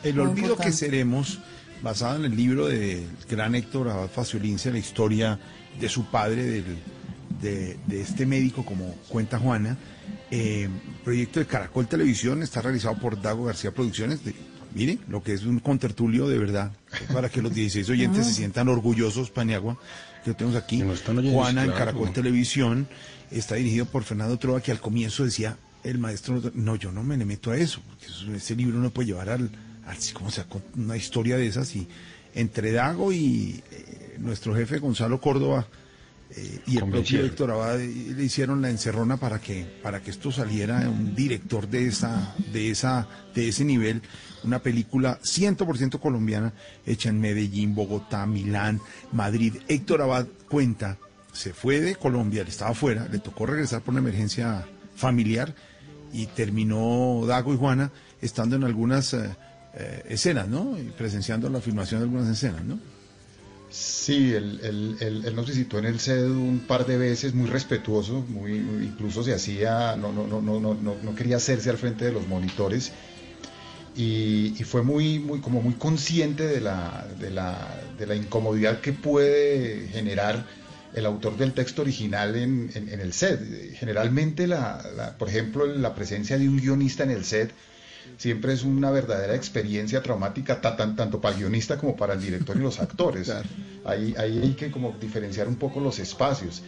El 0.05 0.15
Muy 0.15 0.26
olvido 0.26 0.57
que 0.57 0.70
seremos, 0.70 1.40
basado 1.82 2.16
en 2.16 2.24
el 2.31 2.36
libro 2.36 2.66
del 2.66 3.07
gran 3.31 3.55
Héctor 3.55 3.89
Abad 3.89 4.08
Faciolince, 4.08 4.70
la 4.73 4.78
historia 4.78 5.39
de 5.81 5.89
su 5.89 6.05
padre, 6.07 6.44
del- 6.44 6.78
de, 7.42 7.76
de 7.86 8.00
este 8.00 8.26
médico, 8.26 8.65
como 8.65 8.94
cuenta 9.08 9.39
Juana. 9.39 9.76
Eh, 10.31 10.68
proyecto 11.05 11.39
de 11.40 11.47
Caracol 11.47 11.86
Televisión, 11.86 12.42
está 12.42 12.60
realizado 12.60 12.98
por 12.98 13.20
Dago 13.20 13.44
García 13.44 13.70
Producciones. 13.73 14.24
De, 14.24 14.34
miren, 14.74 14.98
lo 15.08 15.23
que 15.23 15.34
es 15.34 15.44
un 15.44 15.60
contertulio 15.60 16.28
de 16.28 16.39
verdad, 16.39 16.73
para 17.12 17.28
que 17.28 17.40
los 17.40 17.55
16 17.55 17.89
oyentes 17.90 18.26
se 18.26 18.34
sientan 18.34 18.68
orgullosos, 18.68 19.31
Paniagua, 19.31 19.78
que 20.24 20.31
lo 20.31 20.36
tenemos 20.36 20.57
aquí. 20.60 20.78
Juana 21.32 21.62
en. 21.65 21.70
Caracol 21.78 22.12
Televisión, 22.12 22.89
está 23.31 23.55
dirigido 23.55 23.86
por 23.86 24.02
Fernando 24.02 24.36
Trova, 24.39 24.60
que 24.60 24.73
al 24.73 24.81
comienzo 24.81 25.24
decía, 25.24 25.57
el 25.84 25.98
maestro, 25.98 26.42
no, 26.55 26.74
yo 26.76 26.90
no 26.90 27.05
me 27.05 27.16
le 27.16 27.24
meto 27.24 27.52
a 27.52 27.57
eso, 27.57 27.81
porque 27.89 28.07
eso- 28.07 28.34
ese 28.34 28.57
libro 28.57 28.78
no 28.81 28.90
puede 28.90 29.07
llevar 29.08 29.28
al, 29.31 29.50
una 30.76 30.97
historia 30.97 31.36
de 31.36 31.47
esas, 31.47 31.75
y 31.75 31.89
entre 32.34 32.73
Dago 32.73 33.12
y 33.12 33.62
eh, 33.70 34.17
nuestro 34.18 34.55
jefe 34.55 34.78
Gonzalo 34.78 35.20
Córdoba 35.20 35.67
eh, 36.31 36.60
y 36.67 36.76
el 36.76 36.91
propio. 36.91 37.25
Héctor 37.25 37.50
Abad 37.52 37.81
eh, 37.81 38.15
le 38.17 38.23
hicieron 38.23 38.60
la 38.60 38.68
encerrona 38.68 39.17
para 39.17 39.41
que, 39.41 39.65
para 39.83 40.02
que 40.02 40.10
esto 40.10 40.31
saliera 40.31 40.89
un 40.89 41.15
director 41.15 41.68
de 41.68 41.86
esa, 41.86 42.34
de 42.52 42.70
esa, 42.70 43.08
de 43.34 43.49
ese 43.49 43.65
nivel, 43.65 44.02
una 44.44 44.58
película 44.58 45.18
100% 45.23 45.99
colombiana, 46.00 46.52
hecha 46.86 47.08
en 47.08 47.20
Medellín, 47.20 47.75
Bogotá, 47.75 48.26
Milán, 48.26 48.81
Madrid. 49.12 49.55
Héctor 49.68 50.02
Abad 50.02 50.26
cuenta 50.49 50.99
se 51.33 51.52
fue 51.52 51.81
de 51.81 51.94
Colombia, 51.94 52.42
él 52.42 52.49
estaba 52.49 52.73
afuera, 52.73 53.08
le 53.10 53.18
tocó 53.20 53.47
regresar 53.47 53.81
por 53.83 53.92
una 53.92 54.00
emergencia 54.00 54.67
familiar 54.97 55.55
y 56.12 56.26
terminó 56.26 57.25
Dago 57.26 57.55
y 57.55 57.57
Juana 57.57 57.92
estando 58.20 58.57
en 58.57 58.65
algunas 58.65 59.15
eh, 59.15 59.31
eh, 59.78 60.02
escenas, 60.08 60.48
¿no? 60.48 60.76
Y 60.78 60.82
presenciando 60.90 61.48
la 61.48 61.60
filmación 61.60 62.00
de 62.00 62.05
algunas 62.05 62.28
escenas, 62.28 62.65
¿no? 62.65 62.78
Sí, 63.70 64.32
él, 64.34 64.60
él- 64.62 64.97
él- 65.26 65.34
nos 65.36 65.47
visitó 65.47 65.78
en 65.78 65.84
el 65.84 66.00
CED 66.00 66.24
un 66.31 66.60
par 66.66 66.86
de 66.86 66.97
veces, 66.97 67.34
muy 67.34 67.48
respetuoso, 67.48 68.24
muy, 68.28 68.57
incluso 68.57 69.23
se 69.23 69.34
hacía, 69.34 69.94
no, 69.97 70.10
no, 70.10 70.26
no, 70.26 70.40
no, 70.40 70.58
no, 70.58 70.97
no, 71.02 71.15
quería 71.15 71.36
hacerse 71.36 71.68
al 71.68 71.76
frente 71.76 72.07
de 72.07 72.12
los 72.12 72.26
monitores 72.26 72.92
y, 73.94 74.55
fue 74.65 74.82
muy, 74.82 75.18
muy, 75.18 75.40
como 75.40 75.60
muy 75.60 75.74
consciente 75.74 76.47
de 76.47 76.60
la, 76.60 77.07
de, 77.20 77.31
la, 77.31 77.81
de 77.98 78.07
la 78.07 78.15
incomodidad 78.15 78.81
que 78.81 78.92
puede 78.92 79.89
generar 79.89 80.47
el 80.94 81.05
autor 81.05 81.36
del 81.36 81.52
texto 81.52 81.82
original 81.82 82.36
en, 82.36 82.70
en- 82.74 83.00
el 83.00 83.12
set. 83.12 83.40
Generalmente, 83.74 84.47
la- 84.47 85.15
por 85.18 85.28
ejemplo, 85.28 85.66
la 85.66 85.94
presencia 85.94 86.39
de 86.39 86.48
un 86.48 86.58
guionista 86.58 87.02
en 87.02 87.10
el 87.10 87.24
set 87.24 87.50
siempre 88.18 88.52
es 88.52 88.62
una 88.64 88.90
verdadera 88.90 89.34
experiencia 89.34 90.02
traumática 90.02 90.60
ta- 90.60 90.76
tan- 90.76 90.94
tanto 90.97 91.20
para 91.20 91.34
el 91.34 91.40
guionista 91.40 91.78
como 91.78 91.97
para 91.97 92.12
el 92.14 92.20
director 92.20 92.56
y 92.56 92.60
los 92.60 92.78
actores. 92.86 93.28
Ahí, 93.84 94.14
ahí 94.18 94.40
hay 94.42 94.52
que 94.52 94.70
como 94.70 94.94
diferenciar 95.00 95.48
un 95.48 95.56
poco 95.56 95.80
los 95.80 95.98
espacios. 95.98 96.62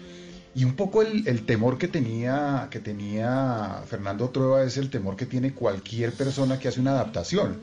Y 0.55 0.65
un 0.65 0.75
poco 0.75 1.03
el, 1.03 1.29
el 1.29 1.45
temor 1.47 1.77
que 1.79 1.87
tenía, 1.87 2.69
que 2.71 2.81
tenía 2.81 3.83
Fernando 3.87 4.31
Trueba 4.31 4.65
es 4.65 4.77
el 4.79 4.91
temor 4.91 5.15
que 5.17 5.27
tiene 5.27 5.53
cualquier 5.53 6.13
persona 6.13 6.59
que 6.59 6.69
hace 6.69 6.81
una 6.81 6.93
adaptación. 6.93 7.59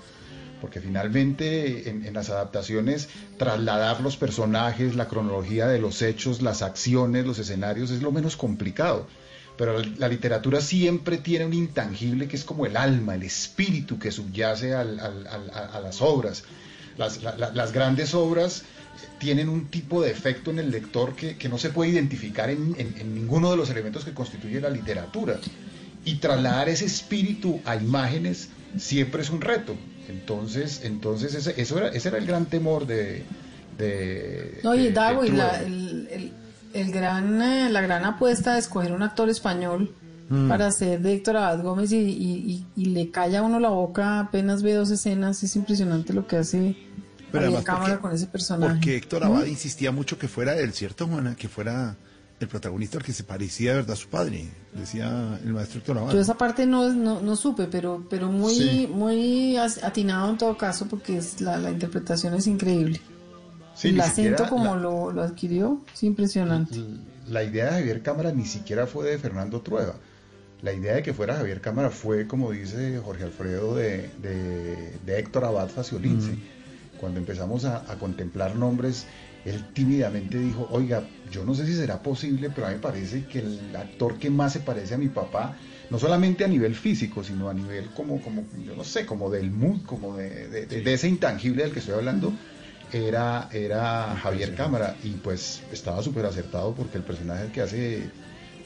Porque 0.62 0.80
finalmente 0.82 1.90
en, 1.90 2.06
en 2.06 2.14
las 2.14 2.30
adaptaciones 2.30 3.10
trasladar 3.38 4.02
los 4.02 4.18
personajes, 4.18 4.96
la 4.96 5.08
cronología 5.08 5.68
de 5.68 5.80
los 5.80 6.02
hechos, 6.02 6.42
las 6.42 6.62
acciones, 6.62 7.26
los 7.26 7.38
escenarios 7.40 7.92
es 7.92 8.02
lo 8.02 8.12
menos 8.12 8.36
complicado. 8.38 9.06
Pero 9.58 9.82
la, 9.98 10.08
literatura 10.08 10.62
siempre 10.62 11.18
tiene 11.18 11.46
un 11.46 11.54
intangible 11.54 12.28
que 12.28 12.36
es 12.36 12.44
como 12.44 12.66
el 12.66 12.78
alma, 12.78 13.16
el 13.16 13.24
espíritu 13.24 13.98
que 13.98 14.12
subyace 14.12 14.74
al- 14.76 15.00
al- 15.00 15.28
al- 15.28 15.50
a, 15.50 15.80
las 15.82 16.02
obras. 16.02 16.44
Las, 16.98 17.24
la- 17.24 17.36
la- 17.36 17.52
las 17.52 17.72
grandes 17.72 18.14
obras 18.14 18.64
tienen 19.20 19.50
un 19.50 19.66
tipo 19.68 20.02
de 20.02 20.12
efecto 20.12 20.52
en 20.52 20.60
el 20.60 20.70
lector 20.72 21.16
que, 21.16 21.38
que 21.38 21.50
no 21.50 21.58
se 21.58 21.70
puede 21.72 21.90
identificar 21.92 22.50
en, 22.52 22.76
en- 22.78 22.96
en 23.00 23.16
ninguno 23.16 23.50
de 23.52 23.58
los 23.58 23.70
elementos 23.70 24.06
que 24.06 24.14
constituye 24.14 24.62
la 24.62 24.70
literatura. 24.70 25.40
Y 26.06 26.16
trasladar 26.16 26.70
ese 26.70 26.86
espíritu 26.86 27.60
a 27.66 27.76
imágenes 27.76 28.50
siempre 28.78 29.22
es 29.24 29.30
un 29.30 29.42
reto. 29.42 29.76
Entonces, 30.08 30.82
entonces 30.84 31.34
ese, 31.34 31.60
eso 31.60 31.78
era, 31.80 31.90
ese 31.90 32.08
era 32.10 32.18
el 32.18 32.26
gran 32.28 32.46
temor 32.46 32.86
de... 32.88 33.24
de 33.78 34.60
No, 34.64 34.74
y 34.76 34.84
de 34.84 34.90
y 34.90 35.32
la, 35.32 35.62
el- 35.64 36.32
el 36.80 36.92
gran, 36.92 37.42
eh, 37.42 37.70
la 37.70 37.82
gran 37.82 38.06
apuesta 38.06 38.54
de 38.54 38.60
escoger 38.60 38.92
un 38.94 39.04
actor 39.04 39.30
español 39.30 39.94
Mm. 40.30 40.50
para 40.50 40.70
ser 40.72 41.00
de 41.02 41.14
Héctor 41.14 41.38
Abad 41.38 41.64
Gómez 41.64 41.92
y, 41.94 41.98
y- 41.98 42.06
y- 42.52 42.66
y 42.76 42.86
le 42.88 43.12
calla 43.12 43.40
a 43.40 43.44
uno 43.44 43.60
la 43.62 43.70
boca 43.70 44.20
apenas 44.20 44.62
ve 44.62 44.74
dos 44.74 44.90
escenas, 44.92 45.42
es 45.44 45.56
impresionante 45.56 46.12
lo 46.14 46.28
que 46.28 46.36
hace 46.38 46.76
Pero 47.32 47.46
además 47.46 47.64
Cámara 47.64 47.86
porque- 47.94 48.02
con 48.02 48.12
ese 48.14 48.28
personaje. 48.28 48.74
Porque 48.74 48.96
Héctor 48.98 49.24
¿Mm? 49.24 49.28
Abad 49.28 49.46
insistía 49.46 49.92
mucho 49.92 50.18
que 50.20 50.28
fuera 50.28 50.58
él, 50.58 50.74
¿cierto, 50.74 51.08
Juana? 51.08 51.36
Que 51.36 51.48
fuera 51.48 51.96
el 52.40 52.48
protagonista 52.50 52.98
al 53.00 53.04
que 53.04 53.14
se 53.14 53.24
parecía 53.24 53.72
de 53.72 53.78
verdad 53.78 53.94
a 53.94 53.96
su 53.96 54.10
padre, 54.10 54.48
decía 54.74 55.40
el 55.44 55.54
maestro 55.54 55.80
Héctor 55.80 55.98
Abad. 55.98 56.14
Yo 56.14 56.20
esa 56.20 56.38
parte 56.38 56.66
no, 56.66 56.90
no, 56.94 57.22
no 57.22 57.36
supe, 57.38 57.66
pero, 57.66 58.06
pero 58.10 58.30
muy, 58.32 58.54
Sí. 58.54 58.90
muy 58.94 59.56
atinado 59.58 60.30
en 60.30 60.38
todo 60.38 60.58
caso 60.58 60.88
porque 60.88 61.18
es, 61.18 61.40
la, 61.42 61.58
la 61.58 61.72
interpretación 61.72 62.34
es 62.36 62.48
increíble. 62.48 63.00
Sí, 63.78 63.90
el 63.90 64.02
acento 64.02 64.48
como 64.50 64.76
la- 64.76 64.82
lo, 64.82 65.12
lo 65.12 65.22
adquirió 65.22 65.82
es 65.94 66.04
impresionante. 66.04 66.76
La 67.30 67.44
idea 67.44 67.66
de 67.66 67.72
Javier 67.80 68.02
Cámara 68.02 68.32
ni 68.32 68.46
siquiera 68.46 68.88
fue 68.88 69.10
de 69.10 69.18
Fernando 69.18 69.62
Trueba. 69.62 69.96
La 70.64 70.74
idea 70.74 70.96
de 70.96 71.04
que 71.04 71.14
fuera 71.14 71.36
Javier 71.36 71.62
Cámara 71.62 71.92
fue, 71.92 72.26
como 72.26 72.52
dice 72.52 73.00
Jorge 73.04 73.24
Alfredo, 73.26 73.76
de, 73.76 74.10
de- 74.22 74.94
de 75.06 75.20
Héctor 75.20 75.46
Abad 75.46 75.70
Faciolince. 75.70 76.32
Cuando 77.00 77.20
empezamos 77.20 77.66
a, 77.66 77.90
a 77.92 78.00
contemplar 78.00 78.56
nombres, 78.56 79.06
él 79.46 79.64
tímidamente 79.74 80.40
dijo, 80.40 80.68
oiga, 80.72 81.04
yo 81.32 81.46
no 81.46 81.54
sé 81.54 81.68
si 81.68 81.76
será 81.76 82.02
posible, 82.02 82.50
pero 82.50 82.66
a 82.66 82.70
mí 82.72 82.78
me 82.78 82.82
parece 82.82 83.26
que 83.26 83.40
el 83.40 83.76
actor 83.76 84.18
que 84.18 84.32
más 84.32 84.54
se 84.54 84.62
parece 84.62 84.96
a 84.96 84.98
mi 84.98 85.08
papá, 85.10 85.56
no 85.92 86.00
solamente 86.00 86.44
a 86.44 86.48
nivel 86.48 86.74
físico, 86.74 87.24
sino 87.24 87.48
a 87.50 87.54
nivel 87.54 87.92
como, 87.92 88.20
como 88.22 88.44
yo 88.66 88.76
no 88.76 88.84
sé, 88.84 89.06
como 89.06 89.30
del 89.30 89.52
mood, 89.52 89.84
como 89.86 90.18
de, 90.18 90.48
de- 90.48 90.66
de- 90.66 90.82
de 90.82 90.94
ese 90.94 91.08
intangible 91.08 91.62
del 91.64 91.72
que 91.72 91.80
estoy 91.80 91.94
hablando, 91.94 92.34
era, 92.92 93.50
era 93.52 94.16
Javier 94.22 94.56
Cámara. 94.56 94.96
Y 95.04 95.12
pues 95.12 95.62
estaba 95.72 96.02
súper 96.04 96.26
acertado 96.26 96.74
porque 96.74 96.98
el 96.98 97.04
personaje 97.04 97.52
que 97.52 97.62
hace 97.62 98.10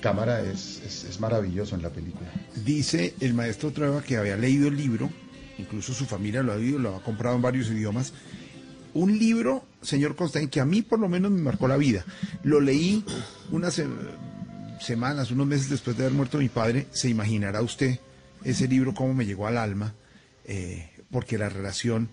Cámara 0.01 0.41
es, 0.41 0.81
es- 0.85 1.03
es 1.05 1.19
maravilloso 1.19 1.75
en 1.75 1.81
la 1.83 1.89
película. 1.89 2.29
Dice 2.65 3.13
el 3.19 3.33
maestro 3.33 3.71
Trueba 3.71 4.01
que 4.01 4.17
había 4.17 4.35
leído 4.37 4.67
el 4.67 4.75
libro, 4.77 5.09
incluso 5.57 5.93
su 5.93 6.05
familia 6.05 6.41
lo 6.43 6.53
ha 6.53 6.57
leído, 6.57 6.79
lo 6.79 6.95
ha 6.95 7.03
comprado 7.03 7.35
en 7.35 7.41
varios 7.41 7.69
idiomas. 7.69 8.13
Un 8.93 9.17
libro, 9.19 9.63
señor 9.81 10.15
Constaín, 10.15 10.49
que 10.49 10.59
a 10.59 10.65
mí 10.65 10.81
por 10.81 10.99
lo 10.99 11.07
menos 11.07 11.31
me 11.31 11.41
marcó 11.41 11.67
la 11.67 11.77
vida. 11.77 12.03
Lo 12.43 12.59
leí 12.59 13.05
unas 13.51 13.79
eh, 13.79 13.87
semanas, 14.79 15.31
unos 15.31 15.47
meses 15.47 15.69
después 15.69 15.95
de 15.97 16.03
haber 16.05 16.15
muerto 16.15 16.37
mi 16.39 16.49
padre. 16.49 16.87
Se 16.91 17.07
imaginará 17.09 17.61
usted 17.61 17.99
ese 18.43 18.67
libro 18.67 18.93
cómo 18.93 19.13
me 19.13 19.25
llegó 19.25 19.47
al 19.47 19.57
alma, 19.57 19.93
eh, 20.45 20.89
porque 21.11 21.37
la 21.37 21.47
relación 21.49 22.09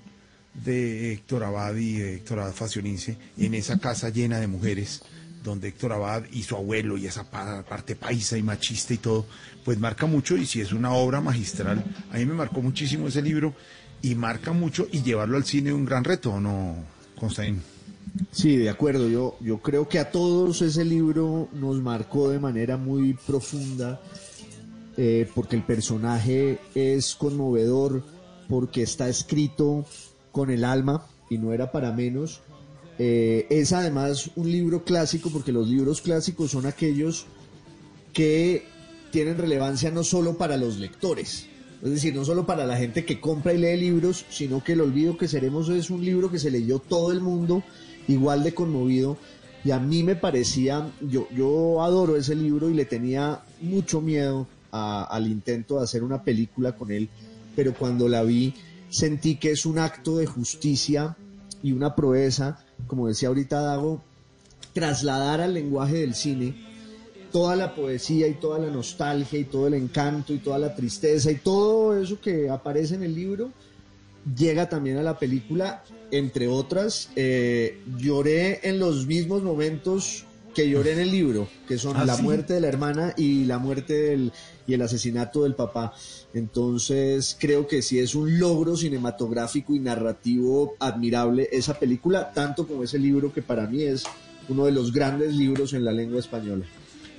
de 0.54 1.12
Héctor 1.12 1.44
Abad 1.44 1.76
y 1.76 1.94
de 1.94 2.14
Héctor 2.16 2.40
Abad 2.40 2.52
Faciolince 2.52 3.16
en 3.36 3.54
esa 3.54 3.78
casa 3.78 4.08
llena 4.10 4.40
de 4.40 4.46
mujeres, 4.46 5.02
donde 5.44 5.68
Héctor 5.68 5.92
Abad 5.92 6.24
y 6.32 6.42
su 6.42 6.56
abuelo 6.56 6.96
y 6.98 7.06
esa 7.06 7.30
pa- 7.30 7.62
parte 7.64 7.94
paisa 7.94 8.36
y 8.36 8.42
machista 8.42 8.92
y 8.94 8.98
todo, 8.98 9.26
pues 9.64 9.78
marca 9.78 10.06
mucho 10.06 10.36
y 10.36 10.46
si 10.46 10.60
es 10.60 10.72
una 10.72 10.92
obra 10.92 11.20
magistral, 11.20 11.84
a 12.10 12.16
mí 12.18 12.26
me 12.26 12.34
marcó 12.34 12.60
muchísimo 12.60 13.08
ese 13.08 13.22
libro 13.22 13.54
y 14.02 14.14
marca 14.14 14.52
mucho 14.52 14.86
y 14.90 15.02
llevarlo 15.02 15.36
al 15.36 15.44
cine 15.44 15.70
es 15.70 15.74
un 15.76 15.84
gran 15.84 16.04
reto, 16.04 16.32
¿o 16.32 16.40
no, 16.40 16.76
Constaín? 17.18 17.62
Sí, 18.32 18.56
de 18.56 18.70
acuerdo. 18.70 19.08
Yo, 19.08 19.36
yo 19.40 19.58
creo 19.58 19.88
que 19.88 19.98
a 19.98 20.10
todos 20.10 20.62
ese 20.62 20.84
libro 20.84 21.48
nos 21.52 21.80
marcó 21.80 22.30
de 22.30 22.38
manera 22.40 22.76
muy 22.76 23.12
profunda, 23.26 24.00
eh, 24.96 25.28
porque 25.34 25.56
el 25.56 25.62
personaje 25.62 26.58
es 26.74 27.14
conmovedor, 27.14 28.04
porque 28.48 28.82
está 28.82 29.08
escrito 29.08 29.84
con 30.38 30.50
el 30.50 30.64
alma 30.64 31.04
y 31.28 31.36
no 31.36 31.52
era 31.52 31.72
para 31.72 31.90
menos. 31.90 32.42
Eh, 33.00 33.48
es 33.50 33.72
además 33.72 34.30
un 34.36 34.48
libro 34.48 34.84
clásico, 34.84 35.30
porque 35.30 35.50
los 35.50 35.66
libros 35.66 36.00
clásicos 36.00 36.52
son 36.52 36.64
aquellos 36.64 37.26
que 38.12 38.64
tienen 39.10 39.36
relevancia 39.36 39.90
no 39.90 40.04
solo 40.04 40.38
para 40.38 40.56
los 40.56 40.78
lectores, 40.78 41.46
es 41.82 41.90
decir, 41.90 42.14
no 42.14 42.24
solo 42.24 42.46
para 42.46 42.66
la 42.66 42.76
gente 42.76 43.04
que 43.04 43.20
compra 43.20 43.52
y 43.52 43.58
lee 43.58 43.76
libros, 43.78 44.26
sino 44.30 44.62
que 44.62 44.74
El 44.74 44.82
Olvido 44.82 45.18
que 45.18 45.26
Seremos 45.26 45.68
es 45.70 45.90
un 45.90 46.04
libro 46.04 46.30
que 46.30 46.38
se 46.38 46.52
leyó 46.52 46.78
todo 46.78 47.10
el 47.10 47.20
mundo 47.20 47.64
igual 48.06 48.44
de 48.44 48.54
conmovido. 48.54 49.16
Y 49.64 49.72
a 49.72 49.80
mí 49.80 50.04
me 50.04 50.14
parecía, 50.14 50.88
yo, 51.00 51.26
yo 51.34 51.82
adoro 51.82 52.16
ese 52.16 52.36
libro 52.36 52.70
y 52.70 52.74
le 52.74 52.84
tenía 52.84 53.42
mucho 53.60 54.00
miedo 54.00 54.46
al 54.70 55.26
intento 55.26 55.78
de 55.78 55.84
hacer 55.84 56.04
una 56.04 56.22
película 56.22 56.76
con 56.76 56.92
él, 56.92 57.08
pero 57.56 57.74
cuando 57.74 58.08
la 58.08 58.22
vi 58.22 58.54
sentí 58.90 59.36
que 59.36 59.50
es 59.50 59.66
un 59.66 59.78
acto 59.78 60.18
de 60.18 60.26
justicia 60.26 61.16
y 61.62 61.72
una 61.72 61.94
proeza, 61.94 62.64
como 62.86 63.08
decía 63.08 63.28
ahorita 63.28 63.60
Dago, 63.60 64.02
trasladar 64.72 65.40
al 65.40 65.54
lenguaje 65.54 65.98
del 65.98 66.14
cine 66.14 66.68
toda 67.32 67.56
la 67.56 67.74
poesía 67.74 68.26
y 68.26 68.34
toda 68.34 68.58
la 68.58 68.70
nostalgia 68.70 69.38
y 69.38 69.44
todo 69.44 69.66
el 69.66 69.74
encanto 69.74 70.32
y 70.32 70.38
toda 70.38 70.58
la 70.58 70.74
tristeza 70.74 71.30
y 71.30 71.36
todo 71.36 72.00
eso 72.00 72.20
que 72.20 72.48
aparece 72.48 72.94
en 72.94 73.02
el 73.02 73.14
libro 73.14 73.50
llega 74.36 74.68
también 74.68 74.98
a 74.98 75.02
la 75.02 75.18
película, 75.18 75.82
entre 76.10 76.48
otras, 76.48 77.10
eh, 77.16 77.80
lloré 77.98 78.60
en 78.68 78.78
los 78.78 79.06
mismos 79.06 79.42
momentos 79.42 80.24
que 80.54 80.68
lloré 80.68 80.92
en 80.92 81.00
el 81.00 81.10
libro, 81.10 81.48
que 81.66 81.78
son 81.78 81.96
¿Ah, 81.96 82.04
la 82.04 82.16
sí? 82.16 82.22
muerte 82.22 82.54
de 82.54 82.60
la 82.60 82.68
hermana 82.68 83.14
y 83.16 83.44
la 83.44 83.58
muerte 83.58 83.94
del, 83.94 84.32
y 84.68 84.74
el 84.74 84.82
asesinato 84.82 85.42
del 85.42 85.56
papá. 85.56 85.92
Entonces 86.34 87.36
creo 87.40 87.66
que 87.66 87.82
sí 87.82 87.98
es 87.98 88.14
un 88.14 88.38
logro 88.38 88.76
cinematográfico 88.76 89.74
y 89.74 89.80
narrativo 89.80 90.76
admirable 90.78 91.48
esa 91.50 91.78
película, 91.78 92.32
tanto 92.32 92.68
como 92.68 92.84
ese 92.84 92.98
libro 93.00 93.32
que 93.32 93.42
para 93.42 93.66
mí 93.66 93.82
es 93.82 94.04
uno 94.48 94.66
de 94.66 94.72
los 94.72 94.92
grandes 94.92 95.34
libros 95.34 95.72
en 95.72 95.84
la 95.84 95.92
lengua 95.92 96.20
española. 96.20 96.66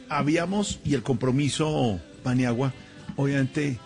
habíamos, 0.07 0.79
y 0.85 0.93
el 0.93 1.03
compromiso 1.03 1.99
Paniagua, 2.23 2.73
obviamente, 3.15 3.79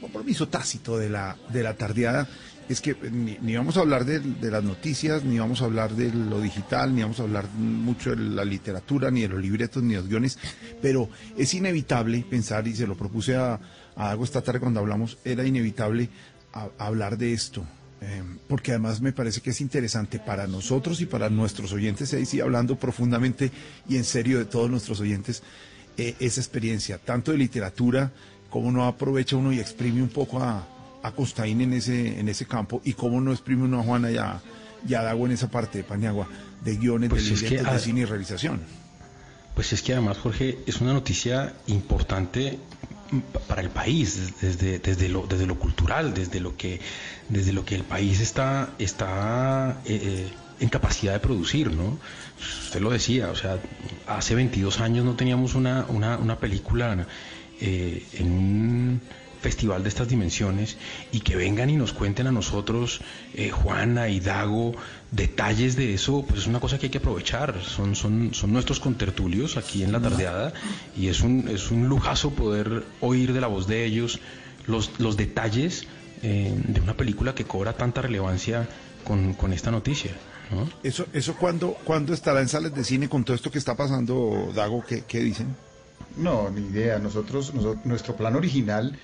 compromiso 0.00 0.48
tácito 0.48 0.98
de 0.98 1.08
la, 1.08 1.36
de 1.50 1.62
la 1.62 1.74
tardeada, 1.74 2.28
es 2.72 2.80
que 2.80 2.96
ni, 3.10 3.56
vamos 3.56 3.76
a 3.76 3.80
hablar 3.80 4.04
de, 4.04 4.50
las 4.50 4.64
noticias, 4.64 5.24
ni 5.24 5.38
vamos 5.38 5.62
a 5.62 5.66
hablar 5.66 5.94
de 5.94 6.12
lo 6.12 6.40
digital, 6.40 6.94
ni 6.94 7.02
vamos 7.02 7.20
a 7.20 7.24
hablar 7.24 7.46
mucho 7.50 8.10
de 8.10 8.16
la 8.16 8.44
literatura, 8.44 9.10
ni 9.10 9.22
de 9.22 9.28
los 9.28 9.40
libretos, 9.40 9.82
ni 9.82 9.94
de 9.94 10.00
los 10.00 10.08
guiones, 10.08 10.38
pero 10.80 11.08
es 11.36 11.54
inevitable 11.54 12.24
pensar, 12.28 12.66
y 12.66 12.74
se 12.74 12.86
lo 12.86 12.96
propuse 12.96 13.36
a, 13.36 13.60
a 13.96 14.16
esta 14.22 14.42
tarde 14.42 14.60
cuando 14.60 14.80
hablamos, 14.80 15.18
era 15.24 15.46
inevitable 15.46 16.08
hablar 16.78 17.16
de 17.16 17.32
esto. 17.32 17.64
eh, 18.00 18.22
porque 18.48 18.72
además 18.72 19.00
me 19.00 19.12
parece 19.12 19.40
que 19.40 19.50
es 19.50 19.60
interesante 19.60 20.18
para 20.18 20.48
nosotros 20.48 21.00
y 21.00 21.06
para 21.06 21.30
nuestros 21.30 21.72
oyentes, 21.72 22.12
ahí 22.14 22.26
sí 22.26 22.40
hablando 22.40 22.76
profundamente 22.76 23.52
y 23.88 23.96
en 23.96 24.04
serio 24.04 24.38
de 24.38 24.44
todos 24.44 24.68
nuestros 24.68 25.00
oyentes, 25.00 25.42
eh, 25.96 26.16
esa 26.18 26.40
experiencia, 26.40 26.98
tanto 26.98 27.30
de 27.30 27.38
literatura, 27.38 28.10
cómo 28.50 28.72
no 28.72 28.86
aprovecha 28.86 29.36
uno 29.36 29.52
y 29.52 29.60
exprime 29.60 30.02
un 30.02 30.08
poco 30.08 30.42
a, 30.42 30.66
a 31.02 31.12
Costaín 31.12 31.60
en 31.60 31.72
ese, 31.72 32.18
en 32.20 32.28
ese 32.28 32.46
campo 32.46 32.80
y 32.84 32.92
cómo 32.94 33.20
no 33.20 33.32
exprime 33.32 33.64
uno 33.64 33.80
a 33.80 33.82
Juana 33.82 34.10
y 34.10 34.16
a, 34.16 34.40
y 34.88 34.94
a 34.94 35.02
Dago 35.02 35.26
en 35.26 35.32
esa 35.32 35.50
parte 35.50 35.78
de 35.78 35.84
Paniagua, 35.84 36.28
de 36.64 36.76
guiones, 36.76 37.10
Pues 37.10 37.40
de 37.40 37.48
que, 37.48 37.62
de 37.62 37.78
cine 37.78 38.00
y 38.00 38.04
realización. 38.04 38.60
Pues 39.54 39.72
es 39.72 39.82
que 39.82 39.92
además, 39.92 40.18
Jorge, 40.18 40.58
es 40.66 40.80
una 40.80 40.92
noticia 40.92 41.52
importante 41.66 42.58
pa- 43.32 43.40
para 43.40 43.60
el 43.62 43.68
país, 43.68 44.32
desde, 44.40 44.78
desde, 44.78 45.08
lo, 45.08 45.26
desde 45.26 45.46
lo 45.46 45.58
cultural, 45.58 46.14
desde 46.14 46.40
lo 46.40 46.56
que, 46.56 46.80
desde 47.28 47.52
lo 47.52 47.64
que 47.64 47.74
el 47.74 47.82
país 47.84 48.20
está, 48.20 48.70
está 48.78 49.80
eh, 49.84 50.00
eh, 50.02 50.32
en 50.60 50.68
capacidad 50.70 51.12
de 51.12 51.20
producir, 51.20 51.70
¿no? 51.70 51.98
Usted 52.64 52.80
lo 52.80 52.90
decía, 52.90 53.30
o 53.30 53.36
sea, 53.36 53.58
hace 54.06 54.34
22 54.34 54.80
años 54.80 55.04
no 55.04 55.14
teníamos 55.16 55.54
una, 55.54 55.84
una, 55.88 56.16
una 56.16 56.38
película 56.38 57.06
eh, 57.60 58.06
en 58.14 58.32
un 58.32 59.00
festival 59.42 59.82
de 59.82 59.88
estas 59.88 60.08
dimensiones 60.08 60.76
y 61.10 61.20
que 61.20 61.36
vengan 61.36 61.68
y 61.68 61.76
nos 61.76 61.92
cuenten 61.92 62.26
a 62.28 62.32
nosotros, 62.32 63.00
eh, 63.34 63.50
Juana 63.50 64.08
y 64.08 64.20
Dago, 64.20 64.74
detalles 65.10 65.76
de 65.76 65.92
eso, 65.92 66.24
pues 66.26 66.42
es 66.42 66.46
una 66.46 66.60
cosa 66.60 66.78
que 66.78 66.86
hay 66.86 66.90
que 66.90 66.98
aprovechar. 66.98 67.60
Son, 67.62 67.94
son, 67.94 68.32
son 68.32 68.52
nuestros 68.52 68.80
contertulios 68.80 69.56
aquí 69.56 69.82
en 69.82 69.92
la 69.92 70.00
tardeada 70.00 70.52
y 70.96 71.08
es 71.08 71.20
un, 71.20 71.48
es 71.48 71.70
un 71.70 71.88
lujazo 71.88 72.30
poder 72.30 72.84
oír 73.00 73.32
de 73.32 73.40
la 73.40 73.48
voz 73.48 73.66
de 73.66 73.84
ellos 73.84 74.20
los, 74.66 74.98
los 74.98 75.16
detalles 75.16 75.86
eh, 76.22 76.54
de 76.68 76.80
una 76.80 76.96
película 76.96 77.34
que 77.34 77.44
cobra 77.44 77.72
tanta 77.72 78.00
relevancia 78.00 78.68
con, 79.04 79.34
con 79.34 79.52
esta 79.52 79.70
noticia. 79.70 80.12
¿no? 80.50 80.68
Eso, 80.82 81.06
eso 81.12 81.34
cuándo, 81.34 81.76
cuándo 81.84 82.14
estará 82.14 82.40
en 82.40 82.48
salas 82.48 82.74
de 82.74 82.84
cine 82.84 83.08
con 83.08 83.24
todo 83.24 83.34
esto 83.34 83.50
que 83.50 83.58
está 83.58 83.76
pasando, 83.76 84.52
Dago, 84.54 84.84
¿qué, 84.86 85.02
qué 85.06 85.20
dicen? 85.20 85.56
No, 86.16 86.50
ni 86.50 86.60
idea. 86.66 86.98
Nosotros, 86.98 87.54
nosotros, 87.54 87.84
nuestro 87.84 88.16
plan 88.16 88.36
original 88.36 88.98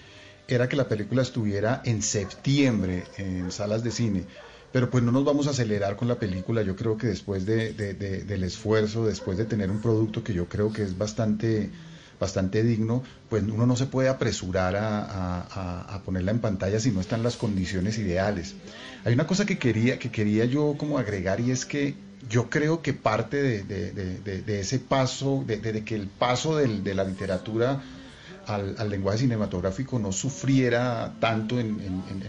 era 0.48 0.68
que 0.68 0.76
la 0.76 0.88
película 0.88 1.22
estuviera 1.22 1.82
en 1.84 2.02
septiembre 2.02 3.04
en 3.18 3.50
salas 3.52 3.84
de 3.84 3.90
cine. 3.90 4.24
Pero 4.72 4.90
pues 4.90 5.02
no 5.04 5.12
nos 5.12 5.24
vamos 5.24 5.46
a 5.46 5.50
acelerar 5.50 5.96
con 5.96 6.08
la 6.08 6.16
película. 6.18 6.62
Yo 6.62 6.76
creo 6.76 6.96
que 6.96 7.06
después 7.06 7.46
de, 7.46 7.72
de- 7.72 7.94
de- 7.94 8.24
del 8.24 8.44
esfuerzo, 8.44 9.06
después 9.06 9.38
de 9.38 9.44
tener 9.44 9.70
un 9.70 9.80
producto 9.80 10.22
que 10.24 10.34
yo 10.34 10.46
creo 10.46 10.72
que 10.72 10.82
es 10.82 10.96
bastante, 10.98 11.70
bastante 12.20 12.62
digno, 12.62 13.02
pues 13.30 13.42
uno 13.44 13.66
no 13.66 13.76
se 13.76 13.86
puede 13.86 14.08
apresurar 14.08 14.76
a, 14.76 15.00
a- 15.94 16.02
ponerla 16.04 16.32
en 16.32 16.40
pantalla 16.40 16.80
si 16.80 16.90
no 16.90 17.00
están 17.00 17.22
las 17.22 17.36
condiciones 17.36 17.98
ideales. 17.98 18.54
Hay 19.04 19.14
una 19.14 19.26
cosa 19.26 19.46
que 19.46 19.58
quería, 19.58 19.98
que 19.98 20.10
quería 20.10 20.44
yo 20.44 20.74
como 20.78 20.98
agregar 20.98 21.40
y 21.40 21.50
es 21.50 21.64
que 21.64 21.94
yo 22.28 22.50
creo 22.50 22.82
que 22.82 22.92
parte 22.92 23.42
de, 23.42 23.62
de- 23.64 23.92
de- 24.42 24.60
ese 24.60 24.78
paso, 24.78 25.44
de, 25.46 25.60
que 25.84 25.94
el 25.94 26.08
paso 26.08 26.56
de 26.56 26.94
la 26.94 27.04
literatura 27.04 27.82
al, 28.48 28.88
lenguaje 28.90 29.18
cinematográfico 29.18 29.98
no 29.98 30.12
sufriera 30.12 31.14
tanto 31.20 31.58
en, 31.60 31.80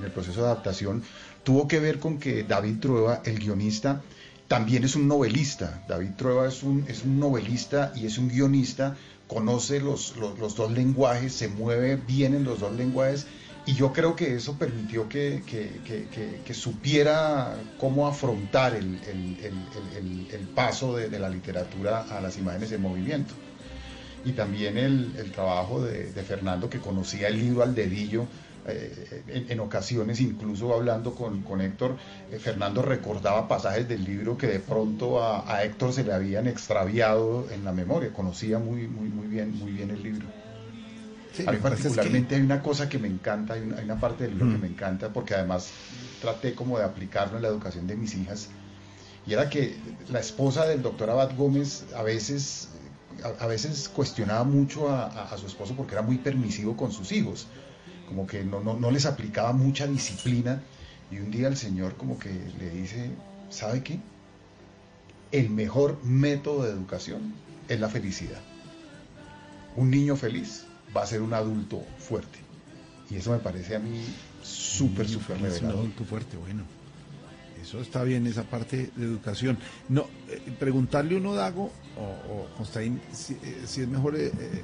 el 0.03 0.11
proceso 0.11 0.41
de 0.41 0.47
adaptación, 0.47 1.03
tuvo 1.43 1.67
que 1.67 1.79
ver 1.79 1.99
con 1.99 2.19
que 2.19 2.43
David 2.43 2.79
Trueba, 2.79 3.21
el 3.25 3.39
guionista, 3.39 4.01
también 4.47 4.83
es 4.83 4.95
un 4.95 5.07
novelista. 5.07 5.83
David 5.87 6.11
Trueba 6.17 6.47
es 6.47 6.63
un, 6.63 6.85
es 6.87 7.03
un 7.03 7.19
novelista 7.19 7.93
y 7.95 8.05
es 8.05 8.17
un 8.17 8.29
guionista, 8.29 8.95
conoce 9.27 9.79
los, 9.79 10.15
los, 10.17 10.55
dos 10.55 10.71
lenguajes, 10.71 11.33
se 11.33 11.47
mueve 11.47 11.95
bien 11.95 12.33
en 12.33 12.43
los 12.43 12.59
dos 12.59 12.73
lenguajes 12.75 13.27
y 13.65 13.75
yo 13.75 13.93
creo 13.93 14.15
que 14.15 14.35
eso 14.35 14.57
permitió 14.57 15.07
que, 15.07 15.43
que- 15.45 15.79
que- 15.85 16.53
supiera 16.53 17.55
cómo 17.79 18.07
afrontar 18.07 18.75
el, 18.75 18.99
el- 19.07 20.27
el- 20.31 20.47
paso 20.55 20.95
de, 20.95 21.09
de 21.09 21.19
la 21.19 21.29
literatura 21.29 22.01
a 22.09 22.19
las 22.19 22.37
imágenes 22.37 22.71
en 22.71 22.81
movimiento 22.81 23.33
y 24.23 24.33
también 24.33 24.77
el, 24.77 25.15
el 25.17 25.31
trabajo 25.31 25.81
de, 25.81 26.11
de 26.11 26.23
Fernando 26.23 26.69
que 26.69 26.79
conocía 26.81 27.27
el 27.29 27.39
libro 27.39 27.63
al 27.63 27.73
dedillo. 27.75 28.27
eh, 28.65 29.23
en, 29.27 29.51
en 29.51 29.59
ocasiones, 29.61 30.19
incluso 30.19 30.73
hablando 30.73 31.15
con, 31.15 31.43
con 31.43 31.61
Héctor, 31.61 31.97
eh, 32.29 32.39
Fernando 32.39 32.81
recordaba 32.81 33.47
pasajes 33.47 33.87
del 33.87 34.03
libro 34.03 34.37
que 34.37 34.47
de 34.47 34.59
pronto 34.59 35.23
a, 35.23 35.51
a 35.51 35.63
Héctor 35.63 35.93
se 35.93 36.03
le 36.03 36.13
habían 36.13 36.45
extraviado 36.47 37.49
en 37.49 37.63
la 37.63 37.71
memoria. 37.71 38.11
Conocía 38.13 38.59
muy, 38.59 38.87
muy, 38.87 39.09
muy, 39.09 39.27
bien, 39.27 39.57
muy 39.57 39.71
bien 39.71 39.91
el 39.91 40.03
libro. 40.03 40.27
Sí, 41.31 41.43
a 41.47 41.51
mí 41.51 41.57
es 41.57 41.63
que- 41.63 41.69
particularmente 41.69 42.35
hay 42.35 42.41
una 42.41 42.61
cosa 42.61 42.89
que 42.89 42.99
me 42.99 43.07
encanta, 43.07 43.53
hay 43.53 43.61
una, 43.61 43.77
hay 43.77 43.85
una 43.85 43.99
parte 43.99 44.23
del 44.25 44.33
libro 44.33 44.49
que 44.51 44.57
Mm. 44.57 44.61
me 44.61 44.67
encanta, 44.67 45.13
porque 45.13 45.35
además 45.35 45.73
traté 46.19 46.53
como 46.55 46.77
de 46.77 46.83
aplicarlo 46.85 47.37
en 47.37 47.43
la 47.43 47.49
educación 47.49 47.87
de 47.87 47.95
mis 47.95 48.13
hijas, 48.15 48.49
y 49.25 49.33
era 49.33 49.49
que 49.49 49.79
la 50.09 50.19
esposa 50.19 50.65
del 50.65 50.81
doctor 50.81 51.09
Abad 51.09 51.35
Gómez 51.37 51.85
a 51.95 52.03
veces, 52.03 52.78
a, 53.23 53.43
a 53.43 53.47
veces 53.47 53.89
cuestionaba 53.89 54.43
mucho 54.43 54.89
a, 54.89 55.05
a- 55.07 55.33
a 55.33 55.37
su 55.37 55.47
esposo 55.47 55.75
porque 55.75 55.93
era 55.95 56.01
muy 56.01 56.17
permisivo 56.17 56.75
con 56.77 56.91
sus 56.91 57.11
hijos, 57.11 57.47
como 58.07 58.25
que 58.27 58.43
no, 58.43 58.59
no, 58.61 58.79
no 58.79 58.91
les 58.91 59.05
aplicaba 59.05 59.53
mucha 59.53 59.85
disciplina, 59.87 60.63
y 61.11 61.19
un 61.19 61.31
día 61.31 61.47
el 61.47 61.57
señor 61.57 61.95
como 61.95 62.17
que 62.19 62.29
le 62.59 62.69
dice, 62.69 63.11
¿sabe 63.49 63.83
qué? 63.83 63.99
El 65.31 65.49
mejor 65.49 65.99
método 66.03 66.63
de 66.63 66.71
educación 66.71 67.33
es 67.67 67.79
la 67.79 67.89
felicidad. 67.89 68.41
Un 69.75 69.91
niño 69.91 70.15
feliz 70.15 70.63
va 70.95 71.03
a 71.03 71.05
ser 71.07 71.21
un 71.21 71.33
adulto 71.33 71.83
fuerte. 71.99 72.39
Y 73.11 73.15
eso 73.15 73.31
me 73.31 73.37
parece 73.39 73.75
a 73.75 73.79
mí 73.79 74.03
súper, 74.43 75.07
súper 75.07 75.37
feliz, 75.37 75.41
un 75.43 75.49
revelador. 75.53 75.79
adulto 75.79 76.03
fuerte, 76.05 76.37
bueno. 76.37 76.63
Eso 77.69 77.81
está 77.81 78.03
bien, 78.03 78.25
esa 78.25 78.41
parte 78.41 78.89
de 78.95 79.05
educación. 79.05 79.55
No, 79.89 80.07
eh, 80.27 80.41
preguntarle 80.57 81.17
uno, 81.17 81.35
Dago, 81.35 81.71
o, 81.97 82.01
o 82.01 82.49
Constaín, 82.57 82.99
si, 83.13 83.33
eh, 83.33 83.61
si 83.67 83.81
es 83.81 83.87
mejor, 83.87 84.15
eh, 84.15 84.31
eh, 84.39 84.63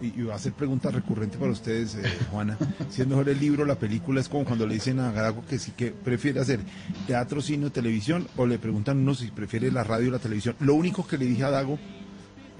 y, 0.00 0.18
y 0.18 0.22
va 0.22 0.34
a 0.34 0.38
ser 0.38 0.54
pregunta 0.54 0.90
recurrente 0.90 1.36
para 1.36 1.52
ustedes, 1.52 1.96
eh, 1.96 2.04
Juana, 2.30 2.56
si 2.88 3.02
es 3.02 3.06
mejor 3.06 3.28
el 3.28 3.38
libro 3.38 3.64
o 3.64 3.66
la 3.66 3.78
película, 3.78 4.22
es 4.22 4.30
como 4.30 4.46
cuando 4.46 4.66
le 4.66 4.72
dicen 4.74 4.98
a 4.98 5.12
Dago 5.12 5.44
que 5.44 5.58
sí 5.58 5.72
que 5.72 5.90
prefiere 5.90 6.40
hacer 6.40 6.60
teatro, 7.06 7.42
cine 7.42 7.66
o 7.66 7.70
televisión, 7.70 8.26
o 8.38 8.46
le 8.46 8.58
preguntan 8.58 8.96
uno 8.96 9.14
si 9.14 9.26
prefiere 9.30 9.70
la 9.70 9.84
radio 9.84 10.08
o 10.08 10.12
la 10.12 10.18
televisión. 10.18 10.56
Lo 10.60 10.74
único 10.74 11.06
que 11.06 11.18
le 11.18 11.26
dije 11.26 11.44
a 11.44 11.50
Dago, 11.50 11.78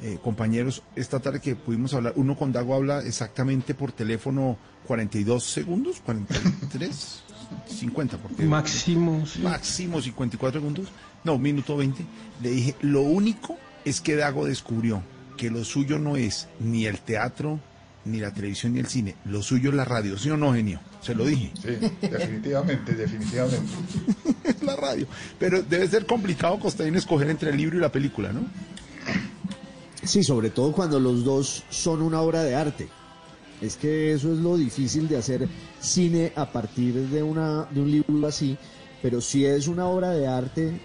eh, 0.03 0.19
compañeros, 0.23 0.83
esta 0.97 1.19
tarde 1.19 1.41
que 1.41 1.57
pudimos 1.57 1.95
hablar, 1.95 2.13
uno 2.17 2.37
con 2.37 2.53
Dago 2.53 2.75
habla 2.75 3.01
exactamente 3.01 3.75
por 3.75 3.93
teléfono 3.93 4.59
42 4.87 5.43
segundos, 5.43 6.01
43, 6.05 7.23
50, 7.67 8.19
porque 8.19 8.43
Máximo, 8.45 9.27
sí. 9.27 9.41
máximo 9.41 10.01
54 10.01 10.61
segundos, 10.61 10.89
no, 11.25 11.39
minuto 11.39 11.77
20. 11.77 12.05
Le 12.43 12.51
dije, 12.51 12.75
lo 12.81 13.03
único 13.03 13.57
es 13.85 14.01
que 14.01 14.17
Dago 14.17 14.47
descubrió 14.47 15.03
que 15.37 15.51
lo 15.51 15.65
suyo 15.65 15.99
no 15.99 16.17
es 16.17 16.49
ni 16.61 16.87
el 16.87 16.99
teatro, 16.99 17.61
ni 18.05 18.19
la 18.19 18.33
televisión, 18.33 18.75
ni 18.75 18.81
el 18.81 18.87
cine, 18.87 19.17
lo 19.25 19.43
suyo 19.43 19.71
es 19.71 19.77
la 19.77 19.85
radio, 19.85 20.19
¿sí 20.19 20.31
o 20.31 20.37
no, 20.37 20.53
genio? 20.55 20.81
Se 21.01 21.15
lo 21.15 21.25
dije. 21.25 21.53
Sí, 21.55 22.09
definitivamente, 22.09 22.95
definitivamente. 22.95 23.73
es 24.45 24.63
la 24.63 24.77
radio. 24.77 25.07
Pero 25.39 25.63
debe 25.63 25.87
ser 25.89 26.07
complicado, 26.07 26.59
Costaín, 26.59 26.97
escoger 26.97 27.31
entre 27.31 27.51
el 27.51 27.57
libro 27.57 27.77
y 27.77 27.81
la 27.81 27.93
película, 27.93 28.33
¿no? 28.33 28.41
Sí, 30.03 30.25
sobre 30.25 30.51
todo 30.51 30.73
cuando 30.73 30.99
los 30.99 31.25
dos 31.25 31.65
son 31.71 32.03
una 32.03 32.21
obra 32.21 32.43
de 32.43 32.55
arte. 32.55 32.89
Es 33.61 33.77
que 33.77 34.13
eso 34.13 34.33
es 34.33 34.39
lo 34.39 34.57
difícil 34.57 35.09
de 35.09 35.17
hacer 35.17 35.49
cine 35.81 36.33
a 36.37 36.47
partir 36.47 36.95
de, 36.95 37.23
una, 37.23 37.65
de 37.65 37.81
un 37.81 37.91
libro 37.91 38.27
así, 38.27 38.57
pero 39.03 39.21
si 39.21 39.45
es 39.45 39.67
una 39.67 39.87
obra 39.87 40.11
de 40.11 40.27
arte, 40.29 40.81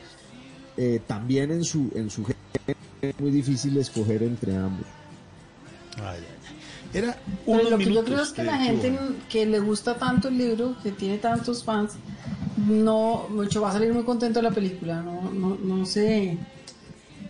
eh, 0.78 1.02
también 1.06 1.52
en 1.52 1.64
su, 1.64 1.92
en 1.94 2.10
su 2.10 2.24
género 2.24 2.80
es 3.02 3.20
muy 3.20 3.32
difícil 3.32 3.78
escoger 3.78 4.24
entre 4.24 4.56
ambos. 4.56 4.88
Era 6.94 7.18
Pero 7.46 7.60
unos 7.60 7.70
lo 7.72 7.78
que 7.78 7.94
yo 7.94 8.04
creo 8.04 8.22
es 8.22 8.32
que 8.32 8.44
la 8.44 8.58
gente 8.58 8.98
que 9.30 9.46
le 9.46 9.60
gusta 9.60 9.96
tanto 9.96 10.28
el 10.30 10.38
libro, 10.38 10.76
que 10.82 10.92
tiene 10.92 11.18
tantos 11.18 11.64
fans, 11.64 11.94
no 12.58 13.28
mucho 13.30 13.62
va 13.62 13.70
a 13.70 13.74
salir 13.74 13.94
muy 13.94 14.04
contento 14.04 14.40
de 14.40 14.44
la 14.44 14.52
película. 14.52 15.02
No, 15.02 15.32
no, 15.32 15.56
no 15.56 15.86
sé, 15.86 16.38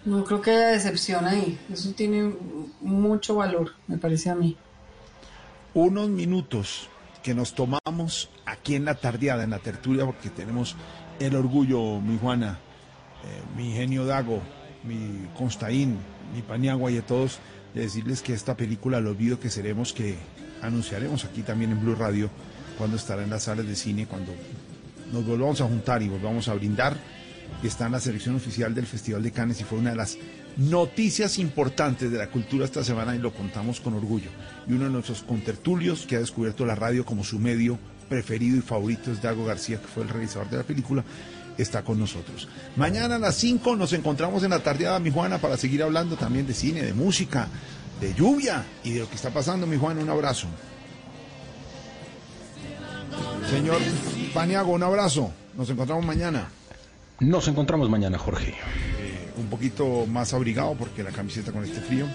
no 0.06 0.24
creo 0.24 0.42
que 0.42 0.52
haya 0.52 0.68
decepción 0.68 1.26
ahí. 1.26 1.58
Eso 1.72 1.92
tiene 1.92 2.34
mucho 2.82 3.36
valor, 3.36 3.72
me 3.88 3.98
parece 3.98 4.30
a 4.30 4.36
mí. 4.36 4.58
Unos 5.74 6.10
minutos 6.10 6.90
que 7.24 7.34
nos 7.34 7.56
tomamos 7.56 8.30
aquí 8.46 8.76
en 8.76 8.86
la 8.86 8.96
tardeada, 8.96 9.44
en 9.44 9.52
la 9.52 9.60
tertulia, 9.60 10.06
porque 10.06 10.30
tenemos 10.30 10.76
el 11.20 11.36
orgullo, 11.36 12.00
mi 12.02 12.18
Juana, 12.18 12.60
eh, 13.24 13.42
mi 13.58 13.72
genio 13.72 14.06
Dago, 14.06 14.42
mi 14.84 15.28
Constaín, 15.38 15.98
mi 16.34 16.42
Paniagua 16.42 16.92
y 16.92 16.98
a 16.98 17.06
todos, 17.06 17.40
de 17.74 17.82
decirles 17.82 18.22
que 18.22 18.34
esta 18.34 18.56
película, 18.58 18.98
El 18.98 19.08
olvido 19.08 19.40
que 19.40 19.50
seremos, 19.50 19.94
que 19.94 20.18
anunciaremos 20.62 21.26
aquí 21.26 21.42
también 21.42 21.72
en 21.72 21.82
Blue 21.82 21.96
Radio, 21.96 22.30
cuando 22.78 22.98
estará 22.98 23.24
en 23.24 23.30
las 23.30 23.44
salas 23.44 23.66
de 23.66 23.76
cine, 23.76 24.06
cuando 24.06 24.34
nos 25.12 25.26
volvamos 25.26 25.62
a 25.62 25.66
juntar 25.66 26.02
y 26.02 26.10
volvamos 26.10 26.48
a 26.50 26.54
brindar, 26.56 26.98
está 27.64 27.86
en 27.86 27.94
la 27.94 28.00
selección 28.00 28.36
oficial 28.36 28.74
del 28.74 28.86
Festival 28.86 29.24
de 29.24 29.32
Cannes 29.32 29.62
y 29.62 29.64
fue 29.64 29.80
una 29.80 29.92
de 29.92 29.96
las 29.96 30.18
noticias 30.58 31.40
importantes 31.40 32.12
de 32.12 32.18
la 32.18 32.30
cultura 32.30 32.66
esta 32.66 32.84
semana 32.84 33.16
y 33.16 33.20
lo 33.20 33.34
contamos 33.34 33.80
con 33.80 33.94
orgullo. 33.94 34.30
Y 34.68 34.74
uno 34.74 34.86
de 34.86 34.92
nuestros 34.92 35.24
contertulios 35.24 36.06
que 36.06 36.16
ha 36.16 36.20
descubierto 36.20 36.66
la 36.66 36.76
radio 36.76 37.06
como 37.06 37.24
su 37.24 37.40
medio 37.40 37.80
preferido 38.10 38.58
y 38.58 38.62
favorito 38.62 39.12
es 39.12 39.22
Dago 39.22 39.46
García, 39.46 39.82
que 39.82 39.88
fue 39.88 40.04
el 40.04 40.10
realizador 40.10 40.50
de 40.50 40.58
la 40.58 40.64
película, 40.64 41.04
está 41.58 41.84
con 41.84 42.00
nosotros. 42.00 42.48
Mañana 42.76 43.16
a 43.16 43.20
las 43.20 43.36
5 43.36 43.76
nos 43.76 43.94
encontramos 43.94 44.44
en 44.44 44.52
la 44.52 44.60
tardeada, 44.60 45.00
mi 45.00 45.12
Juana, 45.12 45.40
para 45.40 45.58
seguir 45.58 45.84
hablando 45.84 46.16
también 46.16 46.46
de 46.46 46.54
cine, 46.54 46.84
de 46.84 46.94
música, 46.94 47.48
de 48.00 48.14
lluvia 48.14 48.64
y 48.84 48.92
de 48.92 49.00
lo 49.02 49.10
que 49.10 49.16
está 49.16 49.32
pasando, 49.32 49.66
mi 49.66 49.78
Juana. 49.78 50.02
Un 50.02 50.10
abrazo. 50.10 50.48
Señor 53.50 53.80
Paniago, 54.34 54.74
un 54.74 54.84
abrazo. 54.84 55.32
Nos 55.56 55.70
encontramos 55.70 56.06
mañana. 56.06 56.50
Nos 57.20 57.48
encontramos 57.48 57.90
mañana, 57.90 58.18
Jorge. 58.18 58.56
Un 59.38 59.48
poquito 59.48 60.06
más 60.06 60.34
abrigado 60.34 60.76
porque 60.76 61.04
la 61.04 61.12
camiseta 61.12 61.52
con 61.52 61.64
este 61.64 61.82
frío 61.82 62.08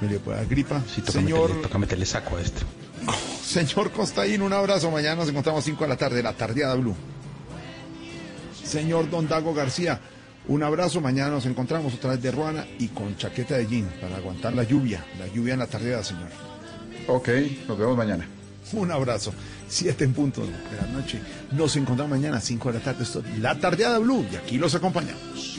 me 0.00 0.08
le 0.08 0.18
puede 0.18 0.38
dar 0.38 0.46
gripa. 0.46 0.82
Sí, 0.92 1.00
toca, 1.00 1.12
Señor, 1.12 1.42
meterle, 1.42 1.62
toca 1.62 1.78
meterle 1.78 2.06
saco 2.06 2.36
a 2.36 2.40
esto. 2.40 2.62
señor 3.44 3.90
Costaín, 3.90 4.42
un 4.42 4.52
abrazo. 4.52 4.90
Mañana 4.90 5.16
nos 5.16 5.28
encontramos 5.28 5.64
5 5.64 5.84
de 5.84 5.88
la 5.88 5.96
tarde, 5.96 6.22
la 6.22 6.32
tardeada 6.32 6.74
Blue. 6.74 6.94
Señor 8.64 9.10
Don 9.10 9.28
Dago 9.28 9.54
García, 9.54 10.00
un 10.48 10.62
abrazo. 10.62 11.00
Mañana 11.00 11.30
nos 11.30 11.46
encontramos 11.46 11.94
otra 11.94 12.10
vez 12.10 12.22
de 12.22 12.30
Ruana 12.30 12.66
y 12.78 12.88
con 12.88 13.16
chaqueta 13.16 13.56
de 13.56 13.66
jean 13.66 13.88
para 14.00 14.16
aguantar 14.16 14.54
la 14.54 14.64
lluvia, 14.64 15.04
la 15.18 15.26
lluvia 15.28 15.54
en 15.54 15.60
la 15.60 15.66
tardeada, 15.66 16.02
señor. 16.02 16.28
Ok, 17.06 17.28
nos 17.68 17.78
vemos 17.78 17.96
mañana. 17.96 18.26
Un 18.72 18.90
abrazo. 18.90 19.32
Siete 19.74 20.04
en 20.04 20.12
punto 20.12 20.42
de 20.42 20.76
la 20.80 20.86
noche. 20.86 21.18
Nos 21.50 21.74
encontramos 21.74 22.16
mañana 22.16 22.36
a 22.36 22.40
5 22.40 22.68
de 22.70 22.78
la 22.78 22.84
tarde. 22.84 23.02
Esto 23.02 23.18
es 23.18 23.40
la 23.40 23.58
tardeada 23.58 23.98
Blue 23.98 24.24
y 24.30 24.36
aquí 24.36 24.56
los 24.56 24.72
acompañamos. 24.76 25.58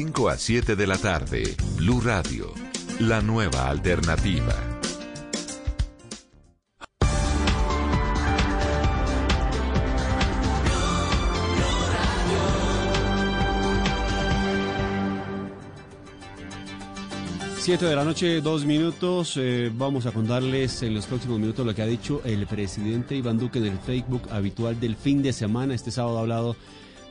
5 0.03 0.29
a 0.29 0.35
7 0.35 0.75
de 0.75 0.87
la 0.87 0.97
tarde, 0.97 1.55
Blue 1.75 2.01
Radio, 2.01 2.51
la 3.01 3.21
nueva 3.21 3.69
alternativa. 3.69 4.55
Siete 17.59 17.85
de 17.85 17.95
la 17.95 18.03
noche, 18.03 18.41
dos 18.41 18.65
minutos. 18.65 19.37
Eh, 19.37 19.71
vamos 19.71 20.07
a 20.07 20.11
contarles 20.11 20.81
en 20.81 20.95
los 20.95 21.05
próximos 21.05 21.37
minutos 21.37 21.63
lo 21.63 21.75
que 21.75 21.83
ha 21.83 21.85
dicho 21.85 22.23
el 22.25 22.47
presidente 22.47 23.15
Iván 23.15 23.37
Duque 23.37 23.59
en 23.59 23.67
el 23.67 23.77
Facebook 23.77 24.23
habitual 24.31 24.79
del 24.79 24.95
fin 24.95 25.21
de 25.21 25.31
semana. 25.31 25.75
Este 25.75 25.91
sábado 25.91 26.17
ha 26.17 26.21
hablado 26.21 26.55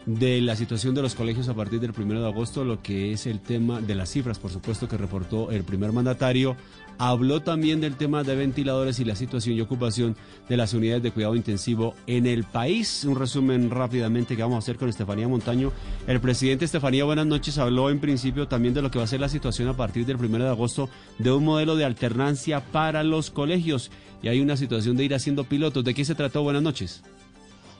de 0.07 0.41
la 0.41 0.57
situación 0.57 0.95
de 0.95 1.03
los 1.03 1.15
colegios 1.15 1.49
a 1.49 1.55
partir 1.55 1.81
del 1.81 1.93
primero 1.93 2.21
de 2.21 2.29
agosto, 2.29 2.65
lo 2.65 2.83
que 2.83 3.13
es 3.13 3.27
el 3.27 3.41
tema 3.41 3.81
de 3.81 3.95
las 3.95 4.11
cifras, 4.11 4.39
por 4.39 4.51
supuesto, 4.51 4.89
que 4.89 4.97
reportó 4.97 5.51
el 5.51 5.63
primer 5.65 5.93
mandatario. 5.93 6.57
Habló 6.99 7.41
también 7.41 7.81
del 7.81 7.97
tema 7.97 8.25
de 8.25 8.37
ventiladores 8.37 9.01
y 9.01 9.05
la 9.05 9.15
situación 9.15 9.57
y 9.57 9.61
ocupación 9.61 10.17
de 10.49 10.57
las 10.57 10.75
unidades 10.75 11.03
de 11.03 11.13
cuidado 11.13 11.35
intensivo 11.35 11.95
en 12.07 12.27
el 12.27 12.45
país. 12.45 13.05
Un 13.05 13.17
resumen 13.17 13.71
rápidamente 13.71 14.37
que 14.37 14.43
vamos 14.43 14.57
a 14.57 14.59
hacer 14.59 14.77
con 14.77 14.89
Estefanía 14.89 15.27
Montaño. 15.27 15.73
El 16.07 16.21
presidente 16.21 16.67
Estefanía, 16.67 17.05
buenas 17.05 17.27
noches, 17.27 17.57
habló 17.57 17.89
en 17.89 18.01
principio 18.01 18.49
también 18.49 18.75
de 18.75 18.83
lo 18.83 18.91
que 18.91 18.99
va 18.99 19.05
a 19.05 19.09
ser 19.09 19.21
la 19.21 19.29
situación 19.29 19.69
a 19.69 19.77
partir 19.77 20.05
del 20.05 20.19
primero 20.19 20.45
de 20.45 20.51
agosto 20.51 20.91
de 21.19 21.33
un 21.33 21.45
modelo 21.45 21.77
de 21.77 21.85
alternancia 21.85 22.61
para 22.61 23.03
los 23.03 23.31
colegios. 23.31 23.91
Y 24.23 24.29
hay 24.29 24.41
una 24.41 24.57
situación 24.57 24.97
de 24.97 25.05
ir 25.05 25.15
haciendo 25.15 25.45
pilotos. 25.45 25.85
¿De 25.85 25.95
qué 25.95 26.05
se 26.05 26.15
trató? 26.15 26.43
Buenas 26.43 26.63
noches. 26.63 27.03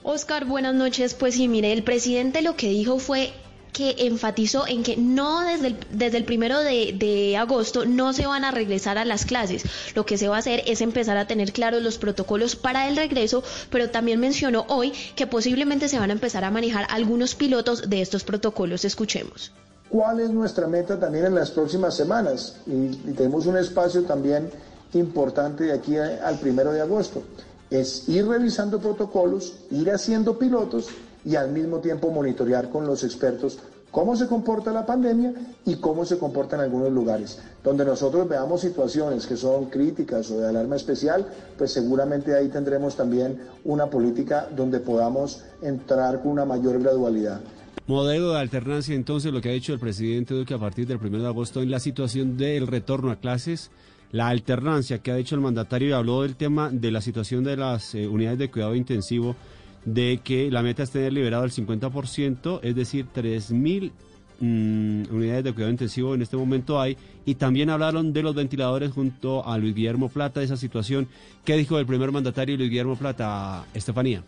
Oscar, 0.03 0.45
buenas 0.45 0.73
noches. 0.73 1.13
Pues 1.13 1.35
sí, 1.35 1.47
mire, 1.47 1.71
el 1.73 1.83
presidente 1.83 2.41
lo 2.41 2.55
que 2.55 2.69
dijo 2.69 2.97
fue 2.97 3.33
que 3.71 3.95
enfatizó 3.99 4.67
en 4.67 4.83
que 4.83 4.97
no 4.97 5.41
desde 5.41 5.67
el, 5.67 5.77
desde 5.91 6.17
el 6.17 6.25
primero 6.25 6.59
de, 6.59 6.93
de, 6.97 7.37
agosto 7.37 7.85
no 7.85 8.11
se 8.11 8.25
van 8.25 8.43
a 8.43 8.51
regresar 8.51 8.97
a 8.97 9.05
las 9.05 9.25
clases. 9.25 9.63
Lo 9.95 10.05
que 10.05 10.17
se 10.17 10.27
va 10.27 10.35
a 10.35 10.39
hacer 10.39 10.63
es 10.65 10.81
empezar 10.81 11.17
a 11.17 11.27
tener 11.27 11.53
claros 11.53 11.81
los 11.81 11.97
protocolos 11.97 12.55
para 12.55 12.89
el 12.89 12.97
regreso, 12.97 13.43
pero 13.69 13.89
también 13.89 14.19
mencionó 14.19 14.65
hoy 14.67 14.91
que 15.15 15.27
posiblemente 15.27 15.87
se 15.87 15.99
van 15.99 16.09
a 16.09 16.13
empezar 16.13 16.43
a 16.43 16.51
manejar 16.51 16.85
algunos 16.89 17.35
pilotos 17.35 17.89
de 17.89 18.01
estos 18.01 18.23
protocolos. 18.23 18.83
Escuchemos. 18.83 19.53
¿Cuál 19.89 20.21
es 20.21 20.29
nuestra 20.29 20.67
meta 20.67 20.99
también 20.99 21.25
en 21.25 21.35
las 21.35 21.51
próximas 21.51 21.95
semanas? 21.95 22.55
Y, 22.65 22.87
tenemos 23.13 23.45
un 23.45 23.57
espacio 23.57 24.03
también 24.03 24.49
importante 24.93 25.65
de 25.65 25.73
aquí 25.73 25.97
al 25.97 26.37
primero 26.39 26.71
de 26.73 26.81
agosto. 26.81 27.23
Es 27.71 28.07
ir 28.07 28.27
revisando 28.27 28.79
protocolos, 28.79 29.55
ir 29.71 29.89
haciendo 29.89 30.37
pilotos 30.37 30.89
y 31.25 31.35
al 31.35 31.51
mismo 31.51 31.79
tiempo 31.79 32.11
monitorear 32.11 32.69
con 32.69 32.85
los 32.85 33.03
expertos 33.03 33.57
cómo 33.91 34.15
se 34.15 34.27
comporta 34.27 34.71
la 34.71 34.85
pandemia 34.85 35.33
y 35.65 35.75
cómo 35.75 36.05
se 36.05 36.17
comporta 36.17 36.55
en 36.55 36.63
algunos 36.63 36.91
lugares. 36.91 37.39
Donde 37.63 37.85
nosotros 37.85 38.27
veamos 38.27 38.61
situaciones 38.61 39.27
que 39.27 39.37
son 39.37 39.65
críticas 39.65 40.31
o 40.31 40.39
de 40.39 40.47
alarma 40.47 40.77
especial, 40.77 41.27
pues 41.57 41.71
seguramente 41.71 42.35
ahí 42.35 42.47
tendremos 42.47 42.95
también 42.95 43.39
una 43.65 43.87
política 43.87 44.47
donde 44.55 44.79
podamos 44.79 45.43
entrar 45.61 46.21
con 46.21 46.31
una 46.31 46.45
mayor 46.45 46.81
gradualidad. 46.81 47.41
Modelo 47.87 48.33
de 48.33 48.39
alternancia, 48.39 48.95
entonces, 48.95 49.33
lo 49.33 49.41
que 49.41 49.49
ha 49.49 49.53
dicho 49.53 49.73
el 49.73 49.79
presidente 49.79 50.33
Duque 50.33 50.53
a 50.53 50.59
partir 50.59 50.87
del 50.87 50.97
1 50.97 51.19
de 51.19 51.27
agosto 51.27 51.61
en 51.61 51.71
la 51.71 51.79
situación 51.79 52.37
del 52.37 52.67
retorno 52.67 53.11
a 53.11 53.17
clases, 53.17 53.71
la 54.11 54.27
alternancia 54.27 54.99
que 54.99 55.11
ha 55.11 55.15
dicho 55.15 55.35
el 55.35 55.41
mandatario 55.41 55.89
y 55.89 55.91
habló 55.93 56.23
del 56.23 56.35
tema 56.35 56.69
de 56.69 56.91
la 56.91 57.01
situación 57.01 57.43
de 57.43 57.57
las 57.57 57.95
eh, 57.95 58.07
unidades 58.07 58.39
de 58.39 58.51
cuidado 58.51 58.75
intensivo 58.75 59.35
de 59.85 60.19
que 60.23 60.51
la 60.51 60.61
meta 60.61 60.83
es 60.83 60.91
tener 60.91 61.13
liberado 61.13 61.43
el 61.43 61.51
50%, 61.51 62.59
es 62.61 62.75
decir, 62.75 63.07
3.000 63.15 63.91
mmm, 64.39 65.03
unidades 65.13 65.43
de 65.43 65.53
cuidado 65.53 65.71
intensivo 65.71 66.13
en 66.13 66.21
este 66.21 66.37
momento 66.37 66.79
hay, 66.79 66.97
y 67.25 67.35
también 67.35 67.69
hablaron 67.69 68.13
de 68.13 68.21
los 68.21 68.35
ventiladores 68.35 68.91
junto 68.91 69.47
a 69.47 69.57
Luis 69.57 69.73
Guillermo 69.73 70.09
Plata, 70.09 70.39
de 70.39 70.45
esa 70.45 70.57
situación. 70.57 71.07
¿Qué 71.45 71.55
dijo 71.55 71.79
el 71.79 71.85
primer 71.85 72.11
mandatario 72.11 72.57
Luis 72.57 72.69
Guillermo 72.69 72.95
Plata, 72.95 73.65
Estefanía? 73.73 74.23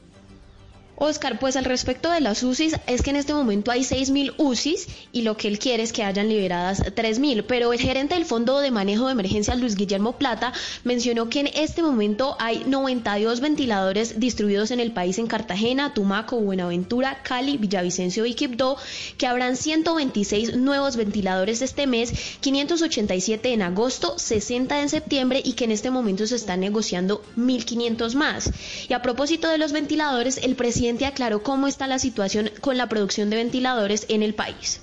Oscar, 1.04 1.38
pues 1.38 1.58
al 1.58 1.66
respecto 1.66 2.10
de 2.10 2.22
las 2.22 2.44
UCIs, 2.44 2.78
es 2.88 3.02
que 3.02 3.10
en 3.10 3.18
este 3.18 3.34
momento 3.34 3.72
hay 3.72 3.82
6.000 3.82 4.36
UCIs 4.38 4.88
y 5.12 5.24
lo 5.24 5.36
que 5.36 5.50
él 5.50 5.60
quiere 5.60 5.84
es 5.84 5.92
que 5.92 6.02
hayan 6.02 6.30
liberadas 6.30 6.82
3.000, 6.82 7.44
pero 7.46 7.74
el 7.74 7.80
gerente 7.80 8.16
del 8.16 8.24
Fondo 8.24 8.60
de 8.60 8.72
Manejo 8.72 9.08
de 9.08 9.12
Emergencias, 9.12 9.60
Luis 9.60 9.76
Guillermo 9.76 10.14
Plata, 10.14 10.54
mencionó 10.86 11.28
que 11.28 11.42
en 11.42 11.48
este 11.48 11.84
momento 11.84 12.38
hay 12.40 12.64
92 12.66 13.42
ventiladores 13.42 14.22
distribuidos 14.22 14.72
en 14.72 14.80
el 14.80 14.94
país 14.94 15.18
en 15.18 15.28
Cartagena, 15.28 15.94
Tumaco, 15.94 16.38
Buenaventura, 16.40 17.22
Cali, 17.22 17.58
Villavicencio 17.58 18.26
y 18.26 18.34
Quibdó, 18.34 18.78
que 19.18 19.28
habrán 19.28 19.58
126 19.58 20.56
nuevos 20.56 20.96
ventiladores 20.96 21.62
este 21.62 21.86
mes, 21.86 22.14
587 22.40 23.52
en 23.52 23.62
agosto, 23.62 24.18
60 24.18 24.82
en 24.82 24.88
septiembre 24.88 25.42
y 25.44 25.52
que 25.54 25.66
en 25.66 25.72
este 25.72 25.92
momento 25.92 26.26
se 26.28 26.38
están 26.38 26.62
negociando 26.62 27.22
1.500 27.36 28.16
más. 28.16 28.50
Y 28.88 28.94
a 28.94 29.02
propósito 29.02 29.50
de 29.50 29.58
los 29.58 29.74
ventiladores, 29.74 30.38
el 30.38 30.56
presidente 30.56 30.93
aclaró 31.06 31.44
cómo 31.44 31.68
está 31.68 31.88
la 31.88 32.00
situación 32.00 32.52
con 32.62 32.78
la 32.78 32.88
producción 32.88 33.30
de 33.30 33.38
ventiladores 33.38 34.06
en 34.10 34.24
el 34.24 34.34
país. 34.34 34.82